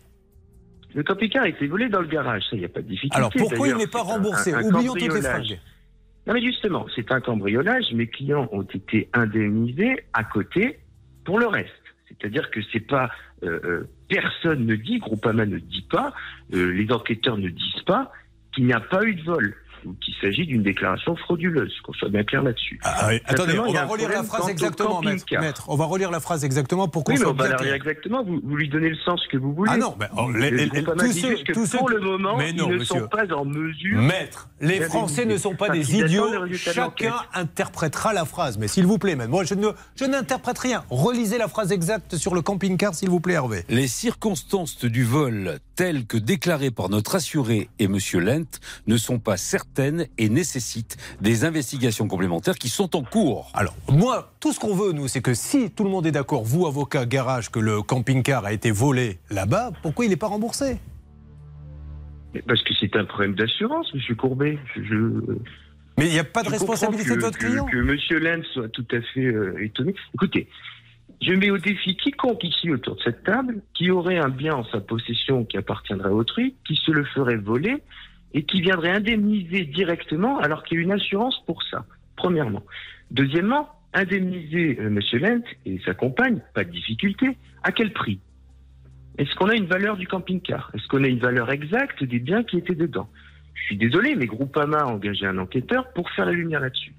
Le 0.95 1.03
camping-car 1.03 1.45
a 1.45 1.49
été 1.49 1.67
volé 1.67 1.89
dans 1.89 2.01
le 2.01 2.07
garage, 2.09 2.43
ça, 2.45 2.51
il 2.53 2.61
n'y 2.61 2.65
a 2.65 2.69
pas 2.69 2.81
de 2.83 2.87
difficulté. 2.89 3.17
Alors, 3.17 3.31
pourquoi 3.37 3.69
il 3.69 3.77
n'est 3.77 3.87
pas 3.87 4.03
remboursé 4.03 4.53
un- 4.53 4.59
un 4.59 4.63
Oublions 4.65 4.93
toutes 4.93 5.03
les 5.03 5.09
cambriolage. 5.09 5.47
fringues. 5.49 5.61
Non, 6.27 6.33
mais 6.35 6.43
justement, 6.43 6.87
c'est 6.97 7.11
un 7.13 7.21
cambriolage. 7.21 7.93
Mes 7.93 8.07
clients 8.07 8.49
ont 8.53 8.63
été 8.63 9.11
indemnisés 9.13 10.05
à 10.15 10.25
côté 10.25 10.79
pour 11.25 11.39
le 11.39 11.47
reste. 11.47 11.71
C'est-à-dire 12.09 12.51
que 12.51 12.61
c'est 12.73 12.81
pas 12.87 13.11
euh, 13.43 13.61
euh, 13.65 13.89
personne 14.09 14.65
ne 14.65 14.75
dit, 14.77 14.99
Groupama 15.01 15.45
ne 15.45 15.59
dit 15.59 15.87
pas, 15.91 16.15
euh, 16.55 16.71
les 16.73 16.91
enquêteurs 16.93 17.37
ne 17.37 17.49
disent 17.49 17.83
pas 17.87 18.11
qu'il 18.55 18.65
n'y 18.65 18.73
a 18.73 18.81
pas 18.81 19.05
eu 19.05 19.15
de 19.17 19.23
vol 19.23 19.55
qu'il 20.05 20.15
s'agit 20.21 20.47
d'une 20.47 20.63
déclaration 20.63 21.17
frauduleuse. 21.17 21.73
Qu'on 21.83 21.93
soit 21.93 22.09
bien 22.09 22.25
clair 22.25 22.43
là-dessus. 22.43 22.79
Ah 22.83 23.07
oui, 23.09 23.21
Attendez, 23.27 23.59
on 23.59 23.73
va 23.73 23.85
relire 23.85 24.09
la 24.09 24.23
phrase 24.23 24.49
exactement, 24.49 25.01
maître. 25.03 25.25
Maître, 25.41 25.65
On 25.69 25.77
va 25.77 25.85
relire 25.85 26.11
la 26.11 26.21
phrase 26.21 26.45
exactement 26.45 26.89
pour 26.89 27.05
qu'on 27.05 27.13
Oui, 27.13 27.19
mais 27.21 27.27
on 27.27 27.33
va 27.33 27.49
la 27.49 27.77
exactement. 27.77 28.25
Vous, 28.25 28.41
vous 28.43 28.57
lui 28.57 28.69
donnez 28.69 28.91
le 28.91 28.97
sens 29.05 29.21
que 29.31 29.37
vous 29.37 29.53
voulez. 29.55 29.71
Ah 29.75 29.77
non, 29.79 29.95
mais, 29.99 30.07
oh, 30.17 30.31
les- 30.31 30.51
Le 30.51 30.57
les- 30.57 30.69
tous 30.85 31.13
ceux- 31.13 31.31
juste 31.31 31.45
que 31.45 31.53
tous 31.53 31.67
ceux 31.67 31.79
pour 31.79 31.89
le 31.91 32.01
moment, 32.01 32.37
Mais 32.37 32.53
non, 32.53 32.67
ils 32.69 32.73
ne 32.75 32.79
monsieur. 32.79 33.01
sont 33.01 33.09
pas 33.09 33.27
en 33.35 33.45
mesure. 33.45 34.01
Maître, 34.01 34.49
les. 34.61 34.81
Français 34.81 35.25
ne 35.25 35.37
sont 35.37 35.55
pas 35.55 35.69
des 35.71 35.97
idiots. 35.97 36.29
Chacun 36.57 37.15
interprétera 37.33 38.13
la 38.13 38.25
phrase. 38.25 38.59
Mais 38.59 38.69
s'il 38.69 38.87
vous 38.87 38.99
plaît, 38.99 39.17
maître, 39.17 39.31
moi 39.31 39.45
je 39.45 39.55
ne, 39.55 39.69
je 39.97 40.05
n'interprète 40.05 40.59
rien. 40.59 40.85
Relisez 40.91 41.39
la 41.39 41.49
phrase 41.49 41.73
exacte 41.73 42.17
sur 42.17 42.35
le 42.35 42.43
camping-car, 42.43 42.95
s'il 42.95 43.11
vous 43.11 43.21
plaît, 43.21 43.35
Hervé. 43.35 43.65
Les 43.69 43.89
circonstances 43.89 44.85
du 44.85 45.05
vol, 45.05 45.59
telles 45.75 46.07
que 46.07 46.17
déclarées 46.17 46.71
par 46.71 46.89
notre 46.89 47.17
assuré 47.17 47.69
et 47.79 47.85
M. 47.85 47.99
Lent, 48.15 48.61
ne 48.87 48.97
sont 48.97 49.19
pas 49.19 49.37
certaines 49.37 49.74
et 49.81 50.29
nécessitent 50.29 50.97
des 51.21 51.45
investigations 51.45 52.09
complémentaires 52.09 52.57
qui 52.57 52.69
sont 52.69 52.97
en 52.97 53.03
cours. 53.03 53.51
Alors, 53.55 53.75
moi, 53.89 54.33
tout 54.41 54.53
ce 54.53 54.61
qu'on 54.61 54.75
veut, 54.75 54.93
nous, 54.93 55.09
c'est 55.09 55.23
que 55.23 55.35
si 55.35 55.71
tout 55.71 55.85
le 55.85 55.91
monde 55.91 56.07
est 56.07 56.13
d'accord, 56.13 56.45
vous, 56.45 56.67
avocat, 56.67 57.07
garage, 57.07 57.51
que 57.51 57.59
le 57.59 57.83
camping-car 57.83 58.45
a 58.45 58.53
été 58.53 58.71
volé 58.71 59.19
là-bas, 59.31 59.73
pourquoi 59.83 60.05
il 60.05 60.09
n'est 60.09 60.17
pas 60.17 60.29
remboursé? 60.29 60.79
Parce 62.47 62.63
que 62.63 62.75
c'est 62.81 62.97
un 62.97 63.05
problème 63.05 63.35
d'assurance, 63.35 63.93
Monsieur 63.95 64.15
Courbet. 64.15 64.59
Je, 64.75 64.97
Mais 65.99 66.07
il 66.07 66.13
n'y 66.13 66.19
a 66.19 66.25
pas 66.25 66.43
de 66.43 66.49
je 66.49 66.53
responsabilité 66.53 67.15
de 67.15 67.21
votre 67.21 67.39
client. 67.39 67.65
Que, 67.67 67.73
que 67.73 67.83
Monsieur 67.83 68.19
Lenz 68.19 68.45
soit 68.53 68.69
tout 68.69 68.87
à 68.91 69.01
fait 69.01 69.27
euh, 69.27 69.63
étonné. 69.63 69.95
Écoutez, 70.15 70.49
je 71.23 71.33
mets 71.33 71.51
au 71.51 71.59
défi 71.59 71.97
quiconque 71.97 72.43
ici 72.45 72.71
autour 72.71 72.97
de 72.97 73.03
cette 73.03 73.23
table 73.23 73.63
qui 73.73 73.91
aurait 73.91 74.19
un 74.19 74.29
bien 74.29 74.55
en 74.55 74.65
sa 74.65 74.81
possession 74.81 75.45
qui 75.45 75.57
appartiendrait 75.57 76.11
à 76.11 76.13
autrui, 76.13 76.57
qui 76.67 76.77
se 76.77 76.91
le 76.91 77.05
ferait 77.05 77.37
voler 77.37 77.83
et 78.35 78.43
qui 78.43 78.61
viendrait 78.61 78.91
indemniser 78.91 79.65
directement 79.65 80.39
alors 80.39 80.65
qu'il 80.65 80.79
y 80.79 80.81
a 80.81 80.85
une 80.85 80.93
assurance 80.93 81.43
pour 81.47 81.63
ça, 81.63 81.87
premièrement. 82.17 82.63
Deuxièmement, 83.11 83.69
indemniser 83.95 84.77
euh, 84.81 84.91
Monsieur 84.91 85.21
Lent 85.21 85.45
et 85.65 85.81
sa 85.85 85.95
compagne, 85.95 86.41
pas 86.53 86.65
de 86.65 86.71
difficulté, 86.71 87.39
à 87.63 87.73
quel 87.73 87.93
prix? 87.93 88.21
Est-ce 89.17 89.35
qu'on 89.37 89.49
a 89.49 89.55
une 89.55 89.67
valeur 89.67 89.97
du 89.97 90.09
camping-car? 90.09 90.73
Est-ce 90.75 90.89
qu'on 90.89 91.05
a 91.05 91.09
une 91.09 91.21
valeur 91.21 91.51
exacte 91.53 92.03
des 92.03 92.19
biens 92.19 92.43
qui 92.43 92.59
étaient 92.59 92.75
dedans? 92.75 93.09
Je 93.55 93.63
suis 93.63 93.77
désolé, 93.77 94.17
mais 94.17 94.27
Groupama 94.27 94.79
a 94.79 94.87
engagé 94.87 95.27
un 95.27 95.39
enquêteur 95.39 95.93
pour 95.93 96.11
faire 96.11 96.27
la 96.27 96.33
lumière 96.33 96.61
là-dessus. 96.61 96.93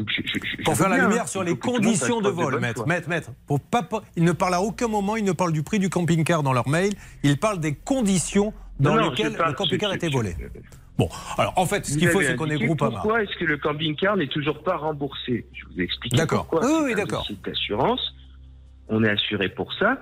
Donc, 0.00 0.08
je- 0.16 0.22
je- 0.24 0.56
je- 0.58 0.64
Pour 0.64 0.74
faire 0.76 0.88
la 0.88 0.96
lumière 0.98 1.24
hein. 1.24 1.26
sur 1.26 1.42
Il 1.42 1.50
les 1.50 1.58
conditions 1.58 2.22
de 2.22 2.30
vol, 2.30 2.58
maître, 2.58 2.86
maître, 2.86 3.08
maître. 3.08 3.30
Pour 3.46 3.60
pas, 3.60 3.86
il 4.16 4.24
ne 4.24 4.32
parle 4.32 4.54
à 4.54 4.62
aucun 4.62 4.88
moment, 4.88 5.16
il 5.16 5.24
ne 5.24 5.32
parle 5.32 5.52
du 5.52 5.62
prix 5.62 5.78
du 5.78 5.90
camping-car 5.90 6.42
dans 6.42 6.54
leur 6.54 6.66
mail, 6.68 6.92
il 7.22 7.36
parle 7.38 7.60
des 7.60 7.74
conditions 7.74 8.54
dans 8.78 8.94
Non, 8.96 9.10
lesquelles 9.10 9.36
parle- 9.36 9.50
le 9.50 9.56
camping-car 9.56 9.90
a 9.90 9.94
été 9.96 10.08
volé. 10.08 10.34
Bon, 10.96 11.08
alors 11.36 11.52
en 11.56 11.66
fait, 11.66 11.84
ce 11.84 11.98
qu'il 11.98 12.08
faut, 12.08 12.22
c'est 12.22 12.34
qu'on 12.34 12.46
ait 12.46 12.52
indiqué 12.54 12.66
Groupama. 12.66 13.00
Pourquoi 13.00 13.22
est-ce 13.22 13.36
que 13.38 13.44
le 13.44 13.58
camping-car 13.58 14.16
n'est 14.16 14.26
toujours 14.28 14.62
pas 14.62 14.76
remboursé? 14.78 15.46
Je 15.52 15.64
vous 15.66 15.80
ai 15.80 15.84
expliqué 15.84 16.16
D'accord. 16.16 16.46
pourquoi. 16.46 16.66
Oui, 16.66 16.72
C'est 16.78 16.84
oui, 16.84 16.94
d'accord. 16.94 17.20
dossier 17.20 17.36
d'assurance. 17.44 18.14
On 18.88 19.04
est 19.04 19.10
assuré 19.10 19.48
pour 19.50 19.72
ça. 19.74 19.98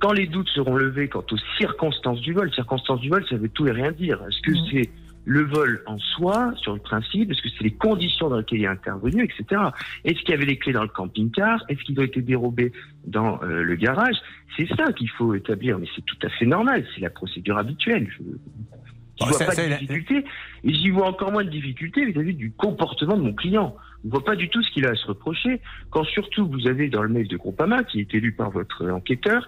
Quand 0.00 0.12
les 0.12 0.26
doutes 0.26 0.48
seront 0.50 0.76
levés 0.76 1.08
quant 1.08 1.24
aux 1.30 1.38
circonstances 1.58 2.20
du 2.20 2.32
vol, 2.32 2.52
circonstances 2.52 3.00
du 3.00 3.08
vol, 3.08 3.24
ça 3.28 3.36
veut 3.36 3.48
tout 3.48 3.66
et 3.66 3.72
rien 3.72 3.90
dire. 3.92 4.20
Est-ce 4.28 4.40
que 4.42 4.52
c'est 4.70 4.90
le 5.28 5.42
vol 5.42 5.82
en 5.84 5.98
soi, 5.98 6.54
sur 6.56 6.72
le 6.72 6.80
principe 6.80 7.30
Est-ce 7.30 7.42
que 7.42 7.50
c'est 7.50 7.62
les 7.62 7.74
conditions 7.74 8.30
dans 8.30 8.38
lesquelles 8.38 8.60
il 8.60 8.64
est 8.64 8.66
intervenu, 8.66 9.24
etc. 9.24 9.60
Est-ce 10.04 10.18
qu'il 10.20 10.30
y 10.30 10.32
avait 10.32 10.46
les 10.46 10.56
clés 10.56 10.72
dans 10.72 10.82
le 10.82 10.88
camping-car? 10.88 11.62
Est-ce 11.68 11.82
qu'ils 11.82 12.00
ont 12.00 12.04
été 12.04 12.22
dérobés 12.22 12.72
dans 13.04 13.38
euh, 13.42 13.62
le 13.62 13.74
garage? 13.74 14.16
C'est 14.56 14.66
ça 14.74 14.90
qu'il 14.94 15.10
faut 15.10 15.34
établir, 15.34 15.78
mais 15.78 15.86
c'est 15.94 16.04
tout 16.06 16.16
à 16.22 16.30
fait 16.30 16.46
normal. 16.46 16.82
C'est 16.94 17.02
la 17.02 17.10
procédure 17.10 17.58
habituelle. 17.58 18.08
Je, 18.10 18.22
je 18.22 19.24
Bon, 19.26 19.26
vois 19.26 19.46
pas 19.46 19.54
de 19.54 19.68
difficulté 19.68 20.24
et 20.64 20.72
j'y 20.72 20.90
vois 20.90 21.08
encore 21.08 21.30
moins 21.30 21.44
de 21.44 21.50
difficulté 21.50 22.06
vis-à-vis 22.06 22.34
du 22.34 22.52
comportement 22.52 23.16
de 23.16 23.22
mon 23.22 23.34
client. 23.34 23.76
Je 24.02 24.06
ne 24.06 24.12
vois 24.12 24.24
pas 24.24 24.36
du 24.36 24.48
tout 24.48 24.62
ce 24.62 24.70
qu'il 24.70 24.86
a 24.86 24.90
à 24.90 24.94
se 24.94 25.06
reprocher 25.08 25.60
quand 25.90 26.04
surtout 26.04 26.48
vous 26.48 26.66
avez 26.68 26.88
dans 26.88 27.02
le 27.02 27.08
mail 27.10 27.28
de 27.28 27.36
Groupama 27.36 27.84
qui 27.84 28.00
est 28.00 28.14
élu 28.14 28.32
par 28.32 28.50
votre 28.50 28.88
enquêteur 28.88 29.46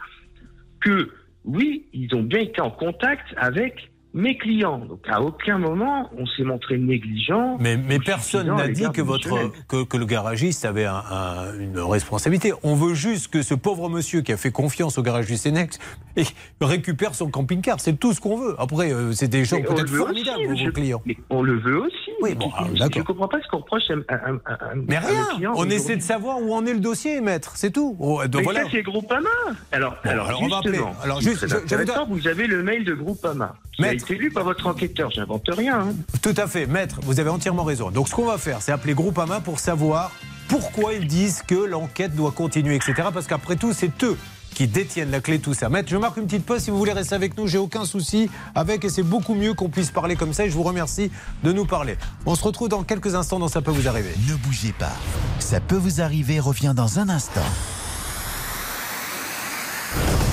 que 0.80 1.10
oui, 1.44 1.86
ils 1.94 2.14
ont 2.14 2.22
bien 2.22 2.40
été 2.40 2.60
en 2.60 2.70
contact 2.70 3.26
avec 3.36 3.89
mes 4.14 4.36
clients. 4.36 4.78
Donc 4.78 5.00
à 5.08 5.20
aucun 5.22 5.58
moment 5.58 6.10
on 6.18 6.26
s'est 6.26 6.42
montré 6.44 6.78
négligent. 6.78 7.56
Mais, 7.60 7.76
personne 7.98 8.54
n'a 8.54 8.68
dit 8.68 8.84
que, 8.92 9.02
votre, 9.02 9.52
que, 9.68 9.84
que 9.84 9.96
le 9.96 10.04
garagiste 10.06 10.64
avait 10.64 10.84
un- 10.86 11.02
un- 11.10 11.58
une 11.58 11.78
responsabilité. 11.78 12.52
On 12.62 12.74
veut 12.74 12.94
juste 12.94 13.28
que 13.28 13.42
ce 13.42 13.54
pauvre 13.54 13.88
monsieur 13.88 14.20
qui 14.22 14.32
a 14.32 14.36
fait 14.36 14.50
confiance 14.50 14.98
au 14.98 15.02
garage 15.02 15.26
du 15.26 15.36
Sénex 15.36 15.78
et 16.16 16.24
récupère 16.60 17.14
son 17.14 17.30
camping-car. 17.30 17.80
C'est 17.80 17.98
tout 17.98 18.12
ce 18.12 18.20
qu'on 18.20 18.36
veut. 18.36 18.54
Après, 18.58 18.92
euh, 18.92 19.12
c'est 19.12 19.28
des 19.28 19.44
gens 19.44 19.60
peut-être 19.62 19.88
formidables, 19.88 20.52
aussi, 20.52 20.66
vos 20.66 20.72
clients. 20.72 21.02
Mais 21.06 21.16
on 21.30 21.42
le 21.42 21.58
veut 21.58 21.78
aussi. 21.80 22.10
Oui, 22.22 22.34
bon, 22.34 22.50
ah, 22.56 22.64
je 22.74 22.82
ne 22.98 23.02
comprends 23.04 23.28
pas 23.28 23.38
ce 23.42 23.48
qu'on 23.48 23.58
reproche 23.58 23.84
à, 24.08 24.14
à- 24.14 24.30
à- 24.52 24.74
Mais 24.88 24.96
à 24.96 25.00
rien, 25.00 25.26
clients 25.36 25.52
on 25.56 25.68
essaie 25.70 25.96
de 25.96 26.02
savoir 26.02 26.40
où 26.42 26.52
en 26.54 26.66
est 26.66 26.74
le 26.74 26.80
dossier, 26.80 27.20
maître, 27.20 27.52
c'est 27.56 27.70
tout. 27.70 27.96
Oh, 27.98 28.20
donc 28.26 28.40
Mais 28.40 28.42
voilà. 28.42 28.62
ça, 28.64 28.68
c'est 28.72 28.82
Groupama. 28.82 29.28
Alors, 29.72 29.96
Bon, 30.04 30.10
alors, 30.10 30.26
alors, 30.28 30.42
on 30.42 30.48
va 30.48 30.58
appeler. 30.58 30.74
justement, 30.74 30.94
Alors, 31.02 31.20
juste, 31.20 31.46
je- 31.48 32.04
vous 32.10 32.28
avez 32.28 32.46
le 32.46 32.62
mail 32.62 32.84
de 32.84 32.94
Groupama 32.94 33.54
Maître. 33.78 33.99
Été 34.02 34.14
lu 34.16 34.30
par 34.30 34.44
votre 34.44 34.66
enquêteur. 34.66 35.10
J'invente 35.10 35.48
rien. 35.48 35.80
hein. 35.80 35.94
Tout 36.22 36.34
à 36.36 36.46
fait, 36.46 36.66
maître, 36.66 37.00
vous 37.02 37.20
avez 37.20 37.30
entièrement 37.30 37.64
raison. 37.64 37.90
Donc 37.90 38.08
ce 38.08 38.14
qu'on 38.14 38.26
va 38.26 38.38
faire, 38.38 38.62
c'est 38.62 38.72
appeler 38.72 38.94
Groupama 38.94 39.40
pour 39.40 39.58
savoir 39.58 40.10
pourquoi 40.48 40.94
ils 40.94 41.06
disent 41.06 41.42
que 41.46 41.54
l'enquête 41.54 42.14
doit 42.14 42.32
continuer, 42.32 42.74
etc. 42.76 43.08
Parce 43.12 43.26
qu'après 43.26 43.56
tout, 43.56 43.72
c'est 43.72 44.02
eux 44.02 44.16
qui 44.54 44.66
détiennent 44.66 45.12
la 45.12 45.20
clé 45.20 45.38
de 45.38 45.42
tout 45.44 45.54
ça. 45.54 45.68
Maître, 45.68 45.88
je 45.88 45.96
marque 45.96 46.16
une 46.16 46.26
petite 46.26 46.44
pause 46.44 46.60
si 46.60 46.70
vous 46.70 46.76
voulez 46.76 46.92
rester 46.92 47.14
avec 47.14 47.38
nous, 47.38 47.46
j'ai 47.46 47.56
aucun 47.58 47.84
souci 47.84 48.28
avec 48.54 48.84
et 48.84 48.88
c'est 48.88 49.04
beaucoup 49.04 49.34
mieux 49.34 49.54
qu'on 49.54 49.68
puisse 49.68 49.90
parler 49.92 50.16
comme 50.16 50.32
ça 50.32 50.44
et 50.44 50.50
je 50.50 50.54
vous 50.54 50.64
remercie 50.64 51.10
de 51.44 51.52
nous 51.52 51.64
parler. 51.66 51.96
On 52.26 52.34
se 52.34 52.42
retrouve 52.42 52.68
dans 52.68 52.82
quelques 52.82 53.14
instants 53.14 53.38
dans 53.38 53.48
Ça 53.48 53.62
peut 53.62 53.70
vous 53.70 53.86
arriver. 53.86 54.10
Ne 54.28 54.34
bougez 54.34 54.72
pas. 54.72 54.92
Ça 55.38 55.60
peut 55.60 55.76
vous 55.76 56.00
arriver 56.00 56.40
revient 56.40 56.72
dans 56.74 56.98
un 56.98 57.08
instant. 57.08 57.40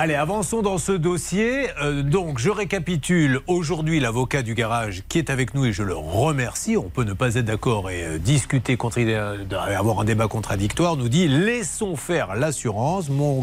Allez, 0.00 0.14
avançons 0.14 0.62
dans 0.62 0.78
ce 0.78 0.92
dossier. 0.92 1.70
Euh, 1.82 2.04
donc, 2.04 2.38
je 2.38 2.50
récapitule. 2.50 3.40
Aujourd'hui, 3.48 3.98
l'avocat 3.98 4.42
du 4.42 4.54
garage 4.54 5.02
qui 5.08 5.18
est 5.18 5.28
avec 5.28 5.54
nous 5.54 5.64
et 5.64 5.72
je 5.72 5.82
le 5.82 5.96
remercie, 5.96 6.76
on 6.76 6.88
peut 6.88 7.02
ne 7.02 7.14
pas 7.14 7.34
être 7.34 7.46
d'accord 7.46 7.90
et 7.90 8.04
euh, 8.04 8.18
discuter, 8.18 8.76
contre, 8.76 9.00
euh, 9.00 9.44
avoir 9.76 9.98
un 9.98 10.04
débat 10.04 10.28
contradictoire, 10.28 10.96
nous 10.96 11.08
dit 11.08 11.26
laissons 11.26 11.96
faire 11.96 12.36
l'assurance. 12.36 13.08
Mon 13.08 13.42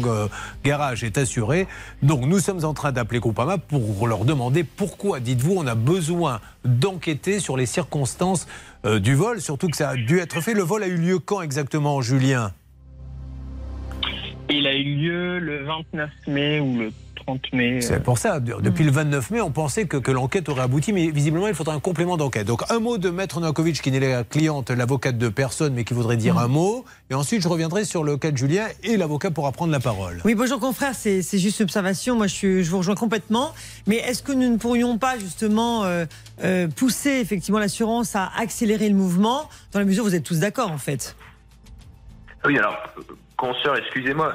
garage 0.64 1.04
est 1.04 1.18
assuré. 1.18 1.68
Donc, 2.02 2.22
nous 2.22 2.38
sommes 2.38 2.64
en 2.64 2.72
train 2.72 2.90
d'appeler 2.90 3.20
Groupama 3.20 3.58
pour 3.58 4.08
leur 4.08 4.24
demander 4.24 4.64
pourquoi, 4.64 5.20
dites-vous, 5.20 5.56
on 5.58 5.66
a 5.66 5.74
besoin 5.74 6.40
d'enquêter 6.64 7.38
sur 7.38 7.58
les 7.58 7.66
circonstances 7.66 8.46
du 8.82 9.14
vol, 9.14 9.42
surtout 9.42 9.68
que 9.68 9.76
ça 9.76 9.90
a 9.90 9.96
dû 9.96 10.20
être 10.20 10.40
fait. 10.40 10.54
Le 10.54 10.62
vol 10.62 10.82
a 10.82 10.86
eu 10.86 10.96
lieu 10.96 11.18
quand 11.18 11.42
exactement, 11.42 12.00
Julien? 12.00 12.54
Il 14.48 14.66
a 14.66 14.74
eu 14.74 14.82
lieu 14.96 15.38
le 15.38 15.64
29 15.64 16.10
mai 16.28 16.60
ou 16.60 16.78
le 16.78 16.92
30 17.16 17.52
mai. 17.52 17.80
C'est 17.80 18.00
pour 18.00 18.18
ça, 18.18 18.38
de- 18.38 18.54
depuis 18.60 18.84
le 18.84 18.92
29 18.92 19.30
mai, 19.32 19.40
on 19.40 19.50
pensait 19.50 19.86
que, 19.86 19.96
que 19.96 20.12
l'enquête 20.12 20.48
aurait 20.48 20.62
abouti, 20.62 20.92
mais 20.92 21.10
visiblement, 21.10 21.48
il 21.48 21.54
faudra 21.54 21.74
un 21.74 21.80
complément 21.80 22.16
d'enquête. 22.16 22.46
Donc, 22.46 22.62
un 22.70 22.78
mot 22.78 22.96
de 22.98 23.10
Maître 23.10 23.40
Novakovic, 23.40 23.82
qui 23.82 23.90
n'est 23.90 23.98
la 23.98 24.22
cliente, 24.22 24.70
l'avocate 24.70 25.18
de 25.18 25.28
personne, 25.28 25.74
mais 25.74 25.82
qui 25.82 25.94
voudrait 25.94 26.16
dire 26.16 26.38
un 26.38 26.46
mot. 26.46 26.84
Et 27.10 27.14
ensuite, 27.14 27.42
je 27.42 27.48
reviendrai 27.48 27.84
sur 27.84 28.04
le 28.04 28.16
cas 28.16 28.30
de 28.30 28.36
Julien 28.36 28.66
et 28.84 28.96
l'avocat 28.96 29.32
pourra 29.32 29.50
prendre 29.50 29.72
la 29.72 29.80
parole. 29.80 30.20
Oui, 30.24 30.36
bonjour 30.36 30.60
confrère, 30.60 30.94
c'est 30.94 31.22
juste 31.38 31.58
une 31.58 31.64
observation. 31.64 32.14
Moi, 32.14 32.28
je, 32.28 32.34
suis- 32.34 32.62
je 32.64 32.70
vous 32.70 32.78
rejoins 32.78 32.94
complètement. 32.94 33.52
Mais 33.88 33.96
est-ce 33.96 34.22
que 34.22 34.30
nous 34.32 34.48
ne 34.48 34.58
pourrions 34.58 34.96
pas 34.98 35.18
justement 35.18 35.82
euh, 35.84 36.04
euh, 36.44 36.68
pousser 36.68 37.10
effectivement 37.18 37.58
l'assurance 37.58 38.14
à 38.14 38.30
accélérer 38.38 38.88
le 38.88 38.94
mouvement 38.94 39.48
dans 39.72 39.80
la 39.80 39.84
mesure 39.86 40.04
où 40.04 40.08
vous 40.08 40.14
êtes 40.14 40.22
tous 40.22 40.38
d'accord 40.38 40.70
en 40.70 40.78
fait? 40.78 41.16
Oui, 42.44 42.56
alors, 42.58 42.76
consoeur, 43.36 43.76
excusez-moi, 43.76 44.34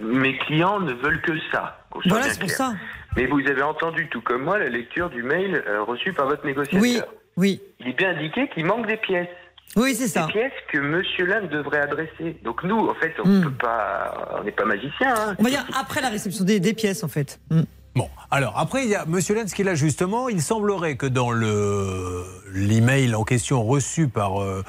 mes 0.00 0.36
clients 0.38 0.80
ne 0.80 0.92
veulent 0.92 1.20
que 1.22 1.32
ça. 1.52 1.78
soit 1.92 2.02
Voilà, 2.06 2.24
c'est 2.30 2.40
pour 2.40 2.50
ça. 2.50 2.74
Mais 3.16 3.26
vous 3.26 3.40
avez 3.40 3.62
entendu, 3.62 4.08
tout 4.08 4.20
comme 4.20 4.44
moi, 4.44 4.58
la 4.58 4.68
lecture 4.68 5.10
du 5.10 5.22
mail 5.22 5.62
euh, 5.66 5.82
reçu 5.82 6.12
par 6.12 6.26
votre 6.26 6.44
négociateur. 6.46 6.80
Oui, 6.80 7.00
oui. 7.36 7.60
Il 7.80 7.88
est 7.88 7.92
bien 7.98 8.10
indiqué 8.10 8.48
qu'il 8.54 8.64
manque 8.66 8.86
des 8.86 8.96
pièces. 8.96 9.28
Oui, 9.76 9.94
c'est 9.94 10.08
ça. 10.08 10.26
Des 10.26 10.32
pièces 10.32 10.52
que 10.72 10.78
Monsieur 10.78 11.26
Lane 11.26 11.48
devrait 11.48 11.80
adresser. 11.80 12.36
Donc 12.44 12.62
nous, 12.64 12.88
en 12.88 12.94
fait, 12.94 13.14
on 13.24 13.28
Hmm. 13.28 13.42
peut 13.42 13.50
pas, 13.52 14.36
on 14.40 14.44
n'est 14.44 14.50
pas 14.52 14.64
magicien. 14.64 15.14
Hein. 15.16 15.36
On 15.38 15.42
va 15.44 15.50
dire 15.50 15.64
après 15.78 16.00
la 16.00 16.08
réception 16.08 16.44
des, 16.44 16.58
des 16.60 16.72
pièces 16.74 17.04
en 17.04 17.08
fait. 17.08 17.38
Mm. 17.50 17.60
Bon, 17.96 18.08
alors 18.30 18.56
après, 18.58 18.84
il 18.84 18.90
y 18.90 18.94
a 18.94 19.04
Monsieur 19.06 19.34
Lenz 19.34 19.52
qui 19.52 19.62
est 19.62 19.64
là 19.64 19.74
justement. 19.74 20.28
Il 20.28 20.40
semblerait 20.42 20.96
que 20.96 21.06
dans 21.06 21.30
le 21.30 22.24
l'email 22.52 23.14
en 23.14 23.22
question 23.24 23.62
reçu 23.64 24.08
par 24.08 24.42
euh, 24.42 24.64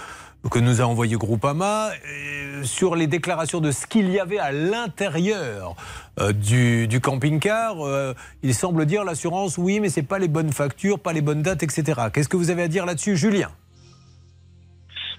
que 0.50 0.60
nous 0.60 0.82
a 0.82 0.86
envoyé 0.86 1.16
Groupama, 1.18 1.92
euh, 1.92 2.64
sur 2.64 2.96
les 2.96 3.08
déclarations 3.08 3.62
de 3.62 3.72
ce 3.72 3.86
qu'il 3.86 4.10
y 4.10 4.20
avait 4.20 4.40
à 4.40 4.52
l'intérieur 4.52 5.76
euh, 6.20 6.34
du, 6.34 6.88
du 6.88 7.00
camping-car, 7.00 7.86
euh, 7.86 8.14
il 8.42 8.54
semble 8.54 8.86
dire 8.86 9.04
l'assurance, 9.04 9.58
oui, 9.58 9.80
mais 9.80 9.90
c'est 9.90 10.02
pas 10.04 10.20
les 10.20 10.28
bonnes 10.28 10.52
factures, 10.52 11.00
pas 11.00 11.14
les 11.14 11.22
bonnes 11.22 11.44
dates, 11.44 11.64
etc. 11.64 12.02
Qu'est-ce 12.14 12.30
que 12.30 12.38
vous 12.38 12.50
avez 12.50 12.64
à 12.64 12.68
dire 12.68 12.86
là-dessus, 12.86 13.16
Julien? 13.16 13.50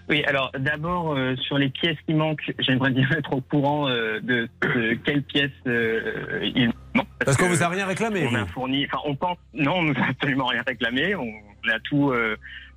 Oui, 0.08 0.24
alors 0.26 0.50
d'abord 0.58 1.14
euh, 1.14 1.36
sur 1.36 1.58
les 1.58 1.68
pièces 1.68 1.96
qui 2.06 2.14
manquent, 2.14 2.52
j'aimerais 2.58 2.90
bien 2.90 3.08
être 3.16 3.32
au 3.32 3.40
courant 3.40 3.88
euh, 3.88 4.20
de, 4.20 4.48
de 4.62 4.94
quelles 5.04 5.22
pièces 5.22 5.50
euh, 5.66 6.40
il 6.54 6.72
manque. 6.94 7.06
Parce 7.24 7.36
qu'on 7.36 7.48
vous 7.48 7.62
a 7.62 7.68
rien 7.68 7.86
réclamé, 7.86 8.28
On 8.30 8.34
a 8.34 8.46
fourni, 8.46 8.86
enfin 8.86 8.98
on 9.06 9.14
pense, 9.14 9.38
non, 9.54 9.76
on 9.76 9.82
nous 9.82 9.94
a 9.98 10.08
absolument 10.08 10.46
rien 10.46 10.62
réclamé. 10.66 11.14
On, 11.14 11.22
on 11.22 11.68
a 11.70 11.78
tout 11.80 12.12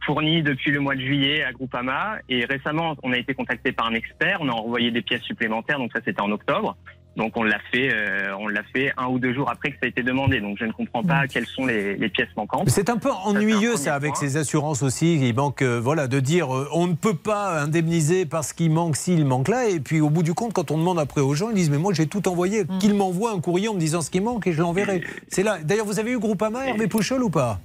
fourni 0.06 0.44
depuis 0.44 0.72
le 0.72 0.80
mois 0.80 0.96
de 0.96 1.02
juillet 1.02 1.44
à 1.44 1.52
Groupama 1.52 2.18
et 2.30 2.46
récemment 2.46 2.96
on 3.04 3.12
a 3.12 3.18
été 3.18 3.34
contacté 3.34 3.72
par 3.72 3.88
un 3.88 3.94
expert. 3.94 4.38
On 4.42 4.50
a 4.50 4.54
envoyé 4.54 4.92
des 4.92 5.02
pièces 5.02 5.24
supplémentaires, 5.24 5.80
donc 5.80 5.92
ça 5.94 6.00
c'était 6.06 6.22
en 6.22 6.32
octobre. 6.32 6.76
Donc 7.16 7.38
on 7.38 7.44
l'a 7.44 7.60
fait, 7.72 7.94
euh, 7.94 8.36
on 8.40 8.48
l'a 8.48 8.64
fait 8.64 8.92
un 8.98 9.08
ou 9.08 9.20
deux 9.20 9.34
jours 9.34 9.50
après 9.50 9.72
que 9.72 9.76
ça 9.76 9.86
a 9.86 9.88
été 9.88 10.04
demandé. 10.04 10.42
Donc 10.42 10.58
je 10.60 10.66
ne 10.66 10.72
comprends 10.72 11.04
pas 11.04 11.28
quelles 11.28 11.46
sont 11.46 11.66
les, 11.66 11.96
les 11.96 12.10
pièces 12.10 12.28
manquantes. 12.36 12.70
C'est 12.70 12.90
un 12.90 12.98
peu 12.98 13.10
ennuyeux 13.10 13.78
ça 13.78 13.96
avec 13.96 14.14
point. 14.14 14.20
ces 14.20 14.38
assurances 14.38 14.84
aussi. 14.84 15.16
Il 15.16 15.34
manque, 15.34 15.62
euh, 15.62 15.80
voilà, 15.80 16.08
de 16.08 16.20
dire 16.20 16.54
euh, 16.54 16.68
on 16.74 16.88
ne 16.88 16.94
peut 16.94 17.16
pas 17.16 17.62
indemniser 17.62 18.26
parce 18.26 18.52
qu'il 18.52 18.72
manque 18.72 18.98
ci, 18.98 19.14
il 19.14 19.26
manque 19.26 19.48
là. 19.48 19.70
Et 19.70 19.80
puis 19.80 20.02
au 20.02 20.10
bout 20.10 20.24
du 20.24 20.34
compte, 20.34 20.54
quand 20.54 20.72
on 20.72 20.78
demande 20.78 21.00
après 21.00 21.22
aux 21.22 21.36
gens, 21.36 21.50
ils 21.50 21.56
disent 21.56 21.70
mais 21.70 21.78
moi 21.78 21.94
j'ai 21.94 22.08
tout 22.08 22.28
envoyé. 22.28 22.66
Mm. 22.66 22.80
Qu'il 22.80 22.94
m'envoie 22.96 23.32
un 23.32 23.40
courrier 23.40 23.70
en 23.70 23.76
me 23.76 23.80
disant 23.80 24.02
ce 24.02 24.12
qui 24.12 24.20
manque 24.20 24.46
et 24.48 24.52
je 24.52 24.62
l'enverrai. 24.62 25.02
C'est 25.30 25.44
là. 25.44 25.58
D'ailleurs, 25.64 25.86
vous 25.86 26.00
avez 26.00 26.12
eu 26.12 26.20
Groupama, 26.20 26.68
Hervé 26.68 26.88
Pouchol 26.88 27.24
ou 27.24 27.30
pas? 27.30 27.60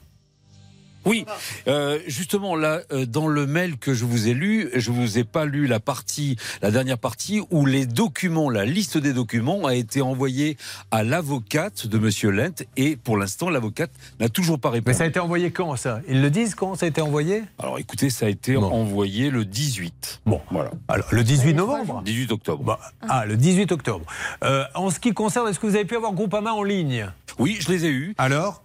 Oui, 1.06 1.24
euh, 1.66 1.98
justement 2.06 2.56
là, 2.56 2.80
euh, 2.92 3.06
dans 3.06 3.26
le 3.26 3.46
mail 3.46 3.78
que 3.78 3.94
je 3.94 4.04
vous 4.04 4.28
ai 4.28 4.34
lu, 4.34 4.68
je 4.74 4.90
vous 4.90 5.18
ai 5.18 5.24
pas 5.24 5.44
lu 5.46 5.66
la 5.66 5.80
partie, 5.80 6.36
la 6.62 6.70
dernière 6.70 6.98
partie 6.98 7.40
où 7.50 7.64
les 7.64 7.86
documents, 7.86 8.50
la 8.50 8.64
liste 8.64 8.98
des 8.98 9.12
documents 9.12 9.64
a 9.66 9.74
été 9.74 10.02
envoyée 10.02 10.56
à 10.90 11.02
l'avocate 11.02 11.86
de 11.86 11.98
Monsieur 11.98 12.30
Lent 12.30 12.64
et 12.76 12.96
pour 12.96 13.16
l'instant 13.16 13.48
l'avocate 13.50 13.90
n'a 14.20 14.28
toujours 14.28 14.58
pas 14.58 14.70
répondu. 14.70 14.90
Mais 14.90 14.94
ça 14.98 15.04
a 15.04 15.06
été 15.06 15.20
envoyé 15.20 15.50
quand 15.50 15.74
ça? 15.76 16.00
Ils 16.08 16.20
le 16.20 16.30
disent 16.30 16.54
quand 16.54 16.74
ça 16.74 16.86
a 16.86 16.88
été 16.88 17.00
envoyé? 17.00 17.42
Alors 17.58 17.78
écoutez, 17.78 18.10
ça 18.10 18.26
a 18.26 18.28
été 18.28 18.56
envoyé 18.56 19.30
le 19.30 19.44
18. 19.44 20.20
Bon, 20.26 20.40
voilà. 20.50 20.70
Alors 20.88 21.06
le 21.12 21.24
18 21.24 21.54
novembre? 21.54 22.02
18 22.04 22.32
octobre. 22.32 22.62
Bah, 22.64 22.78
Ah, 23.08 23.24
le 23.26 23.36
18 23.36 23.72
octobre. 23.72 24.04
Euh, 24.44 24.64
en 24.74 24.90
ce 24.90 25.00
qui 25.00 25.12
concerne, 25.12 25.48
est-ce 25.48 25.58
que 25.58 25.66
vous 25.66 25.76
avez 25.76 25.84
pu 25.86 25.96
avoir 25.96 26.12
Groupama 26.12 26.52
en 26.52 26.62
ligne? 26.62 27.10
Oui, 27.38 27.56
je 27.60 27.70
les 27.72 27.86
ai 27.86 27.88
eus. 27.90 28.14
Alors? 28.18 28.62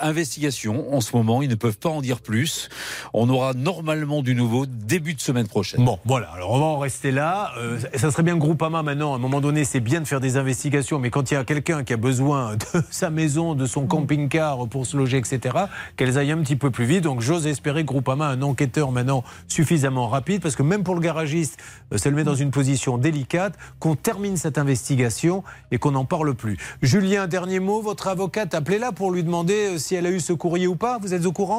Investigation 0.00 0.94
en 0.94 1.00
ce 1.00 1.14
moment, 1.16 1.42
ils 1.42 1.48
ne 1.50 1.54
peuvent 1.60 1.78
pas 1.78 1.90
en 1.90 2.00
dire 2.00 2.20
plus. 2.20 2.68
On 3.12 3.28
aura 3.28 3.52
normalement 3.54 4.22
du 4.22 4.34
nouveau 4.34 4.66
début 4.66 5.14
de 5.14 5.20
semaine 5.20 5.46
prochaine. 5.46 5.84
Bon, 5.84 5.98
voilà, 6.04 6.30
alors 6.30 6.50
on 6.52 6.58
va 6.58 6.64
en 6.64 6.78
rester 6.78 7.12
là. 7.12 7.52
Euh, 7.58 7.78
ça 7.94 8.10
serait 8.10 8.22
bien 8.22 8.34
que 8.34 8.40
Groupama, 8.40 8.82
maintenant, 8.82 9.12
à 9.12 9.16
un 9.16 9.20
moment 9.20 9.40
donné, 9.40 9.64
c'est 9.64 9.80
bien 9.80 10.00
de 10.00 10.06
faire 10.06 10.20
des 10.20 10.36
investigations, 10.36 10.98
mais 10.98 11.10
quand 11.10 11.30
il 11.30 11.34
y 11.34 11.36
a 11.36 11.44
quelqu'un 11.44 11.84
qui 11.84 11.92
a 11.92 11.96
besoin 11.96 12.56
de 12.74 12.82
sa 12.90 13.10
maison, 13.10 13.54
de 13.54 13.66
son 13.66 13.86
camping-car 13.86 14.66
pour 14.68 14.86
se 14.86 14.96
loger, 14.96 15.18
etc., 15.18 15.56
qu'elles 15.96 16.18
aillent 16.18 16.32
un 16.32 16.42
petit 16.42 16.56
peu 16.56 16.70
plus 16.70 16.86
vite. 16.86 17.04
Donc 17.04 17.20
j'ose 17.20 17.46
espérer 17.46 17.82
que 17.82 17.88
Groupama 17.88 18.26
un 18.26 18.42
enquêteur 18.42 18.90
maintenant 18.90 19.22
suffisamment 19.46 20.08
rapide, 20.08 20.42
parce 20.42 20.56
que 20.56 20.62
même 20.62 20.82
pour 20.82 20.94
le 20.94 21.00
garagiste, 21.00 21.58
euh, 21.92 21.98
ça 21.98 22.10
le 22.10 22.16
met 22.16 22.24
dans 22.24 22.34
une 22.34 22.50
position 22.50 22.98
délicate, 22.98 23.54
qu'on 23.78 23.94
termine 23.96 24.36
cette 24.36 24.56
investigation 24.58 25.44
et 25.70 25.78
qu'on 25.78 25.92
n'en 25.92 26.04
parle 26.04 26.34
plus. 26.34 26.56
Julien, 26.82 27.26
dernier 27.26 27.60
mot, 27.60 27.82
votre 27.82 28.08
avocate, 28.08 28.54
appelez-la 28.54 28.92
pour 28.92 29.12
lui 29.12 29.22
demander 29.22 29.74
euh, 29.74 29.78
si 29.78 29.94
elle 29.94 30.06
a 30.06 30.10
eu 30.10 30.20
ce 30.20 30.32
courrier 30.32 30.66
ou 30.66 30.76
pas. 30.76 30.98
Vous 30.98 31.12
êtes 31.12 31.26
au 31.26 31.32
courant 31.32 31.49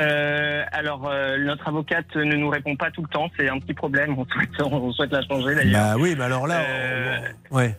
Euh, 0.00 0.64
alors 0.72 1.06
euh, 1.06 1.38
notre 1.38 1.68
avocate 1.68 2.16
ne 2.16 2.34
nous 2.34 2.48
répond 2.48 2.74
pas 2.74 2.90
tout 2.90 3.02
le 3.02 3.08
temps. 3.08 3.30
C'est 3.38 3.48
un 3.48 3.58
petit 3.58 3.74
problème. 3.74 4.16
On 4.18 4.24
souhaite, 4.26 4.50
on 4.60 4.92
souhaite 4.92 5.12
la 5.12 5.22
changer 5.22 5.54
d'ailleurs. 5.54 5.94
Bah 5.94 6.00
oui, 6.00 6.14
mais 6.18 6.24
alors 6.24 6.46
là, 6.46 6.60
Euh, 6.60 7.18
ouais. 7.52 7.76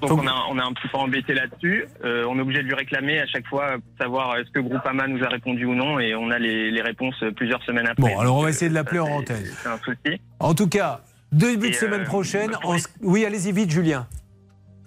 Donc 0.00 0.22
on, 0.22 0.26
a, 0.26 0.34
on 0.50 0.58
a 0.58 0.64
un 0.64 0.72
petit 0.72 0.86
peu 0.88 0.98
embêté 0.98 1.32
là-dessus. 1.34 1.86
On 2.04 2.38
est 2.38 2.40
obligé 2.42 2.62
de 2.62 2.66
lui 2.68 2.74
réclamer 2.74 3.20
à 3.20 3.26
chaque 3.26 3.46
fois 3.46 3.72
pour 3.72 3.98
savoir 3.98 4.36
est-ce 4.36 4.50
que 4.50 4.60
Groupama 4.60 5.06
nous 5.06 5.24
a 5.24 5.28
répondu 5.28 5.64
ou 5.64 5.74
non, 5.74 5.98
et 5.98 6.14
on 6.14 6.30
a 6.30 6.38
les, 6.38 6.70
les 6.70 6.82
réponses 6.82 7.24
plusieurs 7.36 7.62
semaines 7.62 7.86
après. 7.86 8.02
Bon, 8.02 8.18
alors 8.18 8.36
on 8.36 8.42
va 8.42 8.50
essayer 8.50 8.68
de 8.68 8.74
l'appeler 8.74 9.00
en 9.00 9.06
antenne. 9.08 9.44
C'est 9.62 9.68
un 9.68 9.78
souci. 9.78 10.20
En 10.40 10.54
tout 10.54 10.68
cas, 10.68 11.00
début 11.32 11.70
de 11.70 11.74
semaine 11.74 12.04
prochaine. 12.04 12.50
bah, 12.50 12.58
en 12.64 12.76
Oui, 13.00 13.24
allez-y 13.24 13.52
vite, 13.52 13.70
Julien. 13.70 14.06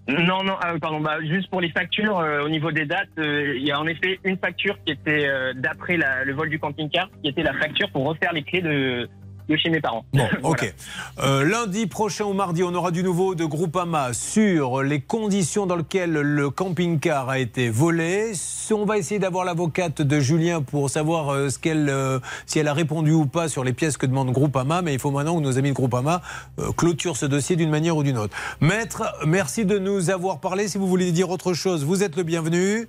Non, 0.07 0.41
non, 0.41 0.55
ah, 0.61 0.73
pardon, 0.79 1.01
bah, 1.01 1.17
juste 1.21 1.49
pour 1.49 1.59
les 1.59 1.69
factures, 1.69 2.17
euh, 2.19 2.41
au 2.41 2.49
niveau 2.49 2.71
des 2.71 2.85
dates, 2.85 3.09
euh, 3.19 3.57
il 3.57 3.67
y 3.67 3.71
a 3.71 3.79
en 3.79 3.87
effet 3.87 4.19
une 4.23 4.37
facture 4.37 4.77
qui 4.85 4.93
était 4.93 5.27
euh, 5.27 5.53
d'après 5.53 5.97
le 5.97 6.33
vol 6.33 6.49
du 6.49 6.59
camping-car, 6.59 7.09
qui 7.21 7.29
était 7.29 7.43
la 7.43 7.53
facture 7.53 7.91
pour 7.91 8.05
refaire 8.05 8.31
les 8.31 8.43
clés 8.43 8.61
de, 8.61 9.09
de 9.49 9.55
chez 9.55 9.69
mes 9.69 9.81
parents. 9.81 10.05
Bon, 10.13 10.27
ok. 10.43 10.73
Euh, 11.19 11.43
lundi 11.43 11.87
prochain 11.87 12.25
ou 12.25 12.33
mardi, 12.33 12.63
on 12.63 12.73
aura 12.73 12.91
du 12.91 13.03
nouveau 13.03 13.35
de 13.35 13.45
Groupama 13.45 14.13
sur 14.13 14.83
les 14.83 15.01
conditions 15.01 15.65
dans 15.65 15.75
lesquelles 15.75 16.13
le 16.13 16.49
camping-car 16.49 17.29
a 17.29 17.39
été 17.39 17.69
volé. 17.69 18.33
On 18.71 18.85
va 18.85 18.97
essayer 18.97 19.19
d'avoir 19.19 19.45
l'avocate 19.45 20.01
de 20.01 20.19
Julien 20.19 20.61
pour 20.61 20.89
savoir 20.89 21.29
euh, 21.29 21.49
ce 21.49 21.59
qu'elle, 21.59 21.89
euh, 21.89 22.19
si 22.45 22.59
elle 22.59 22.67
a 22.67 22.73
répondu 22.73 23.11
ou 23.11 23.25
pas 23.25 23.47
sur 23.47 23.63
les 23.63 23.73
pièces 23.73 23.97
que 23.97 24.05
demande 24.05 24.31
Groupama. 24.31 24.81
Mais 24.81 24.93
il 24.93 24.99
faut 24.99 25.11
maintenant 25.11 25.37
que 25.37 25.43
nos 25.43 25.57
amis 25.57 25.69
de 25.69 25.75
Groupama 25.75 26.21
euh, 26.59 26.71
clôturent 26.75 27.17
ce 27.17 27.25
dossier 27.25 27.55
d'une 27.55 27.69
manière 27.69 27.95
ou 27.95 28.03
d'une 28.03 28.17
autre. 28.17 28.35
Maître, 28.59 29.03
merci 29.25 29.65
de 29.65 29.79
nous 29.79 30.09
avoir 30.09 30.39
parlé. 30.39 30.67
Si 30.67 30.77
vous 30.77 30.87
voulez 30.87 31.11
dire 31.11 31.29
autre 31.29 31.53
chose, 31.53 31.85
vous 31.85 32.03
êtes 32.03 32.17
le 32.17 32.23
bienvenu. 32.23 32.87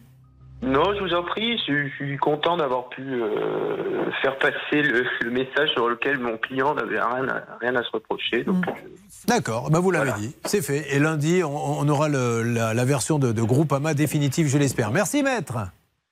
Non, 0.60 0.82
je 0.94 1.04
vous 1.04 1.14
en 1.14 1.22
prie, 1.22 1.56
je, 1.68 1.86
je 1.88 1.94
suis 1.94 2.16
content 2.16 2.56
d'avoir 2.56 2.88
pu 2.88 3.02
euh, 3.02 4.10
faire 4.22 4.36
passer 4.38 4.82
le, 4.82 5.04
le 5.22 5.30
message 5.30 5.70
sur 5.74 5.88
lequel 5.88 6.18
mon 6.18 6.36
client 6.36 6.74
n'avait 6.74 7.00
rien, 7.00 7.28
à- 7.28 7.58
rien 7.60 7.76
à 7.76 7.82
se 7.82 7.90
reprocher. 7.92 8.42
Donc, 8.44 8.66
Mm. 8.66 8.72
D'accord, 9.26 9.70
bah 9.70 9.80
vous 9.80 9.90
l'avez 9.90 10.12
dit, 10.18 10.34
c'est 10.44 10.62
fait. 10.62 10.94
Et 10.94 10.98
lundi, 10.98 11.42
on, 11.44 11.80
on 11.80 11.88
aura 11.88 12.08
le- 12.08 12.42
la, 12.42 12.72
la 12.74 12.84
version 12.84 13.18
de, 13.18 13.32
de 13.32 13.42
Groupama 13.42 13.94
définitive, 13.94 14.46
je 14.48 14.58
l'espère. 14.58 14.90
Merci, 14.90 15.22
maître. 15.22 15.58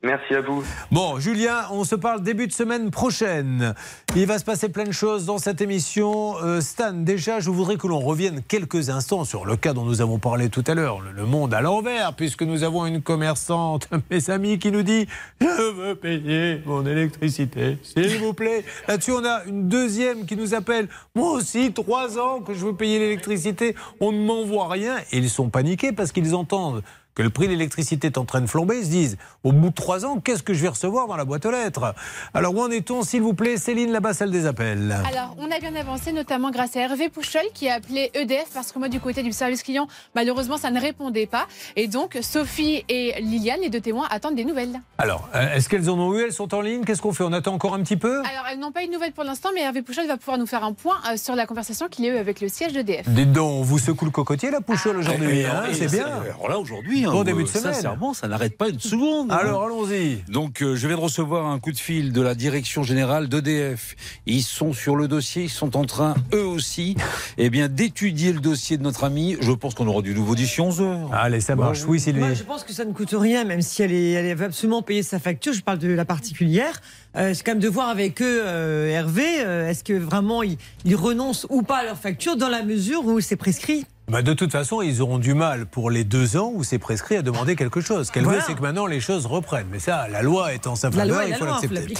Merci 0.06 0.34
à 0.34 0.40
vous. 0.40 0.62
Bon, 0.92 1.18
Julien, 1.18 1.62
on 1.72 1.82
se 1.82 1.96
parle 1.96 2.22
début 2.22 2.46
de 2.46 2.52
semaine 2.52 2.92
prochaine. 2.92 3.74
Il 4.14 4.24
va 4.26 4.38
se 4.38 4.44
passer 4.44 4.68
plein 4.68 4.84
de 4.84 4.92
choses 4.92 5.26
dans 5.26 5.38
cette 5.38 5.60
émission. 5.60 6.36
Euh, 6.44 6.60
Stan, 6.60 6.92
déjà, 6.92 7.40
je 7.40 7.50
voudrais 7.50 7.76
que 7.76 7.88
l'on 7.88 7.98
revienne 7.98 8.40
quelques 8.46 8.88
instants 8.88 9.24
sur 9.24 9.44
le 9.44 9.56
cas 9.56 9.72
dont 9.72 9.84
nous 9.84 10.02
avons 10.02 10.20
parlé 10.20 10.48
tout 10.48 10.62
à 10.68 10.74
l'heure, 10.74 11.00
le, 11.00 11.26
monde 11.26 11.52
à 11.52 11.60
l'envers, 11.60 12.14
puisque 12.14 12.42
nous 12.42 12.62
avons 12.62 12.86
une 12.86 13.02
commerçante, 13.02 13.88
mes 14.12 14.30
amis, 14.30 14.60
qui 14.60 14.70
nous 14.70 14.84
dit 14.84 15.08
Je 15.40 15.72
veux 15.72 15.96
payer 15.96 16.62
mon 16.66 16.86
électricité, 16.86 17.78
s'il 17.82 18.18
vous 18.18 18.32
plaît. 18.32 18.64
Là-dessus, 18.86 19.10
on 19.10 19.24
a 19.24 19.42
une 19.46 19.68
deuxième 19.68 20.24
qui 20.24 20.36
nous 20.36 20.54
appelle 20.54 20.86
Moi 21.16 21.32
aussi, 21.32 21.72
trois 21.72 22.16
ans 22.16 22.42
que 22.42 22.54
je 22.54 22.64
veux 22.64 22.76
payer 22.76 23.00
l'électricité, 23.00 23.74
on 23.98 24.12
ne 24.12 24.24
m'envoie 24.24 24.68
rien. 24.68 24.98
Et 25.10 25.18
ils 25.18 25.30
sont 25.30 25.48
paniqués 25.48 25.90
parce 25.90 26.12
qu'ils 26.12 26.36
entendent 26.36 26.84
que 27.16 27.22
le 27.22 27.30
prix 27.30 27.46
de 27.46 27.52
l'électricité 27.52 28.08
est 28.08 28.18
en 28.18 28.26
train 28.26 28.42
de 28.42 28.46
flamber, 28.46 28.76
ils 28.78 28.84
se 28.84 28.90
disent, 28.90 29.16
au 29.42 29.50
bout 29.50 29.70
de 29.70 29.74
trois 29.74 30.04
ans, 30.04 30.20
qu'est-ce 30.20 30.42
que 30.42 30.52
je 30.52 30.60
vais 30.60 30.68
recevoir 30.68 31.06
dans 31.08 31.16
la 31.16 31.24
boîte 31.24 31.46
aux 31.46 31.50
lettres? 31.50 31.94
Alors, 32.34 32.54
où 32.54 32.60
en 32.60 32.70
est-on, 32.70 33.02
s'il 33.02 33.22
vous 33.22 33.32
plaît 33.32 33.56
Céline, 33.56 33.90
là-bas, 33.90 34.12
salle 34.12 34.30
des 34.30 34.44
appels? 34.44 34.94
Alors, 35.10 35.34
on 35.38 35.50
a 35.50 35.58
bien 35.58 35.74
avancé, 35.74 36.12
notamment 36.12 36.50
grâce 36.50 36.76
à 36.76 36.80
Hervé 36.80 37.08
Pouchol 37.08 37.42
qui 37.54 37.70
a 37.70 37.74
appelé 37.76 38.10
EDF 38.12 38.48
parce 38.52 38.70
que 38.70 38.78
moi, 38.78 38.88
du 38.90 39.00
côté 39.00 39.22
du 39.22 39.32
service 39.32 39.62
client, 39.62 39.88
malheureusement, 40.14 40.58
ça 40.58 40.70
ne 40.70 40.78
répondait 40.78 41.24
pas. 41.26 41.46
Et 41.74 41.88
donc, 41.88 42.18
Sophie 42.20 42.84
et 42.90 43.14
Liliane, 43.22 43.60
les 43.62 43.70
deux 43.70 43.80
témoins, 43.80 44.06
attendent 44.10 44.34
des 44.36 44.44
nouvelles. 44.44 44.78
Alors, 44.98 45.26
euh, 45.34 45.54
est-ce 45.54 45.70
qu'elles 45.70 45.88
en 45.88 45.98
ont 45.98 46.14
eu? 46.14 46.22
Elles 46.22 46.34
sont 46.34 46.54
en 46.54 46.60
ligne? 46.60 46.84
Qu'est-ce 46.84 47.00
qu'on 47.00 47.14
fait? 47.14 47.24
On 47.24 47.32
attend 47.32 47.54
encore 47.54 47.72
un 47.74 47.82
petit 47.82 47.96
peu? 47.96 48.18
Alors, 48.18 48.44
elles 48.52 48.58
n'ont 48.58 48.72
pas 48.72 48.84
eu 48.84 48.88
de 48.88 48.92
nouvelles 48.92 49.12
pour 49.12 49.24
l'instant, 49.24 49.48
mais 49.54 49.62
Hervé 49.62 49.80
Pouchol 49.80 50.06
va 50.06 50.18
pouvoir 50.18 50.36
nous 50.36 50.46
faire 50.46 50.64
un 50.64 50.74
point 50.74 50.96
euh, 51.10 51.16
sur 51.16 51.34
la 51.34 51.46
conversation 51.46 51.88
qu'il 51.88 52.04
a 52.04 52.08
eue 52.08 52.18
avec 52.18 52.42
le 52.42 52.48
siège 52.48 52.74
d'EDF. 52.74 53.08
Dites 53.08 53.32
donc, 53.32 53.50
on 53.50 53.62
vous 53.62 53.78
secoue 53.78 54.04
le 54.04 54.10
cocotier, 54.10 54.50
la 54.50 54.60
pouchole, 54.60 54.98
aujourd'hui, 54.98 55.40
Et- 55.40 55.46
hein, 55.46 55.64
et 55.70 55.72
c'est 55.72 55.88
c'est- 55.88 55.96
bien. 55.96 56.06
Alors 56.34 56.48
là, 56.50 56.58
aujourd'hui, 56.58 57.05
hein, 57.08 57.12
Bon 57.12 57.24
début 57.24 57.42
de 57.44 57.48
semaine. 57.48 57.72
Sincèrement, 57.74 58.14
ça 58.14 58.28
n'arrête 58.28 58.56
pas 58.56 58.68
une 58.68 58.80
seconde. 58.80 59.30
hein. 59.30 59.36
Alors, 59.40 59.64
allons-y. 59.64 60.22
Donc, 60.30 60.62
euh, 60.62 60.76
je 60.76 60.86
viens 60.86 60.96
de 60.96 61.02
recevoir 61.02 61.46
un 61.46 61.58
coup 61.58 61.72
de 61.72 61.78
fil 61.78 62.12
de 62.12 62.20
la 62.20 62.34
direction 62.34 62.82
générale 62.82 63.28
d'EDF. 63.28 63.96
Ils 64.26 64.42
sont 64.42 64.72
sur 64.72 64.96
le 64.96 65.08
dossier, 65.08 65.44
ils 65.44 65.50
sont 65.50 65.76
en 65.76 65.84
train, 65.84 66.14
eux 66.34 66.44
aussi, 66.44 66.96
eh 67.38 67.50
bien, 67.50 67.68
d'étudier 67.68 68.32
le 68.32 68.40
dossier 68.40 68.76
de 68.78 68.82
notre 68.82 69.04
ami. 69.04 69.36
Je 69.40 69.52
pense 69.52 69.74
qu'on 69.74 69.86
aura 69.86 70.02
du 70.02 70.14
nouveau 70.14 70.34
d'ici 70.34 70.60
11 70.60 70.80
heures. 70.80 71.10
Allez, 71.12 71.40
ça 71.40 71.56
marche. 71.56 71.84
Oui, 71.86 72.00
Sylvie. 72.00 72.20
Moi, 72.20 72.34
je 72.34 72.42
pense 72.42 72.64
que 72.64 72.72
ça 72.72 72.84
ne 72.84 72.92
coûte 72.92 73.14
rien, 73.16 73.44
même 73.44 73.62
si 73.62 73.82
elle, 73.82 73.92
est, 73.92 74.12
elle 74.12 74.36
veut 74.36 74.46
absolument 74.46 74.82
payer 74.82 75.02
sa 75.02 75.18
facture. 75.18 75.52
Je 75.52 75.62
parle 75.62 75.78
de 75.78 75.88
la 75.88 76.04
particulière. 76.04 76.80
Euh, 77.16 77.32
c'est 77.34 77.42
quand 77.44 77.52
même 77.52 77.60
de 77.60 77.68
voir 77.68 77.88
avec 77.88 78.20
eux, 78.20 78.40
euh, 78.44 78.88
Hervé, 78.88 79.24
euh, 79.40 79.68
est-ce 79.70 79.82
que 79.82 79.94
vraiment 79.94 80.42
ils, 80.42 80.58
ils 80.84 80.96
renoncent 80.96 81.46
ou 81.48 81.62
pas 81.62 81.78
à 81.78 81.84
leur 81.84 81.96
facture 81.96 82.36
dans 82.36 82.48
la 82.50 82.62
mesure 82.62 83.04
où 83.06 83.20
c'est 83.20 83.36
prescrit 83.36 83.86
Bah, 84.08 84.22
de 84.22 84.32
toute 84.34 84.52
façon, 84.52 84.82
ils 84.82 85.02
auront 85.02 85.18
du 85.18 85.34
mal 85.34 85.66
pour 85.66 85.90
les 85.90 86.04
deux 86.04 86.36
ans 86.36 86.52
où 86.54 86.62
c'est 86.62 86.78
prescrit 86.78 87.16
à 87.16 87.22
demander 87.22 87.56
quelque 87.56 87.80
chose. 87.80 88.06
Ce 88.06 88.12
qu'elle 88.12 88.22
Voilà. 88.22 88.38
veut, 88.38 88.44
c'est 88.46 88.54
que 88.54 88.62
maintenant 88.62 88.86
les 88.86 89.00
choses 89.00 89.26
reprennent. 89.26 89.66
Mais 89.70 89.80
ça, 89.80 90.06
la 90.08 90.22
loi 90.22 90.54
est 90.54 90.68
en 90.68 90.76
sa 90.76 90.90
La 90.90 90.98
faveur, 90.98 91.24
il 91.24 91.30
la 91.30 91.36
faut 91.36 91.44
l'accepter. 91.44 91.94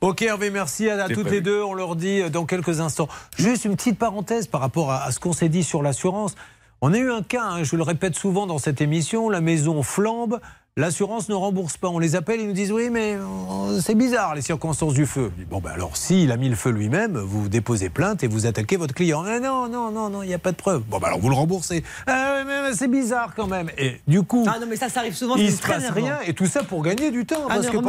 Ok, 0.00 0.22
Hervé, 0.22 0.50
merci 0.50 0.88
à, 0.88 1.08
toutes 1.08 1.30
les 1.30 1.40
deux. 1.40 1.60
On 1.62 1.74
leur 1.74 1.96
dit 1.96 2.22
euh, 2.22 2.28
dans 2.28 2.46
quelques 2.46 2.78
instants. 2.78 3.08
Juste 3.36 3.64
une 3.64 3.74
petite 3.74 3.98
parenthèse 3.98 4.46
par 4.46 4.60
rapport 4.60 4.92
à, 4.92 5.02
à 5.02 5.10
ce 5.10 5.18
qu'on 5.18 5.32
s'est 5.32 5.48
dit 5.48 5.64
sur 5.64 5.82
l'assurance. 5.82 6.36
On 6.80 6.92
a 6.92 6.98
eu 6.98 7.10
un 7.10 7.22
cas, 7.22 7.42
hein, 7.42 7.64
je 7.64 7.74
le 7.74 7.82
répète 7.82 8.14
souvent 8.14 8.46
dans 8.46 8.58
cette 8.58 8.80
émission, 8.80 9.28
la 9.28 9.40
maison 9.40 9.82
flambe. 9.82 10.38
L'assurance 10.78 11.28
ne 11.28 11.34
rembourse 11.34 11.76
pas. 11.76 11.88
On 11.88 11.98
les 11.98 12.14
appelle, 12.14 12.40
ils 12.40 12.46
nous 12.46 12.52
disent 12.52 12.70
oui, 12.70 12.88
mais 12.88 13.14
euh, 13.16 13.80
c'est 13.80 13.96
bizarre 13.96 14.36
les 14.36 14.42
circonstances 14.42 14.94
du 14.94 15.06
feu. 15.06 15.32
Bon, 15.50 15.58
ben 15.58 15.72
alors, 15.74 15.96
s'il 15.96 16.30
a 16.30 16.36
mis 16.36 16.48
le 16.48 16.54
feu 16.54 16.70
lui-même, 16.70 17.18
vous 17.18 17.48
déposez 17.48 17.88
plainte 17.88 18.22
et 18.22 18.28
vous 18.28 18.46
attaquez 18.46 18.76
votre 18.76 18.94
client. 18.94 19.24
Ah, 19.26 19.40
non, 19.40 19.66
non, 19.68 19.90
non, 19.90 20.08
non, 20.08 20.22
il 20.22 20.28
n'y 20.28 20.34
a 20.34 20.38
pas 20.38 20.52
de 20.52 20.56
preuve. 20.56 20.82
Bon, 20.88 20.98
ben 21.00 21.08
alors 21.08 21.18
vous 21.18 21.30
le 21.30 21.34
remboursez. 21.34 21.82
Ah, 22.06 22.44
mais, 22.46 22.62
mais 22.62 22.76
c'est 22.76 22.86
bizarre 22.86 23.32
quand 23.34 23.48
même. 23.48 23.70
Et 23.76 24.00
du 24.06 24.22
coup, 24.22 24.46
Ah 24.48 24.58
non, 24.60 24.66
mais 24.70 24.76
ça, 24.76 24.88
ça 24.88 25.00
arrive 25.00 25.16
souvent. 25.16 25.34
il 25.34 25.50
se 25.50 25.60
passe 25.60 25.90
rien 25.90 26.18
et 26.24 26.32
tout 26.32 26.46
ça 26.46 26.62
pour 26.62 26.80
gagner 26.84 27.10
du 27.10 27.26
temps. 27.26 27.42
Ah, 27.46 27.54
parce 27.56 27.66
ne, 27.66 27.70
que 27.72 27.76
ne 27.78 27.82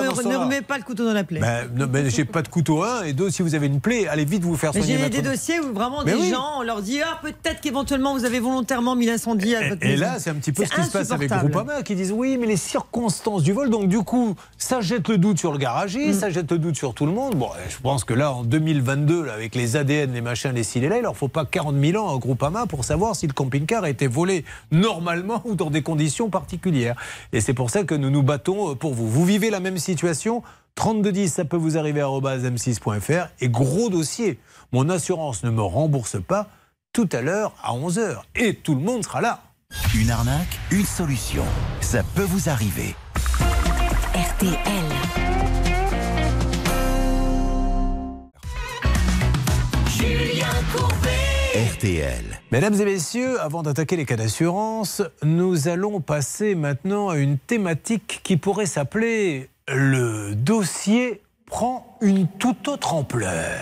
pas 0.61 0.77
le 0.79 0.83
couteau 0.83 1.05
dans 1.05 1.13
la 1.13 1.23
plaie. 1.23 1.39
ben, 1.39 1.85
ben, 1.85 2.09
j'ai 2.09 2.25
pas 2.25 2.41
de 2.41 2.47
couteau 2.47 2.81
un 2.83 3.03
et 3.03 3.13
deux 3.13 3.29
si 3.29 3.43
vous 3.43 3.53
avez 3.53 3.67
une 3.67 3.81
plaie, 3.81 4.07
allez 4.07 4.25
vite 4.25 4.41
vous 4.43 4.57
faire 4.57 4.71
Mais 4.73 4.81
soigner. 4.81 4.97
j'ai 4.97 5.09
des 5.09 5.21
dossiers 5.21 5.59
où 5.59 5.73
vraiment 5.75 6.03
Mais 6.03 6.13
des 6.13 6.21
oui. 6.21 6.29
gens, 6.31 6.57
on 6.57 6.63
leur 6.63 6.81
dit 6.81 7.01
ah 7.03 7.19
peut-être 7.21 7.61
qu'éventuellement 7.61 8.13
vous 8.17 8.25
avez 8.25 8.39
volontairement 8.39 8.95
mis 8.95 9.05
l'incendie 9.05 9.55
à 9.55 9.69
votre 9.69 9.83
Et, 9.83 9.89
et 9.89 9.91
maison. 9.91 10.01
là, 10.05 10.15
c'est 10.17 10.31
un 10.31 10.35
petit 10.35 10.51
peu 10.51 10.65
ce 10.65 10.71
qui 10.73 10.83
se 10.83 10.89
passe 10.91 11.11
avec. 11.11 11.29
Groupama 11.29 11.83
qui 11.83 11.93
disent 11.93 12.11
oui, 12.11 12.35
mais 12.39 12.47
les 12.47 12.57
circonstances 12.79 13.43
du 13.43 13.51
vol. 13.53 13.69
Donc 13.69 13.87
du 13.87 13.99
coup, 13.99 14.35
ça 14.57 14.81
jette 14.81 15.07
le 15.09 15.17
doute 15.17 15.37
sur 15.37 15.51
le 15.51 15.57
garagiste, 15.57 16.17
Mm. 16.17 16.19
ça 16.19 16.29
jette 16.29 16.51
le 16.51 16.59
doute 16.59 16.75
sur 16.75 16.93
tout 16.93 17.05
le 17.05 17.11
monde. 17.11 17.35
Bon, 17.35 17.49
je 17.67 17.77
pense 17.79 18.03
que 18.03 18.13
là, 18.13 18.31
en 18.31 18.43
2022, 18.43 19.23
là, 19.25 19.33
avec 19.33 19.55
les 19.55 19.75
ADN, 19.75 20.13
les 20.13 20.21
machins, 20.21 20.51
les 20.51 20.63
cils 20.63 20.83
et 20.83 20.89
là, 20.89 20.97
il 20.97 21.03
leur 21.03 21.17
faut 21.17 21.27
pas 21.27 21.45
40 21.45 21.75
000 21.77 22.03
ans 22.03 22.15
à 22.15 22.19
Groupama 22.19 22.65
pour 22.67 22.85
savoir 22.85 23.15
si 23.15 23.27
le 23.27 23.33
camping-car 23.33 23.83
a 23.83 23.89
été 23.89 24.07
volé 24.07 24.45
normalement 24.71 25.41
ou 25.45 25.55
dans 25.55 25.69
des 25.69 25.81
conditions 25.81 26.29
particulières. 26.29 26.95
Et 27.33 27.41
c'est 27.41 27.53
pour 27.53 27.69
ça 27.69 27.83
que 27.83 27.95
nous 27.95 28.09
nous 28.09 28.23
battons 28.23 28.71
euh, 28.71 28.75
pour 28.75 28.93
vous. 28.93 29.07
Vous 29.09 29.25
vivez 29.25 29.49
la 29.49 29.59
même 29.59 29.77
situation? 29.77 30.41
3210, 30.75 31.33
ça 31.33 31.45
peut 31.45 31.57
vous 31.57 31.77
arriver 31.77 31.99
à 31.99 32.07
m6.fr. 32.07 33.27
Et 33.41 33.49
gros 33.49 33.89
dossier, 33.89 34.39
mon 34.71 34.87
assurance 34.87 35.43
ne 35.43 35.49
me 35.49 35.61
rembourse 35.61 36.21
pas 36.21 36.47
tout 36.93 37.09
à 37.11 37.21
l'heure 37.21 37.53
à 37.61 37.73
11h. 37.73 38.21
Et 38.35 38.53
tout 38.53 38.75
le 38.75 38.81
monde 38.81 39.03
sera 39.03 39.19
là. 39.19 39.41
Une 39.95 40.11
arnaque, 40.11 40.59
une 40.71 40.85
solution. 40.85 41.43
Ça 41.81 42.03
peut 42.15 42.23
vous 42.23 42.47
arriver. 42.47 42.95
RTL. 44.13 44.57
Julien 49.87 50.47
Courbet. 50.73 51.73
RTL. 51.73 52.23
Mesdames 52.51 52.75
et 52.75 52.85
messieurs, 52.85 53.41
avant 53.41 53.63
d'attaquer 53.63 53.95
les 53.95 54.05
cas 54.05 54.15
d'assurance, 54.15 55.01
nous 55.23 55.67
allons 55.67 56.01
passer 56.01 56.55
maintenant 56.55 57.09
à 57.09 57.17
une 57.17 57.37
thématique 57.37 58.21
qui 58.23 58.37
pourrait 58.37 58.67
s'appeler 58.67 59.49
le 59.67 60.35
dossier 60.35 61.21
prend 61.45 61.97
une 62.01 62.27
toute 62.27 62.67
autre 62.67 62.93
ampleur. 62.93 63.59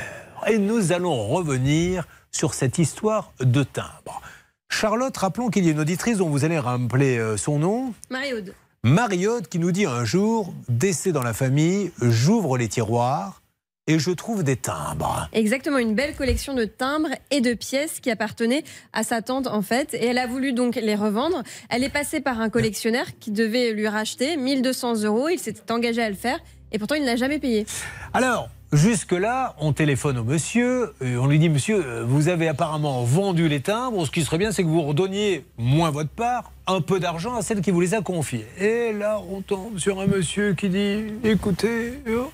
Et 0.48 0.58
nous 0.58 0.92
allons 0.92 1.28
revenir 1.28 2.06
sur 2.32 2.54
cette 2.54 2.78
histoire 2.78 3.32
de 3.40 3.64
timbre. 3.64 4.22
Charlotte, 4.70 5.16
rappelons 5.18 5.50
qu'il 5.50 5.66
y 5.66 5.70
a 5.70 5.72
une 5.72 5.80
auditrice 5.80 6.18
dont 6.18 6.30
vous 6.30 6.46
allez 6.46 6.60
rappeler 6.60 7.18
euh, 7.18 7.38
son 7.38 7.60
nom. 7.60 7.94
Marie-Aude. 8.10 8.54
Mariotte 8.84 9.48
qui 9.48 9.60
nous 9.60 9.72
dit 9.72 9.86
un 9.86 10.06
jour, 10.06 10.54
décès 10.70 11.12
dans 11.12 11.24
la 11.24 11.34
famille, 11.34 11.92
j'ouvre 12.02 12.58
les 12.58 12.68
tiroirs 12.68 13.42
et 13.88 14.00
je 14.00 14.12
trouve 14.12 14.44
des 14.44 14.56
timbres. 14.56 15.30
Exactement, 15.34 15.78
une 15.78 15.96
belle 15.96 16.16
collection 16.16 16.54
de 16.54 16.66
timbres 16.66 17.10
et 17.32 17.42
de 17.42 17.54
pièces 17.54 18.00
qui 18.00 18.12
appartenaient 18.12 18.64
à 18.94 19.04
sa 19.04 19.22
tante 19.22 19.48
en 19.48 19.62
fait. 19.62 19.94
Et 19.94 20.06
elle 20.06 20.18
a 20.18 20.28
voulu 20.28 20.54
donc 20.54 20.76
les 20.76 20.96
revendre. 20.96 21.42
Elle 21.70 21.84
est 21.84 21.90
passée 21.90 22.20
par 22.20 22.40
un 22.40 22.50
collectionneur 22.50 23.06
qui 23.20 23.32
devait 23.32 23.72
lui 23.72 23.88
racheter 23.88 24.38
1200 24.38 25.04
euros. 25.04 25.30
Il 25.30 25.40
s'était 25.40 25.72
engagé 25.72 26.02
à 26.04 26.10
le 26.10 26.16
faire 26.16 26.40
et 26.72 26.80
pourtant 26.80 26.96
il 26.96 27.04
n'a 27.04 27.16
jamais 27.16 27.40
payé. 27.40 27.66
Alors, 28.14 28.50
jusque-là, 28.72 29.56
on 29.60 29.74
téléphone 29.74 30.18
au 30.18 30.24
monsieur, 30.24 30.94
et 31.02 31.18
on 31.18 31.28
lui 31.28 31.40
dit 31.40 31.50
Monsieur, 31.50 31.84
euh, 31.86 32.04
vous 32.06 32.28
avez 32.28 32.48
apparemment 32.48 33.04
vendu 33.04 33.48
les 33.48 33.62
timbres. 33.62 34.06
Ce 34.06 34.12
qui 34.12 34.24
serait 34.24 34.38
bien, 34.38 34.52
c'est 34.52 34.64
que 34.64 34.68
vous 34.68 34.82
redonniez 34.82 35.46
moins 35.58 35.90
votre 35.90 36.10
part, 36.10 36.52
un 36.68 36.82
peu 36.82 37.00
d'argent 37.00 37.36
à 37.36 37.42
celle 37.42 37.62
qui 37.62 37.72
vous 37.72 37.82
les 37.82 37.94
a 37.94 38.02
confiés. 38.02 38.46
Et 38.60 38.94
là, 38.94 39.22
on 39.30 39.42
tombe 39.42 39.78
sur 39.78 40.00
un 40.00 40.08
monsieur 40.08 40.54
qui 40.54 40.70
dit 40.70 41.06
Écoutez, 41.24 41.94
oh, 42.10 42.32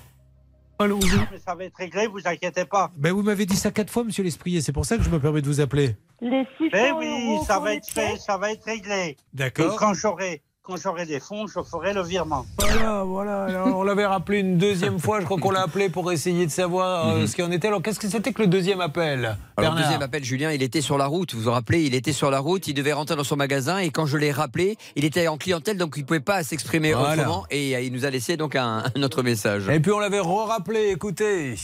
allons-y. 0.78 1.16
Mais 1.32 1.38
ça 1.44 1.54
va 1.54 1.64
être 1.64 1.76
réglé, 1.76 2.06
vous 2.06 2.20
inquiétez 2.24 2.64
pas. 2.64 2.90
Ben, 2.96 3.12
vous 3.12 3.22
m'avez 3.22 3.46
dit 3.46 3.56
ça 3.56 3.70
quatre 3.70 3.90
fois, 3.90 4.04
monsieur 4.04 4.24
l'Esprier, 4.24 4.60
c'est 4.60 4.72
pour 4.72 4.86
ça 4.86 4.96
que 4.96 5.02
je 5.02 5.10
me 5.10 5.20
permets 5.20 5.42
de 5.42 5.46
vous 5.46 5.60
appeler. 5.60 5.96
Les 6.20 6.46
Mais 6.72 6.92
oui, 6.92 7.38
ça 7.46 7.58
va 7.58 7.74
être 7.74 7.88
fait, 7.88 8.16
ça 8.16 8.38
va 8.38 8.52
être 8.52 8.64
réglé. 8.64 9.16
D'accord. 9.32 9.74
Et 9.74 9.76
quand 9.76 9.94
j'aurai 9.94 10.42
quand 10.64 10.76
j'aurai 10.78 11.04
des 11.04 11.20
fonds, 11.20 11.46
je 11.46 11.60
ferai 11.62 11.92
le 11.92 12.02
virement. 12.02 12.46
Voilà, 12.58 13.02
voilà. 13.04 13.44
Alors, 13.44 13.76
on 13.76 13.82
l'avait 13.82 14.06
rappelé 14.06 14.38
une 14.38 14.56
deuxième 14.56 14.98
fois. 14.98 15.20
Je 15.20 15.26
crois 15.26 15.36
qu'on 15.38 15.50
l'a 15.50 15.60
appelé 15.60 15.90
pour 15.90 16.10
essayer 16.10 16.46
de 16.46 16.50
savoir 16.50 17.08
euh, 17.08 17.26
ce 17.26 17.34
qu'il 17.34 17.44
en 17.44 17.50
était. 17.50 17.68
Alors, 17.68 17.82
qu'est-ce 17.82 18.00
que 18.00 18.08
c'était 18.08 18.32
que 18.32 18.40
le 18.40 18.48
deuxième 18.48 18.80
appel 18.80 19.26
Alors, 19.26 19.36
Bernard 19.58 19.82
deuxième 19.82 20.00
appel, 20.00 20.24
Julien, 20.24 20.52
il 20.52 20.62
était 20.62 20.80
sur 20.80 20.96
la 20.96 21.04
route. 21.04 21.34
Vous 21.34 21.42
vous 21.42 21.50
rappelez, 21.50 21.82
il 21.84 21.94
était 21.94 22.14
sur 22.14 22.30
la 22.30 22.38
route, 22.38 22.66
il 22.66 22.72
devait 22.72 22.94
rentrer 22.94 23.14
dans 23.14 23.24
son 23.24 23.36
magasin 23.36 23.76
et 23.76 23.90
quand 23.90 24.06
je 24.06 24.16
l'ai 24.16 24.32
rappelé, 24.32 24.78
il 24.96 25.04
était 25.04 25.28
en 25.28 25.36
clientèle 25.36 25.76
donc 25.76 25.92
il 25.98 26.00
ne 26.00 26.06
pouvait 26.06 26.20
pas 26.20 26.42
s'exprimer 26.42 26.94
Voilà. 26.94 27.12
autrement 27.24 27.44
et 27.50 27.76
euh, 27.76 27.80
il 27.82 27.92
nous 27.92 28.06
a 28.06 28.10
laissé 28.10 28.38
donc 28.38 28.56
un, 28.56 28.84
un 28.96 29.02
autre 29.02 29.22
message. 29.22 29.68
Et 29.68 29.80
puis, 29.80 29.92
on 29.92 29.98
l'avait 29.98 30.18
re-rappelé. 30.20 30.88
Écoutez. 30.92 31.56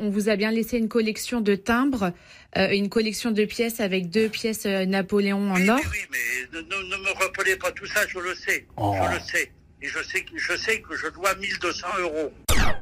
On 0.00 0.10
vous 0.10 0.28
a 0.28 0.34
bien 0.34 0.50
laissé 0.50 0.78
une 0.78 0.88
collection 0.88 1.40
de 1.40 1.54
timbres, 1.54 2.10
euh, 2.56 2.70
une 2.70 2.88
collection 2.88 3.30
de 3.30 3.44
pièces 3.44 3.80
avec 3.80 4.08
deux 4.10 4.28
pièces 4.28 4.64
euh, 4.66 4.86
Napoléon 4.86 5.50
en 5.50 5.68
or. 5.68 5.80
Ne, 6.52 6.60
ne- 6.60 6.62
ne 6.62 6.96
me 6.96 7.22
rappelez 7.22 7.56
pas 7.56 7.70
tout 7.72 7.86
ça, 7.86 8.00
je 8.08 8.18
le 8.18 8.34
sais. 8.34 8.66
Oh. 8.76 8.94
Je 9.02 9.14
le 9.14 9.20
sais. 9.20 9.52
Et 9.80 9.86
je 9.86 10.02
sais, 10.02 10.22
que- 10.22 10.36
je 10.36 10.56
sais 10.56 10.80
que 10.80 10.96
je 10.96 11.06
dois 11.14 11.34
1200 11.36 11.86
euros. 12.00 12.32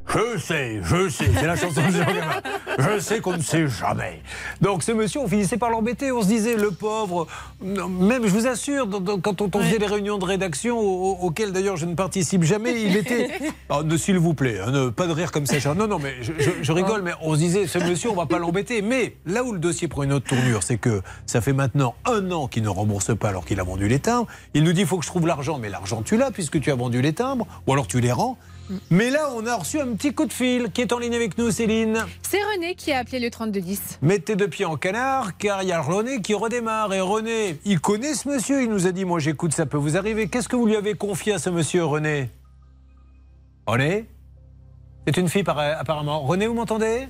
Je 0.09 0.38
sais, 0.38 0.80
je 0.82 1.09
sais, 1.11 1.26
c'est 1.38 1.47
la 1.47 1.57
chanson 1.57 1.82
de 1.86 1.90
Jean. 1.92 2.07
Je 2.78 2.99
sais 3.01 3.20
qu'on 3.20 3.36
ne 3.36 3.42
sait 3.42 3.68
jamais. 3.68 4.22
Donc 4.62 4.82
ce 4.82 4.92
monsieur, 4.92 5.20
on 5.20 5.28
finissait 5.28 5.59
par 5.59 5.68
l'embêter. 5.68 6.11
On 6.11 6.22
se 6.22 6.28
disait, 6.28 6.57
le 6.57 6.70
pauvre, 6.70 7.26
même 7.61 8.22
je 8.24 8.30
vous 8.30 8.47
assure, 8.47 8.88
quand 9.22 9.42
on, 9.42 9.51
faisait 9.61 9.76
les 9.78 9.86
réunions 9.86 10.16
de 10.16 10.24
rédaction, 10.24 10.78
au- 10.78 11.11
au- 11.12 11.26
auxquelles 11.26 11.53
d'ailleurs 11.53 11.76
je 11.76 11.84
ne 11.84 11.94
participe 11.94 12.44
jamais, 12.44 12.80
il 12.82 12.97
était... 12.97 13.28
Oh, 13.68 13.82
ne, 13.84 13.97
S'il 13.99 14.18
vous 14.18 14.32
plaît, 14.32 14.59
hein, 14.61 14.70
ne- 14.70 14.88
pas 14.88 15.07
de 15.07 15.12
rire 15.12 15.32
comme 15.32 15.44
ça. 15.44 15.61
Charles. 15.61 15.76
Non, 15.76 15.88
non, 15.88 15.99
mais 15.99 16.14
je, 16.22 16.32
je- 16.38 16.62
je 16.62 16.72
rigole, 16.72 17.03
mais 17.03 17.12
on 17.20 17.34
se 17.34 17.38
disait, 17.38 17.66
ce 17.66 17.78
monsieur, 17.78 18.09
on 18.11 18.14
va 18.16 18.26
pas 18.26 18.38
l'embêter. 18.38 18.80
Mais 18.80 19.16
là 19.26 19.44
où 19.44 19.53
le 19.53 19.59
dossier 19.59 19.86
prend 19.88 20.03
une 20.05 20.12
autre 20.14 20.26
tournure, 20.28 20.62
c'est 20.62 20.78
que 20.78 21.03
ça 21.26 21.42
fait 21.42 21.53
maintenant 21.53 21.94
un 22.07 22.30
an 22.30 22.47
qu'il 22.49 22.62
ne 22.62 22.68
rembourse 22.70 23.14
pas 23.16 23.28
alors 23.28 23.44
qu'il 23.44 23.61
a 23.61 23.64
vendu 23.64 23.86
les 23.86 23.99
timbres. 23.99 24.26
Il 24.55 24.64
nous 24.64 24.72
dit, 24.72 24.82
il 24.82 24.86
faut 24.86 24.97
que 24.99 25.05
je 25.05 25.11
trouve 25.11 25.26
l'argent. 25.26 25.59
Mais 25.59 25.68
l'argent, 25.68 26.01
tu 26.03 26.16
l'as 26.16 26.30
puisque 26.30 26.59
tu 26.61 26.70
as 26.70 26.74
vendu 26.74 26.86
les 26.89 27.12
timbres, 27.12 27.47
ou 27.66 27.72
alors 27.72 27.87
tu 27.87 28.01
les 28.01 28.12
rends. 28.12 28.39
Mais 28.91 29.11
là, 29.11 29.30
on 29.37 29.47
a 29.47 29.55
reçu 29.55 29.78
un 29.80 29.87
petit 29.95 30.12
coup 30.12 30.24
de 30.26 30.32
fil 30.32 30.72
qui 30.72 30.80
est 30.82 30.93
en 30.93 30.99
ligne 30.99 31.14
avec 31.14 31.39
nous, 31.39 31.53
Céline. 31.53 32.05
C'est 32.22 32.43
René 32.53 32.74
qui 32.74 32.93
a 32.93 32.99
appelé 32.99 33.20
le 33.20 33.30
3210. 33.30 34.01
Mettez 34.03 34.34
deux 34.34 34.49
pieds 34.49 34.64
en 34.64 34.76
canard, 34.76 35.37
car 35.39 35.62
il 35.62 35.68
y 35.68 35.72
a 35.72 35.80
René 35.80 36.20
qui 36.20 36.34
redémarre. 36.34 36.93
Et 36.93 37.01
René, 37.01 37.61
il 37.64 37.78
connaît 37.80 38.14
ce 38.14 38.28
monsieur, 38.28 38.62
il 38.62 38.68
nous 38.68 38.89
a 38.89 38.93
dit 38.93 39.05
Moi 39.05 39.20
j'écoute, 39.20 39.53
ça 39.55 39.66
peut 39.66 39.76
vous 39.76 39.97
arriver. 39.97 40.26
Qu'est-ce 40.28 40.49
que 40.49 40.57
vous 40.57 40.66
lui 40.66 40.74
avez 40.74 40.95
confié 40.95 41.34
à 41.34 41.39
ce 41.39 41.49
monsieur, 41.49 41.84
René? 41.84 42.28
René? 43.66 44.07
C'est 45.07 45.16
une 45.16 45.28
fille 45.28 45.45
par- 45.45 45.59
apparemment. 45.61 46.22
René, 46.22 46.49
vous 46.49 46.55
m'entendez? 46.55 47.07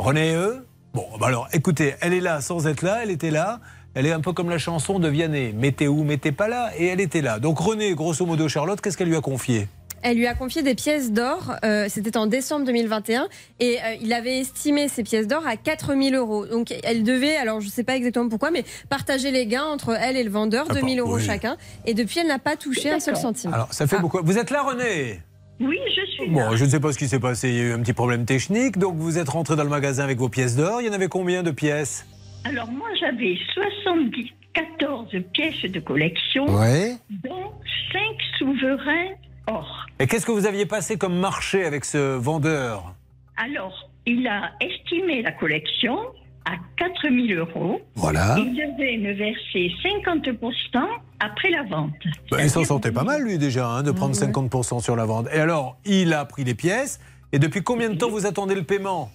René, 0.00 0.34
eux? 0.34 0.66
Bon, 0.94 1.06
bah 1.20 1.26
alors 1.28 1.46
écoutez, 1.52 1.94
elle 2.00 2.12
est 2.12 2.20
là 2.20 2.40
sans 2.40 2.66
être 2.66 2.82
là, 2.82 3.00
elle 3.02 3.10
était 3.10 3.30
là. 3.30 3.60
Elle 3.98 4.04
est 4.06 4.12
un 4.12 4.20
peu 4.20 4.32
comme 4.34 4.50
la 4.50 4.58
chanson 4.58 4.98
de 4.98 5.08
Vianney. 5.08 5.54
Mettez 5.54 5.88
où, 5.88 6.04
mettez 6.04 6.30
pas 6.30 6.48
là. 6.48 6.70
Et 6.78 6.86
elle 6.86 7.00
était 7.00 7.22
là. 7.22 7.38
Donc 7.38 7.58
René, 7.58 7.94
grosso 7.94 8.26
modo, 8.26 8.46
Charlotte, 8.46 8.78
qu'est-ce 8.80 8.96
qu'elle 8.98 9.08
lui 9.08 9.16
a 9.16 9.22
confié? 9.22 9.68
Elle 10.02 10.18
lui 10.18 10.26
a 10.26 10.34
confié 10.34 10.62
des 10.62 10.74
pièces 10.74 11.10
d'or, 11.10 11.54
euh, 11.64 11.86
c'était 11.88 12.16
en 12.18 12.26
décembre 12.26 12.66
2021, 12.66 13.26
et 13.58 13.78
euh, 13.78 13.94
il 14.02 14.12
avait 14.12 14.38
estimé 14.40 14.86
ces 14.88 15.02
pièces 15.02 15.26
d'or 15.26 15.44
à 15.46 15.56
4000 15.56 16.14
euros. 16.14 16.46
Donc 16.46 16.72
elle 16.84 17.02
devait, 17.02 17.34
alors 17.36 17.60
je 17.62 17.66
ne 17.66 17.70
sais 17.72 17.82
pas 17.82 17.96
exactement 17.96 18.28
pourquoi, 18.28 18.50
mais 18.50 18.64
partager 18.90 19.30
les 19.30 19.46
gains 19.46 19.64
entre 19.64 19.96
elle 19.98 20.16
et 20.18 20.22
le 20.22 20.30
vendeur, 20.30 20.66
Ah, 20.68 20.74
2000 20.74 21.00
euros 21.00 21.16
oui. 21.16 21.24
chacun. 21.24 21.56
Et 21.86 21.94
depuis, 21.94 22.20
elle 22.20 22.28
n'a 22.28 22.38
pas 22.38 22.56
touché 22.56 22.92
un 22.92 23.00
seul 23.00 23.16
centime. 23.16 23.52
Alors, 23.54 23.72
ça 23.72 23.86
fait 23.86 23.98
beaucoup. 23.98 24.18
Vous 24.22 24.36
êtes 24.38 24.50
là, 24.50 24.62
René? 24.62 25.22
Oui, 25.58 25.78
je 25.96 26.04
suis 26.12 26.28
Bon, 26.30 26.50
là. 26.50 26.56
je 26.56 26.66
ne 26.66 26.70
sais 26.70 26.80
pas 26.80 26.92
ce 26.92 26.98
qui 26.98 27.08
s'est 27.08 27.18
passé. 27.18 27.48
Il 27.48 27.54
y 27.56 27.60
a 27.60 27.62
eu 27.64 27.72
un 27.72 27.80
petit 27.80 27.94
problème 27.94 28.26
technique. 28.26 28.78
Donc, 28.78 28.96
vous 28.96 29.16
êtes 29.18 29.30
rentré 29.30 29.56
dans 29.56 29.64
le 29.64 29.70
magasin 29.70 30.04
avec 30.04 30.18
vos 30.18 30.28
pièces 30.28 30.54
d'or. 30.54 30.82
Il 30.82 30.86
y 30.86 30.90
en 30.90 30.92
avait 30.92 31.08
combien 31.08 31.42
de 31.42 31.50
pièces? 31.50 32.04
Alors 32.48 32.70
moi, 32.70 32.88
j'avais 33.00 33.36
74 33.54 35.08
pièces 35.32 35.62
de 35.70 35.80
collection, 35.80 36.46
Ouais. 36.46 36.92
dont 37.24 37.52
5 37.92 38.00
souverains 38.38 39.14
or. 39.48 39.86
Et 39.98 40.06
qu'est-ce 40.06 40.26
que 40.26 40.32
vous 40.32 40.46
aviez 40.46 40.66
passé 40.66 40.96
comme 40.96 41.18
marché 41.18 41.64
avec 41.64 41.84
ce 41.84 42.16
vendeur? 42.16 42.94
Alors, 43.36 43.88
il 44.06 44.26
a 44.28 44.52
estimé 44.60 45.22
la 45.22 45.32
collection 45.32 45.98
à 46.44 46.52
4000 46.78 47.34
euros. 47.38 47.80
Voilà. 47.96 48.36
Il 48.38 48.52
devait 48.54 48.96
me 48.98 49.12
verser 49.12 49.72
50% 49.82 50.86
après 51.20 51.50
la 51.50 51.64
vente. 51.64 51.92
Bah, 52.30 52.38
il 52.42 52.50
s'en 52.50 52.64
sortait 52.64 52.92
pas 52.92 53.02
mal, 53.02 53.22
lui, 53.22 53.38
déjà, 53.38 53.66
hein, 53.66 53.82
de 53.82 53.90
prendre 53.90 54.14
50% 54.14 54.80
sur 54.80 54.94
la 54.94 55.04
vente. 55.06 55.26
Et 55.34 55.40
alors, 55.40 55.76
il 55.84 56.12
a 56.14 56.24
pris 56.24 56.44
les 56.44 56.54
pièces. 56.54 57.00
Et 57.32 57.38
depuis 57.40 57.62
combien 57.62 57.90
de 57.90 57.96
temps 57.96 58.08
vous 58.10 58.26
attendez 58.26 58.54
le 58.54 58.62
paiement? 58.62 59.10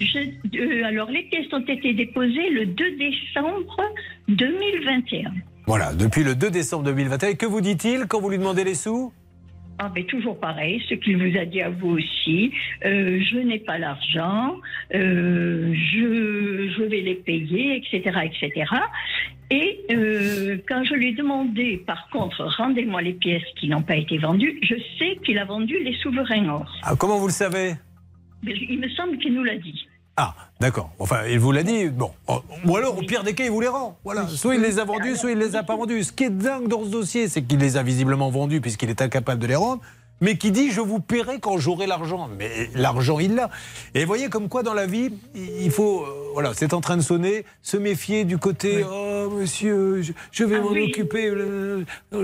Je- 0.00 0.58
euh, 0.58 0.84
alors, 0.84 1.10
les 1.10 1.22
pièces 1.24 1.52
ont 1.52 1.60
été 1.64 1.92
déposées 1.92 2.50
le 2.50 2.66
2 2.66 2.96
décembre 2.96 3.76
2021. 4.28 5.32
Voilà, 5.66 5.92
depuis 5.94 6.24
le 6.24 6.34
2 6.34 6.50
décembre 6.50 6.84
2021. 6.84 7.28
Et 7.30 7.36
que 7.36 7.46
vous 7.46 7.60
dit-il 7.60 8.06
quand 8.08 8.20
vous 8.20 8.30
lui 8.30 8.38
demandez 8.38 8.64
les 8.64 8.74
sous? 8.74 9.12
Ah, 9.78 9.90
mais 9.94 10.04
toujours 10.04 10.38
pareil, 10.38 10.82
ce 10.88 10.94
qu'il 10.94 11.16
vous 11.16 11.38
a 11.38 11.44
dit 11.46 11.62
à 11.62 11.70
vous 11.70 11.96
aussi. 11.98 12.52
Euh, 12.84 13.18
je 13.22 13.38
n'ai 13.38 13.58
pas 13.60 13.78
l'argent, 13.78 14.56
euh, 14.94 15.72
je, 15.74 16.68
je 16.76 16.82
vais 16.82 17.00
les 17.00 17.14
payer, 17.14 17.76
etc., 17.76 18.18
etc. 18.24 18.70
Et 19.50 19.80
euh, 19.90 20.58
quand 20.68 20.84
je 20.84 20.94
lui 20.94 21.08
ai 21.08 21.12
demandé, 21.14 21.82
par 21.86 22.08
contre, 22.10 22.44
rendez-moi 22.58 23.00
les 23.00 23.14
pièces 23.14 23.42
qui 23.58 23.68
n'ont 23.68 23.82
pas 23.82 23.96
été 23.96 24.18
vendues, 24.18 24.58
je 24.62 24.74
sais 24.98 25.16
qu'il 25.24 25.38
a 25.38 25.44
vendu 25.46 25.78
les 25.82 25.94
souverains 25.94 26.48
or. 26.50 26.70
Ah, 26.82 26.94
Comment 26.98 27.18
vous 27.18 27.26
le 27.28 27.32
savez? 27.32 27.72
Mais 28.42 28.52
il 28.68 28.80
me 28.80 28.88
semble 28.90 29.16
qu'il 29.18 29.32
nous 29.34 29.44
l'a 29.44 29.56
dit. 29.56 29.86
Ah, 30.22 30.34
d'accord. 30.60 30.90
Enfin, 30.98 31.20
il 31.30 31.38
vous 31.40 31.50
l'a 31.50 31.62
dit. 31.62 31.88
Bon. 31.88 32.10
Oh, 32.28 32.42
Ou 32.66 32.76
alors, 32.76 32.98
au 32.98 33.00
pire 33.00 33.24
des 33.24 33.32
cas, 33.34 33.44
il 33.44 33.50
vous 33.50 33.62
les 33.62 33.68
rend. 33.68 33.96
Voilà. 34.04 34.28
Soit 34.28 34.54
il 34.54 34.60
les 34.60 34.78
a 34.78 34.84
vendus, 34.84 35.16
soit 35.16 35.30
il 35.30 35.38
les 35.38 35.56
a 35.56 35.62
pas 35.62 35.76
vendus. 35.76 36.04
Ce 36.04 36.12
qui 36.12 36.24
est 36.24 36.30
dingue 36.30 36.68
dans 36.68 36.84
ce 36.84 36.90
dossier, 36.90 37.26
c'est 37.26 37.40
qu'il 37.40 37.58
les 37.58 37.78
a 37.78 37.82
visiblement 37.82 38.28
vendus 38.28 38.60
puisqu'il 38.60 38.90
est 38.90 39.00
incapable 39.00 39.40
de 39.40 39.46
les 39.46 39.56
rendre. 39.56 39.80
Mais 40.20 40.36
qui 40.36 40.50
dit 40.50 40.70
je 40.70 40.80
vous 40.80 41.00
paierai 41.00 41.38
quand 41.40 41.58
j'aurai 41.58 41.86
l'argent. 41.86 42.28
Mais 42.38 42.70
l'argent, 42.74 43.18
il 43.18 43.34
l'a. 43.34 43.50
Et 43.94 44.04
voyez 44.04 44.28
comme 44.28 44.48
quoi 44.48 44.62
dans 44.62 44.74
la 44.74 44.86
vie, 44.86 45.10
il 45.34 45.70
faut, 45.70 46.02
euh, 46.02 46.30
voilà, 46.34 46.52
c'est 46.54 46.74
en 46.74 46.80
train 46.80 46.96
de 46.96 47.02
sonner, 47.02 47.44
se 47.62 47.76
méfier 47.76 48.24
du 48.24 48.36
côté 48.38 48.84
oh 48.84 49.30
monsieur, 49.30 50.02
je, 50.02 50.12
je 50.32 50.44
vais 50.44 50.56
Ah 50.56 50.60
m'en 50.62 50.70
oui. 50.72 50.88
occuper. 50.90 51.32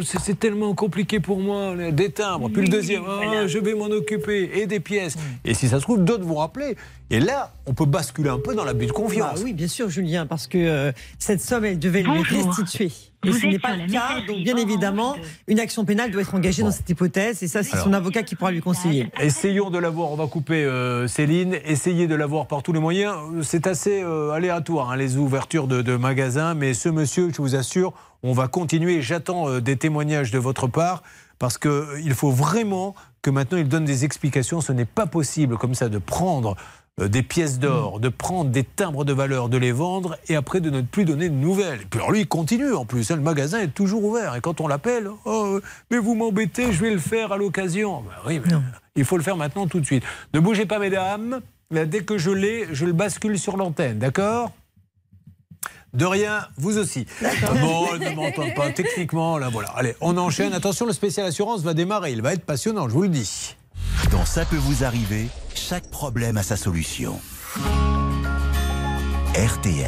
c'est 0.02 0.38
tellement 0.38 0.74
compliqué 0.74 1.20
pour 1.20 1.38
moi. 1.38 1.74
Des 1.92 2.10
timbres. 2.10 2.48
Puis 2.48 2.56
le 2.62 2.62
Oui, 2.62 2.68
deuxième, 2.68 3.02
oh, 3.06 3.12
voilà. 3.16 3.46
je 3.46 3.58
vais 3.58 3.74
m'en 3.74 3.86
occuper. 3.86 4.50
Et 4.60 4.66
des 4.66 4.80
pièces. 4.80 5.16
Et 5.44 5.54
si 5.54 5.68
ça 5.68 5.76
se 5.78 5.82
trouve, 5.82 6.02
d'autres 6.04 6.24
vont 6.24 6.36
rappeler. 6.36 6.76
Et 7.10 7.20
là, 7.20 7.52
on 7.66 7.72
peut 7.74 7.84
basculer 7.86 8.28
un 8.30 8.38
peu 8.38 8.54
dans 8.54 8.64
l'abus 8.64 8.86
de 8.86 8.92
confiance. 8.92 9.34
Bah 9.36 9.40
oui, 9.44 9.52
bien 9.52 9.68
sûr, 9.68 9.88
Julien, 9.88 10.26
parce 10.26 10.46
que 10.48 10.58
euh, 10.58 10.92
cette 11.18 11.40
somme, 11.40 11.64
elle 11.64 11.78
devait 11.78 12.02
lui 12.02 12.18
être 12.20 12.46
restituée. 12.48 12.92
Et 13.26 13.30
Vous 13.32 13.38
ce 13.38 13.46
n'est 13.46 13.58
pas 13.58 13.76
le 13.76 13.90
cas, 13.90 14.20
donc 14.26 14.38
bien 14.44 14.56
évidemment, 14.56 15.14
de- 15.14 15.18
une 15.48 15.60
action 15.60 15.84
pénale 15.84 16.10
doit 16.10 16.22
être 16.22 16.34
engagée 16.34 16.62
dans 16.62 16.70
cette 16.70 16.88
hypothèse, 16.88 17.42
et 17.42 17.48
ça, 17.48 17.62
c'est 17.62 17.76
son 17.76 17.92
avocat 17.92 18.22
qui 18.22 18.34
pourra 18.36 18.50
lui 18.50 18.60
conseiller. 18.60 19.10
Essayons 19.20 19.70
de 19.70 19.78
l'avoir, 19.78 20.10
on 20.12 20.16
va 20.16 20.26
couper 20.26 20.64
euh, 20.64 21.06
Céline, 21.08 21.56
essayez 21.64 22.06
de 22.06 22.14
l'avoir 22.14 22.46
par 22.46 22.62
tous 22.62 22.72
les 22.72 22.80
moyens. 22.80 23.14
C'est 23.42 23.66
assez 23.66 24.02
euh, 24.02 24.30
aléatoire, 24.30 24.90
hein, 24.90 24.96
les 24.96 25.16
ouvertures 25.16 25.66
de, 25.66 25.82
de 25.82 25.96
magasins, 25.96 26.54
mais 26.54 26.74
ce 26.74 26.88
monsieur, 26.88 27.30
je 27.34 27.42
vous 27.42 27.54
assure, 27.56 27.92
on 28.22 28.32
va 28.32 28.48
continuer. 28.48 29.02
J'attends 29.02 29.48
euh, 29.48 29.60
des 29.60 29.76
témoignages 29.76 30.30
de 30.30 30.38
votre 30.38 30.66
part, 30.68 31.02
parce 31.38 31.58
qu'il 31.58 32.14
faut 32.14 32.30
vraiment 32.30 32.94
que 33.22 33.30
maintenant 33.30 33.58
il 33.58 33.68
donne 33.68 33.84
des 33.84 34.04
explications. 34.04 34.60
Ce 34.60 34.72
n'est 34.72 34.84
pas 34.86 35.06
possible 35.06 35.56
comme 35.58 35.74
ça 35.74 35.88
de 35.88 35.98
prendre 35.98 36.50
euh, 36.52 36.54
des 36.98 37.22
pièces 37.22 37.58
d'or, 37.58 38.00
de 38.00 38.08
prendre 38.08 38.50
des 38.50 38.64
timbres 38.64 39.04
de 39.04 39.12
valeur, 39.12 39.50
de 39.50 39.58
les 39.58 39.70
vendre 39.70 40.16
et 40.28 40.34
après 40.34 40.60
de 40.60 40.70
ne 40.70 40.80
plus 40.80 41.04
donner 41.04 41.28
de 41.28 41.34
nouvelles. 41.34 41.82
Et 41.82 41.84
puis 41.84 42.00
alors 42.00 42.10
lui, 42.10 42.20
il 42.20 42.26
continue 42.26 42.72
en 42.72 42.86
plus. 42.86 43.10
hein, 43.10 43.16
le 43.16 43.22
magasin 43.22 43.60
est 43.60 43.74
toujours 43.74 44.02
ouvert. 44.02 44.34
Et 44.34 44.40
quand 44.40 44.62
on 44.62 44.66
l'appelle, 44.66 45.10
oh, 45.26 45.60
mais 45.90 45.98
vous 45.98 46.14
m'embêtez, 46.14 46.72
je 46.72 46.80
vais 46.80 46.90
le 46.90 46.98
faire 46.98 47.32
à 47.32 47.36
l'occasion. 47.36 48.00
Ben 48.00 48.14
oui, 48.26 48.40
mais 48.42 48.54
il 48.94 49.04
faut 49.04 49.18
le 49.18 49.22
faire 49.22 49.36
maintenant 49.36 49.66
tout 49.66 49.78
de 49.78 49.84
suite. 49.84 50.04
Ne 50.32 50.40
bougez 50.40 50.64
pas, 50.64 50.78
mesdames. 50.78 51.40
Dès 51.70 52.02
que 52.02 52.16
je 52.16 52.30
l'ai, 52.30 52.66
je 52.72 52.86
le 52.86 52.92
bascule 52.94 53.38
sur 53.38 53.58
l'antenne, 53.58 53.98
d'accord? 53.98 54.52
De 55.92 56.06
rien, 56.06 56.46
vous 56.56 56.78
aussi. 56.78 57.06
Bon, 57.60 57.94
ne 57.98 58.14
m'entend 58.14 58.50
pas. 58.54 58.70
Techniquement, 58.70 59.36
là, 59.36 59.50
voilà. 59.50 59.68
Allez, 59.76 59.94
on 60.00 60.16
enchaîne. 60.16 60.54
Attention, 60.54 60.86
le 60.86 60.92
spécial 60.94 61.26
assurance 61.26 61.60
va 61.60 61.74
démarrer. 61.74 62.12
Il 62.12 62.22
va 62.22 62.32
être 62.32 62.44
passionnant, 62.44 62.88
je 62.88 62.94
vous 62.94 63.02
le 63.02 63.08
dis. 63.10 63.54
Dans 64.10 64.24
Ça 64.24 64.44
peut 64.44 64.56
vous 64.56 64.84
arriver, 64.84 65.28
chaque 65.54 65.90
problème 65.90 66.36
a 66.36 66.42
sa 66.42 66.56
solution. 66.56 67.18
RTL. 69.34 69.86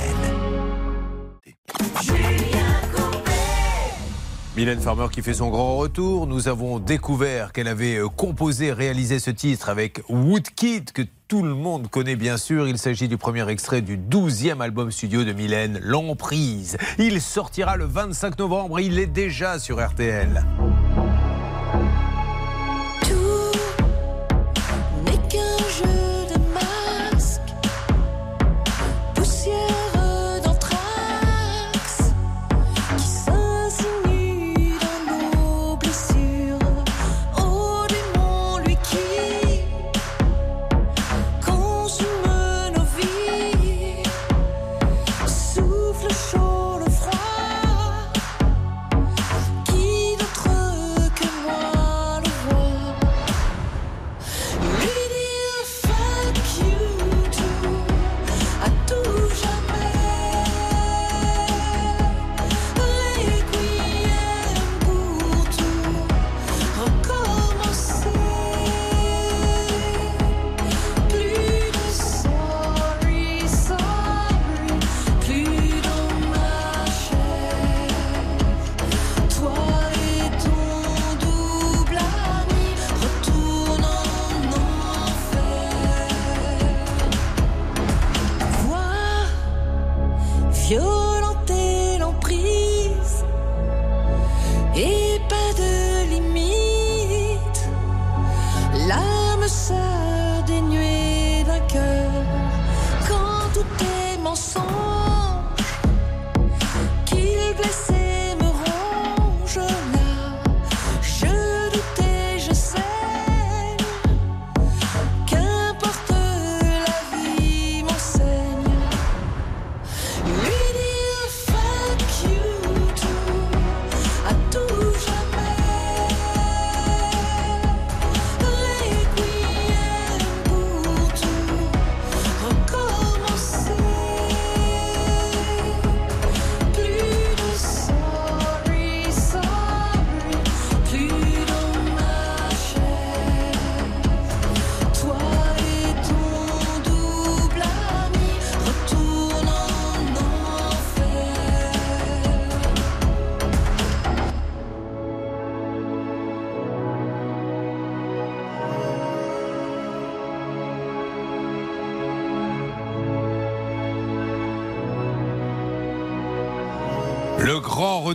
Mylène 4.56 4.80
Farmer 4.80 5.06
qui 5.12 5.22
fait 5.22 5.34
son 5.34 5.50
grand 5.50 5.76
retour. 5.76 6.26
Nous 6.26 6.48
avons 6.48 6.80
découvert 6.80 7.52
qu'elle 7.52 7.68
avait 7.68 7.96
euh, 7.96 8.08
composé, 8.08 8.72
réalisé 8.72 9.20
ce 9.20 9.30
titre 9.30 9.68
avec 9.68 10.02
Woodkid, 10.08 10.90
que 10.90 11.02
tout 11.28 11.44
le 11.44 11.54
monde 11.54 11.88
connaît 11.88 12.16
bien 12.16 12.36
sûr. 12.36 12.66
Il 12.66 12.76
s'agit 12.76 13.06
du 13.06 13.18
premier 13.18 13.48
extrait 13.48 13.82
du 13.82 13.96
12e 13.96 14.60
album 14.60 14.90
studio 14.90 15.22
de 15.22 15.32
Mylène, 15.32 15.78
L'Emprise. 15.80 16.76
Il 16.98 17.20
sortira 17.20 17.76
le 17.76 17.84
25 17.84 18.36
novembre. 18.40 18.80
Il 18.80 18.98
est 18.98 19.06
déjà 19.06 19.60
sur 19.60 19.80
RTL. 19.80 20.44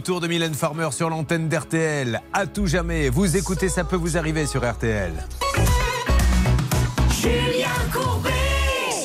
Retour 0.03 0.19
de 0.19 0.27
Mylène 0.27 0.53
Farmer 0.53 0.89
sur 0.91 1.09
l'antenne 1.09 1.47
d'RTL. 1.47 2.21
À 2.33 2.45
tout 2.45 2.67
jamais, 2.67 3.07
vous 3.07 3.37
écoutez, 3.37 3.69
ça 3.69 3.85
peut 3.85 3.95
vous 3.95 4.17
arriver 4.17 4.45
sur 4.45 4.69
RTL. 4.69 5.13
Julien 7.21 7.69
Courbet. 7.89 8.29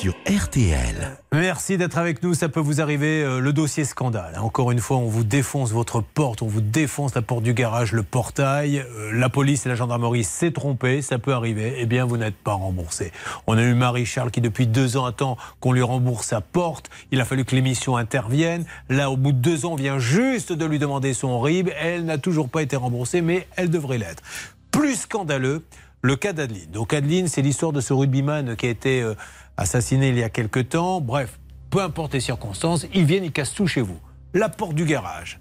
Sur 0.01 0.13
RTL. 0.27 1.17
Merci 1.59 1.77
d'être 1.77 1.99
avec 1.99 2.23
nous. 2.23 2.35
Ça 2.35 2.49
peut 2.49 2.61
vous 2.61 2.81
arriver, 2.81 3.25
euh, 3.25 3.41
le 3.41 3.53
dossier 3.53 3.85
scandale. 3.85 4.39
Encore 4.39 4.71
une 4.71 4.79
fois, 4.79 4.99
on 4.99 5.09
vous 5.09 5.25
défonce 5.25 5.73
votre 5.73 6.01
porte, 6.01 6.41
on 6.41 6.47
vous 6.47 6.61
défonce 6.61 7.17
la 7.17 7.21
porte 7.21 7.43
du 7.43 7.53
garage, 7.53 7.91
le 7.91 8.05
portail. 8.05 8.79
Euh, 8.79 9.11
la 9.13 9.29
police 9.29 9.67
et 9.67 9.69
la 9.69 9.75
gendarmerie 9.75 10.23
s'est 10.23 10.53
trompée, 10.53 11.03
ça 11.03 11.19
peut 11.19 11.33
arriver. 11.33 11.75
Eh 11.79 11.87
bien, 11.87 12.05
vous 12.05 12.17
n'êtes 12.17 12.37
pas 12.37 12.53
remboursé. 12.53 13.11
On 13.49 13.59
a 13.59 13.63
eu 13.65 13.75
Marie-Charles 13.75 14.31
qui, 14.31 14.41
depuis 14.41 14.69
deux 14.69 14.97
ans, 14.97 15.05
attend 15.05 15.37
qu'on 15.59 15.73
lui 15.73 15.83
rembourse 15.83 16.29
sa 16.29 16.41
porte. 16.41 16.91
Il 17.11 17.21
a 17.21 17.25
fallu 17.25 17.45
que 17.45 17.57
l'émission 17.57 17.97
intervienne. 17.97 18.65
Là, 18.89 19.11
au 19.11 19.17
bout 19.17 19.33
de 19.33 19.39
deux 19.39 19.67
ans, 19.67 19.73
on 19.73 19.75
vient 19.75 19.99
juste 19.99 20.53
de 20.53 20.65
lui 20.65 20.79
demander 20.79 21.13
son 21.13 21.41
RIB. 21.41 21.71
Elle 21.77 22.05
n'a 22.05 22.19
toujours 22.19 22.49
pas 22.49 22.63
été 22.63 22.77
remboursée, 22.77 23.21
mais 23.21 23.49
elle 23.57 23.69
devrait 23.69 23.99
l'être. 23.99 24.23
Plus 24.71 24.95
scandaleux, 24.95 25.65
le 26.03 26.15
cas 26.15 26.33
d'Adeline. 26.33 26.71
Donc 26.71 26.95
Adeline, 26.95 27.27
c'est 27.27 27.43
l'histoire 27.43 27.73
de 27.73 27.81
ce 27.81 27.93
rugbyman 27.93 28.55
qui 28.55 28.67
a 28.67 28.71
été 28.71 29.03
euh, 29.03 29.15
assassiné 29.57 30.11
il 30.11 30.19
y 30.19 30.23
a 30.23 30.29
quelque 30.29 30.61
temps. 30.61 31.01
Bref, 31.01 31.37
peu 31.71 31.83
importe 31.83 32.15
les 32.15 32.21
circonstances, 32.21 32.87
ils 32.95 33.05
viennent, 33.05 33.25
ils 33.25 33.33
cassent 33.33 33.55
tout 33.55 33.67
chez 33.67 33.81
vous. 33.81 33.99
La 34.35 34.49
porte 34.49 34.75
du 34.75 34.85
garage, 34.85 35.41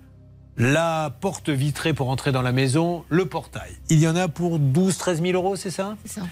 la 0.58 1.16
porte 1.22 1.50
vitrée 1.50 1.94
pour 1.94 2.10
entrer 2.10 2.32
dans 2.32 2.42
la 2.42 2.52
maison, 2.52 3.06
le 3.10 3.26
portail. 3.26 3.78
Il 3.90 4.00
y 4.00 4.08
en 4.08 4.16
a 4.16 4.28
pour 4.28 4.60
12, 4.60 4.98
13 4.98 5.22
000 5.22 5.34
euros, 5.34 5.56
c'est 5.56 5.72
ça? 5.72 5.98
C'est 6.04 6.20
ça. 6.20 6.28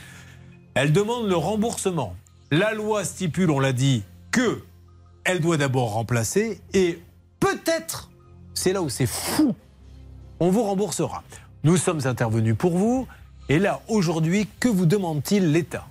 Elle 0.74 0.92
demande 0.92 1.28
le 1.28 1.36
remboursement. 1.36 2.16
La 2.52 2.74
loi 2.74 3.04
stipule, 3.04 3.52
on 3.52 3.60
l'a 3.60 3.74
dit, 3.74 4.04
que 4.32 4.64
elle 5.24 5.40
doit 5.40 5.58
d'abord 5.58 5.94
remplacer 5.94 6.62
et 6.74 7.02
peut-être, 7.40 8.12
c'est 8.54 8.74
là 8.74 8.82
où 8.82 8.90
c'est 8.90 9.08
fou, 9.08 9.56
on 10.40 10.50
vous 10.50 10.64
remboursera. 10.64 11.24
Nous 11.64 11.78
sommes 11.78 12.06
intervenus 12.06 12.56
pour 12.58 12.78
vous 12.78 13.08
et 13.50 13.60
là, 13.60 13.82
aujourd'hui, 13.88 14.48
que 14.60 14.68
vous 14.68 14.86
demande-t-il 14.86 15.52
l'État? 15.52 15.88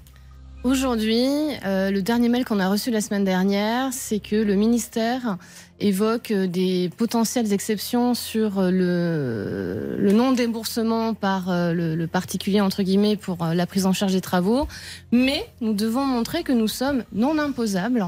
Aujourd'hui, 0.65 1.27
euh, 1.66 1.91
le 1.91 2.01
dernier 2.01 2.31
mail 2.31 2.47
qu'on 2.47 2.59
a 2.59 2.69
reçu 2.70 2.91
la 2.91 3.03
semaine 3.03 3.23
dernière, 3.24 3.93
c'est 3.93 4.19
que 4.19 4.35
le 4.35 4.55
ministère 4.55 5.36
évoque 5.78 6.31
euh, 6.31 6.47
des 6.47 6.91
potentielles 6.97 7.53
exceptions 7.53 8.15
sur 8.15 8.59
euh, 8.59 8.70
le, 8.70 9.97
le 10.03 10.12
non-déboursement 10.12 11.12
par 11.12 11.51
euh, 11.51 11.74
le, 11.74 11.95
le 11.95 12.07
particulier, 12.07 12.62
entre 12.62 12.82
guillemets, 12.82 13.16
pour 13.16 13.45
la 13.45 13.66
prise 13.66 13.85
en 13.85 13.93
charge 13.93 14.12
des 14.15 14.23
travaux. 14.23 14.66
Mais 15.12 15.47
nous 15.61 15.74
devons 15.74 16.07
montrer 16.07 16.45
que 16.45 16.53
nous 16.53 16.69
sommes 16.69 17.05
non 17.12 17.39
imposables, 17.39 18.07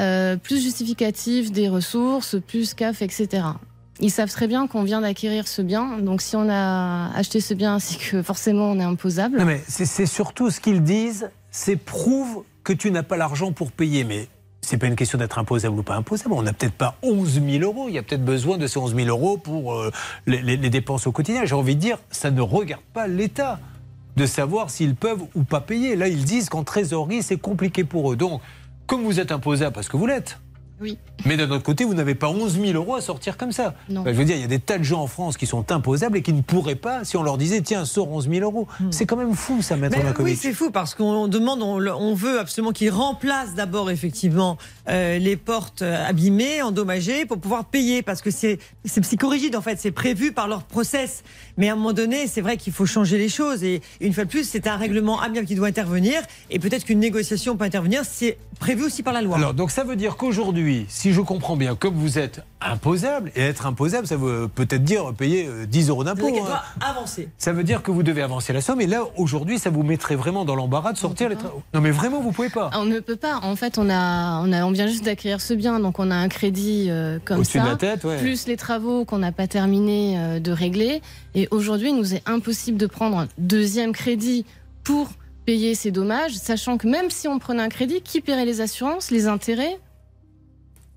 euh, 0.00 0.36
plus 0.36 0.60
justificatifs 0.60 1.52
des 1.52 1.68
ressources, 1.68 2.34
plus 2.48 2.74
CAF, 2.74 3.00
etc. 3.00 3.44
Ils 4.00 4.10
savent 4.10 4.32
très 4.32 4.48
bien 4.48 4.66
qu'on 4.66 4.82
vient 4.82 5.02
d'acquérir 5.02 5.46
ce 5.46 5.62
bien, 5.62 5.98
donc 5.98 6.20
si 6.20 6.34
on 6.34 6.48
a 6.50 7.12
acheté 7.14 7.40
ce 7.40 7.54
bien, 7.54 7.78
c'est 7.80 7.98
que 8.10 8.22
forcément 8.22 8.72
on 8.72 8.80
est 8.80 8.84
imposable. 8.84 9.38
Non, 9.38 9.44
mais 9.44 9.62
c'est 9.68 10.06
surtout 10.06 10.50
ce 10.50 10.58
qu'ils 10.58 10.82
disent, 10.82 11.30
c'est 11.50 11.76
prouve 11.76 12.44
que 12.64 12.72
tu 12.72 12.90
n'as 12.90 13.02
pas 13.02 13.16
l'argent 13.16 13.52
pour 13.52 13.72
payer. 13.72 14.04
Mais 14.04 14.28
c'est 14.62 14.76
pas 14.78 14.86
une 14.86 14.96
question 14.96 15.18
d'être 15.18 15.38
imposable 15.38 15.78
ou 15.78 15.82
pas 15.82 15.94
imposable. 15.96 16.34
On 16.34 16.42
n'a 16.42 16.52
peut-être 16.52 16.74
pas 16.74 16.96
11 17.02 17.40
000 17.44 17.64
euros. 17.64 17.86
Il 17.88 17.94
y 17.94 17.98
a 17.98 18.02
peut-être 18.02 18.24
besoin 18.24 18.58
de 18.58 18.66
ces 18.66 18.78
11 18.78 18.94
000 18.94 19.08
euros 19.08 19.36
pour 19.38 19.74
euh, 19.74 19.90
les, 20.26 20.42
les- 20.42 20.56
les 20.56 20.70
dépenses 20.70 21.06
au 21.06 21.12
quotidien. 21.12 21.44
J'ai 21.44 21.54
envie 21.54 21.76
de 21.76 21.80
dire, 21.80 21.98
ça 22.10 22.30
ne 22.30 22.40
regarde 22.40 22.82
pas 22.92 23.06
l'État 23.08 23.58
de 24.16 24.26
savoir 24.26 24.70
s'ils 24.70 24.94
peuvent 24.96 25.22
ou 25.34 25.44
pas 25.44 25.60
payer. 25.60 25.96
Là, 25.96 26.08
ils 26.08 26.24
disent 26.24 26.48
qu'en 26.48 26.64
trésorerie, 26.64 27.22
c'est 27.22 27.38
compliqué 27.38 27.84
pour 27.84 28.12
eux. 28.12 28.16
Donc, 28.16 28.40
comme 28.86 29.02
vous 29.04 29.20
êtes 29.20 29.32
imposable 29.32 29.72
parce 29.74 29.88
que 29.88 29.96
vous 29.96 30.06
l'êtes, 30.06 30.38
Oui. 30.80 30.96
mais 31.26 31.36
d'un 31.36 31.50
autre 31.50 31.62
côté, 31.62 31.84
vous 31.84 31.94
n'avez 31.94 32.14
pas 32.14 32.28
11 32.30 32.58
000 32.60 32.72
euros 32.72 32.94
à 32.94 33.00
sortir 33.00 33.36
comme 33.36 33.52
ça. 33.52 33.74
Non. 33.88 34.02
Je 34.06 34.12
veux 34.12 34.24
dire, 34.24 34.36
il 34.36 34.40
y 34.40 34.44
a 34.44 34.48
des 34.48 34.58
tas 34.58 34.78
de 34.78 34.82
gens 34.84 35.02
en 35.02 35.06
France 35.06 35.36
qui 35.36 35.46
sont 35.46 35.70
imposables 35.72 36.16
et 36.16 36.22
qui 36.22 36.32
ne 36.32 36.40
pourraient 36.42 36.74
pas 36.74 37.04
si 37.04 37.16
on 37.16 37.22
leur 37.22 37.36
disait 37.38 37.60
tiens, 37.60 37.84
sors 37.84 38.10
11 38.10 38.28
000 38.30 38.40
euros. 38.42 38.66
C'est 38.90 39.04
quand 39.06 39.16
même 39.16 39.34
fou, 39.34 39.60
ça, 39.62 39.76
Maître 39.76 39.96
Mais 39.98 40.04
Markovic. 40.04 40.32
oui, 40.34 40.38
c'est 40.40 40.52
fou 40.52 40.70
parce 40.70 40.94
qu'on 40.94 41.28
demande, 41.28 41.62
on 41.62 42.14
veut 42.14 42.38
absolument 42.40 42.72
qu'ils 42.72 42.90
remplacent 42.90 43.54
d'abord 43.54 43.90
effectivement 43.90 44.56
euh, 44.90 45.18
les 45.18 45.36
portes 45.36 45.82
euh, 45.82 46.08
abîmées, 46.08 46.62
endommagées, 46.62 47.24
pour 47.24 47.38
pouvoir 47.38 47.64
payer 47.64 48.02
parce 48.02 48.22
que 48.22 48.30
c'est 48.30 48.58
psychorigide 49.00 49.54
en 49.54 49.60
fait, 49.60 49.78
c'est 49.78 49.92
prévu 49.92 50.32
par 50.32 50.48
leur 50.48 50.64
process. 50.64 51.22
Mais 51.56 51.68
à 51.68 51.74
un 51.74 51.76
moment 51.76 51.92
donné, 51.92 52.26
c'est 52.26 52.40
vrai 52.40 52.56
qu'il 52.56 52.72
faut 52.72 52.86
changer 52.86 53.16
les 53.16 53.28
choses 53.28 53.62
et 53.62 53.82
une 54.00 54.12
fois 54.12 54.24
de 54.24 54.30
plus, 54.30 54.48
c'est 54.48 54.66
un 54.66 54.76
règlement 54.76 55.20
amiable 55.20 55.46
qui 55.46 55.54
doit 55.54 55.68
intervenir 55.68 56.22
et 56.50 56.58
peut-être 56.58 56.84
qu'une 56.84 56.98
négociation 56.98 57.56
peut 57.56 57.64
intervenir, 57.64 58.02
c'est 58.04 58.36
prévu 58.58 58.84
aussi 58.84 59.02
par 59.02 59.12
la 59.12 59.22
loi. 59.22 59.36
Alors, 59.36 59.54
donc 59.54 59.70
ça 59.70 59.84
veut 59.84 59.96
dire 59.96 60.16
qu'aujourd'hui, 60.16 60.86
si 60.88 61.12
je 61.12 61.20
comprends 61.20 61.56
bien, 61.56 61.76
comme 61.76 61.94
vous 61.94 62.18
êtes 62.18 62.42
imposable, 62.60 63.32
et 63.34 63.40
être 63.40 63.66
imposable, 63.66 64.06
ça 64.06 64.16
veut 64.16 64.48
peut-être 64.48 64.84
dire 64.84 65.14
payer 65.14 65.46
euh, 65.46 65.66
10 65.66 65.88
euros 65.88 66.04
d'impôt. 66.04 66.28
Hein. 66.28 66.44
doit 66.44 66.62
avancer. 66.80 67.28
Ça 67.38 67.52
veut 67.52 67.64
dire 67.64 67.82
que 67.82 67.90
vous 67.90 68.02
devez 68.02 68.22
avancer 68.22 68.52
la 68.52 68.60
somme, 68.60 68.80
et 68.80 68.86
là, 68.86 69.04
aujourd'hui, 69.16 69.58
ça 69.58 69.70
vous 69.70 69.82
mettrait 69.82 70.16
vraiment 70.16 70.44
dans 70.44 70.54
l'embarras 70.54 70.92
de 70.92 70.98
sortir 70.98 71.28
les 71.28 71.36
travaux. 71.36 71.62
Non, 71.72 71.80
mais 71.80 71.90
vraiment, 71.90 72.20
vous 72.20 72.32
pouvez 72.32 72.50
pas. 72.50 72.70
On 72.74 72.84
ne 72.84 73.00
peut 73.00 73.16
pas. 73.16 73.40
En 73.42 73.56
fait, 73.56 73.78
on 73.78 73.88
a, 73.88 74.40
on 74.42 74.52
a, 74.52 74.64
on 74.64 74.70
vient 74.84 74.92
juste 74.92 75.04
d'acquérir 75.04 75.40
ce 75.40 75.54
bien, 75.54 75.80
donc 75.80 75.98
on 75.98 76.10
a 76.10 76.14
un 76.16 76.28
crédit 76.28 76.86
euh, 76.88 77.18
comme 77.24 77.44
ça, 77.44 77.60
de 77.60 77.66
la 77.66 77.76
tête, 77.76 78.04
ouais. 78.04 78.18
plus 78.18 78.46
les 78.46 78.56
travaux 78.56 79.04
qu'on 79.04 79.18
n'a 79.18 79.32
pas 79.32 79.46
terminé 79.46 80.18
euh, 80.18 80.40
de 80.40 80.52
régler. 80.52 81.02
Et 81.34 81.48
aujourd'hui, 81.50 81.90
il 81.90 81.96
nous 81.96 82.14
est 82.14 82.22
impossible 82.26 82.78
de 82.78 82.86
prendre 82.86 83.18
un 83.18 83.28
deuxième 83.38 83.92
crédit 83.92 84.44
pour 84.84 85.08
payer 85.46 85.74
ces 85.74 85.90
dommages, 85.90 86.34
sachant 86.34 86.78
que 86.78 86.86
même 86.86 87.10
si 87.10 87.28
on 87.28 87.38
prenait 87.38 87.62
un 87.62 87.68
crédit, 87.68 88.00
qui 88.02 88.20
paierait 88.20 88.44
les 88.44 88.60
assurances, 88.60 89.10
les 89.10 89.26
intérêts? 89.26 89.78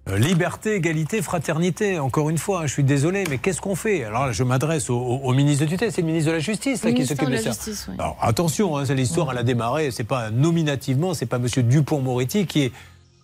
Euh, 0.09 0.17
Liberté, 0.17 0.75
égalité, 0.75 1.21
fraternité. 1.21 1.97
Encore 1.97 2.29
une 2.29 2.37
fois, 2.37 2.59
hein, 2.61 2.67
je 2.67 2.73
suis 2.73 2.83
désolé, 2.83 3.23
mais 3.29 3.37
qu'est-ce 3.37 3.61
qu'on 3.61 3.75
fait? 3.75 4.03
Alors, 4.03 4.25
là, 4.25 4.31
je 4.33 4.43
m'adresse 4.43 4.89
au, 4.89 4.97
au- 4.97 5.19
au 5.29 5.33
ministre 5.33 5.63
de 5.63 5.69
tutelle, 5.69 5.93
c'est 5.93 6.01
le 6.01 6.07
ministre 6.07 6.27
de 6.29 6.33
la 6.35 6.39
Justice 6.39 6.83
là, 6.83 6.91
qui 6.91 7.05
s'occupe 7.05 7.29
de 7.29 7.37
ça. 7.37 7.51
Justice, 7.51 7.85
oui. 7.87 7.95
Alors, 7.97 8.17
attention, 8.21 8.75
hein, 8.77 8.83
c'est 8.85 8.95
l'histoire, 8.95 9.31
elle 9.31 9.37
a 9.37 9.43
démarré, 9.43 9.91
c'est 9.91 10.03
pas 10.03 10.29
nominativement, 10.29 11.13
c'est 11.13 11.25
pas 11.25 11.39
Monsieur 11.39 11.63
Dupont-Moretti 11.63 12.45
qui 12.45 12.63
est 12.63 12.71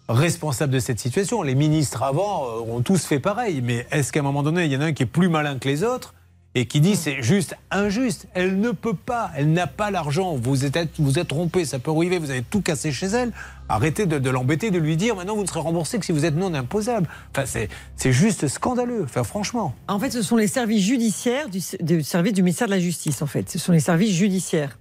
responsable 0.09 0.73
de 0.73 0.79
cette 0.79 0.99
situation. 0.99 1.43
Les 1.43 1.55
ministres 1.55 2.03
avant 2.03 2.45
euh, 2.45 2.73
ont 2.73 2.81
tous 2.81 3.05
fait 3.05 3.19
pareil, 3.19 3.61
mais 3.63 3.87
est-ce 3.91 4.11
qu'à 4.11 4.19
un 4.19 4.23
moment 4.23 4.43
donné, 4.43 4.65
il 4.65 4.71
y 4.71 4.77
en 4.77 4.81
a 4.81 4.85
un 4.85 4.93
qui 4.93 5.03
est 5.03 5.05
plus 5.05 5.29
malin 5.29 5.57
que 5.59 5.67
les 5.67 5.83
autres 5.83 6.15
et 6.55 6.65
qui 6.65 6.81
dit 6.81 6.95
c'est 6.95 7.21
juste 7.21 7.55
injuste? 7.69 8.27
Elle 8.33 8.59
ne 8.59 8.71
peut 8.71 8.95
pas, 8.95 9.29
elle 9.37 9.53
n'a 9.53 9.67
pas 9.67 9.91
l'argent. 9.91 10.35
Vous 10.35 10.65
êtes, 10.65 10.77
vous 10.97 11.19
êtes 11.19 11.27
trompé, 11.27 11.63
ça 11.63 11.77
peut 11.77 11.91
arriver, 11.91 12.17
vous 12.17 12.31
avez 12.31 12.41
tout 12.41 12.61
cassé 12.61 12.91
chez 12.91 13.05
elle. 13.05 13.31
Arrêtez 13.69 14.07
de, 14.07 14.29
l'embêter, 14.31 14.71
de 14.71 14.79
lui 14.79 14.97
dire 14.97 15.15
maintenant 15.15 15.35
vous 15.35 15.43
ne 15.43 15.47
serez 15.47 15.59
remboursé 15.59 15.99
que 15.99 16.05
si 16.05 16.11
vous 16.11 16.25
êtes 16.25 16.35
non 16.35 16.55
imposable. 16.55 17.07
Enfin, 17.35 17.45
c'est, 17.45 18.11
juste 18.11 18.47
scandaleux, 18.47 19.05
franchement. 19.05 19.75
En 19.87 19.99
fait, 19.99 20.09
ce 20.09 20.23
sont 20.23 20.37
les 20.37 20.47
services 20.47 20.83
judiciaires 20.83 21.49
du, 21.49 21.59
du 21.81 22.01
du 22.33 22.41
ministère 22.41 22.67
de 22.67 22.71
la 22.71 22.79
Justice. 22.79 23.21
En 23.21 23.27
fait, 23.27 23.47
ce 23.47 23.59
sont 23.59 23.71
les 23.71 23.79
services 23.79 24.15
judiciaires. 24.15 24.78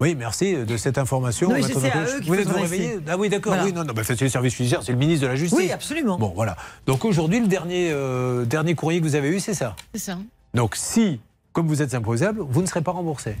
Oui, 0.00 0.14
merci 0.16 0.54
de 0.54 0.76
cette 0.76 0.98
information. 0.98 1.48
Non, 1.48 1.56
c'est 1.62 1.90
à 1.90 2.02
eux 2.02 2.20
Vous 2.26 2.34
êtes 2.34 2.48
vous 2.48 2.60
réveillé 2.60 2.98
Ah 3.08 3.16
oui, 3.16 3.28
d'accord. 3.28 3.52
Voilà. 3.52 3.64
Oui, 3.66 3.72
non, 3.72 3.84
non, 3.84 3.92
bah, 3.94 4.02
c'est 4.04 4.20
le 4.20 4.28
service 4.28 4.54
judiciaire, 4.54 4.82
c'est 4.82 4.92
le 4.92 4.98
ministre 4.98 5.22
de 5.22 5.28
la 5.28 5.36
Justice. 5.36 5.58
Oui, 5.58 5.70
absolument. 5.70 6.18
Bon, 6.18 6.32
voilà. 6.34 6.56
Donc 6.86 7.04
aujourd'hui, 7.04 7.40
le 7.40 7.46
dernier, 7.46 7.90
euh, 7.92 8.44
dernier 8.44 8.74
courrier 8.74 9.00
que 9.00 9.06
vous 9.06 9.14
avez 9.14 9.28
eu, 9.28 9.40
c'est 9.40 9.54
ça. 9.54 9.76
C'est 9.92 10.00
ça. 10.00 10.18
Donc 10.52 10.74
si, 10.76 11.20
comme 11.52 11.68
vous 11.68 11.82
êtes 11.82 11.94
imposable, 11.94 12.40
vous 12.40 12.60
ne 12.60 12.66
serez 12.66 12.82
pas 12.82 12.92
remboursé. 12.92 13.36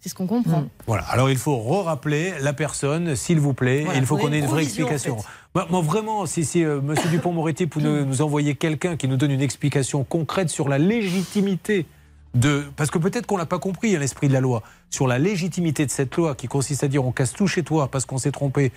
C'est 0.00 0.10
ce 0.10 0.14
qu'on 0.14 0.26
comprend. 0.26 0.60
Mm. 0.60 0.68
Voilà. 0.86 1.04
Alors 1.04 1.30
il 1.30 1.38
faut 1.38 1.56
re-rappeler 1.56 2.34
la 2.42 2.52
personne, 2.52 3.16
s'il 3.16 3.40
vous 3.40 3.54
plaît. 3.54 3.84
Voilà, 3.84 3.98
il 3.98 4.04
faut 4.04 4.18
qu'on 4.18 4.32
ait 4.32 4.40
une 4.40 4.44
vraie 4.44 4.62
en 4.62 4.66
explication. 4.66 5.16
fait. 5.16 5.28
Moi, 5.54 5.66
moi, 5.70 5.80
vraiment, 5.80 6.26
si, 6.26 6.44
si 6.44 6.62
euh, 6.62 6.82
Monsieur 6.82 7.08
Dupont-Moretti 7.08 7.66
peut 7.66 7.80
nous, 7.82 8.04
nous 8.04 8.20
envoyer 8.20 8.54
quelqu'un 8.54 8.98
qui 8.98 9.08
nous 9.08 9.16
donne 9.16 9.30
une 9.30 9.40
explication 9.40 10.04
concrète 10.04 10.50
sur 10.50 10.68
la 10.68 10.76
légitimité 10.76 11.86
de, 12.34 12.64
parce 12.76 12.90
que 12.90 12.98
peut-être 12.98 13.26
qu'on 13.26 13.36
l'a 13.36 13.46
pas 13.46 13.58
compris 13.58 13.94
à 13.94 13.98
l'esprit 13.98 14.28
de 14.28 14.32
la 14.32 14.40
loi, 14.40 14.62
sur 14.90 15.06
la 15.06 15.18
légitimité 15.18 15.86
de 15.86 15.90
cette 15.90 16.16
loi 16.16 16.34
qui 16.34 16.48
consiste 16.48 16.84
à 16.84 16.88
dire 16.88 17.04
on 17.04 17.12
casse 17.12 17.32
tout 17.32 17.46
chez 17.46 17.62
toi 17.62 17.88
parce 17.90 18.04
qu'on 18.04 18.18
s'est 18.18 18.32
trompé, 18.32 18.72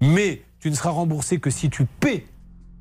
mais 0.00 0.42
tu 0.60 0.70
ne 0.70 0.74
seras 0.74 0.90
remboursé 0.90 1.40
que 1.40 1.50
si 1.50 1.70
tu 1.70 1.84
paies. 1.84 2.26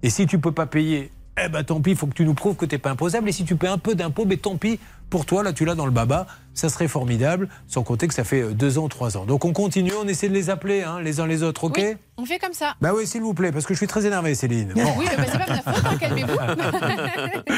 Et 0.01 0.09
si 0.09 0.25
tu 0.27 0.39
peux 0.39 0.53
pas 0.53 0.65
payer, 0.65 1.11
eh 1.45 1.49
ben 1.49 1.63
tant 1.63 1.81
pis, 1.81 1.91
il 1.91 1.95
faut 1.95 2.07
que 2.07 2.13
tu 2.13 2.25
nous 2.25 2.33
prouves 2.33 2.55
que 2.55 2.65
tu 2.65 2.75
n'es 2.75 2.79
pas 2.79 2.91
imposable. 2.91 3.29
Et 3.29 3.31
si 3.31 3.45
tu 3.45 3.55
paies 3.55 3.67
un 3.67 3.77
peu 3.77 3.95
d'impôts, 3.95 4.25
mais 4.25 4.37
tant 4.37 4.57
pis, 4.57 4.79
pour 5.09 5.25
toi, 5.25 5.43
là 5.43 5.53
tu 5.53 5.65
l'as 5.65 5.75
dans 5.75 5.85
le 5.85 5.91
baba, 5.91 6.27
ça 6.53 6.69
serait 6.69 6.87
formidable, 6.87 7.49
sans 7.67 7.83
compter 7.83 8.07
que 8.07 8.13
ça 8.13 8.23
fait 8.23 8.41
euh, 8.41 8.51
deux 8.51 8.77
ans, 8.77 8.87
trois 8.89 9.17
ans. 9.17 9.25
Donc 9.25 9.45
on 9.45 9.53
continue, 9.53 9.91
on 9.99 10.07
essaie 10.07 10.29
de 10.29 10.33
les 10.33 10.49
appeler 10.49 10.83
hein, 10.83 10.99
les 11.01 11.19
uns 11.19 11.27
les 11.27 11.43
autres, 11.43 11.63
ok? 11.63 11.77
Oui, 11.77 11.95
on 12.17 12.25
fait 12.25 12.39
comme 12.39 12.53
ça. 12.53 12.75
Bah 12.81 12.91
oui, 12.95 13.07
s'il 13.07 13.21
vous 13.21 13.33
plaît, 13.33 13.51
parce 13.51 13.65
que 13.65 13.73
je 13.73 13.79
suis 13.79 13.87
très 13.87 14.05
énervé, 14.05 14.35
Céline. 14.35 14.73
Bon. 14.73 14.93
Oui, 14.97 15.05
mais 15.17 15.25
c'est 15.25 15.39
pas 15.39 15.47
ma 15.47 15.73
faute, 15.73 15.85
hein, 15.85 15.97
calmez-vous. 15.99 16.37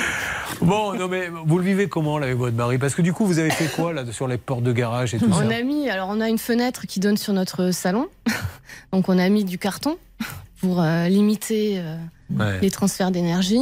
Bon, 0.61 0.93
non 0.93 1.07
mais 1.07 1.29
vous 1.29 1.57
le 1.57 1.63
vivez 1.63 1.89
comment 1.89 2.19
là 2.19 2.27
avec 2.27 2.37
votre 2.37 2.55
mari? 2.55 2.77
Parce 2.77 2.93
que 2.93 3.01
du 3.01 3.13
coup, 3.13 3.25
vous 3.25 3.39
avez 3.39 3.49
fait 3.49 3.67
quoi 3.67 3.93
là 3.93 4.03
sur 4.11 4.27
les 4.27 4.37
portes 4.37 4.61
de 4.61 4.71
garage 4.71 5.15
et 5.15 5.17
tout 5.17 5.31
ça? 5.31 5.39
On 5.43 5.49
a 5.49 5.63
mis, 5.63 5.89
alors 5.89 6.09
on 6.09 6.21
a 6.21 6.29
une 6.29 6.37
fenêtre 6.37 6.85
qui 6.85 6.99
donne 6.99 7.17
sur 7.17 7.33
notre 7.33 7.71
salon, 7.71 8.07
donc 8.93 9.09
on 9.09 9.17
a 9.17 9.27
mis 9.29 9.43
du 9.43 9.57
carton 9.57 9.97
pour 10.59 10.81
euh, 10.81 11.07
limiter 11.07 11.79
euh, 11.79 11.97
Ouais. 12.39 12.59
les 12.61 12.71
transferts 12.71 13.11
d'énergie. 13.11 13.59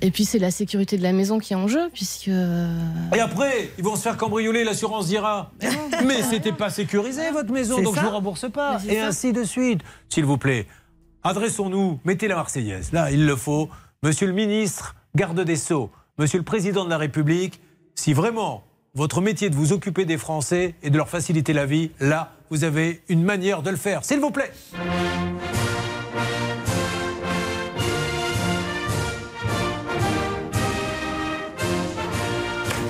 Et 0.00 0.10
puis 0.10 0.24
c'est 0.24 0.38
la 0.38 0.50
sécurité 0.50 0.96
de 0.96 1.02
la 1.02 1.12
maison 1.12 1.38
qui 1.38 1.52
est 1.52 1.56
en 1.56 1.66
jeu, 1.66 1.88
puisque 1.92 2.28
euh, 2.28 2.72
Et 3.14 3.20
après, 3.20 3.70
ils 3.78 3.84
vont 3.84 3.96
se 3.96 4.02
faire 4.02 4.16
cambrioler, 4.16 4.62
l'assurance 4.62 5.08
dira 5.08 5.50
Mais 6.04 6.22
c'était 6.22 6.52
pas 6.52 6.70
sécurisé 6.70 7.30
votre 7.32 7.52
maison, 7.52 7.82
donc 7.82 7.96
ça. 7.96 8.02
je 8.02 8.06
vous 8.06 8.12
rembourse 8.12 8.50
pas. 8.50 8.78
Et 8.88 8.96
ça. 8.96 9.06
ainsi 9.08 9.32
de 9.32 9.42
suite. 9.42 9.80
S'il 10.08 10.24
vous 10.24 10.38
plaît, 10.38 10.66
adressons-nous, 11.24 11.98
mettez 12.04 12.28
la 12.28 12.36
Marseillaise. 12.36 12.92
Là, 12.92 13.10
il 13.10 13.26
le 13.26 13.34
faut. 13.34 13.68
Monsieur 14.04 14.28
le 14.28 14.32
ministre 14.32 14.94
garde 15.16 15.40
des 15.40 15.56
Sceaux, 15.56 15.90
Monsieur 16.18 16.38
le 16.38 16.44
Président 16.44 16.84
de 16.84 16.90
la 16.90 16.98
République, 16.98 17.60
si 17.96 18.12
vraiment 18.12 18.62
votre 18.94 19.20
métier 19.20 19.50
de 19.50 19.56
vous 19.56 19.72
occuper 19.72 20.04
des 20.04 20.18
Français 20.18 20.74
et 20.84 20.90
de 20.90 20.96
leur 20.96 21.08
faciliter 21.08 21.52
la 21.52 21.66
vie, 21.66 21.90
là, 21.98 22.32
vous 22.50 22.62
avez 22.62 23.02
une 23.08 23.24
manière 23.24 23.62
de 23.62 23.70
le 23.70 23.76
faire. 23.76 24.04
S'il 24.04 24.20
vous 24.20 24.30
plaît. 24.30 24.52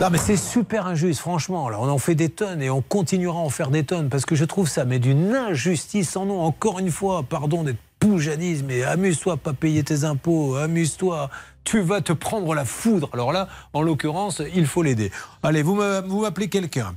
Non 0.00 0.10
mais 0.10 0.18
c'est 0.18 0.36
super 0.36 0.86
injuste, 0.86 1.18
franchement. 1.18 1.66
On 1.66 1.88
en 1.88 1.98
fait 1.98 2.14
des 2.14 2.28
tonnes 2.28 2.62
et 2.62 2.70
on 2.70 2.82
continuera 2.82 3.40
à 3.40 3.42
en 3.42 3.48
faire 3.48 3.70
des 3.70 3.82
tonnes 3.82 4.08
parce 4.08 4.24
que 4.24 4.36
je 4.36 4.44
trouve 4.44 4.68
ça 4.68 4.84
mais 4.84 5.00
d'une 5.00 5.34
injustice 5.34 6.10
sans 6.10 6.24
nom. 6.24 6.40
Encore 6.40 6.78
une 6.78 6.92
fois, 6.92 7.24
pardon 7.28 7.64
d'être 7.64 7.80
poujadise, 7.98 8.62
mais 8.62 8.84
amuse-toi, 8.84 9.38
pas 9.38 9.54
payer 9.54 9.82
tes 9.82 10.04
impôts, 10.04 10.54
amuse-toi. 10.54 11.30
Tu 11.64 11.80
vas 11.80 12.00
te 12.00 12.12
prendre 12.12 12.54
la 12.54 12.64
foudre. 12.64 13.10
Alors 13.12 13.32
là, 13.32 13.48
en 13.72 13.82
l'occurrence, 13.82 14.40
il 14.54 14.68
faut 14.68 14.84
l'aider. 14.84 15.10
Allez, 15.42 15.62
vous 15.62 15.74
m'appelez 15.74 16.48
quelqu'un. 16.48 16.94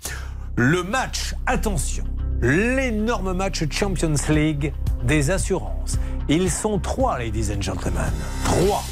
Le 0.56 0.84
match, 0.84 1.34
attention, 1.48 2.04
l'énorme 2.44 3.34
match 3.34 3.64
Champions 3.72 4.14
League 4.30 4.74
des 5.04 5.32
assurances. 5.32 5.98
Ils 6.30 6.52
sont 6.52 6.78
trois, 6.78 7.18
ladies 7.18 7.52
and 7.52 7.64
gentlemen. 7.64 8.14
Trois. 8.44 8.84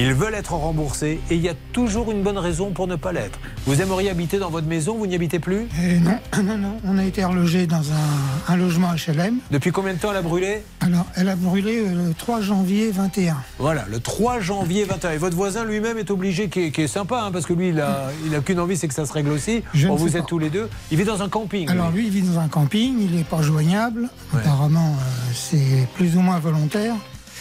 Ils 0.00 0.14
veulent 0.14 0.34
être 0.34 0.52
remboursés 0.52 1.18
et 1.28 1.34
il 1.34 1.40
y 1.40 1.48
a 1.48 1.54
toujours 1.72 2.12
une 2.12 2.22
bonne 2.22 2.38
raison 2.38 2.70
pour 2.70 2.86
ne 2.86 2.94
pas 2.94 3.10
l'être. 3.10 3.40
Vous 3.66 3.82
aimeriez 3.82 4.10
habiter 4.10 4.38
dans 4.38 4.48
votre 4.48 4.68
maison, 4.68 4.96
vous 4.96 5.06
n'y 5.08 5.16
habitez 5.16 5.40
plus? 5.40 5.66
Eh 5.82 5.98
non, 5.98 6.18
non, 6.44 6.56
non, 6.56 6.76
on 6.84 6.98
a 6.98 7.04
été 7.04 7.24
relogé 7.24 7.66
dans 7.66 7.82
un, 7.92 8.52
un 8.52 8.56
logement 8.56 8.92
HLM. 8.92 9.38
Depuis 9.50 9.72
combien 9.72 9.94
de 9.94 9.98
temps 9.98 10.10
elle 10.12 10.18
a 10.18 10.22
brûlé? 10.22 10.62
Alors, 10.80 11.04
elle 11.16 11.28
a 11.28 11.34
brûlé 11.34 11.78
euh, 11.80 12.08
le 12.08 12.14
3 12.14 12.40
janvier 12.42 12.92
21. 12.92 13.36
Voilà, 13.58 13.86
le 13.90 13.98
3 13.98 14.38
janvier 14.38 14.84
21. 14.84 15.10
Et 15.10 15.16
votre 15.16 15.36
voisin 15.36 15.64
lui-même 15.64 15.98
est 15.98 16.12
obligé, 16.12 16.48
qui 16.48 16.66
est, 16.66 16.70
qui 16.70 16.82
est 16.82 16.86
sympa, 16.86 17.20
hein, 17.26 17.30
parce 17.32 17.44
que 17.46 17.52
lui, 17.52 17.70
il 17.70 17.80
a, 17.80 18.10
il 18.24 18.32
a 18.36 18.40
qu'une 18.40 18.60
envie, 18.60 18.76
c'est 18.76 18.86
que 18.86 18.94
ça 18.94 19.04
se 19.04 19.12
règle 19.12 19.30
aussi. 19.30 19.64
Je 19.74 19.88
Bon, 19.88 19.96
vous 19.96 20.16
êtes 20.16 20.22
pas. 20.22 20.28
tous 20.28 20.38
les 20.38 20.50
deux. 20.50 20.68
Il 20.92 20.98
vit 20.98 21.04
dans 21.04 21.22
un 21.22 21.28
camping. 21.28 21.68
Alors, 21.68 21.90
lui. 21.90 22.02
lui, 22.02 22.06
il 22.06 22.12
vit 22.12 22.22
dans 22.22 22.38
un 22.38 22.46
camping, 22.48 22.94
il 23.00 23.16
n'est 23.16 23.24
pas 23.24 23.42
joignable. 23.42 24.08
Apparemment, 24.32 24.94
euh, 24.96 25.32
c'est 25.34 25.88
plus 25.96 26.16
ou 26.16 26.20
moins 26.20 26.38
volontaire. 26.38 26.94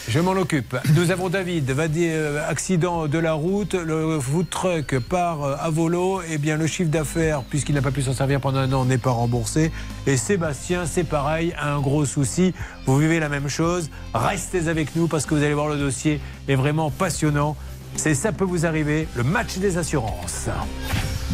Je 0.07 0.19
m'en 0.19 0.31
occupe. 0.31 0.77
Nous 0.95 1.11
avons 1.11 1.27
David, 1.27 1.69
va 1.71 1.89
dire 1.89 2.13
euh, 2.13 2.49
accident 2.49 3.07
de 3.07 3.17
la 3.17 3.33
route, 3.33 3.73
le 3.73 4.19
food 4.21 4.49
truck 4.49 4.99
part 4.99 5.43
euh, 5.43 5.55
à 5.59 5.69
volo, 5.69 6.21
et 6.21 6.37
bien 6.37 6.55
le 6.55 6.65
chiffre 6.65 6.89
d'affaires, 6.89 7.43
puisqu'il 7.43 7.75
n'a 7.75 7.81
pas 7.81 7.91
pu 7.91 8.01
s'en 8.01 8.13
servir 8.13 8.39
pendant 8.39 8.59
un 8.59 8.71
an, 8.71 8.85
n'est 8.85 8.97
pas 8.97 9.11
remboursé. 9.11 9.69
Et 10.05 10.15
Sébastien, 10.15 10.85
c'est 10.85 11.03
pareil, 11.03 11.53
a 11.57 11.73
un 11.73 11.81
gros 11.81 12.05
souci. 12.05 12.53
Vous 12.85 12.97
vivez 12.97 13.19
la 13.19 13.27
même 13.27 13.49
chose. 13.49 13.89
Restez 14.13 14.69
avec 14.69 14.95
nous 14.95 15.07
parce 15.07 15.25
que 15.25 15.35
vous 15.35 15.43
allez 15.43 15.53
voir 15.53 15.67
le 15.67 15.77
dossier 15.77 16.21
est 16.47 16.55
vraiment 16.55 16.89
passionnant. 16.89 17.57
C'est 17.97 18.15
ça 18.15 18.31
peut 18.31 18.45
vous 18.45 18.65
arriver, 18.65 19.09
le 19.15 19.23
match 19.23 19.57
des 19.57 19.77
assurances. 19.77 20.47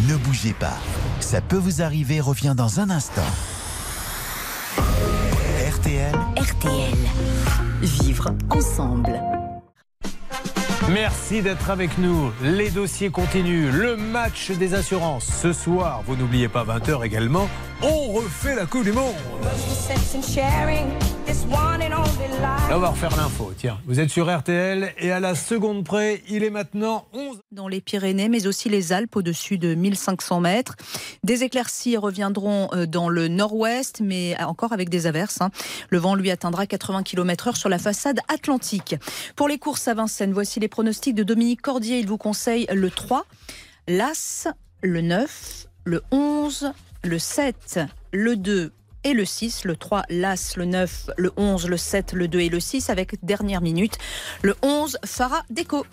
Ne 0.08 0.16
bougez 0.16 0.54
pas. 0.54 0.78
Ça 1.20 1.41
peut 1.41 1.58
vous 1.58 1.84
arriver 1.84 2.20
revient 2.20 2.56
dans 2.58 2.80
un 2.80 2.90
instant. 2.90 3.22
RTL. 5.70 6.16
RTL. 6.38 7.62
Vivre 7.84 8.31
ensemble. 8.49 9.19
Merci 10.89 11.41
d'être 11.41 11.69
avec 11.69 11.97
nous. 11.97 12.31
Les 12.41 12.69
dossiers 12.69 13.10
continuent. 13.10 13.72
Le 13.72 13.97
match 13.97 14.51
des 14.51 14.73
assurances. 14.73 15.26
Ce 15.26 15.51
soir, 15.51 16.01
vous 16.07 16.15
n'oubliez 16.15 16.47
pas 16.47 16.64
20h 16.64 17.03
également, 17.03 17.49
on 17.84 18.14
refait 18.14 18.55
la 18.55 18.65
Coupe 18.65 18.84
du 18.84 18.91
Monde. 18.91 19.14
Là, 22.69 22.77
on 22.77 22.80
va 22.80 22.89
refaire 22.89 23.15
l'info. 23.18 23.51
Tiens, 23.57 23.80
vous 23.85 23.99
êtes 23.99 24.10
sur 24.10 24.34
RTL 24.35 24.93
et 24.99 25.11
à 25.11 25.19
la 25.19 25.35
seconde 25.35 25.84
près, 25.84 26.22
il 26.30 26.43
est 26.43 26.49
maintenant 26.49 27.05
11. 27.14 27.39
Dans 27.51 27.68
les 27.68 27.81
Pyrénées, 27.81 28.30
mais 28.30 28.47
aussi 28.47 28.69
les 28.69 28.93
Alpes 28.93 29.15
au-dessus 29.15 29.57
de 29.57 29.76
1500 29.76 30.39
mètres. 30.41 30.76
Des 31.23 31.43
éclaircies 31.43 31.97
reviendront 31.97 32.69
euh, 32.73 32.85
dans 32.85 33.10
le 33.10 33.27
nord-ouest, 33.27 33.99
mais 34.01 34.35
encore 34.43 34.73
avec 34.73 34.89
des 34.89 35.05
averses. 35.07 35.41
hein. 35.41 35.49
Le 35.89 35.97
vent 35.97 36.15
lui 36.15 36.31
atteindra 36.31 36.65
80 36.65 37.03
km/h 37.03 37.55
sur 37.55 37.69
la 37.69 37.80
façade 37.80 38.19
atlantique. 38.27 38.95
Pour 39.35 39.47
les 39.47 39.57
courses 39.57 39.88
à 39.88 39.93
Vincennes, 39.93 40.34
voici 40.34 40.60
les 40.60 40.68
pronostics 40.69 41.15
de 41.15 41.23
Dominique 41.23 41.61
Cordier. 41.61 41.99
Il 41.99 42.07
vous 42.07 42.18
conseille 42.18 42.65
le 42.73 42.89
3, 42.89 43.26
l'As, 43.88 44.47
le 44.81 45.01
9, 45.01 45.68
le 45.85 46.01
11, 46.11 46.72
le 47.03 47.19
7, 47.19 47.80
le 48.11 48.35
2 48.35 48.71
et 49.03 49.13
le 49.13 49.25
6. 49.25 49.65
Le 49.65 49.75
3, 49.75 50.03
l'As, 50.09 50.55
le 50.55 50.65
9, 50.65 51.09
le 51.17 51.31
11, 51.38 51.67
le 51.67 51.77
7, 51.77 52.13
le 52.13 52.27
2 52.27 52.39
et 52.39 52.49
le 52.49 52.59
6 52.59 52.89
avec 52.89 53.23
dernière 53.23 53.61
minute. 53.61 53.97
Le 54.41 54.55
11, 54.61 54.97
Farah 55.05 55.43
Déco. 55.49 55.85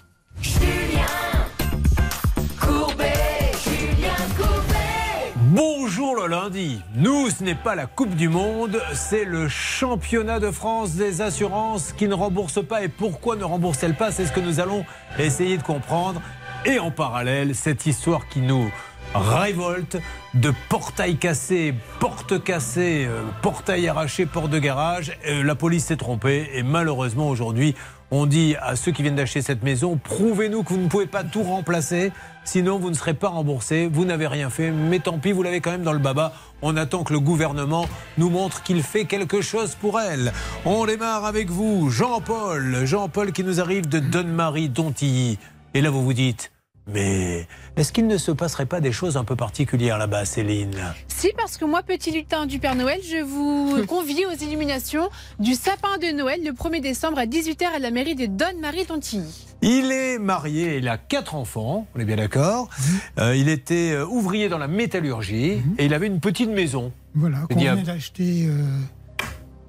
Bonjour 5.52 6.14
le 6.14 6.28
lundi. 6.28 6.80
Nous, 6.94 7.28
ce 7.30 7.42
n'est 7.42 7.56
pas 7.56 7.74
la 7.74 7.86
Coupe 7.86 8.14
du 8.14 8.28
Monde, 8.28 8.80
c'est 8.94 9.24
le 9.24 9.48
championnat 9.48 10.38
de 10.38 10.52
France 10.52 10.92
des 10.92 11.22
assurances 11.22 11.92
qui 11.92 12.06
ne 12.06 12.14
rembourse 12.14 12.64
pas. 12.64 12.84
Et 12.84 12.88
pourquoi 12.88 13.34
ne 13.34 13.42
rembourse-t-elle 13.42 13.96
pas? 13.96 14.12
C'est 14.12 14.26
ce 14.26 14.32
que 14.32 14.40
nous 14.40 14.60
allons 14.60 14.84
essayer 15.18 15.58
de 15.58 15.62
comprendre. 15.64 16.22
Et 16.64 16.78
en 16.78 16.92
parallèle, 16.92 17.56
cette 17.56 17.86
histoire 17.86 18.28
qui 18.28 18.40
nous 18.40 18.70
révolte 19.14 19.98
de 20.34 20.52
portail 20.68 21.16
cassé, 21.16 21.74
porte 21.98 22.42
cassée, 22.42 23.06
euh, 23.08 23.22
portail 23.42 23.88
arraché, 23.88 24.26
porte 24.26 24.50
de 24.50 24.58
garage. 24.58 25.16
Euh, 25.26 25.42
la 25.42 25.54
police 25.54 25.86
s'est 25.86 25.96
trompée 25.96 26.50
et 26.54 26.62
malheureusement 26.62 27.28
aujourd'hui, 27.28 27.74
on 28.12 28.26
dit 28.26 28.56
à 28.60 28.76
ceux 28.76 28.92
qui 28.92 29.02
viennent 29.02 29.16
d'acheter 29.16 29.42
cette 29.42 29.62
maison, 29.62 29.98
prouvez-nous 30.02 30.62
que 30.62 30.70
vous 30.70 30.80
ne 30.80 30.88
pouvez 30.88 31.06
pas 31.06 31.22
tout 31.22 31.42
remplacer, 31.42 32.12
sinon 32.44 32.78
vous 32.78 32.90
ne 32.90 32.94
serez 32.94 33.14
pas 33.14 33.28
remboursé, 33.28 33.88
vous 33.92 34.04
n'avez 34.04 34.26
rien 34.26 34.50
fait, 34.50 34.70
mais 34.70 34.98
tant 34.98 35.18
pis, 35.18 35.32
vous 35.32 35.42
l'avez 35.42 35.60
quand 35.60 35.70
même 35.70 35.84
dans 35.84 35.92
le 35.92 35.98
baba. 35.98 36.32
On 36.62 36.76
attend 36.76 37.04
que 37.04 37.12
le 37.12 37.20
gouvernement 37.20 37.86
nous 38.18 38.28
montre 38.28 38.62
qu'il 38.62 38.82
fait 38.82 39.04
quelque 39.04 39.40
chose 39.42 39.76
pour 39.76 40.00
elle. 40.00 40.32
On 40.64 40.86
démarre 40.86 41.24
avec 41.24 41.50
vous, 41.50 41.88
Jean-Paul. 41.90 42.84
Jean-Paul 42.84 43.32
qui 43.32 43.44
nous 43.44 43.60
arrive 43.60 43.88
de 43.88 44.00
Donne-Marie, 44.00 44.68
Dontilly. 44.68 45.38
Et 45.74 45.80
là, 45.80 45.90
vous 45.90 46.02
vous 46.02 46.12
dites, 46.12 46.50
mais 46.92 47.46
est-ce 47.76 47.92
qu'il 47.92 48.06
ne 48.06 48.18
se 48.18 48.30
passerait 48.30 48.66
pas 48.66 48.80
des 48.80 48.92
choses 48.92 49.16
un 49.16 49.24
peu 49.24 49.36
particulières 49.36 49.98
là-bas, 49.98 50.24
Céline? 50.24 50.76
Si, 51.08 51.32
parce 51.36 51.56
que 51.56 51.64
moi, 51.64 51.82
petit 51.82 52.10
lutin 52.10 52.46
du 52.46 52.58
Père 52.58 52.74
Noël, 52.74 53.00
je 53.02 53.22
vous 53.22 53.84
convie 53.88 54.24
aux 54.26 54.36
illuminations 54.44 55.08
du 55.38 55.54
sapin 55.54 55.98
de 55.98 56.16
Noël 56.16 56.40
le 56.44 56.52
1er 56.52 56.80
décembre 56.80 57.18
à 57.18 57.26
18h 57.26 57.64
à 57.76 57.78
la 57.78 57.90
mairie 57.90 58.14
de 58.14 58.26
Donne-Marie-Tontilly. 58.26 59.46
Il 59.62 59.92
est 59.92 60.18
marié, 60.18 60.78
il 60.78 60.88
a 60.88 60.96
quatre 60.96 61.34
enfants, 61.34 61.86
on 61.94 62.00
est 62.00 62.04
bien 62.04 62.16
d'accord. 62.16 62.70
Euh, 63.18 63.36
il 63.36 63.48
était 63.48 63.92
euh, 63.92 64.06
ouvrier 64.06 64.48
dans 64.48 64.56
la 64.58 64.68
métallurgie 64.68 65.62
et 65.78 65.84
il 65.84 65.92
avait 65.92 66.06
une 66.06 66.20
petite 66.20 66.48
maison. 66.50 66.92
Voilà, 67.14 67.40
qu'on 67.50 67.82
d'acheter. 67.82 68.46
euh, 68.48 68.64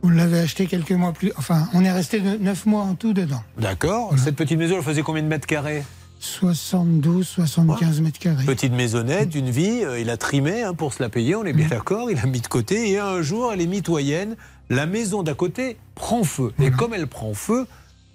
on 0.03 0.09
l'avait 0.09 0.39
acheté 0.39 0.65
quelques 0.65 0.91
mois 0.91 1.11
plus. 1.11 1.31
Enfin, 1.37 1.67
on 1.73 1.83
est 1.83 1.91
resté 1.91 2.21
neuf 2.21 2.65
mois 2.65 2.83
en 2.83 2.95
tout 2.95 3.13
dedans. 3.13 3.43
D'accord. 3.57 4.13
Cette 4.17 4.35
petite 4.35 4.57
maison, 4.57 4.77
elle 4.77 4.83
faisait 4.83 5.01
combien 5.01 5.21
de 5.23 5.27
mètres 5.27 5.47
carrés? 5.47 5.83
72, 6.21 7.27
75 7.27 7.99
mètres 8.01 8.19
carrés. 8.19 8.45
Petite 8.45 8.73
maisonnette 8.73 9.29
d'une 9.29 9.49
vie, 9.49 9.83
euh, 9.83 9.99
il 9.99 10.09
a 10.11 10.17
trimé 10.17 10.61
hein, 10.61 10.75
pour 10.75 10.93
se 10.93 11.01
la 11.01 11.09
payer, 11.09 11.35
on 11.35 11.43
est 11.45 11.51
bien 11.53 11.67
d'accord, 11.67 12.11
il 12.11 12.19
a 12.19 12.27
mis 12.27 12.41
de 12.41 12.47
côté 12.47 12.91
et 12.91 12.99
un 12.99 13.23
jour, 13.23 13.51
elle 13.51 13.59
est 13.59 13.65
mitoyenne, 13.67 14.35
la 14.69 14.85
maison 14.85 15.23
d'à 15.23 15.33
côté 15.33 15.77
prend 15.95 16.23
feu. 16.23 16.53
Et 16.61 16.69
comme 16.69 16.93
elle 16.93 17.07
prend 17.07 17.33
feu, 17.33 17.65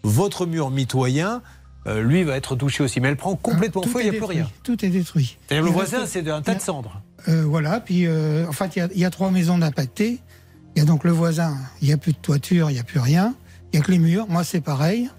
votre 0.04 0.46
mur 0.46 0.70
mitoyen, 0.70 1.42
euh, 1.88 2.00
lui, 2.00 2.22
va 2.22 2.36
être 2.36 2.54
touché 2.54 2.84
aussi. 2.84 3.00
Mais 3.00 3.08
elle 3.08 3.16
prend 3.16 3.34
complètement 3.34 3.80
Tout 3.82 3.88
feu, 3.90 4.00
il 4.02 4.10
n'y 4.10 4.16
a 4.16 4.18
plus 4.18 4.24
rien. 4.24 4.48
Tout 4.62 4.84
est 4.84 4.88
détruit. 4.88 5.36
C'est-à-dire 5.48 5.64
le 5.64 5.70
voisin, 5.72 6.06
c'est 6.06 6.28
un 6.28 6.42
tas 6.42 6.54
de 6.54 6.60
cendres. 6.60 7.02
Euh, 7.28 7.44
voilà, 7.44 7.80
puis 7.80 8.06
en 8.08 8.52
fait, 8.52 8.76
il 8.76 8.78
y 8.78 8.82
a- 8.82 8.88
il 8.94 9.00
y, 9.00 9.04
a 9.04 9.10
trois 9.10 9.32
maisons 9.32 9.58
d'impactés. 9.58 10.20
Il 10.76 10.78
y 10.78 10.82
a 10.82 10.84
donc 10.84 11.02
le 11.02 11.10
voisin, 11.10 11.56
il 11.82 11.88
n'y 11.88 11.94
a 11.94 11.96
plus 11.96 12.12
de 12.12 12.18
toiture, 12.18 12.70
il 12.70 12.74
n'y 12.74 12.78
a 12.80 12.84
plus 12.84 13.00
rien. 13.00 13.34
Il 13.72 13.78
n'y 13.78 13.82
a 13.82 13.86
que 13.86 13.90
les 13.90 13.98
murs. 13.98 14.26
Moi, 14.28 14.44
c'est 14.44 14.60
pareil. 14.60 15.10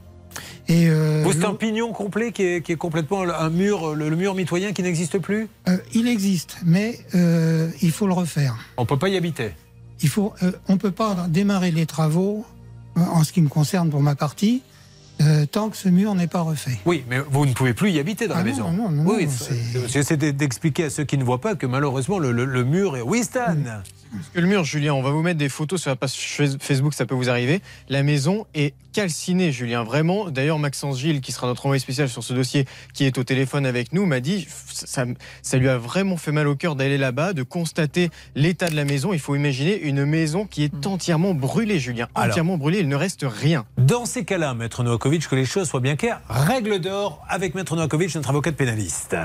Et 0.70 0.88
euh, 0.90 1.22
Vous, 1.24 1.32
c'est 1.32 1.46
un 1.46 1.50
l'eau- 1.50 1.54
pignon 1.56 1.94
complet 1.94 2.32
qui 2.32 2.44
est, 2.44 2.62
qui 2.62 2.74
est 2.74 2.78
complètement 2.78 3.22
un 3.22 3.50
mur, 3.50 3.96
le, 3.96 4.10
le 4.10 4.16
mur 4.16 4.36
mitoyen 4.36 4.74
qui 4.74 4.84
n'existe 4.84 5.18
plus 5.20 5.48
euh, 5.70 5.78
il 5.94 6.08
existe, 6.08 6.58
mais 6.66 7.00
euh, 7.16 7.70
il 7.82 7.92
faut 7.92 8.06
le 8.08 8.14
refaire. 8.14 8.56
On 8.78 8.82
ne 8.82 8.88
peut 8.88 8.98
pas 9.00 9.08
y 9.10 9.16
habiter. 9.18 9.52
Il 10.02 10.10
faut, 10.10 10.34
euh, 10.44 10.52
on 10.68 10.74
ne 10.74 10.78
peut 10.78 10.92
pas 10.92 11.26
démarrer 11.30 11.72
les 11.72 11.86
travaux, 11.86 12.46
euh, 12.98 13.02
en 13.02 13.24
ce 13.24 13.32
qui 13.32 13.42
me 13.42 13.48
concerne 13.50 13.90
pour 13.90 14.02
ma 14.02 14.16
partie, 14.16 14.62
euh, 15.22 15.46
tant 15.46 15.70
que 15.70 15.78
ce 15.78 15.90
mur 15.90 16.14
n'est 16.16 16.28
pas 16.28 16.42
refait. 16.42 16.78
Oui, 16.86 17.04
mais 17.10 17.20
vous 17.32 17.46
ne 17.46 17.54
pouvez 17.54 17.74
plus 17.74 17.90
y 17.92 18.00
habiter 18.00 18.28
dans 18.28 18.36
Ah 18.36 18.44
la 18.44 18.44
non, 18.44 18.50
maison. 18.52 18.72
non, 18.72 18.90
non, 18.92 19.04
oui, 19.16 19.28
j'essaie 19.88 20.18
de- 20.18 20.32
d'expliquer 20.32 20.84
à 20.84 20.90
ceux 20.90 21.06
qui 21.06 21.18
ne 21.18 21.24
voient 21.24 21.42
pas 21.42 21.56
que 21.56 21.66
malheureusement 21.66 22.20
le, 22.20 22.32
le- 22.32 22.46
le 22.46 22.64
mur 22.64 22.98
est. 22.98 23.02
Oui, 23.02 23.24
Stan 23.24 23.56
Que 24.34 24.40
le 24.40 24.48
mur, 24.48 24.64
Julien, 24.64 24.94
on 24.94 25.02
va 25.02 25.10
vous 25.12 25.22
mettre 25.22 25.38
des 25.38 25.50
photos 25.50 25.82
sur 25.82 25.90
la 25.90 25.96
page 25.96 26.14
Facebook, 26.60 26.94
ça 26.94 27.06
peut 27.06 27.16
vous 27.16 27.30
arriver. 27.30 27.62
La 27.90 28.04
maison 28.04 28.46
est 28.54 28.74
calcinée, 28.94 29.52
Julien, 29.52 29.84
vraiment. 29.84 30.30
D'ailleurs, 30.30 30.60
Maxence 30.60 31.00
Gilles, 31.00 31.22
qui 31.22 31.32
sera 31.32 31.48
notre 31.48 31.66
envoyé 31.66 31.80
spécial 31.80 32.10
sur 32.10 32.24
ce 32.24 32.34
dossier, 32.34 32.66
qui 32.94 33.06
est 33.06 33.18
au 33.18 33.24
téléphone 33.24 33.66
avec 33.66 33.94
nous, 33.94 34.06
m'a 34.06 34.20
dit 34.20 34.48
ça, 34.50 35.06
ça 35.42 35.58
lui 35.58 35.70
a 35.70 35.78
vraiment 35.78 36.18
fait 36.18 36.32
mal 36.32 36.48
au 36.48 36.56
cœur 36.56 36.76
d'aller 36.76 36.98
là-bas, 36.98 37.34
de 37.34 37.44
constater 37.44 38.10
l'état 38.36 38.70
de 38.70 38.76
la 38.76 38.86
maison. 38.86 39.14
Il 39.14 39.20
faut 39.20 39.36
imaginer 39.36 39.80
une 39.82 40.06
maison 40.06 40.46
qui 40.46 40.64
est 40.64 40.88
entièrement 40.88 41.34
brûlée, 41.34 41.80
Julien, 41.80 42.08
Alors. 42.16 42.32
entièrement 42.32 42.58
brûlée. 42.58 42.80
Il 42.80 42.88
ne 42.88 42.96
reste 42.96 43.26
rien. 43.28 43.66
Dans 43.78 44.06
ces 44.06 44.26
cas-là, 44.26 44.54
Maître 44.54 44.84
Novakovic, 44.84 45.28
que 45.28 45.36
les 45.36 45.46
choses 45.46 45.70
soient 45.70 45.80
bien 45.80 45.96
claires, 45.96 46.22
règle 46.30 46.80
d'or 46.80 47.24
avec 47.30 47.56
Maître 47.56 47.76
Novakovic, 47.76 48.16
notre 48.16 48.30
avocat 48.30 48.52
de 48.52 48.56
pénaliste. 48.56 49.16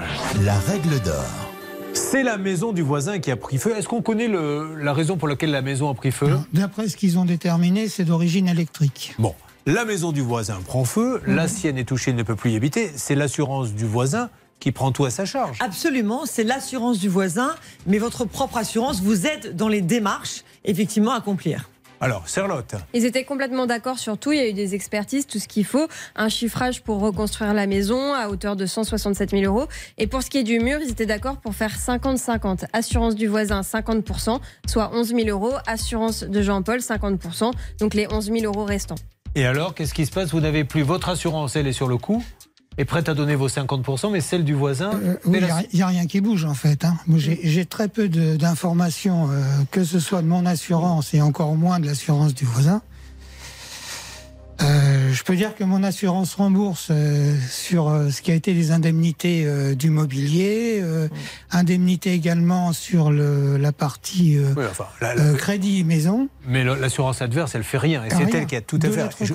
La 0.42 0.59
règle 0.59 1.00
d'or. 1.00 1.61
C'est 1.94 2.23
la 2.23 2.39
maison 2.39 2.73
du 2.73 2.82
voisin 2.82 3.19
qui 3.19 3.31
a 3.31 3.36
pris 3.36 3.59
feu. 3.59 3.74
Est-ce 3.77 3.89
qu'on 3.89 4.02
connaît 4.02 4.28
le- 4.28 4.77
la 4.77 4.93
raison 4.93 5.16
pour 5.16 5.28
laquelle 5.28 5.51
la 5.51 5.62
maison 5.62 5.90
a 5.90 5.94
pris 5.94 6.10
feu 6.12 6.31
D'après 6.52 6.89
ce 6.89 6.97
qu'ils 6.97 7.19
ont 7.19 7.24
déterminé, 7.24 7.89
c'est 7.89 8.05
d'origine 8.05 8.48
électrique. 8.48 9.14
Bon, 9.19 9.35
la 9.66 9.85
maison 9.85 10.12
du 10.12 10.20
voisin 10.20 10.59
prend 10.66 10.85
feu, 10.85 11.20
la 11.27 11.48
sienne 11.48 11.78
est 11.78 11.85
touchée, 11.85 12.12
ne 12.12 12.23
peut 12.23 12.36
plus 12.36 12.52
y 12.52 12.56
habiter. 12.56 12.90
C'est 12.97 13.14
l'assurance 13.14 13.73
du 13.73 13.85
voisin 13.86 14.31
qui 14.60 14.73
prend 14.73 14.93
tout 14.93 15.05
à 15.05 15.10
sa 15.10 15.24
charge. 15.24 15.59
Absolument, 15.60 16.24
c'est 16.24 16.44
l'assurance 16.44 16.98
du 16.98 17.09
voisin, 17.09 17.55
mais 17.86 17.98
votre 17.98 18.24
propre 18.24 18.59
assurance 18.59 19.01
vous 19.02 19.27
aide 19.27 19.56
dans 19.56 19.69
les 19.69 19.81
démarches, 19.81 20.44
effectivement, 20.64 21.12
à 21.12 21.16
accomplir. 21.16 21.69
Alors, 22.03 22.27
Charlotte. 22.27 22.74
Ils 22.95 23.05
étaient 23.05 23.23
complètement 23.23 23.65
d'accord 23.65 23.97
sur 23.97 24.19
tout. 24.19 24.33
Il 24.33 24.39
y 24.39 24.41
a 24.41 24.49
eu 24.49 24.53
des 24.53 24.74
expertises, 24.74 25.24
tout 25.24 25.39
ce 25.39 25.47
qu'il 25.47 25.65
faut. 25.65 25.87
Un 26.16 26.29
chiffrage 26.29 26.83
pour 26.83 26.99
reconstruire 26.99 27.55
la 27.55 27.69
maison 27.69 28.12
à 28.12 28.29
hauteur 28.29 28.57
de 28.57 28.66
167 28.66 29.31
000 29.31 29.45
euros. 29.45 29.69
Et 29.99 30.09
pour 30.09 30.20
ce 30.24 30.29
qui 30.29 30.39
est 30.39 30.43
du 30.43 30.59
mur, 30.59 30.81
ils 30.83 30.91
étaient 30.91 31.07
d'accord 31.07 31.37
pour 31.37 31.55
faire 31.55 31.70
50-50. 31.70 32.65
Assurance 32.73 33.15
du 33.15 33.29
voisin, 33.29 33.61
50%, 33.61 34.41
soit 34.66 34.91
11 34.93 35.15
000 35.15 35.29
euros. 35.29 35.55
Assurance 35.69 36.24
de 36.24 36.43
Jean-Paul, 36.43 36.81
50%, 36.81 37.53
donc 37.79 37.95
les 37.95 38.12
11 38.12 38.33
000 38.33 38.47
euros 38.47 38.65
restants. 38.65 38.97
Et 39.37 39.47
alors, 39.47 39.73
qu'est-ce 39.73 39.95
qui 39.95 40.05
se 40.05 40.11
passe? 40.11 40.33
Vous 40.33 40.41
n'avez 40.41 40.65
plus 40.65 40.83
votre 40.83 41.09
assurance, 41.09 41.55
elle 41.55 41.69
est 41.69 41.73
sur 41.73 41.87
le 41.87 41.99
coup, 41.99 42.24
est 42.78 42.85
prête 42.85 43.09
à 43.09 43.15
donner 43.15 43.35
vos 43.35 43.49
50%, 43.49 44.11
mais 44.11 44.20
celle 44.20 44.44
du 44.44 44.55
voisin. 44.55 44.93
Euh, 44.94 45.16
oui, 45.24 45.40
il 45.73 45.77
n'y 45.77 45.82
a, 45.82 45.86
rien 45.86 46.07
qui 46.07 46.20
bouge 46.20 46.44
en 46.44 46.55
fait. 46.55 46.85
hein. 46.85 46.97
Moi, 47.07 47.19
J'ai 47.19 47.66
très 47.66 47.89
peu 47.89 48.09
d'informations, 48.09 49.31
euh, 49.31 49.43
que 49.70 49.85
ce 49.85 50.01
soit 50.01 50.23
de 50.23 50.27
mon 50.27 50.47
assurance 50.47 51.15
et 51.15 51.20
encore 51.20 51.55
moins 51.55 51.81
de 51.81 51.86
l'assurance 51.86 52.35
du 52.35 52.44
voisin. 52.44 52.82
Euh, 54.62 55.12
je 55.12 55.22
peux 55.24 55.34
dire 55.34 55.55
que 55.56 55.64
mon 55.64 55.82
assurance 55.82 56.34
rembourse 56.34 56.89
euh, 56.90 57.36
sur 57.51 57.89
euh, 57.89 58.10
ce 58.10 58.22
qui 58.22 58.30
a 58.30 58.34
été 58.34 58.55
les 58.55 58.70
indemnités 58.70 59.44
euh, 59.44 59.74
du 59.74 59.90
mobilier, 59.90 60.78
euh, 60.80 61.09
indemnités 61.51 62.12
également 62.12 62.72
sur 62.72 63.10
le, 63.10 63.56
la 63.56 63.72
partie 63.72 64.36
euh, 64.39 64.55
Oui, 64.56 64.64
enfin, 64.70 64.86
la- 65.01 65.14
la- 65.14 65.22
euh, 65.22 65.34
crédit 65.34 65.82
maison. 65.84 66.28
Mais 66.47 66.64
l'assurance 66.64 67.22
adverse, 67.22 67.55
elle 67.55 67.64
fait 67.64 67.78
rien. 67.78 68.05
Et 68.05 68.10
c'est 68.10 68.34
elle 68.34 68.47
qui 68.47 68.56
a 68.56 68.60
tout 68.60 68.78
à 68.82 68.89
faire. 68.90 69.10
je- 69.20 69.32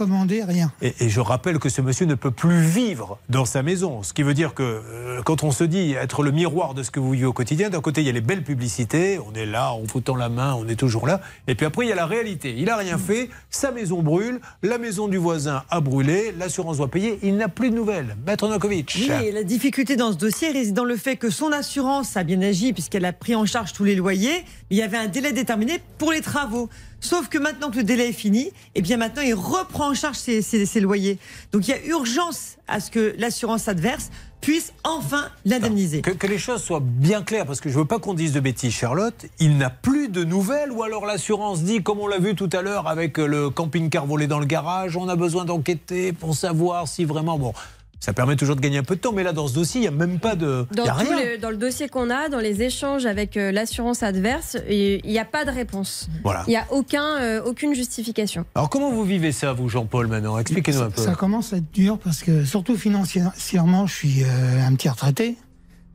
rien. 0.47 0.71
Et, 0.81 0.93
et 1.01 1.09
je 1.09 1.19
rappelle 1.19 1.59
que 1.59 1.69
ce 1.69 1.81
monsieur 1.81 2.05
ne 2.05 2.15
peut 2.15 2.31
plus 2.31 2.61
vivre 2.61 3.17
dans 3.29 3.45
sa 3.45 3.63
maison. 3.63 4.03
Ce 4.03 4.13
qui 4.13 4.23
veut 4.23 4.33
dire 4.33 4.53
que 4.53 4.63
euh, 4.63 5.21
quand 5.23 5.43
on 5.43 5.51
se 5.51 5.63
dit 5.63 5.93
être 5.93 6.23
le 6.23 6.31
miroir 6.31 6.73
de 6.73 6.83
ce 6.83 6.91
que 6.91 6.99
vous 6.99 7.11
vivez 7.11 7.25
au 7.25 7.33
quotidien, 7.33 7.69
d'un 7.69 7.81
côté 7.81 8.01
il 8.01 8.07
y 8.07 8.09
a 8.09 8.13
les 8.13 8.21
belles 8.21 8.43
publicités, 8.43 9.19
on 9.19 9.33
est 9.35 9.45
là, 9.45 9.71
en 9.73 9.85
foutant 9.87 10.15
la 10.15 10.29
main, 10.29 10.53
on 10.53 10.67
est 10.67 10.75
toujours 10.75 11.07
là. 11.07 11.21
Et 11.47 11.55
puis 11.55 11.65
après 11.65 11.85
il 11.85 11.89
y 11.89 11.91
a 11.91 11.95
la 11.95 12.05
réalité. 12.05 12.55
Il 12.57 12.69
a 12.69 12.77
rien 12.77 12.97
fait, 12.97 13.29
sa 13.49 13.71
maison 13.71 14.01
brûle, 14.01 14.39
la 14.63 14.77
maison 14.77 15.07
du 15.17 15.23
voisin 15.23 15.63
a 15.71 15.81
brûlé, 15.81 16.31
l'assurance 16.37 16.77
doit 16.77 16.91
payer, 16.91 17.17
il 17.23 17.37
n'a 17.37 17.49
plus 17.49 17.71
de 17.71 17.75
nouvelles. 17.75 18.15
Maître 18.27 18.47
Nokovic. 18.47 18.95
Oui, 18.99 19.31
la 19.31 19.41
difficulté 19.41 19.95
dans 19.95 20.11
ce 20.11 20.17
dossier 20.17 20.51
réside 20.51 20.75
dans 20.75 20.83
le 20.83 20.95
fait 20.95 21.15
que 21.15 21.31
son 21.31 21.51
assurance 21.51 22.15
a 22.17 22.23
bien 22.23 22.39
agi 22.43 22.71
puisqu'elle 22.71 23.03
a 23.03 23.13
pris 23.13 23.33
en 23.33 23.47
charge 23.47 23.73
tous 23.73 23.83
les 23.83 23.95
loyers, 23.95 24.43
mais 24.69 24.75
il 24.75 24.77
y 24.77 24.83
avait 24.83 24.97
un 24.97 25.07
délai 25.07 25.31
déterminé 25.31 25.79
pour 25.97 26.11
les 26.11 26.21
travaux. 26.21 26.69
Sauf 26.99 27.29
que 27.29 27.39
maintenant 27.39 27.71
que 27.71 27.77
le 27.77 27.83
délai 27.83 28.09
est 28.09 28.13
fini, 28.13 28.51
et 28.75 28.83
bien 28.83 28.97
maintenant 28.97 29.23
il 29.23 29.33
reprend 29.33 29.89
en 29.89 29.95
charge 29.95 30.17
ses 30.17 30.79
loyers. 30.79 31.17
Donc 31.51 31.67
il 31.67 31.71
y 31.71 31.73
a 31.73 31.83
urgence 31.87 32.57
à 32.67 32.79
ce 32.79 32.91
que 32.91 33.15
l'assurance 33.17 33.67
adverse 33.67 34.11
puisse 34.41 34.73
enfin 34.83 35.29
l'indemniser. 35.45 36.01
Que, 36.01 36.27
les 36.27 36.37
choses 36.37 36.61
soient 36.63 36.81
bien 36.81 37.21
claires, 37.21 37.45
parce 37.45 37.59
que 37.59 37.69
je 37.69 37.77
veux 37.77 37.85
pas 37.85 37.99
qu'on 37.99 38.13
dise 38.13 38.33
de 38.33 38.39
bêtises, 38.39 38.73
Charlotte. 38.73 39.25
Il 39.39 39.57
n'a 39.57 39.69
plus 39.69 40.09
de 40.09 40.23
nouvelles, 40.23 40.71
ou 40.71 40.83
alors 40.83 41.05
l'assurance 41.05 41.63
dit, 41.63 41.83
comme 41.83 41.99
on 41.99 42.07
l'a 42.07 42.19
vu 42.19 42.35
tout 42.35 42.49
à 42.53 42.61
l'heure 42.61 42.87
avec 42.87 43.17
le 43.17 43.49
camping-car 43.49 44.05
volé 44.05 44.27
dans 44.27 44.39
le 44.39 44.45
garage, 44.45 44.95
on 44.95 45.07
a 45.09 45.15
besoin 45.15 45.45
d'enquêter 45.45 46.13
pour 46.13 46.35
savoir 46.35 46.87
si 46.87 47.05
vraiment. 47.05 47.37
Bon, 47.37 47.53
ça 47.99 48.13
permet 48.13 48.35
toujours 48.35 48.55
de 48.55 48.61
gagner 48.61 48.77
un 48.77 48.83
peu 48.83 48.95
de 48.95 49.01
temps, 49.01 49.11
mais 49.11 49.23
là, 49.23 49.33
dans 49.33 49.47
ce 49.47 49.53
dossier, 49.55 49.79
il 49.79 49.81
n'y 49.81 49.87
a 49.87 49.91
même 49.91 50.19
pas 50.19 50.35
de. 50.35 50.65
Dans, 50.71 50.85
y 50.85 50.89
a 50.89 50.93
tous 50.93 50.99
rien. 50.99 51.15
les- 51.19 51.37
dans 51.37 51.49
le 51.49 51.57
dossier 51.57 51.89
qu'on 51.89 52.09
a, 52.09 52.29
dans 52.29 52.39
les 52.39 52.61
échanges 52.61 53.05
avec 53.05 53.37
euh, 53.37 53.51
l'assurance 53.51 54.03
adverse, 54.03 54.55
il 54.69 55.01
n'y 55.05 55.19
a 55.19 55.25
pas 55.25 55.45
de 55.45 55.51
réponse. 55.51 56.07
Voilà. 56.23 56.43
Il 56.47 56.51
n'y 56.51 56.57
a 56.57 56.65
aucun, 56.71 57.17
euh, 57.19 57.41
aucune 57.43 57.73
justification. 57.73 58.45
Alors, 58.55 58.69
comment 58.69 58.91
vous 58.91 59.03
vivez 59.03 59.31
ça, 59.31 59.53
vous, 59.53 59.67
Jean-Paul, 59.67 60.07
maintenant? 60.07 60.37
Expliquez-nous 60.37 60.81
un 60.81 60.89
peu. 60.91 61.01
Ça 61.01 61.15
commence 61.15 61.53
à 61.53 61.57
être 61.57 61.71
dur 61.73 61.97
parce 61.97 62.21
que, 62.21 62.45
surtout 62.45 62.77
financièrement, 62.77 63.87
je 63.87 63.93
suis 63.93 64.23
euh, 64.23 64.65
un 64.65 64.73
petit 64.75 64.89
retraité. 64.89 65.35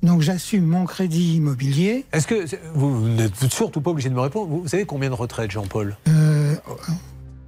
Donc 0.02 0.20
j'assume 0.20 0.64
mon 0.66 0.84
crédit 0.84 1.36
immobilier. 1.36 2.04
Est-ce 2.12 2.26
que 2.26 2.44
vous, 2.74 3.02
vous 3.02 3.08
n'êtes 3.08 3.36
surtout 3.52 3.80
pas 3.80 3.92
obligé 3.92 4.08
de 4.08 4.14
me 4.14 4.20
répondre 4.20 4.48
Vous, 4.48 4.62
vous 4.62 4.68
savez 4.68 4.84
combien 4.84 5.08
de 5.08 5.14
retraites, 5.14 5.52
Jean-Paul? 5.52 5.96
Euh, 6.08 6.56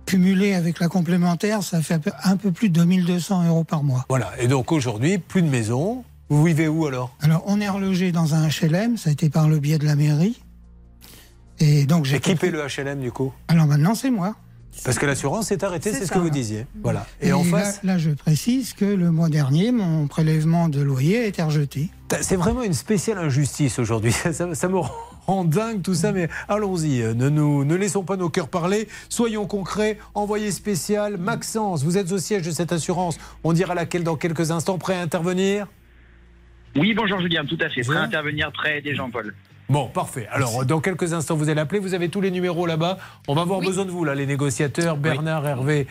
cumulé 0.07 0.55
avec 0.55 0.81
la 0.81 0.89
complémentaire, 0.89 1.63
ça 1.63 1.81
fait 1.83 2.01
un 2.25 2.37
peu- 2.37 2.51
plus 2.53 2.69
de 2.69 2.75
2200 2.75 3.47
euros 3.49 3.65
par 3.65 3.83
mois. 3.83 4.05
Voilà. 4.09 4.31
Et 4.39 4.47
donc 4.49 4.71
aujourd'hui, 4.73 5.19
plus 5.19 5.43
de 5.43 5.49
maison. 5.49 6.05
Vous 6.29 6.43
vivez 6.45 6.69
où 6.69 6.87
alors? 6.87 7.15
Alors 7.21 7.43
on 7.47 7.61
est 7.61 7.69
relogé 7.69 8.11
dans 8.13 8.35
un 8.35 8.49
HLM, 8.49 8.97
ça 8.97 9.11
a 9.11 9.13
été 9.13 9.29
par 9.29 9.49
le 9.49 9.59
biais 9.59 9.79
de 9.79 9.85
la 9.85 9.95
mairie. 9.97 10.41
Et 11.61 11.85
donc 11.87 12.05
j'ai. 12.05 12.19
Paie 12.21 12.51
le 12.51 12.63
HLM 12.67 13.01
du 13.01 13.13
coup? 13.13 13.33
Alors 13.49 13.67
maintenant 13.67 13.95
c'est 13.95 14.11
moi. 14.11 14.35
Parce 14.85 14.99
que 14.99 15.07
l'assurance 15.07 15.53
est 15.53 15.63
arrêtée, 15.63 15.93
c'est 15.93 16.05
ce 16.05 16.11
que 16.11 16.19
vous 16.19 16.31
disiez. 16.31 16.67
Voilà. 16.83 17.07
Et, 17.21 17.29
Et, 17.29 17.33
en 17.33 17.45
là- 17.45 17.51
face, 17.51 17.81
là, 17.85 17.97
je 17.97 18.11
précise 18.11 18.73
que 18.73 18.85
le 18.85 19.13
mois 19.13 19.29
dernier, 19.29 19.71
mon 19.71 20.09
prélèvement 20.09 20.69
de 20.69 20.81
loyer 20.83 21.21
a 21.23 21.27
été 21.27 21.43
rejeté. 21.45 21.91
c'est 22.23 22.35
vraiment 22.35 22.65
une 22.65 22.73
spéciale 22.75 23.19
injustice 23.19 23.79
aujourd'hui. 23.79 24.11
Ça, 24.25 24.33
ça- 24.33 24.53
ça 24.55 24.69
me 24.69 24.79
rend 24.79 24.91
dingue 25.45 25.83
tout 25.83 25.95
ça, 25.95 26.13
mais 26.13 26.29
allons-y. 26.49 27.01
euh, 27.03 27.15
Ne, 27.15 27.29
nous, 27.29 27.65
ne 27.65 27.75
laissons 27.75 28.03
pas 28.05 28.17
nos 28.17 28.29
cœurs 28.29 28.49
parler. 28.49 28.89
Soyons 29.09 29.47
concrets. 29.47 29.99
Envoyé 30.15 30.51
spécial. 30.51 31.17
Maxence, 31.17 31.83
vous 31.85 31.97
êtes 31.99 32.13
au 32.13 32.19
siège 32.19 32.43
de 32.43 32.51
cette 32.51 32.73
assurance. 32.73 33.19
On 33.43 33.53
dira 33.53 33.75
laquelle 33.75 34.05
dans 34.05 34.17
quelques 34.17 34.51
instants. 34.51 34.79
Prêt 34.79 34.95
à 34.95 35.01
intervenir 35.01 35.67
Oui, 36.77 36.93
bonjour 36.95 37.21
Julien, 37.21 37.45
tout 37.45 37.59
à 37.61 37.69
fait. 37.69 37.83
Prêt 37.83 37.97
à 37.97 38.03
intervenir 38.03 38.51
près 38.53 38.81
des 38.83 38.95
Jean-Paul. 38.95 39.35
Bon, 39.71 39.89
parfait. 39.89 40.27
Alors, 40.31 40.67
dans 40.67 40.81
quelques 40.81 41.15
instants, 41.15 41.37
vous 41.37 41.49
allez 41.49 41.61
appeler. 41.61 41.81
Vous 41.81 41.95
avez 41.95 42.11
tous 42.11 42.21
les 42.21 42.31
numéros 42.31 42.67
là-bas. 42.67 42.99
On 43.29 43.35
va 43.35 43.43
avoir 43.43 43.61
besoin 43.61 43.87
de 43.87 43.91
vous, 43.91 44.05
là, 44.05 44.15
les 44.15 44.27
négociateurs, 44.27 44.99
Bernard, 44.99 45.47
Hervé. 45.47 45.87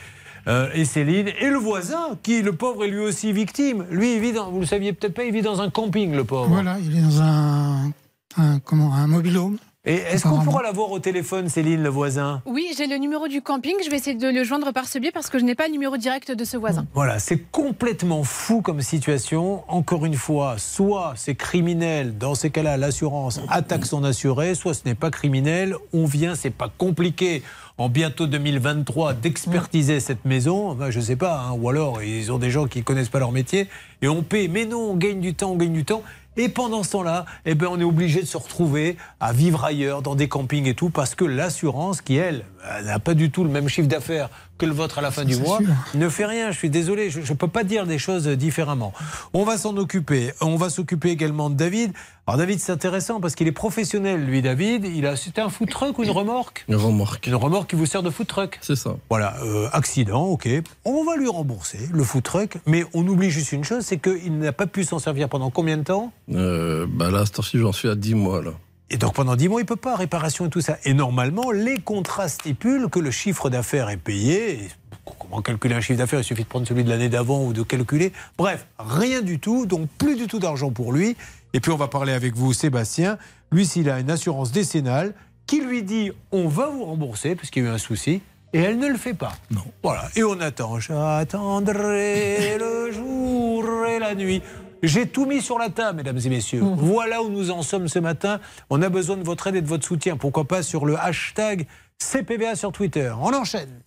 euh, 0.47 0.69
et 0.75 0.85
Céline, 0.85 1.29
et 1.39 1.49
le 1.49 1.57
voisin, 1.57 2.17
qui, 2.21 2.43
le 2.43 2.51
pauvre, 2.53 2.83
est 2.85 2.89
lui 2.89 2.99
aussi 2.99 3.31
victime. 3.31 3.85
Lui, 3.89 4.15
il 4.15 4.19
vit 4.21 4.31
dans, 4.33 4.51
vous 4.51 4.59
le 4.59 4.65
saviez 4.67 4.93
peut-être 4.93 5.13
pas, 5.15 5.23
il 5.23 5.33
vit 5.33 5.41
dans 5.41 5.61
un 5.61 5.69
camping, 5.71 6.13
le 6.15 6.23
pauvre. 6.23 6.49
Voilà, 6.49 6.77
il 6.83 6.95
est 6.95 7.01
dans 7.01 7.21
un, 7.21 7.91
un, 8.37 8.59
comment, 8.59 8.93
un 8.93 9.07
mobilhome. 9.07 9.57
Et 9.85 9.95
est-ce 9.95 10.23
qu'on 10.23 10.39
pourra 10.39 10.63
l'avoir 10.63 10.91
au 10.91 10.99
téléphone, 10.99 11.49
Céline, 11.49 11.83
le 11.83 11.89
voisin? 11.89 12.41
Oui, 12.45 12.67
j'ai 12.77 12.87
le 12.87 12.95
numéro 12.95 13.27
du 13.27 13.41
camping. 13.41 13.73
Je 13.83 13.89
vais 13.89 13.97
essayer 13.97 14.15
de 14.15 14.29
le 14.29 14.45
joindre 14.45 14.71
par 14.71 14.87
ce 14.87 14.97
biais 14.97 15.11
parce 15.11 15.29
que 15.29 15.37
je 15.37 15.43
n'ai 15.43 15.55
pas 15.55 15.65
le 15.65 15.73
numéro 15.73 15.97
direct 15.97 16.31
de 16.31 16.45
ce 16.45 16.55
voisin. 16.55 16.85
Voilà, 16.93 17.19
c'est 17.19 17.39
complètement 17.51 18.23
fou 18.23 18.61
comme 18.61 18.79
situation. 18.79 19.65
Encore 19.67 20.05
une 20.05 20.15
fois, 20.15 20.55
soit 20.57 21.15
c'est 21.17 21.35
criminel, 21.35 22.17
dans 22.17 22.33
ces 22.33 22.49
cas-là, 22.49 22.77
l'assurance 22.77 23.41
attaque 23.49 23.85
son 23.85 24.05
assuré, 24.05 24.55
soit 24.55 24.73
ce 24.73 24.83
n'est 24.85 24.95
pas 24.95 25.11
criminel, 25.11 25.75
on 25.91 26.05
vient, 26.05 26.35
c'est 26.35 26.49
pas 26.49 26.69
compliqué. 26.77 27.43
En 27.79 27.89
bientôt 27.89 28.27
2023, 28.27 29.15
d'expertiser 29.15 29.99
cette 29.99 30.25
maison, 30.25 30.69
Enfin, 30.69 30.91
je 30.91 30.99
sais 30.99 31.15
pas, 31.15 31.39
hein, 31.39 31.57
ou 31.59 31.67
alors 31.69 32.03
ils 32.03 32.31
ont 32.31 32.37
des 32.37 32.51
gens 32.51 32.67
qui 32.67 32.83
connaissent 32.83 33.09
pas 33.09 33.17
leur 33.17 33.31
métier, 33.31 33.67
et 34.03 34.07
on 34.07 34.21
paie. 34.21 34.47
Mais 34.47 34.65
non, 34.65 34.91
on 34.91 34.95
gagne 34.95 35.19
du 35.19 35.33
temps, 35.33 35.51
on 35.51 35.55
gagne 35.57 35.73
du 35.73 35.83
temps. 35.83 36.03
Et 36.35 36.49
pendant 36.49 36.83
ce 36.83 36.91
temps-là, 36.91 37.25
eh 37.45 37.55
ben, 37.55 37.67
on 37.69 37.79
est 37.79 37.83
obligé 37.83 38.21
de 38.21 38.25
se 38.25 38.37
retrouver 38.37 38.97
à 39.19 39.33
vivre 39.33 39.63
ailleurs, 39.63 40.01
dans 40.01 40.15
des 40.15 40.27
campings 40.27 40.67
et 40.67 40.73
tout, 40.73 40.89
parce 40.89 41.13
que 41.13 41.25
l'assurance, 41.25 42.01
qui 42.01 42.15
elle, 42.15 42.45
elle 42.77 42.85
n'a 42.85 42.99
pas 42.99 43.13
du 43.13 43.29
tout 43.29 43.43
le 43.43 43.49
même 43.49 43.69
chiffre 43.69 43.87
d'affaires 43.87 44.29
que 44.63 44.69
le 44.69 44.75
vôtre 44.75 44.99
à 44.99 45.01
la 45.01 45.11
fin 45.11 45.25
du 45.25 45.35
mois, 45.35 45.59
ne 45.93 46.09
fait 46.09 46.25
rien. 46.25 46.51
Je 46.51 46.57
suis 46.57 46.69
désolé, 46.69 47.09
je 47.09 47.19
ne 47.19 47.37
peux 47.37 47.47
pas 47.47 47.63
dire 47.63 47.85
des 47.85 47.97
choses 47.97 48.27
différemment. 48.27 48.93
On 49.33 49.43
va 49.43 49.57
s'en 49.57 49.75
occuper. 49.77 50.31
On 50.41 50.55
va 50.55 50.69
s'occuper 50.69 51.09
également 51.09 51.49
de 51.49 51.55
David. 51.55 51.93
Alors 52.25 52.37
David, 52.37 52.59
c'est 52.59 52.71
intéressant 52.71 53.19
parce 53.19 53.35
qu'il 53.35 53.47
est 53.47 53.51
professionnel, 53.51 54.25
lui, 54.25 54.41
David. 54.41 54.85
Il 54.85 55.05
a, 55.05 55.17
c'était 55.17 55.41
un 55.41 55.49
food 55.49 55.69
truck 55.69 55.99
ou 55.99 56.03
une 56.03 56.09
remorque? 56.09 56.63
Une 56.69 56.77
remorque. 56.77 57.27
Une 57.27 57.35
remorque 57.35 57.71
qui 57.71 57.75
vous 57.75 57.85
sert 57.85 58.01
de 58.01 58.09
food 58.09 58.27
truck. 58.27 58.59
C'est 58.61 58.77
ça. 58.77 58.95
Voilà, 59.09 59.35
euh, 59.43 59.67
accident, 59.73 60.23
ok. 60.27 60.47
On 60.85 61.03
va 61.03 61.17
lui 61.17 61.27
rembourser 61.27 61.79
le 61.91 62.03
food 62.03 62.23
truck, 62.23 62.57
mais 62.65 62.85
on 62.93 63.05
oublie 63.05 63.29
juste 63.29 63.51
une 63.51 63.65
chose, 63.65 63.83
c'est 63.83 63.97
qu'il 63.97 64.37
n'a 64.39 64.53
pas 64.53 64.67
pu 64.67 64.85
s'en 64.85 64.99
servir 64.99 65.27
pendant 65.27 65.49
combien 65.49 65.77
de 65.77 65.83
temps? 65.83 66.13
Euh, 66.33 66.87
bah 66.89 67.11
là, 67.11 67.19
à 67.19 67.25
cette 67.25 67.41
j'en 67.55 67.73
suis 67.73 67.89
à 67.89 67.95
10 67.95 68.15
mois, 68.15 68.41
là. 68.41 68.51
Et 68.93 68.97
donc 68.97 69.15
pendant 69.15 69.35
10 69.35 69.49
mois, 69.49 69.59
il 69.59 69.65
peut 69.65 69.75
pas, 69.75 69.95
réparation 69.95 70.45
et 70.45 70.49
tout 70.49 70.61
ça. 70.61 70.77
Et 70.85 70.93
normalement, 70.93 71.49
les 71.49 71.79
contrats 71.79 72.27
stipulent 72.27 72.89
que 72.91 72.99
le 72.99 73.09
chiffre 73.09 73.49
d'affaires 73.49 73.89
est 73.89 73.97
payé. 73.97 74.67
Comment 75.03 75.41
calculer 75.41 75.73
un 75.73 75.81
chiffre 75.81 75.97
d'affaires? 75.97 76.19
Il 76.19 76.23
suffit 76.23 76.43
de 76.43 76.47
prendre 76.47 76.67
celui 76.67 76.83
de 76.83 76.89
l'année 76.89 77.09
d'avant 77.09 77.43
ou 77.43 77.53
de 77.53 77.63
calculer. 77.63 78.13
Bref, 78.37 78.67
rien 78.77 79.21
du 79.21 79.39
tout, 79.39 79.65
donc 79.65 79.89
plus 79.97 80.15
du 80.15 80.27
tout 80.27 80.37
d'argent 80.37 80.69
pour 80.69 80.93
lui. 80.93 81.17
Et 81.53 81.59
puis 81.59 81.71
on 81.71 81.75
va 81.75 81.87
parler 81.87 82.13
avec 82.13 82.35
vous, 82.35 82.53
Sébastien. 82.53 83.17
Lui, 83.51 83.65
s'il 83.65 83.89
a 83.89 83.99
une 83.99 84.11
assurance 84.11 84.51
décennale, 84.51 85.15
qui 85.47 85.59
lui 85.59 85.81
dit 85.81 86.11
on 86.31 86.47
va 86.47 86.67
vous 86.67 86.85
rembourser 86.85 87.33
parce 87.33 87.49
qu'il 87.49 87.63
y 87.63 87.65
a 87.65 87.69
eu 87.71 87.73
un 87.73 87.79
souci. 87.79 88.21
Et 88.53 88.59
elle 88.59 88.77
ne 88.77 88.87
le 88.87 88.97
fait 88.97 89.15
pas. 89.15 89.33
Non. 89.49 89.63
Voilà. 89.81 90.03
Et 90.15 90.23
on 90.23 90.39
attend. 90.39 90.79
J'attendrai 90.79 92.59
le 92.59 92.91
jour 92.91 93.65
et 93.87 93.97
la 93.97 94.13
nuit. 94.13 94.43
J'ai 94.83 95.07
tout 95.07 95.25
mis 95.25 95.41
sur 95.41 95.57
la 95.57 95.69
table, 95.69 95.95
mesdames 95.97 96.19
et 96.25 96.29
messieurs. 96.29 96.61
Voilà 96.61 97.23
où 97.23 97.29
nous 97.29 97.51
en 97.51 97.61
sommes 97.61 97.87
ce 97.87 97.99
matin. 97.99 98.41
On 98.69 98.81
a 98.81 98.89
besoin 98.89 99.15
de 99.15 99.23
votre 99.23 99.47
aide 99.47 99.55
et 99.55 99.61
de 99.61 99.67
votre 99.67 99.85
soutien. 99.85 100.17
Pourquoi 100.17 100.43
pas 100.43 100.61
sur 100.61 100.85
le 100.85 100.99
hashtag 100.99 101.67
CPVA 101.99 102.55
sur 102.55 102.73
Twitter. 102.73 103.13
On 103.21 103.33
enchaîne. 103.33 103.79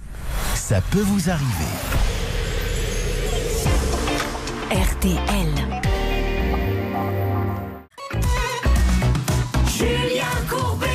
Ça 0.55 0.81
peut 0.91 1.03
vous 1.03 1.29
arriver. 1.29 1.45
RTL. 4.71 5.49
Julien 9.69 10.25
Courbet. 10.49 10.87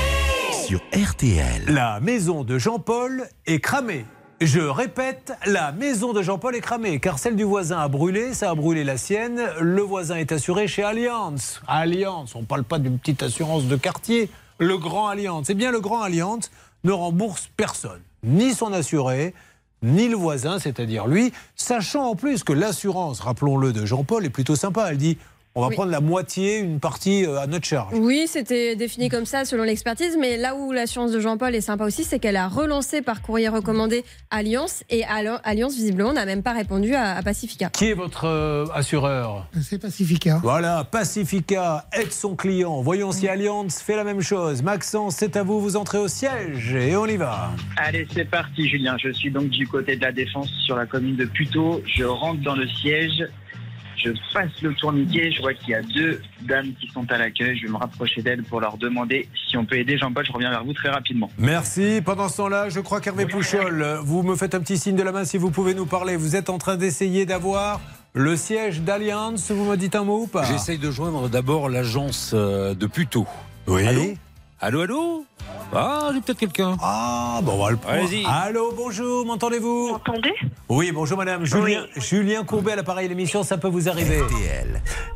Sur 0.66 0.82
RTL. 0.92 1.66
La 1.68 2.00
maison 2.00 2.44
de 2.44 2.58
Jean-Paul 2.58 3.28
est 3.46 3.60
cramée. 3.60 4.06
Je 4.42 4.60
répète, 4.60 5.34
la 5.46 5.72
maison 5.72 6.14
de 6.14 6.24
Jean-Paul 6.24 6.56
est 6.56 6.62
cramée, 6.62 7.00
car 7.00 7.20
celle 7.20 7.36
du 7.36 7.44
voisin 7.44 7.78
a 7.78 7.88
brûlé, 7.88 8.34
ça 8.34 8.50
a 8.50 8.56
brûlé 8.56 8.84
la 8.84 8.98
sienne. 8.98 9.40
Le 9.60 9.84
voisin 9.84 10.16
est 10.16 10.32
assuré 10.32 10.68
chez 10.68 10.82
Allianz. 10.82 11.62
Allianz, 11.68 12.32
on 12.34 12.42
ne 12.42 12.46
parle 12.46 12.64
pas 12.64 12.80
d'une 12.80 12.98
petite 12.98 13.22
assurance 13.22 13.66
de 13.66 13.76
quartier, 13.76 14.32
le 14.58 14.80
Grand 14.80 15.10
Allianz. 15.10 15.44
Eh 15.50 15.54
bien, 15.54 15.70
le 15.72 15.80
Grand 15.80 16.02
Allianz 16.02 16.50
ne 16.84 16.92
rembourse 16.92 17.52
personne, 17.56 18.02
ni 18.24 18.56
son 18.56 18.74
assuré, 18.74 19.36
ni 19.84 20.08
le 20.08 20.16
voisin, 20.16 20.58
c'est-à-dire 20.58 21.06
lui, 21.06 21.32
sachant 21.56 22.06
en 22.06 22.16
plus 22.16 22.44
que 22.44 22.52
l'assurance, 22.52 23.20
rappelons-le, 23.20 23.74
de 23.74 23.86
Jean-Paul 23.86 24.26
est 24.26 24.32
plutôt 24.32 24.56
sympa. 24.56 24.88
Elle 24.90 24.98
dit 24.98 25.20
on 25.56 25.62
va 25.62 25.68
Oui. 25.68 25.76
prendre 25.76 25.92
la 25.92 26.00
moitié, 26.02 26.60
une 26.60 26.80
partie 26.80 27.26
euh, 27.26 27.40
à 27.40 27.48
notre 27.48 27.66
charge. 27.66 27.94
Oui, 27.94 28.26
c'était 28.28 28.76
défini 28.76 29.10
comme 29.10 29.26
ça 29.26 29.44
selon 29.46 29.64
l'expertise, 29.64 30.18
mais 30.20 30.38
là 30.38 30.56
où 30.56 30.72
l'assurance 30.72 31.12
de 31.12 31.20
Jean-Paul 31.20 31.54
est 31.56 31.62
sympa 31.62 31.86
aussi, 31.86 32.04
c'est 32.04 32.20
qu'elle 32.20 32.38
a 32.38 32.48
relancé 32.48 33.02
par 33.02 33.22
courrier 33.22 33.50
recommandé 33.50 34.04
Alliance, 34.30 34.84
et 34.90 35.04
Alliance, 35.04 35.76
visiblement, 35.76 36.14
n'a 36.14 36.26
même 36.26 36.44
pas 36.44 36.54
répondu 36.54 36.94
à, 36.96 37.16
à 37.18 37.22
Pacifica. 37.24 37.70
Qui 37.70 37.90
est 37.90 37.94
votre 37.94 38.26
euh, 38.26 38.66
assureur? 38.74 39.48
C'est 39.62 39.80
Pacifica. 39.82 40.40
Voilà, 40.44 40.84
Pacifica 40.90 41.86
aide 41.94 42.12
son 42.12 42.36
client. 42.36 42.82
Voyons 42.82 43.12
si 43.12 43.28
Allianz 43.28 43.82
fait 43.82 43.96
la 43.96 44.04
même 44.04 44.22
chose. 44.22 44.64
Maxence, 44.64 45.16
c'est 45.18 45.36
à 45.36 45.44
vous, 45.44 45.60
vous 45.60 45.76
entrez 45.76 45.98
au 45.98 46.08
siège 46.08 46.74
et 46.74 46.96
on 46.96 47.06
y 47.06 47.18
va. 47.18 47.50
Allez, 47.78 48.08
c'est 48.14 48.26
parti, 48.30 48.68
Julien. 48.70 48.96
Je 49.04 49.12
suis 49.12 49.30
donc 49.32 49.50
du 49.50 49.68
côté 49.68 49.96
de 49.96 50.02
la 50.02 50.12
Défense 50.12 50.50
sur 50.66 50.76
la 50.76 50.86
commune 50.86 51.16
de 51.16 51.26
Puteaux. 51.26 51.82
Je 51.86 52.04
rentre 52.06 52.42
dans 52.42 52.56
le 52.56 52.68
siège. 52.68 53.24
Je 54.04 54.12
passe 54.34 54.50
le 54.62 54.74
tourniquet. 54.74 55.32
Je 55.32 55.42
vois 55.42 55.54
qu'il 55.54 55.70
y 55.70 55.76
a 55.76 55.82
deux 55.82 56.22
dames 56.42 56.74
qui 56.80 56.88
sont 56.88 57.10
à 57.12 57.18
l'accueil. 57.18 57.58
Je 57.58 57.68
vais 57.68 57.72
me 57.72 57.78
rapprocher 57.78 58.22
d'elles 58.22 58.44
pour 58.44 58.62
leur 58.62 58.78
demander 58.78 59.28
si 59.50 59.58
on 59.58 59.66
peut 59.66 59.78
aider 59.78 59.98
Jean-Paul. 59.98 60.26
Je 60.26 60.32
reviens 60.32 60.50
vers 60.50 60.64
vous 60.64 60.74
très 60.74 60.90
rapidement. 60.90 61.30
Merci. 61.38 62.02
Pendant 62.04 62.30
ce 62.30 62.38
temps-là, 62.38 62.70
je 62.70 62.80
crois 62.80 63.02
qu'Hervé 63.02 63.26
Pouchol, 63.26 64.00
vous 64.04 64.24
me 64.24 64.36
faites 64.36 64.56
un 64.56 64.60
petit 64.60 64.78
signe 64.78 64.96
de 64.96 65.04
la 65.04 65.12
main 65.12 65.26
si 65.26 65.38
vous 65.38 65.52
pouvez 65.52 65.74
nous 65.74 65.86
parler. 65.86 66.16
Vous 66.16 66.36
êtes 66.36 66.50
en 66.50 66.58
train 66.58 66.78
d'essayer 66.78 67.26
d'avoir 67.26 67.82
le 68.14 68.36
siège 68.36 68.82
d'Allianz. 68.82 69.52
Vous 69.52 69.66
me 69.66 69.78
dites 69.78 69.96
un 69.96 70.04
mot 70.04 70.24
ou 70.24 70.28
pas? 70.28 70.44
J'essaye 70.44 70.78
de 70.78 70.92
joindre 70.92 71.30
d'abord 71.30 71.70
l'agence 71.70 72.32
euh, 72.34 72.74
de 72.74 72.86
Puteaux. 72.88 73.28
Oui. 73.68 73.86
Allô? 73.88 74.14
Allô, 74.64 74.82
allô 74.82 75.26
Ah, 75.74 76.10
j'ai 76.14 76.22
peut-être 76.22 76.38
quelqu'un. 76.38 76.78
Ah, 76.82 77.40
bon, 77.42 77.54
on 77.54 77.64
va 77.66 77.72
le 77.72 77.78
prendre. 77.78 77.98
Allez-y. 77.98 78.24
Allô, 78.28 78.72
bonjour, 78.78 79.26
m'entendez-vous 79.26 79.90
M'entendez 79.94 80.34
Oui, 80.70 80.92
bonjour 80.92 81.18
madame. 81.18 81.46
Julien, 81.46 81.86
Julien 81.96 82.44
Courbet 82.44 82.74
à 82.74 82.76
l'appareil 82.76 83.08
l'émission, 83.10 83.42
ça 83.42 83.58
peut 83.58 83.68
vous 83.70 83.90
arriver. 83.90 84.20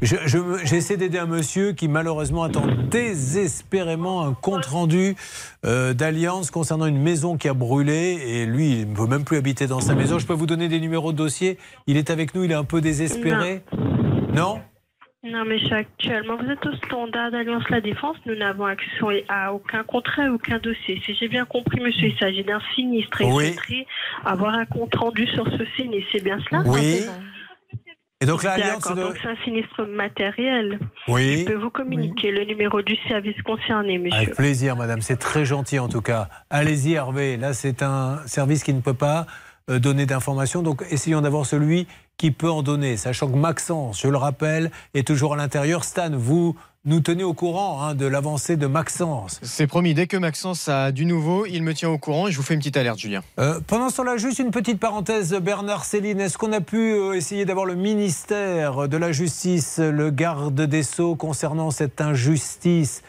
Je- 0.01 0.15
je 0.26 0.38
me- 0.39 0.65
J'essaie 0.65 0.97
d'aider 0.97 1.19
un 1.19 1.27
monsieur 1.27 1.73
qui 1.73 1.88
malheureusement 1.88 2.41
attend 2.43 2.63
désespérément 2.89 4.26
un 4.26 4.34
compte-rendu 4.34 5.15
euh, 5.63 5.93
d'Alliance 5.93 6.49
concernant 6.49 6.88
une 6.88 7.01
maison 7.01 7.38
qui 7.38 7.47
a 7.47 7.53
brûlé 7.53 8.17
et 8.26 8.45
lui, 8.47 8.80
il 8.81 8.89
ne 8.89 8.95
peut 8.95 9.05
même 9.07 9.26
plus 9.26 9.38
habiter 9.38 9.67
dans 9.67 9.80
sa 9.80 9.93
maison. 9.93 10.17
Je 10.17 10.26
peux 10.26 10.34
vous 10.34 10.47
donner 10.47 10.69
des 10.69 10.80
numéros 10.80 11.11
de 11.11 11.17
dossier. 11.17 11.59
Il 11.85 11.97
est 11.97 12.09
avec 12.09 12.34
nous, 12.34 12.43
il 12.45 12.51
est 12.51 12.55
un 12.55 12.63
peu 12.63 12.81
désespéré. 12.81 13.63
Non? 14.34 14.59
Non, 15.26 15.43
mais 15.45 15.57
actuellement, 15.73 16.38
vous 16.38 16.49
êtes 16.52 16.64
au 16.65 16.76
standard 16.85 17.31
d'Alliance 17.31 17.68
La 17.69 17.81
Défense. 17.81 18.15
Nous 18.27 18.35
n'avons 18.35 18.65
accès 18.65 19.26
à 19.27 19.53
aucun 19.53 19.84
contrat, 19.84 20.23
à 20.26 20.30
aucun 20.30 20.60
dossier. 20.60 21.02
Si 21.03 21.15
j'ai 21.15 21.27
bien 21.27 21.45
compris, 21.45 21.80
monsieur, 21.81 22.10
il 22.10 22.18
s'agit 22.19 22.43
d'un 22.43 22.60
sinistre 22.76 23.22
et 23.22 23.26
Oui. 23.26 23.56
avoir 24.23 24.53
un 24.53 24.65
compte 24.65 24.93
rendu 24.95 25.26
sur 25.27 25.45
ce 25.47 25.65
sinistre. 25.76 26.10
C'est 26.11 26.23
bien 26.23 26.38
cela 26.47 26.61
Oui. 26.65 27.02
Et 28.22 28.26
donc 28.27 28.43
là, 28.43 28.52
Alliance 28.53 28.88
de- 28.88 29.02
donc 29.02 29.18
c'est 29.22 29.27
un 29.27 29.35
sinistre 29.43 29.84
matériel. 29.85 30.80
Oui. 31.07 31.39
Je 31.39 31.45
peux 31.45 31.56
vous 31.56 31.69
communiquer 31.69 32.31
le 32.31 32.45
numéro 32.45 32.81
du 32.81 32.95
service 33.07 33.39
concerné, 33.41 33.97
monsieur. 33.97 34.18
Avec 34.19 34.35
plaisir, 34.35 34.76
madame. 34.76 35.02
C'est 35.02 35.18
très 35.18 35.43
gentil 35.43 35.80
en 35.80 35.89
tout 35.89 36.02
cas. 36.02 36.30
Allez-y, 36.49 36.93
Hervé. 36.93 37.35
Là, 37.38 37.53
c'est 37.53 37.81
un 37.81 38.19
service 38.27 38.64
qui 38.64 38.73
ne 38.73 38.81
peut 38.81 38.93
pas 38.93 39.26
euh, 39.69 39.80
donner 39.80 40.06
d'informations. 40.06 40.61
Donc, 40.61 40.84
essayons 40.91 41.22
d'avoir 41.22 41.45
celui 41.45 41.88
qui 42.17 42.31
peut 42.31 42.49
en 42.49 42.63
donner. 42.63 42.97
Sachant 42.97 43.29
que 43.29 43.37
Maxence, 43.37 44.01
je 44.01 44.07
le 44.07 44.17
rappelle, 44.17 44.71
est 44.93 45.05
toujours 45.05 45.33
à 45.33 45.37
l'intérieur. 45.37 45.83
Stan, 45.83 46.09
vous 46.11 46.55
nous 46.85 46.99
tenez 46.99 47.23
au 47.23 47.33
courant 47.33 47.81
hein, 47.81 47.95
de 47.95 48.05
l'avancée 48.05 48.57
de 48.57 48.67
Maxence. 48.67 49.39
C'est 49.41 49.65
promis, 49.65 49.95
dès 49.95 50.05
que 50.05 50.17
Maxence 50.17 50.69
a 50.69 50.91
du 50.91 51.05
nouveau, 51.05 51.45
il 51.47 51.63
me 51.63 51.73
tient 51.73 51.89
au 51.89 51.97
courant 51.97 52.27
et 52.27 52.31
je 52.31 52.37
vous 52.37 52.43
fais 52.43 52.53
une 52.53 52.59
petite 52.59 52.77
alerte, 52.77 52.99
Julien. 52.99 53.23
Euh, 53.39 53.59
pendant 53.65 53.89
ce 53.89 53.97
temps-là, 53.97 54.17
juste 54.17 54.37
une 54.37 54.51
petite 54.51 54.79
parenthèse, 54.79 55.33
Bernard 55.33 55.83
Céline, 55.83 56.19
est-ce 56.19 56.37
qu'on 56.37 56.53
a 56.53 56.61
pu 56.61 56.93
euh, 56.93 57.13
essayer 57.13 57.45
d'avoir 57.45 57.65
le 57.65 57.73
ministère 57.73 58.87
de 58.87 58.97
la 58.97 59.11
Justice, 59.11 59.79
le 59.79 60.11
garde 60.11 60.61
des 60.61 60.83
Sceaux 60.83 61.15
concernant 61.15 61.71
cette 61.71 62.01
injustice 62.01 63.01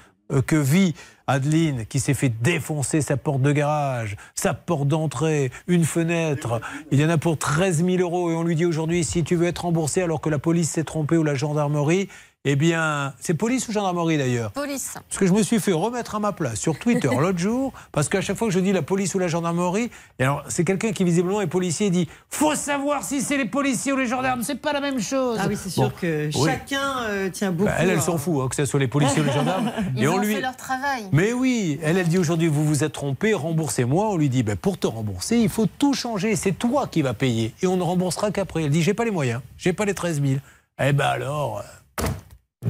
que 0.47 0.57
vit 0.57 0.95
Adeline, 1.27 1.87
qui 1.87 1.99
s'est 1.99 2.15
fait 2.15 2.29
défoncer 2.29 3.01
sa 3.01 3.17
porte 3.17 3.43
de 3.43 3.53
garage, 3.53 4.17
sa 4.35 4.55
porte 4.55 4.89
d'entrée, 4.89 5.51
une 5.67 5.85
fenêtre. 5.85 6.61
Il 6.91 7.01
y 7.01 7.05
en 7.05 7.09
a 7.09 7.19
pour 7.19 7.37
13 7.37 7.85
000 7.85 7.99
euros 7.99 8.31
et 8.31 8.35
on 8.35 8.45
lui 8.45 8.55
dit 8.55 8.65
aujourd'hui, 8.65 9.03
si 9.05 9.25
tu 9.25 9.35
veux 9.35 9.47
être 9.47 9.63
remboursé 9.63 10.03
alors 10.03 10.21
que 10.21 10.29
la 10.29 10.39
police 10.39 10.71
s'est 10.71 10.85
trompée 10.85 11.17
ou 11.17 11.25
la 11.25 11.35
gendarmerie, 11.35 12.09
eh 12.49 12.57
bien, 12.57 13.13
c'est 13.19 13.35
police 13.35 13.69
ou 13.69 13.73
gendarmerie 13.73 14.19
d'ailleurs 14.19 14.53
Police. 14.53 14.95
parce 15.09 15.19
que 15.19 15.27
je 15.27 15.33
me 15.33 15.43
suis 15.43 15.59
fait 15.61 15.73
remettre 15.73 16.15
à 16.15 16.21
ma 16.21 16.33
place 16.33 16.59
sur 16.61 16.79
Twitter 16.79 17.09
l'autre 17.19 17.39
jour, 17.39 17.73
parce 17.93 18.09
qu'à 18.09 18.21
chaque 18.21 18.37
fois 18.37 18.47
que 18.49 18.55
je 18.55 18.61
dis 18.61 18.73
la 18.73 18.83
police 18.83 19.15
ou 19.15 19.19
la 19.19 19.29
gendarmerie, 19.29 19.91
et 20.19 20.23
alors 20.23 20.45
c'est 20.49 20.65
quelqu'un 20.65 20.93
qui 20.93 21.03
visiblement 21.05 21.41
est 21.41 21.47
policier, 21.49 21.89
il 21.89 21.91
dit 21.93 22.09
faut 22.31 22.55
savoir 22.55 23.03
si 23.03 23.21
c'est 23.21 23.37
les 23.37 23.47
policiers 23.47 23.93
ou 23.93 23.97
les 23.97 24.07
gendarmes, 24.07 24.43
c'est 24.43 24.61
pas 24.61 24.73
la 24.73 24.81
même 24.81 25.01
chose. 25.01 25.39
Ah 25.41 25.47
oui, 25.49 25.57
c'est 25.61 25.71
sûr 25.71 25.83
Bon, 25.85 25.93
que 26.01 26.27
oui. 26.35 26.45
chacun 26.47 27.03
euh, 27.09 27.31
tient 27.31 27.51
beaucoup. 27.51 27.69
Bah, 27.71 27.77
elle, 27.81 27.91
elle 27.91 27.99
à- 27.99 28.01
s'en 28.01 28.17
fout, 28.17 28.41
hein, 28.43 28.49
que 28.49 28.55
ce 28.57 28.65
soit 28.65 28.81
les 28.81 28.89
policiers 28.89 29.21
ou 29.23 29.25
les 29.25 29.33
gendarmes. 29.33 29.73
Ils 29.97 30.05
et 30.05 30.09
ont 30.09 30.15
on 30.15 30.19
lui. 30.19 30.35
fait 30.37 30.41
leur 30.41 30.57
travail. 30.57 31.05
Mais 31.13 31.33
oui, 31.33 31.81
elle, 31.83 31.99
elle 31.99 32.09
dit 32.09 32.19
aujourd'hui, 32.19 32.47
vous 32.49 32.65
vous 32.65 32.85
êtes 32.85 32.93
trompé, 32.93 33.35
remboursez-moi. 33.35 34.09
On 34.11 34.17
lui 34.17 34.29
dit, 34.29 34.43
ben, 34.43 34.57
pour 34.57 34.79
te 34.79 34.87
rembourser, 34.87 35.39
il 35.39 35.49
faut 35.49 35.67
tout 35.67 35.95
changer. 35.95 36.37
C'est 36.37 36.53
toi 36.53 36.87
qui 36.87 37.03
vas 37.03 37.15
payer. 37.15 37.55
Et 37.63 37.67
on 37.67 37.77
ne 37.77 37.83
remboursera 37.83 38.31
qu'après. 38.31 38.63
Elle 38.65 38.71
dit, 38.71 38.83
j'ai 38.83 38.95
pas 38.95 39.05
les 39.05 39.11
moyens, 39.11 39.41
j'ai 39.59 39.73
pas 39.73 39.85
les 39.85 39.95
13 39.95 40.23
000. 40.23 40.35
Eh 40.79 40.93
ben 40.93 41.05
alors, 41.07 41.63
euh, 42.01 42.05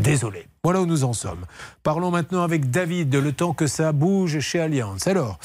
désolé. 0.02 0.46
Voilà 0.62 0.80
où 0.80 0.86
nous 0.86 1.04
en 1.04 1.12
sommes. 1.12 1.44
Parlons 1.82 2.10
maintenant 2.10 2.42
avec 2.42 2.70
David, 2.70 3.14
le 3.14 3.32
temps 3.32 3.52
que 3.52 3.66
ça 3.66 3.92
bouge 3.92 4.40
chez 4.40 4.60
Allianz. 4.60 5.06
Alors, 5.06 5.38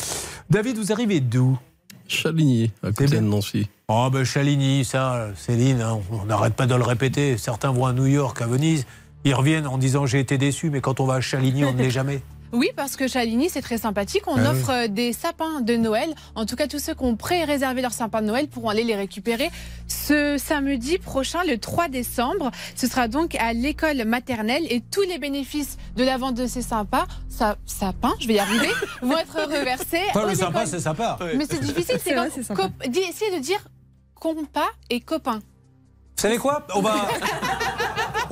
David, 0.49 0.77
vous 0.77 0.91
arrivez 0.91 1.19
d'où? 1.19 1.57
Chaligny, 2.07 2.71
à 2.83 2.91
côté 2.91 3.15
de 3.15 3.21
Nancy. 3.21 3.69
Oh 3.87 4.09
ben 4.11 4.23
Chaligny, 4.23 4.83
ça, 4.83 5.29
Céline, 5.35 5.81
hein, 5.81 5.99
on 6.11 6.25
n'arrête 6.25 6.53
pas 6.55 6.65
de 6.65 6.75
le 6.75 6.83
répéter. 6.83 7.37
Certains 7.37 7.71
vont 7.71 7.85
à 7.85 7.93
New 7.93 8.05
York, 8.05 8.41
à 8.41 8.47
Venise, 8.47 8.85
ils 9.23 9.33
reviennent 9.33 9.67
en 9.67 9.77
disant 9.77 10.05
j'ai 10.05 10.19
été 10.19 10.37
déçu, 10.37 10.69
mais 10.69 10.81
quand 10.81 10.99
on 10.99 11.05
va 11.05 11.15
à 11.15 11.21
Chaligny, 11.21 11.63
on 11.63 11.73
ne 11.73 11.77
l'est 11.77 11.89
jamais. 11.89 12.21
Oui, 12.53 12.69
parce 12.75 12.95
que 12.97 13.07
Chaligny, 13.07 13.49
c'est 13.49 13.61
très 13.61 13.77
sympathique. 13.77 14.23
On 14.27 14.37
Ah 14.37 14.51
offre 14.51 14.69
euh, 14.71 14.87
des 14.87 15.13
sapins 15.13 15.61
de 15.61 15.75
Noël. 15.75 16.13
En 16.35 16.45
tout 16.45 16.55
cas, 16.55 16.67
tous 16.67 16.79
ceux 16.79 16.93
qui 16.93 17.03
ont 17.03 17.15
pré-réservé 17.15 17.81
leur 17.81 17.93
sapin 17.93 18.21
de 18.21 18.27
Noël 18.27 18.47
pourront 18.47 18.69
aller 18.69 18.83
les 18.83 18.95
récupérer 18.95 19.49
ce 19.87 20.37
samedi 20.37 20.97
prochain, 20.97 21.39
le 21.47 21.57
3 21.57 21.87
décembre. 21.87 22.51
Ce 22.75 22.87
sera 22.87 23.07
donc 23.07 23.35
à 23.35 23.53
l'école 23.53 24.03
maternelle 24.05 24.63
et 24.69 24.81
tous 24.81 25.01
les 25.03 25.17
bénéfices 25.17 25.77
de 25.95 26.03
la 26.03 26.17
vente 26.17 26.35
de 26.35 26.47
ces 26.47 26.61
sympas, 26.61 27.05
sa- 27.29 27.57
sapins, 27.65 28.13
je 28.19 28.27
vais 28.27 28.33
y 28.35 28.39
arriver, 28.39 28.69
vont 29.01 29.17
être 29.17 29.35
reversés. 29.41 30.01
Pas 30.13 30.25
le 30.25 30.35
sympa, 30.35 30.65
c'est 30.65 30.79
sympa. 30.79 31.17
Mais 31.35 31.45
c'est 31.49 31.59
difficile, 31.61 31.97
c'est 32.03 32.11
de 33.35 33.39
dire 33.39 33.59
compas 34.15 34.69
et 34.89 34.99
copain. 34.99 35.39
Vous 36.17 36.21
savez 36.27 36.37
quoi? 36.37 36.67
On 36.75 36.81
va. 36.81 36.93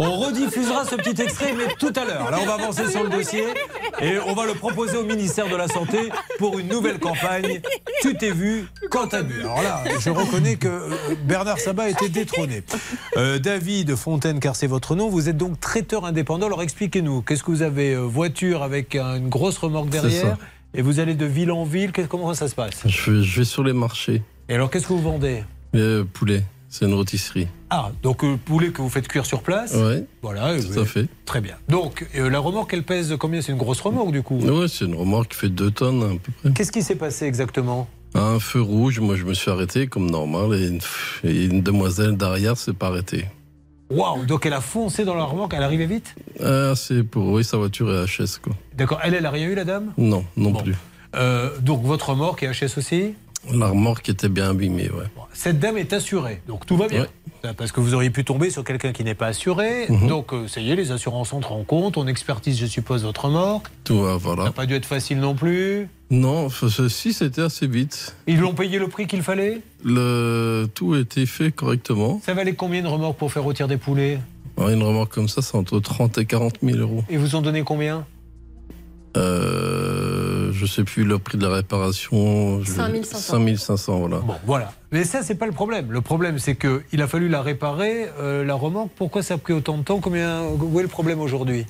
On 0.02 0.18
rediffusera 0.18 0.86
ce 0.86 0.96
petit 0.96 1.22
extrait, 1.22 1.54
mais 1.58 1.66
tout 1.78 1.92
à 1.96 2.06
l'heure. 2.06 2.32
Là, 2.32 2.38
on 2.42 2.46
va 2.46 2.54
avancer 2.54 2.88
sur 2.90 3.04
le 3.04 3.10
dossier 3.10 3.44
et 4.02 4.18
on 4.26 4.34
va 4.34 4.46
le 4.46 4.54
proposer 4.54 4.96
au 4.96 5.04
ministère 5.04 5.50
de 5.50 5.56
la 5.58 5.68
Santé 5.68 5.98
pour 6.38 6.58
une 6.58 6.70
nouvelle 6.70 7.00
campagne. 7.00 7.60
Tu 8.02 8.16
t'es 8.16 8.32
vu 8.32 8.66
quand 8.90 9.08
t'as 9.08 9.22
vu. 9.24 9.42
Alors 9.42 9.62
là, 9.62 9.84
je 10.00 10.10
reconnais 10.10 10.56
que 10.56 10.70
euh, 10.70 10.90
Bernard 11.26 11.60
Sabat 11.60 11.84
a 11.84 11.90
été 11.90 12.08
détrôné. 12.08 12.64
Euh, 13.18 13.40
David 13.40 13.96
Fontaine, 13.98 14.40
car 14.40 14.56
c'est 14.56 14.68
votre 14.68 14.96
nom, 14.96 15.10
vous 15.10 15.28
êtes 15.28 15.36
donc 15.38 15.60
traiteur 15.60 16.06
indépendant. 16.06 16.46
Alors 16.46 16.62
expliquez-nous, 16.64 17.22
qu'est-ce 17.22 17.44
que 17.44 17.52
vous 17.52 17.62
avez 17.62 17.94
euh, 17.94 18.00
Voiture 18.00 18.64
avec 18.64 18.96
un- 18.96 19.18
une 19.18 19.28
grosse 19.30 19.58
remorque 19.58 19.90
derrière 19.90 20.38
et 20.74 20.82
vous 20.82 21.02
allez 21.02 21.16
de 21.16 21.26
ville 21.26 21.52
en 21.52 21.66
ville. 21.66 21.92
Comment 22.08 22.34
ça 22.34 22.48
se 22.48 22.56
passe? 22.56 22.84
Je 22.86 23.12
vais, 23.12 23.22
je 23.24 23.40
vais 23.40 23.46
sur 23.46 23.64
les 23.66 23.74
marchés. 23.74 24.24
Et 24.48 24.56
alors, 24.56 24.70
qu'est-ce 24.72 24.88
que 24.88 24.94
vous 24.94 25.02
vendez? 25.02 25.44
Euh, 25.76 26.06
poulet. 26.06 26.44
C'est 26.70 26.86
une 26.86 26.94
rôtisserie. 26.94 27.48
Ah, 27.72 27.92
donc 28.04 28.24
euh, 28.24 28.38
poulet 28.38 28.70
que 28.70 28.82
vous 28.82 28.90
faites 28.90 29.08
cuire 29.08 29.26
sur 29.26 29.42
place 29.42 29.74
Ouais. 29.74 30.06
Voilà, 30.22 30.56
Tout 30.60 30.78
euh, 30.78 30.84
à 30.84 30.86
fait. 30.86 31.08
Très 31.26 31.42
bien. 31.42 31.56
Donc, 31.68 32.08
euh, 32.16 32.30
la 32.30 32.40
remorque, 32.40 32.74
elle 32.74 32.84
pèse 32.84 33.16
combien? 33.20 33.42
C'est 33.42 33.52
une 33.52 33.58
grosse 33.58 33.82
remorque 33.82 34.12
du 34.12 34.22
coup? 34.22 34.38
Ouais, 34.38 34.68
c'est 34.68 34.86
une 34.86 34.96
remorque 34.96 35.32
qui 35.32 35.38
fait 35.38 35.50
2 35.50 35.72
tonnes 35.72 36.04
à 36.04 36.08
peu 36.10 36.32
près. 36.42 36.52
Qu'est-ce 36.54 36.72
qui 36.72 36.84
s'est 36.84 36.96
passé 36.96 37.26
exactement? 37.26 37.88
Un 38.14 38.40
feu 38.40 38.62
rouge, 38.62 39.00
moi 39.00 39.16
je 39.16 39.24
me 39.24 39.34
suis 39.34 39.50
arrêté 39.52 39.88
comme 39.88 40.10
normal 40.10 40.54
et 40.56 40.68
une, 40.68 40.80
et 41.24 41.46
une 41.46 41.62
demoiselle 41.62 42.18
derrière 42.18 42.56
s'est 42.58 42.74
pas 42.74 42.88
arrêtée. 42.88 43.26
Waouh 43.92 44.26
Donc 44.26 44.46
elle 44.46 44.54
a 44.54 44.62
foncé 44.62 45.06
dans 45.06 45.16
la 45.16 45.24
remorque, 45.24 45.54
elle 45.56 45.64
arrivait 45.64 45.88
vite? 45.88 46.16
Ah, 46.44 46.74
c'est 46.76 47.04
pour 47.04 47.26
oui, 47.32 47.44
sa 47.44 47.58
voiture 47.58 47.92
est 47.92 48.06
HS 48.06 48.40
quoi. 48.42 48.54
D'accord, 48.76 49.00
elle, 49.04 49.16
elle 49.16 49.26
a 49.26 49.32
rien 49.32 49.48
eu 49.48 49.56
la 49.56 49.64
dame? 49.64 49.94
Non, 49.98 50.24
non 50.38 50.54
plus. 50.54 50.76
Euh, 51.16 51.50
Donc 51.62 51.84
votre 51.84 52.10
remorque 52.10 52.44
est 52.44 52.52
HS 52.52 52.78
aussi? 52.78 53.14
La 53.54 53.68
remorque 53.68 54.10
était 54.10 54.30
bien 54.30 54.50
abîmée, 54.50 54.90
ouais. 54.90 55.06
Cette 55.34 55.60
dame 55.60 55.78
est 55.78 55.94
assurée, 55.94 56.42
donc 56.48 56.66
tout 56.66 56.78
va 56.78 56.88
bien. 56.88 57.08
Parce 57.58 57.72
que 57.72 57.80
vous 57.80 57.94
auriez 57.94 58.10
pu 58.10 58.26
tomber 58.26 58.50
sur 58.50 58.66
quelqu'un 58.66 58.92
qui 58.92 59.04
n'est 59.06 59.16
pas 59.16 59.28
assuré. 59.28 59.86
Mhm. 59.90 60.08
Donc, 60.08 60.34
euh, 60.34 60.48
ça 60.48 60.60
y 60.60 60.72
est, 60.72 60.76
les 60.76 60.92
assurances 60.92 61.32
entrent 61.32 61.54
en 61.54 61.64
compte. 61.64 61.96
On 61.96 62.06
expertise, 62.06 62.60
je 62.60 62.66
suppose, 62.66 63.04
votre 63.06 63.26
remorque. 63.26 63.68
Tout 63.86 64.02
va, 64.02 64.18
voilà. 64.18 64.44
Ça 64.44 64.50
n'a 64.50 64.54
pas 64.54 64.66
dû 64.66 64.74
être 64.74 64.86
facile 64.86 65.20
non 65.20 65.36
plus. 65.36 65.88
Non, 66.12 66.50
ceci 66.50 67.14
c'était 67.14 67.44
assez 67.44 67.68
vite. 67.68 68.16
Ils 68.28 68.40
l'ont 68.40 68.54
payé 68.54 68.78
le 68.78 68.88
prix 68.88 69.08
qu'il 69.08 69.22
fallait? 69.22 69.62
Le 69.86 70.68
tout 70.74 70.94
a 70.94 71.00
été 71.00 71.26
fait 71.26 71.52
correctement. 71.52 72.20
Ça 72.26 72.34
valait 72.34 72.56
combien 72.56 72.82
de 72.82 72.88
remorques 72.88 73.18
pour 73.18 73.32
faire 73.32 73.44
rôtir 73.44 73.68
des 73.68 73.78
poulets? 73.78 74.20
Alors, 74.58 74.72
une 74.72 74.84
remorque 74.84 75.14
comme 75.14 75.30
ça, 75.30 75.42
c'est 75.42 75.56
entre 75.56 75.80
30 75.80 76.18
et 76.18 76.26
40 76.26 76.58
000 76.62 76.80
euros. 76.80 77.04
Et 77.10 77.16
vous 77.16 77.36
ont 77.36 77.42
donné 77.42 77.64
combien? 77.64 78.06
Euh, 79.18 80.29
je 80.60 80.66
sais 80.66 80.84
plus 80.84 81.04
le 81.06 81.18
prix 81.20 81.38
de 81.38 81.48
la 81.48 81.54
réparation. 81.56 82.62
je- 82.62 82.72
5500. 82.72 83.20
5500, 83.34 84.00
voilà. 84.00 84.18
Bon, 84.20 84.36
voilà. 84.46 84.74
Mais 84.92 85.04
ça, 85.06 85.24
c'est 85.24 85.36
pas 85.36 85.46
le 85.46 85.52
problème. 85.54 85.92
Le 85.92 86.02
problème, 86.02 86.38
c'est 86.40 86.56
qu'il 86.56 87.02
a 87.02 87.08
fallu 87.08 87.30
la 87.30 87.42
réparer, 87.42 88.08
euh, 88.20 88.44
la 88.44 88.54
remorque. 88.56 88.92
Pourquoi 88.96 89.24
ça 89.24 89.36
a 89.36 89.38
pris 89.38 89.54
autant 89.54 89.78
de 89.78 89.84
temps? 89.84 90.00
Combien... 90.00 90.44
Où 90.44 90.80
est 90.80 90.84
le 90.84 90.90
problème 90.90 91.22
aujourd'hui? 91.22 91.66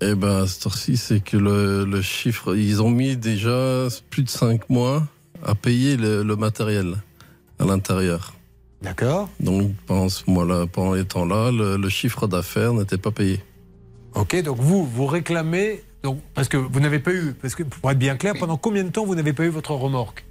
Eh 0.00 0.14
ben, 0.14 0.42
à 0.42 0.46
cette 0.46 0.66
heure-ci, 0.66 0.96
c'est 0.96 1.20
que 1.20 1.36
le, 1.36 1.84
le 1.84 2.02
chiffre, 2.02 2.54
ils 2.56 2.82
ont 2.82 2.90
mis 2.90 3.16
déjà 3.16 3.86
plus 4.10 4.22
de 4.24 4.28
5 4.28 4.68
mois 4.68 5.04
à 5.44 5.54
payer 5.54 5.96
le, 5.96 6.22
le 6.22 6.36
matériel 6.36 6.96
à 7.58 7.64
l'intérieur. 7.64 8.34
D'accord. 8.82 9.28
Donc, 9.40 9.72
pendant 9.86 10.08
ce 10.10 10.28
mois-là, 10.28 10.66
pendant 10.70 10.92
les 10.94 11.04
temps-là, 11.06 11.50
le, 11.50 11.76
le 11.78 11.88
chiffre 11.88 12.26
d'affaires 12.26 12.74
n'était 12.74 12.98
pas 12.98 13.12
payé. 13.12 13.40
Ok, 14.14 14.40
donc 14.42 14.58
vous, 14.58 14.84
vous 14.84 15.06
réclamez. 15.06 15.82
Donc, 16.04 16.20
parce 16.34 16.48
que 16.48 16.58
vous 16.58 16.80
n'avez 16.80 16.98
pas 16.98 17.12
eu. 17.12 17.32
Parce 17.32 17.54
que 17.54 17.62
pour 17.62 17.90
être 17.90 17.98
bien 17.98 18.16
clair, 18.16 18.34
pendant 18.38 18.58
combien 18.58 18.84
de 18.84 18.90
temps 18.90 19.06
vous 19.06 19.14
n'avez 19.14 19.32
pas 19.32 19.44
eu 19.44 19.48
votre 19.48 19.72
remorque? 19.72 20.26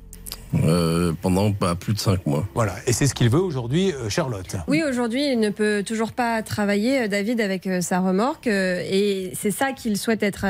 Euh, 0.56 1.14
pendant 1.22 1.50
bah, 1.50 1.76
plus 1.80 1.94
de 1.94 2.00
5 2.00 2.26
mois. 2.26 2.48
Voilà. 2.54 2.76
Et 2.88 2.94
c'est 2.94 3.08
ce 3.08 3.14
qu'il 3.14 3.30
veut 3.30 3.40
aujourd'hui, 3.40 3.92
euh, 3.92 4.10
Charlotte. 4.10 4.56
Oui, 4.68 4.84
aujourd'hui, 4.88 5.32
il 5.32 5.40
ne 5.40 5.50
peut 5.50 5.84
toujours 5.86 6.12
pas 6.12 6.42
travailler, 6.44 7.04
euh, 7.04 7.08
David, 7.08 7.42
avec 7.42 7.68
sa 7.82 8.00
remorque. 8.00 8.48
Et 8.48 9.32
c'est 9.36 9.52
ça 9.52 9.72
qu'il 9.72 9.98
souhaite 9.98 10.24
être, 10.24 10.46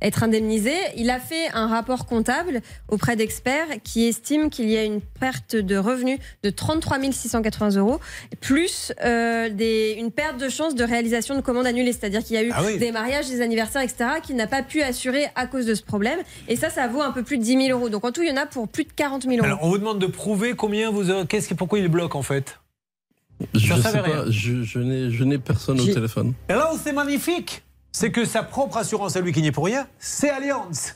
être 0.00 0.22
indemnisé. 0.22 0.74
Il 0.96 1.10
a 1.10 1.18
fait 1.18 1.48
un 1.54 1.66
rapport 1.66 2.06
comptable 2.06 2.60
auprès 2.88 3.16
d'experts 3.16 3.66
qui 3.82 4.06
estiment 4.06 4.48
qu'il 4.48 4.68
y 4.68 4.76
a 4.76 4.84
une 4.84 5.00
perte 5.00 5.56
de 5.56 5.76
revenus 5.76 6.18
de 6.42 6.50
33 6.50 6.98
680 7.12 7.76
euros, 7.76 8.00
plus 8.40 8.92
euh, 9.04 9.48
des, 9.48 9.96
une 9.98 10.10
perte 10.10 10.38
de 10.38 10.48
chance 10.48 10.74
de 10.74 10.84
réalisation 10.84 11.34
de 11.34 11.40
commandes 11.40 11.66
annulées. 11.66 11.92
C'est-à-dire 11.92 12.22
qu'il 12.22 12.36
y 12.36 12.38
a 12.38 12.42
eu 12.42 12.52
Ah 12.54 12.62
oui. 12.64 12.78
des 12.78 12.92
mariages, 12.92 13.28
des 13.28 13.40
anniversaires, 13.40 13.82
etc., 13.82 14.04
qu'il 14.22 14.36
n'a 14.36 14.46
pas 14.46 14.62
pu 14.62 14.82
assurer 14.82 15.26
à 15.34 15.46
cause 15.46 15.66
de 15.66 15.74
ce 15.74 15.82
problème. 15.82 16.18
Et 16.48 16.56
ça, 16.56 16.70
ça 16.70 16.86
vaut 16.86 17.02
un 17.02 17.12
peu 17.12 17.22
plus 17.22 17.38
de 17.38 17.42
10 17.42 17.66
000 17.66 17.78
euros. 17.78 17.88
Donc 17.88 18.04
en 18.04 18.12
tout, 18.12 18.22
il 18.22 18.28
y 18.28 18.32
en 18.32 18.36
a 18.36 18.46
pour 18.46 18.68
plus 18.68 18.84
de 18.84 18.92
40 18.92 19.22
000 19.22 19.31
euros. 19.38 19.46
Alors, 19.46 19.58
on 19.62 19.68
vous 19.68 19.78
demande 19.78 19.98
de 19.98 20.06
prouver 20.06 20.54
combien 20.54 20.90
vous. 20.90 21.04
Qu'est-ce 21.26 21.48
qui, 21.48 21.54
pourquoi 21.54 21.78
il 21.78 21.88
bloque 21.88 22.14
en 22.14 22.22
fait 22.22 22.58
Je 23.54 23.74
ne 23.74 23.80
sais 23.80 23.98
pas, 24.02 24.30
je, 24.30 24.62
je 24.62 24.78
n'ai 24.78 25.10
je 25.10 25.24
n'ai 25.24 25.38
personne 25.38 25.80
au 25.80 25.84
téléphone. 25.84 26.32
Et 26.48 26.52
là 26.52 26.72
où 26.72 26.78
c'est 26.82 26.92
magnifique, 26.92 27.62
c'est 27.90 28.10
que 28.10 28.24
sa 28.24 28.42
propre 28.42 28.76
assurance 28.78 29.16
à 29.16 29.20
lui 29.20 29.32
qui 29.32 29.42
n'y 29.42 29.48
est 29.48 29.52
pour 29.52 29.66
rien, 29.66 29.86
c'est 29.98 30.30
Allianz. 30.30 30.94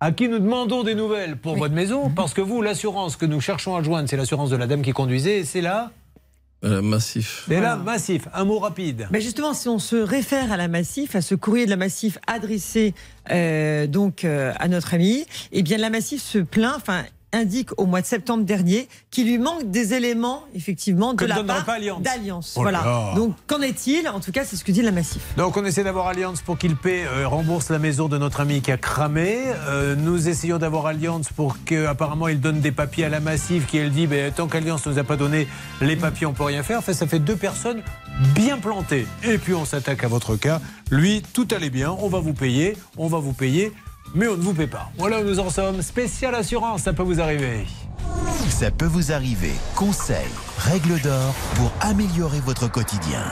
À 0.00 0.12
qui 0.12 0.28
nous 0.28 0.38
demandons 0.38 0.84
des 0.84 0.94
nouvelles 0.94 1.36
pour 1.36 1.56
votre 1.56 1.74
maison, 1.74 2.08
parce 2.08 2.32
que 2.32 2.40
vous, 2.40 2.62
l'assurance 2.62 3.16
que 3.16 3.26
nous 3.26 3.40
cherchons 3.40 3.74
à 3.74 3.82
joindre, 3.82 4.08
c'est 4.08 4.16
l'assurance 4.16 4.48
de 4.48 4.56
la 4.56 4.68
dame 4.68 4.82
qui 4.82 4.92
conduisait, 4.92 5.38
et 5.40 5.44
c'est 5.44 5.60
là, 5.60 5.90
Euh, 6.64 6.80
massif. 6.82 7.44
c'est 7.48 7.60
là, 7.60 7.74
massif. 7.74 8.28
Un 8.32 8.44
mot 8.44 8.60
rapide. 8.60 9.08
Mais 9.10 9.20
justement, 9.20 9.54
si 9.54 9.68
on 9.68 9.80
se 9.80 9.96
réfère 9.96 10.52
à 10.52 10.56
la 10.56 10.68
Massif, 10.68 11.16
à 11.16 11.20
ce 11.20 11.34
courrier 11.34 11.64
de 11.66 11.70
la 11.70 11.76
Massif 11.76 12.16
adressé 12.28 12.94
euh, 13.32 13.86
donc 13.88 14.24
euh, 14.24 14.52
à 14.60 14.68
notre 14.68 14.94
ami, 14.94 15.24
eh 15.50 15.62
bien 15.62 15.78
la 15.78 15.90
Massif 15.90 16.22
se 16.22 16.38
plaint, 16.38 16.74
enfin 16.76 17.02
indique 17.32 17.70
au 17.78 17.86
mois 17.86 18.00
de 18.00 18.06
septembre 18.06 18.44
dernier 18.44 18.88
qu'il 19.10 19.26
lui 19.26 19.38
manque 19.38 19.70
des 19.70 19.94
éléments 19.94 20.44
effectivement 20.54 21.12
de 21.12 21.18
Que 21.18 21.24
ne 21.24 21.28
la 21.28 21.34
donnerait 21.36 21.64
part 21.64 22.00
d'Alliance. 22.00 22.54
Oh 22.56 22.64
là 22.64 22.70
voilà. 22.70 22.84
là. 22.84 23.14
Donc 23.16 23.34
qu'en 23.46 23.60
est-il? 23.60 24.08
En 24.08 24.20
tout 24.20 24.32
cas, 24.32 24.44
c'est 24.44 24.56
ce 24.56 24.64
que 24.64 24.72
dit 24.72 24.82
la 24.82 24.92
Massif. 24.92 25.22
Donc 25.36 25.56
on 25.56 25.64
essaie 25.64 25.84
d'avoir 25.84 26.08
Allianz 26.08 26.42
pour 26.44 26.58
qu'il 26.58 26.76
paie, 26.76 27.04
euh, 27.06 27.28
rembourse 27.28 27.70
la 27.70 27.78
maison 27.78 28.08
de 28.08 28.18
notre 28.18 28.40
ami 28.40 28.60
qui 28.60 28.72
a 28.72 28.76
cramé. 28.76 29.38
Euh, 29.68 29.94
nous 29.96 30.28
essayons 30.28 30.58
d'avoir 30.58 30.86
Allianz 30.86 31.28
pour 31.34 31.56
qu'apparemment 31.64 32.28
il 32.28 32.40
donne 32.40 32.60
des 32.60 32.72
papiers 32.72 33.04
à 33.04 33.08
la 33.08 33.20
Massif 33.20 33.66
qui 33.66 33.78
elle 33.78 33.90
dit 33.90 34.06
ben, 34.06 34.32
tant 34.32 34.46
qu'Allianz 34.46 34.86
ne 34.86 34.92
nous 34.92 34.98
a 34.98 35.04
pas 35.04 35.16
donné 35.16 35.48
les 35.80 35.96
papiers 35.96 36.26
on 36.26 36.32
peut 36.32 36.44
rien 36.44 36.62
faire. 36.62 36.78
Enfin 36.78 36.92
ça 36.92 37.06
fait 37.06 37.18
deux 37.18 37.36
personnes 37.36 37.82
bien 38.34 38.58
plantées. 38.58 39.06
Et 39.24 39.38
puis 39.38 39.54
on 39.54 39.64
s'attaque 39.64 40.04
à 40.04 40.08
votre 40.08 40.36
cas. 40.36 40.60
Lui 40.90 41.22
tout 41.32 41.46
allait 41.54 41.70
bien, 41.70 41.94
on 42.00 42.08
va 42.08 42.20
vous 42.20 42.32
payer, 42.32 42.76
on 42.96 43.08
va 43.08 43.18
vous 43.18 43.32
payer, 43.34 43.72
mais 44.14 44.28
on 44.28 44.36
ne 44.36 44.42
vous 44.42 44.54
paie 44.54 44.66
pas. 44.66 44.90
Voilà 44.98 45.20
où 45.20 45.24
nous 45.24 45.40
en 45.40 45.50
sommes. 45.50 45.82
Spécial 45.82 46.34
assurance, 46.34 46.82
ça 46.82 46.92
peut 46.92 47.02
vous 47.02 47.20
arriver. 47.20 47.66
Ça 48.48 48.70
peut 48.70 48.86
vous 48.86 49.12
arriver. 49.12 49.52
Conseils, 49.76 50.16
règles 50.58 51.00
d'or 51.00 51.34
pour 51.54 51.72
améliorer 51.80 52.40
votre 52.40 52.70
quotidien. 52.70 53.22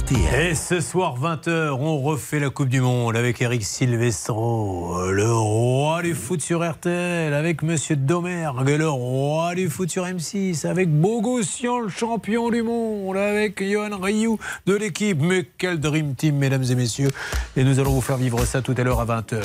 RTL. 0.00 0.50
Et 0.50 0.54
ce 0.54 0.80
soir 0.80 1.14
20h, 1.20 1.70
on 1.80 1.98
refait 2.00 2.38
la 2.38 2.50
Coupe 2.50 2.68
du 2.68 2.80
Monde 2.80 3.16
avec 3.16 3.40
Eric 3.40 3.64
Silvestro, 3.64 5.10
le 5.10 5.32
roi 5.32 6.02
du 6.02 6.14
foot 6.14 6.40
sur 6.42 6.68
RTL, 6.68 7.32
avec 7.32 7.62
Monsieur 7.62 7.96
Domergue, 7.96 8.68
le 8.68 8.88
roi 8.88 9.54
du 9.54 9.68
foot 9.70 9.88
sur 9.90 10.04
M6, 10.04 10.66
avec 10.66 10.90
Bogossian, 10.92 11.78
le 11.80 11.88
champion 11.88 12.50
du 12.50 12.62
monde, 12.62 13.16
avec 13.16 13.62
Johan 13.62 13.98
Rioux 14.00 14.38
de 14.66 14.74
l'équipe. 14.74 15.18
Mais 15.20 15.48
quel 15.56 15.80
Dream 15.80 16.14
Team, 16.14 16.36
mesdames 16.36 16.64
et 16.64 16.74
messieurs. 16.74 17.10
Et 17.56 17.64
nous 17.64 17.78
allons 17.78 17.92
vous 17.92 18.00
faire 18.00 18.16
vivre 18.18 18.44
ça 18.44 18.60
tout 18.62 18.74
à 18.76 18.82
l'heure 18.82 19.00
à 19.00 19.06
20h. 19.06 19.40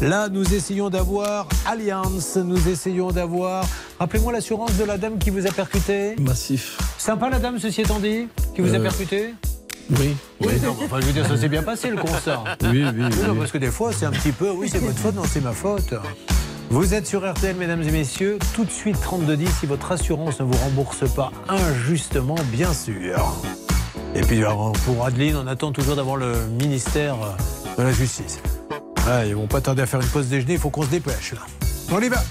Là, 0.00 0.28
nous 0.28 0.54
essayons 0.54 0.90
d'avoir 0.90 1.48
Allianz, 1.66 2.38
nous 2.44 2.68
essayons 2.68 3.10
d'avoir... 3.10 3.64
Rappelez-moi 3.98 4.32
l'assurance 4.32 4.76
de 4.78 4.84
la 4.84 4.96
dame 4.96 5.18
qui 5.18 5.30
vous 5.30 5.46
a 5.46 5.50
percuté. 5.50 6.16
Massif. 6.18 6.78
Sympa 6.98 7.28
la 7.28 7.38
dame, 7.38 7.58
ceci 7.58 7.82
étant 7.82 7.98
dit, 8.00 8.28
qui 8.54 8.60
vous 8.62 8.74
a 8.74 8.78
Euh, 8.78 8.82
percuté? 8.82 9.34
Oui. 9.90 10.16
oui, 10.40 10.52
non, 10.62 10.76
enfin, 10.84 11.00
je 11.00 11.06
veux 11.06 11.12
dire, 11.12 11.26
ça 11.26 11.36
s'est 11.36 11.48
bien 11.48 11.62
passé 11.62 11.90
le 11.90 11.96
constat. 11.96 12.42
Oui, 12.62 12.84
oui, 12.84 13.02
non, 13.02 13.08
oui. 13.32 13.38
parce 13.38 13.52
que 13.52 13.58
des 13.58 13.70
fois, 13.70 13.92
c'est 13.92 14.06
un 14.06 14.10
petit 14.10 14.32
peu, 14.32 14.50
oui, 14.50 14.68
c'est 14.70 14.78
votre 14.78 14.98
faute, 14.98 15.14
non, 15.14 15.24
c'est 15.28 15.42
ma 15.42 15.52
faute. 15.52 15.94
Vous 16.70 16.94
êtes 16.94 17.06
sur 17.06 17.30
RTL, 17.30 17.56
mesdames 17.56 17.82
et 17.82 17.90
messieurs. 17.90 18.38
Tout 18.54 18.64
de 18.64 18.70
suite, 18.70 18.98
3210, 19.00 19.48
si 19.60 19.66
votre 19.66 19.92
assurance 19.92 20.40
ne 20.40 20.46
vous 20.46 20.56
rembourse 20.64 21.08
pas 21.14 21.30
injustement, 21.48 22.36
bien 22.50 22.72
sûr. 22.72 23.36
Et 24.14 24.22
puis, 24.22 24.42
pour 24.86 25.04
Adeline, 25.04 25.36
on 25.36 25.46
attend 25.46 25.72
toujours 25.72 25.96
d'avoir 25.96 26.16
le 26.16 26.32
ministère 26.58 27.16
de 27.76 27.82
la 27.82 27.92
Justice. 27.92 28.40
Ouais, 29.06 29.28
ils 29.28 29.34
vont 29.34 29.46
pas 29.48 29.60
tarder 29.60 29.82
à 29.82 29.86
faire 29.86 30.00
une 30.00 30.08
pause 30.08 30.28
déjeuner, 30.28 30.54
il 30.54 30.58
faut 30.58 30.70
qu'on 30.70 30.84
se 30.84 30.90
dépêche, 30.90 31.32
là. 31.32 31.40
On 31.90 32.00
y 32.00 32.08
va 32.08 32.22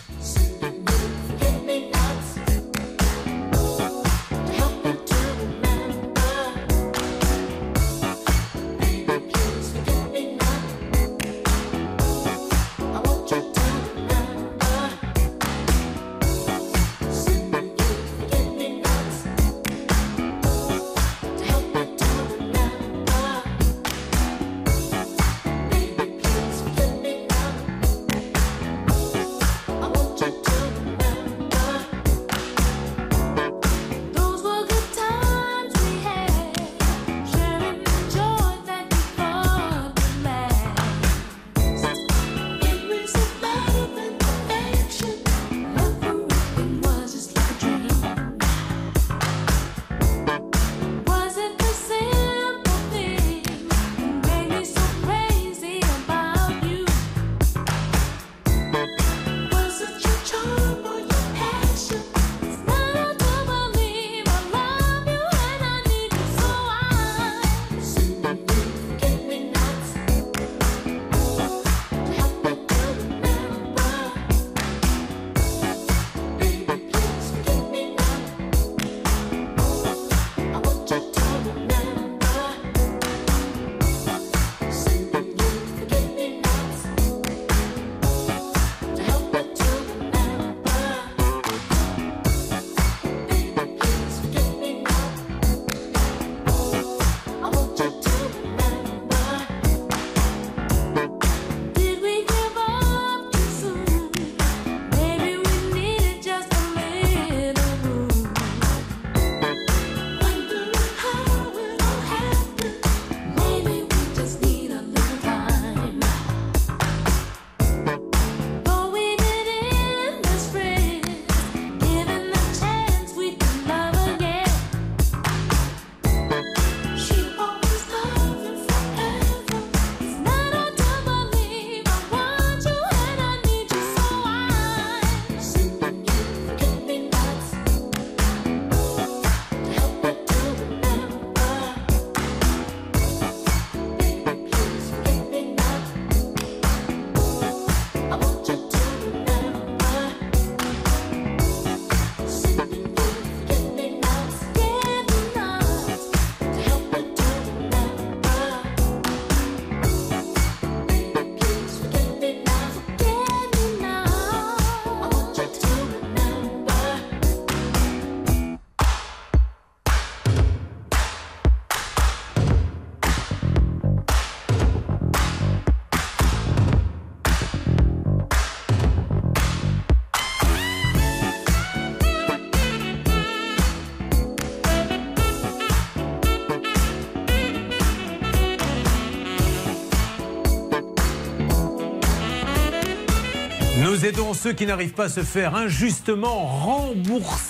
aidons 194.12 194.34
ceux 194.34 194.52
qui 194.52 194.66
n'arrivent 194.66 194.94
pas 194.94 195.06
à 195.06 195.10
se 195.10 195.22
faire 195.22 195.56
injustement 195.56 196.46
rembourser 196.46 197.41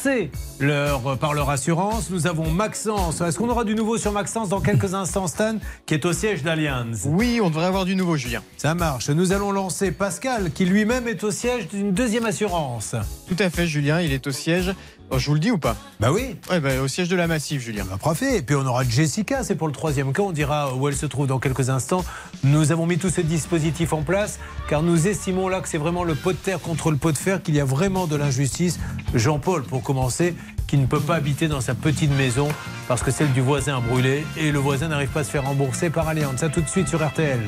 leur, 0.60 1.18
par 1.18 1.34
leur 1.34 1.50
assurance. 1.50 2.10
Nous 2.10 2.28
avons 2.28 2.50
Maxence. 2.50 3.22
Est-ce 3.22 3.38
qu'on 3.38 3.50
aura 3.50 3.64
du 3.64 3.76
nouveau 3.76 3.98
sur 3.98 4.12
Maxence 4.12 4.50
dans 4.50 4.62
quelques 4.62 4.94
instants, 4.94 5.28
Stan, 5.28 5.58
qui 5.86 5.94
est 5.94 6.06
au 6.06 6.14
siège 6.14 6.44
d'Allianz? 6.44 7.06
Oui, 7.06 7.40
on 7.44 7.50
devrait 7.50 7.66
avoir 7.66 7.86
du 7.86 7.96
nouveau, 7.96 8.18
Julien. 8.18 8.42
Ça 8.58 8.74
marche. 8.74 9.10
Nous 9.10 9.32
allons 9.32 9.52
lancer 9.52 9.92
Pascal, 9.92 10.52
qui 10.52 10.66
lui-même 10.66 11.08
est 11.08 11.24
au 11.24 11.32
siège 11.32 11.68
d'une 11.68 11.92
deuxième 11.94 12.26
assurance. 12.26 12.96
Tout 13.28 13.38
à 13.40 13.50
fait, 13.50 13.68
Julien. 13.68 14.02
Il 14.02 14.14
est 14.14 14.26
au 14.28 14.32
siège. 14.32 14.74
Oh, 15.14 15.20
je 15.20 15.28
vous 15.28 15.34
le 15.34 15.42
dis 15.42 15.52
ou 15.52 15.58
pas? 15.58 15.76
Bah 16.00 16.10
oui. 16.14 16.38
Ouais, 16.50 16.62
bah, 16.62 16.82
au 16.82 16.88
siège 16.88 17.10
de 17.10 17.18
la 17.18 17.28
Massif, 17.28 17.62
Julien. 17.62 17.84
Bah, 17.84 17.98
parfait. 18.02 18.38
Et 18.38 18.42
puis 18.42 18.56
on 18.56 18.66
aura 18.66 18.86
Jessica, 18.86 19.44
c'est 19.44 19.56
pour 19.56 19.68
le 19.68 19.74
troisième 19.74 20.14
cas. 20.14 20.22
On 20.22 20.32
dira 20.32 20.74
où 20.74 20.88
elle 20.88 20.96
se 20.96 21.06
trouve 21.06 21.28
dans 21.28 21.38
quelques 21.38 21.70
instants. 21.70 22.06
Nous 22.46 22.72
avons 22.72 22.86
mis 22.86 22.98
tout 22.98 23.10
ce 23.10 23.20
dispositif 23.20 23.92
en 23.92 24.04
place 24.04 24.40
car 24.70 24.84
nous 24.84 25.08
estimons 25.10 25.50
là 25.50 25.60
que 25.60 25.68
c'est 25.68 25.78
vraiment 25.78 26.06
le 26.06 26.16
pot 26.16 26.32
de 26.32 26.38
terre 26.38 26.62
contre 26.62 26.92
le 26.92 26.98
pot 26.98 27.12
de 27.12 27.18
fer, 27.18 27.44
qu'il 27.44 27.56
y 27.56 27.60
a 27.60 27.66
vraiment 27.66 28.08
de 28.08 28.16
l'injustice. 28.16 28.80
Jean-Paul, 29.14 29.64
pour 29.64 29.84
qui 30.68 30.78
ne 30.78 30.86
peut 30.86 31.00
pas 31.00 31.16
habiter 31.16 31.48
dans 31.48 31.62
sa 31.62 31.76
petite 31.76 32.12
maison 32.12 32.48
parce 32.88 33.04
que 33.04 33.12
celle 33.12 33.32
du 33.34 33.42
voisin 33.42 33.78
a 33.78 33.82
brûlé 33.82 34.26
et 34.38 34.52
le 34.52 34.60
voisin 34.60 34.88
n'arrive 34.88 35.10
pas 35.10 35.22
à 35.22 35.24
se 35.24 35.32
faire 35.32 35.44
rembourser 35.44 35.90
par 35.90 36.08
Allianz. 36.08 36.38
Ça 36.38 36.50
tout 36.50 36.62
de 36.62 36.70
suite 36.70 36.88
sur. 36.88 37.02
RTL. 37.02 37.42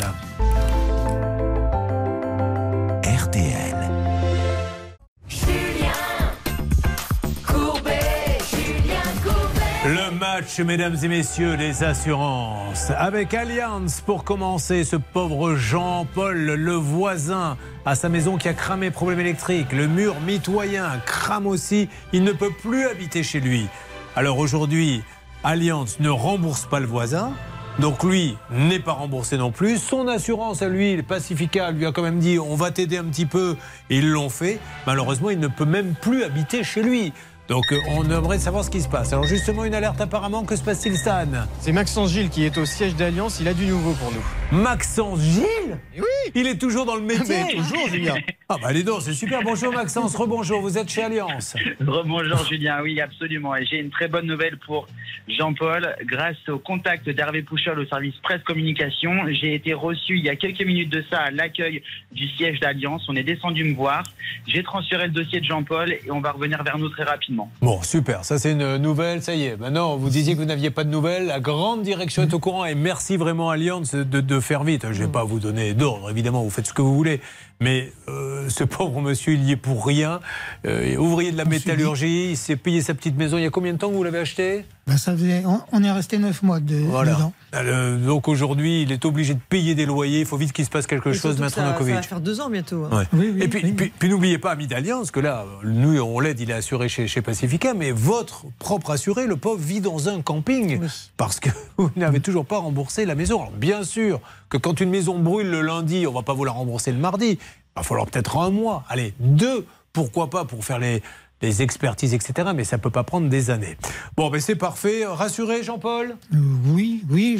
Match, 10.23 10.57
mesdames 10.61 10.95
et 11.03 11.07
messieurs, 11.09 11.57
des 11.57 11.83
assurances. 11.83 12.91
Avec 12.97 13.33
Allianz, 13.33 13.99
pour 14.05 14.23
commencer, 14.23 14.85
ce 14.85 14.95
pauvre 14.95 15.55
Jean-Paul, 15.55 16.37
le 16.37 16.73
voisin, 16.75 17.57
à 17.85 17.95
sa 17.95 18.07
maison 18.07 18.37
qui 18.37 18.47
a 18.47 18.53
cramé, 18.53 18.89
problème 18.89 19.19
électrique. 19.19 19.73
Le 19.73 19.85
mur 19.85 20.15
mitoyen 20.21 20.91
crame 21.05 21.45
aussi. 21.45 21.89
Il 22.13 22.23
ne 22.23 22.31
peut 22.31 22.53
plus 22.61 22.85
habiter 22.85 23.21
chez 23.21 23.41
lui. 23.41 23.67
Alors 24.15 24.37
aujourd'hui, 24.37 25.03
Allianz 25.43 25.97
ne 25.99 26.09
rembourse 26.09 26.67
pas 26.67 26.79
le 26.79 26.87
voisin. 26.87 27.33
Donc 27.79 28.03
lui 28.03 28.37
n'est 28.49 28.79
pas 28.79 28.93
remboursé 28.93 29.37
non 29.37 29.51
plus. 29.51 29.77
Son 29.77 30.07
assurance 30.07 30.61
à 30.61 30.69
lui, 30.69 30.95
le 30.95 31.03
Pacifica, 31.03 31.71
lui 31.71 31.85
a 31.85 31.91
quand 31.91 32.03
même 32.03 32.19
dit 32.19 32.39
on 32.39 32.55
va 32.55 32.71
t'aider 32.71 32.97
un 32.97 33.05
petit 33.05 33.25
peu. 33.25 33.57
Ils 33.89 34.09
l'ont 34.09 34.29
fait. 34.29 34.59
Malheureusement, 34.87 35.31
il 35.31 35.39
ne 35.39 35.47
peut 35.47 35.65
même 35.65 35.95
plus 35.99 36.23
habiter 36.23 36.63
chez 36.63 36.81
lui. 36.81 37.11
Donc 37.49 37.71
euh, 37.71 37.79
on 37.89 38.03
aimerait 38.09 38.39
savoir 38.39 38.63
ce 38.63 38.69
qui 38.69 38.81
se 38.81 38.87
passe. 38.87 39.11
Alors 39.11 39.25
justement, 39.25 39.65
une 39.65 39.73
alerte 39.75 39.99
apparemment, 39.99 40.45
que 40.45 40.55
se 40.55 40.63
passe-t-il 40.63 40.95
Stan? 40.95 41.27
C'est 41.59 41.73
Maxence 41.73 42.11
Gilles 42.13 42.29
qui 42.29 42.45
est 42.45 42.57
au 42.57 42.65
siège 42.65 42.95
d'Alliance. 42.95 43.39
Il 43.41 43.47
a 43.47 43.53
du 43.53 43.65
nouveau 43.65 43.91
pour 43.93 44.11
nous. 44.11 44.57
Maxence 44.57 45.19
Gilles? 45.21 45.77
Oui 45.97 46.31
Il 46.35 46.47
est 46.47 46.57
toujours 46.57 46.85
dans 46.85 46.95
le 46.95 47.01
métier 47.05 47.43
Mais 47.43 47.55
toujours, 47.55 47.87
Julien. 47.89 48.15
Ah 48.47 48.57
bah 48.61 48.71
les 48.71 48.83
donc, 48.83 49.01
c'est 49.01 49.13
super. 49.13 49.41
Bonjour 49.41 49.73
Maxence, 49.73 50.15
rebonjour, 50.15 50.61
vous 50.61 50.77
êtes 50.77 50.89
chez 50.89 51.03
Alliance. 51.03 51.55
Rebonjour 51.85 52.45
Julien, 52.45 52.81
oui 52.81 53.01
absolument. 53.01 53.55
Et 53.55 53.65
j'ai 53.65 53.79
une 53.79 53.89
très 53.89 54.07
bonne 54.07 54.25
nouvelle 54.27 54.57
pour 54.57 54.87
Jean-Paul. 55.27 55.95
Grâce 56.05 56.37
au 56.47 56.59
contact 56.59 57.09
d'Hervé 57.09 57.41
Pouchol 57.41 57.79
au 57.79 57.85
service 57.85 58.15
presse 58.23 58.43
communication, 58.43 59.11
j'ai 59.31 59.55
été 59.55 59.73
reçu 59.73 60.17
il 60.17 60.23
y 60.23 60.29
a 60.29 60.35
quelques 60.35 60.63
minutes 60.63 60.91
de 60.91 61.03
ça 61.09 61.19
à 61.19 61.31
l'accueil 61.31 61.83
du 62.11 62.27
siège 62.29 62.59
d'Alliance. 62.59 63.03
On 63.09 63.15
est 63.15 63.23
descendu 63.23 63.63
me 63.65 63.75
voir. 63.75 64.03
J'ai 64.47 64.63
transféré 64.63 65.07
le 65.07 65.13
dossier 65.13 65.39
de 65.41 65.45
Jean-Paul 65.45 65.91
et 65.91 66.11
on 66.11 66.21
va 66.21 66.31
revenir 66.31 66.63
vers 66.63 66.77
nous 66.77 66.89
très 66.89 67.03
rapidement. 67.03 67.42
Bon, 67.61 67.81
super, 67.81 68.25
ça 68.25 68.39
c'est 68.39 68.51
une 68.51 68.77
nouvelle, 68.77 69.21
ça 69.21 69.35
y 69.35 69.45
est. 69.45 69.57
Maintenant, 69.57 69.97
vous 69.97 70.09
disiez 70.09 70.33
que 70.33 70.39
vous 70.39 70.45
n'aviez 70.45 70.69
pas 70.69 70.83
de 70.83 70.89
nouvelles. 70.89 71.25
La 71.27 71.39
grande 71.39 71.81
direction 71.83 72.23
est 72.23 72.33
au 72.33 72.39
courant 72.39 72.65
et 72.65 72.75
merci 72.75 73.17
vraiment 73.17 73.49
Alliance 73.49 73.95
de, 73.95 74.03
de 74.21 74.39
faire 74.39 74.63
vite. 74.63 74.85
Je 74.91 75.01
ne 75.01 75.05
vais 75.05 75.11
pas 75.11 75.23
vous 75.23 75.39
donner 75.39 75.73
d'ordre, 75.73 76.09
évidemment, 76.09 76.43
vous 76.43 76.49
faites 76.49 76.67
ce 76.67 76.73
que 76.73 76.81
vous 76.81 76.95
voulez. 76.95 77.21
Mais 77.61 77.93
euh, 78.09 78.49
ce 78.49 78.63
pauvre 78.65 78.99
monsieur, 79.01 79.33
il 79.33 79.43
y 79.45 79.51
est 79.51 79.55
pour 79.57 79.85
rien. 79.85 80.19
Euh, 80.65 80.97
ouvrier 80.97 81.31
de 81.31 81.37
la 81.37 81.45
métallurgie, 81.45 82.31
il 82.31 82.37
s'est 82.37 82.57
payé 82.57 82.81
sa 82.81 82.93
petite 82.93 83.15
maison. 83.17 83.37
Il 83.37 83.43
y 83.43 83.45
a 83.45 83.49
combien 83.49 83.71
de 83.73 83.77
temps 83.77 83.89
que 83.89 83.95
vous 83.95 84.03
l'avez 84.03 84.19
acheté? 84.19 84.65
Ben, 84.85 84.97
ça 84.97 85.13
faisait, 85.13 85.43
on, 85.45 85.61
on 85.71 85.81
est 85.81 85.91
resté 85.91 86.17
neuf 86.17 86.43
mois 86.43 86.59
de, 86.59 86.75
Voilà. 86.75 87.13
dedans. 87.13 87.33
Euh, 87.55 87.97
donc 88.05 88.27
aujourd'hui, 88.27 88.81
il 88.81 88.91
est 88.91 89.05
obligé 89.05 89.33
de 89.33 89.39
payer 89.47 89.75
des 89.75 89.85
loyers. 89.85 90.19
Il 90.21 90.25
faut 90.25 90.35
vite 90.35 90.51
qu'il 90.51 90.65
se 90.65 90.69
passe 90.69 90.87
quelque 90.87 91.09
Et 91.11 91.13
chose, 91.13 91.39
Maître 91.39 91.51
ça, 91.55 91.61
ça 91.61 91.67
Novakovic. 91.67 91.95
va 91.95 92.01
faire 92.01 92.19
deux 92.19 92.41
ans 92.41 92.49
bientôt. 92.49 92.83
hein. 92.91 93.05
Ouais. 93.13 93.27
et 93.39 93.47
puis, 93.47 93.71
puis- 93.71 93.93
puis 93.97 94.09
n'oubliez 94.09 94.39
pas, 94.39 94.51
ami 94.51 94.67
d'Alliance, 94.67 95.09
que 95.11 95.21
là, 95.21 95.45
nous, 95.63 96.01
on 96.01 96.19
l'aide, 96.19 96.41
il 96.41 96.49
est 96.49 96.53
assuré 96.53 96.89
chez, 96.89 97.07
chez 97.07 97.21
Pacifica, 97.21 97.73
mais 97.73 97.91
votre 97.91 98.43
propre 98.59 98.91
assuré, 98.91 99.25
le 99.25 99.37
pauvre, 99.37 99.61
vit 99.63 99.79
dans 99.79 100.09
un 100.09 100.21
camping 100.21 100.81
parce 101.15 101.39
que 101.39 101.49
vous 101.77 101.89
n'avez 101.95 102.19
toujours 102.19 102.45
pas 102.45 102.57
remboursé 102.57 103.05
la 103.05 103.15
maison. 103.15 103.39
Alors, 103.39 103.51
bien 103.53 103.83
sûr 103.85 104.19
que 104.49 104.57
quand 104.57 104.81
une 104.81 104.89
maison 104.89 105.17
brûle 105.17 105.49
le 105.49 105.61
lundi, 105.61 106.05
on 106.05 106.11
va 106.11 106.23
pas 106.23 106.33
vous 106.33 106.43
la 106.43 106.51
rembourser 106.51 106.91
le 106.91 106.97
mardi. 106.99 107.39
Il 107.75 107.79
va 107.79 107.83
falloir 107.83 108.05
peut-être 108.07 108.37
un 108.37 108.51
mois, 108.51 108.83
allez, 108.87 109.13
deux, 109.19 109.65
pourquoi 109.93 110.29
pas, 110.29 110.45
pour 110.45 110.63
faire 110.63 110.79
les, 110.79 111.01
les 111.43 111.61
expertises, 111.61 112.13
etc. 112.13 112.49
Mais 112.55 112.63
ça 112.63 112.77
peut 112.77 112.89
pas 112.89 113.03
prendre 113.03 113.29
des 113.29 113.49
années. 113.51 113.77
Bon, 114.17 114.29
ben 114.29 114.39
c'est 114.41 114.55
parfait. 114.55 115.05
Rassuré, 115.05 115.61
Jean-Paul? 115.61 116.15
Euh, 116.33 116.37
oui, 116.73 117.03
oui, 117.09 117.37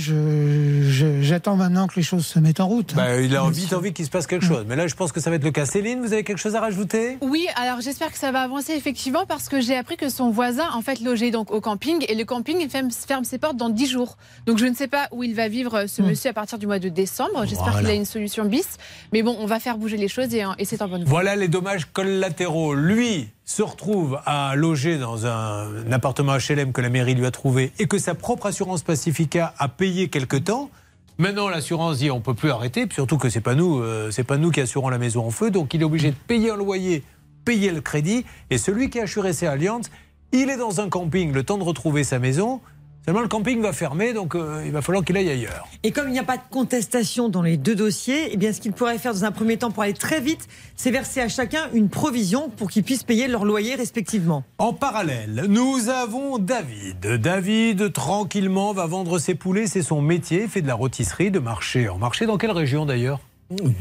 j'attends 1.21 1.55
maintenant 1.55 1.87
que 1.87 1.95
les 1.95 2.03
choses 2.03 2.25
se 2.25 2.39
mettent 2.39 2.59
en 2.59 2.67
route. 2.67 2.93
Ben, 2.95 3.21
Il 3.23 3.35
a 3.35 3.49
vite 3.49 3.73
envie 3.73 3.93
qu'il 3.93 4.05
se 4.05 4.09
passe 4.11 4.27
quelque 4.27 4.45
chose. 4.45 4.65
Mais 4.67 4.75
là, 4.75 4.87
je 4.87 4.95
pense 4.95 5.11
que 5.11 5.19
ça 5.19 5.29
va 5.29 5.37
être 5.37 5.43
le 5.43 5.51
cas. 5.51 5.65
Céline, 5.65 6.01
vous 6.01 6.13
avez 6.13 6.23
quelque 6.23 6.37
chose 6.37 6.55
à 6.55 6.61
rajouter? 6.61 7.17
Oui, 7.21 7.47
alors 7.55 7.81
j'espère 7.81 8.11
que 8.11 8.17
ça 8.17 8.31
va 8.31 8.41
avancer 8.41 8.73
effectivement 8.73 9.25
parce 9.25 9.49
que 9.49 9.61
j'ai 9.61 9.75
appris 9.75 9.97
que 9.97 10.09
son 10.09 10.29
voisin 10.29 10.67
en 10.73 10.81
fait 10.81 10.99
logeait 10.99 11.31
donc 11.31 11.51
au 11.51 11.61
camping 11.61 12.05
et 12.09 12.15
le 12.15 12.25
camping 12.25 12.67
ferme, 12.69 12.89
ferme 12.91 13.23
ses 13.23 13.37
portes 13.37 13.55
dans 13.57 13.69
10 13.69 13.87
jours. 13.89 14.17
Donc 14.45 14.57
je 14.57 14.65
ne 14.65 14.75
sais 14.75 14.87
pas 14.87 15.07
où 15.11 15.23
il 15.23 15.33
va 15.33 15.47
vivre 15.47 15.85
ce 15.87 16.01
Hmm. 16.01 16.07
monsieur 16.07 16.31
à 16.31 16.33
partir 16.33 16.57
du 16.59 16.67
mois 16.67 16.79
de 16.79 16.89
décembre. 16.89 17.45
J'espère 17.45 17.71
Voilà. 17.71 17.79
qu'il 17.79 17.89
a 17.89 17.93
une 17.93 18.05
solution 18.05 18.43
bis. 18.45 18.67
Mais 19.13 19.23
bon, 19.23 19.35
on 19.39 19.45
va 19.45 19.59
faire 19.61 19.77
bouger 19.77 19.95
les 19.97 20.09
choses 20.09 20.33
et, 20.35 20.43
et 20.59 20.65
c'est 20.65 20.81
en 20.81 20.87
bonne 20.89 21.03
voie. 21.05 21.09
Voilà 21.09 21.35
les 21.37 21.47
dommages 21.47 21.85
collatéraux. 21.93 22.73
Lui 22.75 23.29
se 23.45 23.61
retrouve 23.61 24.19
à 24.25 24.55
loger 24.55 24.97
dans 24.97 25.25
un, 25.25 25.91
appartement 25.91 26.37
HLM 26.37 26.71
que 26.71 26.81
la 26.81 26.89
mairie 26.89 27.15
lui 27.15 27.25
a 27.25 27.31
trouvé 27.31 27.71
et 27.79 27.87
que 27.87 27.97
sa 27.97 28.15
propre 28.15 28.47
assurance 28.47 28.83
Pacifica 28.83 29.53
a 29.57 29.67
payé 29.67 30.07
quelque 30.07 30.37
temps. 30.37 30.69
Maintenant, 31.17 31.49
l'assurance 31.49 31.97
dit 31.97 32.09
on 32.09 32.21
peut 32.21 32.33
plus 32.33 32.49
arrêter, 32.49 32.87
surtout 32.91 33.17
que 33.17 33.29
c'est 33.29 33.41
pas 33.41 33.55
nous, 33.55 33.79
euh, 33.79 34.11
c'est 34.11 34.23
pas 34.23 34.37
nous 34.37 34.49
qui 34.49 34.61
assurons 34.61 34.89
la 34.89 34.97
maison 34.97 35.25
en 35.25 35.29
feu, 35.29 35.51
donc 35.51 35.73
il 35.73 35.81
est 35.81 35.85
obligé 35.85 36.09
de 36.09 36.15
payer 36.15 36.51
un 36.51 36.55
loyer, 36.55 37.03
payer 37.45 37.71
le 37.71 37.81
crédit, 37.81 38.25
et 38.49 38.57
celui 38.57 38.89
qui 38.89 38.99
a 38.99 39.03
assuré 39.03 39.33
ses 39.33 39.45
alliances, 39.45 39.91
il 40.31 40.49
est 40.49 40.57
dans 40.57 40.81
un 40.81 40.89
camping, 40.89 41.31
le 41.31 41.43
temps 41.43 41.59
de 41.59 41.63
retrouver 41.63 42.03
sa 42.03 42.17
maison. 42.17 42.61
Seulement 43.05 43.21
le 43.21 43.27
camping 43.27 43.61
va 43.61 43.73
fermer, 43.73 44.13
donc 44.13 44.33
euh, 44.33 44.63
il 44.65 44.71
va 44.71 44.81
falloir 44.81 45.03
qu'il 45.03 45.17
aille 45.17 45.29
ailleurs. 45.29 45.67
Et 45.83 45.91
comme 45.91 46.07
il 46.07 46.13
n'y 46.13 46.19
a 46.19 46.23
pas 46.23 46.37
de 46.37 46.43
contestation 46.49 47.27
dans 47.27 47.41
les 47.41 47.57
deux 47.57 47.75
dossiers, 47.75 48.29
eh 48.31 48.37
bien, 48.37 48.53
ce 48.53 48.61
qu'il 48.61 48.71
pourrait 48.71 48.97
faire 48.97 49.13
dans 49.13 49.25
un 49.25 49.31
premier 49.31 49.57
temps 49.57 49.71
pour 49.71 49.83
aller 49.83 49.93
très 49.93 50.21
vite, 50.21 50.47
c'est 50.77 50.89
verser 50.89 51.19
à 51.19 51.27
chacun 51.27 51.67
une 51.73 51.89
provision 51.89 52.49
pour 52.49 52.69
qu'ils 52.69 52.83
puissent 52.83 53.03
payer 53.03 53.27
leur 53.27 53.43
loyer 53.43 53.75
respectivement. 53.75 54.45
En 54.57 54.71
parallèle, 54.71 55.47
nous 55.49 55.89
avons 55.89 56.37
David. 56.37 57.05
David, 57.19 57.91
tranquillement, 57.91 58.71
va 58.71 58.85
vendre 58.85 59.19
ses 59.19 59.35
poulets. 59.35 59.67
C'est 59.67 59.81
son 59.81 60.01
métier. 60.01 60.43
Il 60.43 60.49
fait 60.49 60.61
de 60.61 60.67
la 60.67 60.75
rôtisserie, 60.75 61.29
de 61.29 61.39
marché. 61.39 61.89
En 61.89 61.97
marché, 61.97 62.25
dans 62.25 62.37
quelle 62.37 62.51
région 62.51 62.85
d'ailleurs? 62.85 63.19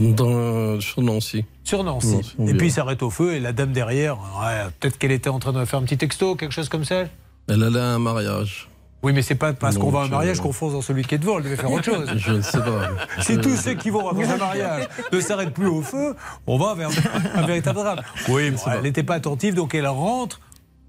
Dans, 0.00 0.80
sur 0.80 1.00
Nancy. 1.00 1.44
Sur 1.62 1.84
Nancy. 1.84 2.16
Nancy, 2.16 2.36
et 2.48 2.54
puis 2.54 2.66
il 2.66 2.72
s'arrête 2.72 3.02
au 3.04 3.10
feu 3.10 3.34
et 3.34 3.40
la 3.40 3.52
dame 3.52 3.72
derrière, 3.72 4.18
ouais, 4.18 4.68
peut-être 4.80 4.98
qu'elle 4.98 5.12
était 5.12 5.30
en 5.30 5.38
train 5.38 5.52
de 5.52 5.64
faire 5.64 5.78
un 5.78 5.84
petit 5.84 5.96
texto, 5.96 6.34
quelque 6.34 6.52
chose 6.52 6.68
comme 6.68 6.84
ça. 6.84 7.04
Elle 7.48 7.62
allait 7.62 7.78
à 7.78 7.94
un 7.94 7.98
mariage. 7.98 8.68
Oui, 9.02 9.12
mais 9.12 9.22
c'est 9.22 9.34
pas 9.34 9.52
parce 9.52 9.78
qu'on 9.78 9.90
va 9.90 10.00
à 10.00 10.04
un 10.04 10.08
mariage 10.08 10.38
euh, 10.38 10.42
qu'on 10.42 10.52
fonce 10.52 10.72
dans 10.72 10.82
celui 10.82 11.04
qui 11.04 11.16
est 11.16 11.18
devant. 11.18 11.38
Elle 11.38 11.44
devait 11.44 11.56
faire 11.56 11.72
autre 11.72 11.84
chose. 11.84 12.08
Je 12.16 12.32
ne 12.32 12.40
sais 12.40 12.58
pas. 12.58 12.88
Si 13.20 13.36
tous 13.38 13.56
ceux 13.56 13.74
qui 13.74 13.90
vont 13.90 14.12
dans 14.12 14.30
un 14.30 14.36
mariage 14.36 14.88
ne 15.12 15.20
s'arrêtent 15.20 15.54
plus 15.54 15.66
au 15.66 15.82
feu, 15.82 16.14
on 16.46 16.56
va 16.56 16.74
vers 16.74 16.90
un 17.34 17.46
véritable 17.46 17.80
drame. 17.80 18.00
Oui, 18.28 18.50
mais 18.50 18.56
elle 18.72 18.82
n'était 18.82 19.02
pas 19.02 19.14
attentive, 19.14 19.54
donc 19.54 19.74
elle 19.74 19.88
rentre, 19.88 20.40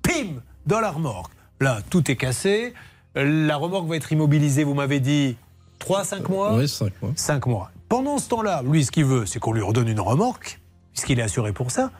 pim, 0.03 0.41
dans 0.67 0.79
la 0.79 0.91
remorque. 0.91 1.31
Là, 1.59 1.79
tout 1.89 2.11
est 2.11 2.15
cassé. 2.15 2.73
La 3.15 3.55
remorque 3.55 3.87
va 3.87 3.95
être 3.95 4.11
immobilisée, 4.11 4.63
vous 4.63 4.73
m'avez 4.73 4.99
dit, 4.99 5.35
3 5.79 6.03
5 6.03 6.29
mois 6.29 6.55
Oui, 6.55 6.67
5 6.67 6.91
mois. 7.01 7.11
5 7.15 7.45
mois. 7.47 7.71
Pendant 7.89 8.17
ce 8.17 8.29
temps-là, 8.29 8.61
lui, 8.63 8.85
ce 8.85 8.91
qu'il 8.91 9.05
veut, 9.05 9.25
c'est 9.25 9.39
qu'on 9.39 9.53
lui 9.53 9.61
redonne 9.61 9.87
une 9.87 9.99
remorque, 9.99 10.59
puisqu'il 10.93 11.19
est 11.19 11.23
assuré 11.23 11.51
pour 11.51 11.71
ça. 11.71 11.91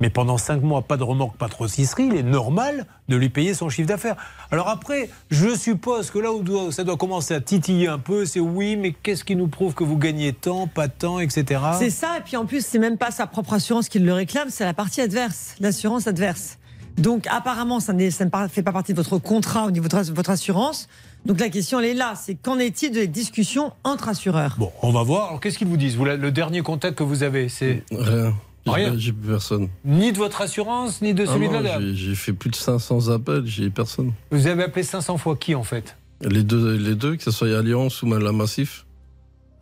Mais 0.00 0.10
pendant 0.10 0.36
5 0.36 0.62
mois, 0.62 0.82
pas 0.82 0.96
de 0.96 1.02
remorque, 1.02 1.36
pas 1.38 1.48
de 1.48 1.54
rôtisserie, 1.54 2.08
il 2.12 2.16
est 2.16 2.22
normal 2.22 2.86
de 3.08 3.16
lui 3.16 3.30
payer 3.30 3.54
son 3.54 3.70
chiffre 3.70 3.88
d'affaires. 3.88 4.16
Alors 4.50 4.68
après, 4.68 5.08
je 5.30 5.56
suppose 5.56 6.10
que 6.10 6.18
là 6.18 6.32
où 6.32 6.70
ça 6.70 6.84
doit 6.84 6.96
commencer 6.98 7.32
à 7.34 7.40
titiller 7.40 7.88
un 7.88 7.98
peu, 7.98 8.26
c'est 8.26 8.40
oui, 8.40 8.76
mais 8.76 8.92
qu'est-ce 8.92 9.24
qui 9.24 9.36
nous 9.36 9.48
prouve 9.48 9.74
que 9.74 9.84
vous 9.84 9.96
gagnez 9.96 10.32
tant, 10.34 10.66
pas 10.66 10.88
tant, 10.88 11.18
etc. 11.18 11.60
C'est 11.78 11.90
ça, 11.90 12.18
et 12.18 12.20
puis 12.20 12.36
en 12.36 12.44
plus, 12.44 12.64
c'est 12.64 12.78
même 12.78 12.98
pas 12.98 13.10
sa 13.10 13.26
propre 13.26 13.54
assurance 13.54 13.88
qui 13.88 13.98
le 13.98 14.12
réclame, 14.12 14.48
c'est 14.50 14.64
la 14.64 14.74
partie 14.74 15.00
adverse, 15.00 15.54
l'assurance 15.60 16.06
adverse. 16.06 16.58
Donc 16.98 17.26
apparemment, 17.30 17.80
ça, 17.80 17.92
ne 17.92 18.08
fait 18.10 18.62
pas 18.62 18.72
partie 18.72 18.92
de 18.92 18.96
votre 18.96 19.18
contrat 19.18 19.66
au 19.66 19.70
niveau 19.70 19.86
de 19.88 19.96
votre- 20.12 20.30
assurance. 20.30 20.88
Donc 21.26 21.40
la 21.40 21.48
question, 21.50 21.78
elle 21.80 21.86
est 21.86 21.94
là, 21.94 22.14
c'est 22.16 22.34
qu'en 22.34 22.58
est-il 22.58 22.90
de 22.90 23.00
les 23.00 23.06
discussions 23.06 23.72
entre 23.84 24.08
assureurs? 24.08 24.54
Bon, 24.58 24.72
on 24.82 24.92
va 24.92 25.02
voir. 25.02 25.28
Alors 25.28 25.40
qu'est-ce 25.40 25.58
qu'ils 25.58 25.66
vous 25.66 25.76
disent? 25.76 25.96
Vous, 25.96 26.04
Le 26.04 26.30
dernier 26.30 26.62
contact 26.62 26.96
que 26.98 27.02
vous 27.02 27.22
avez, 27.22 27.48
c'est 27.48 27.82
Rien. 27.90 28.32
J'ai 28.66 28.72
Rien. 28.72 28.90
pas- 28.90 28.98
J'ai 28.98 29.12
plus 29.12 29.28
personne. 29.30 29.68
ni 29.84 30.12
de 30.12 30.18
votre 30.18 30.40
assurance, 30.40 31.00
ni 31.02 31.14
de 31.14 31.24
Ah 31.28 31.32
celui 31.32 31.46
non, 31.48 31.58
de 31.60 31.64
la 31.64 31.72
dame. 31.78 31.92
j'ai- 31.94 32.14
fait 32.14 32.32
plus 32.32 32.50
de 32.50 32.56
500 32.56 33.08
appels, 33.10 33.44
j'ai 33.46 33.70
personne. 33.70 34.12
Vous 34.30 34.46
avez 34.46 34.64
appelé 34.64 34.82
500 34.82 35.16
fois 35.18 35.36
qui 35.36 35.54
en 35.54 35.62
fait? 35.62 35.96
Les 36.22 36.42
deux, 36.42 36.76
les 36.76 36.94
deux, 36.94 37.16
que 37.16 37.22
ce 37.22 37.30
soit 37.30 37.48
Alliance 37.56 38.02
ou 38.02 38.06
la 38.06 38.32
Massif. 38.32 38.84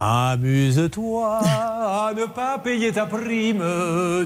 Amuse-toi 0.01 1.41
à 1.45 2.13
ne 2.17 2.27
pas 2.27 2.59
payer 2.59 2.93
ta 2.93 3.07
prime. 3.07 3.63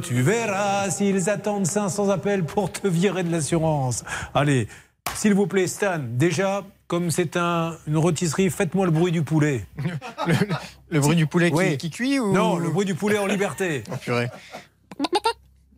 Tu 0.02 0.22
verras 0.22 0.90
s'ils 0.90 1.28
attendent 1.30 1.66
500 1.66 2.09
appels 2.10 2.44
pour 2.44 2.70
te 2.72 2.86
virer 2.88 3.22
de 3.22 3.30
l'assurance. 3.30 4.05
Allez, 4.34 4.68
s'il 5.14 5.35
vous 5.35 5.47
plaît, 5.47 5.66
Stan, 5.66 5.98
déjà, 6.01 6.64
comme 6.86 7.10
c'est 7.10 7.36
un, 7.36 7.76
une 7.86 7.97
rôtisserie, 7.97 8.51
faites-moi 8.51 8.86
le 8.86 8.93
bruit 8.93 9.12
du 9.12 9.22
poulet. 9.22 9.66
le, 10.26 10.35
le 10.90 11.01
bruit 11.01 11.16
du 11.16 11.26
poulet 11.26 11.51
qui, 11.51 11.56
Oui. 11.56 11.76
qui 11.78 11.90
cuit 11.90 12.18
ou 12.18 12.32
Non, 12.32 12.56
le 12.59 12.70
bruit 12.70 12.86
du 12.86 12.94
poulet 12.94 13.18
en 13.18 13.26
liberté. 13.26 13.85
Oh, 13.93 13.97
purée. 14.01 14.28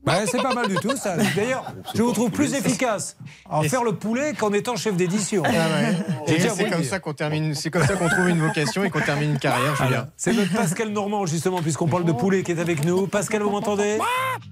Ouais, 0.06 0.24
c'est 0.27 0.40
pas 0.43 0.55
mal 0.55 0.66
du 0.68 0.77
tout, 0.77 0.97
ça. 0.97 1.16
D'ailleurs, 1.36 1.72
je 1.94 2.02
vous 2.02 2.12
trouve 2.12 2.31
plus 2.31 2.55
efficace 2.55 3.16
en 3.48 3.62
faire 3.62 3.85
le 3.85 3.93
poulet 3.93 4.32
qu'en 4.32 4.52
étant 4.52 4.74
chef 4.77 4.97
d'édition. 4.97 5.43
Ah 5.44 5.51
ouais. 5.51 5.97
C'est 6.56 6.70
comme 6.70 6.85
ça 6.85 7.01
qu'on 7.01 7.12
termine, 7.12 7.55
c'est 7.55 7.70
comme 7.70 7.85
ça 7.85 7.94
qu'on 7.94 8.09
trouve 8.09 8.28
une 8.28 8.40
vocation 8.40 8.85
et 8.85 8.90
qu'on 8.90 9.01
termine 9.01 9.32
une 9.32 9.39
carrière, 9.39 9.77
Julien. 9.77 10.09
C'est 10.16 10.32
notre 10.32 10.52
Pascal 10.52 10.89
Normand, 10.89 11.27
justement, 11.27 11.60
puisqu'on 11.60 11.86
parle 11.86 12.05
de 12.05 12.12
poulet, 12.12 12.43
qui 12.43 12.52
est 12.52 12.60
avec 12.60 12.85
nous. 12.85 13.06
Pascal, 13.06 13.43
vous 13.43 13.51
m'entendez? 13.51 13.98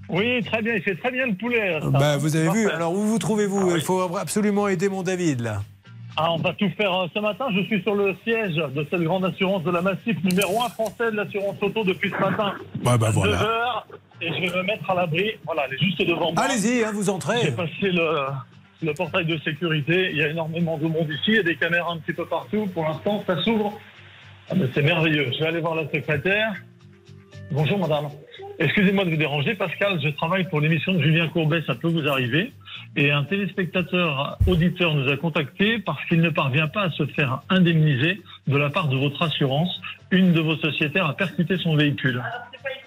Oui, 0.09 0.43
très 0.43 0.61
bien, 0.61 0.73
il 0.75 0.81
fait 0.81 0.95
très 0.95 1.11
bien 1.11 1.25
le 1.27 1.35
poulet. 1.35 1.79
là, 1.79 1.89
bah, 1.89 2.17
Vous 2.17 2.35
avez 2.35 2.49
vu, 2.49 2.69
alors 2.69 2.93
où 2.93 3.01
vous 3.01 3.17
trouvez-vous? 3.19 3.75
Il 3.75 3.81
faut 3.81 4.01
absolument 4.17 4.67
aider 4.67 4.89
mon 4.89 5.03
David, 5.03 5.41
là. 5.41 5.61
Ah, 6.21 6.33
on 6.33 6.37
va 6.37 6.51
tout 6.53 6.69
faire. 6.75 6.93
euh, 6.93 7.07
Ce 7.15 7.19
matin, 7.19 7.45
je 7.55 7.61
suis 7.63 7.81
sur 7.81 7.95
le 7.95 8.13
siège 8.25 8.55
de 8.55 8.85
cette 8.91 9.01
grande 9.01 9.23
assurance 9.23 9.63
de 9.63 9.71
la 9.71 9.81
Massif, 9.81 10.17
numéro 10.23 10.61
1 10.63 10.69
français 10.69 11.11
de 11.11 11.15
l'assurance 11.15 11.55
auto 11.61 11.83
depuis 11.85 12.09
ce 12.09 12.19
matin. 12.21 12.55
Ouais, 12.85 12.97
bah, 12.97 13.09
voilà. 13.13 13.37
Deux 13.37 13.43
heures, 13.45 13.87
et 14.21 14.27
je 14.27 14.41
vais 14.51 14.57
me 14.57 14.63
mettre 14.63 14.89
à 14.91 14.95
l'abri. 14.95 15.31
Voilà, 15.45 15.63
elle 15.69 15.75
est 15.75 15.79
juste 15.79 16.01
devant 16.05 16.33
moi. 16.33 16.43
Allez-y, 16.43 16.83
hein, 16.83 16.91
vous 16.93 17.09
entrez. 17.09 17.37
J'ai 17.41 17.51
passé 17.51 17.71
le, 17.83 18.25
le 18.83 18.93
portail 18.93 19.25
de 19.27 19.37
sécurité. 19.37 20.09
Il 20.11 20.17
y 20.17 20.23
a 20.23 20.27
énormément 20.27 20.77
de 20.77 20.87
monde 20.87 21.07
ici. 21.09 21.29
Il 21.29 21.35
y 21.35 21.39
a 21.39 21.43
des 21.43 21.55
caméras 21.55 21.93
un 21.93 21.97
petit 21.99 22.13
peu 22.13 22.25
partout. 22.25 22.67
Pour 22.73 22.83
l'instant, 22.83 23.23
ça 23.25 23.41
s'ouvre. 23.43 23.79
Ah, 24.49 24.55
mais 24.57 24.65
c'est 24.73 24.81
merveilleux. 24.81 25.31
Je 25.33 25.39
vais 25.39 25.47
aller 25.47 25.61
voir 25.61 25.75
la 25.75 25.83
secrétaire. 25.89 26.51
Bonjour, 27.51 27.79
madame. 27.79 28.09
Excusez-moi 28.59 29.05
de 29.05 29.11
vous 29.11 29.15
déranger, 29.15 29.55
Pascal. 29.55 29.99
Je 30.03 30.09
travaille 30.09 30.43
pour 30.49 30.59
l'émission 30.59 30.91
de 30.93 31.01
Julien 31.01 31.29
Courbet. 31.29 31.61
Ça 31.65 31.75
peut 31.75 31.87
vous 31.87 32.05
arriver. 32.09 32.51
Et 32.95 33.11
un 33.11 33.23
téléspectateur 33.23 34.37
auditeur 34.47 34.93
nous 34.95 35.09
a 35.09 35.17
contacté 35.17 35.79
parce 35.79 36.03
qu'il 36.05 36.21
ne 36.21 36.29
parvient 36.29 36.67
pas 36.67 36.83
à 36.83 36.91
se 36.91 37.05
faire 37.07 37.41
indemniser 37.49 38.21
de 38.47 38.57
la 38.57 38.69
part 38.69 38.87
de 38.87 38.97
votre 38.97 39.21
assurance. 39.21 39.79
Une 40.11 40.33
de 40.33 40.41
vos 40.41 40.57
sociétaires 40.57 41.05
a 41.05 41.13
percuté 41.13 41.57
son 41.57 41.75
véhicule. 41.75 42.21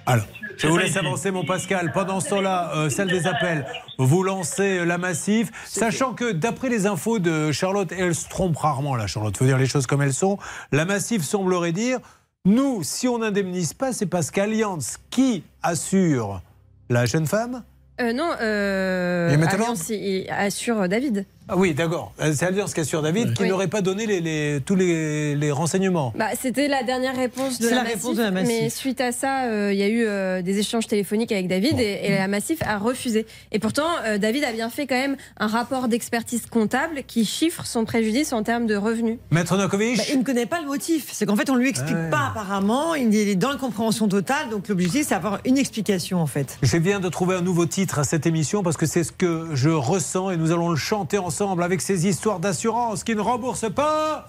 Alors, 0.06 0.24
je 0.56 0.66
vous 0.66 0.77
laisse 0.77 0.97
avancer, 0.97 1.31
mon 1.31 1.44
Pascal. 1.44 1.93
Pendant 1.93 2.19
ce 2.19 2.31
temps-là, 2.31 2.73
euh, 2.74 2.90
celle 2.90 3.09
des 3.09 3.27
appels, 3.27 3.64
vous 3.98 4.24
lancez 4.24 4.78
euh, 4.78 4.85
la 4.85 4.98
massif, 4.98 5.51
sachant 5.64 6.12
que 6.12 6.32
d'après 6.32 6.69
les 6.69 6.86
infos 6.86 7.20
de 7.20 7.52
Charlotte, 7.52 7.93
et 7.93 8.01
elle 8.01 8.14
se 8.14 8.28
trompe 8.28 8.56
rarement, 8.56 8.97
là, 8.97 9.06
Charlotte, 9.06 9.36
faut 9.36 9.44
dire 9.44 9.59
les 9.59 9.66
choses 9.66 9.86
comme 9.86 10.02
elles 10.02 10.12
sont, 10.12 10.39
la 10.73 10.85
massif 10.85 11.23
semblerait 11.23 11.73
dire 11.73 12.01
nous, 12.44 12.82
si 12.82 13.06
on 13.06 13.19
n'indemnise 13.19 13.73
pas, 13.73 13.93
c'est 13.93 14.06
parce 14.06 14.32
qu'Allianz 14.32 14.98
qui 15.10 15.44
assure 15.62 16.43
la 16.90 17.06
jeune 17.06 17.27
femme 17.27 17.62
Euh, 18.01 18.12
non, 18.12 18.31
euh, 18.40 19.31
Et 19.31 19.36
maintenant 19.36 19.64
Allianz, 19.73 19.90
il 19.90 20.27
assure 20.31 20.89
David. 20.89 21.27
Ah 21.48 21.56
oui, 21.56 21.74
d'accord. 21.74 22.12
C'est 22.32 22.44
Allianz 22.44 22.73
qui 22.73 22.81
assure 22.81 23.02
David, 23.02 23.35
qui 23.35 23.43
Oui. 23.43 23.48
n'aurait 23.48 23.66
pas 23.69 23.81
donné 23.81 24.06
les, 24.06 24.20
les- 24.20 24.60
tous 24.64 24.77
les, 24.77 25.35
les 25.35 25.51
renseignements. 25.51 26.12
Bah, 26.16 26.28
C'était 26.40 26.69
la 26.69 26.82
dernière 26.85 27.16
réponse 27.16 27.59
de 27.59 27.69
la, 27.69 27.77
la 27.77 27.82
réponse 27.82 28.16
de 28.16 28.23
la 28.23 28.31
Massif. 28.31 28.48
Mais 28.62 28.70
suite 28.70 29.01
à 29.01 29.10
ça, 29.12 29.44
euh, 29.47 29.73
il 29.73 29.78
y 29.78 29.82
a 29.82 29.89
eu 29.89 30.05
euh, 30.06 30.40
des 30.40 30.59
échanges 30.59 30.86
téléphoniques 30.86 31.32
avec 31.32 31.48
David 31.48 31.81
et, 31.81 32.01
et 32.05 32.10
la 32.16 32.28
Massif 32.28 32.60
a 32.62 32.78
refusé. 32.78 33.27
Et 33.51 33.59
pourtant, 33.59 33.89
euh, 34.06 34.19
David 34.19 34.44
a 34.44 34.52
bien 34.52 34.70
fait 34.70 34.86
quand 34.86 34.94
même 34.94 35.16
un 35.36 35.48
rapport 35.48 35.89
d'expertise 35.89 36.47
comptable 36.47 37.02
qui 37.06 37.24
chiffre 37.24 37.66
son 37.66 37.85
préjudice 37.85 38.32
en 38.32 38.44
termes 38.44 38.66
de 38.66 38.77
revenus. 38.77 39.19
Maître 39.32 39.56
Nokovic 39.56 39.97
Bah, 39.98 40.05
il 40.12 40.20
ne 40.20 40.24
connaît 40.24 40.47
pas 40.47 40.60
le 40.60 40.69
motif. 40.69 41.09
C'est 41.12 41.27
qu'en 41.27 41.36
fait, 41.36 41.51
on 41.51 41.56
lui 41.56 41.69
explique 41.69 41.97
Ouais. 41.97 42.10
pas 42.10 42.28
apparemment. 42.31 42.94
Il 42.94 43.14
est 43.14 43.35
dans 43.35 43.51
la 43.51 43.56
compréhension 43.56 44.06
totale. 44.06 44.48
Donc 44.51 44.69
l'objectif, 44.69 45.06
c'est 45.09 45.14
avoir 45.14 45.40
une 45.44 45.59
explication 45.59 46.20
en 46.20 46.27
fait. 46.27 46.56
Je 46.62 46.77
viens 46.77 47.01
de 47.01 47.09
trouver 47.09 47.35
un 47.35 47.43
nouveau 47.43 47.66
titre 47.66 47.98
à 47.98 48.05
cette 48.05 48.27
émission 48.27 48.62
parce 48.62 48.77
que 48.77 48.86
c'est 48.86 49.02
ce 49.05 49.10
que 49.12 49.48
je 49.55 49.70
ressens 49.70 50.31
et 50.31 50.36
nous 50.36 50.52
allons 50.52 50.70
le 50.70 50.77
chanter 50.77 51.19
ensemble 51.19 51.31
avec 51.40 51.80
ces 51.80 52.06
histoires 52.06 52.38
d'assurance 52.38 53.04
qui 53.04 53.14
ne 53.14 53.20
remboursent 53.20 53.72
pas. 53.74 54.26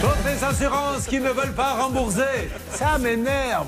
Toutes 0.00 0.24
les 0.26 0.44
assurances 0.44 1.06
qui 1.06 1.18
ne 1.18 1.30
veulent 1.30 1.54
pas 1.54 1.74
rembourser. 1.74 2.50
Ça 2.72 2.98
m'énerve. 2.98 3.66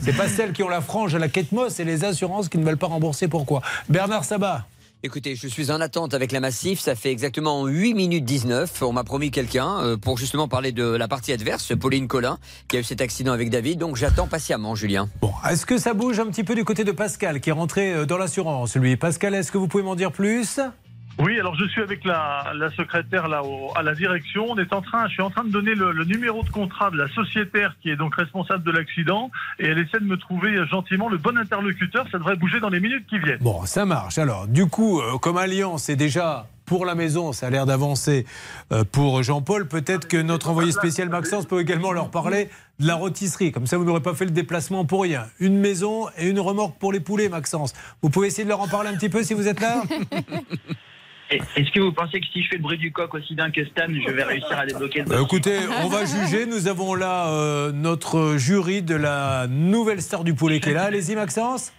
C'est 0.00 0.16
pas 0.16 0.28
celles 0.28 0.52
qui 0.52 0.62
ont 0.62 0.68
la 0.68 0.80
frange 0.80 1.14
à 1.14 1.18
la 1.18 1.28
quête 1.28 1.52
Moss, 1.52 1.74
c'est 1.74 1.84
les 1.84 2.04
assurances 2.04 2.48
qui 2.48 2.58
ne 2.58 2.64
veulent 2.64 2.78
pas 2.78 2.86
rembourser. 2.86 3.28
Pourquoi? 3.28 3.60
Bernard 3.88 4.24
Sabat. 4.24 4.64
Écoutez, 5.02 5.36
je 5.36 5.46
suis 5.46 5.70
en 5.70 5.80
attente 5.82 6.14
avec 6.14 6.32
la 6.32 6.40
Massif. 6.40 6.80
Ça 6.80 6.94
fait 6.94 7.12
exactement 7.12 7.66
8 7.66 7.92
minutes 7.92 8.24
19. 8.24 8.82
On 8.82 8.92
m'a 8.92 9.04
promis 9.04 9.30
quelqu'un 9.30 9.78
euh, 9.80 9.96
pour 9.98 10.16
justement 10.16 10.48
parler 10.48 10.72
de 10.72 10.84
la 10.84 11.06
partie 11.06 11.32
adverse, 11.32 11.76
Pauline 11.78 12.08
Collin, 12.08 12.38
qui 12.66 12.78
a 12.78 12.80
eu 12.80 12.82
cet 12.82 13.02
accident 13.02 13.32
avec 13.32 13.50
David. 13.50 13.78
Donc 13.78 13.96
j'attends 13.96 14.26
patiemment, 14.26 14.74
Julien. 14.74 15.08
Bon, 15.20 15.32
est-ce 15.48 15.66
que 15.66 15.76
ça 15.76 15.92
bouge 15.92 16.18
un 16.18 16.26
petit 16.26 16.44
peu 16.44 16.54
du 16.54 16.64
côté 16.64 16.82
de 16.82 16.92
Pascal 16.92 17.40
qui 17.40 17.50
est 17.50 17.52
rentré 17.52 17.92
euh, 17.92 18.06
dans 18.06 18.16
l'assurance 18.16 18.74
Lui, 18.74 18.96
Pascal, 18.96 19.34
est-ce 19.34 19.52
que 19.52 19.58
vous 19.58 19.68
pouvez 19.68 19.84
m'en 19.84 19.96
dire 19.96 20.12
plus? 20.12 20.60
Oui, 21.18 21.40
alors 21.40 21.54
je 21.54 21.64
suis 21.66 21.80
avec 21.80 22.04
la, 22.04 22.52
la 22.54 22.70
secrétaire 22.72 23.26
là 23.28 23.42
au- 23.42 23.72
à 23.74 23.82
la 23.82 23.94
direction. 23.94 24.46
On 24.50 24.58
est 24.58 24.72
en 24.74 24.82
train, 24.82 25.08
je 25.08 25.14
suis 25.14 25.22
en 25.22 25.30
train 25.30 25.44
de 25.44 25.50
donner 25.50 25.74
le, 25.74 25.92
le 25.92 26.04
numéro 26.04 26.42
de 26.42 26.50
contrat 26.50 26.90
de 26.90 26.98
la 26.98 27.08
sociétaire 27.08 27.74
qui 27.82 27.88
est 27.90 27.96
donc 27.96 28.14
responsable 28.16 28.62
de 28.64 28.70
l'accident 28.70 29.30
et 29.58 29.66
elle 29.66 29.78
essaie 29.78 29.98
de 29.98 30.04
me 30.04 30.18
trouver 30.18 30.58
gentiment 30.66 31.08
le 31.08 31.16
bon 31.16 31.38
interlocuteur. 31.38 32.06
Ça 32.12 32.18
devrait 32.18 32.36
bouger 32.36 32.60
dans 32.60 32.68
les 32.68 32.80
minutes 32.80 33.06
qui 33.08 33.18
viennent. 33.18 33.38
Bon, 33.40 33.64
ça 33.64 33.86
marche. 33.86 34.18
Alors, 34.18 34.46
du 34.46 34.66
coup, 34.66 35.00
euh, 35.00 35.16
comme 35.18 35.38
Alliance 35.38 35.88
est 35.88 35.96
déjà 35.96 36.48
pour 36.66 36.84
la 36.84 36.94
maison, 36.96 37.32
ça 37.32 37.46
a 37.46 37.50
l'air 37.50 37.64
d'avancer 37.64 38.26
euh, 38.72 38.84
pour 38.84 39.22
Jean-Paul. 39.22 39.68
Peut-être 39.68 40.08
que 40.08 40.16
notre 40.18 40.50
envoyé 40.50 40.70
spécial 40.72 41.08
Maxence 41.08 41.46
peut 41.46 41.60
également 41.60 41.92
leur 41.92 42.10
parler 42.10 42.50
de 42.78 42.86
la 42.88 42.94
rôtisserie. 42.96 43.52
Comme 43.52 43.66
ça, 43.66 43.78
vous 43.78 43.84
n'aurez 43.84 44.02
pas 44.02 44.14
fait 44.14 44.24
le 44.26 44.32
déplacement 44.32 44.84
pour 44.84 45.02
rien. 45.02 45.26
Une 45.40 45.58
maison 45.58 46.08
et 46.18 46.28
une 46.28 46.40
remorque 46.40 46.76
pour 46.78 46.92
les 46.92 47.00
poulets, 47.00 47.28
Maxence. 47.30 47.72
Vous 48.02 48.10
pouvez 48.10 48.26
essayer 48.26 48.44
de 48.44 48.48
leur 48.50 48.60
en 48.60 48.68
parler 48.68 48.90
un 48.90 48.94
petit 48.96 49.08
peu 49.08 49.22
si 49.22 49.32
vous 49.32 49.48
êtes 49.48 49.60
là? 49.60 49.82
Est-ce 51.30 51.70
que 51.72 51.80
vous 51.80 51.92
pensez 51.92 52.20
que 52.20 52.26
si 52.32 52.42
je 52.42 52.48
fais 52.48 52.56
le 52.56 52.62
bruit 52.62 52.78
du 52.78 52.92
coq 52.92 53.12
aussi 53.14 53.34
bien 53.34 53.50
que 53.50 53.64
Stan, 53.64 53.86
je 53.88 54.10
vais 54.12 54.22
réussir 54.22 54.58
à 54.58 54.64
débloquer 54.66 55.00
le 55.00 55.04
Bah, 55.06 55.16
écoutez, 55.22 55.58
on 55.82 55.88
va 55.88 56.04
juger. 56.04 56.46
Nous 56.46 56.68
avons 56.68 56.94
là 56.94 57.28
euh, 57.28 57.72
notre 57.72 58.36
jury 58.36 58.82
de 58.82 58.94
la 58.94 59.46
nouvelle 59.48 60.00
star 60.02 60.22
du 60.24 60.34
poulet 60.34 60.60
qui 60.60 60.70
est 60.70 60.74
là. 60.74 60.84
Allez-y, 60.84 61.14
Maxence. 61.16 61.72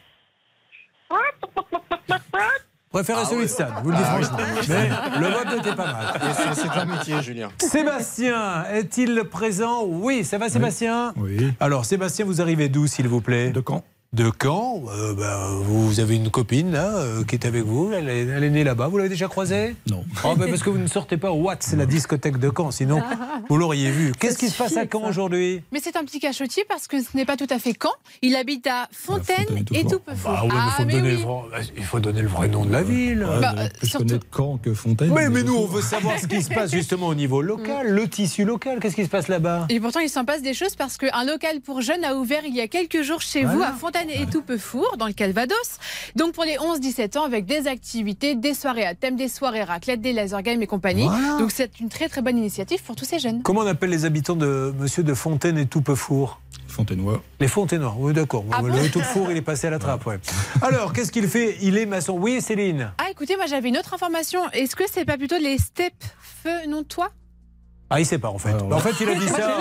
Préférez 2.91 3.25
celui 3.25 3.43
de 3.43 3.47
Stan, 3.47 3.67
vous 3.83 3.91
le 3.91 3.97
dites 3.97 4.05
Ah 4.07 4.15
oui. 4.17 4.23
franchement. 4.23 4.45
Mais 4.69 5.19
le 5.19 5.27
vote 5.27 5.55
n'était 5.57 5.75
pas 5.75 5.85
mal. 5.85 6.53
C'est 6.53 6.69
un 6.69 6.85
métier, 6.85 7.21
Julien. 7.21 7.49
Sébastien, 7.59 8.63
est-il 8.73 9.23
présent? 9.25 9.83
Oui, 9.85 10.23
ça 10.23 10.37
va 10.37 10.49
Sébastien? 10.49 11.13
Oui. 11.17 11.53
Alors 11.59 11.85
Sébastien, 11.85 12.25
vous 12.25 12.41
arrivez 12.41 12.69
d'où 12.69 12.87
s'il 12.87 13.07
vous 13.07 13.21
plaît? 13.21 13.51
De 13.51 13.61
Caen. 13.65 13.83
De 14.13 14.31
Caen 14.41 14.83
Euh, 14.89 15.13
ben, 15.13 15.37
Vous 15.63 15.99
avez 15.99 16.15
une 16.15 16.29
copine 16.31 16.71
là 16.71 16.95
euh, 16.97 17.23
qui 17.25 17.35
est 17.35 17.45
avec 17.45 17.63
vous, 17.63 17.91
elle 17.93 18.07
est, 18.07 18.21
elle 18.25 18.43
est 18.43 18.49
née 18.49 18.63
là-bas, 18.63 18.87
vous 18.87 18.97
l'avez 18.97 19.09
déjà 19.09 19.27
croisée? 19.27 19.75
Non. 19.89 20.05
Oh, 20.23 20.33
ben, 20.35 20.49
parce 20.49 20.63
que 20.63 20.69
vous 20.69 20.77
ne 20.77 20.87
sortez 20.87 21.17
pas 21.17 21.31
au 21.31 21.41
Watts, 21.43 21.73
la 21.77 21.85
discothèque 21.85 22.37
de 22.37 22.49
Caen, 22.55 22.71
sinon 22.71 23.01
vous 23.49 23.57
l'auriez 23.57 23.91
vu. 23.91 24.13
Qu'est-ce 24.17 24.37
qui 24.37 24.47
se 24.47 24.57
passe 24.57 24.77
à 24.77 24.85
Caen 24.89 25.03
aujourd'hui? 25.09 25.61
Mais 25.73 25.81
c'est 25.83 25.97
un 25.97 26.05
petit 26.05 26.21
cachotier 26.21 26.63
parce 26.69 26.87
que 26.87 27.01
ce 27.01 27.09
n'est 27.15 27.25
pas 27.25 27.35
tout 27.35 27.47
à 27.49 27.59
fait 27.59 27.73
Caen. 27.79 27.91
Il 28.21 28.37
habite 28.37 28.65
à 28.67 28.87
Fontaine 28.93 29.45
et 29.73 29.83
tout 29.83 29.99
peu 29.99 30.13
Bah 30.23 30.43
oui, 30.45 30.85
mais 30.85 31.15
vrai- 31.15 31.65
il 31.75 31.83
faut 31.83 31.99
donner 31.99 32.21
le 32.21 32.29
vrai 32.29 32.47
nom 32.47 32.63
de 32.65 32.71
la 32.71 32.83
ville. 32.83 33.23
Ouais, 33.25 33.41
Bah, 33.41 33.55
euh, 33.57 33.67
plus 33.77 33.87
surtout- 33.89 34.05
connaître 34.07 34.25
Caen 34.35 34.57
que 34.57 34.73
Fontaine. 34.73 35.11
Mais, 35.13 35.29
mais 35.29 35.43
nous, 35.43 35.55
on 35.55 35.65
veut 35.67 35.81
savoir 35.81 36.17
ce 36.17 36.27
qui 36.27 36.41
se 36.41 36.49
passe 36.49 36.71
justement 36.71 37.07
au 37.07 37.15
niveau 37.15 37.41
local, 37.41 37.89
le 37.89 38.07
tissu 38.07 38.45
local. 38.45 38.79
Qu'est-ce 38.79 38.95
qui 38.95 39.03
se 39.03 39.09
passe 39.09 39.27
là-bas? 39.27 39.65
Et 39.69 39.81
pourtant, 39.81 39.99
il 39.99 40.09
s'en 40.09 40.23
passe 40.23 40.41
des 40.41 40.53
choses 40.53 40.75
parce 40.75 40.95
qu'un 40.97 41.25
local 41.25 41.59
pour 41.59 41.81
jeunes 41.81 42.05
a 42.05 42.15
ouvert 42.15 42.43
il 42.45 42.55
y 42.55 42.61
a 42.61 42.69
quelques 42.69 43.01
jours 43.01 43.19
chez 43.21 43.43
vous 43.43 43.61
à 43.61 43.73
Fontaine 43.73 44.06
et 44.09 44.25
Toupefour, 44.25 44.95
dans 44.97 45.07
le 45.07 45.13
Calvados. 45.13 45.77
Donc 46.15 46.33
pour 46.33 46.43
les 46.43 46.55
11-17 46.57 47.17
ans, 47.17 47.23
avec 47.23 47.45
des 47.45 47.67
activités, 47.67 48.35
des 48.35 48.53
soirées 48.53 48.85
à 48.85 48.95
thème, 48.95 49.15
des 49.15 49.27
soirées 49.27 49.63
raclette, 49.63 50.01
des 50.01 50.13
laser 50.13 50.41
games 50.41 50.61
et 50.61 50.67
compagnie. 50.67 51.05
Voilà. 51.07 51.37
Donc 51.39 51.51
c'est 51.51 51.79
une 51.79 51.89
très 51.89 52.09
très 52.09 52.21
bonne 52.21 52.37
initiative 52.37 52.81
pour 52.83 52.95
tous 52.95 53.05
ces 53.05 53.19
jeunes. 53.19 53.41
Comment 53.43 53.61
on 53.61 53.67
appelle 53.67 53.89
les 53.89 54.05
habitants 54.05 54.35
de 54.35 54.73
Monsieur 54.79 55.03
de 55.03 55.13
Fontaine 55.13 55.57
et 55.57 55.65
Toupefour? 55.65 56.39
Fontainois. 56.67 57.23
Les 57.39 57.47
Fontainenois, 57.47 57.95
oui 57.97 58.13
d'accord. 58.13 58.43
Ah 58.51 58.61
le 58.61 58.71
bon? 58.71 58.89
Toupefour, 58.91 59.31
il 59.31 59.37
est 59.37 59.41
passé 59.41 59.67
à 59.67 59.69
la 59.69 59.79
trappe. 59.79 60.05
ouais. 60.05 60.19
Alors, 60.61 60.93
qu'est-ce 60.93 61.11
qu'il 61.11 61.27
fait? 61.27 61.57
Il 61.61 61.77
est 61.77 61.85
maçon. 61.85 62.13
Oui, 62.19 62.41
Céline 62.41 62.91
Ah 62.97 63.09
écoutez, 63.09 63.35
moi 63.35 63.45
j'avais 63.47 63.69
une 63.69 63.77
autre 63.77 63.93
information. 63.93 64.41
Est-ce 64.51 64.75
que 64.75 64.83
c'est 64.91 65.05
pas 65.05 65.17
plutôt 65.17 65.37
les 65.39 65.57
steppes 65.57 66.03
feu 66.43 66.67
non 66.67 66.83
toi? 66.83 67.09
Ah, 67.89 68.01
il 68.01 68.05
sait 68.05 68.17
pas 68.17 68.29
en 68.29 68.37
fait. 68.37 68.53
En 68.53 68.79
fait, 68.79 68.93
il 69.01 69.09
a 69.09 69.15
dit 69.15 69.27
ça. 69.29 69.57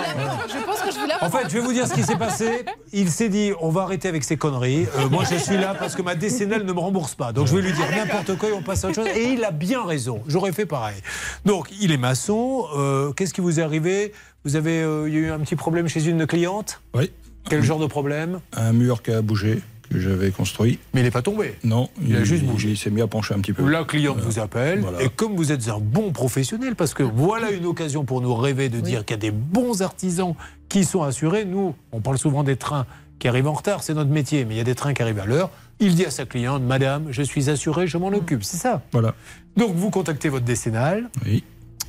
Je 0.47 0.65
pense 0.65 0.81
que 0.81 0.91
je 0.91 0.99
vous 0.99 1.25
En 1.25 1.29
fait, 1.29 1.49
je 1.49 1.53
vais 1.53 1.59
vous 1.61 1.71
dire 1.71 1.87
ce 1.87 1.93
qui 1.93 2.03
s'est 2.03 2.17
passé. 2.17 2.65
Il 2.91 3.09
s'est 3.09 3.29
dit, 3.29 3.53
on 3.61 3.69
va 3.69 3.83
arrêter 3.83 4.09
avec 4.09 4.23
ces 4.23 4.35
conneries. 4.35 4.85
Euh, 4.97 5.07
moi, 5.09 5.23
je 5.29 5.35
suis 5.37 5.55
là 5.57 5.75
parce 5.79 5.95
que 5.95 6.01
ma 6.01 6.15
décennale 6.15 6.63
ne 6.65 6.73
me 6.73 6.79
rembourse 6.79 7.15
pas. 7.15 7.31
Donc, 7.31 7.47
je 7.47 7.55
vais 7.55 7.61
lui 7.61 7.71
dire 7.71 7.85
n'importe 7.89 8.37
quoi 8.37 8.49
et 8.49 8.53
on 8.53 8.61
passe 8.61 8.83
à 8.83 8.89
autre 8.89 8.95
chose. 8.95 9.07
Et 9.15 9.31
il 9.33 9.43
a 9.45 9.51
bien 9.51 9.85
raison. 9.85 10.21
J'aurais 10.27 10.51
fait 10.51 10.65
pareil. 10.65 10.97
Donc, 11.45 11.69
il 11.81 11.91
est 11.91 11.97
maçon. 11.97 12.65
Euh, 12.75 13.13
Qu'est-ce 13.13 13.33
qui 13.33 13.41
vous 13.41 13.59
est 13.59 13.63
arrivé? 13.63 14.11
Vous 14.43 14.55
avez, 14.57 14.81
euh, 14.81 15.05
eu 15.07 15.31
un 15.31 15.39
petit 15.39 15.55
problème 15.55 15.87
chez 15.87 16.05
une 16.05 16.27
cliente? 16.27 16.81
Oui. 16.93 17.11
Quel 17.49 17.63
genre 17.63 17.79
de 17.79 17.85
problème? 17.87 18.41
Un 18.57 18.73
mur 18.73 19.01
qui 19.01 19.11
a 19.11 19.21
bougé, 19.21 19.61
que 19.89 19.99
j'avais 19.99 20.31
construit. 20.31 20.79
Mais 20.93 21.01
il 21.01 21.03
n'est 21.03 21.11
pas 21.11 21.21
tombé. 21.21 21.55
Non, 21.63 21.89
Il 22.01 22.15
a 22.15 22.23
juste 22.23 22.43
bougé. 22.43 22.69
Il 22.71 22.77
s'est 22.77 22.89
mis 22.89 23.01
à 23.01 23.07
pencher 23.07 23.33
un 23.33 23.39
petit 23.39 23.53
peu. 23.53 23.67
La 23.69 23.83
cliente 23.83 24.19
vous 24.19 24.39
appelle 24.39 24.79
Voilà. 24.81 25.01
et 25.01 25.09
comme 25.09 25.35
vous 25.35 25.51
êtes 25.51 25.67
un 25.69 25.79
bon 25.79 26.11
professionnel, 26.11 26.75
parce 26.75 26.93
que 26.93 27.03
voilà 27.03 27.51
une 27.51 27.65
occasion 27.65 28.03
pour 28.05 28.21
nous 28.21 28.35
rêver 28.35 28.69
de 28.69 28.79
dire 28.79 29.05
qu'il 29.05 29.15
y 29.15 29.19
a 29.19 29.21
des 29.21 29.31
bons 29.31 29.81
artisans 29.81 30.33
qui 30.69 30.83
sont 30.83 31.03
assurés. 31.03 31.45
Nous, 31.45 31.75
on 31.91 32.01
parle 32.01 32.17
souvent 32.17 32.43
des 32.43 32.55
trains 32.57 32.85
qui 33.19 33.27
arrivent 33.27 33.47
en 33.47 33.53
retard, 33.53 33.81
c'est 33.83 33.93
notre 33.95 34.11
métier, 34.11 34.45
mais 34.45 34.53
il 34.53 34.57
y 34.57 34.61
a 34.61 34.63
des 34.65 34.75
trains 34.75 34.93
qui 34.93 35.01
arrivent 35.01 35.19
à 35.19 35.25
l'heure. 35.25 35.49
Il 35.79 35.95
dit 35.95 36.05
à 36.05 36.11
sa 36.11 36.25
cliente, 36.25 36.61
Madame, 36.63 37.07
je 37.11 37.23
suis 37.23 37.49
assuré, 37.49 37.87
je 37.87 37.97
m'en 37.97 38.09
occupe, 38.09 38.43
c'est 38.43 38.57
ça. 38.57 38.83
Voilà. 38.91 39.15
Donc 39.55 39.73
vous 39.75 39.89
contactez 39.89 40.29
votre 40.29 40.45
décennal. 40.45 41.09
Oui. 41.25 41.43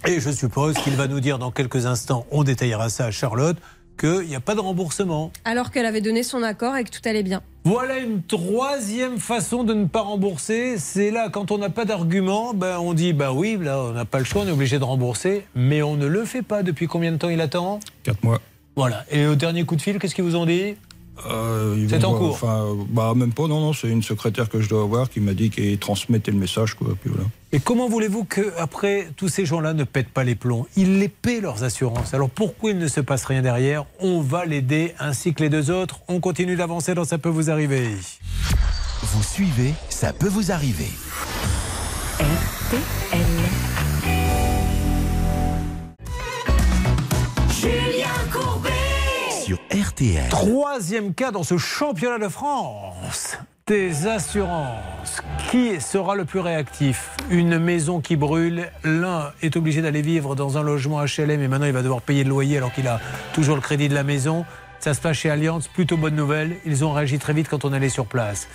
Et 0.07 0.21
je 0.21 0.31
suppose 0.31 0.75
qu'il 0.77 0.95
va 0.95 1.07
nous 1.09 1.21
dire 1.21 1.39
dans 1.39 1.51
quelques 1.51 1.85
instants, 1.87 2.25
on 2.31 2.45
détaillera 2.45 2.89
ça 2.89 3.07
à 3.07 3.11
Charlotte, 3.11 3.57
qu'il 3.99 4.29
n'y 4.29 4.37
a 4.37 4.41
pas 4.41 4.55
de 4.55 4.61
remboursement. 4.61 5.33
Alors 5.45 5.71
qu'elle 5.71 5.85
avait 5.85 6.01
donné 6.01 6.23
son 6.23 6.43
accord 6.43 6.77
et 6.77 6.85
que 6.85 6.91
tout 6.91 7.07
allait 7.07 7.23
bien. 7.23 7.43
Voilà 7.65 7.99
une 7.99 8.23
troisième 8.23 9.19
façon 9.19 9.65
de 9.65 9.75
ne 9.75 9.85
pas 9.85 10.01
rembourser. 10.01 10.79
C'est 10.79 11.11
là, 11.11 11.29
quand 11.29 11.51
on 11.51 11.59
n'a 11.59 11.69
pas 11.69 11.85
d'argument, 11.85 12.55
ben 12.55 12.79
on 12.79 12.95
dit 12.95 13.13
bah 13.13 13.33
oui, 13.33 13.59
là 13.61 13.79
on 13.81 13.93
n'a 13.93 14.05
pas 14.07 14.19
le 14.19 14.25
choix, 14.25 14.43
on 14.43 14.49
est 14.49 14.53
obligé 14.53 14.79
de 14.79 14.85
rembourser, 14.85 15.45
mais 15.55 15.83
on 15.83 15.97
ne 15.97 16.07
le 16.07 16.25
fait 16.25 16.43
pas. 16.43 16.63
Depuis 16.63 16.87
combien 16.87 17.13
de 17.13 17.17
temps 17.19 17.29
il 17.29 17.41
attend? 17.41 17.81
4 18.05 18.23
mois. 18.23 18.41
Voilà. 18.77 19.05
Et 19.11 19.27
au 19.27 19.35
dernier 19.35 19.65
coup 19.65 19.75
de 19.75 19.83
fil, 19.83 19.99
qu'est-ce 19.99 20.15
qu'ils 20.15 20.25
vous 20.25 20.37
ont 20.37 20.47
dit? 20.47 20.77
Euh, 21.27 21.87
C'est 21.89 22.05
en 22.05 22.15
cours. 22.15 22.31
Enfin, 22.31 22.65
euh, 22.65 22.75
bah 22.89 23.13
même 23.15 23.33
pas. 23.33 23.47
Non, 23.49 23.61
non, 23.61 23.73
c'est 23.73 23.89
une 23.89 24.03
secrétaire 24.03 24.49
que 24.49 24.61
je 24.61 24.69
dois 24.69 24.83
avoir 24.83 25.11
qui 25.11 25.21
m'a 25.21 25.35
dit 25.35 25.51
qu'elle 25.51 25.79
transmettait 25.79 26.31
le 26.31 26.39
message, 26.39 26.75
quoi. 26.75 26.89
Puis 27.01 27.11
voilà. 27.11 27.29
Et 27.53 27.61
comment 27.61 27.89
voulez-vous 27.89 28.25
que 28.25 28.53
après 28.59 29.09
tous 29.17 29.29
ces 29.29 29.47
gens-là 29.47 29.73
ne 29.73 29.85
pètent 29.85 30.11
pas 30.11 30.25
les 30.25 30.35
plombs? 30.35 30.67
Ils 30.77 30.99
les 30.99 31.09
paient 31.09 31.41
leurs 31.41 31.65
assurances. 31.65 32.15
Alors 32.15 32.31
pourquoi 32.31 32.71
il 32.71 32.79
ne 32.79 32.89
se 32.89 33.01
passe 33.01 33.25
rien 33.25 33.43
derrière? 33.43 33.85
On 34.01 34.21
va 34.21 34.45
l'aider 34.45 34.95
ainsi 34.99 35.35
que 35.35 35.43
les 35.43 35.49
deux 35.49 35.71
autres. 35.71 36.01
On 36.09 36.21
continue 36.21 36.57
d'avancer 36.57 36.95
dans 36.95 37.05
ça 37.05 37.19
peut 37.19 37.29
vous 37.29 37.51
arriver. 37.51 37.89
Vous 39.03 39.23
suivez, 39.23 39.73
ça 39.89 40.13
peut 40.13 40.29
vous 40.29 40.53
arriver. 40.53 40.91
Julien 42.71 43.58
RTL. 49.55 50.29
Troisième 50.29 51.15
cas 51.15 51.31
dans 51.31 51.43
ce 51.43 51.57
championnat 51.57 52.19
de 52.19 52.29
France 52.29 53.39
des 53.69 54.07
assurances. 54.07 55.23
Qui 55.51 55.79
sera 55.79 56.15
le 56.15 56.25
plus 56.25 56.41
réactif? 56.41 57.11
Une 57.29 57.59
maison 57.59 58.01
qui 58.01 58.17
brûle. 58.17 58.71
L'un 58.83 59.31
est 59.43 59.57
obligé 59.57 59.83
d'aller 59.83 60.01
vivre 60.01 60.35
dans 60.35 60.57
un 60.57 60.63
logement 60.63 61.05
HLM 61.05 61.43
et 61.43 61.49
maintenant 61.49 61.67
il 61.67 61.75
va 61.75 61.83
devoir 61.83 62.01
payer 62.01 62.25
le 62.25 62.31
loyer 62.31 62.57
alors 62.57 62.73
qu'il 62.73 62.89
a 62.89 62.99
toujours 63.35 63.57
le 63.57 63.61
crédit 63.61 63.91
de 63.91 63.95
la 63.95 64.05
maison. 64.05 64.47
Ça 64.81 64.95
se 64.95 65.01
passe 65.03 65.19
chez 65.19 65.29
Allianz. 65.29 65.69
Plutôt 65.69 65.99
bonne 65.99 66.17
nouvelle. 66.17 66.57
Ils 66.65 66.83
ont 66.83 66.93
réagi 66.93 67.19
très 67.19 67.35
vite 67.35 67.49
quand 67.51 67.67
on 67.67 67.75
allait 67.75 67.91
sur 67.91 68.07
place. 68.07 68.49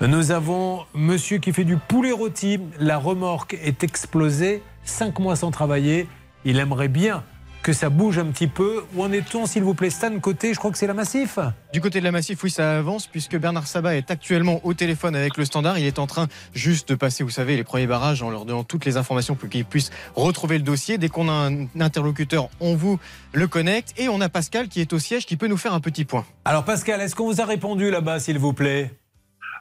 Nous 0.00 0.32
avons 0.32 0.86
monsieur 0.94 1.36
qui 1.38 1.52
fait 1.52 1.64
du 1.64 1.76
poulet 1.76 2.12
rôti. 2.12 2.58
La 2.78 2.96
remorque 2.96 3.58
est 3.62 3.84
explosée. 3.84 4.62
Cinq 4.84 5.18
mois 5.18 5.36
sans 5.36 5.50
travailler. 5.50 6.08
Il 6.46 6.58
aimerait 6.58 6.88
bien 6.88 7.22
que 7.64 7.72
ça 7.72 7.88
bouge 7.88 8.18
un 8.18 8.26
petit 8.26 8.46
peu. 8.46 8.84
Où 8.94 9.02
en 9.02 9.10
est-on, 9.10 9.46
s'il 9.46 9.64
vous 9.64 9.72
plaît, 9.72 9.88
Stan 9.88 10.16
Côté 10.20 10.52
Je 10.52 10.58
crois 10.58 10.70
que 10.70 10.76
c'est 10.76 10.86
la 10.86 10.92
Massif. 10.92 11.38
Du 11.72 11.80
côté 11.80 11.98
de 11.98 12.04
la 12.04 12.12
Massif, 12.12 12.42
oui, 12.44 12.50
ça 12.50 12.76
avance 12.76 13.06
puisque 13.06 13.38
Bernard 13.38 13.66
Sabat 13.66 13.96
est 13.96 14.10
actuellement 14.10 14.60
au 14.64 14.74
téléphone 14.74 15.16
avec 15.16 15.38
le 15.38 15.46
standard. 15.46 15.78
Il 15.78 15.86
est 15.86 15.98
en 15.98 16.06
train 16.06 16.28
juste 16.52 16.90
de 16.90 16.94
passer, 16.94 17.24
vous 17.24 17.30
savez, 17.30 17.56
les 17.56 17.64
premiers 17.64 17.86
barrages 17.86 18.22
en 18.22 18.28
leur 18.28 18.44
donnant 18.44 18.64
toutes 18.64 18.84
les 18.84 18.98
informations 18.98 19.34
pour 19.34 19.48
qu'ils 19.48 19.64
puissent 19.64 19.90
retrouver 20.14 20.58
le 20.58 20.62
dossier. 20.62 20.98
Dès 20.98 21.08
qu'on 21.08 21.30
a 21.30 21.32
un 21.32 21.66
interlocuteur, 21.80 22.50
on 22.60 22.76
vous 22.76 23.00
le 23.32 23.48
connecte. 23.48 23.94
Et 23.96 24.10
on 24.10 24.20
a 24.20 24.28
Pascal 24.28 24.68
qui 24.68 24.82
est 24.82 24.92
au 24.92 24.98
siège 24.98 25.24
qui 25.24 25.38
peut 25.38 25.48
nous 25.48 25.56
faire 25.56 25.72
un 25.72 25.80
petit 25.80 26.04
point. 26.04 26.26
Alors 26.44 26.64
Pascal, 26.64 27.00
est-ce 27.00 27.14
qu'on 27.14 27.26
vous 27.26 27.40
a 27.40 27.46
répondu 27.46 27.90
là-bas, 27.90 28.20
s'il 28.20 28.38
vous 28.38 28.52
plaît? 28.52 28.90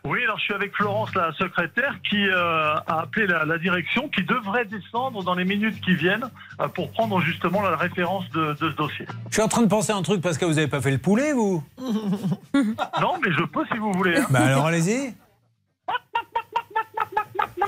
Oui, 0.05 0.21
alors 0.25 0.38
je 0.38 0.43
suis 0.43 0.53
avec 0.53 0.75
Florence, 0.75 1.15
la 1.15 1.31
secrétaire, 1.34 1.95
qui 2.09 2.27
euh, 2.27 2.73
a 2.75 2.99
appelé 3.03 3.25
la, 3.25 3.45
la 3.45 3.57
direction, 3.57 4.09
qui 4.09 4.21
devrait 4.23 4.65
descendre 4.65 5.23
dans 5.23 5.34
les 5.34 5.45
minutes 5.45 5.80
qui 5.80 5.95
viennent 5.95 6.30
euh, 6.59 6.67
pour 6.67 6.91
prendre 6.91 7.21
justement 7.21 7.61
la 7.61 7.77
référence 7.77 8.30
de, 8.31 8.51
de 8.53 8.69
ce 8.71 8.75
dossier. 8.75 9.05
Je 9.30 9.34
suis 9.35 9.41
en 9.41 9.47
train 9.47 9.61
de 9.61 9.67
penser 9.67 9.93
à 9.93 9.95
un 9.95 10.01
truc 10.01 10.21
parce 10.21 10.38
que 10.38 10.43
vous 10.43 10.55
n'avez 10.55 10.67
pas 10.67 10.81
fait 10.81 10.91
le 10.91 10.97
poulet, 10.97 11.31
vous 11.31 11.63
Non, 11.80 13.13
mais 13.23 13.31
je 13.31 13.43
peux 13.45 13.63
si 13.71 13.77
vous 13.77 13.93
voulez. 13.93 14.17
hein. 14.17 14.25
Bah 14.30 14.41
alors 14.45 14.65
allez-y. 14.65 15.13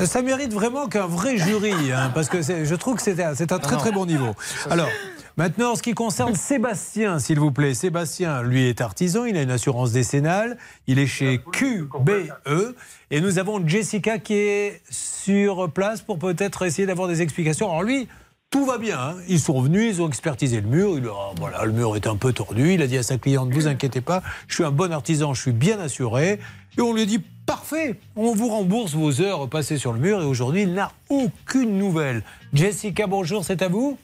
Ça 0.02 0.22
mérite 0.22 0.52
vraiment 0.52 0.88
qu'un 0.88 1.08
vrai 1.08 1.38
jury, 1.38 1.72
hein, 1.94 2.12
parce 2.14 2.28
que 2.28 2.42
je 2.42 2.76
trouve 2.76 2.98
que 2.98 3.02
c'est 3.02 3.24
un, 3.24 3.34
c'est 3.34 3.54
un 3.54 3.60
très 3.60 3.78
très 3.78 3.92
bon 3.94 4.06
niveau. 4.06 4.36
Alors, 4.70 4.90
maintenant, 5.38 5.72
en 5.72 5.76
ce 5.76 5.84
qui 5.84 5.94
concerne 5.94 6.36
Sébastien, 6.36 7.20
s'il 7.20 7.40
vous 7.40 7.52
plaît. 7.52 7.74
Sébastien, 7.74 8.42
lui, 8.42 8.68
est 8.68 8.82
artisan, 8.82 9.26
il 9.26 9.38
a 9.38 9.42
une 9.42 9.52
assurance 9.52 9.92
décennale, 9.92 10.58
il 10.88 11.00
est 11.00 11.08
chez 11.08 11.40
QBE, 11.52 12.76
et 13.12 13.22
nous 13.22 13.40
avons 13.40 13.66
Jessica 13.68 14.18
qui 14.20 14.34
est 14.36 14.82
sur 14.90 15.70
place 15.72 16.02
pour 16.02 16.20
peut-être 16.20 16.66
essayer 16.66 16.86
d'avoir 16.86 17.08
des 17.08 17.22
explications. 17.22 17.70
Alors 17.70 17.84
lui, 17.84 18.08
tout 18.52 18.66
va 18.66 18.78
bien. 18.78 18.98
hein. 19.00 19.16
Ils 19.28 19.40
sont 19.40 19.60
venus, 19.60 19.96
ils 19.98 20.02
ont 20.02 20.08
expertisé 20.08 20.62
le 20.62 20.68
mur. 20.68 20.98
Il 20.98 21.06
a- 21.08 21.34
voilà, 21.38 21.66
le 21.66 21.72
mur 21.74 21.96
est 21.96 22.08
un 22.08 22.16
peu 22.16 22.32
tordu. 22.32 22.74
Il 22.74 22.82
a 22.82 22.88
dit 22.88 22.98
à 22.98 23.04
sa 23.04 23.18
cliente, 23.18 23.52
vous 23.52 23.68
inquiétez 23.68 24.02
pas, 24.02 24.22
je 24.48 24.56
suis 24.56 24.64
un 24.64 24.72
bon 24.72 24.94
artisan, 24.94 25.34
je 25.34 25.42
suis 25.42 25.52
bien 25.52 25.80
assuré. 25.80 26.40
Et 26.78 26.82
on 26.82 26.94
lui 26.94 27.02
a 27.02 27.06
dit, 27.06 27.20
parfait, 27.46 28.00
on 28.16 28.34
vous 28.34 28.48
rembourse 28.50 28.94
vos 28.94 29.22
heures 29.22 29.50
passées 29.50 29.78
sur 29.78 29.94
le 29.94 30.00
mur. 30.00 30.22
Et 30.22 30.26
aujourd'hui, 30.26 30.62
il 30.64 30.74
n'a 30.74 30.92
aucune 31.10 31.78
nouvelle. 31.78 32.24
Jessica, 32.54 33.08
bonjour, 33.08 33.44
c'est 33.44 33.62
à 33.62 33.68
vous 33.68 33.98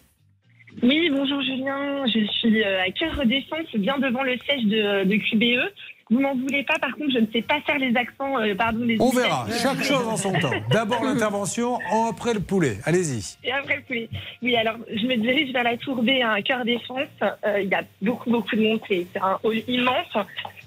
Oui, 0.81 1.10
bonjour 1.11 1.41
Julien, 1.41 2.06
je 2.07 2.26
suis 2.31 2.64
euh, 2.64 2.81
à 2.81 2.89
Cœur 2.91 3.26
Défense, 3.26 3.68
bien 3.76 3.98
devant 3.99 4.23
le 4.23 4.38
siège 4.38 4.64
de, 4.64 5.03
de 5.03 5.15
QBE. 5.15 5.72
Vous 6.10 6.19
m'en 6.19 6.34
voulez 6.35 6.64
pas, 6.64 6.77
par 6.80 6.91
contre, 6.95 7.11
je 7.14 7.19
ne 7.19 7.27
sais 7.31 7.41
pas 7.41 7.61
faire 7.61 7.77
les 7.77 7.95
accents, 7.95 8.38
euh, 8.39 8.56
pardon, 8.56 8.84
les 8.84 8.98
On 8.99 9.10
verra, 9.10 9.45
chaque 9.61 9.84
chose 9.84 10.07
en 10.07 10.18
son 10.18 10.34
temps. 10.34 10.52
D'abord 10.69 11.03
l'intervention, 11.06 11.80
après 12.10 12.34
le 12.34 12.39
poulet. 12.39 12.77
Allez-y. 12.85 13.38
Et 13.43 13.52
après 13.52 13.77
le 13.77 13.81
poulet. 13.84 14.10
Oui, 14.41 14.56
alors 14.56 14.77
je 14.89 15.06
me 15.07 15.15
dirige 15.18 15.53
vers 15.53 15.64
la 15.64 15.77
tour 15.77 16.02
B 16.03 16.10
à 16.23 16.41
Cœur 16.41 16.65
Défense. 16.65 17.07
Euh, 17.22 17.61
il 17.61 17.69
y 17.69 17.76
a 17.76 17.84
beaucoup, 18.02 18.30
beaucoup 18.30 18.56
de 18.56 18.61
monde, 18.61 18.80
c'est 18.88 19.06
c'est 19.14 19.19
un 19.22 19.39
hall 19.43 19.57
immense. 19.68 20.14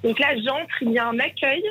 Donc 0.03 0.19
là, 0.19 0.29
j'entre, 0.37 0.83
il 0.83 0.93
y 0.93 0.99
a 0.99 1.09
un 1.09 1.19
accueil. 1.19 1.63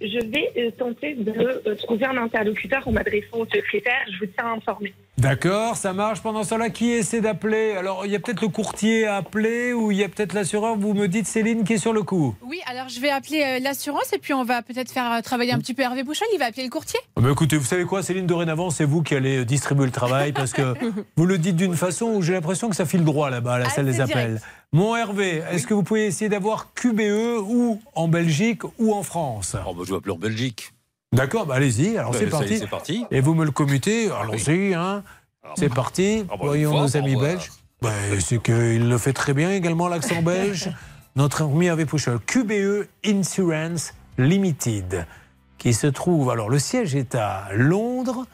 Je 0.00 0.18
vais 0.26 0.52
euh, 0.56 0.70
tenter 0.72 1.14
de 1.14 1.30
euh, 1.30 1.74
trouver 1.76 2.06
un 2.06 2.16
interlocuteur 2.16 2.86
en 2.86 2.92
m'adressant 2.92 3.38
au 3.38 3.46
secrétaire. 3.46 4.04
Je 4.12 4.26
vous 4.26 4.32
tiens 4.36 4.52
informé. 4.52 4.92
D'accord, 5.16 5.76
ça 5.76 5.92
marche. 5.92 6.20
Pendant 6.20 6.42
cela, 6.42 6.70
qui 6.70 6.90
essaie 6.90 7.20
d'appeler? 7.20 7.72
Alors, 7.78 8.04
il 8.04 8.10
y 8.10 8.16
a 8.16 8.18
peut-être 8.18 8.42
le 8.42 8.48
courtier 8.48 9.06
à 9.06 9.16
appeler 9.16 9.72
ou 9.72 9.92
il 9.92 9.98
y 9.98 10.04
a 10.04 10.08
peut-être 10.08 10.32
l'assureur? 10.32 10.76
Vous 10.76 10.92
me 10.92 11.06
dites 11.06 11.26
Céline 11.26 11.62
qui 11.62 11.74
est 11.74 11.78
sur 11.78 11.92
le 11.92 12.02
coup. 12.02 12.34
Oui, 12.42 12.60
alors 12.66 12.88
je 12.88 13.00
vais 13.00 13.10
appeler 13.10 13.42
euh, 13.42 13.58
l'assurance 13.60 14.12
et 14.12 14.18
puis 14.18 14.34
on 14.34 14.42
va 14.42 14.62
peut-être 14.62 14.90
faire 14.90 15.10
euh, 15.12 15.20
travailler 15.20 15.52
un 15.52 15.58
petit 15.58 15.72
peu 15.72 15.82
Hervé 15.82 16.02
Bouchon. 16.02 16.24
Il 16.34 16.38
va 16.38 16.46
appeler 16.46 16.64
le 16.64 16.70
courtier. 16.70 16.98
Ah 17.16 17.20
bah 17.20 17.28
écoutez, 17.30 17.56
vous 17.56 17.64
savez 17.64 17.84
quoi, 17.84 18.02
Céline, 18.02 18.26
dorénavant, 18.26 18.70
c'est 18.70 18.84
vous 18.84 19.02
qui 19.02 19.14
allez 19.14 19.44
distribuer 19.44 19.86
le 19.86 19.92
travail 19.92 20.32
parce 20.32 20.52
que 20.52 20.74
vous 21.16 21.26
le 21.26 21.38
dites 21.38 21.56
d'une 21.56 21.76
façon 21.76 22.06
où 22.06 22.22
j'ai 22.22 22.32
l'impression 22.32 22.68
que 22.68 22.76
ça 22.76 22.84
file 22.84 23.04
droit 23.04 23.30
là-bas 23.30 23.54
à 23.54 23.58
la 23.60 23.70
salle 23.70 23.86
des 23.86 24.00
appels. 24.00 24.26
direct. 24.26 24.44
Mon 24.74 24.96
Hervé, 24.96 25.40
est-ce 25.52 25.68
que 25.68 25.72
vous 25.72 25.84
pouvez 25.84 26.06
essayer 26.06 26.28
d'avoir 26.28 26.74
QBE 26.74 27.38
ou 27.46 27.80
en 27.94 28.08
Belgique 28.08 28.62
ou 28.80 28.92
en 28.92 29.04
France? 29.04 29.54
Oh, 29.64 29.72
bah, 29.72 29.82
je 29.86 29.92
vais 29.92 29.98
appeler 29.98 30.12
en 30.12 30.18
Belgique. 30.18 30.72
D'accord, 31.12 31.46
bah 31.46 31.54
allez-y, 31.54 31.96
alors 31.96 32.10
Bah, 32.10 32.18
c'est 32.18 32.66
parti. 32.68 33.04
Et 33.12 33.20
vous 33.20 33.36
me 33.36 33.44
le 33.44 33.52
commutez, 33.52 34.10
allons-y, 34.10 34.74
hein. 34.74 35.04
C'est 35.54 35.72
parti, 35.72 36.24
bah, 36.28 36.34
voyons 36.40 36.76
nos 36.76 36.96
amis 36.96 37.14
belges. 37.14 37.52
Bah, 37.82 37.92
c'est 38.18 38.42
qu'il 38.42 38.88
le 38.88 38.98
fait 38.98 39.12
très 39.12 39.32
bien 39.32 39.52
également, 39.52 39.86
l'accent 39.86 40.22
belge. 40.24 40.68
Notre 41.14 41.44
ami 41.44 41.66
Hervé 41.66 41.86
Pouchol, 41.86 42.18
QBE 42.26 42.88
Insurance 43.06 43.94
Limited, 44.18 45.06
qui 45.56 45.72
se 45.72 45.86
trouve. 45.86 46.30
Alors, 46.30 46.50
le 46.50 46.58
siège 46.58 46.96
est 46.96 47.14
à 47.14 47.46
Londres. 47.52 48.26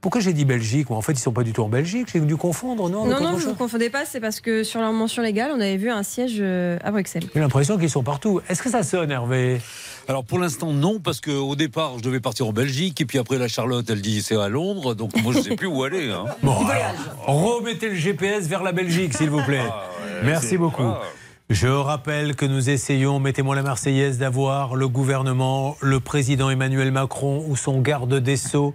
Pourquoi 0.00 0.20
j'ai 0.20 0.32
dit 0.32 0.44
Belgique 0.44 0.90
Moi, 0.90 0.98
En 0.98 1.02
fait, 1.02 1.12
ils 1.12 1.16
ne 1.16 1.20
sont 1.20 1.32
pas 1.32 1.42
du 1.42 1.52
tout 1.52 1.62
en 1.62 1.68
Belgique. 1.68 2.08
J'ai 2.12 2.20
dû 2.20 2.36
confondre, 2.36 2.88
non? 2.88 3.04
Non, 3.06 3.20
non, 3.20 3.32
vous 3.32 3.40
ne 3.40 3.44
vous 3.46 3.54
confondez 3.54 3.90
pas, 3.90 4.04
c'est 4.04 4.20
parce 4.20 4.40
que 4.40 4.62
sur 4.62 4.80
leur 4.80 4.92
mention 4.92 5.22
légale, 5.22 5.50
on 5.52 5.60
avait 5.60 5.76
vu 5.76 5.90
un 5.90 6.04
siège 6.04 6.36
euh, 6.38 6.78
à 6.84 6.92
Bruxelles. 6.92 7.24
J'ai 7.34 7.40
l'impression 7.40 7.76
qu'ils 7.78 7.90
sont 7.90 8.04
partout. 8.04 8.40
Est-ce 8.48 8.62
que 8.62 8.70
ça 8.70 8.84
sonne, 8.84 9.10
Hervé? 9.10 9.60
Alors 10.06 10.24
pour 10.24 10.38
l'instant 10.38 10.72
non, 10.72 11.00
parce 11.00 11.20
qu'au 11.20 11.54
départ 11.54 11.98
je 11.98 12.02
devais 12.02 12.20
partir 12.20 12.46
en 12.46 12.52
Belgique 12.52 12.98
et 13.02 13.04
puis 13.04 13.18
après 13.18 13.36
la 13.36 13.46
Charlotte 13.46 13.84
elle 13.90 14.00
dit 14.00 14.22
c'est 14.22 14.40
à 14.40 14.48
Londres, 14.48 14.94
donc 14.94 15.10
moi 15.22 15.34
je 15.34 15.40
sais 15.40 15.54
plus 15.54 15.66
où 15.66 15.82
aller. 15.82 16.08
hein. 16.10 16.24
Bon, 16.42 16.54
alors, 16.66 17.58
remettez 17.58 17.90
le 17.90 17.94
GPS 17.94 18.46
vers 18.46 18.62
la 18.62 18.72
Belgique, 18.72 19.12
s'il 19.14 19.28
vous 19.28 19.42
plaît. 19.42 19.60
Ah, 19.68 19.84
Merci 20.24 20.56
beaucoup. 20.56 20.82
ah. 20.82 21.02
Je 21.50 21.66
rappelle 21.66 22.36
que 22.36 22.44
nous 22.44 22.68
essayons, 22.68 23.20
mettez-moi 23.20 23.56
la 23.56 23.62
Marseillaise, 23.62 24.18
d'avoir 24.18 24.76
le 24.76 24.86
gouvernement, 24.86 25.78
le 25.80 25.98
président 25.98 26.50
Emmanuel 26.50 26.92
Macron 26.92 27.42
ou 27.48 27.56
son 27.56 27.80
garde 27.80 28.16
des 28.16 28.36
Sceaux, 28.36 28.74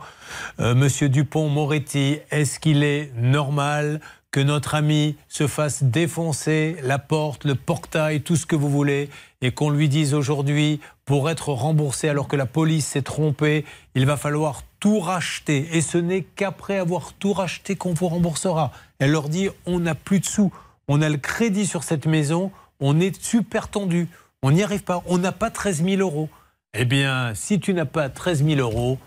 euh, 0.59 0.73
Monsieur 0.73 1.07
Dupont-Moretti. 1.07 2.17
Est-ce 2.31 2.59
qu'il 2.59 2.83
est 2.83 3.11
normal 3.15 4.01
que 4.31 4.39
notre 4.39 4.73
ami 4.73 5.17
se 5.27 5.45
fasse 5.45 5.83
défoncer 5.83 6.77
la 6.81 6.97
porte, 6.97 7.45
le 7.45 7.53
portail, 7.53 8.21
tout 8.21 8.35
ce 8.35 8.47
que 8.47 8.55
vous 8.55 8.71
voulez, 8.71 9.11
et 9.43 9.51
qu'on 9.51 9.69
lui 9.69 9.87
dise 9.87 10.15
aujourd'hui, 10.15 10.79
pour 11.05 11.29
être 11.29 11.49
remboursé 11.49 12.09
alors 12.09 12.27
que 12.27 12.35
la 12.35 12.47
police 12.47 12.87
s'est 12.87 13.03
trompée, 13.03 13.65
il 13.93 14.07
va 14.07 14.17
falloir 14.17 14.63
tout 14.79 14.99
racheter. 14.99 15.67
Et 15.73 15.81
ce 15.81 15.99
n'est 15.99 16.23
qu'après 16.23 16.79
avoir 16.79 17.13
tout 17.13 17.33
racheté 17.33 17.75
qu'on 17.75 17.93
vous 17.93 18.07
remboursera. 18.07 18.71
Elle 18.97 19.11
leur 19.11 19.29
dit, 19.29 19.49
on 19.67 19.79
n'a 19.79 19.93
plus 19.93 20.21
de 20.21 20.25
sous, 20.25 20.51
on 20.87 21.03
a 21.03 21.09
le 21.09 21.17
crédit 21.17 21.67
sur 21.67 21.83
cette 21.83 22.07
maison, 22.07 22.51
on 22.85 22.99
est 22.99 23.23
super 23.23 23.69
tendu, 23.69 24.09
on 24.41 24.51
n'y 24.51 24.61
arrive 24.61 24.83
pas, 24.83 25.01
on 25.07 25.17
n'a 25.17 25.31
pas 25.31 25.49
13 25.49 25.83
000 25.85 26.01
euros. 26.01 26.29
Eh 26.73 26.83
bien, 26.85 27.33
si 27.33 27.59
tu 27.59 27.73
n'as 27.73 27.85
pas 27.85 28.09
13 28.09 28.43
000 28.45 28.59
euros, 28.59 28.99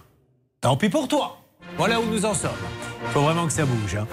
tant 0.62 0.76
pis 0.76 0.88
pour 0.88 1.08
toi. 1.08 1.38
Voilà 1.76 2.00
où 2.00 2.06
nous 2.06 2.24
en 2.24 2.32
sommes. 2.32 2.50
Il 3.02 3.08
faut 3.10 3.20
vraiment 3.20 3.46
que 3.46 3.52
ça 3.52 3.66
bouge. 3.66 3.96
hein. 3.96 4.06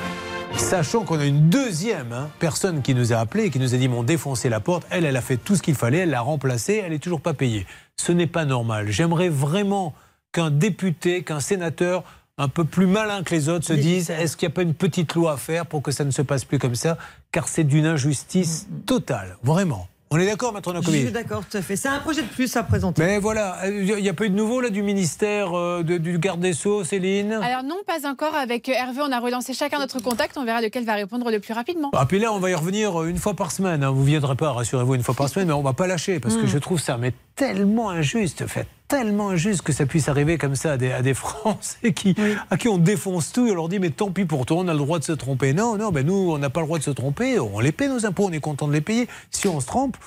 Sachant 0.58 1.04
qu'on 1.04 1.20
a 1.20 1.26
une 1.26 1.50
deuxième 1.50 2.12
hein, 2.12 2.30
personne 2.40 2.82
qui 2.82 2.94
nous 2.94 3.14
a 3.14 3.18
appelé 3.18 3.46
et 3.46 3.50
qui 3.50 3.60
nous 3.60 3.74
a 3.74 3.78
dit 3.78 3.88
m'ont 3.88 4.04
défoncé 4.04 4.50
la 4.50 4.60
porte. 4.60 4.86
Elle, 4.90 5.06
elle 5.06 5.16
a 5.16 5.22
fait 5.22 5.38
tout 5.38 5.56
ce 5.56 5.62
qu'il 5.62 5.76
fallait, 5.76 6.00
elle 6.00 6.10
l'a 6.10 6.22
remplacée, 6.22 6.82
elle 6.84 6.92
n'est 6.92 7.00
toujours 7.00 7.22
pas 7.22 7.34
payée. 7.34 7.66
Ce 7.98 8.12
n'est 8.12 8.28
pas 8.28 8.44
normal. 8.46 8.90
J'aimerais 8.90 9.30
vraiment 9.30 9.96
qu'un 10.34 10.52
député, 10.52 11.24
qu'un 11.24 11.40
sénateur 11.40 12.04
un 12.38 12.48
peu 12.48 12.64
plus 12.66 12.88
malin 12.88 13.22
que 13.24 13.34
les 13.36 13.48
autres 13.50 13.66
se 13.66 13.74
dise 13.74 14.10
est-ce 14.10 14.36
qu'il 14.36 14.48
n'y 14.48 14.54
a 14.54 14.56
pas 14.56 14.64
une 14.64 14.74
petite 14.74 15.14
loi 15.14 15.34
à 15.34 15.38
faire 15.38 15.66
pour 15.68 15.82
que 15.84 15.92
ça 15.92 16.04
ne 16.04 16.12
se 16.12 16.22
passe 16.22 16.46
plus 16.46 16.58
comme 16.60 16.76
ça? 16.76 16.98
Car 17.32 17.48
c'est 17.48 17.64
d'une 17.64 17.86
injustice 17.86 18.68
totale, 18.86 19.38
vraiment. 19.44 19.88
On 20.10 20.18
est 20.18 20.28
d'accord, 20.28 20.54
Maître 20.54 20.70
Je 20.70 20.76
Nakovic 20.78 21.02
suis 21.02 21.12
d'accord, 21.12 21.44
tout 21.50 21.58
à 21.58 21.62
fait. 21.64 21.76
C'est 21.76 21.88
un 21.88 21.98
projet 22.00 22.22
de 22.22 22.28
plus 22.28 22.56
à 22.56 22.62
présenter. 22.62 23.02
Mais 23.04 23.18
voilà, 23.18 23.68
il 23.68 23.96
n'y 23.96 24.10
a 24.10 24.14
pas 24.14 24.26
eu 24.26 24.30
de 24.30 24.36
nouveau 24.36 24.62
là 24.62 24.70
du 24.70 24.84
ministère 24.84 25.58
euh, 25.58 25.82
de- 25.82 25.98
du 25.98 26.20
garde 26.20 26.40
des 26.40 26.54
Sceaux, 26.54 26.84
Céline? 26.84 27.34
Alors 27.34 27.64
non, 27.64 27.78
pas 27.88 28.08
encore. 28.08 28.36
Avec 28.36 28.70
euh, 28.70 28.74
Hervé, 28.74 29.02
on 29.02 29.12
a 29.12 29.20
relancé 29.20 29.56
chacun 29.56 29.80
notre 29.80 30.00
contact. 30.04 30.38
On 30.38 30.46
verra 30.46 30.62
lequel 30.62 30.86
va 30.86 30.94
répondre 30.94 31.32
le 31.32 31.40
plus 31.40 31.54
rapidement. 31.56 31.90
Ah, 31.94 32.06
puis 32.06 32.20
là, 32.20 32.32
on 32.32 32.38
va 32.40 32.52
y 32.52 32.54
revenir 32.54 33.02
euh, 33.02 33.08
une 33.10 33.18
fois 33.18 33.34
par 33.36 33.52
semaine. 33.52 33.84
hein. 33.84 33.90
Vous 33.90 34.02
ne 34.02 34.06
viendrez 34.06 34.36
pas, 34.36 34.52
rassurez-vous, 34.52 34.94
une 34.94 35.02
fois 35.04 35.16
par 35.16 35.30
semaine, 35.30 35.48
mais 35.48 35.54
on 35.54 35.64
va 35.64 35.74
pas 35.74 35.88
lâcher 35.88 36.20
parce 36.20 36.36
que 36.36 36.44
Mm. 36.44 36.48
je 36.48 36.58
trouve 36.60 36.80
ça 36.80 36.98
mais 36.98 37.14
tellement 37.36 37.90
injuste, 37.90 38.46
fait 38.46 38.68
tellement 38.94 39.30
injuste 39.30 39.64
que 39.64 39.74
ça 39.74 39.88
puisse 39.88 40.08
arriver 40.08 40.38
comme 40.38 40.56
ça 40.56 40.74
à 40.74 40.78
des, 40.78 40.92
à 40.92 41.02
des 41.02 41.14
Français 41.16 41.94
qui, 41.94 42.16
à 42.52 42.58
qui 42.58 42.68
on 42.68 42.78
défonce 42.78 43.32
tout 43.32 43.48
et 43.48 43.52
on 43.52 43.56
leur 43.56 43.68
dit 43.68 43.80
mais 43.80 43.90
tant 43.90 44.12
pis 44.12 44.26
pour 44.26 44.46
toi, 44.46 44.58
on 44.60 44.68
a 44.68 44.74
le 44.74 44.78
droit 44.78 45.00
de 45.00 45.04
se 45.04 45.14
tromper. 45.14 45.54
Non, 45.54 45.78
non, 45.78 45.92
ben 45.92 46.06
nous, 46.06 46.32
on 46.32 46.38
n'a 46.38 46.52
pas 46.52 46.60
le 46.60 46.68
droit 46.68 46.78
de 46.78 46.84
se 46.84 46.92
tromper. 46.92 47.40
On 47.40 47.60
les 47.60 47.72
paie 47.72 47.88
nos 47.88 48.06
impôts, 48.06 48.26
on 48.28 48.32
est 48.32 48.40
content 48.40 48.68
de 48.68 48.74
les 48.74 48.82
payer. 48.82 49.08
Si 49.32 49.48
on 49.48 49.60
se 49.60 49.66
trompe, 49.66 49.98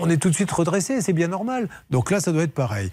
on 0.00 0.08
est 0.10 0.16
tout 0.16 0.30
de 0.30 0.34
suite 0.34 0.50
redressé, 0.50 1.00
c'est 1.00 1.12
bien 1.12 1.28
normal. 1.28 1.68
Donc 1.90 2.10
là, 2.10 2.20
ça 2.20 2.32
doit 2.32 2.42
être 2.42 2.54
pareil. 2.54 2.90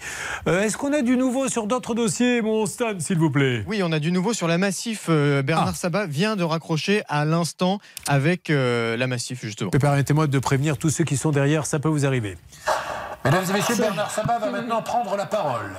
Euh, 0.48 0.62
Est-ce 0.62 0.76
qu'on 0.76 0.92
a 0.92 1.02
du 1.02 1.16
nouveau 1.16 1.48
sur 1.48 1.66
d'autres 1.66 1.94
dossiers, 1.94 2.42
mon 2.42 2.66
Stan, 2.66 2.98
s'il 2.98 3.18
vous 3.18 3.30
plaît? 3.30 3.64
Oui, 3.66 3.82
on 3.84 3.92
a 3.92 3.98
du 3.98 4.12
nouveau 4.12 4.32
sur 4.32 4.48
la 4.48 4.58
Massif. 4.58 5.06
Euh, 5.08 5.42
Bernard 5.42 5.76
Sabat 5.76 6.06
vient 6.06 6.36
de 6.36 6.44
raccrocher 6.44 7.02
à 7.08 7.24
l'instant 7.24 7.78
avec 8.08 8.50
euh, 8.50 8.96
la 8.96 9.06
Massif, 9.06 9.40
justement. 9.42 9.70
Mais 9.72 9.78
Permettez-moi 9.78 10.26
de 10.26 10.38
prévenir 10.38 10.78
tous 10.78 10.90
ceux 10.90 11.04
qui 11.04 11.16
sont 11.16 11.30
derrière, 11.30 11.66
ça 11.66 11.78
peut 11.78 11.88
vous 11.88 12.06
arriver. 12.06 12.36
Mesdames 13.24 13.44
et 13.48 13.52
messieurs, 13.52 13.76
Bernard 13.76 14.10
Sabat 14.10 14.38
va 14.38 14.50
maintenant 14.50 14.82
prendre 14.82 15.16
la 15.16 15.26
parole. 15.26 15.70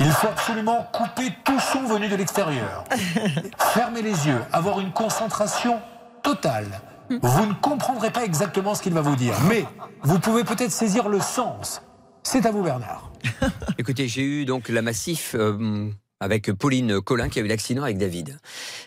Il 0.00 0.10
faut 0.10 0.26
absolument 0.28 0.86
couper 0.92 1.32
tout 1.44 1.60
son 1.60 1.84
venu 1.84 2.08
de 2.08 2.16
l'extérieur. 2.16 2.84
Fermer 3.58 4.02
les 4.02 4.26
yeux, 4.26 4.40
avoir 4.52 4.80
une 4.80 4.90
concentration 4.92 5.80
totale. 6.22 6.66
Vous 7.10 7.46
ne 7.46 7.52
comprendrez 7.60 8.10
pas 8.10 8.24
exactement 8.24 8.74
ce 8.74 8.82
qu'il 8.82 8.92
va 8.94 9.02
vous 9.02 9.16
dire, 9.16 9.34
mais 9.48 9.64
vous 10.02 10.18
pouvez 10.18 10.44
peut-être 10.44 10.72
saisir 10.72 11.08
le 11.08 11.20
sens. 11.20 11.82
C'est 12.22 12.46
à 12.46 12.50
vous, 12.50 12.62
Bernard. 12.62 13.12
Écoutez, 13.78 14.08
j'ai 14.08 14.22
eu 14.22 14.44
donc 14.46 14.68
la 14.70 14.80
Massif 14.82 15.34
euh, 15.38 15.90
avec 16.20 16.50
Pauline 16.52 17.00
Collin 17.00 17.28
qui 17.28 17.38
a 17.38 17.42
eu 17.42 17.46
l'accident 17.46 17.82
avec 17.82 17.98
David. 17.98 18.38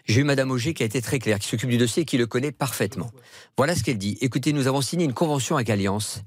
J'ai 0.06 0.22
eu 0.22 0.24
Madame 0.24 0.50
Auger 0.52 0.74
qui 0.74 0.84
a 0.84 0.86
été 0.88 1.02
très 1.02 1.20
claire, 1.20 1.38
qui 1.40 1.48
s'occupe 1.48 1.70
du 1.70 1.78
dossier 1.78 2.04
et 2.04 2.06
qui 2.06 2.18
le 2.18 2.26
connaît 2.26 2.52
parfaitement. 2.52 3.12
Voilà 3.58 3.76
ce 3.76 3.84
qu'elle 3.84 4.00
dit. 4.00 4.18
Écoutez, 4.22 4.54
nous 4.54 4.68
avons 4.68 4.82
signé 4.82 5.06
une 5.06 5.14
convention 5.14 5.56
avec 5.56 5.70
Alliance. 5.70 6.22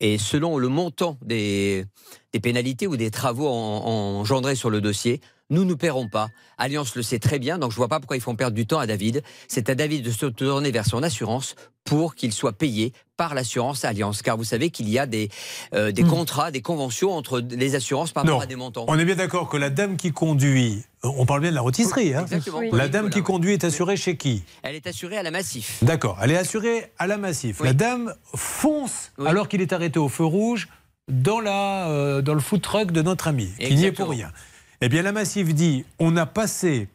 Et 0.00 0.16
selon 0.18 0.58
le 0.58 0.68
montant 0.68 1.18
des, 1.22 1.84
pénalités 2.42 2.86
ou 2.86 2.96
des 2.96 3.10
travaux 3.10 3.48
en- 3.48 4.20
engendrés 4.20 4.54
sur 4.54 4.70
le 4.70 4.80
dossier, 4.80 5.20
nous 5.50 5.64
ne 5.64 5.74
paierons 5.74 6.08
pas. 6.08 6.28
Alliance 6.58 6.94
le 6.94 7.02
sait 7.02 7.18
très 7.18 7.38
bien, 7.38 7.58
donc 7.58 7.72
je 7.72 7.76
vois 7.76 7.88
pas 7.88 8.00
pourquoi 8.00 8.16
ils 8.16 8.22
font 8.22 8.36
perdre 8.36 8.54
du 8.54 8.66
temps 8.66 8.78
à 8.78 8.86
David. 8.86 9.22
C'est 9.48 9.68
à 9.68 9.74
David 9.74 10.04
de 10.04 10.10
se 10.10 10.26
tourner 10.26 10.70
vers 10.70 10.86
son 10.86 11.02
assurance 11.02 11.54
pour 11.84 12.14
qu'il 12.14 12.32
soit 12.32 12.52
payé 12.52 12.92
par 13.16 13.34
l'assurance 13.34 13.84
Alliance. 13.84 14.22
Car 14.22 14.36
vous 14.36 14.44
savez 14.44 14.70
qu'il 14.70 14.88
y 14.88 14.98
a 14.98 15.06
des, 15.06 15.28
euh, 15.74 15.92
des 15.92 16.04
contrats, 16.04 16.50
des 16.50 16.62
conventions 16.62 17.12
entre 17.12 17.40
les 17.40 17.74
assurances 17.74 18.12
par 18.12 18.24
rapport 18.24 18.42
à 18.42 18.46
des 18.46 18.56
montants. 18.56 18.84
On 18.88 18.98
est 18.98 19.04
bien 19.04 19.16
d'accord 19.16 19.48
que 19.48 19.56
la 19.56 19.70
dame 19.70 19.96
qui 19.96 20.12
conduit, 20.12 20.82
on 21.02 21.26
parle 21.26 21.40
bien 21.40 21.50
de 21.50 21.54
la 21.54 21.60
rôtisserie, 21.62 22.14
hein 22.14 22.22
Exactement. 22.22 22.60
La 22.72 22.88
dame 22.88 23.10
qui 23.10 23.22
conduit 23.22 23.52
est 23.52 23.64
assurée 23.64 23.96
chez 23.96 24.16
qui? 24.16 24.44
Elle 24.62 24.76
est 24.76 24.86
assurée 24.86 25.16
à 25.18 25.22
la 25.22 25.30
Massif. 25.30 25.82
D'accord, 25.82 26.18
elle 26.22 26.30
est 26.30 26.36
assurée 26.36 26.92
à 26.98 27.06
la 27.06 27.16
Massif. 27.16 27.60
La 27.60 27.72
dame 27.72 28.14
fonce 28.34 29.12
alors 29.26 29.48
qu'il 29.48 29.60
est 29.60 29.72
arrêté 29.72 29.98
au 29.98 30.08
feu 30.08 30.24
rouge 30.24 30.68
dans, 31.08 31.40
la, 31.40 31.88
euh, 31.88 32.22
dans 32.22 32.34
le 32.34 32.40
food 32.40 32.62
truck 32.62 32.92
de 32.92 33.02
notre 33.02 33.26
ami, 33.26 33.50
qui 33.58 33.74
n'y 33.74 33.86
est 33.86 33.92
pour 33.92 34.10
rien. 34.10 34.30
Eh 34.82 34.88
bien, 34.88 35.02
la 35.02 35.12
Massif 35.12 35.52
dit 35.54 35.84
on 35.98 36.16
a 36.16 36.24
passé, 36.24 36.88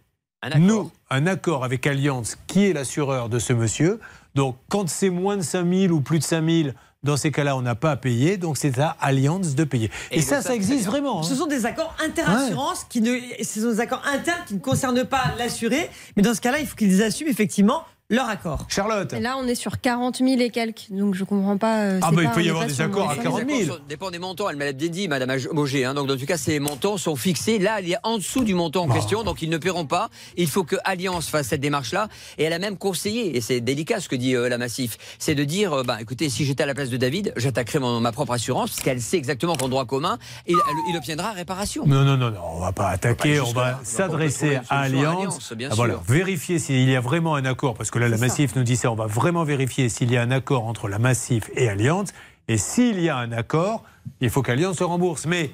nous, 0.57 0.91
un 1.11 1.27
accord 1.27 1.63
avec 1.63 1.85
Allianz, 1.85 2.35
qui 2.47 2.65
est 2.65 2.73
l'assureur 2.73 3.29
de 3.29 3.37
ce 3.37 3.53
monsieur. 3.53 3.99
Donc, 4.33 4.57
quand 4.69 4.89
c'est 4.89 5.11
moins 5.11 5.37
de 5.37 5.43
5 5.43 5.71
000 5.71 5.93
ou 5.93 6.01
plus 6.01 6.17
de 6.19 6.23
5 6.23 6.43
000, 6.49 6.69
dans 7.03 7.15
ces 7.15 7.31
cas-là, 7.31 7.55
on 7.55 7.61
n'a 7.61 7.75
pas 7.75 7.91
à 7.91 7.95
payer. 7.95 8.37
Donc, 8.37 8.57
c'est 8.57 8.79
à 8.79 8.97
Allianz 8.99 9.53
de 9.53 9.63
payer. 9.63 9.91
Et, 10.09 10.21
ça, 10.21 10.41
ça 10.41 10.55
existe 10.55 10.85
vraiment. 10.87 11.19
hein. 11.19 11.23
Ce 11.23 11.35
sont 11.35 11.45
des 11.45 11.67
accords 11.67 11.95
interassurance 12.03 12.85
qui 12.89 13.01
ne, 13.01 13.19
ce 13.43 13.61
sont 13.61 13.69
des 13.69 13.79
accords 13.79 14.03
internes 14.11 14.41
qui 14.47 14.55
ne 14.55 14.59
concernent 14.59 15.05
pas 15.05 15.35
l'assuré, 15.37 15.91
mais 16.17 16.23
dans 16.23 16.33
ce 16.33 16.41
cas-là, 16.41 16.59
il 16.59 16.65
faut 16.65 16.75
qu'ils 16.75 17.03
assument 17.03 17.29
effectivement 17.29 17.83
leur 18.11 18.29
accord. 18.29 18.65
Charlotte. 18.69 19.13
Et 19.13 19.19
là, 19.19 19.35
on 19.39 19.47
est 19.47 19.55
sur 19.55 19.81
40 19.81 20.17
000 20.17 20.39
et 20.39 20.51
quelques, 20.51 20.85
donc 20.91 21.15
je 21.15 21.23
comprends 21.23 21.57
pas. 21.57 21.79
euh, 21.85 21.99
Ah, 22.03 22.11
bah, 22.13 22.21
il 22.23 22.29
peut 22.29 22.43
y 22.43 22.49
avoir 22.49 22.67
des 22.67 22.79
accords 22.79 23.09
à 23.09 23.15
mauvais 23.15 23.23
40 23.23 23.49
000. 23.49 23.73
Ça 23.75 23.79
dépend 23.89 24.11
des 24.11 24.19
montants, 24.19 24.47
elle 24.47 24.57
m'a 24.57 24.71
bien 24.73 24.89
dit, 24.89 25.07
Madame 25.07 25.35
Auger. 25.53 25.85
Hein. 25.85 25.95
Donc, 25.95 26.07
dans 26.07 26.15
tout 26.15 26.25
cas, 26.27 26.37
ces 26.37 26.59
montants 26.59 26.97
sont 26.97 27.15
fixés. 27.15 27.57
Là, 27.57 27.81
il 27.81 27.91
est 27.91 27.97
en 28.03 28.17
dessous 28.17 28.43
du 28.43 28.53
montant 28.53 28.83
en 28.83 28.89
question, 28.89 29.23
donc 29.23 29.41
ils 29.41 29.49
ne 29.49 29.57
paieront 29.57 29.87
pas. 29.87 30.09
Il 30.37 30.47
faut 30.47 30.63
que 30.63 30.75
Alliance 30.85 31.29
fasse 31.29 31.47
cette 31.47 31.61
démarche-là. 31.61 32.07
Et 32.37 32.43
elle 32.43 32.53
a 32.53 32.59
même 32.59 32.77
conseillé, 32.77 33.35
et 33.35 33.41
c'est 33.41 33.59
délicat 33.59 33.99
ce 33.99 34.07
que 34.07 34.15
dit 34.15 34.35
euh, 34.35 34.49
la 34.49 34.59
Massif, 34.59 34.97
c'est 35.17 35.33
de 35.35 35.43
dire, 35.43 35.73
euh, 35.73 35.83
bah, 35.83 35.97
écoutez, 35.99 36.29
si 36.29 36.45
j'étais 36.45 36.61
à 36.61 36.67
la 36.67 36.75
place 36.75 36.89
de 36.91 36.97
David, 36.97 37.33
j'attaquerais 37.37 37.79
mon- 37.79 38.01
ma 38.01 38.11
propre 38.11 38.33
assurance, 38.33 38.69
parce 38.69 38.81
qu'elle 38.81 39.01
sait 39.01 39.17
exactement 39.17 39.55
qu'en 39.55 39.67
droit 39.67 39.85
commun, 39.85 40.19
il, 40.45 40.53
elle- 40.53 40.91
il 40.93 40.95
obtiendra 40.97 41.31
réparation. 41.31 41.87
Non, 41.87 42.03
non, 42.03 42.17
non, 42.17 42.29
non, 42.29 42.37
on 42.55 42.59
va 42.59 42.71
pas 42.71 42.89
attaquer, 42.89 43.39
on 43.39 43.51
va 43.51 43.79
s'adresser 43.83 44.59
à. 44.69 44.81
Alliance, 44.81 45.53
bien 45.53 45.69
Ah, 45.71 45.75
voilà, 45.75 45.93
sûr. 45.95 46.03
vérifier 46.07 46.59
s'il 46.59 46.87
y 46.87 46.95
a 46.95 47.01
vraiment 47.01 47.33
un 47.35 47.45
accord, 47.45 47.73
parce 47.73 47.89
que 47.89 47.94
là, 47.99 48.09
la 48.09 48.17
Massif 48.17 48.55
nous 48.55 48.63
dit 48.63 48.75
ça, 48.75 48.91
on 48.91 48.95
va 48.95 49.07
vraiment 49.07 49.43
vérifier 49.43 49.89
s'il 49.89 50.11
y 50.11 50.17
a 50.17 50.21
un 50.21 50.31
accord 50.31 50.65
entre 50.67 50.87
la 50.87 50.99
Massif 50.99 51.49
et 51.55 51.69
Allianz. 51.69 52.11
Et 52.47 52.57
s'il 52.57 52.99
y 52.99 53.09
a 53.09 53.17
un 53.17 53.31
accord, 53.31 53.83
il 54.21 54.29
faut 54.29 54.41
qu'Allianz 54.41 54.77
se 54.77 54.83
rembourse. 54.83 55.25
Mais 55.25 55.51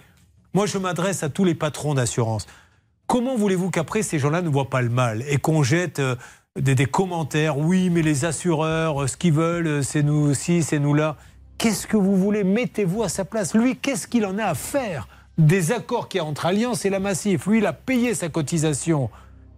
moi, 0.53 0.65
je 0.65 0.77
m'adresse 0.77 1.23
à 1.23 1.29
tous 1.29 1.45
les 1.45 1.55
patrons 1.55 1.93
d'assurance. 1.93 2.45
Comment 3.07 3.35
voulez-vous 3.35 3.69
qu'après, 3.69 4.03
ces 4.03 4.19
gens-là 4.19 4.41
ne 4.41 4.49
voient 4.49 4.69
pas 4.69 4.81
le 4.81 4.89
mal 4.89 5.23
et 5.27 5.37
qu'on 5.37 5.63
jette 5.63 5.99
euh, 5.99 6.15
des, 6.59 6.75
des 6.75 6.85
commentaires 6.85 7.57
Oui, 7.57 7.89
mais 7.89 8.01
les 8.01 8.25
assureurs, 8.25 9.03
euh, 9.03 9.07
ce 9.07 9.17
qu'ils 9.17 9.33
veulent, 9.33 9.67
euh, 9.67 9.81
c'est 9.81 10.03
nous 10.03 10.29
aussi, 10.29 10.63
c'est 10.63 10.79
nous 10.79 10.93
là. 10.93 11.17
Qu'est-ce 11.57 11.87
que 11.87 11.97
vous 11.97 12.15
voulez? 12.15 12.43
Mettez-vous 12.43 13.03
à 13.03 13.09
sa 13.09 13.23
place. 13.23 13.53
Lui, 13.53 13.77
qu'est-ce 13.77 14.07
qu'il 14.07 14.25
en 14.25 14.37
a 14.37 14.45
à 14.45 14.55
faire 14.55 15.07
des 15.37 15.71
accords 15.71 16.09
qu'il 16.09 16.17
y 16.17 16.21
a 16.21 16.25
entre 16.25 16.45
Allianz 16.47 16.85
et 16.85 16.89
la 16.89 16.99
Massif? 16.99 17.45
Lui, 17.45 17.59
il 17.59 17.65
a 17.65 17.73
payé 17.73 18.15
sa 18.15 18.29
cotisation 18.29 19.09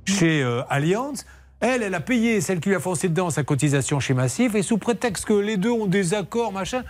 chez 0.06 0.44
euh, 0.44 0.64
Allianz. 0.70 1.26
Elle, 1.66 1.82
elle 1.82 1.96
a 1.96 2.02
payé, 2.02 2.42
celle 2.42 2.60
qui 2.60 2.68
lui 2.68 2.76
a 2.76 2.82
foncé 2.82 3.08
dedans, 3.08 3.30
sa 3.30 3.44
cotisation 3.44 4.02
chez 4.02 4.14
Massif. 4.14 4.54
Et 4.54 4.64
sous 4.64 4.78
prétexte 4.78 5.24
que 5.24 5.32
les 5.32 5.56
deux 5.56 5.72
ont 5.72 5.86
des 5.86 6.14
accords, 6.14 6.52
machin, 6.52 6.84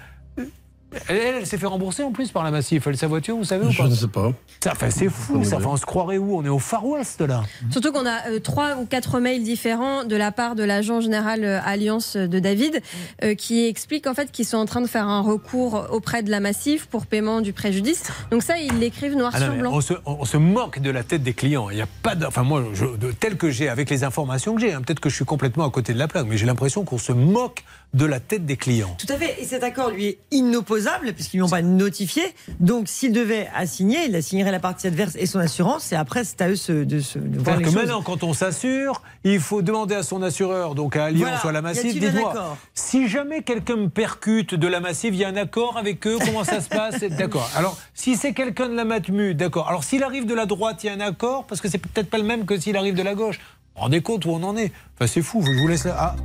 elle, 1.08 1.18
elle, 1.18 1.36
elle 1.40 1.46
s'est 1.46 1.58
fait 1.58 1.66
rembourser 1.68 2.04
en 2.04 2.12
plus 2.12 2.32
par 2.32 2.44
la 2.44 2.52
Massif. 2.52 2.86
Elle, 2.88 2.98
sa 2.98 3.08
voiture, 3.08 3.36
vous 3.36 3.44
savez 3.44 3.66
ou 3.66 3.72
Je 3.72 3.78
pas 3.82 3.88
ne 3.88 3.96
sais 3.96 4.08
pas. 4.08 4.32
Ça, 4.64 4.72
enfin, 4.72 4.90
c'est 4.90 5.10
fou, 5.10 5.44
ça. 5.44 5.58
Enfin, 5.58 5.70
on 5.72 5.78
se 5.78 5.86
croirait 5.86 6.18
où? 6.18 6.38
On 6.38 6.44
est 6.46 6.50
au 6.50 6.60
Far 6.60 6.86
West, 6.86 7.22
là. 7.22 7.44
Surtout 7.72 7.92
qu'on 7.92 8.06
a 8.06 8.30
euh, 8.30 8.40
trois 8.40 8.78
ou 8.78 8.86
quatre 8.86 9.20
mails 9.20 9.44
différents 9.44 10.04
de 10.04 10.16
la 10.16 10.32
part 10.32 10.56
de 10.56 10.64
l'agent 10.64 11.02
général 11.02 11.44
euh, 11.44 11.60
Alliance 11.66 12.16
de 12.18 12.40
David 12.40 12.82
euh, 13.24 13.36
qui 13.36 13.66
expliquent 13.66 14.08
en 14.08 14.14
fait 14.14 14.32
qu'ils 14.32 14.46
sont 14.46 14.58
en 14.58 14.66
train 14.66 14.82
de 14.82 14.88
faire 14.88 15.08
un 15.08 15.22
recours 15.22 15.88
auprès 15.92 16.24
de 16.24 16.32
la 16.32 16.40
Massif 16.40 16.86
pour 16.88 17.06
paiement 17.06 17.42
du 17.42 17.54
préjudice. 17.54 18.04
Donc 18.32 18.44
ça, 18.44 18.58
ils 18.58 18.80
l'écrivent 18.80 19.16
noir 19.16 19.32
Ah 19.34 19.40
non, 19.40 19.46
sur 19.46 19.56
blanc. 19.56 19.72
on, 19.74 19.82
se, 19.82 19.94
on 20.06 20.26
se 20.26 20.38
moque 20.38 20.80
de 20.80 20.90
la 20.90 21.04
tête 21.04 21.24
des 21.24 21.34
clients. 21.34 21.70
Il 21.70 21.76
n'y 21.76 21.82
a 21.82 21.88
pas 22.02 22.16
de, 22.16 22.26
Enfin, 22.26 22.44
moi, 22.44 22.64
je, 22.74 22.86
de, 22.86 23.12
tel 23.12 23.38
que 23.38 23.50
j'ai, 23.52 23.70
avec 23.70 23.90
les 23.90 24.04
informations 24.04 24.56
que 24.56 24.62
j'ai, 24.62 24.74
hein, 24.74 24.82
peut-être 24.82 25.00
que 25.00 25.10
je 25.10 25.16
suis 25.16 25.26
complètement 25.26 25.66
à 25.66 25.70
côté 25.70 25.94
de 25.94 26.00
la 26.00 26.08
plaque, 26.08 26.26
mais 26.28 26.38
j'ai 26.38 26.46
l'impression 26.46 26.84
qu'on 26.84 26.98
se 26.98 27.12
moque 27.12 27.64
de 27.94 28.06
la 28.06 28.20
tête 28.20 28.46
des 28.46 28.58
clients. 28.58 28.96
Tout 28.98 29.12
à 29.14 29.18
fait. 29.18 29.42
Et 29.42 29.46
cet 29.46 29.64
accord, 29.64 29.92
lui, 29.92 30.06
est 30.08 30.18
inopposable, 30.32 31.14
puisqu'ils 31.14 31.38
ne 31.38 31.44
l'ont 31.44 31.50
pas 31.50 31.62
notifié. 31.62 32.24
Donc, 32.60 32.88
s'il 32.88 33.12
devait 33.14 33.48
assigner, 33.56 34.06
il 34.08 34.16
assignerait 34.16 34.52
la 34.52 34.60
partie 34.60 34.88
adverse 34.88 35.16
et 35.16 35.26
son 35.28 35.40
assurance. 35.40 35.92
Et 35.92 35.96
après, 35.96 36.24
c'est 36.24 36.42
à 36.42 36.50
eux 36.50 36.56
de 36.86 37.00
se 37.00 37.20
de 37.20 37.40
voir 37.40 37.58
les 37.58 37.64
que 37.64 37.70
choses. 37.70 37.76
maintenant, 37.76 38.02
quand 38.02 38.24
on 38.24 38.34
s'assure, 38.34 39.02
il 39.24 39.40
faut 39.40 39.62
demander 39.62 39.94
à 39.96 40.02
son 40.04 40.24
assureur, 40.24 40.74
donc 40.74 40.96
à 40.96 41.06
Allianz 41.06 41.22
Voilà. 41.22 41.46
ou 41.46 41.48
à 41.48 41.52
la 41.52 41.62
Massif, 41.62 41.94
dites-moi, 42.00 42.58
si 42.74 43.08
jamais 43.08 43.44
quelqu'un 43.44 43.76
me 43.76 43.90
percute 43.90 44.56
de 44.56 44.68
la 44.68 44.80
Massif, 44.80 45.12
il 45.14 45.20
y 45.20 45.24
a 45.24 45.28
un 45.30 45.36
accord 45.36 45.78
avec 45.78 46.08
eux, 46.08 46.18
comment 46.24 46.44
ça 46.44 46.62
se 46.62 46.70
passe? 46.70 47.00
D'accord. 47.04 47.50
Alors, 47.56 47.78
si 47.94 48.16
c'est 48.16 48.34
quelqu'un 48.34 48.70
de 48.70 48.76
la 48.76 48.86
Matmu, 48.86 49.36
d'accord. 49.36 49.70
Alors, 49.70 49.84
s'il 49.84 50.04
arrive 50.04 50.26
de 50.26 50.34
la 50.34 50.46
droite, 50.48 50.84
il 50.84 50.88
y 50.88 50.90
a 50.90 50.94
un 50.94 51.00
accord, 51.00 51.46
parce 51.46 51.62
que 51.62 51.70
c'est 51.70 51.78
peut-être 51.78 52.10
pas 52.10 52.18
le 52.18 52.24
même 52.24 52.46
que 52.46 52.60
s'il 52.60 52.76
arrive 52.76 52.96
de 52.96 53.04
la 53.04 53.14
gauche. 53.14 53.38
Vous 53.38 53.76
vous 53.76 53.82
rendez 53.82 54.02
compte 54.02 54.26
où 54.26 54.32
on 54.32 54.42
en 54.44 54.58
est? 54.58 54.72
Enfin, 54.96 55.06
c'est 55.06 55.22
fou, 55.22 55.44
je 55.46 55.52
vous 55.62 55.68
laisse 55.68 55.86
là. 55.86 55.96
Ah, 55.98 56.16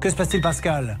que 0.00 0.10
se 0.10 0.14
passe-t-il, 0.14 0.40
Pascal? 0.40 0.98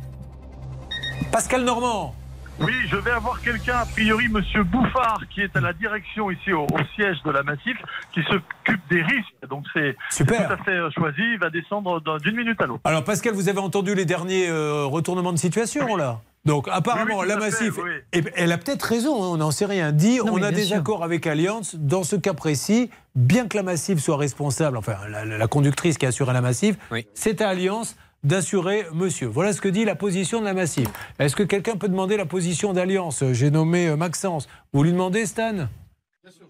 Pascal 1.32 1.64
Normand 1.64 2.14
Oui, 2.60 2.72
je 2.88 2.96
vais 2.96 3.10
avoir 3.10 3.40
quelqu'un, 3.40 3.76
a 3.78 3.86
priori, 3.86 4.28
Monsieur 4.28 4.64
Bouffard, 4.64 5.20
qui 5.30 5.42
est 5.42 5.54
à 5.56 5.60
la 5.60 5.72
direction 5.72 6.30
ici 6.30 6.52
au, 6.52 6.62
au 6.64 6.78
siège 6.96 7.16
de 7.24 7.30
la 7.30 7.42
Massif, 7.42 7.76
qui 8.12 8.20
s'occupe 8.22 8.80
des 8.90 9.02
risques. 9.02 9.34
Donc 9.48 9.64
c'est 9.72 9.96
c'est 10.10 10.24
tout 10.26 10.34
Super. 10.34 10.50
à 10.52 10.56
fait 10.58 10.70
euh, 10.72 10.90
choisi. 10.90 11.20
Il 11.34 11.38
va 11.38 11.50
descendre 11.50 12.00
dans- 12.00 12.18
d'une 12.18 12.36
minute 12.36 12.60
à 12.60 12.66
l'autre. 12.66 12.80
Alors, 12.84 13.04
Pascal, 13.04 13.34
vous 13.34 13.48
avez 13.48 13.60
entendu 13.60 13.94
les 13.94 14.04
derniers 14.04 14.48
euh, 14.48 14.84
retournements 14.84 15.32
de 15.32 15.38
situation, 15.38 15.96
là? 15.96 16.20
Donc 16.44 16.66
apparemment, 16.70 17.16
Oui, 17.18 17.22
oui, 17.22 17.28
la 17.28 17.34
fait, 17.34 17.40
Massif, 17.40 17.74
oui. 17.82 17.90
et 18.12 18.22
elle 18.36 18.52
a 18.52 18.58
peut-être 18.58 18.82
raison, 18.82 19.22
hein, 19.22 19.26
on 19.32 19.36
n'en 19.36 19.50
sait 19.50 19.66
rien, 19.66 19.92
dit 19.92 20.18
Non, 20.18 20.32
on 20.34 20.42
a 20.42 20.50
des 20.50 20.64
sûr. 20.64 20.78
accords 20.78 21.04
avec 21.04 21.26
Allianz. 21.26 21.74
Dans 21.74 22.04
ce 22.04 22.16
cas 22.16 22.32
précis, 22.32 22.90
bien 23.14 23.48
que 23.48 23.56
la 23.56 23.62
Massif 23.62 23.98
soit 23.98 24.16
responsable, 24.16 24.76
enfin 24.78 24.96
la, 25.10 25.46
conductrice 25.48 25.98
qui 25.98 26.06
assure 26.06 26.30
à 26.30 26.32
la 26.32 26.40
Massif, 26.40 26.76
c'est 27.12 27.42
à 27.42 27.50
Allianz 27.50 27.96
d'assurer 28.24 28.86
monsieur. 28.92 29.26
Voilà 29.26 29.52
ce 29.52 29.60
que 29.60 29.68
dit 29.68 29.84
la 29.84 29.94
position 29.94 30.40
de 30.40 30.44
la 30.44 30.54
Massif. 30.54 30.88
Est-ce 31.18 31.36
que 31.36 31.42
quelqu'un 31.42 31.76
peut 31.76 31.88
demander 31.88 32.16
la 32.16 32.26
position 32.26 32.72
d'Allianz 32.72 33.32
J'ai 33.32 33.50
nommé 33.50 33.88
euh, 33.88 33.96
Maxence. 33.96 34.48
Vous 34.72 34.82
lui 34.82 34.92
demandez, 34.92 35.26
Stan? 35.26 35.68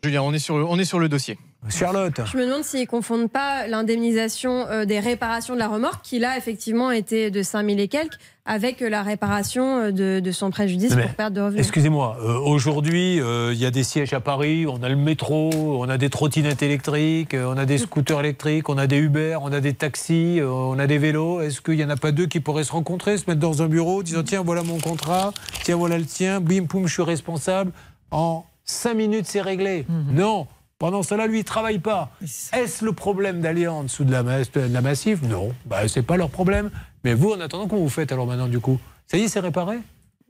Julien, 0.03 0.23
on 0.23 0.33
est 0.33 0.39
sur 0.39 0.55
on 0.55 0.79
est 0.79 0.85
sur 0.85 0.99
le 0.99 1.09
dossier. 1.09 1.39
Charlotte 1.69 2.21
Je 2.25 2.37
me 2.39 2.47
demande 2.47 2.63
s'ils 2.63 2.81
ne 2.83 2.87
confondent 2.87 3.31
pas 3.31 3.67
l'indemnisation 3.67 4.67
euh, 4.69 4.85
des 4.85 5.01
réparations 5.01 5.55
de 5.55 5.59
la 5.59 5.67
remorque, 5.69 6.03
qui 6.03 6.19
là, 6.21 6.39
effectivement, 6.39 6.91
était 6.93 7.31
de 7.31 7.43
5 7.43 7.67
000 7.67 7.79
et 7.81 7.89
quelques, 7.89 8.17
avec 8.47 8.81
euh, 8.81 8.89
la 8.89 9.03
réparation 9.03 9.79
euh, 9.79 9.91
de, 9.91 10.21
de 10.21 10.33
son 10.33 10.51
préjudice 10.51 10.95
Mais, 10.95 11.03
pour 11.03 11.15
perte 11.15 11.33
de 11.35 11.41
revenus. 11.41 11.61
Excusez-moi, 11.61 12.17
euh, 12.23 12.39
aujourd'hui, 12.39 13.21
euh, 13.21 13.53
il 13.53 13.59
y 13.59 13.67
a 13.67 13.73
des 13.73 13.83
sièges 13.83 14.13
à 14.13 14.21
Paris, 14.21 14.67
on 14.69 14.83
a 14.85 14.89
le 14.89 14.97
métro, 14.97 15.51
on 15.53 15.89
a 15.89 15.99
des 15.99 16.11
trottinettes 16.11 16.63
électriques, 16.63 17.35
on 17.35 17.59
a 17.59 17.67
des 17.67 17.79
scooters 17.79 18.21
électriques, 18.21 18.69
on 18.69 18.79
a 18.79 18.87
des 18.87 18.99
Uber, 18.99 19.39
on 19.43 19.53
a 19.53 19.61
des 19.61 19.75
taxis, 19.75 20.39
euh, 20.41 20.49
on 20.49 20.79
a 20.79 20.87
des 20.87 20.99
vélos. 20.99 21.41
Est-ce 21.41 21.61
qu'il 21.61 21.75
n'y 21.77 21.85
en 21.85 21.91
a 21.91 21.97
pas 21.97 22.13
deux 22.13 22.27
qui 22.27 22.39
pourraient 22.39 22.65
se 22.65 22.73
rencontrer, 22.73 23.19
se 23.19 23.25
mettre 23.27 23.41
dans 23.41 23.63
un 23.63 23.67
bureau, 23.67 24.05
disant 24.05 24.23
tiens, 24.23 24.43
voilà 24.43 24.63
mon 24.63 24.79
contrat, 24.79 25.33
tiens, 25.65 25.77
voilà 25.77 25.99
le 25.99 26.07
tien, 26.07 26.41
bim, 26.41 26.67
poum, 26.67 26.87
je 26.87 26.93
suis 26.93 27.03
responsable. 27.03 27.73
En 28.13 28.47
cinq 28.65 28.95
minutes, 28.95 29.27
c'est 29.27 29.43
réglé. 29.43 29.85
Non. 30.13 30.47
Pendant 30.79 31.03
cela, 31.03 31.27
lui, 31.27 31.41
il 31.41 31.45
travaille 31.45 31.81
pas. 31.81 32.11
Est-ce 32.53 32.85
le 32.85 32.93
problème 32.93 33.41
d'Allianz 33.41 33.99
ou 34.01 34.05
de 34.05 34.13
la, 34.13 34.23
de 34.23 34.61
la 34.73 34.81
Massif? 34.81 35.23
Non. 35.23 35.53
Bah, 35.67 35.89
c'est 35.89 36.03
pas 36.03 36.17
leur 36.17 36.31
problème. 36.31 36.71
Mais 37.05 37.15
vous, 37.15 37.33
en 37.33 37.41
attendant, 37.41 37.67
comment 37.67 37.83
vous 37.83 37.89
faites 37.89 38.13
alors 38.13 38.27
maintenant, 38.27 38.47
du 38.47 38.61
coup? 38.61 38.79
Ça 39.07 39.17
y 39.17 39.23
est, 39.23 39.29
c'est 39.29 39.41
réparé? 39.41 39.79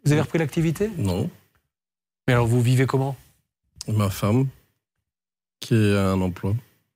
Vous 0.04 0.12
avez 0.12 0.22
repris 0.22 0.38
l'activité? 0.38 0.90
Non. 0.96 1.28
Mais 2.26 2.34
alors, 2.34 2.46
vous 2.46 2.62
vivez 2.62 2.86
comment? 2.86 3.16
Ma 3.88 4.08
femme, 4.08 4.46
qui 5.60 5.74
a 5.74 6.12
un 6.12 6.20
emploi. 6.20 6.54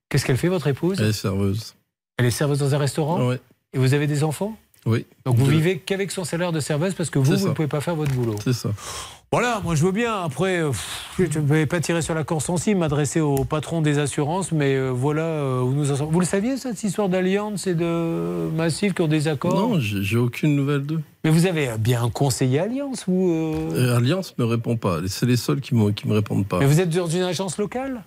Qu'est-ce 0.09 0.25
qu'elle 0.25 0.39
fait, 0.39 0.49
votre 0.49 0.69
épouse? 0.69 0.99
Elle 1.01 1.09
est 1.09 1.13
serveuse. 1.13 1.75
Elle 2.17 2.27
est 2.27 2.31
serveuse 2.31 2.59
dans 2.59 2.75
un 2.75 2.79
restaurant? 2.79 3.29
Oui. 3.29 3.37
Et 3.75 3.79
vous 3.79 3.93
avez 3.95 4.07
des 4.07 4.25
enfants? 4.25 4.57
Oui. 4.85 5.07
Donc 5.25 5.37
vous 5.37 5.47
Deux. 5.47 5.53
vivez 5.53 5.79
qu'avec 5.79 6.11
son 6.11 6.25
salaire 6.25 6.53
de 6.53 6.61
serveuse 6.61 6.95
parce 6.95 7.09
que 7.09 7.19
vous, 7.19 7.37
vous 7.37 7.49
ne 7.49 7.53
pouvez 7.53 7.69
pas 7.69 7.81
faire 7.81 7.97
votre 7.97 8.13
boulot. 8.13 8.37
C'est 8.43 8.53
ça. 8.53 8.71
Voilà, 9.33 9.63
moi 9.65 9.75
je 9.75 9.83
veux 9.83 9.93
bien. 9.93 10.15
Après, 10.23 10.59
euh, 10.61 10.69
pff, 10.69 11.07
je 11.19 11.39
ne 11.39 11.47
vais 11.47 11.65
pas 11.65 11.81
tirer 11.81 12.03
sur 12.03 12.15
la 12.15 12.23
corde 12.23 12.43
sensible, 12.43 12.79
m'adresser 12.81 13.21
au 13.21 13.45
patron 13.45 13.81
des 13.81 13.99
assurances, 13.99 14.53
mais 14.53 14.75
euh, 14.75 14.91
voilà 14.91 15.23
euh, 15.23 15.63
où 15.63 15.73
nous 15.73 15.91
en 15.91 15.97
sommes. 15.97 16.11
Vous 16.11 16.21
le 16.21 16.27
saviez, 16.27 16.59
cette 16.59 16.85
histoire 16.85 17.09
d'Allianz 17.09 17.67
et 17.67 17.75
de 17.75 18.51
Massif 18.55 18.93
qui 18.93 19.01
ont 19.01 19.09
des 19.09 19.29
accords? 19.29 19.55
Non, 19.71 19.79
j'ai 19.81 20.19
aucune 20.19 20.55
nouvelle 20.55 20.83
d'eux. 20.83 21.01
Mais 21.25 21.31
vous 21.31 21.47
avez 21.47 21.71
bien 21.79 22.11
conseillé 22.11 22.59
Allianz 22.59 23.05
ou 23.09 23.31
euh, 23.31 23.97
Alliance 23.97 24.37
me 24.37 24.45
répond 24.45 24.77
pas. 24.77 24.99
C'est 25.07 25.25
les 25.25 25.39
seuls 25.39 25.63
qui 25.63 25.75
me, 25.75 25.93
qui 25.93 26.07
me 26.07 26.13
répondent 26.13 26.47
pas. 26.47 26.59
Mais 26.59 26.67
vous 26.67 26.81
êtes 26.81 26.91
dans 26.91 27.07
une 27.07 27.23
agence 27.23 27.57
locale? 27.57 28.03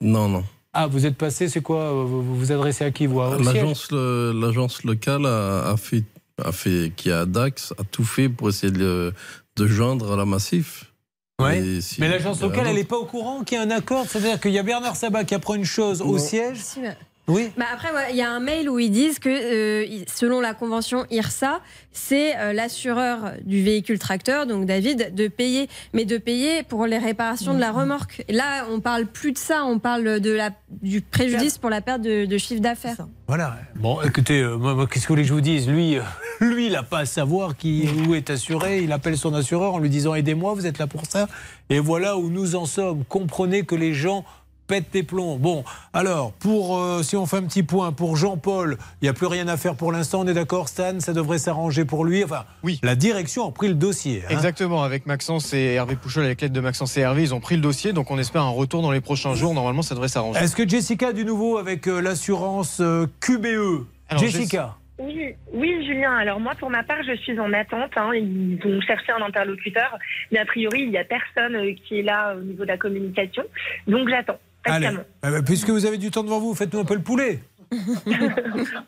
Non, 0.00 0.30
non. 0.30 0.44
Ah, 0.72 0.86
vous 0.86 1.04
êtes 1.04 1.16
passé, 1.16 1.50
c'est 1.50 1.60
quoi? 1.60 1.92
Vous 1.92 2.22
vous 2.36 2.52
adressez 2.52 2.84
à 2.86 2.90
qui 2.90 3.06
vous 3.06 3.20
L'agence 3.20 3.92
le- 3.92 4.32
l'agence 4.32 4.82
locale 4.84 5.26
a, 5.26 5.68
a 5.68 5.76
fait, 5.76 6.04
a 6.42 6.52
fait, 6.52 6.90
qui 6.96 7.10
a 7.10 7.26
Dax, 7.26 7.74
a 7.78 7.84
tout 7.84 8.02
fait 8.02 8.30
pour 8.30 8.48
essayer 8.48 8.72
de, 8.72 9.12
de 9.56 9.66
joindre 9.66 10.12
à 10.12 10.16
la 10.16 10.24
Massif. 10.24 10.92
Ouais. 11.40 11.80
Si- 11.80 12.00
Mais 12.00 12.08
l'agence 12.08 12.40
locale, 12.40 12.66
elle 12.68 12.76
n'est 12.76 12.84
pas 12.84 12.96
au 12.96 13.06
courant 13.06 13.42
qu'il 13.42 13.58
y 13.58 13.60
a 13.60 13.64
un 13.64 13.70
accord 13.70 14.06
C'est-à-dire 14.08 14.38
qu'il 14.40 14.52
y 14.52 14.58
a 14.58 14.62
Bernard 14.62 14.94
Sabat 14.96 15.24
qui 15.24 15.34
apprend 15.34 15.54
une 15.54 15.64
chose 15.64 16.00
au 16.00 16.12
Non. 16.12 16.18
siège 16.18 16.58
Si, 16.58 16.80
mais- 16.80 16.96
Oui. 17.26 17.50
Bah 17.56 17.64
après, 17.72 17.90
ouais, 17.92 18.10
il 18.10 18.16
y 18.16 18.22
a 18.22 18.30
un 18.30 18.40
mail 18.40 18.68
où 18.68 18.78
ils 18.78 18.90
disent 18.90 19.18
que, 19.18 19.28
euh, 19.28 20.04
selon 20.12 20.40
la 20.40 20.52
convention 20.52 21.06
IRSA, 21.10 21.60
c'est 21.92 22.36
euh, 22.36 22.52
l'assureur 22.52 23.32
du 23.44 23.62
véhicule 23.62 23.98
tracteur, 23.98 24.46
donc 24.46 24.66
David, 24.66 25.14
de 25.14 25.28
payer, 25.28 25.68
mais 25.94 26.04
de 26.04 26.18
payer 26.18 26.62
pour 26.64 26.86
les 26.86 26.98
réparations 26.98 27.54
de 27.54 27.60
la 27.60 27.72
remorque. 27.72 28.24
Et 28.28 28.32
là, 28.34 28.66
on 28.70 28.80
parle 28.80 29.06
plus 29.06 29.32
de 29.32 29.38
ça, 29.38 29.64
on 29.64 29.78
parle 29.78 30.20
de 30.20 30.30
la, 30.32 30.50
du 30.82 31.00
préjudice 31.00 31.56
pour 31.56 31.70
la 31.70 31.80
perte 31.80 32.02
de, 32.02 32.26
de 32.26 32.38
chiffre 32.38 32.60
d'affaires. 32.60 33.06
Voilà. 33.26 33.56
Bon, 33.76 34.02
écoutez, 34.02 34.40
euh, 34.40 34.58
moi, 34.58 34.74
moi, 34.74 34.86
qu'est-ce 34.86 35.04
que 35.04 35.08
vous 35.08 35.14
voulez 35.14 35.22
que 35.22 35.28
je 35.28 35.34
vous 35.34 35.40
dise? 35.40 35.66
Lui, 35.66 35.96
euh, 35.96 36.02
lui, 36.40 36.66
il 36.66 36.72
n'a 36.72 36.82
pas 36.82 37.00
à 37.00 37.06
savoir 37.06 37.56
qui 37.56 37.88
où 38.06 38.14
est 38.14 38.28
assuré. 38.28 38.82
Il 38.82 38.92
appelle 38.92 39.16
son 39.16 39.32
assureur 39.32 39.72
en 39.72 39.78
lui 39.78 39.88
disant 39.88 40.14
aidez-moi, 40.14 40.52
vous 40.52 40.66
êtes 40.66 40.78
là 40.78 40.86
pour 40.86 41.06
ça. 41.06 41.26
Et 41.70 41.78
voilà 41.78 42.18
où 42.18 42.28
nous 42.28 42.54
en 42.54 42.66
sommes. 42.66 43.02
Comprenez 43.04 43.62
que 43.62 43.74
les 43.74 43.94
gens 43.94 44.26
pètent 44.66 44.90
des 44.92 45.02
plombs. 45.02 45.36
Bon, 45.36 45.64
alors, 45.92 46.32
pour 46.32 46.78
euh, 46.78 47.02
si 47.02 47.16
on 47.16 47.26
fait 47.26 47.36
un 47.36 47.42
petit 47.44 47.62
point, 47.62 47.92
pour 47.92 48.16
Jean-Paul, 48.16 48.78
il 49.00 49.04
n'y 49.04 49.08
a 49.08 49.12
plus 49.12 49.26
rien 49.26 49.46
à 49.48 49.56
faire 49.56 49.74
pour 49.74 49.92
l'instant. 49.92 50.20
On 50.20 50.26
est 50.26 50.34
d'accord, 50.34 50.68
Stan 50.68 51.00
Ça 51.00 51.12
devrait 51.12 51.38
s'arranger 51.38 51.84
pour 51.84 52.04
lui. 52.04 52.24
Enfin, 52.24 52.44
oui. 52.62 52.80
la 52.82 52.94
direction 52.96 53.46
a 53.48 53.52
pris 53.52 53.68
le 53.68 53.74
dossier. 53.74 54.22
hein. 54.24 54.30
Exactement, 54.30 54.82
avec 54.82 55.06
Maxence 55.06 55.52
et 55.54 55.74
Hervé 55.74 55.96
Pouchol, 55.96 56.24
avec 56.24 56.40
l'aide 56.40 56.52
de 56.52 56.60
Maxence 56.60 56.96
et 56.96 57.00
Hervé, 57.00 57.22
ils 57.22 57.34
ont 57.34 57.40
pris 57.40 57.56
le 57.56 57.62
dossier, 57.62 57.92
donc 57.92 58.10
on 58.10 58.18
espère 58.18 58.42
un 58.42 58.48
retour 58.50 58.82
dans 58.82 58.92
les 58.92 59.00
prochains 59.00 59.34
jours. 59.34 59.54
Normalement, 59.54 59.82
ça 59.82 59.94
devrait 59.94 60.08
s'arranger. 60.08 60.40
Est-ce 60.40 60.56
que 60.56 60.68
Jessica 60.68 61.08
a 61.08 61.12
du 61.12 61.24
nouveau 61.24 61.58
avec 61.58 61.86
euh, 61.86 62.00
l'assurance 62.00 62.78
euh, 62.80 63.06
QBE 63.20 63.86
Alors, 64.08 64.22
Jessica? 64.22 64.76
Oui, 64.98 65.34
oui, 65.52 65.84
Julien. 65.84 66.12
Alors 66.14 66.38
moi, 66.38 66.52
pour 66.58 66.70
ma 66.70 66.84
part, 66.84 67.02
je 67.04 67.16
suis 67.16 67.38
en 67.40 67.52
attente. 67.52 67.90
hein. 67.96 68.12
Ils 68.14 68.60
vont 68.62 68.80
chercher 68.80 69.10
un 69.10 69.22
interlocuteur, 69.26 69.98
mais 70.30 70.38
a 70.38 70.44
priori, 70.44 70.82
il 70.82 70.90
n'y 70.90 70.98
a 70.98 71.04
personne 71.04 71.56
qui 71.84 71.98
est 71.98 72.02
là 72.02 72.34
au 72.36 72.40
niveau 72.40 72.62
de 72.62 72.68
la 72.68 72.78
communication. 72.78 73.42
Donc 73.88 74.08
j'attends. 74.08 74.38
Allez. 74.64 74.90
Eh 75.26 75.30
ben, 75.30 75.42
puisque 75.42 75.70
vous 75.70 75.86
avez 75.86 75.98
du 75.98 76.10
temps 76.10 76.22
devant 76.24 76.40
vous, 76.40 76.54
faites-nous 76.54 76.80
un 76.80 76.84
peu 76.84 76.94
le 76.94 77.02
poulet. 77.02 77.40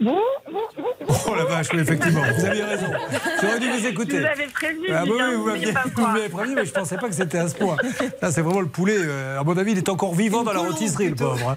Bon, 0.00 0.16
Oh 1.26 1.34
la 1.34 1.44
vache, 1.44 1.68
oui, 1.72 1.80
effectivement, 1.80 2.22
vous 2.38 2.44
aviez 2.44 2.62
raison. 2.62 2.86
J'aurais 3.40 3.58
dû 3.58 3.68
vous 3.70 3.86
écouter. 3.86 4.20
Vous 4.20 4.26
avais 4.26 4.46
prévenu, 4.46 4.86
Ah, 4.90 5.04
bah 5.04 5.12
oui, 5.12 5.34
vous 5.36 5.46
m'avez 6.02 6.28
prévenu, 6.28 6.54
mais 6.54 6.64
je 6.64 6.70
ne 6.70 6.74
pensais 6.74 6.96
pas 6.96 7.08
que 7.08 7.14
c'était 7.14 7.38
à 7.38 7.48
ce 7.48 7.54
point. 7.56 7.76
Là, 8.22 8.30
c'est 8.30 8.42
vraiment 8.42 8.60
le 8.60 8.68
poulet. 8.68 8.96
euh, 8.96 9.40
à 9.40 9.44
mon 9.44 9.56
avis, 9.56 9.72
il 9.72 9.78
est 9.78 9.88
encore 9.88 10.14
vivant 10.14 10.42
dans 10.44 10.52
la 10.52 10.60
rôtisserie, 10.60 11.08
le 11.08 11.14
pauvre. 11.16 11.50
hein. 11.50 11.56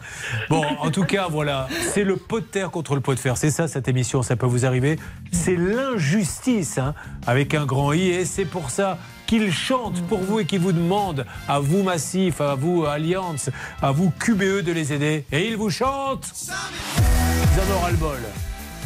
Bon, 0.49 0.63
en 0.79 0.89
tout 0.91 1.03
cas, 1.03 1.27
voilà. 1.29 1.67
C'est 1.93 2.03
le 2.03 2.15
pot 2.15 2.39
de 2.39 2.45
terre 2.45 2.71
contre 2.71 2.95
le 2.95 3.01
pot 3.01 3.13
de 3.13 3.19
fer. 3.19 3.37
C'est 3.37 3.51
ça, 3.51 3.67
cette 3.67 3.87
émission, 3.87 4.23
ça 4.23 4.35
peut 4.35 4.47
vous 4.47 4.65
arriver. 4.65 4.97
C'est 5.31 5.55
l'injustice, 5.55 6.77
hein, 6.77 6.95
avec 7.27 7.53
un 7.53 7.65
grand 7.65 7.93
I. 7.93 8.09
Et 8.09 8.25
c'est 8.25 8.45
pour 8.45 8.69
ça 8.71 8.97
qu'il 9.29 9.53
chante 9.53 10.01
pour 10.07 10.21
vous 10.21 10.39
et 10.39 10.45
qu'il 10.45 10.59
vous 10.59 10.71
demande, 10.71 11.23
à 11.47 11.59
vous 11.59 11.83
Massif, 11.83 12.41
à 12.41 12.55
vous 12.55 12.85
Alliance, 12.85 13.51
à 13.79 13.91
vous 13.91 14.09
QBE 14.19 14.63
de 14.63 14.71
les 14.71 14.91
aider. 14.91 15.23
Et 15.31 15.47
il 15.47 15.55
vous 15.55 15.69
chante 15.69 16.31
Ils 16.97 17.59
en 17.59 17.77
ont 17.77 17.79
ras-le-bol. 17.79 18.17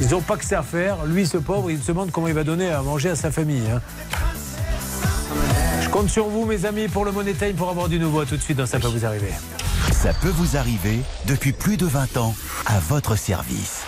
Ils 0.02 0.10
n'ont 0.10 0.20
pas 0.20 0.36
que 0.36 0.44
ça 0.44 0.60
à 0.60 0.64
faire. 0.64 1.06
Lui, 1.06 1.26
ce 1.26 1.38
pauvre, 1.38 1.72
il 1.72 1.82
se 1.82 1.88
demande 1.88 2.12
comment 2.12 2.28
il 2.28 2.34
va 2.34 2.44
donner 2.44 2.70
à 2.70 2.82
manger 2.82 3.12
à 3.12 3.16
sa 3.16 3.32
famille. 3.32 3.64
hein. 3.74 3.82
Je 5.82 5.88
compte 5.88 6.10
sur 6.10 6.28
vous, 6.28 6.46
mes 6.46 6.66
amis, 6.66 6.90
pour 6.90 7.06
le 7.06 7.14
Money 7.14 7.34
Time, 7.34 7.54
pour 7.56 7.70
avoir 7.70 7.88
du 7.88 7.98
nouveau. 7.98 8.20
À 8.20 8.26
tout 8.26 8.36
de 8.36 8.42
suite 8.42 8.58
dans 8.58 8.66
Ça 8.66 8.80
peut 8.80 8.88
vous 8.90 9.06
arriver. 9.06 9.32
Ça 9.94 10.12
peut 10.14 10.34
vous 10.36 10.58
arriver 10.58 11.00
depuis 11.26 11.54
plus 11.54 11.78
de 11.78 11.86
20 11.86 12.18
ans 12.18 12.36
à 12.66 12.80
votre 12.80 13.16
service. 13.16 13.84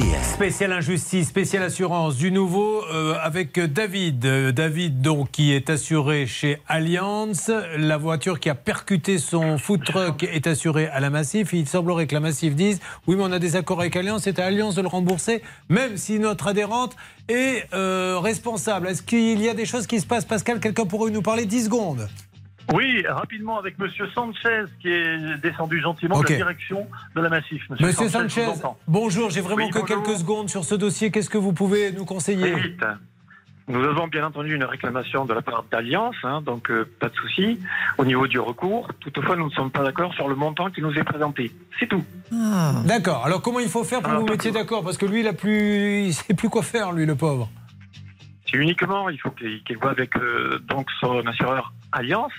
RTL. 0.00 0.24
Spécial 0.24 0.72
injustice, 0.72 1.28
spécial 1.28 1.62
assurance, 1.62 2.16
du 2.16 2.30
nouveau 2.30 2.82
euh, 2.92 3.14
avec 3.22 3.58
David. 3.58 4.24
Euh, 4.24 4.52
David, 4.52 5.00
donc, 5.00 5.30
qui 5.30 5.52
est 5.52 5.68
assuré 5.68 6.26
chez 6.26 6.58
Allianz. 6.68 7.52
La 7.76 7.96
voiture 7.96 8.40
qui 8.40 8.48
a 8.48 8.54
percuté 8.54 9.18
son 9.18 9.58
food 9.58 9.84
truck 9.84 10.22
est 10.22 10.46
assurée 10.46 10.86
à 10.86 11.00
la 11.00 11.10
Massif. 11.10 11.52
Il 11.52 11.68
semblerait 11.68 12.06
que 12.06 12.14
la 12.14 12.20
Massif 12.20 12.54
dise 12.54 12.80
Oui, 13.06 13.16
mais 13.16 13.24
on 13.24 13.32
a 13.32 13.38
des 13.38 13.56
accords 13.56 13.80
avec 13.80 13.96
Allianz, 13.96 14.22
c'est 14.22 14.38
à 14.38 14.46
Allianz 14.46 14.74
de 14.74 14.82
le 14.82 14.88
rembourser, 14.88 15.42
même 15.68 15.96
si 15.96 16.18
notre 16.18 16.48
adhérente 16.48 16.96
est 17.28 17.66
euh, 17.74 18.18
responsable. 18.18 18.88
Est-ce 18.88 19.02
qu'il 19.02 19.40
y 19.42 19.48
a 19.48 19.54
des 19.54 19.66
choses 19.66 19.86
qui 19.86 20.00
se 20.00 20.06
passent 20.06 20.24
Pascal, 20.24 20.60
quelqu'un 20.60 20.86
pourrait 20.86 21.10
nous 21.10 21.22
parler 21.22 21.44
10 21.44 21.64
secondes 21.64 22.08
Oui, 22.72 23.04
rapidement 23.08 23.58
avec 23.58 23.78
Monsieur 23.78 24.06
Sanchez 24.14 24.64
qui 24.80 24.88
est 24.88 25.36
descendu 25.42 25.80
gentiment 25.80 26.20
de 26.20 26.28
la 26.28 26.36
direction 26.36 26.86
de 27.16 27.20
la 27.20 27.28
Massif. 27.28 27.62
Monsieur 27.70 28.08
Sanchez, 28.08 28.46
bonjour, 28.86 29.30
j'ai 29.30 29.40
vraiment 29.40 29.64
Oui, 29.64 29.70
que 29.70 29.80
bonjour. 29.80 30.02
quelques 30.04 30.18
secondes 30.18 30.48
sur 30.48 30.64
ce 30.64 30.74
dossier. 30.74 31.10
Qu'est-ce 31.10 31.30
que 31.30 31.38
vous 31.38 31.52
pouvez 31.52 31.92
nous 31.92 32.04
conseiller 32.04 32.54
vite. 32.54 32.84
Nous 33.68 33.84
avons 33.84 34.08
bien 34.08 34.26
entendu 34.26 34.54
une 34.56 34.64
réclamation 34.64 35.24
de 35.26 35.32
la 35.32 35.42
part 35.42 35.64
d'Alliance, 35.70 36.16
hein, 36.24 36.42
donc 36.42 36.68
euh, 36.72 36.88
pas 36.98 37.08
de 37.08 37.14
souci 37.14 37.60
au 37.98 38.04
niveau 38.04 38.26
du 38.26 38.40
recours. 38.40 38.88
Toutefois, 38.98 39.36
nous 39.36 39.44
ne 39.44 39.50
sommes 39.50 39.70
pas 39.70 39.84
d'accord 39.84 40.12
sur 40.14 40.26
le 40.28 40.34
montant 40.34 40.70
qui 40.70 40.82
nous 40.82 40.92
est 40.94 41.04
présenté. 41.04 41.52
C'est 41.78 41.86
tout. 41.86 42.02
D'accord. 42.84 43.24
Alors 43.24 43.42
comment 43.42 43.60
il 43.60 43.68
faut 43.68 43.84
faire 43.84 44.00
pour 44.00 44.10
que 44.10 44.16
vous 44.16 44.22
vous 44.22 44.32
mettiez 44.32 44.50
d'accord? 44.50 44.82
Parce 44.82 44.98
que 44.98 45.06
lui, 45.06 45.20
il 45.20 45.28
a 45.28 45.34
plus, 45.34 46.06
il 46.06 46.12
sait 46.14 46.34
plus 46.34 46.48
quoi 46.48 46.62
faire, 46.62 46.90
lui, 46.90 47.06
le 47.06 47.14
pauvre. 47.14 47.48
C'est 48.50 48.58
uniquement, 48.58 49.08
il 49.08 49.18
faut 49.20 49.30
qu'il 49.30 49.62
qu'il 49.62 49.78
voit 49.78 49.90
avec 49.90 50.16
euh, 50.16 50.58
donc 50.66 50.88
son 51.00 51.24
assureur 51.26 51.72
Alliance, 51.92 52.32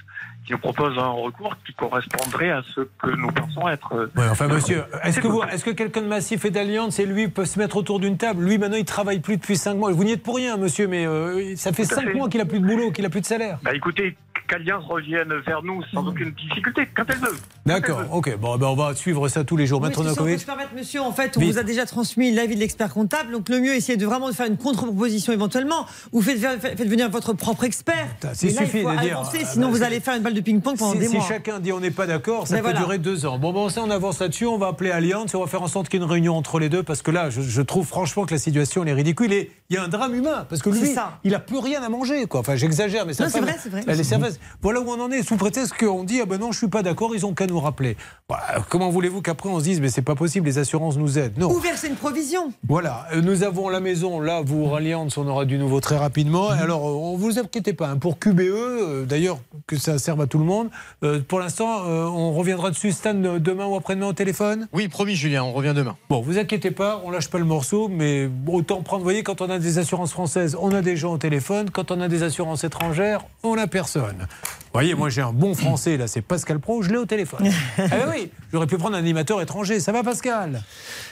nous 0.52 0.58
propose 0.58 0.98
un 0.98 1.08
recours 1.10 1.56
qui 1.66 1.74
correspondrait 1.74 2.52
à 2.52 2.62
ce 2.76 2.82
que 2.82 3.10
nous 3.16 3.32
pensons 3.32 3.68
être. 3.70 3.94
euh, 3.96 4.12
Ouais, 4.16 4.28
enfin, 4.30 4.48
monsieur, 4.48 4.84
est-ce 5.04 5.16
C'est 5.16 5.22
que, 5.22 5.28
vous, 5.28 5.42
est-ce 5.44 5.64
que 5.64 5.72
quelqu'un 5.72 6.02
de 6.02 6.08
massif 6.08 6.46
et 6.46 6.52
d'alliance 6.52 7.00
et 7.00 7.06
lui 7.06 7.28
peuvent 7.28 7.46
se 7.46 7.58
mettre 7.60 7.78
autour 7.78 8.00
d'une 8.00 8.18
table? 8.18 8.44
Lui, 8.44 8.58
maintenant, 8.58 8.78
il 8.78 8.86
travaille 8.86 9.20
plus 9.20 9.38
depuis 9.38 9.58
5 9.58 9.76
mois. 9.76 9.92
Vous 9.92 10.04
n'y 10.04 10.12
êtes 10.12 10.24
pour 10.24 10.36
rien, 10.36 10.58
monsieur, 10.58 10.88
mais 10.88 11.06
euh, 11.08 11.56
ça 11.56 11.72
fait 11.74 11.84
Tout 11.86 11.94
à 11.94 11.96
5 11.98 12.04
fait. 12.10 12.14
mois 12.14 12.30
qu'il 12.30 12.42
a 12.42 12.46
plus 12.46 12.60
de 12.60 12.66
boulot, 12.68 12.92
qu'il 12.92 13.06
a 13.06 13.10
plus 13.10 13.22
de 13.22 13.26
salaire. 13.26 13.58
Bah 13.64 13.72
écoutez, 13.74 14.16
qu'Alliance 14.48 14.84
revienne 14.86 15.34
vers 15.46 15.64
nous 15.64 15.82
sans 15.94 16.06
aucune 16.08 16.32
difficulté, 16.32 16.88
quand 16.96 17.04
elle 17.10 17.18
veut. 17.20 17.38
D'accord, 17.66 18.02
ok. 18.12 18.38
Bon, 18.38 18.58
ben, 18.58 18.68
on 18.68 18.76
va 18.76 18.94
suivre 18.96 19.28
ça 19.30 19.44
tous 19.44 19.56
les 19.56 19.66
jours. 19.68 19.80
Oui, 19.82 19.88
Maître 19.88 20.00
si 20.00 20.04
peut 20.04 20.10
Novakovic 20.10 20.46
permettre, 20.46 20.72
monsieur, 20.76 21.02
en 21.02 21.12
fait, 21.14 21.38
on 21.38 21.40
Vite. 21.40 21.54
vous 21.54 21.58
a 21.60 21.64
déjà 21.64 21.86
transmis 21.86 22.32
l'avis 22.34 22.56
de 22.56 22.60
l'expert 22.60 22.94
comptable. 22.94 23.32
Donc, 23.32 23.48
le 23.50 23.60
mieux, 23.60 23.74
essayez 23.76 23.98
de 23.98 24.06
vraiment 24.06 24.32
faire 24.34 24.48
une 24.48 24.58
contre-proposition 24.58 25.32
éventuellement. 25.32 25.86
Ou 26.12 26.22
faites, 26.22 26.40
faites 26.40 26.84
venir 26.90 27.10
votre 27.10 27.32
propre 27.34 27.64
expert. 27.64 28.08
C'est 28.34 28.48
Mais 28.48 28.54
là, 28.54 28.62
il 28.64 28.66
suffit 28.68 28.84
faut 28.84 28.92
de 28.92 28.98
dire, 29.00 29.18
avancer, 29.20 29.38
euh, 29.44 29.48
sinon 29.48 29.68
bah, 29.68 29.72
vous 29.72 29.78
c'est- 29.80 29.84
allez 29.86 30.00
faire 30.02 30.16
une 30.18 30.24
balle 30.24 30.34
de 30.34 30.41
ping-pong 30.44 30.78
pendant 30.78 30.94
Si, 30.94 31.00
des 31.00 31.08
si 31.08 31.16
mois. 31.18 31.26
chacun 31.28 31.60
dit 31.60 31.72
on 31.72 31.80
n'est 31.80 31.92
pas 31.92 32.08
d'accord, 32.08 32.48
ça 32.48 32.56
Mais 32.56 32.62
peut 32.62 32.66
voilà. 32.70 32.80
durer 32.80 32.98
deux 32.98 33.26
ans. 33.26 33.38
Bon, 33.40 33.52
bon, 33.54 33.70
ça, 33.70 33.82
on 33.84 33.90
avance 33.90 34.20
là-dessus. 34.20 34.46
On 34.46 34.58
va 34.58 34.68
appeler 34.68 34.92
Allianz 34.92 35.34
on 35.36 35.40
va 35.42 35.48
faire 35.48 35.62
en 35.62 35.68
sorte 35.68 35.90
qu'il 35.90 36.00
y 36.00 36.04
ait 36.04 36.06
une 36.06 36.12
réunion 36.12 36.36
entre 36.38 36.60
les 36.60 36.70
deux 36.70 36.84
parce 36.84 37.02
que 37.02 37.12
là, 37.12 37.30
je, 37.30 37.42
je 37.42 37.62
trouve 37.62 37.86
franchement 37.86 38.26
que 38.26 38.34
la 38.34 38.40
situation 38.40 38.84
elle 38.84 38.90
est 38.90 38.94
ridicule 38.94 39.32
et 39.34 39.52
il 39.70 39.76
y 39.76 39.78
a 39.78 39.84
un 39.84 39.88
drame 39.88 40.14
humain 40.14 40.46
parce 40.50 40.62
que 40.62 40.70
lui, 40.70 40.94
ça. 40.94 41.20
il 41.24 41.34
a 41.34 41.40
plus 41.40 41.58
rien 41.58 41.82
à 41.82 41.90
manger. 41.90 42.26
Quoi. 42.26 42.42
Enfin, 42.42 42.56
j'exagère, 42.56 43.06
mais 43.06 43.14
ça. 43.14 43.24
Non, 43.26 43.30
c'est 43.34 43.40
vrai, 43.42 43.56
c'est 43.62 43.70
vrai. 43.70 43.84
Elle 43.88 44.00
est. 44.00 44.40
Voilà 44.62 44.82
où 44.82 44.90
on 44.90 45.00
en 45.00 45.12
est, 45.12 45.24
sous 45.24 45.38
prétexte 45.38 45.74
qu'on 45.78 46.04
dit 46.04 46.20
ah 46.22 46.26
ben 46.26 46.40
non, 46.40 46.52
je 46.52 46.58
suis 46.58 46.68
pas 46.68 46.84
d'accord, 46.84 47.16
ils 47.16 47.26
ont 47.26 47.34
qu'à 47.34 47.48
nous 47.48 47.60
rappeler. 47.60 47.96
Voilà, 48.28 48.64
comment 48.70 48.90
voulez-vous 48.90 49.22
qu'après 49.22 49.50
on 49.50 49.60
se 49.60 49.64
dise 49.64 49.82
mais 49.82 49.90
c'est 49.90 50.02
pas 50.02 50.16
possible, 50.16 50.46
les 50.46 50.58
assurances 50.58 50.98
nous 50.98 51.18
aident? 51.18 51.38
Non. 51.38 51.50
Ou 51.52 51.60
verser 51.60 51.88
une 51.88 51.96
provision. 51.96 52.52
Voilà, 52.68 53.08
euh, 53.14 53.22
nous 53.22 53.44
avons 53.44 53.70
la 53.70 53.80
maison, 53.80 54.20
là, 54.20 54.42
vous, 54.44 54.74
Allianz, 54.76 55.18
on 55.18 55.28
aura 55.28 55.46
du 55.46 55.58
nouveau 55.58 55.80
très 55.80 55.98
rapidement. 55.98 56.50
Mhm. 56.52 56.60
Alors, 56.62 56.88
euh, 56.88 56.92
on 56.94 57.16
vous 57.18 57.40
inquiétez 57.40 57.74
pas, 57.74 57.88
hein, 57.90 57.98
pour 57.98 58.20
QBE, 58.20 58.40
euh, 58.42 59.06
d'ailleurs, 59.06 59.40
que 59.68 59.78
ça 59.78 59.98
serve 59.98 60.22
à 60.22 60.28
tout 60.32 60.40
le 60.40 60.46
monde, 60.46 60.70
euh, 61.04 61.20
pour 61.28 61.40
l'instant, 61.40 61.84
euh, 61.86 62.06
on 62.06 62.32
reviendra 62.32 62.72
dessus, 62.72 62.94
Stan, 62.94 63.14
demain 63.14 63.66
ou 63.66 63.76
après-demain 63.76 64.08
au 64.08 64.14
téléphone? 64.14 64.70
Oui, 64.72 64.88
promis, 64.88 65.14
Julien, 65.14 65.44
on 65.44 65.52
revient 65.52 65.74
demain. 65.76 65.98
Bon, 66.10 66.22
vous 66.22 66.40
inquiétez 66.40 66.72
pas, 66.72 67.02
on 67.04 67.12
lâche 67.12 67.30
pas 67.30 67.38
le 67.38 67.46
morceau, 67.46 67.90
mais 67.90 68.30
autant 68.48 68.82
prendre, 68.82 69.02
vous 69.02 69.06
voyez, 69.06 69.24
quand 69.24 69.42
on 69.42 69.50
a 69.50 69.60
des 69.60 69.78
assurances 69.78 70.14
françaises, 70.14 70.58
on 70.60 70.74
a 70.74 70.82
des 70.82 70.96
gens 70.96 71.14
au 71.14 71.18
téléphone, 71.18 71.70
quand 71.70 71.92
on 71.92 72.00
a 72.00 72.08
des 72.08 72.24
assurances 72.24 72.64
étrangères, 72.64 73.26
on 73.44 73.56
n'a 73.56 73.68
personne. 73.68 74.28
Vous 74.74 74.80
voyez, 74.80 74.96
moi 74.96 75.10
j'ai 75.10 75.22
un 75.22 75.34
bon 75.34 75.54
français, 75.54 75.98
là, 75.98 76.08
c'est 76.08 76.22
Pascal 76.22 76.60
Pro, 76.60 76.82
je 76.82 76.90
l'ai 76.92 76.98
au 76.98 77.06
téléphone. 77.06 77.46
ah 77.78 77.88
ben 77.90 78.10
oui, 78.10 78.32
j'aurais 78.54 78.68
pu 78.68 78.78
prendre 78.78 78.96
un 78.96 79.00
animateur 79.00 79.42
étranger, 79.42 79.82
ça 79.82 79.92
va 79.92 80.02
Pascal? 80.02 80.64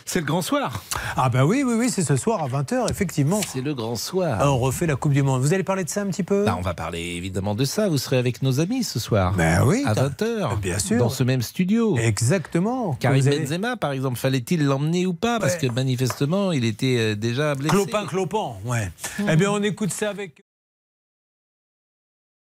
C'est 0.05 0.21
le 0.21 0.25
grand 0.25 0.41
soir. 0.41 0.81
Ah 1.17 1.27
bah 1.29 1.45
oui, 1.45 1.63
oui, 1.67 1.73
oui, 1.77 1.89
c'est 1.89 2.03
ce 2.03 2.15
soir 2.15 2.41
à 2.41 2.47
20h, 2.47 2.89
effectivement. 2.89 3.41
C'est 3.45 3.59
le 3.59 3.73
grand 3.73 3.97
soir. 3.97 4.37
Ah, 4.39 4.49
on 4.49 4.57
refait 4.59 4.85
la 4.87 4.95
Coupe 4.95 5.11
du 5.11 5.23
Monde. 5.23 5.41
Vous 5.41 5.53
allez 5.53 5.63
parler 5.63 5.83
de 5.83 5.89
ça 5.89 6.01
un 6.03 6.07
petit 6.07 6.23
peu? 6.23 6.45
Bah, 6.45 6.55
on 6.57 6.61
va 6.61 6.73
parler 6.73 7.01
évidemment 7.01 7.53
de 7.53 7.65
ça. 7.65 7.89
Vous 7.89 7.97
serez 7.97 8.17
avec 8.17 8.41
nos 8.41 8.61
amis 8.61 8.83
ce 8.85 8.97
soir. 8.97 9.33
Ben 9.33 9.61
oui, 9.65 9.83
À 9.85 9.93
t'as- 9.93 10.07
20h. 10.07 10.59
Bien 10.61 10.79
sûr. 10.79 10.97
Dans 10.97 11.09
ce 11.09 11.23
même 11.23 11.41
studio. 11.41 11.97
Exactement. 11.97 12.93
Karim 12.99 13.27
allez- 13.27 13.39
Benzema, 13.41 13.75
par 13.75 13.91
exemple, 13.91 14.17
fallait-il 14.17 14.63
l'emmener 14.65 15.05
ou 15.05 15.13
pas? 15.13 15.37
Parce 15.37 15.57
que 15.57 15.67
manifestement, 15.67 16.53
il 16.53 16.63
était 16.63 16.95
euh, 16.97 17.15
déjà 17.15 17.55
blessé. 17.55 17.75
Clopin, 17.75 18.05
clopin, 18.05 18.53
ouais. 18.65 18.89
Eh 19.29 19.35
bien, 19.35 19.51
on 19.51 19.61
écoute 19.61 19.91
ça 19.91 20.09
avec. 20.11 20.43